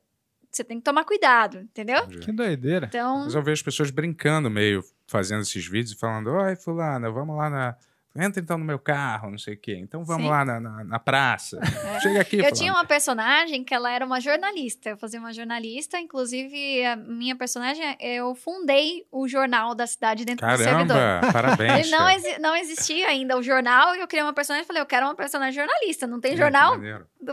Você 0.51 0.63
tem 0.63 0.77
que 0.77 0.83
tomar 0.83 1.03
cuidado, 1.05 1.59
entendeu? 1.61 2.05
Que 2.07 2.31
doideira. 2.31 2.85
Então, 2.87 3.23
Mas 3.23 3.33
eu 3.33 3.41
vejo 3.41 3.59
as 3.59 3.63
pessoas 3.63 3.89
brincando 3.89 4.49
meio, 4.49 4.83
fazendo 5.07 5.41
esses 5.41 5.65
vídeos 5.65 5.93
e 5.95 5.99
falando, 5.99 6.27
oi, 6.31 6.55
fulana, 6.55 7.09
vamos 7.09 7.35
lá 7.35 7.49
na, 7.49 7.75
Entra 8.15 8.39
então 8.39 8.59
no 8.59 8.63
meu 8.65 8.77
carro, 8.77 9.31
não 9.31 9.39
sei 9.39 9.55
o 9.55 9.57
quê. 9.57 9.75
Então 9.75 10.05
vamos 10.05 10.25
Sim. 10.25 10.29
lá 10.29 10.45
na, 10.45 10.59
na, 10.59 10.83
na 10.83 10.99
praça. 10.99 11.59
Chega 11.99 12.21
aqui. 12.21 12.35
Eu 12.35 12.41
fulano. 12.41 12.55
tinha 12.57 12.71
uma 12.71 12.85
personagem 12.85 13.63
que 13.63 13.73
ela 13.73 13.91
era 13.91 14.05
uma 14.05 14.19
jornalista. 14.21 14.89
Eu 14.89 14.97
fazia 14.97 15.19
uma 15.19 15.33
jornalista, 15.33 15.99
inclusive 15.99 16.85
a 16.85 16.95
minha 16.95 17.35
personagem, 17.35 17.97
eu 17.99 18.35
fundei 18.35 19.03
o 19.11 19.27
jornal 19.27 19.73
da 19.73 19.87
cidade 19.87 20.25
dentro 20.25 20.45
do 20.45 20.57
servidor. 20.57 20.95
Caramba, 20.95 21.31
parabéns. 21.33 21.87
Ele 21.87 21.89
não, 21.97 22.09
exi- 22.11 22.39
não 22.39 22.55
existia 22.55 23.07
ainda 23.07 23.35
o 23.35 23.41
jornal 23.41 23.95
e 23.95 23.99
eu 24.01 24.07
criei 24.07 24.23
uma 24.23 24.31
personagem 24.33 24.63
e 24.63 24.67
falei, 24.67 24.81
eu 24.83 24.85
quero 24.85 25.07
uma 25.07 25.15
personagem 25.15 25.53
jornalista. 25.55 26.05
Não 26.05 26.19
tem 26.21 26.33
Que 26.33 26.37
jornal? 26.37 26.75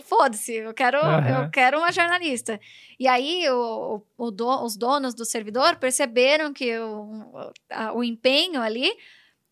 Foda-se, 0.05 0.55
eu 0.55 0.73
quero, 0.73 0.97
Aham. 0.99 1.45
eu 1.45 1.51
quero 1.51 1.77
uma 1.79 1.93
jornalista. 1.93 2.59
E 2.99 3.07
aí 3.07 3.47
o, 3.51 4.03
o- 4.17 4.27
o 4.27 4.31
do- 4.31 4.65
os 4.65 4.77
donos 4.79 5.15
do 5.15 5.27
servidor 5.27 5.77
perceberam 5.77 6.55
que 6.55 6.79
o, 6.79 7.53
a- 7.71 7.93
o 7.93 8.03
empenho 8.03 8.63
ali 8.63 8.91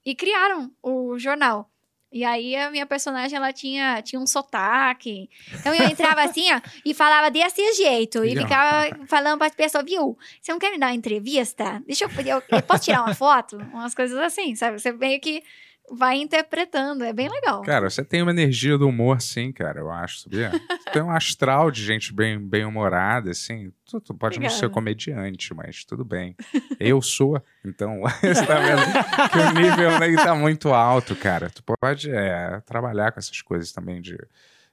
e 0.09 0.15
criaram 0.15 0.73
o 0.83 1.19
jornal. 1.19 1.71
E 2.11 2.25
aí 2.25 2.57
a 2.57 2.71
minha 2.71 2.87
personagem 2.87 3.37
ela 3.37 3.53
tinha, 3.53 4.01
tinha 4.01 4.19
um 4.19 4.27
sotaque. 4.27 5.29
Então 5.53 5.75
eu 5.75 5.85
entrava 5.85 6.23
assim, 6.23 6.51
ó, 6.51 6.63
e 6.83 6.95
falava 6.95 7.31
desse 7.31 7.75
jeito. 7.75 8.25
E 8.25 8.35
ficava 8.35 9.07
falando 9.07 9.37
para 9.37 9.49
as 9.49 9.55
pessoas, 9.55 9.85
viu? 9.85 10.17
Você 10.41 10.51
não 10.51 10.59
quer 10.59 10.71
me 10.71 10.79
dar 10.79 10.87
uma 10.87 10.95
entrevista? 10.95 11.83
Deixa 11.87 12.05
eu, 12.05 12.11
eu, 12.25 12.43
eu 12.49 12.63
posso 12.63 12.85
tirar 12.85 13.05
uma 13.05 13.15
foto? 13.15 13.59
Umas 13.75 13.95
coisas 13.95 14.19
assim, 14.19 14.57
sabe? 14.57 14.79
Você 14.79 14.91
meio 14.93 15.21
que 15.21 15.43
vai 15.91 16.17
interpretando. 16.19 17.05
É 17.05 17.13
bem 17.13 17.29
legal. 17.29 17.63
Cara, 17.63 17.89
você 17.89 18.05
tem 18.05 18.23
uma 18.23 18.31
energia 18.31 18.77
do 18.77 18.89
humor, 18.89 19.21
sim, 19.21 19.53
cara, 19.53 19.81
eu 19.81 19.91
acho, 19.91 20.21
sabia? 20.21 20.51
Você 20.51 20.91
tem 20.93 21.03
um 21.03 21.11
astral 21.11 21.71
de 21.71 21.85
gente 21.85 22.13
bem, 22.13 22.39
bem 22.39 22.65
humorada, 22.65 23.31
assim. 23.31 23.73
Tu, 23.85 24.01
tu 24.01 24.15
pode 24.15 24.39
não 24.39 24.49
ser 24.49 24.67
Obrigada. 24.67 24.75
comediante, 24.75 25.55
mas 25.55 25.85
tudo 25.85 26.05
bem. 26.05 26.37
Eu 26.79 27.01
sou, 27.01 27.43
então 27.65 28.03
você 28.23 28.47
tá 28.47 28.59
vendo 28.59 29.31
que 29.31 29.39
o 29.39 29.61
nível 29.61 30.03
aí 30.03 30.17
tá 30.17 30.35
muito 30.35 30.73
alto, 30.73 31.15
cara. 31.17 31.51
Tu 31.51 31.63
pode 31.63 32.11
é, 32.11 32.61
trabalhar 32.67 33.13
com 33.13 33.19
essas 33.19 33.41
coisas 33.43 33.73
também 33.73 34.01
de 34.01 34.19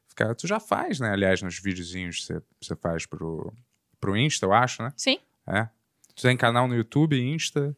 ficar. 0.08 0.34
Tu 0.36 0.48
já 0.48 0.60
faz, 0.60 1.00
né? 1.00 1.12
Aliás, 1.12 1.42
nos 1.42 1.60
videozinhos 1.60 2.20
que 2.20 2.26
você, 2.26 2.42
você 2.62 2.76
faz 2.76 3.06
pro, 3.06 3.54
pro 4.00 4.18
Insta, 4.18 4.46
eu 4.46 4.54
acho, 4.54 4.84
né? 4.84 4.94
Sim. 4.96 5.20
É. 5.48 5.68
Tu 6.16 6.22
tem 6.22 6.38
canal 6.38 6.68
no 6.68 6.76
YouTube, 6.76 7.20
Insta. 7.20 7.76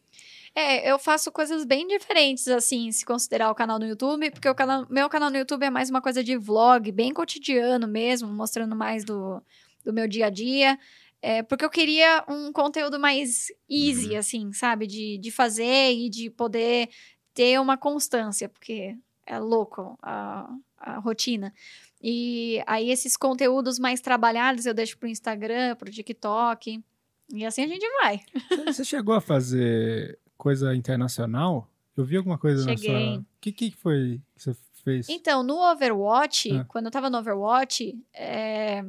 É, 0.60 0.92
eu 0.92 0.98
faço 0.98 1.32
coisas 1.32 1.64
bem 1.64 1.86
diferentes, 1.86 2.48
assim, 2.48 2.92
se 2.92 3.06
considerar 3.06 3.52
o 3.52 3.54
canal 3.54 3.78
no 3.78 3.86
YouTube, 3.86 4.32
porque 4.32 4.50
o 4.50 4.56
canal, 4.56 4.88
meu 4.90 5.08
canal 5.08 5.30
no 5.30 5.38
YouTube 5.38 5.64
é 5.64 5.70
mais 5.70 5.88
uma 5.88 6.02
coisa 6.02 6.24
de 6.24 6.36
vlog, 6.36 6.92
bem 6.92 7.14
cotidiano 7.14 7.88
mesmo, 7.88 8.28
mostrando 8.28 8.76
mais 8.76 9.04
do, 9.06 9.40
do 9.86 9.94
meu 9.94 10.08
dia 10.08 10.26
a 10.26 10.30
dia. 10.32 10.80
É, 11.22 11.44
porque 11.44 11.64
eu 11.64 11.70
queria 11.70 12.26
um 12.28 12.52
conteúdo 12.52 13.00
mais 13.00 13.50
easy, 13.70 14.16
assim, 14.16 14.52
sabe? 14.52 14.88
De, 14.88 15.20
de 15.20 15.30
fazer 15.30 15.94
e 15.94 16.10
de 16.10 16.28
poder 16.32 16.90
ter 17.36 17.60
uma 17.60 17.78
constância, 17.78 18.50
porque 18.50 18.98
é 19.28 19.38
louco 19.38 19.96
a, 20.02 20.50
a 20.80 20.98
rotina. 20.98 21.54
E 22.02 22.64
aí, 22.66 22.90
esses 22.90 23.16
conteúdos 23.16 23.78
mais 23.78 24.02
trabalhados 24.02 24.66
eu 24.66 24.74
deixo 24.74 24.98
pro 24.98 25.08
Instagram, 25.08 25.76
pro 25.76 25.92
TikTok. 25.92 26.84
E 27.32 27.46
assim 27.46 27.64
a 27.64 27.68
gente 27.68 27.88
vai. 28.02 28.22
Você 28.66 28.84
chegou 28.84 29.14
a 29.14 29.22
fazer 29.22 30.18
coisa 30.38 30.76
internacional? 30.76 31.70
Eu 31.96 32.06
vi 32.06 32.18
alguma 32.18 32.38
coisa 32.38 32.64
Cheguei. 32.64 32.94
na 32.94 33.00
sua... 33.16 33.20
O 33.22 33.26
que, 33.42 33.52
que 33.52 33.72
foi 33.72 34.22
que 34.36 34.44
você 34.44 34.56
fez? 34.84 35.10
Então, 35.10 35.42
no 35.44 35.58
Overwatch, 35.72 36.52
Ah. 36.52 36.66
quando 36.66 36.86
eu 36.86 36.92
tava 36.92 37.10
no 37.10 37.18
Overwatch, 37.18 37.98
é, 38.14 38.84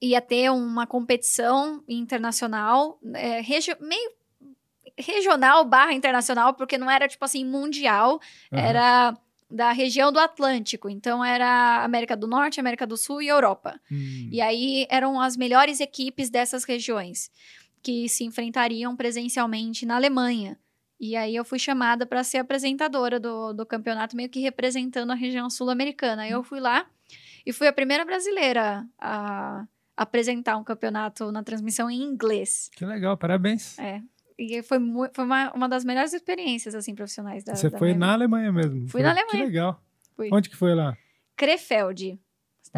ia 0.00 0.20
ter 0.20 0.50
uma 0.50 0.86
competição 0.86 1.82
internacional, 1.88 2.98
é, 3.14 3.40
regi- 3.40 3.76
meio 3.80 4.12
regional 4.98 5.64
barra 5.64 5.92
internacional, 5.92 6.54
porque 6.54 6.78
não 6.78 6.90
era, 6.90 7.06
tipo 7.08 7.24
assim, 7.24 7.44
mundial, 7.44 8.20
era 8.50 9.16
da 9.50 9.70
região 9.72 10.10
do 10.10 10.18
Atlântico. 10.18 10.88
Então, 10.88 11.24
era 11.24 11.84
América 11.84 12.16
do 12.16 12.26
Norte, 12.26 12.58
América 12.60 12.86
do 12.86 12.96
Sul 12.96 13.20
e 13.22 13.28
Europa. 13.28 13.78
Hum. 13.90 14.28
E 14.32 14.40
aí, 14.40 14.86
eram 14.88 15.20
as 15.20 15.36
melhores 15.36 15.80
equipes 15.80 16.30
dessas 16.30 16.64
regiões, 16.64 17.30
que 17.86 18.08
se 18.08 18.24
enfrentariam 18.24 18.96
presencialmente 18.96 19.86
na 19.86 19.94
Alemanha. 19.94 20.58
E 20.98 21.14
aí 21.14 21.36
eu 21.36 21.44
fui 21.44 21.56
chamada 21.58 22.04
para 22.04 22.24
ser 22.24 22.38
apresentadora 22.38 23.20
do, 23.20 23.52
do 23.52 23.64
campeonato, 23.64 24.16
meio 24.16 24.28
que 24.28 24.40
representando 24.40 25.12
a 25.12 25.14
região 25.14 25.48
sul-americana. 25.48 26.22
Aí 26.22 26.32
eu 26.32 26.42
fui 26.42 26.58
lá 26.58 26.84
e 27.46 27.52
fui 27.52 27.68
a 27.68 27.72
primeira 27.72 28.04
brasileira 28.04 28.84
a 28.98 29.64
apresentar 29.96 30.56
um 30.56 30.64
campeonato 30.64 31.30
na 31.30 31.44
transmissão 31.44 31.88
em 31.88 32.02
inglês. 32.02 32.68
Que 32.74 32.84
legal, 32.84 33.16
parabéns. 33.16 33.78
É. 33.78 34.02
E 34.36 34.60
foi, 34.64 34.78
foi 35.14 35.24
uma, 35.24 35.52
uma 35.52 35.68
das 35.68 35.84
melhores 35.84 36.12
experiências, 36.12 36.74
assim, 36.74 36.92
profissionais 36.92 37.44
da 37.44 37.54
Você 37.54 37.70
da 37.70 37.78
foi 37.78 37.94
na 37.94 38.14
Alemanha 38.14 38.50
mesmo? 38.50 38.80
Fui 38.88 39.00
Foi- 39.00 39.02
na 39.02 39.14
Que 39.14 39.20
Alemanha. 39.20 39.44
legal. 39.44 39.82
Fui. 40.16 40.28
Onde 40.32 40.50
que 40.50 40.56
foi 40.56 40.74
lá? 40.74 40.96
Krefeld. 41.36 42.18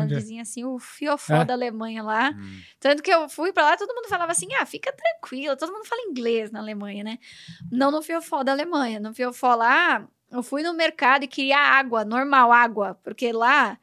Onde 0.03 0.15
é? 0.15 0.41
Assim, 0.41 0.65
o 0.65 0.79
fiofó 0.79 1.37
É? 1.37 1.45
da 1.45 1.55
Alemanha 1.55 2.03
lá. 2.03 2.31
Hum. 2.31 2.61
Tanto 2.81 3.03
que 3.03 3.11
eu 3.13 3.29
fui 3.29 3.53
pra 3.53 3.65
lá, 3.65 3.77
todo 3.77 3.95
mundo 3.95 4.09
falava 4.09 4.33
assim: 4.33 4.49
ah, 4.55 4.67
fica 4.67 4.93
tranquila, 4.93 5.57
todo 5.57 5.73
mundo 5.73 5.87
fala 5.87 6.03
inglês 6.03 6.51
na 6.51 6.61
Alemanha, 6.61 7.05
né? 7.05 7.19
Não 7.71 7.91
no 7.91 8.03
fiofó 8.03 8.43
da 8.43 8.53
Alemanha. 8.53 9.01
No 9.01 9.13
fiofó 9.15 9.55
lá, 9.55 10.07
eu 10.31 10.43
fui 10.43 10.63
no 10.63 10.73
mercado 10.75 11.25
e 11.25 11.29
queria 11.29 11.59
água, 11.59 12.05
normal, 12.05 12.53
água, 12.53 12.99
porque 13.03 13.33
lá 13.33 13.79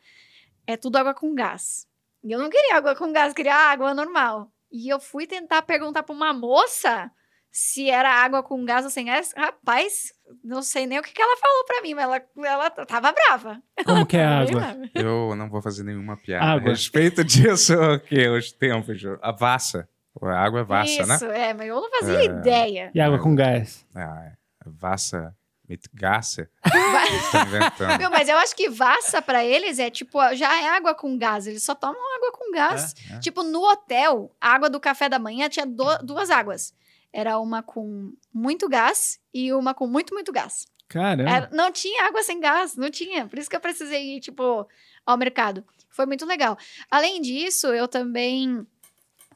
é 0.68 0.76
tudo 0.78 0.98
água 0.98 1.14
com 1.14 1.34
gás. 1.34 1.88
E 2.24 2.32
eu 2.32 2.40
não 2.40 2.50
queria 2.50 2.78
água 2.78 2.96
com 2.96 3.12
gás, 3.14 3.34
queria 3.34 3.56
água 3.56 3.94
normal. 3.94 4.52
E 4.72 4.90
eu 4.90 5.00
fui 5.00 5.28
tentar 5.28 5.62
perguntar 5.62 6.04
pra 6.04 6.16
uma 6.16 6.34
moça 6.34 7.12
se 7.58 7.90
era 7.90 8.10
água 8.14 8.44
com 8.44 8.66
gás 8.66 8.84
ou 8.84 8.92
sem 8.92 9.06
gás. 9.06 9.34
Rapaz, 9.38 10.12
não 10.44 10.62
sei 10.62 10.86
nem 10.86 11.00
o 11.00 11.02
que, 11.02 11.14
que 11.14 11.22
ela 11.22 11.38
falou 11.38 11.64
pra 11.66 11.82
mim, 11.82 11.94
mas 11.94 12.04
ela, 12.04 12.22
ela 12.46 12.70
tava 12.70 13.14
brava. 13.14 13.62
Como 13.86 14.06
que 14.06 14.18
é 14.18 14.26
a 14.28 14.40
água? 14.42 14.78
Eu 14.94 15.34
não 15.38 15.50
vou 15.50 15.62
fazer 15.62 15.84
nenhuma 15.84 16.18
piada. 16.18 16.44
Água. 16.46 16.68
A 16.68 16.72
respeito 16.74 17.24
disso, 17.24 17.74
o 17.80 17.98
que? 17.98 18.28
Os 18.28 18.52
tempos. 18.52 19.02
A 19.22 19.32
vassa. 19.32 19.88
A 20.22 20.38
água 20.38 20.60
é 20.60 20.64
vassa, 20.66 21.06
né? 21.06 21.16
Isso, 21.16 21.26
é, 21.26 21.54
mas 21.54 21.68
eu 21.68 21.76
não 21.80 21.90
fazia 21.92 22.20
É. 22.20 22.26
ideia. 22.26 22.92
E 22.94 23.00
água 23.00 23.20
com 23.20 23.34
gás? 23.34 23.86
Ah, 23.96 24.24
é. 24.26 24.34
Vassa 24.66 25.34
mit 25.68 25.90
Gasse. 25.94 26.48
Vai- 26.64 27.32
Tá 27.32 27.42
inventando. 27.44 27.98
Meu, 28.00 28.10
mas 28.10 28.28
eu 28.28 28.38
acho 28.38 28.54
que 28.56 28.70
vassa 28.70 29.22
pra 29.22 29.44
eles 29.46 29.80
é 29.80 29.90
tipo, 29.90 30.20
já 30.36 30.62
é 30.62 30.70
água 30.76 30.94
com 30.94 31.18
gás. 31.18 31.48
Eles 31.48 31.64
só 31.64 31.74
tomam 31.74 32.02
água 32.18 32.32
com 32.34 32.52
gás. 32.52 32.94
É, 33.12 33.16
é. 33.16 33.20
Tipo, 33.20 33.44
no 33.44 33.62
hotel, 33.64 34.30
a 34.42 34.50
água 34.54 34.70
do 34.70 34.80
café 34.80 35.08
da 35.08 35.18
manhã 35.20 35.48
tinha 35.50 35.66
do- 35.66 35.98
duas 36.04 36.30
águas. 36.30 36.74
Era 37.18 37.40
uma 37.40 37.64
com 37.64 38.14
muito 38.34 38.68
gás 38.68 39.20
e 39.34 39.54
uma 39.54 39.74
com 39.74 39.88
muito, 39.88 40.14
muito 40.14 40.34
gás. 40.34 40.66
Caramba. 40.90 41.30
Era- 41.30 41.50
não 41.54 41.72
tinha 41.72 42.04
água 42.08 42.22
sem 42.22 42.42
gás, 42.42 42.76
não 42.76 42.92
tinha. 42.92 43.26
Por 43.26 43.40
isso 43.40 43.50
que 43.50 43.56
eu 43.56 43.62
precisei 43.62 44.18
ir, 44.18 44.20
tipo, 44.20 44.68
ao 45.06 45.18
mercado. 45.18 45.64
Foi 45.90 46.06
muito 46.06 46.26
legal. 46.26 46.58
Além 46.92 47.22
disso, 47.22 47.68
eu 47.68 47.88
também 47.88 48.68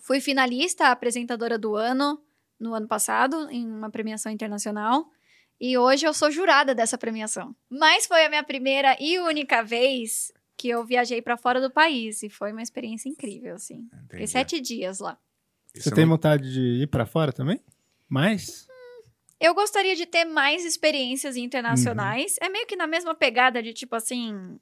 fui 0.02 0.20
finalista, 0.20 0.88
apresentadora 0.90 1.58
do 1.58 1.76
ano, 1.76 2.22
no 2.60 2.74
ano 2.74 2.86
passado, 2.88 3.48
em 3.50 3.66
uma 3.66 3.90
premiação 3.90 4.30
internacional. 4.30 5.10
E 5.60 5.78
hoje 5.78 6.06
eu 6.06 6.14
sou 6.14 6.30
jurada 6.30 6.76
dessa 6.76 6.98
premiação. 6.98 7.56
Mas 7.70 8.06
foi 8.06 8.26
a 8.26 8.30
minha 8.30 8.44
primeira 8.44 8.98
e 9.00 9.18
única 9.20 9.64
vez 9.64 10.34
que 10.58 10.68
eu 10.68 10.84
viajei 10.86 11.22
pra 11.22 11.38
fora 11.38 11.62
do 11.62 11.72
país. 11.72 12.22
E 12.24 12.30
foi 12.30 12.52
uma 12.52 12.62
experiência 12.62 13.08
incrível, 13.08 13.56
assim. 13.56 13.88
Fiquei 14.04 14.18
Entendi. 14.18 14.28
sete 14.28 14.60
dias 14.60 15.00
lá. 15.00 15.18
Você 15.74 15.80
Isso 15.80 15.92
tem 15.92 16.06
não- 16.06 16.14
vontade 16.16 16.52
de 16.52 16.84
ir 16.84 16.88
pra 16.88 17.06
fora 17.06 17.32
também? 17.32 17.60
Mais? 18.08 18.68
Eu 19.40 19.54
gostaria 19.54 19.96
de 19.96 20.06
ter 20.06 20.26
mais 20.26 20.66
experiências 20.66 21.38
internacionais. 21.38 22.34
Uhum. 22.42 22.48
É 22.48 22.50
meio 22.50 22.68
que 22.68 22.76
na 22.76 22.88
mesma 22.88 23.16
pegada 23.16 23.64
de, 23.64 23.72
tipo 23.72 23.96
assim, 23.96 24.58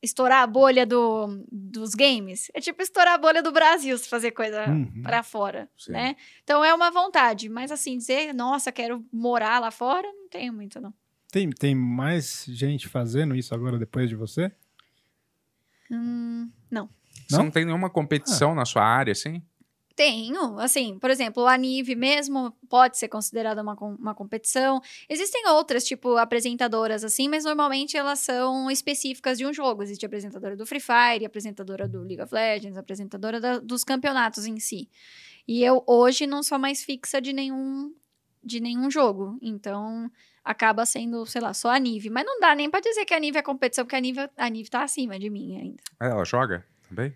estourar 0.00 0.42
a 0.42 0.46
bolha 0.46 0.86
do, 0.86 1.44
dos 1.50 1.94
games. 1.94 2.50
É 2.54 2.60
tipo 2.60 2.80
estourar 2.82 3.14
a 3.14 3.18
bolha 3.18 3.42
do 3.42 3.52
Brasil 3.52 3.96
se 3.98 4.08
fazer 4.08 4.30
coisa 4.30 4.66
Uhum. 4.70 5.02
pra 5.02 5.22
fora, 5.22 5.68
Sim. 5.76 5.92
né? 5.92 6.16
Então 6.44 6.64
é 6.64 6.72
uma 6.72 6.90
vontade. 6.90 7.48
Mas 7.48 7.70
assim, 7.70 7.98
dizer, 7.98 8.32
nossa, 8.32 8.72
quero 8.72 9.04
morar 9.12 9.58
lá 9.58 9.70
fora, 9.70 10.06
não 10.12 10.28
tenho 10.28 10.52
muito, 10.52 10.80
não. 10.80 10.94
Tem, 11.30 11.50
tem 11.50 11.74
mais 11.74 12.44
gente 12.48 12.88
fazendo 12.88 13.34
isso 13.34 13.54
agora 13.54 13.78
depois 13.78 14.08
de 14.08 14.14
você? 14.16 14.50
Hum, 15.90 16.50
não. 16.70 16.88
Você 17.28 17.36
Não? 17.36 17.44
não 17.44 17.50
tem 17.50 17.64
nenhuma 17.64 17.90
competição 17.90 18.54
na 18.54 18.64
sua 18.64 18.82
área, 18.84 19.12
assim? 19.12 19.42
Tenho, 19.94 20.58
assim, 20.58 20.98
por 20.98 21.10
exemplo, 21.10 21.46
a 21.46 21.56
Nive 21.56 21.94
mesmo 21.94 22.52
pode 22.68 22.96
ser 22.98 23.08
considerada 23.08 23.62
uma, 23.62 23.74
uma 23.74 24.14
competição. 24.14 24.80
Existem 25.08 25.46
outras, 25.48 25.84
tipo, 25.84 26.16
apresentadoras 26.16 27.04
assim, 27.04 27.28
mas 27.28 27.44
normalmente 27.44 27.96
elas 27.96 28.18
são 28.20 28.70
específicas 28.70 29.36
de 29.38 29.46
um 29.46 29.52
jogo. 29.52 29.82
Existe 29.82 30.04
a 30.04 30.08
apresentadora 30.08 30.56
do 30.56 30.64
Free 30.66 30.80
Fire, 30.80 31.24
apresentadora 31.26 31.86
do 31.86 32.00
League 32.02 32.22
of 32.22 32.34
Legends, 32.34 32.76
apresentadora 32.78 33.40
da- 33.40 33.58
dos 33.58 33.84
campeonatos 33.84 34.46
em 34.46 34.58
si. 34.58 34.88
E 35.46 35.62
eu 35.62 35.82
hoje 35.86 36.26
não 36.26 36.42
sou 36.42 36.58
mais 36.58 36.82
fixa 36.82 37.20
de 37.20 37.32
nenhum 37.32 37.92
de 38.44 38.58
nenhum 38.58 38.90
jogo. 38.90 39.38
Então, 39.40 40.10
acaba 40.44 40.84
sendo, 40.84 41.24
sei 41.26 41.40
lá, 41.40 41.54
só 41.54 41.70
a 41.70 41.78
Nive. 41.78 42.10
Mas 42.10 42.24
não 42.26 42.40
dá 42.40 42.56
nem 42.56 42.68
pra 42.68 42.80
dizer 42.80 43.04
que 43.04 43.14
a 43.14 43.20
Nive 43.20 43.38
é 43.38 43.42
competição, 43.42 43.84
porque 43.84 43.94
a 43.94 44.00
Nive, 44.00 44.18
a 44.36 44.48
Nive 44.50 44.68
tá 44.68 44.82
acima 44.82 45.16
de 45.16 45.30
mim 45.30 45.56
ainda. 45.56 45.82
Ela 46.00 46.24
joga 46.24 46.66
também? 46.88 47.14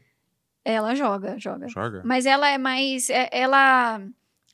Ela 0.68 0.94
joga, 0.96 1.38
joga. 1.38 1.68
Joga? 1.68 2.02
Mas 2.04 2.26
ela 2.26 2.48
é 2.48 2.58
mais. 2.58 3.08
é- 3.08 3.28
ela 3.30 4.00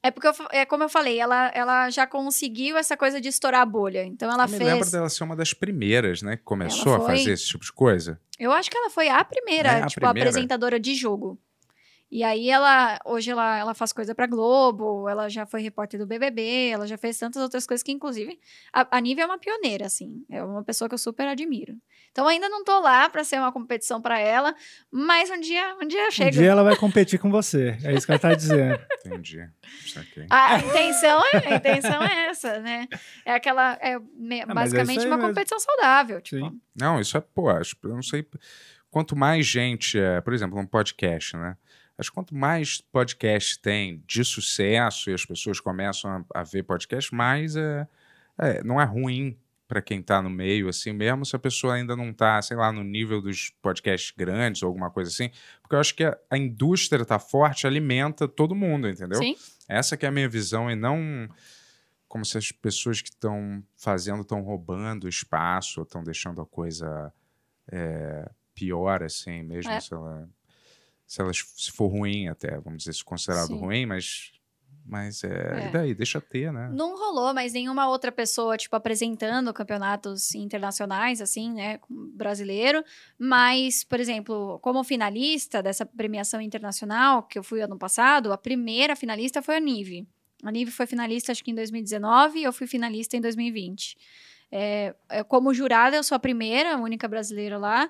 É 0.02 0.10
porque, 0.10 0.26
eu 0.26 0.34
é 0.50 0.66
como 0.66 0.82
eu 0.82 0.88
falei, 0.88 1.18
ela, 1.20 1.50
ela 1.54 1.88
já 1.88 2.06
conseguiu 2.08 2.76
essa 2.76 2.96
coisa 2.96 3.20
de 3.20 3.28
estourar 3.28 3.62
a 3.62 3.64
bolha. 3.66 4.04
Então 4.04 4.30
ela 4.30 4.44
Eu 4.44 4.48
fez. 4.48 4.60
lembro 4.62 4.90
dela 4.90 5.08
ser 5.08 5.22
uma 5.24 5.36
das 5.36 5.54
primeiras, 5.54 6.20
né? 6.22 6.36
Que 6.36 6.42
começou 6.42 6.96
a 6.96 7.00
foi. 7.00 7.16
fazer 7.18 7.30
esse 7.32 7.46
tipo 7.46 7.64
de 7.64 7.72
coisa. 7.72 8.20
Eu 8.38 8.50
acho 8.52 8.68
que 8.68 8.76
ela 8.76 8.90
foi 8.90 9.08
a 9.08 9.24
primeira, 9.24 9.68
É, 9.70 9.82
a 9.82 9.86
tipo, 9.86 10.00
primeira? 10.00 10.28
apresentadora 10.28 10.78
de 10.80 10.94
jogo. 10.94 11.38
E 12.14 12.22
aí 12.22 12.50
ela, 12.50 12.98
hoje 13.06 13.30
ela, 13.30 13.56
ela 13.56 13.72
faz 13.74 13.90
coisa 13.90 14.14
pra 14.14 14.26
Globo, 14.26 15.08
ela 15.08 15.30
já 15.30 15.46
foi 15.46 15.62
repórter 15.62 15.98
do 15.98 16.06
BBB, 16.06 16.68
ela 16.68 16.86
já 16.86 16.98
fez 16.98 17.18
tantas 17.18 17.40
outras 17.42 17.66
coisas 17.66 17.82
que, 17.82 17.90
inclusive, 17.90 18.38
a, 18.70 18.98
a 18.98 19.00
Nívia 19.00 19.22
é 19.22 19.24
uma 19.26 19.38
pioneira, 19.38 19.86
assim. 19.86 20.22
É 20.30 20.42
uma 20.44 20.62
pessoa 20.62 20.90
que 20.90 20.94
eu 20.94 20.98
super 20.98 21.26
admiro. 21.26 21.74
Então 22.10 22.28
ainda 22.28 22.50
não 22.50 22.64
tô 22.64 22.78
lá 22.80 23.08
pra 23.08 23.24
ser 23.24 23.38
uma 23.38 23.50
competição 23.50 23.98
pra 24.02 24.18
ela, 24.18 24.54
mas 24.90 25.30
um 25.30 25.40
dia, 25.40 25.74
um 25.82 25.86
dia 25.88 26.08
Um 26.08 26.10
chega. 26.10 26.30
dia 26.32 26.50
ela 26.50 26.62
vai 26.62 26.76
competir 26.76 27.18
com 27.18 27.30
você. 27.30 27.78
É 27.82 27.94
isso 27.94 28.04
que 28.04 28.12
ela 28.12 28.18
tá 28.20 28.34
dizendo. 28.34 28.78
Entendi. 29.06 29.48
Saquei. 29.90 30.26
A 30.28 30.58
intenção, 30.58 31.22
é, 31.32 31.54
a 31.54 31.56
intenção 31.56 32.02
é 32.02 32.26
essa, 32.26 32.58
né? 32.60 32.88
É 33.24 33.32
aquela, 33.32 33.78
é 33.80 33.98
me- 33.98 34.42
Ah, 34.42 34.46
é 34.50 34.54
basicamente 34.54 35.00
aí 35.00 35.06
uma 35.06 35.16
mesmo. 35.16 35.30
competição 35.30 35.58
saudável, 35.58 36.20
tipo. 36.20 36.44
Sim. 36.50 36.60
Não, 36.78 37.00
isso 37.00 37.16
é, 37.16 37.22
pô, 37.22 37.48
acho, 37.48 37.74
eu 37.82 37.94
não 37.94 38.02
sei. 38.02 38.26
Quanto 38.90 39.16
mais 39.16 39.46
gente, 39.46 39.98
é, 39.98 40.20
por 40.20 40.34
exemplo, 40.34 40.58
um 40.60 40.66
podcast, 40.66 41.34
né? 41.38 41.56
Acho 41.98 42.10
que 42.10 42.14
quanto 42.14 42.34
mais 42.34 42.80
podcast 42.80 43.58
tem 43.60 44.02
de 44.06 44.24
sucesso 44.24 45.10
e 45.10 45.14
as 45.14 45.24
pessoas 45.24 45.60
começam 45.60 46.10
a, 46.34 46.40
a 46.40 46.42
ver 46.42 46.62
podcast, 46.62 47.14
mais 47.14 47.54
é, 47.56 47.86
é, 48.38 48.62
não 48.64 48.80
é 48.80 48.84
ruim 48.84 49.36
para 49.68 49.80
quem 49.80 50.02
tá 50.02 50.20
no 50.20 50.28
meio, 50.28 50.68
assim, 50.68 50.92
mesmo 50.92 51.24
se 51.24 51.34
a 51.34 51.38
pessoa 51.38 51.74
ainda 51.74 51.96
não 51.96 52.12
tá, 52.12 52.42
sei 52.42 52.56
lá, 52.56 52.70
no 52.70 52.84
nível 52.84 53.22
dos 53.22 53.50
podcasts 53.62 54.12
grandes 54.14 54.62
ou 54.62 54.66
alguma 54.66 54.90
coisa 54.90 55.10
assim, 55.10 55.30
porque 55.62 55.74
eu 55.74 55.80
acho 55.80 55.94
que 55.94 56.04
a, 56.04 56.18
a 56.30 56.36
indústria 56.36 57.04
tá 57.06 57.18
forte, 57.18 57.66
alimenta 57.66 58.28
todo 58.28 58.54
mundo, 58.54 58.88
entendeu? 58.88 59.18
Sim. 59.18 59.34
Essa 59.68 59.96
que 59.96 60.04
é 60.04 60.08
a 60.10 60.12
minha 60.12 60.28
visão 60.28 60.70
e 60.70 60.74
não 60.74 61.28
como 62.06 62.22
se 62.26 62.36
as 62.36 62.52
pessoas 62.52 63.00
que 63.00 63.08
estão 63.08 63.64
fazendo 63.74 64.20
estão 64.20 64.42
roubando 64.42 65.08
espaço, 65.08 65.80
estão 65.80 66.04
deixando 66.04 66.42
a 66.42 66.46
coisa 66.46 67.10
é, 67.70 68.30
pior, 68.54 69.02
assim, 69.02 69.42
mesmo 69.42 69.72
É. 69.72 69.80
se 69.80 69.94
ela 69.94 70.28
se 71.12 71.20
ela 71.20 71.30
se 71.34 71.70
for 71.70 71.88
ruim 71.88 72.28
até, 72.28 72.58
vamos 72.58 72.78
dizer, 72.78 72.94
se 72.94 73.04
considerado 73.04 73.48
Sim. 73.48 73.58
ruim, 73.58 73.84
mas 73.84 74.32
mas 74.84 75.22
é, 75.22 75.28
É. 75.28 75.68
e 75.68 75.72
daí 75.72 75.94
deixa 75.94 76.20
ter, 76.20 76.50
né? 76.52 76.68
Não 76.72 76.98
rolou, 76.98 77.32
mas 77.34 77.52
nenhuma 77.52 77.86
outra 77.86 78.10
pessoa, 78.10 78.56
tipo, 78.56 78.74
apresentando 78.74 79.52
campeonatos 79.52 80.34
internacionais, 80.34 81.20
assim, 81.20 81.52
né, 81.52 81.78
brasileiro. 81.88 82.82
Mas, 83.16 83.84
por 83.84 84.00
exemplo, 84.00 84.58
como 84.60 84.82
finalista 84.82 85.62
dessa 85.62 85.86
premiação 85.86 86.40
internacional, 86.40 87.22
que 87.22 87.38
eu 87.38 87.44
fui 87.44 87.60
ano 87.60 87.78
passado, 87.78 88.32
a 88.32 88.38
primeira 88.38 88.96
finalista 88.96 89.40
foi 89.40 89.56
a 89.56 89.60
Nive. 89.60 90.08
A 90.42 90.50
Nive 90.50 90.72
foi 90.72 90.86
finalista, 90.86 91.30
acho 91.30 91.44
que 91.44 91.52
em 91.52 91.54
2019, 91.54 92.40
e 92.40 92.42
eu 92.42 92.52
fui 92.52 92.66
finalista 92.66 93.16
em 93.16 93.20
2020. 93.20 93.96
É, 94.50 94.94
é, 95.08 95.22
como 95.22 95.54
jurada, 95.54 95.94
eu 95.94 96.02
sou 96.02 96.16
a 96.16 96.18
primeira, 96.18 96.74
a 96.74 96.78
única 96.78 97.06
brasileira 97.06 97.56
lá. 97.56 97.88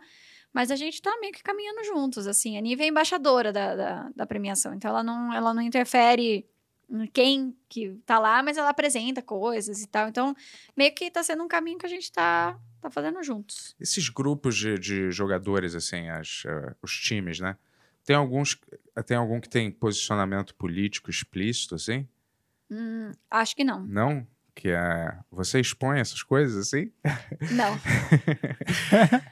Mas 0.53 0.71
a 0.71 0.77
gente 0.77 1.01
tá 1.01 1.17
meio 1.21 1.33
que 1.33 1.43
caminhando 1.43 1.85
juntos, 1.85 2.27
assim. 2.27 2.59
A 2.59 2.61
Nive 2.61 2.83
é 2.83 2.87
embaixadora 2.87 3.53
da, 3.53 3.75
da, 3.75 4.11
da 4.15 4.27
premiação, 4.27 4.75
então 4.75 4.91
ela 4.91 5.03
não, 5.03 5.33
ela 5.33 5.55
não 5.55 5.63
interfere 5.63 6.47
em 6.91 7.07
quem 7.07 7.57
que 7.69 7.95
tá 8.05 8.19
lá, 8.19 8.43
mas 8.43 8.59
ela 8.59 8.69
apresenta 8.69 9.23
coisas 9.23 9.81
e 9.83 9.87
tal. 9.87 10.09
Então, 10.09 10.37
meio 10.77 10.95
que 10.95 11.11
tá 11.11 11.23
sendo 11.23 11.43
um 11.43 11.49
caminho 11.49 11.79
que 11.79 11.87
a 11.87 11.89
gente 11.89 12.13
tá, 12.13 12.59
tá 12.81 12.91
fazendo 12.91 13.23
juntos. 13.23 13.75
Esses 13.81 14.11
grupos 14.11 14.57
de, 14.57 14.79
de 14.79 15.11
jogadores, 15.11 15.75
assim, 15.75 16.11
as, 16.11 16.43
eh, 16.45 16.75
os 16.83 16.93
times, 17.01 17.41
né? 17.41 17.57
Tem 18.05 18.15
alguns, 18.15 18.61
tem 19.07 19.17
algum 19.17 19.41
que 19.41 19.49
tem 19.49 19.71
posicionamento 19.71 20.55
político 20.55 21.09
explícito, 21.09 21.77
assim? 21.77 22.07
Hum, 22.71 23.13
acho 23.31 23.57
que 23.57 23.65
não. 23.65 23.87
Não? 23.87 24.27
Que 24.55 24.69
é. 24.71 25.15
Você 25.31 25.61
expõe 25.61 25.99
essas 25.99 26.23
coisas, 26.23 26.67
assim? 26.69 26.91
Não. 27.53 27.73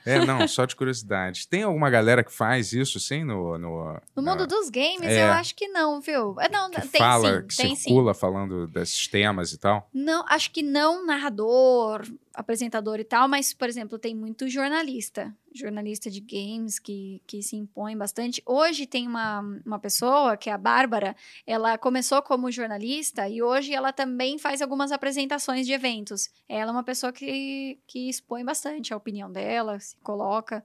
É, 0.07 0.25
não, 0.25 0.47
só 0.49 0.65
de 0.65 0.75
curiosidade. 0.75 1.47
Tem 1.47 1.63
alguma 1.63 1.91
galera 1.91 2.25
que 2.25 2.33
faz 2.33 2.73
isso, 2.73 2.99
assim, 2.99 3.23
no. 3.23 3.59
No, 3.59 4.01
No 4.17 4.23
mundo 4.23 4.47
dos 4.47 4.71
games, 4.71 5.03
É. 5.03 5.29
eu 5.29 5.33
acho 5.33 5.55
que 5.55 5.69
não, 5.69 6.01
viu? 6.01 6.35
É, 6.41 6.49
Não, 6.49 6.71
que 6.71 6.81
tem 6.89 6.99
fala, 7.01 7.41
sim, 7.43 7.47
que 7.47 7.57
tem 7.57 7.77
sim. 7.77 7.83
circula 7.83 8.15
falando 8.15 8.67
desses 8.67 9.07
temas 9.07 9.53
e 9.53 9.59
tal. 9.59 9.89
Não, 9.93 10.25
acho 10.29 10.51
que 10.51 10.63
não 10.63 11.05
narrador, 11.05 12.03
apresentador 12.35 13.01
e 13.01 13.05
tal, 13.05 13.29
mas, 13.29 13.53
por 13.53 13.69
exemplo, 13.69 13.99
tem 13.99 14.15
muito 14.15 14.49
jornalista. 14.49 15.37
Jornalista 15.53 16.11
de 16.11 16.21
games 16.21 16.79
que, 16.79 17.21
que 17.27 17.43
se 17.43 17.57
impõe 17.57 17.97
bastante. 17.97 18.43
Hoje 18.47 18.87
tem 18.87 19.07
uma, 19.07 19.41
uma 19.67 19.79
pessoa, 19.79 20.37
que 20.37 20.49
é 20.49 20.53
a 20.53 20.59
Bárbara, 20.59 21.17
ela 21.47 21.77
começou 21.77 22.23
como 22.23 22.51
jornalista 22.51 23.29
e 23.29 23.43
hoje 23.43 23.75
ela 23.75 23.93
também 23.93 24.39
faz 24.39 24.63
algumas 24.63 24.93
apresentações 24.93 25.67
de 25.67 25.73
eventos. 25.73 26.31
Ela 26.49 26.71
é 26.71 26.73
uma 26.73 26.85
pessoa 26.85 27.13
que, 27.13 27.79
que 27.87 28.09
expõe 28.09 28.45
bastante 28.45 28.95
a 28.95 28.97
opinião 28.97 29.31
dela, 29.31 29.81
se 29.81 29.97
coloca. 29.97 30.65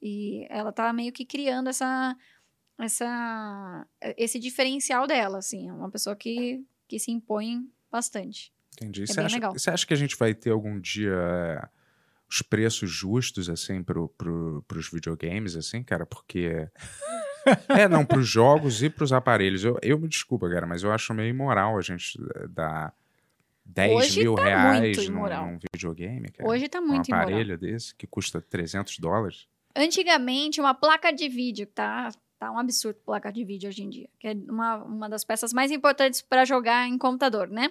E 0.00 0.46
ela 0.48 0.72
tá 0.72 0.92
meio 0.92 1.12
que 1.12 1.24
criando 1.24 1.68
essa, 1.68 2.16
essa, 2.78 3.86
esse 4.16 4.38
diferencial 4.38 5.06
dela, 5.06 5.38
assim. 5.38 5.68
É 5.68 5.72
uma 5.72 5.90
pessoa 5.90 6.14
que, 6.14 6.64
que 6.86 6.98
se 6.98 7.10
impõe 7.10 7.68
bastante. 7.90 8.52
Entendi. 8.80 9.02
É 9.02 9.06
você, 9.06 9.20
acha, 9.20 9.34
legal. 9.34 9.52
você 9.52 9.70
acha 9.70 9.86
que 9.86 9.94
a 9.94 9.96
gente 9.96 10.16
vai 10.16 10.34
ter 10.34 10.50
algum 10.50 10.80
dia 10.80 11.12
é, 11.12 11.68
os 12.30 12.42
preços 12.42 12.90
justos, 12.90 13.50
assim, 13.50 13.82
pro, 13.82 14.08
pro, 14.10 14.64
pros 14.66 14.88
videogames, 14.88 15.56
assim, 15.56 15.82
cara? 15.82 16.06
Porque. 16.06 16.68
é, 17.68 17.88
não, 17.88 18.06
pros 18.06 18.28
jogos 18.28 18.82
e 18.82 18.88
pros 18.88 19.12
aparelhos. 19.12 19.64
Eu, 19.64 19.78
eu 19.82 19.98
me 19.98 20.08
desculpa, 20.08 20.48
cara, 20.48 20.66
mas 20.66 20.82
eu 20.82 20.92
acho 20.92 21.12
meio 21.12 21.28
imoral 21.28 21.76
a 21.76 21.82
gente 21.82 22.18
eh, 22.36 22.46
dar 22.48 22.94
10 23.64 23.92
Hoje 23.92 24.20
mil 24.20 24.34
tá 24.34 24.44
reais 24.44 24.96
num, 24.96 25.04
imoral. 25.04 25.46
num 25.46 25.58
videogame, 25.72 26.30
cara. 26.30 26.48
Hoje 26.48 26.68
tá 26.68 26.80
um 26.80 26.86
muito 26.86 27.08
imoral. 27.08 27.26
aparelho 27.26 27.58
desse 27.58 27.94
que 27.94 28.06
custa 28.06 28.40
300 28.40 28.98
dólares. 28.98 29.46
Antigamente, 29.74 30.60
uma 30.60 30.74
placa 30.74 31.12
de 31.12 31.28
vídeo, 31.28 31.66
tá, 31.66 32.10
tá 32.38 32.50
um 32.50 32.58
absurdo 32.58 32.98
placa 33.04 33.32
de 33.32 33.44
vídeo 33.44 33.68
hoje 33.68 33.82
em 33.82 33.90
dia, 33.90 34.08
que 34.18 34.28
é 34.28 34.32
uma, 34.32 34.76
uma 34.76 35.08
das 35.08 35.24
peças 35.24 35.52
mais 35.52 35.70
importantes 35.70 36.20
para 36.22 36.44
jogar 36.44 36.88
em 36.88 36.98
computador, 36.98 37.48
né? 37.48 37.70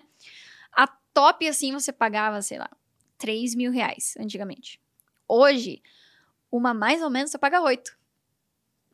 A 0.72 0.88
top, 1.14 1.48
assim, 1.48 1.72
você 1.74 1.92
pagava, 1.92 2.42
sei 2.42 2.58
lá, 2.60 2.70
3 3.18 3.56
mil 3.56 3.72
reais 3.72 4.16
antigamente. 4.20 4.80
Hoje, 5.28 5.82
uma 6.52 6.74
mais 6.74 7.02
ou 7.02 7.10
menos 7.10 7.32
você 7.32 7.38
paga 7.38 7.62
8. 7.62 7.98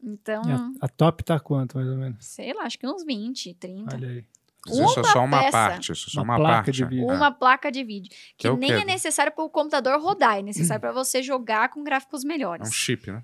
Então, 0.03 0.41
a, 0.81 0.85
a 0.85 0.87
top 0.87 1.23
tá 1.23 1.39
quanto, 1.39 1.77
mais 1.77 1.89
ou 1.89 1.97
menos? 1.97 2.23
sei 2.25 2.53
lá, 2.53 2.63
acho 2.63 2.77
que 2.77 2.85
uns 2.87 3.03
20, 3.03 3.53
30. 3.55 3.95
Olha 3.95 4.07
aí. 4.09 4.25
Mas 4.67 4.77
isso 4.77 4.99
é 4.99 5.01
Uma 5.03 5.11
só 5.11 5.23
uma 5.23 5.39
peça. 5.39 5.51
parte. 5.51 5.91
Isso 5.91 6.09
é 6.09 6.11
só 6.13 6.21
Uma 6.23 6.33
uma, 6.33 6.37
placa 6.37 6.55
parte. 6.55 6.71
de 6.71 6.85
vídeo. 6.85 7.09
É. 7.09 7.13
Uma 7.13 7.31
placa 7.31 7.71
de 7.71 7.83
vídeo. 7.83 8.11
Que 8.37 8.47
é 8.47 8.51
o 8.51 8.57
nem 8.57 8.71
é 8.71 8.83
necessário 8.85 9.31
para 9.31 9.43
o 9.43 9.49
computador 9.49 9.99
rodar, 10.01 10.37
é 10.39 10.41
necessário 10.41 10.81
para 10.81 10.91
você 10.91 11.21
jogar 11.21 11.69
com 11.69 11.83
gráficos 11.83 12.23
É 12.23 12.27
melhores. 12.27 12.67
um 12.67 12.71
chip, 12.71 13.11
né? 13.11 13.23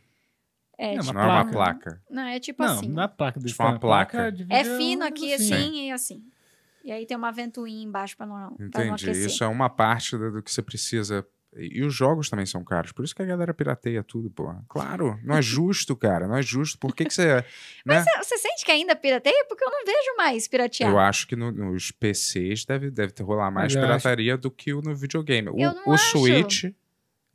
É, 0.77 0.95
Não, 0.95 1.01
tipo, 1.01 1.11
uma 1.13 1.21
Não 1.23 1.29
é 1.29 1.33
uma 1.33 1.51
placa. 1.51 1.79
placa. 1.81 2.03
não, 2.09 2.21
é 2.23 2.39
tipo 2.39 2.63
Não, 2.63 2.73
assim. 2.73 2.89
não 2.89 3.03
é 3.03 3.07
placa 3.07 3.39
do 3.39 3.45
Tipo 3.47 3.63
uma 3.63 3.79
placa. 3.79 4.31
de 4.31 4.45
É 4.49 4.63
vídeo 4.63 4.77
fino 4.77 5.03
aqui 5.03 5.27
negócio 5.27 5.55
assim 5.55 5.87
e 5.87 5.91
assim. 5.91 6.23
E 6.83 6.91
aí 6.91 7.05
tem 7.05 7.15
uma 7.17 7.31
ventoinha 7.31 7.83
embaixo 7.83 8.15
pra 8.17 8.25
não, 8.25 8.55
pra 8.55 8.85
não 8.85 8.95
Entendi. 8.95 9.09
aquecer. 9.09 9.25
Isso 9.27 9.43
é 9.43 9.47
uma 9.47 9.69
parte 9.69 10.17
do, 10.17 10.41
que 10.41 10.51
você 10.51 10.61
precisa. 10.61 11.25
E 11.53 11.83
os 11.83 11.93
jogos 11.93 12.29
também 12.29 12.45
são 12.45 12.63
caros. 12.63 12.93
Por 12.93 13.03
isso 13.03 13.13
que 13.13 13.21
a 13.21 13.25
galera 13.25 13.53
pirateia 13.53 14.01
tudo, 14.01 14.29
pô. 14.31 14.53
Claro, 14.69 15.19
não 15.21 15.35
é 15.35 15.41
justo, 15.41 15.95
cara. 15.97 16.25
Não 16.25 16.37
é 16.37 16.41
justo. 16.41 16.79
Por 16.79 16.95
que, 16.95 17.03
que 17.03 17.13
você. 17.13 17.25
né? 17.85 18.03
Mas 18.05 18.05
você- 18.25 18.37
sente 18.37 18.63
que 18.63 18.71
ainda 18.71 18.95
pirateia? 18.95 19.45
Porque 19.49 19.63
eu 19.63 19.69
não 19.69 19.85
vejo 19.85 20.15
mais 20.17 20.47
piratear. 20.47 20.89
Eu 20.89 20.97
acho 20.97 21.27
que 21.27 21.35
no- 21.35 21.51
nos 21.51 21.91
PCs 21.91 22.63
deve, 22.63 22.89
deve 22.89 23.11
ter 23.11 23.23
rolar 23.23 23.51
mais 23.51 23.75
eu 23.75 23.81
pirataria 23.81 24.37
do 24.37 24.49
que 24.49 24.73
o 24.73 24.81
no 24.81 24.95
videogame. 24.95 25.49
O, 25.49 25.59
Eu 25.59 25.73
não 25.75 25.87
o 25.87 25.93
acho. 25.93 26.17
Switch 26.19 26.63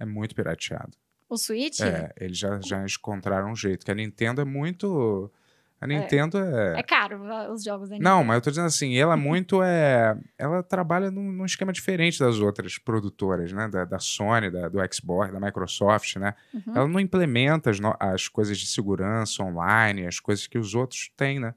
é 0.01 0.05
muito 0.07 0.35
pirateado. 0.35 0.97
O 1.29 1.37
Switch 1.37 1.81
É, 1.81 2.11
eles 2.19 2.39
já, 2.39 2.59
já 2.61 2.83
encontraram 2.85 3.51
um 3.51 3.57
jeito. 3.57 3.85
Que 3.85 3.91
a 3.91 3.95
Nintendo 3.95 4.41
é 4.41 4.45
muito. 4.47 5.31
A 5.79 5.87
Nintendo 5.87 6.39
é. 6.39 6.79
é 6.79 6.83
caro 6.83 7.23
uh, 7.23 7.53
os 7.53 7.63
jogos 7.63 7.91
da 7.91 7.99
Não, 7.99 8.25
mas 8.25 8.37
eu 8.37 8.41
tô 8.41 8.49
dizendo 8.51 8.67
assim, 8.67 8.97
ela 8.97 9.13
é 9.13 9.17
muito 9.17 9.63
é. 9.63 10.17
Ela 10.39 10.63
trabalha 10.63 11.11
num, 11.11 11.31
num 11.31 11.45
esquema 11.45 11.73
diferente 11.73 12.19
das 12.19 12.39
outras 12.39 12.79
produtoras, 12.79 13.53
né? 13.53 13.69
Da, 13.69 13.85
da 13.85 13.99
Sony, 13.99 14.51
da, 14.51 14.69
do 14.71 14.79
Xbox, 14.93 15.33
da 15.33 15.39
Microsoft, 15.39 16.17
né? 16.17 16.35
Uhum. 16.55 16.63
Ela 16.75 16.89
não 16.89 16.99
implementa 16.99 17.69
as, 17.71 17.79
no- 17.79 17.95
as 18.01 18.27
coisas 18.27 18.57
de 18.59 18.67
segurança 18.67 19.43
online, 19.43 20.07
as 20.07 20.19
coisas 20.19 20.47
que 20.47 20.59
os 20.59 20.75
outros 20.75 21.11
têm, 21.17 21.39
né? 21.39 21.55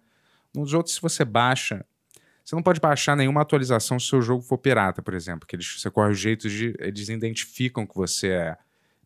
Nos 0.53 0.73
outros, 0.73 0.95
se 0.95 1.01
você 1.01 1.23
baixa. 1.23 1.85
Você 2.43 2.55
não 2.55 2.63
pode 2.63 2.79
baixar 2.81 3.15
nenhuma 3.15 3.41
atualização 3.41 3.99
se 3.99 4.07
o 4.07 4.09
seu 4.09 4.21
jogo 4.21 4.41
for 4.41 4.57
pirata, 4.57 5.01
por 5.03 5.13
exemplo. 5.13 5.47
Que 5.47 5.55
eles, 5.55 5.79
você 5.79 5.89
corre 5.89 6.09
o 6.09 6.15
jeito 6.15 6.49
de. 6.49 6.75
Eles 6.79 7.07
identificam 7.07 7.85
que 7.85 7.95
você 7.95 8.29
é 8.29 8.57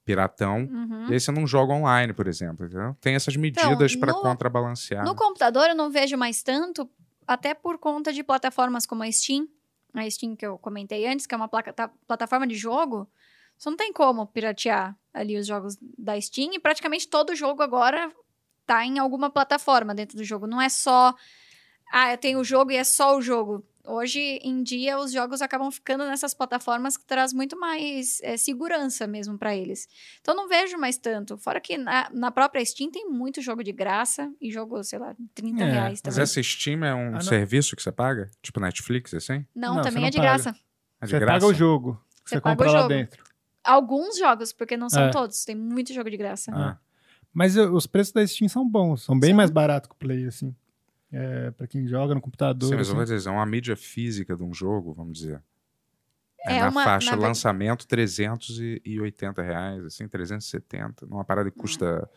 piratão. 0.06 0.60
Uhum. 0.72 1.08
E 1.10 1.14
aí 1.14 1.20
você 1.20 1.32
não 1.32 1.46
joga 1.48 1.74
online, 1.74 2.14
por 2.14 2.28
exemplo. 2.28 2.66
Entendeu? 2.66 2.96
Tem 3.02 3.16
essas 3.16 3.36
medidas 3.36 3.96
para 3.96 4.14
no- 4.14 4.22
contrabalancear. 4.22 5.04
No 5.06 5.16
computador 5.16 5.70
eu 5.70 5.76
não 5.76 5.90
vejo 5.90 6.18
mais 6.18 6.42
tanto, 6.44 6.90
até 7.28 7.54
por 7.54 7.78
conta 7.78 8.12
de 8.12 8.24
plataformas 8.24 8.86
como 8.86 9.04
a 9.04 9.12
Steam. 9.12 9.48
A 9.94 10.10
Steam 10.10 10.36
que 10.36 10.46
eu 10.46 10.58
comentei 10.58 11.08
antes, 11.08 11.26
que 11.26 11.34
é 11.34 11.38
uma 11.38 11.48
placa- 11.48 11.72
ta- 11.74 11.92
plataforma 12.08 12.46
de 12.48 12.56
jogo. 12.56 13.08
Você 13.58 13.70
não 13.70 13.78
tem 13.78 13.94
como 13.94 14.26
piratear 14.28 14.98
ali 15.14 15.38
os 15.38 15.46
jogos 15.48 15.78
da 15.98 16.20
Steam. 16.20 16.52
E 16.54 16.60
praticamente 16.60 17.08
todo 17.08 17.36
jogo 17.36 17.62
agora 17.62 18.12
tá 18.66 18.86
em 18.86 18.98
alguma 19.00 19.30
plataforma 19.30 19.94
dentro 19.94 20.18
do 20.18 20.24
jogo. 20.24 20.48
Não 20.48 20.60
é 20.62 20.70
só 20.70 21.14
ah, 21.92 22.12
eu 22.12 22.18
tenho 22.18 22.40
o 22.40 22.44
jogo 22.44 22.72
e 22.72 22.76
é 22.76 22.84
só 22.84 23.16
o 23.16 23.22
jogo. 23.22 23.64
Hoje 23.86 24.40
em 24.42 24.64
dia, 24.64 24.98
os 24.98 25.12
jogos 25.12 25.42
acabam 25.42 25.70
ficando 25.70 26.06
nessas 26.06 26.34
plataformas 26.34 26.96
que 26.96 27.06
traz 27.06 27.34
muito 27.34 27.60
mais 27.60 28.22
é, 28.24 28.38
segurança 28.38 29.06
mesmo 29.06 29.38
para 29.38 29.54
eles. 29.54 29.90
Então, 30.22 30.34
não 30.34 30.48
vejo 30.48 30.78
mais 30.78 30.98
tanto. 30.98 31.38
Fora 31.38 31.60
que 31.60 31.78
na, 31.78 32.10
na, 32.14 32.32
própria 32.32 32.64
Steam 32.64 32.90
tem 32.90 33.10
muito 33.10 33.42
jogo 33.42 33.62
de 33.62 33.74
graça 33.74 34.32
e 34.40 34.50
jogo, 34.50 34.82
sei 34.86 35.00
lá, 35.00 35.14
30 35.36 35.62
é, 35.62 35.72
reais 35.72 36.02
também. 36.02 36.18
Mas 36.18 36.30
essa 36.30 36.42
Steam 36.42 36.86
é 36.86 36.96
um 36.96 37.18
ah, 37.18 37.22
serviço 37.22 37.76
que 37.76 37.84
você 37.84 37.92
paga? 37.92 38.32
Tipo 38.42 38.62
Netflix, 38.62 39.14
assim? 39.14 39.46
Não, 39.54 39.76
não 39.76 39.82
também 39.82 40.06
é 40.06 40.10
de 40.10 40.18
paga. 40.18 40.30
graça. 40.30 40.50
É 41.02 41.06
de 41.06 41.12
você 41.12 41.20
graça? 41.20 41.34
paga 41.34 41.46
o 41.48 41.54
jogo. 41.54 42.02
Você, 42.24 42.36
você 42.36 42.42
compra 42.42 42.72
lá 42.72 42.88
dentro. 42.88 43.22
Alguns 43.62 44.18
jogos, 44.18 44.54
porque 44.54 44.78
não 44.78 44.90
são 44.90 45.04
é. 45.04 45.12
todos. 45.12 45.44
Tem 45.44 45.56
muito 45.56 45.94
jogo 45.94 46.10
de 46.10 46.16
graça. 46.16 46.52
Ah. 46.56 46.78
Mas 47.34 47.58
os 47.58 47.86
preços 47.86 48.14
da 48.14 48.26
Steam 48.26 48.48
são 48.48 48.66
bons. 48.66 49.04
São 49.04 49.20
bem 49.20 49.32
Sim. 49.32 49.36
mais 49.36 49.50
baratos 49.50 49.90
que 49.90 49.96
o 49.96 49.98
Play, 49.98 50.26
assim 50.26 50.56
é, 51.14 51.52
para 51.52 51.68
quem 51.68 51.88
joga 51.88 52.16
no 52.16 52.20
computador. 52.20 52.70
Sim, 52.70 52.76
mas 52.76 52.88
assim. 52.88 52.92
eu 52.92 52.96
vou 52.96 53.06
dizer, 53.06 53.30
é 53.30 53.32
uma 53.32 53.46
mídia 53.46 53.76
física 53.76 54.36
de 54.36 54.44
um 54.44 54.52
jogo, 54.52 54.94
vamos 54.94 55.20
dizer. 55.20 55.42
É, 56.46 56.58
é 56.58 56.60
na 56.62 56.70
uma, 56.70 56.84
faixa 56.84 57.16
na... 57.16 57.22
lançamento 57.28 57.88
380 57.88 59.42
reais, 59.42 59.86
assim, 59.86 60.08
370, 60.08 61.06
numa 61.06 61.24
parada 61.24 61.52
que 61.52 61.58
custa 61.58 62.10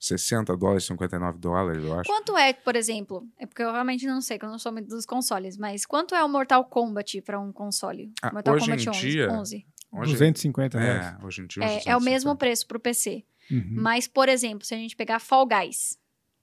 60 0.00 0.56
dólares, 0.56 0.84
59 0.84 1.38
dólares, 1.38 1.84
eu 1.84 2.00
acho. 2.00 2.10
Quanto 2.10 2.36
é, 2.36 2.54
por 2.54 2.74
exemplo? 2.74 3.28
É 3.38 3.46
porque 3.46 3.62
eu 3.62 3.70
realmente 3.70 4.06
não 4.06 4.22
sei, 4.22 4.38
que 4.38 4.44
eu 4.44 4.50
não 4.50 4.58
sou 4.58 4.72
dos 4.82 5.04
consoles, 5.04 5.58
mas 5.58 5.84
quanto 5.84 6.14
é 6.14 6.24
o 6.24 6.28
Mortal 6.28 6.64
Kombat 6.64 7.20
para 7.20 7.38
um 7.38 7.52
console? 7.52 8.10
Ah, 8.22 8.32
Mortal 8.32 8.54
hoje 8.54 8.64
Kombat 8.64 8.86
em 8.86 8.90
11, 8.90 9.00
dia, 9.00 9.30
11. 9.30 9.66
Hoje, 9.92 10.12
250 10.12 10.78
reais. 10.78 11.06
É, 11.06 11.24
hoje 11.24 11.42
em 11.42 11.46
dia. 11.46 11.64
É, 11.64 11.82
é 11.90 11.96
o 11.96 12.00
mesmo 12.00 12.34
preço 12.36 12.66
para 12.66 12.76
o 12.78 12.80
PC. 12.80 13.24
Uhum. 13.50 13.76
Mas, 13.76 14.08
por 14.08 14.28
exemplo, 14.28 14.66
se 14.66 14.74
a 14.74 14.78
gente 14.78 14.96
pegar 14.96 15.20
Fall 15.20 15.46
Guys. 15.46 15.98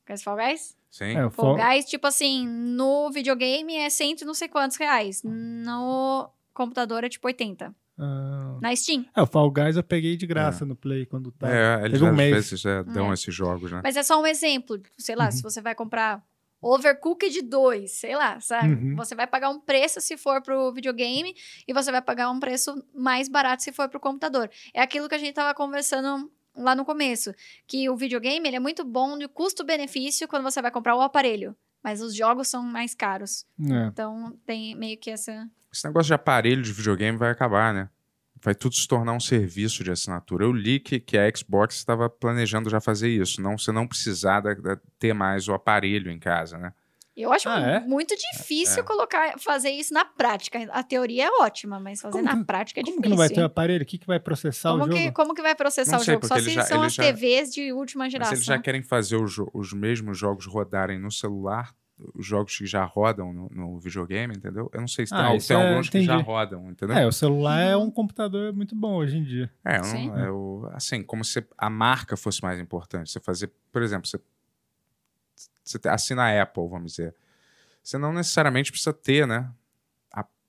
Conhece 0.06 0.24
Fall 0.24 0.38
Guys? 0.38 0.78
Sim. 0.92 1.18
É, 1.18 1.30
Fall 1.30 1.56
Guys, 1.56 1.86
tipo 1.86 2.06
assim, 2.06 2.46
no 2.46 3.10
videogame 3.12 3.76
é 3.78 3.90
cento 3.90 4.26
não 4.26 4.34
sei 4.34 4.50
quantos 4.50 4.76
reais. 4.78 5.24
No 5.24 6.30
computador 6.54 7.06
é 7.06 7.10
tipo 7.10 7.26
80. 7.28 7.74
Ah. 7.98 8.58
Na 8.62 8.76
Steam. 8.76 9.06
É, 9.16 9.22
o 9.22 9.26
Fall 9.26 9.50
Guys 9.50 9.78
eu 9.78 9.84
peguei 9.84 10.18
de 10.18 10.28
graça 10.28 10.66
é. 10.66 10.68
no 10.68 10.76
Play 10.76 11.06
quando 11.06 11.32
tá. 11.32 11.50
É, 11.50 11.86
eles 11.86 12.02
um 12.02 12.08
às 12.08 12.16
mês. 12.16 12.34
vezes 12.34 12.66
é, 12.66 12.84
dão 12.84 13.10
é. 13.10 13.14
esses 13.14 13.34
jogos, 13.34 13.72
né? 13.72 13.80
Mas 13.84 13.96
é 13.96 14.04
só 14.04 14.22
um 14.22 14.28
exemplo. 14.28 14.82
Sei 14.98 15.16
lá, 15.16 15.26
uhum. 15.26 15.32
se 15.32 15.42
você 15.42 15.62
vai 15.62 15.74
comprar 15.74 16.22
Overcooked 16.62 17.42
2, 17.42 17.92
sei 17.92 18.16
lá, 18.16 18.40
sabe? 18.40 18.74
Uhum. 18.74 18.96
Você 18.96 19.16
vai 19.16 19.26
pagar 19.26 19.50
um 19.50 19.60
preço 19.60 20.02
se 20.02 20.18
for 20.18 20.42
pro 20.42 20.72
videogame 20.72 21.34
e 21.68 21.74
você 21.74 21.92
vai 21.92 22.02
pagar 22.02 22.30
um 22.30 22.40
preço 22.40 22.84
mais 22.94 23.30
barato 23.30 23.64
se 23.64 23.72
for 23.72 23.88
pro 23.88 24.00
computador. 24.00 24.50
É 24.74 24.82
aquilo 24.82 25.08
que 25.08 25.16
a 25.16 25.18
gente 25.18 25.34
tava 25.34 25.54
conversando 25.56 26.30
lá 26.56 26.76
no 26.76 26.86
começo, 26.86 27.34
que 27.68 27.90
o 27.90 27.96
videogame 27.96 28.48
ele 28.48 28.58
é 28.58 28.60
muito 28.60 28.84
bom 28.84 29.18
de 29.18 29.28
custo-benefício 29.28 30.28
quando 30.28 30.44
você 30.44 30.62
vai 30.62 30.72
comprar 30.72 30.96
o 30.96 31.02
aparelho, 31.02 31.56
mas 31.84 32.02
os 32.02 32.16
jogos 32.16 32.48
são 32.48 32.64
mais 32.64 32.94
caros. 32.94 33.46
É. 33.60 33.88
Então 33.88 34.38
tem 34.46 34.76
meio 34.76 34.98
que 34.98 35.10
essa. 35.10 35.50
Esse 35.72 35.86
negócio 35.86 36.08
de 36.08 36.14
aparelho 36.14 36.62
de 36.62 36.72
videogame 36.72 37.18
vai 37.18 37.32
acabar, 37.32 37.74
né? 37.74 37.90
Vai 38.44 38.56
tudo 38.56 38.76
se 38.76 38.88
tornar 38.88 39.14
um 39.14 39.20
serviço 39.20 39.84
de 39.84 39.92
assinatura. 39.92 40.44
Eu 40.44 40.52
li 40.52 40.80
que, 40.80 41.00
que 41.00 41.18
a 41.18 41.32
Xbox 41.34 41.76
estava 41.76 42.10
planejando 42.10 42.70
já 42.70 42.82
fazer 42.82 43.10
isso, 43.10 43.42
não 43.42 43.58
você 43.58 43.72
não 43.72 43.88
precisar 43.88 44.42
da, 44.42 44.54
da, 44.54 44.80
ter 44.98 45.14
mais 45.14 45.48
o 45.48 45.54
aparelho 45.54 46.12
em 46.12 46.20
casa, 46.20 46.58
né? 46.58 46.74
Eu 47.16 47.32
acho 47.34 47.50
ah, 47.50 47.60
é? 47.60 47.80
muito 47.82 48.16
difícil 48.16 48.82
é. 48.82 48.86
colocar, 48.86 49.38
fazer 49.38 49.70
isso 49.70 49.94
na 49.94 50.06
prática. 50.06 50.60
A 50.72 50.82
teoria 50.82 51.26
é 51.26 51.30
ótima, 51.42 51.80
mas 51.80 52.00
fazer 52.00 52.14
como 52.14 52.24
na 52.24 52.38
que, 52.38 52.46
prática 52.46 52.80
é 52.80 52.84
como 52.84 53.02
difícil. 53.02 53.02
Como 53.02 53.04
que 53.04 53.10
não 53.10 53.18
vai 53.18 53.30
ter 53.30 53.42
o 53.42 53.46
aparelho? 53.46 53.84
O 53.84 53.86
que, 53.86 53.98
que 53.98 54.08
vai 54.08 54.20
processar 54.20 54.72
como 54.72 54.86
o 54.86 54.90
que, 54.90 55.04
jogo? 55.04 55.14
Como 55.14 55.34
que 55.34 55.42
vai 55.42 55.54
processar 55.54 56.00
sei, 56.00 56.16
o 56.16 56.16
jogo? 56.16 56.28
Só 56.28 56.40
se 56.40 56.50
já, 56.52 56.64
são 56.64 56.82
as 56.82 56.94
já, 56.94 57.04
TVs 57.04 57.54
de 57.54 57.74
última 57.74 58.10
geração. 58.10 58.32
Mas 58.32 58.40
eles 58.40 58.46
já 58.46 58.60
querem 58.60 58.82
fazer 58.82 59.18
os, 59.18 59.36
os 59.54 59.74
mesmos 59.74 60.18
jogos 60.18 60.46
rodarem 60.46 61.00
no 61.00 61.12
celular, 61.12 61.74
os 62.16 62.26
jogos 62.26 62.58
que 62.58 62.66
já 62.66 62.84
rodam 62.84 63.34
no, 63.34 63.50
no 63.50 63.80
videogame, 63.80 64.34
entendeu? 64.36 64.70
Eu 64.74 64.80
não 64.80 64.88
sei 64.88 65.06
se 65.06 65.14
tem, 65.14 65.22
ah, 65.22 65.38
tem 65.38 65.58
alguns 65.58 65.90
que 65.90 66.02
já 66.02 66.18
rodam, 66.18 66.72
entendeu? 66.72 66.96
É, 66.96 67.06
o 67.06 67.12
celular 67.12 67.60
é 67.60 67.76
um 67.76 67.92
computador 67.92 68.54
muito 68.54 68.76
bom 68.76 68.96
hoje 68.96 69.18
em 69.18 69.24
dia. 69.24 69.52
É, 69.64 69.82
um, 69.82 70.18
é 70.18 70.32
o, 70.32 70.70
assim, 70.74 71.04
como 71.04 71.24
se 71.24 71.46
a 71.58 71.70
marca 71.70 72.18
fosse 72.18 72.42
mais 72.42 72.60
importante. 72.60 73.12
Você 73.12 73.20
fazer, 73.20 73.52
por 73.72 73.82
exemplo, 73.82 74.08
você, 74.08 74.20
você 75.72 75.90
assina 75.90 76.24
a 76.24 76.42
Apple, 76.42 76.68
vamos 76.68 76.94
dizer 76.94 77.16
você 77.84 77.98
não 77.98 78.14
necessariamente 78.14 78.72
precisa 78.72 78.94
ter, 78.94 79.28
né? 79.28 79.50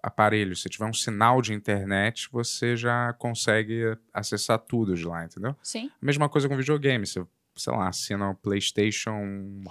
Aparelho. 0.03 0.57
Se 0.57 0.69
tiver 0.69 0.85
um 0.85 0.93
sinal 0.93 1.40
de 1.40 1.55
internet, 1.55 2.28
você 2.32 2.77
já 2.77 3.12
consegue 3.12 3.97
acessar 4.12 4.59
tudo 4.59 4.97
de 4.97 5.05
lá, 5.05 5.24
entendeu? 5.24 5.55
Sim. 5.62 5.93
mesma 6.01 6.28
coisa 6.28 6.49
com 6.49 6.57
videogame. 6.57 7.07
Você, 7.07 7.24
sei 7.55 7.73
lá, 7.73 7.89
assina 7.89 8.31
o 8.31 8.35
PlayStation 8.35 9.12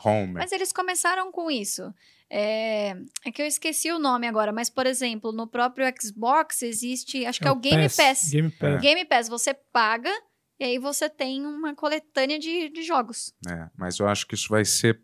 Home. 0.01 0.35
Mas 0.35 0.53
eles 0.53 0.71
começaram 0.71 1.33
com 1.33 1.51
isso. 1.51 1.93
É... 2.29 2.95
é, 3.25 3.31
que 3.33 3.41
eu 3.41 3.45
esqueci 3.45 3.91
o 3.91 3.99
nome 3.99 4.25
agora, 4.25 4.53
mas, 4.53 4.69
por 4.69 4.85
exemplo, 4.85 5.33
no 5.33 5.47
próprio 5.47 5.85
Xbox 6.01 6.61
existe, 6.61 7.25
acho 7.25 7.41
que 7.41 7.47
é, 7.47 7.49
é 7.49 7.51
o 7.51 7.57
Game 7.57 7.83
Pass. 7.83 7.97
Pass. 7.97 8.29
Game 8.29 8.51
Pass. 8.51 8.73
É. 8.75 8.77
Game 8.77 9.05
Pass, 9.05 9.27
você 9.27 9.53
paga 9.53 10.13
e 10.57 10.63
aí 10.63 10.77
você 10.79 11.09
tem 11.09 11.45
uma 11.45 11.75
coletânea 11.75 12.39
de, 12.39 12.69
de 12.69 12.83
jogos. 12.83 13.33
É, 13.49 13.69
mas 13.75 13.99
eu 13.99 14.07
acho 14.07 14.25
que 14.25 14.35
isso 14.35 14.47
vai 14.47 14.63
ser. 14.63 15.01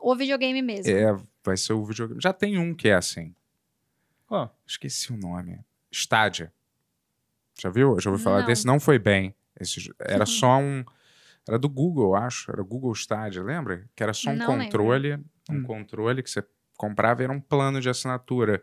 O 0.00 0.14
videogame 0.16 0.62
mesmo. 0.62 0.92
É, 0.92 1.16
vai 1.44 1.56
ser 1.56 1.72
o 1.72 1.84
videogame. 1.84 2.20
Já 2.20 2.32
tem 2.32 2.58
um 2.58 2.74
que 2.74 2.88
é 2.88 2.94
assim. 2.94 3.34
Ó, 4.30 4.44
oh. 4.44 4.48
esqueci 4.66 5.12
o 5.12 5.16
nome. 5.16 5.60
Stadia. 5.90 6.52
Já 7.60 7.70
viu? 7.70 7.98
Já 7.98 8.10
ouviu 8.10 8.22
falar 8.22 8.40
não. 8.40 8.46
desse? 8.46 8.66
Não 8.66 8.78
foi 8.78 8.98
bem. 8.98 9.34
Esse, 9.58 9.92
era 9.98 10.26
só 10.26 10.58
um. 10.58 10.84
Era 11.46 11.58
do 11.58 11.68
Google, 11.68 12.14
acho. 12.14 12.50
Era 12.50 12.62
Google 12.62 12.92
Stadia, 12.92 13.42
lembra? 13.42 13.88
Que 13.96 14.02
era 14.02 14.12
só 14.12 14.30
um 14.30 14.36
não 14.36 14.46
controle. 14.46 15.10
Lembro. 15.10 15.26
Um 15.50 15.54
hum. 15.56 15.62
controle 15.62 16.22
que 16.22 16.30
você 16.30 16.44
comprava 16.76 17.22
era 17.22 17.32
um 17.32 17.40
plano 17.40 17.80
de 17.80 17.88
assinatura 17.88 18.62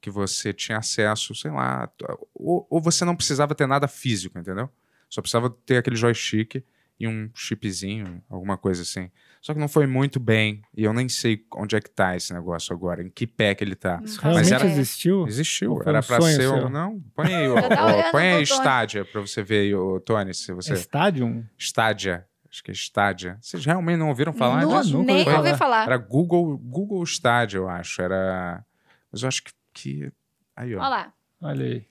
que 0.00 0.10
você 0.10 0.52
tinha 0.52 0.78
acesso, 0.78 1.34
sei 1.34 1.50
lá. 1.50 1.90
Ou, 2.34 2.66
ou 2.70 2.80
você 2.80 3.04
não 3.04 3.16
precisava 3.16 3.54
ter 3.54 3.66
nada 3.66 3.88
físico, 3.88 4.38
entendeu? 4.38 4.70
Só 5.08 5.20
precisava 5.20 5.50
ter 5.50 5.78
aquele 5.78 5.96
joystick 5.96 6.62
e 6.98 7.06
um 7.06 7.30
chipzinho, 7.34 8.22
alguma 8.28 8.56
coisa 8.56 8.82
assim. 8.82 9.10
Só 9.40 9.52
que 9.54 9.60
não 9.60 9.68
foi 9.68 9.86
muito 9.86 10.18
bem. 10.18 10.62
E 10.76 10.84
eu 10.84 10.92
nem 10.92 11.08
sei 11.08 11.44
onde 11.54 11.76
é 11.76 11.80
que 11.80 11.90
tá 11.90 12.16
esse 12.16 12.32
negócio 12.32 12.74
agora, 12.74 13.02
em 13.02 13.10
que 13.10 13.26
pé 13.26 13.54
que 13.54 13.62
ele 13.62 13.76
tá. 13.76 14.00
Isso 14.02 14.20
Mas 14.24 14.50
era, 14.50 14.66
existiu? 14.66 15.26
Existiu. 15.26 15.80
Era 15.84 16.00
um 16.00 16.02
pra 16.02 16.20
ser. 16.20 16.48
Um, 16.48 16.68
não, 16.68 17.00
põe 17.14 17.34
aí, 17.34 17.48
ó, 17.48 17.56
ó, 17.56 18.10
põe 18.10 18.32
aí 18.32 18.42
Stadia 18.42 19.04
pra 19.04 19.20
você 19.20 19.42
ver, 19.42 19.74
o 19.74 20.00
Tony, 20.00 20.34
se 20.34 20.52
você. 20.52 20.72
É 20.72 20.76
Stadium? 20.76 21.44
Stadia. 21.58 22.26
Acho 22.50 22.64
que 22.64 22.70
é 22.70 22.74
Stadia. 22.74 23.38
Vocês 23.40 23.64
realmente 23.64 23.98
não 23.98 24.08
ouviram 24.08 24.32
falar 24.32 24.62
não, 24.62 24.80
disso? 24.80 25.02
Nem 25.02 25.18
ouvi 25.18 25.30
falar. 25.30 25.56
falar. 25.56 25.86
Era 25.86 25.96
Google, 25.98 26.56
Google 26.56 27.04
Stadia, 27.04 27.58
eu 27.58 27.68
acho. 27.68 28.00
Era. 28.00 28.64
Mas 29.12 29.22
eu 29.22 29.28
acho 29.28 29.44
que. 29.44 29.52
que... 29.74 30.12
Aí, 30.56 30.74
ó. 30.74 30.80
Olha 30.80 30.88
lá. 30.88 31.12
Olha 31.42 31.66
aí. 31.66 31.86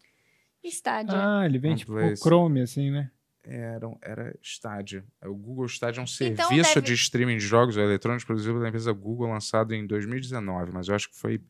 Stadia. 0.64 1.16
Ah, 1.16 1.46
ele 1.46 1.60
vem 1.60 1.76
tipo 1.76 1.94
Chrome, 2.18 2.62
assim, 2.62 2.90
né? 2.90 3.12
Era, 3.48 3.98
era 4.02 4.36
Stadia. 4.42 5.04
O 5.24 5.34
Google 5.34 5.66
Stadia 5.66 6.00
é 6.00 6.04
um 6.04 6.06
então 6.06 6.48
serviço 6.48 6.76
deve... 6.76 6.88
de 6.88 6.94
streaming 6.94 7.38
de 7.38 7.46
jogos 7.46 7.78
eletrônicos 7.78 8.26
produzido 8.26 8.56
pela 8.56 8.68
empresa 8.68 8.92
Google, 8.92 9.30
lançado 9.30 9.74
em 9.74 9.86
2019, 9.86 10.72
mas 10.72 10.88
eu 10.88 10.96
acho 10.96 11.10
que 11.10 11.18
foi, 11.18 11.42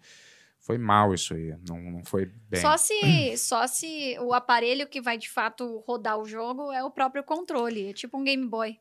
foi 0.60 0.78
mal 0.78 1.14
isso 1.14 1.34
aí, 1.34 1.56
não, 1.68 1.80
não 1.80 2.04
foi 2.04 2.32
bem. 2.50 2.62
Só 2.62 2.78
se, 2.78 3.38
só 3.38 3.68
se 3.68 4.18
o 4.20 4.34
aparelho 4.34 4.88
que 4.88 5.02
vai 5.02 5.18
de 5.18 5.30
fato 5.30 5.84
rodar 5.88 6.18
o 6.18 6.26
jogo 6.26 6.72
é 6.72 6.84
o 6.84 6.92
próprio 6.92 7.24
controle, 7.24 7.90
é 7.90 7.94
tipo 7.94 8.18
um 8.18 8.24
Game 8.24 8.48
Boy. 8.48 8.78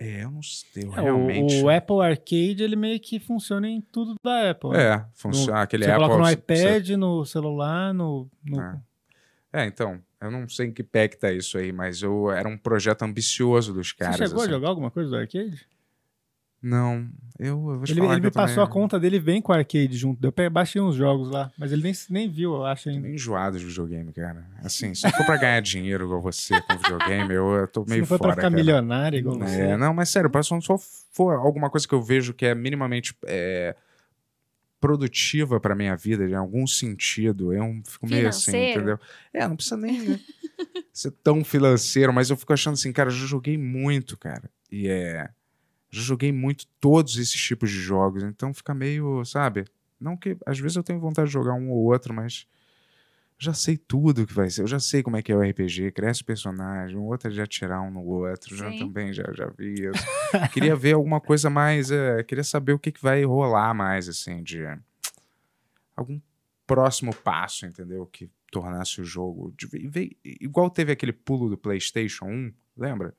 É, 0.00 0.22
eu 0.22 0.30
não 0.30 0.42
sei, 0.42 0.84
eu 0.84 0.92
é, 0.92 1.00
realmente... 1.00 1.56
O, 1.56 1.64
o, 1.64 1.68
Apple 1.68 2.00
Arcade, 2.00 2.62
ele 2.62 2.76
meio 2.76 3.00
que 3.00 3.18
funciona 3.18 3.68
em 3.68 3.80
tudo 3.80 4.14
da 4.22 4.50
Apple. 4.50 4.70
Né? 4.70 4.94
É, 4.94 5.04
funciona, 5.12 5.62
aquele 5.62 5.84
você 5.84 5.90
Apple... 5.90 6.04
Você 6.04 6.10
coloca 6.12 6.24
no 6.24 6.32
iPad, 6.32 6.86
você... 6.86 6.96
no 6.96 7.24
celular, 7.24 7.92
no... 7.92 8.30
no... 8.44 8.60
É. 8.60 8.87
é, 9.52 9.66
então, 9.66 10.00
eu 10.20 10.30
não 10.30 10.48
sei 10.48 10.66
em 10.66 10.72
que 10.72 10.82
pé 10.82 11.08
que 11.08 11.16
tá 11.16 11.32
isso 11.32 11.56
aí, 11.56 11.72
mas 11.72 12.02
eu, 12.02 12.30
era 12.30 12.48
um 12.48 12.56
projeto 12.56 13.02
ambicioso 13.02 13.72
dos 13.72 13.92
caras. 13.92 14.16
Você 14.16 14.26
chegou 14.26 14.42
assim. 14.42 14.50
a 14.50 14.54
jogar 14.54 14.68
alguma 14.68 14.90
coisa 14.90 15.10
do 15.10 15.16
arcade? 15.16 15.66
Não, 16.60 17.08
eu, 17.38 17.46
eu 17.46 17.60
vou 17.60 17.84
te 17.84 17.92
ele, 17.92 18.00
falar 18.00 18.14
ele 18.14 18.22
me 18.22 18.30
passou 18.32 18.56
também... 18.56 18.68
a 18.68 18.72
conta 18.72 18.98
dele, 18.98 19.20
vem 19.20 19.40
com 19.40 19.52
o 19.52 19.54
arcade 19.54 19.96
junto. 19.96 20.20
Eu 20.24 20.50
baixei 20.50 20.82
uns 20.82 20.96
jogos 20.96 21.30
lá, 21.30 21.52
mas 21.56 21.70
ele 21.70 21.82
nem, 21.82 21.92
nem 22.10 22.28
viu, 22.28 22.52
eu 22.56 22.64
acho 22.64 22.88
ainda. 22.88 23.08
Enjoado 23.08 23.56
de 23.56 23.64
videogame, 23.64 24.12
cara. 24.12 24.44
Assim, 24.62 24.92
se 24.92 25.08
for 25.12 25.24
pra 25.24 25.36
ganhar 25.36 25.60
dinheiro 25.60 26.04
igual 26.04 26.20
você 26.20 26.60
com 26.60 26.76
videogame, 26.76 27.32
eu, 27.32 27.48
eu 27.54 27.68
tô 27.68 27.84
meio 27.88 28.02
se 28.02 28.08
for 28.08 28.18
fora. 28.18 28.32
pra 28.32 28.42
ficar 28.42 28.50
cara. 28.50 28.56
milionário 28.56 29.18
igual 29.20 29.40
é, 29.40 29.46
você. 29.46 29.76
Não, 29.76 29.94
mas 29.94 30.08
sério, 30.08 30.28
se 30.42 30.60
só 30.60 30.76
for 31.12 31.36
alguma 31.36 31.70
coisa 31.70 31.86
que 31.86 31.94
eu 31.94 32.02
vejo 32.02 32.34
que 32.34 32.44
é 32.44 32.56
minimamente. 32.56 33.14
É, 33.24 33.76
produtiva 34.80 35.60
para 35.60 35.74
minha 35.74 35.96
vida, 35.96 36.28
em 36.28 36.34
algum 36.34 36.66
sentido. 36.66 37.52
Eu 37.52 37.80
fico 37.84 38.06
meio 38.06 38.28
assim, 38.28 38.70
entendeu? 38.70 38.98
É, 39.32 39.46
não 39.46 39.56
precisa 39.56 39.76
nem 39.76 40.00
né, 40.00 40.20
ser 40.92 41.10
tão 41.22 41.44
financeiro, 41.44 42.12
mas 42.12 42.30
eu 42.30 42.36
fico 42.36 42.52
achando 42.52 42.74
assim, 42.74 42.92
cara, 42.92 43.08
eu 43.08 43.14
já 43.14 43.26
joguei 43.26 43.58
muito, 43.58 44.16
cara. 44.16 44.50
E 44.70 44.88
é. 44.88 45.28
Já 45.90 46.02
joguei 46.02 46.30
muito 46.32 46.66
todos 46.80 47.16
esses 47.16 47.40
tipos 47.40 47.70
de 47.70 47.80
jogos, 47.80 48.22
então 48.22 48.52
fica 48.52 48.74
meio, 48.74 49.24
sabe? 49.24 49.64
Não 49.98 50.16
que 50.16 50.36
às 50.46 50.58
vezes 50.58 50.76
eu 50.76 50.82
tenho 50.82 51.00
vontade 51.00 51.28
de 51.28 51.32
jogar 51.32 51.54
um 51.54 51.70
ou 51.70 51.84
outro, 51.84 52.12
mas 52.12 52.46
já 53.38 53.54
sei 53.54 53.76
tudo 53.76 54.26
que 54.26 54.32
vai 54.34 54.50
ser. 54.50 54.62
Eu 54.62 54.66
já 54.66 54.80
sei 54.80 55.02
como 55.02 55.16
é 55.16 55.22
que 55.22 55.30
é 55.30 55.36
o 55.36 55.40
RPG, 55.42 55.92
cresce 55.92 56.22
o 56.22 56.24
personagem, 56.24 56.96
um 56.96 57.04
outro 57.04 57.28
é 57.28 57.30
já 57.32 57.46
tirar 57.46 57.80
um 57.82 57.90
no 57.90 58.02
outro, 58.04 58.56
já 58.56 58.70
Sim. 58.70 58.78
também 58.78 59.12
já, 59.12 59.24
já 59.32 59.46
vi 59.56 59.74
isso. 59.74 60.04
queria 60.52 60.74
ver 60.74 60.94
alguma 60.94 61.20
coisa 61.20 61.48
mais, 61.48 61.90
é, 61.90 62.22
queria 62.24 62.42
saber 62.44 62.72
o 62.72 62.78
que, 62.78 62.90
que 62.92 63.00
vai 63.02 63.24
rolar 63.24 63.72
mais, 63.74 64.08
assim, 64.08 64.42
de 64.42 64.64
algum 65.96 66.20
próximo 66.66 67.14
passo, 67.14 67.66
entendeu? 67.66 68.06
Que 68.06 68.30
tornasse 68.50 69.00
o 69.00 69.04
jogo. 69.04 69.52
de- 69.56 69.88
ve- 69.88 70.16
igual 70.24 70.70
teve 70.70 70.92
aquele 70.92 71.12
pulo 71.12 71.48
do 71.48 71.56
PlayStation 71.58 72.26
1, 72.26 72.52
lembra? 72.76 73.14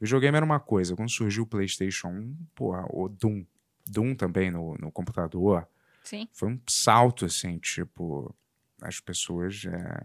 O 0.00 0.04
videogame 0.04 0.36
era 0.36 0.44
uma 0.44 0.60
coisa, 0.60 0.96
quando 0.96 1.10
surgiu 1.10 1.44
o 1.44 1.46
PlayStation 1.46 2.08
1, 2.08 2.36
porra, 2.54 2.84
o 2.90 3.08
Doom. 3.08 3.44
Doom 3.86 4.14
também 4.14 4.50
no, 4.50 4.74
no 4.78 4.90
computador 4.90 5.68
Sim. 6.02 6.26
foi 6.32 6.48
um 6.48 6.60
salto, 6.66 7.26
assim, 7.26 7.58
tipo, 7.58 8.34
as 8.84 9.00
pessoas. 9.00 9.64
É, 9.66 10.04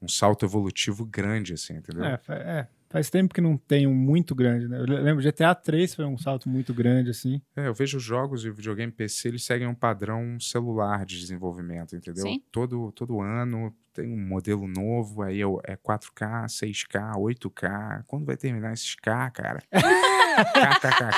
um 0.00 0.06
salto 0.06 0.44
evolutivo 0.46 1.04
grande, 1.04 1.54
assim, 1.54 1.74
entendeu? 1.74 2.04
É, 2.04 2.20
é, 2.28 2.68
faz 2.88 3.10
tempo 3.10 3.34
que 3.34 3.40
não 3.40 3.56
tem 3.56 3.84
um 3.84 3.92
muito 3.92 4.32
grande, 4.32 4.68
né? 4.68 4.78
Eu 4.78 4.84
le- 4.84 5.00
lembro, 5.00 5.20
GTA 5.20 5.52
3 5.56 5.92
foi 5.92 6.04
um 6.04 6.16
salto 6.16 6.48
muito 6.48 6.72
grande, 6.72 7.10
assim. 7.10 7.42
É, 7.56 7.66
eu 7.66 7.74
vejo 7.74 7.96
os 7.98 8.02
jogos 8.04 8.44
e 8.44 8.48
o 8.48 8.54
videogame 8.54 8.92
PC, 8.92 9.26
eles 9.26 9.44
seguem 9.44 9.66
um 9.66 9.74
padrão 9.74 10.38
celular 10.38 11.04
de 11.04 11.18
desenvolvimento, 11.18 11.96
entendeu? 11.96 12.22
Sim. 12.22 12.40
Todo, 12.52 12.92
todo 12.92 13.20
ano 13.20 13.74
tem 13.92 14.12
um 14.12 14.24
modelo 14.24 14.68
novo, 14.68 15.22
aí 15.22 15.40
é 15.42 15.72
é 15.72 15.76
4K, 15.76 16.46
6K, 16.48 17.16
8K. 17.16 18.04
Quando 18.06 18.24
vai 18.24 18.36
terminar 18.36 18.72
esses 18.72 18.94
K, 18.94 19.30
cara? 19.32 19.60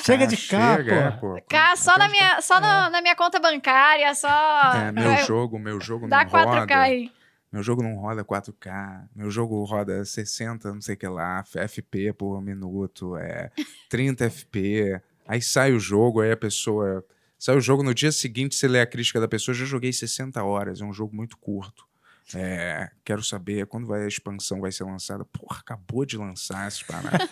Chega 0.04 0.26
de 0.26 0.36
K, 0.36 0.76
chega, 0.76 0.94
é, 0.94 1.10
pô. 1.12 1.40
Cá, 1.48 1.76
só 1.76 1.96
na 1.98 2.08
minha, 2.08 2.40
só 2.40 2.60
na, 2.60 2.90
na 2.90 3.02
minha 3.02 3.14
conta 3.14 3.38
bancária, 3.38 4.14
só. 4.14 4.28
É, 4.74 4.92
meu 4.92 5.16
jogo, 5.24 5.58
meu 5.58 5.80
jogo 5.80 6.08
Dá 6.08 6.24
não 6.24 6.30
4K 6.30 6.60
roda. 6.60 6.80
aí. 6.80 7.12
Meu 7.52 7.62
jogo 7.62 7.82
não 7.82 7.96
roda 7.96 8.24
4K, 8.24 9.08
meu 9.14 9.30
jogo 9.30 9.64
roda 9.64 10.04
60, 10.04 10.72
não 10.72 10.80
sei 10.80 10.94
o 10.94 10.98
que 10.98 11.08
lá, 11.08 11.42
FP 11.42 12.12
por 12.12 12.40
minuto, 12.40 13.16
é 13.16 13.50
30 13.88 14.30
FP. 14.30 15.00
Aí 15.26 15.42
sai 15.42 15.72
o 15.72 15.80
jogo, 15.80 16.20
aí 16.20 16.30
a 16.30 16.36
pessoa. 16.36 17.04
Sai 17.36 17.56
o 17.56 17.60
jogo 17.60 17.82
no 17.82 17.94
dia 17.94 18.12
seguinte, 18.12 18.54
você 18.54 18.68
lê 18.68 18.80
a 18.80 18.86
crítica 18.86 19.18
da 19.18 19.26
pessoa, 19.26 19.54
já 19.54 19.64
joguei 19.64 19.92
60 19.92 20.42
horas, 20.44 20.80
é 20.80 20.84
um 20.84 20.92
jogo 20.92 21.16
muito 21.16 21.36
curto. 21.38 21.89
É, 22.34 22.90
quero 23.04 23.22
saber 23.22 23.66
quando 23.66 23.86
vai 23.86 24.04
a 24.04 24.08
expansão 24.08 24.60
vai 24.60 24.70
ser 24.72 24.84
lançada. 24.84 25.24
Porra, 25.24 25.58
acabou 25.60 26.04
de 26.04 26.16
lançar 26.16 26.66
essas 26.66 26.82
paradas. 26.82 27.28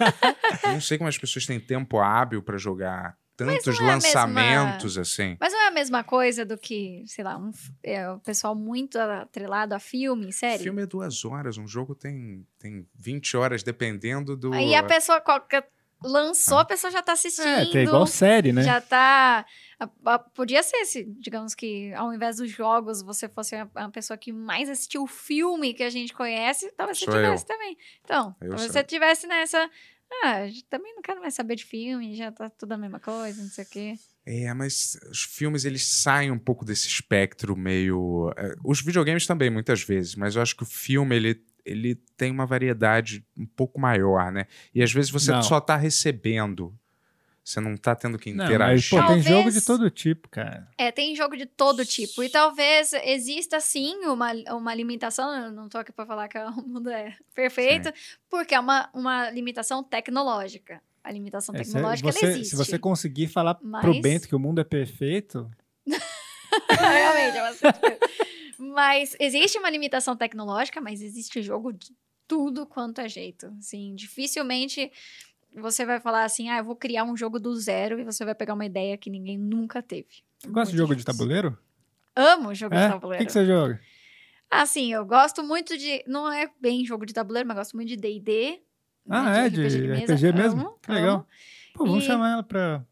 Eu 0.65 0.73
não 0.73 0.81
sei 0.81 0.99
como 0.99 1.09
as 1.09 1.19
pessoas 1.19 1.47
têm 1.47 1.61
tempo 1.61 1.99
hábil 1.99 2.43
pra 2.43 2.57
jogar 2.59 3.17
tantos 3.37 3.69
é 3.69 3.71
a 3.71 3.73
mesma- 3.73 3.93
lançamentos 3.93 4.99
assim. 4.99 5.37
Mas 5.39 5.53
não 5.53 5.61
é 5.61 5.69
a 5.69 5.71
mesma 5.71 6.03
coisa 6.03 6.45
do 6.45 6.59
que, 6.59 7.05
sei 7.07 7.23
lá, 7.23 7.39
um, 7.39 7.53
é, 7.85 8.11
o 8.11 8.19
pessoal 8.19 8.53
muito 8.55 8.99
atrelado 8.99 9.75
a 9.75 9.79
filme, 9.79 10.33
série. 10.33 10.65
Filme 10.65 10.83
é 10.83 10.87
duas 10.87 11.25
horas, 11.25 11.57
um 11.57 11.67
jogo 11.69 11.95
tem, 11.95 12.45
tem 12.59 12.85
20 12.99 13.37
horas, 13.37 13.63
dependendo 13.63 14.37
do. 14.37 14.53
Aí 14.53 14.75
a 14.75 14.83
pessoa 14.83 15.21
qualquer- 15.21 15.69
lançou, 16.03 16.59
a 16.59 16.65
pessoa 16.65 16.91
já 16.91 17.03
tá 17.03 17.13
assistindo. 17.13 17.47
É, 17.47 17.67
tem 17.67 17.85
igual 17.85 18.07
série, 18.07 18.53
né? 18.53 18.63
Já 18.63 18.81
tá. 18.81 19.45
podia 20.35 20.63
ser 20.63 20.85
se, 20.85 21.05
digamos 21.19 21.55
que, 21.55 21.93
ao 21.95 22.13
invés 22.13 22.37
dos 22.37 22.51
jogos, 22.51 23.03
você 23.03 23.29
fosse 23.29 23.57
a, 23.57 23.89
pessoa 23.91 24.17
que 24.17 24.33
mais 24.33 24.69
assistiu 24.69 25.03
o 25.03 25.07
filme 25.07 25.75
que 25.75 25.83
a 25.83 25.91
gente 25.91 26.13
conhece, 26.13 26.73
talvez 26.77 26.99
você 26.99 27.05
Sou 27.05 27.15
tivesse 27.15 27.47
também. 27.47 27.77
Então, 28.05 28.35
Eu 28.41 28.51
talvez 28.51 28.63
sou. 28.63 28.73
você 28.73 28.85
tivesse 28.85 29.27
nessa. 29.27 29.71
Ah, 30.25 30.47
também 30.71 30.95
não 30.95 31.03
quero 31.03 31.21
mais 31.21 31.35
saber 31.35 31.55
de 31.55 31.65
filme, 31.65 32.17
já 32.17 32.33
tá 32.33 32.49
tudo 32.49 32.73
a 32.73 32.79
mesma 32.79 32.99
coisa, 32.99 33.43
não 33.43 33.51
sei 33.51 33.65
o 33.65 33.69
quê. 33.69 33.95
É, 34.31 34.53
mas 34.53 34.99
os 35.11 35.23
filmes 35.23 35.65
eles 35.65 35.87
saem 35.87 36.31
um 36.31 36.39
pouco 36.39 36.63
desse 36.63 36.87
espectro 36.87 37.57
meio. 37.57 38.31
é, 38.37 38.55
os 38.63 38.83
videogames 38.83 39.27
também, 39.27 39.49
muitas 39.49 39.83
vezes, 39.83 40.15
mas 40.15 40.37
eu 40.37 40.43
acho 40.43 40.55
que 40.55 40.63
o 40.63 40.67
filme 40.67 41.17
ele, 41.17 41.43
ele 41.69 41.95
tem 42.17 42.31
uma 42.31 42.47
variedade 42.47 43.25
um 43.37 43.47
pouco 43.47 43.81
maior, 43.81 44.33
né? 44.33 44.47
E 44.75 44.83
às 44.83 44.93
vezes 44.93 45.11
você 45.11 45.31
Não. 45.33 45.43
só 45.43 45.61
tá 45.61 45.77
recebendo. 45.77 46.75
Você 47.45 47.61
não 47.61 47.79
tá 47.79 47.95
tendo 47.97 48.19
que 48.19 48.31
Não, 48.33 48.45
interagir. 48.45 48.75
mas, 48.77 48.89
pô, 48.91 48.97
tem 48.97 49.23
Talvez- 49.23 49.25
jogo 49.25 49.51
de 49.51 49.65
todo 49.65 49.91
tipo, 49.91 50.29
cara. 50.29 50.69
É, 50.77 50.93
tem 50.93 51.17
jogo 51.17 51.35
de 51.35 51.47
todo 51.47 51.83
tipo. 51.87 52.23
E 52.23 52.29
talvez 52.29 52.93
exista 52.93 53.59
sim 53.59 54.05
uma, 54.05 54.33
uma 54.51 54.75
limitação. 54.75 55.33
Eu 55.47 55.51
não 55.51 55.67
tô 55.67 55.79
aqui 55.79 55.91
pra 55.91 56.05
falar 56.05 56.29
que 56.29 56.37
o 56.61 56.67
mundo 56.67 56.91
é 56.91 57.17
perfeito, 57.35 57.91
porque 58.29 58.55
é 58.55 58.61
uma, 58.61 58.91
uma 58.93 59.31
limitação 59.31 59.83
tecnológica. 59.83 60.83
A 61.03 61.11
limitação 61.11 61.55
É, 61.55 61.59
tecnológica 61.63 62.13
você, 62.13 62.25
ela 62.27 62.35
existe. 62.35 62.51
se 62.51 62.57
você 62.57 62.79
conseguir 62.79 63.29
falar 63.29 63.55
pro 63.55 63.67
Mas- 63.67 64.03
Bento 64.03 64.29
que 64.29 64.37
o 64.37 64.39
mundo 64.39 64.61
é 64.61 64.65
perfeito, 64.65 65.51
Realmente, 66.69 67.37
é 67.37 67.41
bastante. 67.41 67.98
Mas 68.59 69.17
existe 69.21 69.59
uma 69.59 69.71
limitação 69.71 70.17
tecnológica, 70.17 70.81
mas 70.81 71.01
existe 71.01 71.43
jogo 71.43 71.73
de 71.73 71.95
tudo 72.27 72.67
quanto 72.67 73.01
é 73.01 73.09
jeito. 73.09 73.47
Assim, 73.59 73.95
dificilmente 73.95 74.91
você 75.55 75.85
vai 75.87 75.99
falar 76.01 76.25
assim, 76.25 76.49
ah, 76.51 76.59
eu 76.59 76.65
vou 76.65 76.77
criar 76.77 77.05
um 77.05 77.17
jogo 77.17 77.39
do 77.39 77.55
zero 77.57 77.99
e 78.01 78.05
você 78.05 78.25
vai 78.25 78.35
pegar 78.35 78.55
uma 78.55 78.67
ideia 78.67 78.97
que 78.99 79.09
ninguém 79.11 79.39
nunca 79.39 79.81
teve. 79.83 80.23
você 80.39 80.49
gosta 80.51 80.73
de 80.73 80.79
jogo 80.79 80.95
de 80.95 81.05
tabuleiro? 81.05 81.57
Amo 82.15 82.55
jogo 82.55 82.75
É? 82.75 82.81
de 82.81 82.87
O 82.87 82.93
tabuleiro. 82.95 83.23
que, 83.25 83.27
que 83.27 83.33
você 83.33 83.47
joga? 83.47 83.81
Assim, 84.51 84.93
eu 84.93 85.05
gosto 85.05 85.43
muito 85.43 85.77
de. 85.77 86.03
Não 86.07 86.31
é 86.33 86.51
bem 86.61 86.85
jogo 86.85 87.05
de 87.07 87.13
tabuleiro, 87.13 87.47
mas 87.47 87.57
gosto 87.59 87.77
muito 87.77 87.89
de 87.89 87.97
DD. 87.97 88.61
Ah, 89.09 89.23
né, 89.25 89.47
é? 89.47 89.49
De 89.51 89.63
RPG, 89.67 89.87
mesa. 90.07 90.33
mesmo? 90.33 90.61
Amo, 90.63 90.79
Que 90.83 90.91
legal. 90.93 91.15
amo. 91.17 91.27
Pô, 91.75 91.85
vamos 91.87 92.05
E- 92.05 92.07
chamar 92.07 92.33
ela 92.33 92.43
pra, 92.43 92.85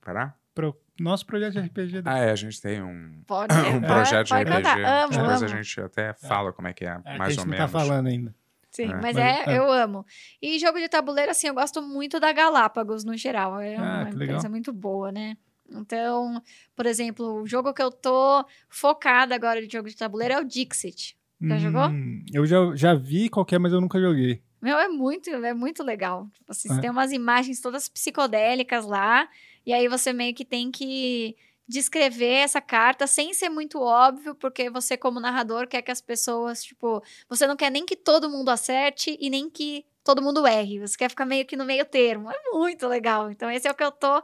Parar? 0.00 0.38
pra 0.54 0.72
nosso 1.00 1.24
projeto 1.26 1.52
de 1.54 1.60
RPG. 1.60 2.02
Ah, 2.04 2.18
é, 2.18 2.30
a 2.30 2.34
gente 2.36 2.60
tem 2.60 2.82
um, 2.82 3.22
Pode, 3.26 3.54
um 3.54 3.80
projeto 3.80 4.28
de 4.28 4.34
RPG. 4.34 4.84
Amo, 4.84 5.10
Depois 5.12 5.42
amo. 5.42 5.44
a 5.44 5.48
gente 5.48 5.80
até 5.80 6.12
fala 6.12 6.52
como 6.52 6.68
é 6.68 6.72
que 6.72 6.84
é, 6.84 6.88
É, 6.88 7.00
que 7.00 7.08
a 7.08 7.18
mais 7.18 7.32
gente 7.34 7.40
ou 7.40 7.46
não 7.46 7.50
menos. 7.52 7.72
tá 7.72 7.78
falando 7.78 8.06
ainda. 8.06 8.34
Sim, 8.70 8.84
É. 8.84 8.86
mas 8.94 9.02
Mas, 9.02 9.16
é, 9.16 9.44
é. 9.52 9.58
eu 9.58 9.70
amo. 9.70 10.04
E 10.40 10.58
jogo 10.58 10.78
de 10.78 10.88
tabuleiro, 10.88 11.30
assim, 11.30 11.46
eu 11.48 11.54
gosto 11.54 11.82
muito 11.82 12.18
da 12.18 12.32
Galápagos 12.32 13.04
no 13.04 13.16
geral. 13.16 13.60
É 13.60 13.76
Ah, 13.76 13.80
uma 13.80 14.04
que 14.06 14.16
legal. 14.16 14.36
empresa 14.36 14.48
muito 14.48 14.72
boa, 14.72 15.12
né? 15.12 15.36
Então, 15.70 16.40
por 16.76 16.86
exemplo, 16.86 17.42
o 17.42 17.46
jogo 17.46 17.72
que 17.72 17.82
eu 17.82 17.90
tô 17.90 18.44
focada 18.68 19.34
agora 19.34 19.64
de 19.66 19.72
jogo 19.72 19.88
de 19.88 19.96
tabuleiro 19.96 20.34
é 20.34 20.40
o 20.40 20.44
Dixit. 20.44 21.16
Já 21.40 21.58
jogou? 21.58 21.88
Hum, 21.88 22.24
Eu 22.32 22.46
já, 22.46 22.56
já 22.76 22.94
vi 22.94 23.28
qualquer, 23.28 23.58
mas 23.58 23.72
eu 23.72 23.80
nunca 23.80 23.98
joguei. 24.00 24.42
Meu, 24.60 24.78
é 24.78 24.86
muito, 24.88 25.28
é 25.28 25.52
muito 25.52 25.82
legal. 25.82 26.28
Tipo, 26.34 26.52
assim, 26.52 26.72
É. 26.72 26.80
Tem 26.80 26.88
umas 26.90 27.10
imagens 27.10 27.60
todas 27.60 27.88
psicodélicas 27.88 28.86
lá, 28.86 29.28
e 29.64 29.72
aí 29.72 29.88
você 29.88 30.12
meio 30.12 30.34
que 30.34 30.44
tem 30.44 30.70
que 30.70 31.36
descrever 31.66 32.34
essa 32.34 32.60
carta 32.60 33.06
sem 33.06 33.32
ser 33.32 33.48
muito 33.48 33.80
óbvio, 33.80 34.34
porque 34.34 34.68
você, 34.68 34.96
como 34.96 35.20
narrador, 35.20 35.66
quer 35.66 35.82
que 35.82 35.90
as 35.90 36.00
pessoas, 36.00 36.62
tipo, 36.62 37.02
você 37.28 37.46
não 37.46 37.56
quer 37.56 37.70
nem 37.70 37.86
que 37.86 37.96
todo 37.96 38.28
mundo 38.28 38.50
acerte 38.50 39.16
e 39.20 39.30
nem 39.30 39.48
que 39.48 39.84
todo 40.04 40.22
mundo 40.22 40.46
erre. 40.46 40.80
Você 40.80 40.96
quer 40.96 41.08
ficar 41.08 41.24
meio 41.24 41.46
que 41.46 41.56
no 41.56 41.64
meio 41.64 41.84
termo. 41.84 42.30
É 42.30 42.50
muito 42.52 42.86
legal. 42.88 43.30
Então, 43.30 43.50
esse 43.50 43.66
é 43.66 43.70
o 43.70 43.74
que 43.74 43.84
eu 43.84 43.92
tô 43.92 44.22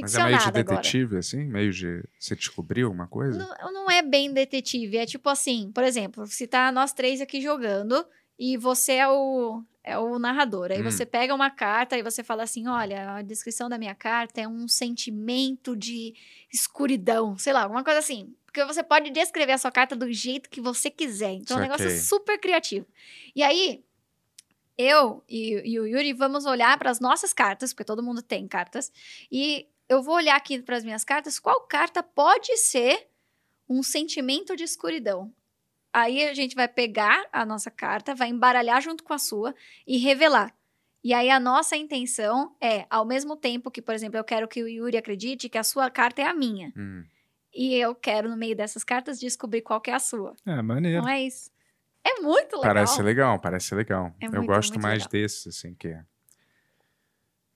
Mas 0.00 0.14
é 0.14 0.24
meio 0.24 0.38
de 0.38 0.44
agora. 0.44 0.64
detetive, 0.64 1.16
assim? 1.16 1.44
Meio 1.44 1.72
de. 1.72 2.04
Você 2.18 2.36
descobriu 2.36 2.86
alguma 2.86 3.06
coisa? 3.06 3.38
Não, 3.38 3.72
não 3.72 3.90
é 3.90 4.02
bem 4.02 4.32
detetive. 4.32 4.96
É 4.96 5.06
tipo 5.06 5.28
assim, 5.28 5.70
por 5.72 5.84
exemplo, 5.84 6.26
se 6.26 6.46
tá 6.46 6.70
nós 6.70 6.92
três 6.92 7.20
aqui 7.20 7.40
jogando 7.40 8.06
e 8.38 8.56
você 8.56 8.94
é 8.94 9.08
o, 9.08 9.62
é 9.84 9.98
o 9.98 10.18
narrador. 10.18 10.72
Aí 10.72 10.80
Hum. 10.80 10.90
você 10.90 11.04
pega 11.04 11.34
uma 11.34 11.50
carta 11.50 11.96
e 11.96 12.02
você 12.02 12.24
fala 12.24 12.42
assim: 12.42 12.66
olha, 12.66 13.16
a 13.16 13.22
descrição 13.22 13.68
da 13.68 13.76
minha 13.78 13.94
carta 13.94 14.40
é 14.40 14.48
um 14.48 14.66
sentimento 14.66 15.76
de 15.76 16.14
escuridão, 16.50 17.36
sei 17.36 17.52
lá, 17.52 17.62
alguma 17.64 17.84
coisa 17.84 17.98
assim. 17.98 18.34
Porque 18.46 18.64
você 18.64 18.82
pode 18.82 19.10
descrever 19.10 19.52
a 19.52 19.58
sua 19.58 19.70
carta 19.70 19.94
do 19.94 20.10
jeito 20.12 20.48
que 20.48 20.60
você 20.60 20.90
quiser. 20.90 21.32
Então 21.32 21.58
o 21.58 21.60
negócio 21.60 21.86
é 21.86 21.90
super 21.98 22.38
criativo. 22.38 22.86
E 23.36 23.42
aí, 23.42 23.84
eu 24.78 25.22
e, 25.28 25.60
e 25.64 25.78
o 25.78 25.86
Yuri 25.86 26.12
vamos 26.12 26.46
olhar 26.46 26.78
para 26.78 26.90
as 26.90 26.98
nossas 27.00 27.32
cartas, 27.32 27.72
porque 27.72 27.84
todo 27.84 28.02
mundo 28.02 28.22
tem 28.22 28.48
cartas, 28.48 28.92
e 29.30 29.66
eu 29.88 30.02
vou 30.02 30.14
olhar 30.14 30.36
aqui 30.36 30.62
para 30.62 30.76
as 30.76 30.84
minhas 30.84 31.04
cartas, 31.04 31.38
qual 31.38 31.60
carta 31.62 32.02
pode 32.02 32.56
ser 32.56 33.06
um 33.68 33.82
sentimento 33.82 34.56
de 34.56 34.64
escuridão. 34.64 35.32
Aí 35.94 36.28
a 36.28 36.34
gente 36.34 36.56
vai 36.56 36.66
pegar 36.66 37.24
a 37.32 37.46
nossa 37.46 37.70
carta, 37.70 38.16
vai 38.16 38.28
embaralhar 38.28 38.82
junto 38.82 39.04
com 39.04 39.14
a 39.14 39.18
sua 39.18 39.54
e 39.86 39.96
revelar. 39.96 40.52
E 41.04 41.14
aí 41.14 41.30
a 41.30 41.38
nossa 41.38 41.76
intenção 41.76 42.52
é, 42.60 42.84
ao 42.90 43.04
mesmo 43.04 43.36
tempo 43.36 43.70
que, 43.70 43.80
por 43.80 43.94
exemplo, 43.94 44.18
eu 44.18 44.24
quero 44.24 44.48
que 44.48 44.60
o 44.60 44.66
Yuri 44.66 44.96
acredite 44.96 45.48
que 45.48 45.56
a 45.56 45.62
sua 45.62 45.88
carta 45.88 46.20
é 46.20 46.26
a 46.26 46.34
minha. 46.34 46.72
Hum. 46.76 47.04
E 47.54 47.76
eu 47.76 47.94
quero, 47.94 48.28
no 48.28 48.36
meio 48.36 48.56
dessas 48.56 48.82
cartas, 48.82 49.20
descobrir 49.20 49.62
qual 49.62 49.80
que 49.80 49.88
é 49.88 49.94
a 49.94 50.00
sua. 50.00 50.34
É, 50.44 50.60
maneiro. 50.60 51.00
Não 51.00 51.08
é 51.08 51.22
isso? 51.22 51.48
É 52.02 52.20
muito 52.20 52.56
legal. 52.56 52.74
Parece 52.74 53.00
legal, 53.00 53.38
parece 53.38 53.72
legal. 53.76 54.12
É 54.20 54.26
Eu 54.26 54.32
muito, 54.32 54.46
gosto 54.46 54.72
muito 54.72 54.82
mais 54.82 55.04
legal. 55.04 55.10
desses, 55.12 55.46
assim, 55.46 55.74
que 55.74 55.96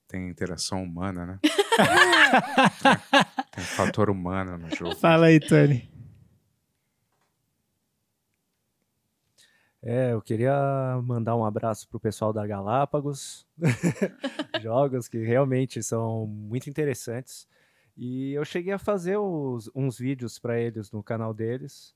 tem 0.07 0.29
interação 0.29 0.81
humana, 0.81 1.25
né? 1.25 1.39
tem 3.51 3.65
fator 3.65 4.09
humano 4.09 4.57
no 4.57 4.73
jogo. 4.73 4.95
Fala 4.95 5.25
aí, 5.25 5.41
Tony. 5.41 5.98
É, 9.81 10.11
eu 10.11 10.21
queria 10.21 10.99
mandar 11.03 11.35
um 11.37 11.45
abraço 11.45 11.87
pro 11.87 11.99
pessoal 11.99 12.33
da 12.33 12.45
Galápagos. 12.45 13.45
Jogos 14.61 15.07
que 15.07 15.23
realmente 15.23 15.81
são 15.83 16.25
muito 16.27 16.69
interessantes. 16.69 17.47
E 17.97 18.31
eu 18.33 18.43
cheguei 18.45 18.73
a 18.73 18.79
fazer 18.79 19.17
os- 19.17 19.69
uns 19.75 19.97
vídeos 19.97 20.39
para 20.39 20.59
eles 20.59 20.91
no 20.91 21.03
canal 21.03 21.33
deles. 21.33 21.93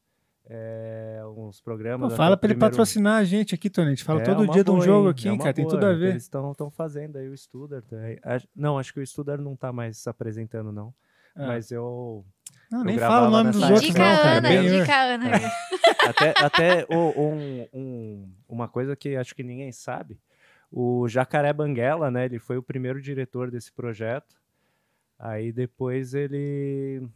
é, 0.50 1.22
uns 1.38 1.60
Pô, 1.62 1.64
programas. 1.64 2.08
até 2.08 2.18
fala 2.18 2.36
o 2.36 2.38
pra 2.38 2.48
ele 2.48 2.56
primeiro- 2.56 2.72
patrocinar 2.74 3.16
a 3.22 3.24
gente 3.24 3.56
aqui, 3.56 3.70
Tony. 3.70 3.88
A 3.88 3.90
gente 3.92 4.04
fala 4.04 4.22
É 4.22 4.26
todo 4.26 4.46
dia 4.52 4.62
de 4.62 4.70
um 4.70 4.74
boa, 4.76 4.86
jogo 4.86 5.06
hein? 5.08 5.12
aqui, 5.12 5.28
É 5.30 5.38
cara. 5.38 5.54
Tem 5.54 5.64
boa, 5.64 5.74
tudo 5.76 5.86
a 5.86 5.94
que 5.94 6.00
ver. 6.00 6.10
Eles 6.10 6.24
estão 6.24 6.70
fazendo 6.70 7.18
aí 7.18 7.30
o 7.30 7.38
Studart. 7.38 7.86
aí. 7.94 8.20
Acho- 8.22 8.48
Não, 8.54 8.78
acho 8.78 8.94
que 8.94 9.00
o 9.00 9.08
Studart 9.08 9.40
não 9.42 9.56
tá 9.56 9.72
mais 9.72 10.06
apresentando, 10.06 10.72
não. 10.74 10.94
Ah. 11.34 11.48
Mas 11.48 11.72
eu. 11.72 12.26
Não, 12.70 12.80
eu 12.80 12.86
nem 12.86 12.98
fala 13.00 13.28
o 13.30 13.32
nome 13.32 13.52
dos 13.52 13.62
outros, 13.64 13.82
Dica 13.84 14.00
não, 14.00 14.18
cara. 14.18 14.38
Ana, 14.40 14.50
Bem, 14.50 14.80
dica 14.82 15.02
Ana. 15.02 15.30
Até 16.08 16.34
até 16.38 16.86
o- 16.90 17.22
um, 17.30 17.68
um- 17.74 18.32
uma 18.48 18.68
coisa 18.68 18.96
que 18.96 19.16
acho 19.16 19.36
que 19.36 19.44
ninguém 19.44 19.72
sabe. 19.72 20.20
O 20.72 21.08
Jacaré 21.08 21.54
Banguela, 21.54 22.10
né? 22.10 22.26
Ele 22.26 22.40
foi 22.40 22.58
o 22.58 22.64
primeiro 22.64 23.02
diretor 23.02 23.52
desse 23.52 23.72
projeto. 23.72 24.36
Aí 25.20 25.52
depois 25.52 26.14
ele 26.14 27.08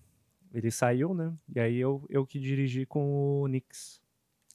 ele 0.54 0.72
saiu, 0.72 1.14
né? 1.14 1.34
E 1.54 1.60
aí 1.60 1.78
eu, 1.78 2.06
eu 2.10 2.26
que 2.26 2.40
dirigi 2.40 2.86
com 2.86 3.42
o 3.42 3.48
Nix. 3.48 4.02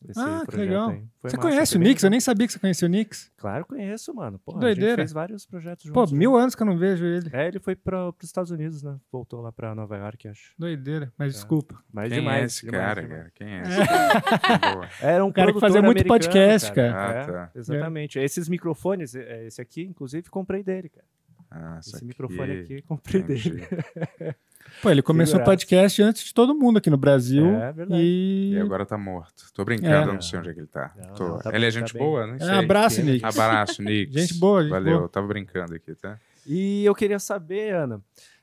Esse 0.09 0.21
Ah, 0.21 0.45
que 0.49 0.57
legal. 0.57 0.91
aí. 0.91 1.05
Foi 1.21 1.31
Você 1.31 1.37
massa, 1.37 1.49
conhece 1.49 1.77
o 1.77 1.81
Nix? 1.81 2.03
Eu 2.03 2.11
nem 2.11 2.21
sabia 2.21 2.47
que 2.47 2.53
você 2.53 2.59
conhecia 2.59 2.87
o 2.87 2.91
Nix. 2.91 3.31
Claro, 3.37 3.65
conheço, 3.67 4.13
mano. 4.15 4.39
Porra, 4.39 4.59
Que 4.61 4.65
a 4.65 4.69
gente 4.71 4.79
doideira. 4.79 5.03
fez 5.03 5.13
vários 5.13 5.47
projetos 5.47 5.91
Pô, 5.91 6.01
juntos. 6.01 6.13
mil 6.13 6.33
né? 6.37 6.43
anos 6.43 6.55
que 6.55 6.63
eu 6.63 6.67
não 6.67 6.77
vejo 6.77 7.05
ele. 7.05 7.31
É, 7.33 7.47
ele 7.49 7.59
foi 7.61 7.77
para 7.77 8.09
os 8.09 8.15
Estados 8.23 8.51
Unidos, 8.51 8.83
né? 8.83 8.97
Voltou 9.11 9.41
lá 9.41 9.53
para 9.53 9.75
Nova 9.75 9.97
York, 9.97 10.29
acho. 10.29 10.53
Doideira, 10.59 11.13
mas 11.17 11.33
É. 11.33 11.37
desculpa. 11.37 11.79
Mas 11.93 12.09
Quem 12.09 12.19
demais. 12.21 12.43
é 12.43 12.47
esse 12.47 12.67
demais, 12.67 12.83
cara, 12.85 13.03
demais. 13.03 13.19
cara? 13.21 13.33
Quem 13.35 13.49
é 13.49 13.63
esse 13.63 13.87
cara? 13.87 14.75
Boa. 14.75 14.89
Era 15.01 15.25
um 15.25 15.33
cara 15.33 15.53
que 15.53 15.61
fazia 15.61 15.83
muito 15.83 16.05
podcast, 16.05 16.73
cara. 16.73 16.93
cara. 16.93 17.13
É, 17.19 17.23
Ah, 17.23 17.27
tá. 17.27 17.51
Exatamente. 17.55 18.19
Esses 18.19 18.49
microfones, 18.49 19.15
é, 19.15 19.47
esse 19.47 19.61
aqui, 19.61 19.83
inclusive, 19.83 20.29
comprei 20.31 20.63
dele, 20.63 20.89
cara. 20.89 21.07
Ah, 21.55 21.79
Esse 21.81 22.03
microfone 22.05 22.61
aqui, 22.61 22.81
comprei 22.83 23.21
Entendi. 23.21 23.51
dele. 23.51 23.67
Pô, 24.81 24.91
ele 24.91 25.03
começou 25.03 25.41
o 25.41 25.45
podcast 25.45 26.01
antes 26.03 26.25
de 26.25 26.33
todo 26.35 26.55
mundo 26.55 26.79
aqui 26.79 26.89
no 26.91 26.97
Brasil. 26.97 27.47
É 27.57 27.73
verdade. 27.73 28.01
E. 28.03 28.53
E 28.55 28.59
agora 28.61 28.87
tá 28.87 28.97
morto. 28.97 29.45
Tô 29.53 29.65
brincando, 29.65 30.09
É. 30.09 30.11
eu 30.11 30.15
não 30.15 30.21
sei 30.21 30.39
onde 30.39 30.51
é 30.51 30.55
que 30.55 30.61
ele 30.61 30.67
tá. 30.67 30.93
Não, 30.97 31.15
Tô- 31.15 31.29
não, 31.29 31.39
tá 31.39 31.51
ele 31.51 31.59
é 31.59 31.61
bem, 31.61 31.71
gente 31.71 31.93
tá 31.93 31.99
boa, 31.99 32.27
né? 32.27 32.37
É, 32.41 32.45
Sei. 32.45 32.55
abraço, 32.55 32.97
Sim. 32.97 33.03
Nick. 33.03 33.25
Abraço, 33.25 33.83
Nix. 33.83 34.13
Gente 34.13 34.35
boa, 34.39 34.63
gente 34.63 34.71
Valeu, 34.71 34.99
boa. 34.99 35.09
tava 35.09 35.27
brincando 35.27 35.75
aqui, 35.75 35.95
tá? 35.95 36.19
E 36.47 36.85
eu 36.85 36.95
queria 36.95 37.19
saber, 37.19 37.75
Ana, 37.75 38.01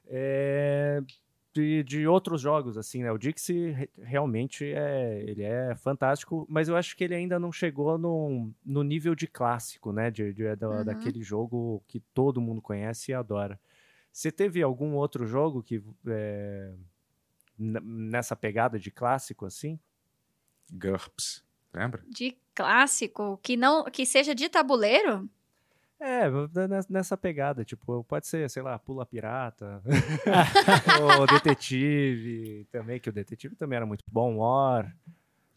é, 0.08 1.02
de, 1.54 1.84
de 1.84 2.08
outros 2.08 2.40
jogos, 2.42 2.78
assim, 2.78 3.04
né? 3.04 3.12
O 3.12 3.18
Dixie 3.18 3.72
re- 3.72 3.90
realmente 4.02 4.64
é, 4.66 5.24
ele 5.28 5.44
é 5.44 5.76
fantástico, 5.76 6.46
mas 6.50 6.70
eu 6.70 6.76
acho 6.78 6.96
que 6.96 7.04
ele 7.04 7.16
ainda 7.16 7.38
não 7.40 7.52
chegou 7.52 7.98
no, 7.98 8.52
no 8.66 8.84
nível 8.84 9.14
de 9.16 9.28
clássico, 9.28 9.92
né? 9.92 10.10
De, 10.10 10.34
de- 10.34 10.56
da- 10.56 10.70
Uhum. 10.70 10.86
Daquele 10.86 11.22
jogo 11.22 11.84
que 11.88 12.00
todo 12.14 12.40
mundo 12.40 12.62
conhece 12.62 13.12
e 13.12 13.14
adora. 13.14 13.60
Você 14.12 14.32
teve 14.32 14.62
algum 14.62 14.96
outro 14.96 15.26
jogo 15.26 15.62
que 15.64 15.84
é, 16.08 16.74
nessa 17.58 18.36
pegada 18.36 18.80
de 18.80 18.92
clássico, 18.92 19.46
assim? 19.46 19.80
GURPS. 20.72 21.44
Lembra? 21.74 22.04
De 22.08 22.38
clássico, 22.56 23.40
que 23.44 23.56
não 23.56 23.86
que 23.86 24.06
seja 24.06 24.34
de 24.34 24.50
tabuleiro? 24.50 25.30
É, 26.00 26.30
nessa 26.90 27.18
pegada, 27.18 27.66
tipo, 27.66 28.04
pode 28.06 28.26
ser, 28.26 28.50
sei 28.50 28.64
lá, 28.64 28.80
Pula 28.80 29.06
Pirata, 29.06 29.84
ou 31.20 31.28
Detetive 31.28 32.66
também, 32.72 33.02
que 33.02 33.10
o 33.10 33.12
Detetive 33.14 33.54
também 33.56 33.76
era 33.76 33.86
muito 33.86 34.06
bom, 34.08 34.38
War, 34.38 34.96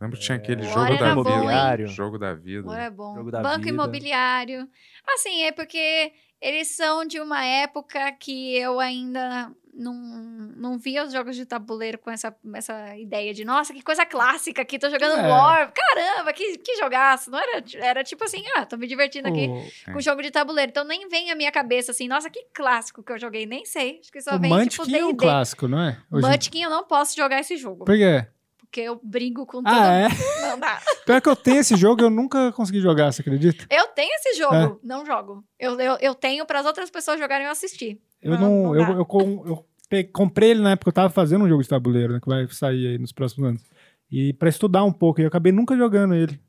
Lembra 0.01 0.19
que 0.19 0.24
tinha 0.24 0.37
aquele 0.37 0.62
O 0.62 0.65
jogo 0.65 0.81
War 0.81 0.99
da 0.99 1.15
bom, 1.15 1.49
hein? 1.49 1.77
vida. 1.77 1.87
Jogo 1.87 2.19
da 2.19 2.35
vida. 2.35 2.59
Agora 2.59 2.83
é 2.83 2.91
bom. 2.91 3.15
Jogo 3.15 3.31
da 3.31 3.41
Banco 3.41 3.59
vida. 3.59 3.69
imobiliário. 3.69 4.69
Assim, 5.07 5.43
é 5.45 5.53
porque 5.53 6.12
eles 6.43 6.69
são 6.69 7.05
de 7.06 7.20
uma 7.20 7.44
época 7.44 8.10
que 8.12 8.56
eu 8.56 8.81
ainda 8.81 9.51
não, 9.73 9.94
não 9.94 10.78
via 10.78 11.02
os 11.05 11.12
jogos 11.12 11.35
de 11.35 11.47
tabuleiro 11.47 11.97
com 11.98 12.10
essa, 12.10 12.35
essa 12.55 12.94
ideia 12.98 13.32
de, 13.32 13.43
nossa, 13.44 13.73
que 13.73 13.81
coisa 13.82 14.05
clássica 14.05 14.60
aqui, 14.60 14.78
tô 14.78 14.90
jogando 14.90 15.19
É. 15.20 15.28
War. 15.28 15.73
Caramba, 15.73 16.32
que, 16.32 16.59
que 16.59 16.77
jogaço. 16.77 17.31
Não 17.31 17.39
era, 17.39 17.64
era 17.77 18.05
tipo 18.05 18.23
assim, 18.24 18.44
ah, 18.56 18.66
tô 18.66 18.77
me 18.77 18.86
divertindo 18.86 19.28
aqui 19.28 19.48
O, 19.48 19.93
com 19.94 20.01
jogo 20.01 20.20
de 20.20 20.31
tabuleiro. 20.31 20.69
Então 20.70 20.85
nem 20.85 21.09
vem 21.09 21.31
à 21.31 21.35
minha 21.35 21.51
cabeça 21.51 21.93
assim, 21.93 22.06
nossa, 22.09 22.28
que 22.28 22.44
clássico 22.52 23.02
que 23.02 23.12
eu 23.12 23.19
joguei. 23.19 23.47
Nem 23.47 23.64
sei. 23.64 24.01
Acho 24.01 24.12
que 24.12 24.20
só 24.20 24.36
o 24.36 24.39
vem 24.39 24.69
tipo 24.69 24.82
é 24.94 25.05
um 25.06 25.16
clássico, 25.16 25.66
não 25.69 25.81
é? 25.81 25.98
Hoje- 26.10 26.27
Munchkin 26.28 26.62
eu 26.64 26.70
não 26.70 26.85
posso 26.85 27.16
jogar 27.16 27.40
esse 27.40 27.56
jogo. 27.56 27.85
Por 27.86 27.97
quê? 27.97 28.27
Porque 28.73 28.81
eu 28.81 28.99
brigo 29.05 29.44
com 29.44 29.62
todo 29.62 29.69
Ah, 29.69 29.93
é? 29.93 30.09
mundo. 30.09 30.16
Não 30.40 30.59
dá. 30.59 30.81
Pior 31.05 31.20
que 31.20 31.28
eu 31.28 31.36
tenho 31.36 31.59
esse 31.61 31.77
jogo 31.77 32.01
e 32.01 32.05
eu 32.05 32.09
nunca 32.09 32.51
consegui 32.53 32.81
jogar, 32.81 33.12
você 33.12 33.20
acredita? 33.20 33.66
Eu 33.69 33.89
tenho 33.89 34.11
esse 34.15 34.32
jogo, 34.39 34.55
É. 34.55 34.77
não 34.82 35.05
jogo. 35.05 35.44
Eu, 35.61 35.78
eu, 35.78 35.99
eu 36.01 36.15
tenho 36.15 36.47
para 36.47 36.61
as 36.61 36.65
outras 36.65 36.89
pessoas 36.89 37.20
jogarem 37.20 37.44
e 37.44 37.49
eu 37.49 37.53
assistir. 37.53 38.01
Eu 38.23 38.31
Não, 38.32 38.40
não. 38.40 38.62
não 38.73 38.74
eu, 38.77 38.97
eu, 38.97 39.05
com- 39.05 39.43
eu 39.47 39.66
pe- 39.90 40.05
comprei 40.05 40.53
ele 40.53 40.62
na 40.62 40.70
época 40.70 40.85
que 40.85 40.89
eu 40.89 41.03
tava 41.03 41.11
fazendo 41.12 41.44
um 41.44 41.49
jogo 41.51 41.62
de 41.62 41.69
tabuleiro, 41.69 42.15
né? 42.15 42.20
Que 42.20 42.27
vai 42.27 42.49
sair 42.49 42.86
aí 42.93 42.99
nos 42.99 43.12
próximos 43.12 43.47
anos. 43.47 43.62
E 44.11 44.32
pra 44.32 44.49
estudar 44.49 44.85
um 44.85 44.93
pouco, 44.93 45.20
e 45.20 45.24
eu 45.24 45.28
acabei 45.28 45.53
nunca 45.53 45.77
jogando 45.77 46.15
ele. 46.15 46.40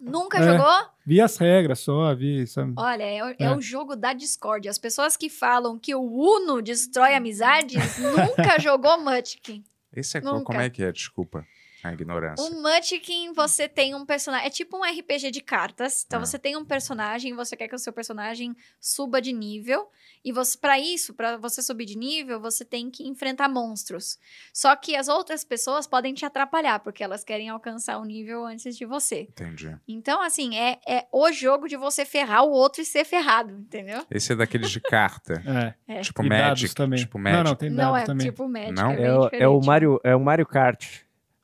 Nunca 0.00 0.38
É. 0.38 0.42
jogou? 0.44 0.86
Vi 1.04 1.20
as 1.20 1.36
regras 1.36 1.80
só, 1.80 2.14
vi. 2.14 2.46
Sabe? 2.46 2.72
Olha, 2.74 3.02
é, 3.02 3.22
o- 3.22 3.28
é 3.28 3.36
É. 3.40 3.54
o 3.54 3.60
jogo 3.60 3.94
da 3.94 4.14
Discord. 4.14 4.66
As 4.66 4.78
pessoas 4.78 5.14
que 5.14 5.28
falam 5.28 5.78
que 5.78 5.94
o 5.94 6.00
Uno 6.00 6.62
destrói 6.62 7.14
amizades 7.14 7.74
nunca 8.56 8.58
jogou 8.58 8.98
Munchkin. 8.98 9.62
Esse 9.92 10.18
é 10.18 10.20
Nunca. 10.20 10.44
como 10.44 10.60
é 10.60 10.70
que 10.70 10.82
é? 10.82 10.92
Desculpa 10.92 11.46
a 11.82 11.92
ignorância. 11.92 12.44
O 12.44 12.62
Munchkin, 12.62 13.32
você 13.32 13.68
tem 13.68 13.94
um 13.94 14.04
personagem. 14.04 14.46
É 14.46 14.50
tipo 14.50 14.76
um 14.76 14.82
RPG 14.84 15.30
de 15.30 15.40
cartas. 15.40 16.04
Então 16.06 16.20
Ah. 16.20 16.24
você 16.26 16.38
tem 16.38 16.56
um 16.56 16.64
personagem, 16.64 17.34
você 17.34 17.56
quer 17.56 17.68
que 17.68 17.74
o 17.74 17.78
seu 17.78 17.92
personagem 17.92 18.54
suba 18.80 19.20
de 19.20 19.32
nível. 19.32 19.88
E 20.24 20.32
você, 20.32 20.58
para 20.58 20.78
isso, 20.78 21.14
para 21.14 21.36
você 21.36 21.62
subir 21.62 21.84
de 21.86 21.96
nível, 21.96 22.40
você 22.40 22.64
tem 22.64 22.90
que 22.90 23.06
enfrentar 23.06 23.48
monstros. 23.48 24.18
Só 24.52 24.74
que 24.74 24.96
as 24.96 25.06
outras 25.08 25.44
pessoas 25.44 25.86
podem 25.86 26.12
te 26.12 26.24
atrapalhar, 26.24 26.80
porque 26.80 27.04
elas 27.04 27.22
querem 27.22 27.48
alcançar 27.48 27.98
o 27.98 28.04
nível 28.04 28.44
antes 28.44 28.76
de 28.76 28.84
você. 28.84 29.20
Entendi. 29.22 29.74
Então, 29.86 30.20
assim, 30.20 30.56
é, 30.56 30.78
é 30.86 31.06
o 31.12 31.30
jogo 31.30 31.68
de 31.68 31.76
você 31.76 32.04
ferrar 32.04 32.44
o 32.44 32.50
outro 32.50 32.82
e 32.82 32.84
ser 32.84 33.04
ferrado, 33.04 33.52
entendeu? 33.54 34.04
Esse 34.10 34.32
é 34.32 34.36
daqueles 34.36 34.70
de 34.70 34.80
carta. 34.80 35.34
É. 35.88 35.98
É. 35.98 36.00
tipo 36.02 36.22
E 36.24 36.28
dados 36.28 36.48
Magic. 36.62 36.74
também. 36.74 36.98
Tipo 36.98 37.18
não, 37.18 37.24
Magic. 37.24 37.44
não, 37.48 37.54
tem 37.54 37.70
Não, 37.70 37.76
dados 37.92 38.02
é 38.02 38.04
também. 38.06 38.26
tipo 38.26 38.48
Magic. 38.48 38.72
Não? 38.72 38.90
É, 38.90 39.02
É, 39.04 39.12
o- 39.18 39.28
é 39.32 39.48
o. 39.48 39.60
Mario, 39.64 40.00
é 40.04 40.16
o 40.16 40.20
Mario 40.20 40.46
Kart. 40.46 40.84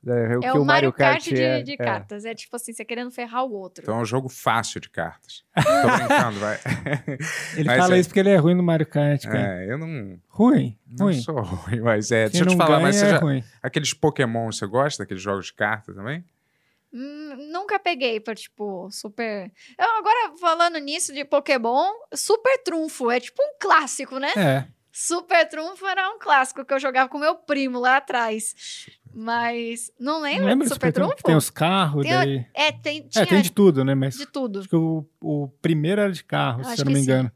É, 0.07 0.37
o 0.37 0.43
É 0.43 0.51
que 0.51 0.57
o 0.57 0.63
Mario 0.65 0.93
Kart, 0.93 1.23
de, 1.23 1.41
é- 1.41 1.61
de 1.63 1.73
é. 1.73 1.77
cartas. 1.77 2.25
É. 2.25 2.35
tipo 2.35 2.55
assim, 2.55 2.71
você 2.73 2.85
querendo 2.85 3.09
ferrar 3.11 3.43
o 3.43 3.51
outro. 3.53 3.81
Então 3.83 3.97
é 3.97 4.01
um 4.01 4.05
jogo 4.05 4.29
fácil 4.29 4.79
de 4.79 4.89
cartas. 4.89 5.43
Tô 5.55 5.97
brincando, 5.97 6.39
vai. 6.39 6.59
Ele 7.57 7.63
Mas 7.67 7.77
fala 7.77 7.95
é- 7.95 7.99
isso 7.99 8.09
porque 8.09 8.19
ele 8.19 8.29
é 8.29 8.35
ruim 8.37 8.53
no 8.53 8.63
Mario 8.63 8.85
Kart, 8.85 9.23
cara. 9.23 9.63
É, 9.63 9.71
eu 9.71 9.77
não, 9.77 10.19
Ruim, 10.27 10.77
não 10.87 11.07
ruim. 11.07 11.21
sou 11.21 11.41
ruim, 11.41 11.79
mas 11.81 12.11
é. 12.11 12.23
Quem 12.29 12.31
Deixa 12.31 12.43
eu 12.43 12.47
te 12.49 12.51
não 12.51 12.57
falar, 12.57 12.77
ganha 12.77 12.87
mas 12.87 12.95
você 12.97 13.05
é 13.05 13.09
já, 13.11 13.17
ruim. 13.19 13.43
aqueles 13.63 13.93
Pokémon, 13.93 14.51
você 14.51 14.65
gosta 14.67 15.03
daqueles 15.03 15.23
jogos 15.23 15.47
de 15.47 15.53
cartas 15.53 15.95
também? 15.95 16.23
Hum, 16.93 17.49
nunca 17.51 17.77
peguei 17.79 18.19
pra, 18.19 18.33
tipo, 18.35 18.89
super. 18.91 19.51
Eu, 19.77 19.89
agora, 19.97 20.33
falando 20.39 20.77
nisso 20.77 21.13
de 21.13 21.25
Pokémon, 21.25 21.91
Super 22.13 22.57
Trunfo 22.63 23.11
é 23.11 23.19
tipo 23.19 23.41
um 23.41 23.57
clássico, 23.59 24.17
né? 24.17 24.31
É. 24.37 24.65
Super 24.91 25.45
Trunfo 25.49 25.85
era 25.85 26.09
um 26.09 26.19
clássico 26.19 26.63
que 26.63 26.73
eu 26.73 26.79
jogava 26.79 27.09
com 27.09 27.17
meu 27.17 27.35
primo 27.35 27.79
lá 27.79 27.97
atrás. 27.97 28.55
Mas 29.15 29.91
não 29.97 30.21
lembra 30.21 30.49
de 30.53 30.55
do 30.55 30.63
Super 30.65 30.73
Super 30.73 30.93
Trunfo? 30.93 31.09
Trunfo? 31.11 31.23
Tem 31.23 31.35
os 31.35 31.49
carros, 31.49 32.03
Tem 32.03 32.11
daí... 32.11 32.45
É, 32.53 32.71
tem, 32.71 33.07
tinha 33.07 33.23
É, 33.23 33.25
tem 33.25 33.41
de 33.41 33.51
tudo, 33.51 33.85
né? 33.85 33.95
Mas 33.95 34.15
de 34.17 34.25
tudo. 34.25 34.59
acho 34.59 34.67
que 34.67 34.75
o, 34.75 35.05
o 35.21 35.47
primeiro 35.61 36.01
era 36.01 36.11
de 36.11 36.23
carro, 36.23 36.61
Acho 36.61 36.75
se 36.75 36.81
eu 36.81 36.85
não 36.85 36.91
me 36.91 36.97
sim. 36.97 37.03
engano. 37.03 37.31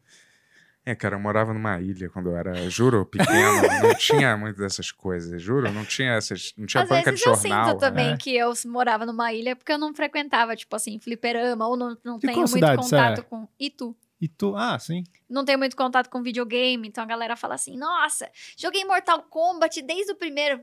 É, 0.85 0.95
cara, 0.95 1.15
eu 1.15 1.19
morava 1.19 1.53
numa 1.53 1.79
ilha 1.79 2.09
quando 2.09 2.29
eu 2.29 2.35
era, 2.35 2.67
juro, 2.69 3.05
pequeno. 3.05 3.61
não 3.83 3.93
tinha 3.95 4.35
muito 4.35 4.57
dessas 4.57 4.91
coisas, 4.91 5.39
juro. 5.41 5.71
Não 5.71 5.85
tinha 5.85 6.13
essas. 6.13 6.53
Não 6.57 6.65
tinha 6.65 6.83
Às 6.83 6.89
banca 6.89 7.03
de 7.03 7.11
vezes 7.11 7.25
eu 7.25 7.35
jornal. 7.35 7.65
sinto 7.69 7.79
também 7.79 8.11
né? 8.11 8.17
que 8.17 8.35
eu 8.35 8.51
morava 8.65 9.05
numa 9.05 9.31
ilha 9.31 9.55
porque 9.55 9.71
eu 9.71 9.77
não 9.77 9.93
frequentava, 9.93 10.55
tipo 10.55 10.75
assim, 10.75 10.97
fliperama, 10.99 11.67
ou 11.67 11.77
não, 11.77 11.97
não 12.03 12.17
De 12.17 12.25
tenho 12.25 12.37
muito 12.39 12.49
cidade 12.49 12.81
contato 12.81 13.19
é? 13.19 13.21
com. 13.21 13.47
E 13.59 13.69
tu? 13.69 13.95
E 14.19 14.27
tu... 14.27 14.55
Ah, 14.55 14.79
sim. 14.79 15.03
Não 15.29 15.45
tenho 15.45 15.59
muito 15.59 15.77
contato 15.77 16.09
com 16.09 16.23
videogame, 16.23 16.87
então 16.87 17.03
a 17.03 17.07
galera 17.07 17.35
fala 17.35 17.53
assim: 17.55 17.77
nossa, 17.77 18.27
joguei 18.57 18.83
Mortal 18.83 19.21
Kombat 19.29 19.81
desde 19.83 20.11
o 20.11 20.15
primeiro. 20.15 20.59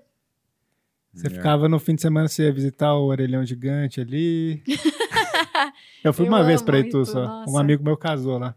Você 1.16 1.28
É. 1.28 1.30
ficava 1.30 1.68
no 1.68 1.78
fim 1.78 1.94
de 1.94 2.02
semana, 2.02 2.28
você 2.28 2.44
ia 2.44 2.52
visitar 2.52 2.94
o 2.94 3.06
orelhão 3.06 3.44
gigante 3.44 4.01
ali. 4.01 4.62
eu 6.05 6.12
fui 6.12 6.26
Eu 6.26 6.30
uma 6.30 6.44
vez 6.44 6.60
pra 6.62 6.78
Itu 6.78 7.05
só. 7.06 7.24
nossa. 7.24 7.51
Um 7.51 7.59
amigo 7.59 7.82
meu 7.82 7.97
casou 7.97 8.38
lá. 8.38 8.55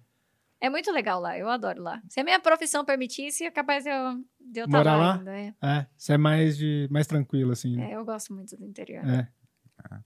É 0.62 0.70
muito 0.70 0.91
legal 0.91 1.21
lá, 1.21 1.38
eu 1.38 1.47
adoro 1.49 1.81
lá. 1.81 2.02
Se 2.10 2.20
a 2.20 2.23
minha 2.23 2.38
profissão 2.39 2.84
permitisse, 2.84 3.46
é 3.46 3.52
capaz 3.52 3.86
de 3.86 3.89
eu 3.89 4.15
de 4.41 4.60
eu 4.60 4.65
estar 4.65 4.78
Morar 4.78 4.97
lá, 4.97 5.04
lá? 5.05 5.13
ainda. 5.15 5.31
É. 5.31 5.54
É, 5.62 5.88
você 5.96 6.13
é 6.13 6.18
mais, 6.18 6.57
de, 6.57 6.88
mais 6.91 7.07
tranquilo, 7.07 7.52
assim. 7.54 7.78
né? 7.78 7.91
É, 7.91 7.96
eu 7.96 8.04
gosto 8.04 8.34
muito 8.34 8.57
do 8.57 8.65
interior. 8.65 9.07
É. 9.07 9.28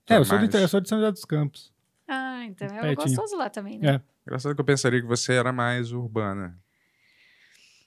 Tu 0.06 0.12
É, 0.12 0.16
eu 0.18 0.24
sou, 0.24 0.38
do, 0.38 0.56
eu 0.56 0.68
sou 0.68 0.80
de 0.80 0.88
São 0.88 0.98
José 0.98 1.10
dos 1.10 1.24
Campos. 1.24 1.72
Ah, 2.06 2.44
então 2.44 2.68
é 2.68 2.80
Pertinho. 2.80 2.94
gostoso 3.16 3.36
lá 3.36 3.50
também, 3.50 3.78
né? 3.80 3.94
É. 3.96 4.00
Engraçado 4.26 4.54
que 4.54 4.60
eu 4.60 4.64
pensaria 4.64 5.00
que 5.00 5.06
você 5.08 5.32
era 5.32 5.52
mais 5.52 5.90
urbana. 5.90 6.56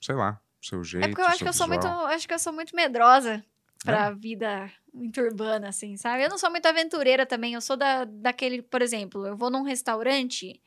Sei 0.02 0.14
lá, 0.14 0.38
seu 0.60 0.84
jeito. 0.84 1.04
É 1.04 1.08
porque 1.08 1.22
eu 1.22 1.26
acho 1.26 1.38
que 1.38 1.48
eu 1.48 1.52
sou 1.54 1.66
muito, 1.68 1.82
visual. 1.86 2.06
acho 2.06 2.28
que 2.28 2.34
eu 2.34 2.38
sou 2.38 2.52
muito 2.52 2.76
medrosa 2.76 3.42
pra 3.84 4.06
É? 4.08 4.14
vida 4.14 4.70
muito 4.92 5.20
urbana, 5.20 5.68
assim, 5.68 5.96
sabe? 5.96 6.24
Eu 6.24 6.28
não 6.28 6.38
sou 6.38 6.50
muito 6.50 6.66
aventureira 6.66 7.24
também. 7.24 7.54
Eu 7.54 7.60
sou 7.60 7.76
da, 7.76 8.04
daquele, 8.04 8.62
por 8.62 8.82
exemplo, 8.82 9.26
eu 9.26 9.36
vou 9.36 9.50
num 9.50 9.62
restaurante, 9.62 10.60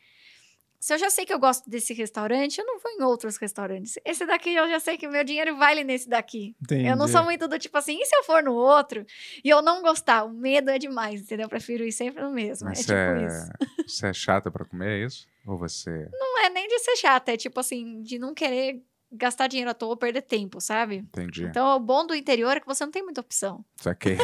se 0.80 0.96
eu 0.96 0.98
já 0.98 1.12
sei 1.12 1.26
que 1.28 1.34
eu 1.34 1.38
gosto 1.38 1.70
desse 1.70 1.94
restaurante, 1.94 2.58
eu 2.58 2.66
não 2.66 2.80
vou 2.80 2.92
em 2.92 3.04
outros 3.04 3.38
restaurantes. 3.38 4.00
Esse 4.04 4.26
daqui 4.26 4.56
eu 4.56 4.68
já 4.68 4.80
sei 4.80 4.98
que 4.98 5.08
o 5.08 5.12
meu 5.12 5.24
dinheiro 5.24 5.56
vale 5.56 5.84
nesse 5.84 6.10
daqui. 6.10 6.56
Entendi. 6.60 6.88
Eu 6.88 6.96
não 6.96 7.08
sou 7.08 7.24
muito 7.24 7.48
do 7.48 7.60
tipo 7.60 7.78
assim, 7.78 8.00
e 8.02 8.06
se 8.06 8.16
eu 8.16 8.24
for 8.24 8.42
no 8.42 8.54
outro 8.54 9.06
e 9.44 9.50
eu 9.50 9.62
não 9.62 9.84
gostar? 9.84 10.24
O 10.24 10.32
medo 10.32 10.72
é 10.72 10.80
demais, 10.80 11.22
entendeu? 11.22 11.46
Eu 11.46 11.50
prefiro 11.50 11.84
ir 11.84 11.92
sempre 11.92 12.24
no 12.24 12.32
mesmo. 12.32 12.68
Mas 12.68 12.80
é 12.80 12.82
tipo 12.82 12.94
é, 12.94 13.28
isso. 13.28 13.52
você 13.88 14.08
é 14.08 14.14
chata 14.14 14.50
pra 14.50 14.66
comer, 14.66 15.02
é 15.02 15.06
isso? 15.06 15.28
Ou 15.46 15.56
você. 15.56 16.10
Não 16.14 16.46
é 16.46 16.50
nem 16.50 16.68
de 16.68 16.80
ser 16.80 16.96
chata, 16.96 17.32
é 17.32 17.38
tipo 17.38 17.60
assim, 17.60 18.02
de 18.02 18.18
não 18.18 18.34
querer 18.34 18.82
gastar 19.12 19.48
dinheiro 19.48 19.70
à 19.72 19.74
toa 19.74 19.90
ou 19.90 19.98
perder 19.98 20.22
tempo, 20.22 20.62
sabe? 20.62 20.98
Entendi. 20.98 21.44
Então, 21.44 21.76
o 21.76 21.80
bom 21.80 22.06
do 22.06 22.16
interior 22.16 22.56
é 22.56 22.60
que 22.60 22.66
você 22.66 22.84
não 22.84 22.92
tem 22.92 23.04
muita 23.04 23.22
opção. 23.22 23.64
Saquei. 23.76 24.18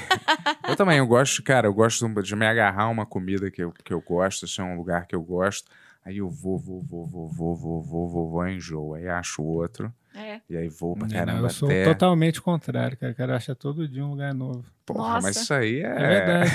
eu 0.67 0.75
também, 0.75 0.98
eu 0.99 1.07
gosto, 1.07 1.43
cara, 1.43 1.67
eu 1.67 1.74
gosto 1.74 2.07
de 2.22 2.35
me 2.35 2.45
agarrar 2.45 2.83
a 2.83 2.90
uma 2.90 3.06
comida 3.06 3.51
que 3.51 3.61
eu, 3.61 3.72
que 3.72 3.93
eu 3.93 4.01
gosto, 4.01 4.45
é 4.59 4.64
um 4.64 4.77
lugar 4.77 5.06
que 5.06 5.16
eu 5.16 5.22
gosto. 5.22 5.69
Aí 6.06 6.19
eu 6.19 6.30
vou, 6.30 6.57
vou, 6.57 6.82
vou, 6.82 7.06
vou, 7.06 7.27
vou, 7.27 7.56
vou, 7.56 7.83
vou, 7.83 8.07
vou, 8.07 8.32
vou, 8.32 8.48
enjoo. 8.48 8.93
Aí 8.93 9.09
acho 9.09 9.43
outro. 9.43 9.93
É. 10.17 10.41
E 10.49 10.57
aí 10.57 10.67
vou 10.69 10.95
pra 10.95 11.05
É, 11.07 11.09
não, 11.09 11.17
caramba 11.17 11.45
eu 11.47 11.49
sou 11.49 11.67
até. 11.69 11.83
totalmente 11.85 12.41
contrário, 12.41 12.97
cara. 12.97 13.13
Quero 13.13 13.33
achar 13.35 13.55
todo 13.55 13.87
dia 13.87 14.03
um 14.05 14.11
lugar 14.11 14.33
novo. 14.33 14.63
Porra, 14.85 15.15
mas 15.15 15.23
Nossa. 15.35 15.39
isso 15.41 15.53
aí 15.53 15.79
é. 15.81 15.85
É 15.85 16.07
verdade. 16.07 16.51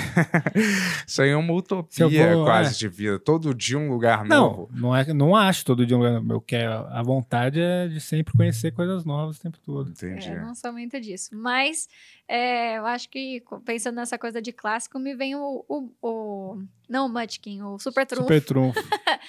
isso 1.07 1.21
aí 1.21 1.29
é 1.29 1.35
uma 1.37 1.53
utopia 1.53 2.07
vou, 2.35 2.45
quase 2.45 2.73
é. 2.73 2.77
de 2.79 2.87
vida. 2.87 3.19
Todo 3.19 3.53
dia 3.53 3.77
um 3.77 3.89
lugar 3.89 4.25
Não, 4.25 4.49
novo. 4.49 4.69
não, 4.73 4.95
é, 4.95 5.13
não 5.13 5.35
acho 5.35 5.63
todo 5.63 5.85
dia 5.85 5.95
um 5.95 5.99
lugar 5.99 6.13
novo. 6.19 6.33
Eu 6.33 6.41
quero, 6.41 6.71
a 6.87 7.03
vontade 7.03 7.59
é 7.61 7.87
de 7.87 8.01
sempre 8.01 8.33
conhecer 8.35 8.71
coisas 8.71 9.05
novas 9.05 9.37
o 9.37 9.41
tempo 9.41 9.59
todo. 9.63 9.91
Entendi. 9.91 10.29
É, 10.29 10.39
não 10.41 10.55
sou 10.55 10.71
muito 10.73 10.99
disso. 10.99 11.29
Mas 11.33 11.87
é, 12.27 12.79
eu 12.79 12.87
acho 12.87 13.07
que, 13.09 13.43
pensando 13.63 13.95
nessa 13.97 14.17
coisa 14.17 14.41
de 14.41 14.51
clássico, 14.51 14.97
me 14.97 15.15
vem 15.15 15.35
o. 15.35 15.63
o, 15.69 15.89
o- 16.01 16.63
não 16.89 17.05
o 17.05 17.09
Munchkin, 17.09 17.61
o 17.61 17.77
Super 17.79 18.05
Trunfo. 18.05 18.23
Super 18.23 18.41
trunfo. 18.43 18.79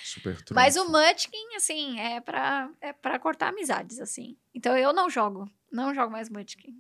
Super 0.03 0.35
trunfo. 0.37 0.53
Mas 0.55 0.77
o 0.77 0.87
Munchkin, 0.91 1.57
assim, 1.57 1.99
é 2.01 2.21
pra, 2.21 2.69
é 2.81 2.93
pra 2.93 3.19
cortar 3.19 3.49
amizades, 3.51 4.01
assim. 4.01 4.24
Então 4.55 4.77
eu 4.77 4.93
não 4.93 5.09
jogo. 5.11 5.49
Não 5.73 5.95
jogo 5.95 6.11
mais 6.13 6.29
Munchkin. 6.29 6.75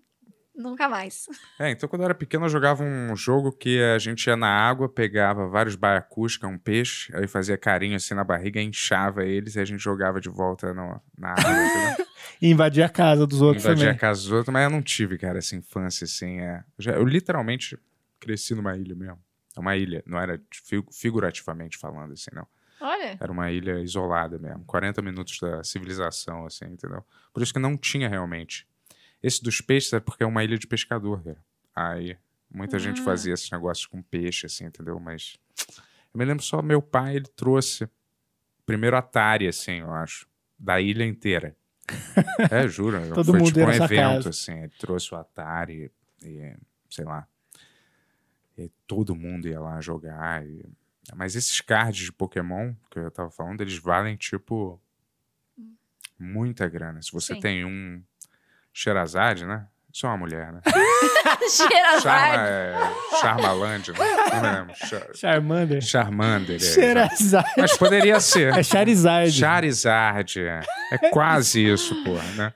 Nunca 0.56 0.88
mais. 0.88 1.26
É, 1.58 1.70
então 1.70 1.88
quando 1.88 2.02
eu 2.02 2.06
era 2.06 2.14
pequeno 2.14 2.44
eu 2.46 2.48
jogava 2.48 2.82
um 2.84 3.14
jogo 3.16 3.50
que 3.52 3.80
a 3.82 3.98
gente 3.98 4.26
ia 4.26 4.36
na 4.36 4.48
água, 4.48 4.88
pegava 4.88 5.48
vários 5.48 5.74
baiacus, 5.76 6.36
que 6.36 6.44
é 6.44 6.48
um 6.48 6.58
peixe, 6.58 7.12
aí 7.16 7.26
fazia 7.28 7.56
carinho 7.58 7.96
assim 7.96 8.14
na 8.14 8.22
barriga, 8.24 8.60
inchava 8.60 9.24
eles 9.24 9.54
e 9.56 9.60
a 9.60 9.64
gente 9.64 9.80
jogava 9.80 10.20
de 10.20 10.28
volta 10.28 10.72
no- 10.74 11.00
na 11.18 11.30
água. 11.32 11.44
E 12.40 12.50
invadir 12.50 12.82
a 12.82 12.88
casa 12.88 13.26
dos 13.26 13.40
outros 13.42 13.64
Invadia 13.64 13.84
a 13.84 13.86
também. 13.88 13.98
casa 14.00 14.20
dos 14.22 14.32
outros, 14.32 14.52
mas 14.52 14.64
eu 14.64 14.70
não 14.70 14.82
tive, 14.82 15.18
cara, 15.18 15.38
essa 15.38 15.54
infância 15.54 16.04
assim. 16.04 16.40
É. 16.40 16.64
Eu, 16.78 16.82
já- 16.84 16.92
eu 16.92 17.04
literalmente 17.04 17.78
cresci 18.18 18.54
numa 18.54 18.76
ilha 18.76 18.94
mesmo. 18.94 19.18
É 19.56 19.60
uma 19.60 19.76
ilha, 19.76 20.02
não 20.06 20.18
era 20.18 20.40
fi- 20.52 20.84
figurativamente 20.92 21.76
falando 21.78 22.12
assim, 22.12 22.30
não. 22.32 22.46
Olha. 22.86 23.16
Era 23.18 23.32
uma 23.32 23.50
ilha 23.50 23.80
isolada 23.80 24.38
mesmo, 24.38 24.64
40 24.64 25.00
minutos 25.00 25.38
da 25.40 25.64
civilização, 25.64 26.44
assim, 26.46 26.66
entendeu? 26.66 27.02
Por 27.32 27.42
isso 27.42 27.52
que 27.52 27.58
não 27.58 27.76
tinha 27.76 28.08
realmente. 28.08 28.66
Esse 29.22 29.42
dos 29.42 29.60
peixes 29.60 29.92
é 29.94 30.00
porque 30.00 30.22
é 30.22 30.26
uma 30.26 30.44
ilha 30.44 30.58
de 30.58 30.66
pescador, 30.66 31.22
cara. 31.22 31.38
Aí 31.74 32.16
muita 32.50 32.78
gente 32.78 33.00
Ah. 33.00 33.04
fazia 33.04 33.32
esses 33.32 33.50
negócios 33.50 33.86
com 33.86 34.02
peixe, 34.02 34.46
assim, 34.46 34.66
entendeu? 34.66 35.00
Mas 35.00 35.38
eu 36.12 36.18
me 36.18 36.24
lembro 36.24 36.44
só, 36.44 36.60
meu 36.60 36.82
pai, 36.82 37.16
ele 37.16 37.26
trouxe 37.28 37.88
primeiro 38.66 38.96
Atari, 38.96 39.48
assim, 39.48 39.80
eu 39.80 39.92
acho, 39.92 40.26
da 40.58 40.80
ilha 40.80 41.04
inteira. 41.06 41.56
é, 42.50 42.66
juro. 42.68 42.98
Todo 43.14 43.30
foi 43.32 43.38
mundo 43.40 43.46
tipo 43.52 43.60
um 43.66 43.70
evento, 43.72 43.88
casa. 44.16 44.28
assim. 44.30 44.58
Ele 44.58 44.72
trouxe 44.78 45.14
o 45.14 45.16
Atari 45.18 45.90
e, 46.22 46.54
sei 46.90 47.04
lá, 47.04 47.26
e 48.56 48.70
todo 48.86 49.14
mundo 49.14 49.48
ia 49.48 49.60
lá 49.60 49.80
jogar. 49.80 50.46
e- 50.46 50.64
Mas 51.14 51.36
esses 51.36 51.60
cards 51.60 52.04
de 52.06 52.12
Pokémon 52.12 52.72
que 52.90 52.98
eu 52.98 53.10
tava 53.10 53.30
falando, 53.30 53.60
eles 53.60 53.76
valem, 53.78 54.16
tipo, 54.16 54.80
muita 56.18 56.68
grana. 56.68 57.02
Se 57.02 57.12
você 57.12 57.34
Sim. 57.34 57.40
tem 57.40 57.64
um 57.64 58.02
Sherazade, 58.72 59.44
né? 59.46 59.66
Isso 59.92 60.06
é 60.06 60.08
uma 60.08 60.18
mulher, 60.18 60.52
né? 60.52 60.60
Cheira 61.48 62.00
Charma, 62.00 62.48
é, 62.48 62.74
Charmaland, 63.20 63.92
né? 63.92 63.98
Não 64.32 64.40
me 64.42 64.56
lembro. 64.58 64.74
Char- 64.76 65.14
Charmander. 65.14 65.80
Charmander. 65.82 66.56
é, 66.56 66.58
Charizard. 66.58 67.52
Mas 67.56 67.76
poderia 67.76 68.18
ser. 68.18 68.52
É 68.54 68.62
Charizard. 68.62 69.30
Charizard, 69.30 70.40
é. 70.40 70.60
É 70.90 70.98
quase 71.10 71.64
isso, 71.64 72.02
porra, 72.02 72.24
né? 72.32 72.54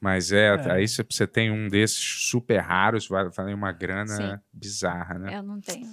Mas 0.00 0.32
é, 0.32 0.52
aí 0.72 0.88
você- 0.88 1.04
você 1.08 1.26
tem 1.26 1.50
um 1.50 1.68
desses 1.68 1.98
super 2.30 2.58
raros, 2.60 3.06
vai 3.06 3.28
valer 3.28 3.54
uma 3.54 3.72
grana 3.72 4.16
Sim. 4.16 4.38
bizarra, 4.50 5.18
né? 5.18 5.36
Eu 5.36 5.42
não 5.42 5.60
tenho. 5.60 5.90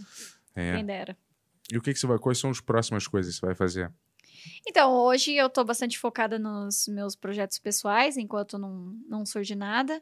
É. 0.55 0.75
Quem 0.75 0.85
dera. 0.85 1.17
E 1.71 1.77
o 1.77 1.81
que, 1.81 1.93
que 1.93 1.99
você 1.99 2.07
vai. 2.07 2.17
Quais 2.17 2.37
são 2.37 2.49
as 2.49 2.61
próximas 2.61 3.07
coisas 3.07 3.33
que 3.33 3.39
você 3.39 3.45
vai 3.45 3.55
fazer? 3.55 3.91
Então, 4.67 4.93
hoje 4.93 5.33
eu 5.33 5.49
tô 5.49 5.63
bastante 5.63 5.97
focada 5.97 6.39
nos 6.39 6.87
meus 6.87 7.15
projetos 7.15 7.59
pessoais, 7.59 8.17
enquanto 8.17 8.57
não, 8.57 8.95
não 9.07 9.25
surge 9.25 9.55
nada. 9.55 10.01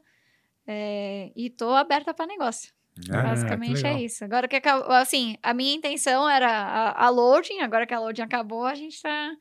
É, 0.66 1.30
e 1.34 1.50
tô 1.50 1.70
aberta 1.70 2.12
para 2.12 2.26
negócio. 2.26 2.72
Ah, 3.10 3.22
Basicamente 3.22 3.86
é 3.86 4.00
isso. 4.00 4.24
Agora 4.24 4.48
que 4.48 4.56
acabou, 4.56 4.90
assim, 4.92 5.36
a 5.42 5.52
minha 5.52 5.74
intenção 5.74 6.28
era 6.28 6.48
a, 6.48 7.06
a 7.06 7.08
loading, 7.10 7.60
agora 7.60 7.86
que 7.86 7.92
a 7.94 8.00
loading 8.00 8.22
acabou, 8.22 8.64
a 8.64 8.74
gente 8.74 9.00
tá, 9.02 9.36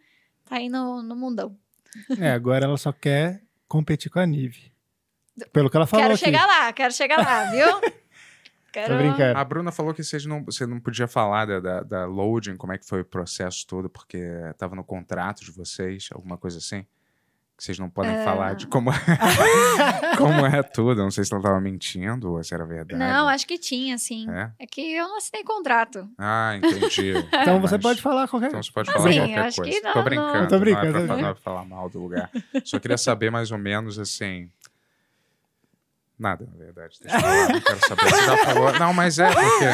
tá 0.45 0.57
aí 0.57 0.67
no, 0.67 1.01
no 1.01 1.15
mundão. 1.15 1.57
É, 2.19 2.31
agora 2.31 2.65
ela 2.65 2.77
só 2.77 2.91
quer 2.91 3.41
competir 3.67 4.11
com 4.11 4.19
a 4.19 4.25
Nive. 4.25 4.71
Pelo 5.51 5.69
que 5.69 5.77
ela 5.77 5.87
falou 5.87 6.03
quero 6.03 6.15
aqui. 6.15 6.25
chegar 6.25 6.45
lá, 6.45 6.73
quero 6.73 6.93
chegar 6.93 7.17
lá, 7.17 7.45
viu? 7.51 7.67
Tô 8.87 8.97
brincando. 8.97 9.37
A 9.39 9.43
Bruna 9.43 9.71
falou 9.71 9.93
que 9.93 10.03
vocês 10.03 10.25
não, 10.25 10.43
você 10.43 10.65
não 10.65 10.79
podia 10.79 11.07
falar 11.07 11.45
da, 11.45 11.59
da, 11.59 11.83
da 11.83 12.05
loading, 12.05 12.55
como 12.57 12.73
é 12.73 12.77
que 12.77 12.85
foi 12.87 13.01
o 13.01 13.05
processo 13.05 13.65
todo, 13.67 13.89
porque 13.89 14.17
estava 14.51 14.75
no 14.75 14.83
contrato 14.83 15.43
de 15.45 15.51
vocês, 15.51 16.09
alguma 16.13 16.37
coisa 16.37 16.57
assim. 16.57 16.85
Que 17.57 17.63
vocês 17.63 17.79
não 17.79 17.89
podem 17.89 18.21
falar 18.25 18.53
de 18.55 18.67
como, 18.67 18.91
como 20.17 20.45
é 20.45 20.61
tudo. 20.61 21.01
Não 21.01 21.09
sei 21.09 21.23
se 21.23 21.33
ela 21.33 21.39
estava 21.41 21.61
mentindo 21.61 22.33
ou 22.33 22.43
se 22.43 22.53
era 22.53 22.65
verdade. 22.65 22.99
Não, 22.99 23.29
acho 23.29 23.47
que 23.47 23.57
tinha, 23.57 23.97
sim. 23.97 24.29
É? 24.29 24.51
É 24.59 24.67
que 24.67 24.81
eu 24.95 25.07
não 25.07 25.17
assinei 25.17 25.41
contrato. 25.43 26.05
Ah, 26.17 26.57
entendi. 26.57 27.13
Então 27.45 27.61
você 27.61 27.75
Mas- 27.75 27.81
pode 27.83 28.01
falar 28.01 28.27
qualquer 28.27 28.47
Então 28.47 28.57
coisa. 28.59 28.67
você 28.67 28.73
pode 28.73 28.89
Assim, 28.89 28.97
falar 28.99 29.11
eu 29.13 29.17
qualquer 29.19 29.39
acho 29.47 29.61
que 29.61 29.71
coisa. 29.71 29.81
não, 29.85 29.91
tô 29.93 29.97
não- 29.99 30.03
brincando. 30.05 30.47
Tô 30.49 30.59
brincando, 30.59 30.91
Não 30.91 30.99
é, 30.99 31.05
pra, 31.07 31.15
não 31.17 31.29
é 31.29 31.33
pra 31.33 31.41
falar 31.41 31.65
mal 31.65 31.89
do 31.89 32.01
lugar. 32.01 32.29
Só 32.63 32.79
queria 32.79 32.97
saber 32.97 33.29
mais 33.31 33.51
ou 33.51 33.57
menos 33.57 33.97
assim. 33.99 34.49
Nada, 36.17 36.47
na 36.51 36.57
verdade. 36.57 36.97
Deixa 37.01 37.17
eu 37.17 37.21
falar, 37.21 37.49
não 37.49 37.61
quero 37.61 37.79
saber. 37.87 38.09
Você 38.09 38.25
já 38.25 38.37
falou. 38.37 38.79
Não, 38.79 38.93
mas 38.93 39.19
é 39.19 39.27
porque 39.27 39.65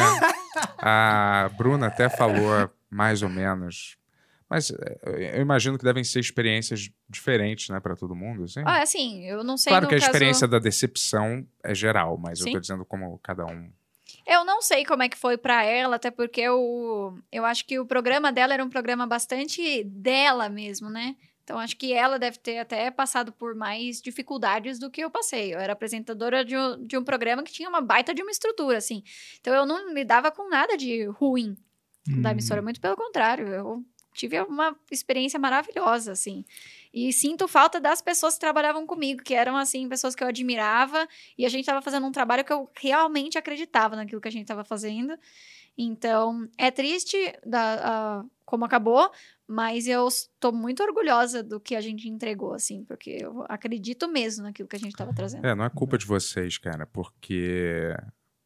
a 0.78 1.50
Bruna 1.56 1.86
até 1.86 2.08
falou 2.08 2.70
mais 2.90 3.22
ou 3.22 3.28
menos. 3.28 3.96
Mas 4.52 4.70
é, 4.70 5.38
eu 5.38 5.40
imagino 5.40 5.78
que 5.78 5.84
devem 5.84 6.04
ser 6.04 6.20
experiências 6.20 6.90
diferentes, 7.08 7.70
né, 7.70 7.80
para 7.80 7.96
todo 7.96 8.14
mundo. 8.14 8.44
Assim. 8.44 8.60
Ah, 8.66 8.82
assim, 8.82 9.24
eu 9.24 9.42
não 9.42 9.56
sei 9.56 9.70
claro 9.70 9.88
que 9.88 9.94
a 9.94 9.98
caso... 9.98 10.10
experiência 10.10 10.46
da 10.46 10.58
decepção 10.58 11.46
é 11.64 11.74
geral, 11.74 12.18
mas 12.18 12.40
eu 12.40 12.46
Sim. 12.46 12.52
tô 12.52 12.60
dizendo 12.60 12.84
como 12.84 13.18
cada 13.22 13.46
um. 13.46 13.70
Eu 14.26 14.44
não 14.44 14.60
sei 14.60 14.84
como 14.84 15.02
é 15.02 15.08
que 15.08 15.16
foi 15.16 15.38
pra 15.38 15.64
ela, 15.64 15.96
até 15.96 16.10
porque 16.10 16.40
eu, 16.40 17.18
eu 17.30 17.44
acho 17.44 17.64
que 17.64 17.78
o 17.78 17.86
programa 17.86 18.30
dela 18.30 18.52
era 18.52 18.64
um 18.64 18.68
programa 18.68 19.06
bastante 19.06 19.84
dela 19.84 20.48
mesmo, 20.48 20.90
né? 20.90 21.16
Então 21.44 21.58
acho 21.58 21.76
que 21.76 21.92
ela 21.92 22.18
deve 22.18 22.38
ter 22.38 22.58
até 22.58 22.90
passado 22.90 23.32
por 23.32 23.54
mais 23.54 24.00
dificuldades 24.00 24.78
do 24.78 24.90
que 24.90 25.00
eu 25.02 25.10
passei. 25.10 25.54
Eu 25.54 25.58
era 25.58 25.72
apresentadora 25.72 26.44
de 26.44 26.56
um, 26.56 26.86
de 26.86 26.96
um 26.96 27.04
programa 27.04 27.42
que 27.42 27.52
tinha 27.52 27.68
uma 27.68 27.80
baita 27.80 28.14
de 28.14 28.22
uma 28.22 28.30
estrutura, 28.30 28.78
assim. 28.78 29.02
Então 29.40 29.54
eu 29.54 29.66
não 29.66 29.92
lidava 29.92 30.30
com 30.30 30.48
nada 30.48 30.76
de 30.76 31.04
ruim 31.04 31.56
da 32.06 32.28
Hum. 32.30 32.32
emissora, 32.32 32.62
muito 32.62 32.80
pelo 32.80 32.96
contrário. 32.96 33.48
Eu 33.48 33.84
tive 34.14 34.38
uma 34.42 34.76
experiência 34.90 35.38
maravilhosa, 35.38 36.12
assim. 36.12 36.44
E 36.92 37.12
sinto 37.12 37.48
falta 37.48 37.80
das 37.80 38.02
pessoas 38.02 38.34
que 38.34 38.40
trabalhavam 38.40 38.86
comigo, 38.86 39.22
que 39.22 39.34
eram, 39.34 39.56
assim, 39.56 39.88
pessoas 39.88 40.14
que 40.14 40.22
eu 40.22 40.28
admirava. 40.28 41.08
E 41.38 41.46
a 41.46 41.48
gente 41.48 41.60
estava 41.62 41.80
fazendo 41.80 42.06
um 42.06 42.12
trabalho 42.12 42.44
que 42.44 42.52
eu 42.52 42.68
realmente 42.78 43.38
acreditava 43.38 43.96
naquilo 43.96 44.20
que 44.20 44.28
a 44.28 44.32
gente 44.32 44.42
estava 44.42 44.64
fazendo. 44.64 45.16
Então, 45.76 46.48
é 46.58 46.70
triste 46.70 47.16
da, 47.44 48.18
a- 48.20 48.24
como 48.44 48.64
acabou, 48.64 49.10
mas 49.52 49.86
eu 49.86 50.08
estou 50.08 50.52
muito 50.52 50.82
orgulhosa 50.82 51.42
do 51.42 51.60
que 51.60 51.74
a 51.76 51.80
gente 51.80 52.08
entregou, 52.08 52.54
assim, 52.54 52.84
porque 52.84 53.18
eu 53.20 53.44
acredito 53.48 54.08
mesmo 54.10 54.44
naquilo 54.44 54.68
que 54.68 54.76
a 54.76 54.78
gente 54.78 54.92
estava 54.92 55.12
trazendo. 55.14 55.46
É, 55.46 55.54
não 55.54 55.64
é 55.64 55.70
culpa 55.70 55.98
de 55.98 56.06
vocês, 56.06 56.56
cara, 56.58 56.86
porque 56.86 57.94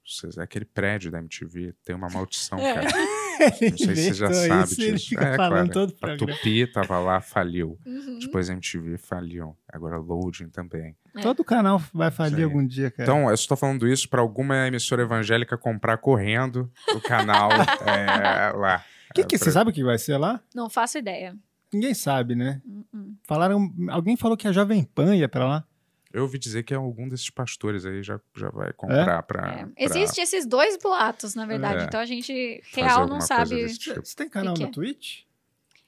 vocês- 0.05 0.39
aquele 0.39 0.65
prédio 0.65 1.10
da 1.10 1.18
MTV 1.18 1.75
tem 1.85 1.94
uma 1.94 2.09
maldição, 2.09 2.59
É. 2.59 2.75
cara. 2.75 2.86
Não 3.36 3.76
sei 3.76 3.76
se 3.76 3.86
você 3.86 4.15
já 4.15 4.33
sabe 4.33 4.65
isso, 4.73 4.81
Ele 4.81 4.93
disso. 4.93 5.09
fica 5.10 5.25
É, 5.26 5.36
falando 5.36 5.70
claro. 5.70 5.89
todo 5.89 5.91
A 5.94 6.07
programa. 6.07 6.33
Tupi 6.39 6.67
tava 6.73 6.99
lá, 6.99 7.20
faliu. 7.20 7.78
Uhum. 7.85 8.18
Depois 8.18 8.49
a 8.49 8.55
MTV 8.55 8.97
faliu. 8.97 9.55
Agora 9.70 9.99
Loading 9.99 10.49
também. 10.49 10.97
É. 11.15 11.20
Todo 11.20 11.44
canal 11.44 11.78
vai 11.93 12.10
falir 12.10 12.39
aí. 12.39 12.44
algum 12.44 12.67
dia, 12.67 12.91
cara. 12.91 13.02
Então, 13.02 13.28
eu 13.28 13.36
só 13.36 13.49
tô 13.49 13.57
falando 13.57 13.86
isso 13.86 14.09
pra 14.09 14.23
alguma 14.23 14.67
emissora 14.67 15.02
evangélica 15.02 15.59
comprar 15.59 15.99
correndo 15.99 16.73
o 16.94 17.01
canal 17.02 17.51
é, 17.86 18.52
lá. 18.57 18.83
Que 19.23 19.25
que, 19.28 19.35
É, 19.35 19.39
você 19.39 19.45
pra- 19.45 19.53
sabe 19.53 19.70
o 19.70 19.73
que 19.73 19.83
vai 19.85 19.99
ser 19.99 20.17
lá? 20.17 20.41
Não 20.55 20.69
faço 20.70 20.99
ideia. 20.99 21.36
Ninguém 21.73 21.95
sabe, 21.95 22.35
né? 22.35 22.62
Uhum. 22.65 23.17
Falaram, 23.25 23.73
alguém 23.91 24.17
falou 24.17 24.36
que 24.36 24.47
a 24.49 24.53
Jovem 24.53 24.85
Pan 24.85 25.15
ia 25.17 25.28
pra 25.28 25.47
lá. 25.47 25.65
Eu 26.12 26.23
ouvi 26.23 26.39
dizer 26.39 26.62
que 26.62 26.73
algum 26.73 27.09
desses 27.09 27.28
pastores 27.28 27.85
aí 27.85 28.03
já, 28.03 28.19
já 28.35 28.49
vai 28.49 28.73
comprar 28.73 29.23
pra, 29.25 29.49
É. 29.51 29.65
pra 29.65 29.69
Existe 29.77 30.20
esses 30.20 30.47
dois 30.47 30.78
boatos, 30.78 31.35
na 31.35 31.45
verdade. 31.45 31.83
É. 31.83 31.86
então 31.86 32.01
a 32.01 32.07
gente 32.07 32.62
real 32.73 33.07
não 33.07 33.20
sabe. 33.20 33.67
tipo. 33.77 34.01
Você 34.05 34.17
tem 34.17 34.28
canal 34.28 34.55
que 34.55 34.62
no 34.62 34.69
é? 34.69 34.73
Twitch? 34.73 35.23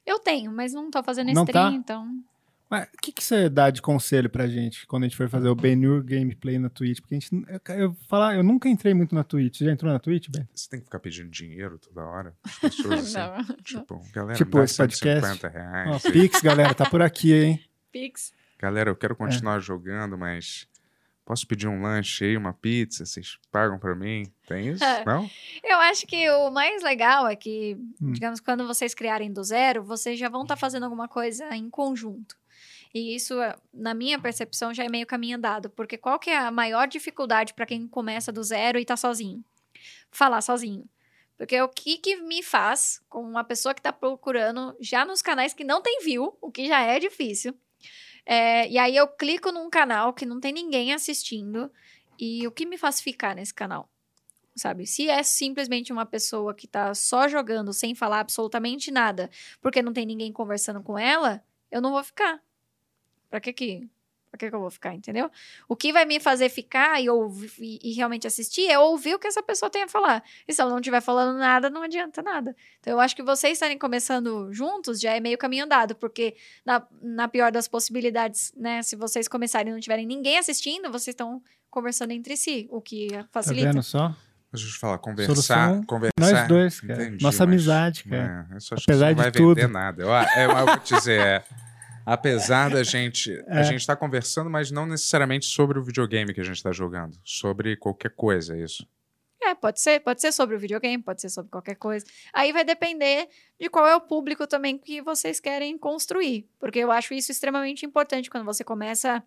Eu 0.05 0.19
tenho, 0.19 0.51
mas 0.53 0.75
não 0.75 0.91
tô 0.91 1.03
fazendo 1.03 1.33
Não 1.33 1.45
stream, 1.45 1.71
tá? 1.71 1.77
então. 1.77 2.09
Mas 2.71 2.85
o 2.93 2.99
que, 3.01 3.13
que 3.13 3.25
você 3.25 3.49
dá 3.49 3.71
de 3.71 3.81
conselho 3.81 4.29
pra 4.29 4.47
gente 4.47 4.87
quando 4.87 5.05
a 5.05 5.07
gente 5.09 5.17
for 5.17 5.29
fazer 5.29 5.49
o 5.49 5.55
Benur 5.55 6.03
Gameplay 6.05 6.59
na 6.59 6.69
Twitch? 6.69 7.01
Porque 7.01 7.15
a 7.15 7.19
gente. 7.19 7.31
Eu, 7.49 7.75
eu, 7.75 7.95
falar, 8.09 8.37
eu 8.37 8.43
nunca 8.43 8.69
entrei 8.69 8.93
muito 8.93 9.15
na 9.15 9.25
Twitch. 9.25 9.59
Você 9.59 9.65
já 9.65 9.73
entrou 9.73 9.91
na 9.91 9.99
Twitch, 9.99 10.29
Ben? 10.29 10.47
Você 10.55 10.69
tem 10.69 10.79
que 10.81 10.85
ficar 10.85 10.99
pedindo 11.01 11.31
dinheiro 11.31 11.79
toda 11.79 12.05
hora? 12.05 12.35
Pessoas, 12.61 13.17
assim, 13.17 13.43
Não. 13.49 13.57
tipo, 13.65 14.03
galera, 14.13 14.37
Tipo 14.37 14.61
esse 14.61 14.77
podcast? 14.77 15.27
150 15.27 15.49
reais. 15.49 16.05
Ó, 16.05 16.11
Pix, 16.13 16.41
galera, 16.43 16.75
tá 16.75 16.85
por 16.89 17.01
aqui, 17.01 17.33
hein? 17.33 17.65
Pix. 17.91 18.33
Galera, 18.59 18.91
eu 18.91 18.97
quero 18.97 19.15
É. 19.15 19.17
continuar 19.17 19.61
jogando, 19.61 20.19
mas 20.19 20.69
posso 21.25 21.47
pedir 21.47 21.69
um 21.69 21.81
lanche 21.81 22.25
aí, 22.27 22.37
uma 22.37 22.53
pizza? 22.53 23.07
Vocês 23.07 23.39
pagam 23.51 23.79
pra 23.79 23.95
mim? 23.95 24.25
Tem 24.47 24.69
isso? 24.69 24.85
É. 24.85 25.05
Não? 25.07 25.31
Eu 25.65 25.79
acho 25.79 26.07
que 26.07 26.29
o 26.31 26.51
mais 26.51 26.83
legal 26.83 27.27
é 27.29 27.35
que, 27.35 27.79
Hum. 28.03 28.13
digamos, 28.13 28.41
quando 28.41 28.67
vocês 28.67 28.93
criarem 28.95 29.33
do 29.33 29.43
zero, 29.43 29.83
vocês 29.83 30.19
já 30.19 30.29
vão 30.29 30.43
estar 30.43 30.57
fazendo 30.57 30.83
alguma 30.85 31.09
coisa 31.09 31.49
em 31.57 31.71
conjunto. 31.71 32.37
E 32.95 33.15
isso, 33.15 33.41
é- 33.41 33.55
na 33.73 33.95
minha 33.95 34.19
percepção, 34.19 34.73
já 34.73 34.85
é 34.85 34.89
meio 34.89 35.07
caminho 35.07 35.37
andado. 35.37 35.71
Porque 35.71 35.97
qual 35.99 36.19
que 36.19 36.31
é 36.31 36.39
a 36.39 36.51
maior 36.51 36.89
dificuldade 36.89 37.55
para 37.55 37.67
quem 37.67 37.87
começa 37.87 38.33
do 38.33 38.43
zero 38.43 38.79
e 38.79 38.85
tá 38.85 38.97
sozinho? 38.97 39.45
Falar 40.11 40.41
sozinho. 40.41 40.89
Porque 41.37 41.61
o 41.61 41.69
que, 41.69 41.99
que 41.99 42.17
me 42.17 42.43
faz, 42.43 43.01
com 43.09 43.23
uma 43.23 43.45
pessoa 43.45 43.75
que 43.75 43.83
tá 43.83 43.93
procurando, 43.93 44.77
já 44.81 45.05
nos 45.05 45.23
canais 45.23 45.53
que 45.55 45.63
não 45.65 45.81
tem 45.81 46.01
view, 46.03 46.37
o 46.41 46.51
que 46.51 46.67
já 46.67 46.81
é 46.81 46.99
difícil. 46.99 47.55
é, 48.27 48.69
e 48.69 48.77
aí 48.79 48.95
eu 48.97 49.09
clico 49.09 49.51
num 49.53 49.71
canal 49.71 50.13
que 50.13 50.27
não 50.27 50.41
tem 50.41 50.53
ninguém 50.53 50.93
assistindo. 50.93 51.71
E 52.19 52.47
o 52.47 52.53
que 52.53 52.67
me 52.67 52.77
faz 52.77 53.01
ficar 53.01 53.35
nesse 53.35 53.55
canal? 53.55 53.89
sabe? 54.59 54.87
Se 54.87 55.09
é 55.09 55.23
simplesmente 55.23 55.93
uma 55.93 56.05
pessoa 56.05 56.53
que 56.55 56.67
tá 56.67 56.95
só 56.95 57.29
jogando 57.29 57.73
sem 57.73 57.95
falar 57.95 58.21
absolutamente 58.21 58.91
nada, 58.91 59.31
porque 59.61 59.81
não 59.81 59.93
tem 59.93 60.05
ninguém 60.05 60.33
conversando 60.33 60.83
com 60.83 60.99
ela, 60.99 61.43
eu 61.71 61.81
não 61.81 61.93
vou 61.93 62.03
ficar. 62.03 62.43
Pra 63.31 63.41
que 63.41 63.53
que, 63.53 63.89
pra 64.31 64.39
que 64.39 64.49
que 64.49 64.55
eu 64.55 64.61
vou 64.61 64.71
ficar, 64.71 64.95
entendeu? 64.95 65.31
O 65.69 65.77
que 65.77 65.93
vai 65.93 66.05
me 66.05 66.19
fazer 66.21 66.49
ficar 66.49 67.01
e, 67.01 67.09
ouvir, 67.11 67.51
e, 67.59 67.79
e 67.91 67.93
realmente 67.95 68.27
assistir 68.27 68.67
é 68.71 68.79
ouvir 68.79 69.15
o 69.15 69.19
que 69.19 69.27
essa 69.27 69.43
pessoa 69.43 69.69
tem 69.71 69.83
a 69.83 69.89
falar. 69.89 70.23
E 70.47 70.53
se 70.53 70.61
ela 70.61 70.71
não 70.71 70.79
estiver 70.79 71.01
falando 71.01 71.39
nada, 71.39 71.69
não 71.71 71.83
adianta 71.83 72.23
nada. 72.23 72.55
Então 72.81 72.93
eu 72.93 73.01
acho 73.01 73.15
que 73.17 73.23
vocês 73.23 73.55
estarem 73.55 73.79
começando 73.79 74.53
juntos 74.53 75.01
já 75.01 75.13
é 75.15 75.21
meio 75.21 75.37
caminho 75.39 75.65
andado, 75.65 75.95
porque 75.95 76.35
na, 76.65 76.87
na 77.03 77.29
pior 77.29 77.51
das 77.53 77.69
possibilidades, 77.69 78.53
né, 78.57 78.83
se 78.83 78.97
vocês 78.97 79.29
começarem 79.29 79.71
e 79.71 79.75
não 79.75 79.81
tiverem 79.81 80.07
ninguém 80.07 80.39
assistindo, 80.39 80.91
vocês 80.91 81.09
estão 81.15 81.43
conversando 81.71 82.13
entre 82.13 82.37
si, 82.37 82.67
o 82.71 82.81
que 82.81 83.09
Tá 83.09 83.27
facilita. 83.31 83.69
vendo 83.73 83.83
só? 83.83 84.15
Deixa 84.51 84.67
eu 84.67 84.73
te 84.73 84.79
falar, 84.79 84.97
conversar, 84.97 85.35
Solução, 85.35 85.83
conversar. 85.85 86.13
nós 86.19 86.49
dois, 86.49 86.81
cara. 86.81 87.03
Entendi, 87.05 87.23
Nossa 87.23 87.45
mas- 87.45 87.53
amizade, 87.53 88.05
cara. 88.05 88.47
É, 88.51 88.55
eu 88.57 88.61
só 88.63 88.75
acho 88.75 88.85
Apesar 88.85 89.07
que 89.09 89.13
isso 89.13 89.23
não 89.25 89.31
de 89.31 89.31
vai 89.31 89.31
tudo. 89.33 89.55
vender 89.57 89.69
nada. 89.71 90.03
Eu, 90.03 90.09
eu, 90.09 90.51
eu 90.59 90.67
vou 90.67 90.79
te 90.79 90.95
dizer, 90.95 91.21
é, 91.21 91.45
apesar 92.13 92.71
da 92.71 92.83
gente... 92.83 93.33
É. 93.47 93.59
A 93.59 93.63
gente 93.63 93.87
tá 93.87 93.95
conversando, 93.95 94.49
mas 94.49 94.71
não 94.71 94.87
necessariamente 94.87 95.47
sobre 95.47 95.79
o 95.79 95.83
videogame 95.83 96.33
que 96.33 96.41
a 96.41 96.45
gente 96.45 96.63
tá 96.63 96.73
jogando. 96.73 97.19
Sobre 97.23 97.77
qualquer 97.77 98.11
coisa, 98.11 98.57
é 98.57 98.63
isso. 98.63 98.87
É, 99.41 99.55
pode 99.55 99.81
ser, 99.81 100.01
pode 100.01 100.21
ser 100.21 100.33
sobre 100.33 100.57
o 100.57 100.59
videogame, 100.59 101.03
pode 101.03 101.21
ser 101.21 101.29
sobre 101.29 101.51
qualquer 101.51 101.77
coisa. 101.77 102.05
Aí 102.33 102.53
vai 102.53 102.65
depender 102.65 103.29
de 103.59 103.69
qual 103.69 103.87
é 103.87 103.95
o 103.95 104.01
público 104.01 104.47
também 104.47 104.77
que 104.77 105.01
vocês 105.01 105.39
querem 105.39 105.79
construir, 105.79 106.49
porque 106.59 106.79
eu 106.79 106.91
acho 106.91 107.15
isso 107.15 107.31
extremamente 107.31 107.87
importante 107.87 108.29
quando 108.29 108.45
você 108.45 108.65
começa 108.65 109.23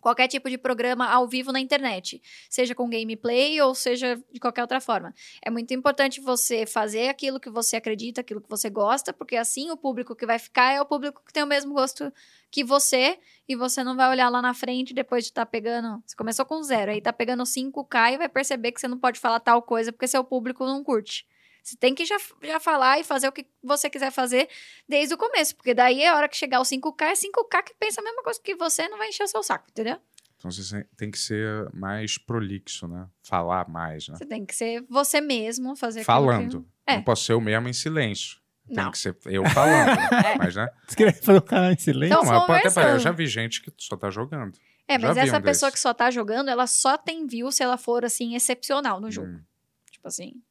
qualquer 0.00 0.28
tipo 0.28 0.48
de 0.48 0.56
programa 0.56 1.08
ao 1.08 1.26
vivo 1.26 1.52
na 1.52 1.60
internet, 1.60 2.22
seja 2.48 2.74
com 2.74 2.88
gameplay 2.88 3.60
ou 3.60 3.74
seja 3.74 4.22
de 4.32 4.40
qualquer 4.40 4.62
outra 4.62 4.80
forma. 4.80 5.14
É 5.42 5.50
muito 5.50 5.72
importante 5.74 6.20
você 6.20 6.66
fazer 6.66 7.08
aquilo 7.08 7.40
que 7.40 7.50
você 7.50 7.76
acredita, 7.76 8.20
aquilo 8.20 8.40
que 8.40 8.48
você 8.48 8.70
gosta, 8.70 9.12
porque 9.12 9.36
assim 9.36 9.70
o 9.70 9.76
público 9.76 10.14
que 10.14 10.26
vai 10.26 10.38
ficar 10.38 10.72
é 10.72 10.80
o 10.80 10.86
público 10.86 11.22
que 11.26 11.32
tem 11.32 11.42
o 11.42 11.46
mesmo 11.46 11.74
gosto 11.74 12.12
que 12.50 12.64
você 12.64 13.18
e 13.48 13.56
você 13.56 13.84
não 13.84 13.96
vai 13.96 14.08
olhar 14.08 14.28
lá 14.28 14.40
na 14.40 14.54
frente 14.54 14.94
depois 14.94 15.24
de 15.24 15.30
estar 15.30 15.46
pegando. 15.46 16.02
Você 16.06 16.16
começou 16.16 16.44
com 16.44 16.62
zero, 16.62 16.90
aí 16.90 17.00
tá 17.00 17.12
pegando 17.12 17.42
5K 17.42 18.14
e 18.14 18.18
vai 18.18 18.28
perceber 18.28 18.72
que 18.72 18.80
você 18.80 18.88
não 18.88 18.98
pode 18.98 19.20
falar 19.20 19.40
tal 19.40 19.62
coisa 19.62 19.92
porque 19.92 20.08
seu 20.08 20.24
público 20.24 20.64
não 20.64 20.82
curte. 20.82 21.26
Você 21.62 21.76
tem 21.76 21.94
que 21.94 22.04
já, 22.04 22.16
já 22.42 22.58
falar 22.60 22.98
e 22.98 23.04
fazer 23.04 23.28
o 23.28 23.32
que 23.32 23.46
você 23.62 23.90
quiser 23.90 24.10
fazer 24.10 24.48
desde 24.88 25.14
o 25.14 25.18
começo, 25.18 25.54
porque 25.56 25.74
daí 25.74 26.04
a 26.06 26.16
hora 26.16 26.28
que 26.28 26.36
chegar 26.36 26.60
o 26.60 26.64
5K 26.64 27.02
é 27.02 27.12
5K 27.12 27.62
que 27.62 27.74
pensa 27.74 28.00
a 28.00 28.04
mesma 28.04 28.22
coisa 28.22 28.40
que 28.42 28.54
você, 28.54 28.88
não 28.88 28.98
vai 28.98 29.08
encher 29.08 29.24
o 29.24 29.28
seu 29.28 29.42
saco, 29.42 29.66
entendeu? 29.70 29.98
Então 30.36 30.50
você 30.50 30.84
tem 30.96 31.10
que 31.10 31.18
ser 31.18 31.68
mais 31.74 32.16
prolixo, 32.16 32.86
né? 32.86 33.08
Falar 33.22 33.68
mais, 33.68 34.08
né? 34.08 34.16
Você 34.16 34.24
tem 34.24 34.46
que 34.46 34.54
ser 34.54 34.84
você 34.88 35.20
mesmo, 35.20 35.74
fazer 35.74 36.04
Falando. 36.04 36.66
É. 36.86 36.96
Não 36.96 37.02
posso 37.02 37.24
ser 37.24 37.32
eu 37.32 37.40
mesmo 37.40 37.68
em 37.68 37.72
silêncio. 37.72 38.36
Que... 38.68 38.74
Tem 38.74 38.84
Não. 38.84 38.90
que 38.90 38.98
ser 38.98 39.16
eu 39.26 39.44
falando. 39.50 39.96
né? 39.96 40.36
Mas, 40.38 40.54
né? 40.54 40.68
Você 40.86 40.94
queria 40.96 41.12
fazer 41.12 41.38
o 41.38 41.42
canal 41.42 41.72
em 41.72 41.78
silêncio? 41.78 42.18
Então, 42.18 42.32
Não, 42.32 42.46
pode 42.46 42.68
até. 42.68 42.92
Eu 42.92 42.98
já 42.98 43.10
vi 43.10 43.26
gente 43.26 43.62
que 43.62 43.72
só 43.78 43.96
tá 43.96 44.10
jogando. 44.10 44.56
É, 44.86 44.98
Já 44.98 45.08
mas 45.08 45.16
essa 45.18 45.38
um 45.38 45.42
pessoa 45.42 45.70
desses. 45.70 45.74
que 45.74 45.80
só 45.80 45.92
tá 45.92 46.10
jogando, 46.10 46.48
ela 46.48 46.66
só 46.66 46.96
tem 46.96 47.26
view 47.26 47.52
se 47.52 47.62
ela 47.62 47.76
for, 47.76 48.06
assim, 48.06 48.34
excepcional 48.34 48.98
no 49.00 49.10
jogo. 49.10 49.28
Hum, 49.28 49.42
Tipo 49.90 50.08
assim. 50.08 50.42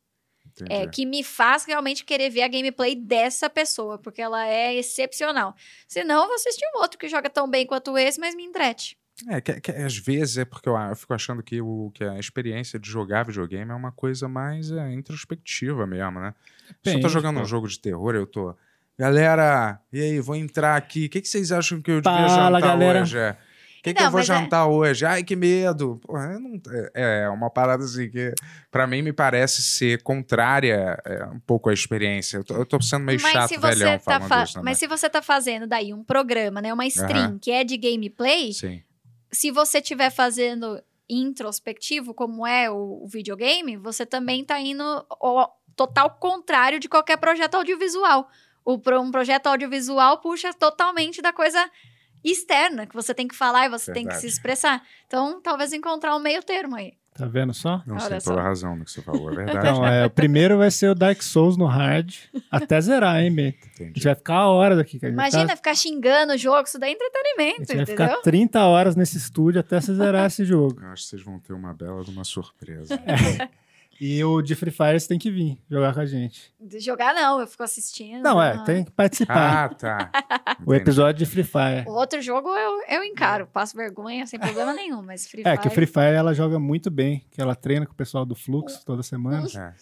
Entendi. 0.63 0.81
É, 0.83 0.87
que 0.87 1.05
me 1.05 1.23
faz 1.23 1.65
realmente 1.65 2.03
querer 2.03 2.29
ver 2.29 2.43
a 2.43 2.47
gameplay 2.47 2.95
dessa 2.95 3.49
pessoa, 3.49 3.97
porque 3.97 4.21
ela 4.21 4.47
é 4.47 4.75
excepcional. 4.75 5.55
Senão, 5.87 6.21
eu 6.21 6.27
vou 6.27 6.35
assistir 6.35 6.65
um 6.75 6.79
outro 6.79 6.97
que 6.97 7.07
joga 7.07 7.29
tão 7.29 7.49
bem 7.49 7.65
quanto 7.65 7.97
esse, 7.97 8.19
mas 8.19 8.35
me 8.35 8.43
entrete. 8.43 8.97
É, 9.29 9.41
que, 9.41 9.59
que 9.59 9.71
às 9.71 9.97
vezes 9.97 10.37
é 10.37 10.45
porque 10.45 10.69
eu, 10.69 10.77
eu 10.77 10.95
fico 10.95 11.13
achando 11.13 11.41
que, 11.41 11.59
o, 11.59 11.91
que 11.93 12.03
a 12.03 12.19
experiência 12.19 12.77
de 12.77 12.87
jogar 12.87 13.25
videogame 13.25 13.71
é 13.71 13.75
uma 13.75 13.91
coisa 13.91 14.27
mais 14.27 14.71
é, 14.71 14.93
introspectiva 14.93 15.87
mesmo, 15.87 16.19
né? 16.19 16.35
Se 16.83 16.93
eu 16.93 17.01
tô 17.01 17.09
jogando 17.09 17.39
um 17.39 17.45
jogo 17.45 17.67
de 17.67 17.79
terror, 17.79 18.13
eu 18.13 18.27
tô. 18.27 18.55
Galera, 18.97 19.79
e 19.91 20.01
aí, 20.01 20.19
vou 20.19 20.35
entrar 20.35 20.75
aqui. 20.75 21.05
O 21.05 21.09
que, 21.09 21.21
que 21.21 21.27
vocês 21.27 21.51
acham 21.51 21.81
que 21.81 21.91
eu 21.91 22.01
devia 22.01 22.27
Fala, 22.27 22.59
jantar 22.59 22.61
galera. 22.61 23.01
hoje? 23.01 23.17
É? 23.17 23.37
O 23.79 23.83
que, 23.83 23.93
que 23.93 24.03
eu 24.03 24.11
vou 24.11 24.19
é- 24.19 24.23
jantar 24.23 24.67
hoje? 24.67 25.05
Ai, 25.05 25.23
que 25.23 25.35
medo. 25.35 25.99
Porra, 26.03 26.39
não- 26.39 26.59
é, 26.93 27.23
é 27.23 27.29
uma 27.29 27.49
parada 27.49 27.83
assim 27.83 28.09
que, 28.09 28.33
pra 28.71 28.85
mim, 28.87 29.01
me 29.01 29.13
parece 29.13 29.61
ser 29.61 30.01
contrária 30.03 31.01
é, 31.05 31.25
um 31.25 31.39
pouco 31.39 31.69
à 31.69 31.73
experiência. 31.73 32.37
Eu 32.37 32.43
tô, 32.43 32.55
eu 32.55 32.65
tô 32.65 32.81
sendo 32.81 33.05
meio 33.05 33.19
mas 33.21 33.31
chato, 33.31 33.49
se 33.49 33.57
você 33.57 33.75
velhão, 33.75 33.99
tá 33.99 34.19
fa-. 34.21 34.43
Né? 34.43 34.61
Mas 34.63 34.77
se 34.79 34.87
você 34.87 35.09
tá 35.09 35.21
fazendo 35.21 35.67
daí 35.67 35.93
um 35.93 36.03
programa, 36.03 36.61
né? 36.61 36.73
Uma 36.73 36.85
stream 36.85 37.25
Aham. 37.25 37.39
que 37.39 37.51
é 37.51 37.63
de 37.63 37.77
gameplay, 37.77 38.53
Sim. 38.53 38.81
se 39.31 39.51
você 39.51 39.77
estiver 39.79 40.09
fazendo 40.09 40.81
introspectivo, 41.09 42.13
como 42.13 42.45
é 42.45 42.69
o, 42.69 43.03
o 43.03 43.07
videogame, 43.07 43.77
você 43.77 44.05
também 44.05 44.43
tá 44.43 44.59
indo 44.59 44.83
ao 45.09 45.57
total 45.75 46.09
contrário 46.19 46.79
de 46.79 46.89
qualquer 46.89 47.17
projeto 47.17 47.55
audiovisual. 47.55 48.27
O, 48.65 48.81
um 48.99 49.11
projeto 49.11 49.47
audiovisual 49.47 50.17
puxa 50.19 50.53
totalmente 50.53 51.21
da 51.21 51.31
coisa 51.31 51.63
externa, 52.23 52.85
que 52.85 52.95
você 52.95 53.13
tem 53.13 53.27
que 53.27 53.35
falar 53.35 53.65
e 53.65 53.69
você 53.69 53.91
tem 53.93 54.03
que 54.03 54.09
Verdade. 54.09 54.21
se 54.21 54.27
expressar. 54.27 54.81
Então, 55.07 55.41
talvez 55.41 55.73
encontrar 55.73 56.15
um 56.15 56.19
meio 56.19 56.41
termo 56.43 56.75
aí. 56.75 56.93
Tá 57.15 57.25
vendo 57.25 57.51
só? 57.51 57.81
Não, 57.87 57.99
você 57.99 58.09
tem 58.09 58.19
toda 58.19 58.39
a 58.39 58.43
razão 58.43 58.75
no 58.75 58.85
que 58.85 58.91
você 58.91 59.01
falou, 59.01 59.31
é 59.31 59.35
verdade. 59.43 59.57
Então, 59.57 59.87
é, 59.87 60.05
o 60.05 60.09
primeiro 60.09 60.55
vai 60.59 60.69
ser 60.69 60.89
o 60.91 60.93
Dark 60.93 61.19
Souls 61.23 61.57
no 61.57 61.65
hard, 61.65 62.13
até 62.51 62.79
zerar, 62.79 63.19
hein, 63.23 63.33
Bento? 63.33 63.57
A 63.79 63.83
gente 63.85 64.03
vai 64.03 64.13
ficar 64.13 64.35
a 64.35 64.47
hora 64.49 64.75
daqui. 64.75 64.99
A 65.01 65.07
Imagina 65.07 65.41
ficar- 65.43 65.55
ficar 65.55 65.75
xingando 65.75 66.33
o 66.33 66.37
jogo, 66.37 66.67
isso 66.67 66.77
daí 66.77 66.91
é 66.91 66.93
a 66.93 66.95
entretenimento, 66.95 67.59
gente 67.59 67.73
vai 67.73 67.83
entendeu? 67.83 68.07
ficar 68.09 68.21
30 68.21 68.65
horas 68.65 68.95
nesse 68.95 69.17
estúdio 69.17 69.59
até 69.61 69.81
você 69.81 69.95
zerar 69.95 70.27
esse 70.27 70.45
jogo. 70.45 70.79
Eu 70.79 70.89
acho 70.89 71.03
que 71.03 71.09
vocês 71.09 71.23
vão 71.23 71.39
ter 71.39 71.53
uma 71.53 71.73
bela 71.73 72.03
de 72.03 72.11
uma 72.11 72.23
surpresa. 72.23 72.99
E 73.99 74.23
o 74.23 74.41
de 74.41 74.55
Free 74.55 74.71
Fire 74.71 74.99
você 74.99 75.07
tem 75.07 75.17
que 75.17 75.31
vir 75.31 75.59
jogar 75.69 75.93
com 75.93 75.99
a 75.99 76.05
gente. 76.05 76.53
De 76.59 76.79
Jogar 76.79 77.13
não, 77.13 77.39
eu 77.39 77.47
fico 77.47 77.63
assistindo. 77.63 78.21
Não, 78.21 78.41
é, 78.41 78.63
tem 78.63 78.83
que 78.83 78.91
participar. 78.91 79.65
ah, 79.65 79.69
tá. 79.69 80.11
o 80.65 80.73
episódio 80.73 81.17
de 81.17 81.25
Free 81.25 81.43
Fire. 81.43 81.83
O 81.87 81.91
outro 81.93 82.21
jogo 82.21 82.49
eu, 82.49 82.81
eu 82.87 83.03
encaro, 83.03 83.47
passo 83.47 83.75
vergonha 83.75 84.27
sem 84.27 84.39
problema 84.39 84.73
nenhum, 84.73 85.01
mas 85.01 85.27
Free 85.27 85.41
É, 85.41 85.51
Fire... 85.51 85.61
que 85.61 85.67
o 85.67 85.71
Free 85.71 85.87
Fire 85.87 86.15
ela 86.15 86.33
joga 86.33 86.59
muito 86.59 86.91
bem, 86.91 87.25
que 87.31 87.41
ela 87.41 87.55
treina 87.55 87.85
com 87.85 87.93
o 87.93 87.95
pessoal 87.95 88.25
do 88.25 88.35
Flux 88.35 88.83
toda 88.83 89.01
semana. 89.01 89.47
É. 89.57 89.73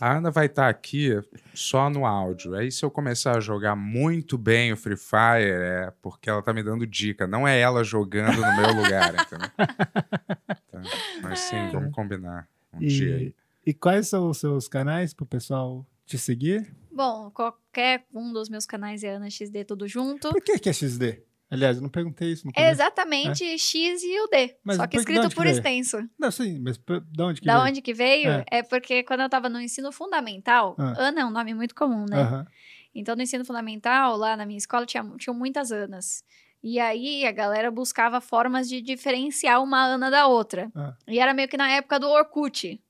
A 0.00 0.16
Ana 0.16 0.30
vai 0.30 0.46
estar 0.46 0.68
aqui 0.68 1.16
só 1.54 1.88
no 1.88 2.04
áudio. 2.04 2.54
Aí, 2.54 2.70
se 2.70 2.84
eu 2.84 2.90
começar 2.90 3.36
a 3.36 3.40
jogar 3.40 3.76
muito 3.76 4.36
bem 4.36 4.72
o 4.72 4.76
Free 4.76 4.96
Fire, 4.96 5.48
é 5.50 5.92
porque 6.02 6.28
ela 6.28 6.42
tá 6.42 6.52
me 6.52 6.64
dando 6.64 6.84
dica. 6.84 7.28
Não 7.28 7.46
é 7.46 7.58
ela 7.60 7.84
jogando 7.84 8.40
no 8.40 8.56
meu 8.56 8.74
lugar, 8.74 9.14
entendeu? 9.14 9.48
Tá. 9.56 10.82
Mas 11.22 11.38
sim, 11.38 11.68
vamos 11.70 11.94
combinar 11.94 12.48
um 12.76 12.86
dia 12.86 13.16
aí. 13.16 13.34
E, 13.66 13.70
e 13.70 13.74
quais 13.74 14.08
são 14.08 14.28
os 14.28 14.38
seus 14.38 14.68
canais 14.68 15.12
pro 15.14 15.24
pessoal 15.26 15.86
te 16.06 16.18
seguir? 16.18 16.74
Bom, 16.92 17.30
qualquer 17.30 18.04
um 18.14 18.32
dos 18.32 18.48
meus 18.48 18.66
canais 18.66 19.02
é 19.02 19.14
Ana 19.14 19.28
XD 19.30 19.64
tudo 19.64 19.86
junto. 19.88 20.30
Por 20.30 20.42
que, 20.42 20.58
que 20.58 20.68
é 20.68 20.72
XD? 20.72 21.22
Aliás, 21.50 21.76
eu 21.76 21.82
não 21.82 21.88
perguntei 21.88 22.32
isso 22.32 22.46
no 22.46 22.50
É 22.50 22.54
começo. 22.54 22.72
exatamente 22.72 23.58
X 23.58 24.02
e 24.02 24.20
o 24.20 24.26
D. 24.28 24.56
Mas 24.64 24.76
só 24.76 24.86
que 24.86 24.96
escrito 24.96 25.28
que 25.28 25.34
por 25.34 25.44
veio? 25.44 25.54
extenso. 25.56 25.98
Não, 26.18 26.30
sim, 26.30 26.58
mas 26.58 26.80
da 27.12 27.26
onde 27.26 27.40
que 27.40 27.46
Da 27.46 27.58
veio? 27.58 27.68
onde 27.70 27.82
que 27.82 27.94
veio? 27.94 28.28
É. 28.30 28.44
É. 28.50 28.62
porque 28.62 29.02
quando 29.04 29.20
eu 29.20 29.28
tava 29.28 29.48
no 29.48 29.60
ensino 29.60 29.92
fundamental, 29.92 30.74
Ah. 30.78 30.94
Ana 30.98 31.20
é 31.20 31.24
um 31.24 31.30
nome 31.30 31.54
muito 31.54 31.74
comum, 31.74 32.06
né? 32.08 32.20
Aham. 32.22 32.46
Então, 32.94 33.14
no 33.16 33.22
ensino 33.22 33.44
fundamental, 33.44 34.16
lá 34.16 34.36
na 34.36 34.46
minha 34.46 34.56
escola, 34.58 34.86
tinha, 34.86 35.04
tinham 35.18 35.34
muitas 35.34 35.70
Anas. 35.72 36.24
E 36.66 36.80
aí, 36.80 37.26
a 37.26 37.30
galera 37.30 37.70
buscava 37.70 38.22
formas 38.22 38.66
de 38.66 38.80
diferenciar 38.80 39.62
uma 39.62 39.84
Ana 39.84 40.10
da 40.10 40.26
outra. 40.26 40.72
Ah. 40.74 40.94
E 41.06 41.18
era 41.18 41.34
meio 41.34 41.46
que 41.46 41.58
na 41.58 41.68
época 41.68 42.00
do 42.00 42.08
Orkut 42.08 42.80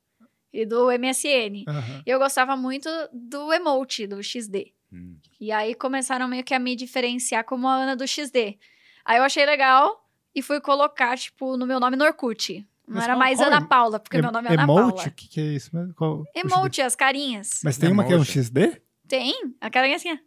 e 0.52 0.64
do 0.64 0.92
MSN. 0.92 1.64
aham. 1.66 2.02
E 2.06 2.08
eu 2.08 2.20
gostava 2.20 2.56
muito 2.56 2.88
do 3.12 3.52
emote, 3.52 4.06
do 4.06 4.22
XD. 4.22 4.72
Hum. 4.92 5.16
E 5.40 5.50
aí 5.50 5.74
começaram 5.74 6.28
meio 6.28 6.44
que 6.44 6.54
a 6.54 6.58
me 6.60 6.76
diferenciar 6.76 7.42
como 7.42 7.66
a 7.66 7.74
Ana 7.74 7.96
do 7.96 8.06
XD. 8.06 8.56
Aí 9.04 9.18
eu 9.18 9.24
achei 9.24 9.44
legal 9.44 10.08
e 10.32 10.40
fui 10.40 10.60
colocar, 10.60 11.18
tipo, 11.18 11.56
no 11.56 11.66
meu 11.66 11.80
nome 11.80 11.96
no 11.96 12.04
Orkut. 12.04 12.64
Não 12.86 12.94
Mas 12.94 13.04
era 13.04 13.16
mais 13.16 13.38
qual 13.38 13.48
Ana 13.48 13.66
Paula, 13.66 13.98
porque 13.98 14.22
meu 14.22 14.30
nome 14.30 14.46
é 14.50 14.52
Ana 14.52 14.62
Emote? 14.62 14.94
Paula. 14.94 15.08
O 15.08 15.10
que, 15.10 15.26
que 15.28 15.40
é 15.40 15.44
isso 15.46 15.74
mesmo? 15.74 15.92
Qual- 15.94 16.22
Emote, 16.32 16.80
as 16.80 16.94
carinhas. 16.94 17.58
Mas 17.64 17.76
tem 17.76 17.90
uma 17.90 18.04
que 18.04 18.12
é 18.12 18.16
um. 18.16 18.24
XD? 18.24 18.80
Tem, 19.08 19.34
a 19.60 19.68
carinha 19.68 19.96
assim, 19.96 20.12
ó. 20.12 20.18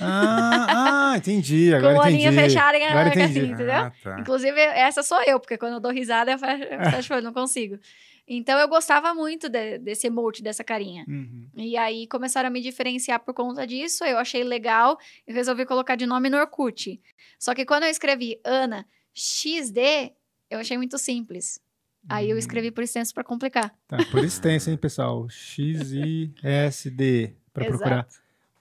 Ah, 0.00 1.12
ah, 1.12 1.16
entendi. 1.18 1.74
Agora 1.74 1.94
com 1.94 2.00
a 2.02 2.10
entendi. 2.10 2.26
olhinho 2.28 2.42
fechado 2.42 2.76
e 2.76 2.82
a 2.82 2.90
Agora 2.90 3.08
entendi. 3.08 3.40
assim, 3.40 3.50
entendeu? 3.52 3.74
Ah, 3.74 3.92
tá. 4.02 4.20
Inclusive, 4.20 4.58
essa 4.60 5.02
sou 5.02 5.20
eu, 5.22 5.40
porque 5.40 5.58
quando 5.58 5.74
eu 5.74 5.80
dou 5.80 5.92
risada, 5.92 6.32
eu 6.32 6.38
fecho, 6.38 6.62
eu 6.64 6.90
fecho 6.90 7.14
o 7.14 7.20
não 7.20 7.32
consigo. 7.32 7.78
Então, 8.26 8.58
eu 8.58 8.68
gostava 8.68 9.12
muito 9.14 9.48
de- 9.48 9.78
desse 9.78 10.06
emote, 10.06 10.42
dessa 10.42 10.62
carinha. 10.62 11.04
Uhum. 11.08 11.48
E 11.56 11.76
aí, 11.76 12.06
começaram 12.06 12.48
a 12.48 12.50
me 12.50 12.60
diferenciar 12.60 13.18
por 13.20 13.34
conta 13.34 13.66
disso. 13.66 14.04
Eu 14.04 14.16
achei 14.16 14.44
legal 14.44 14.96
e 15.26 15.32
resolvi 15.32 15.66
colocar 15.66 15.96
de 15.96 16.06
nome 16.06 16.30
no 16.30 16.38
Orkut. 16.38 17.00
Só 17.38 17.52
que 17.54 17.64
quando 17.64 17.82
eu 17.82 17.90
escrevi 17.90 18.40
Ana 18.44 18.86
XD, 19.12 20.12
eu 20.50 20.60
achei 20.60 20.76
muito 20.76 20.96
simples. 20.98 21.60
Aí 22.08 22.28
eu 22.30 22.38
escrevi 22.38 22.70
por 22.72 22.82
extenso 22.82 23.12
para 23.14 23.22
complicar. 23.24 23.72
Tá, 23.86 23.96
por 24.10 24.24
extenso, 24.24 24.70
hein, 24.70 24.76
pessoal? 24.76 25.28
X-I-S-D, 25.28 27.36
pra 27.52 27.64
Exato. 27.64 27.78
procurar. 27.78 28.08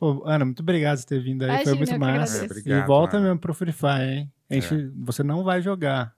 Pô, 0.02 0.24
Ana, 0.26 0.44
muito 0.46 0.62
obrigado 0.62 0.98
por 0.98 1.06
ter 1.06 1.22
vindo 1.22 1.44
aí, 1.44 1.64
foi 1.64 1.74
Imagina, 1.74 1.76
muito 1.76 1.92
eu 1.92 1.94
que 1.94 2.00
massa. 2.00 2.38
É, 2.40 2.42
e 2.42 2.46
obrigado, 2.46 2.88
volta 2.88 3.18
Ana. 3.18 3.26
mesmo 3.28 3.40
pro 3.40 3.54
Free 3.54 3.72
Fire, 3.72 4.02
hein? 4.02 4.32
A 4.50 4.54
gente, 4.56 4.92
Você 4.98 5.22
não 5.22 5.44
vai 5.44 5.62
jogar. 5.62 6.16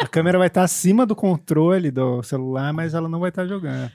A 0.00 0.08
câmera 0.08 0.38
vai 0.38 0.48
estar 0.48 0.64
acima 0.64 1.06
do 1.06 1.14
controle 1.14 1.92
do 1.92 2.20
celular, 2.24 2.72
mas 2.72 2.94
ela 2.94 3.08
não 3.08 3.20
vai 3.20 3.28
estar 3.28 3.46
jogando. 3.46 3.92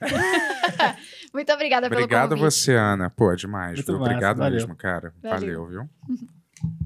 Muito 1.32 1.52
obrigada 1.52 1.88
pelo 1.88 2.00
Obrigado 2.02 2.30
convite. 2.30 2.42
você, 2.42 2.74
Ana. 2.74 3.08
Pô, 3.08 3.32
demais. 3.36 3.76
Muito 3.76 3.92
massa, 3.92 4.04
Obrigado 4.04 4.38
valeu. 4.38 4.54
mesmo, 4.54 4.74
cara. 4.74 5.14
Valeu. 5.22 5.38
valeu 5.38 5.66
viu? 5.68 5.88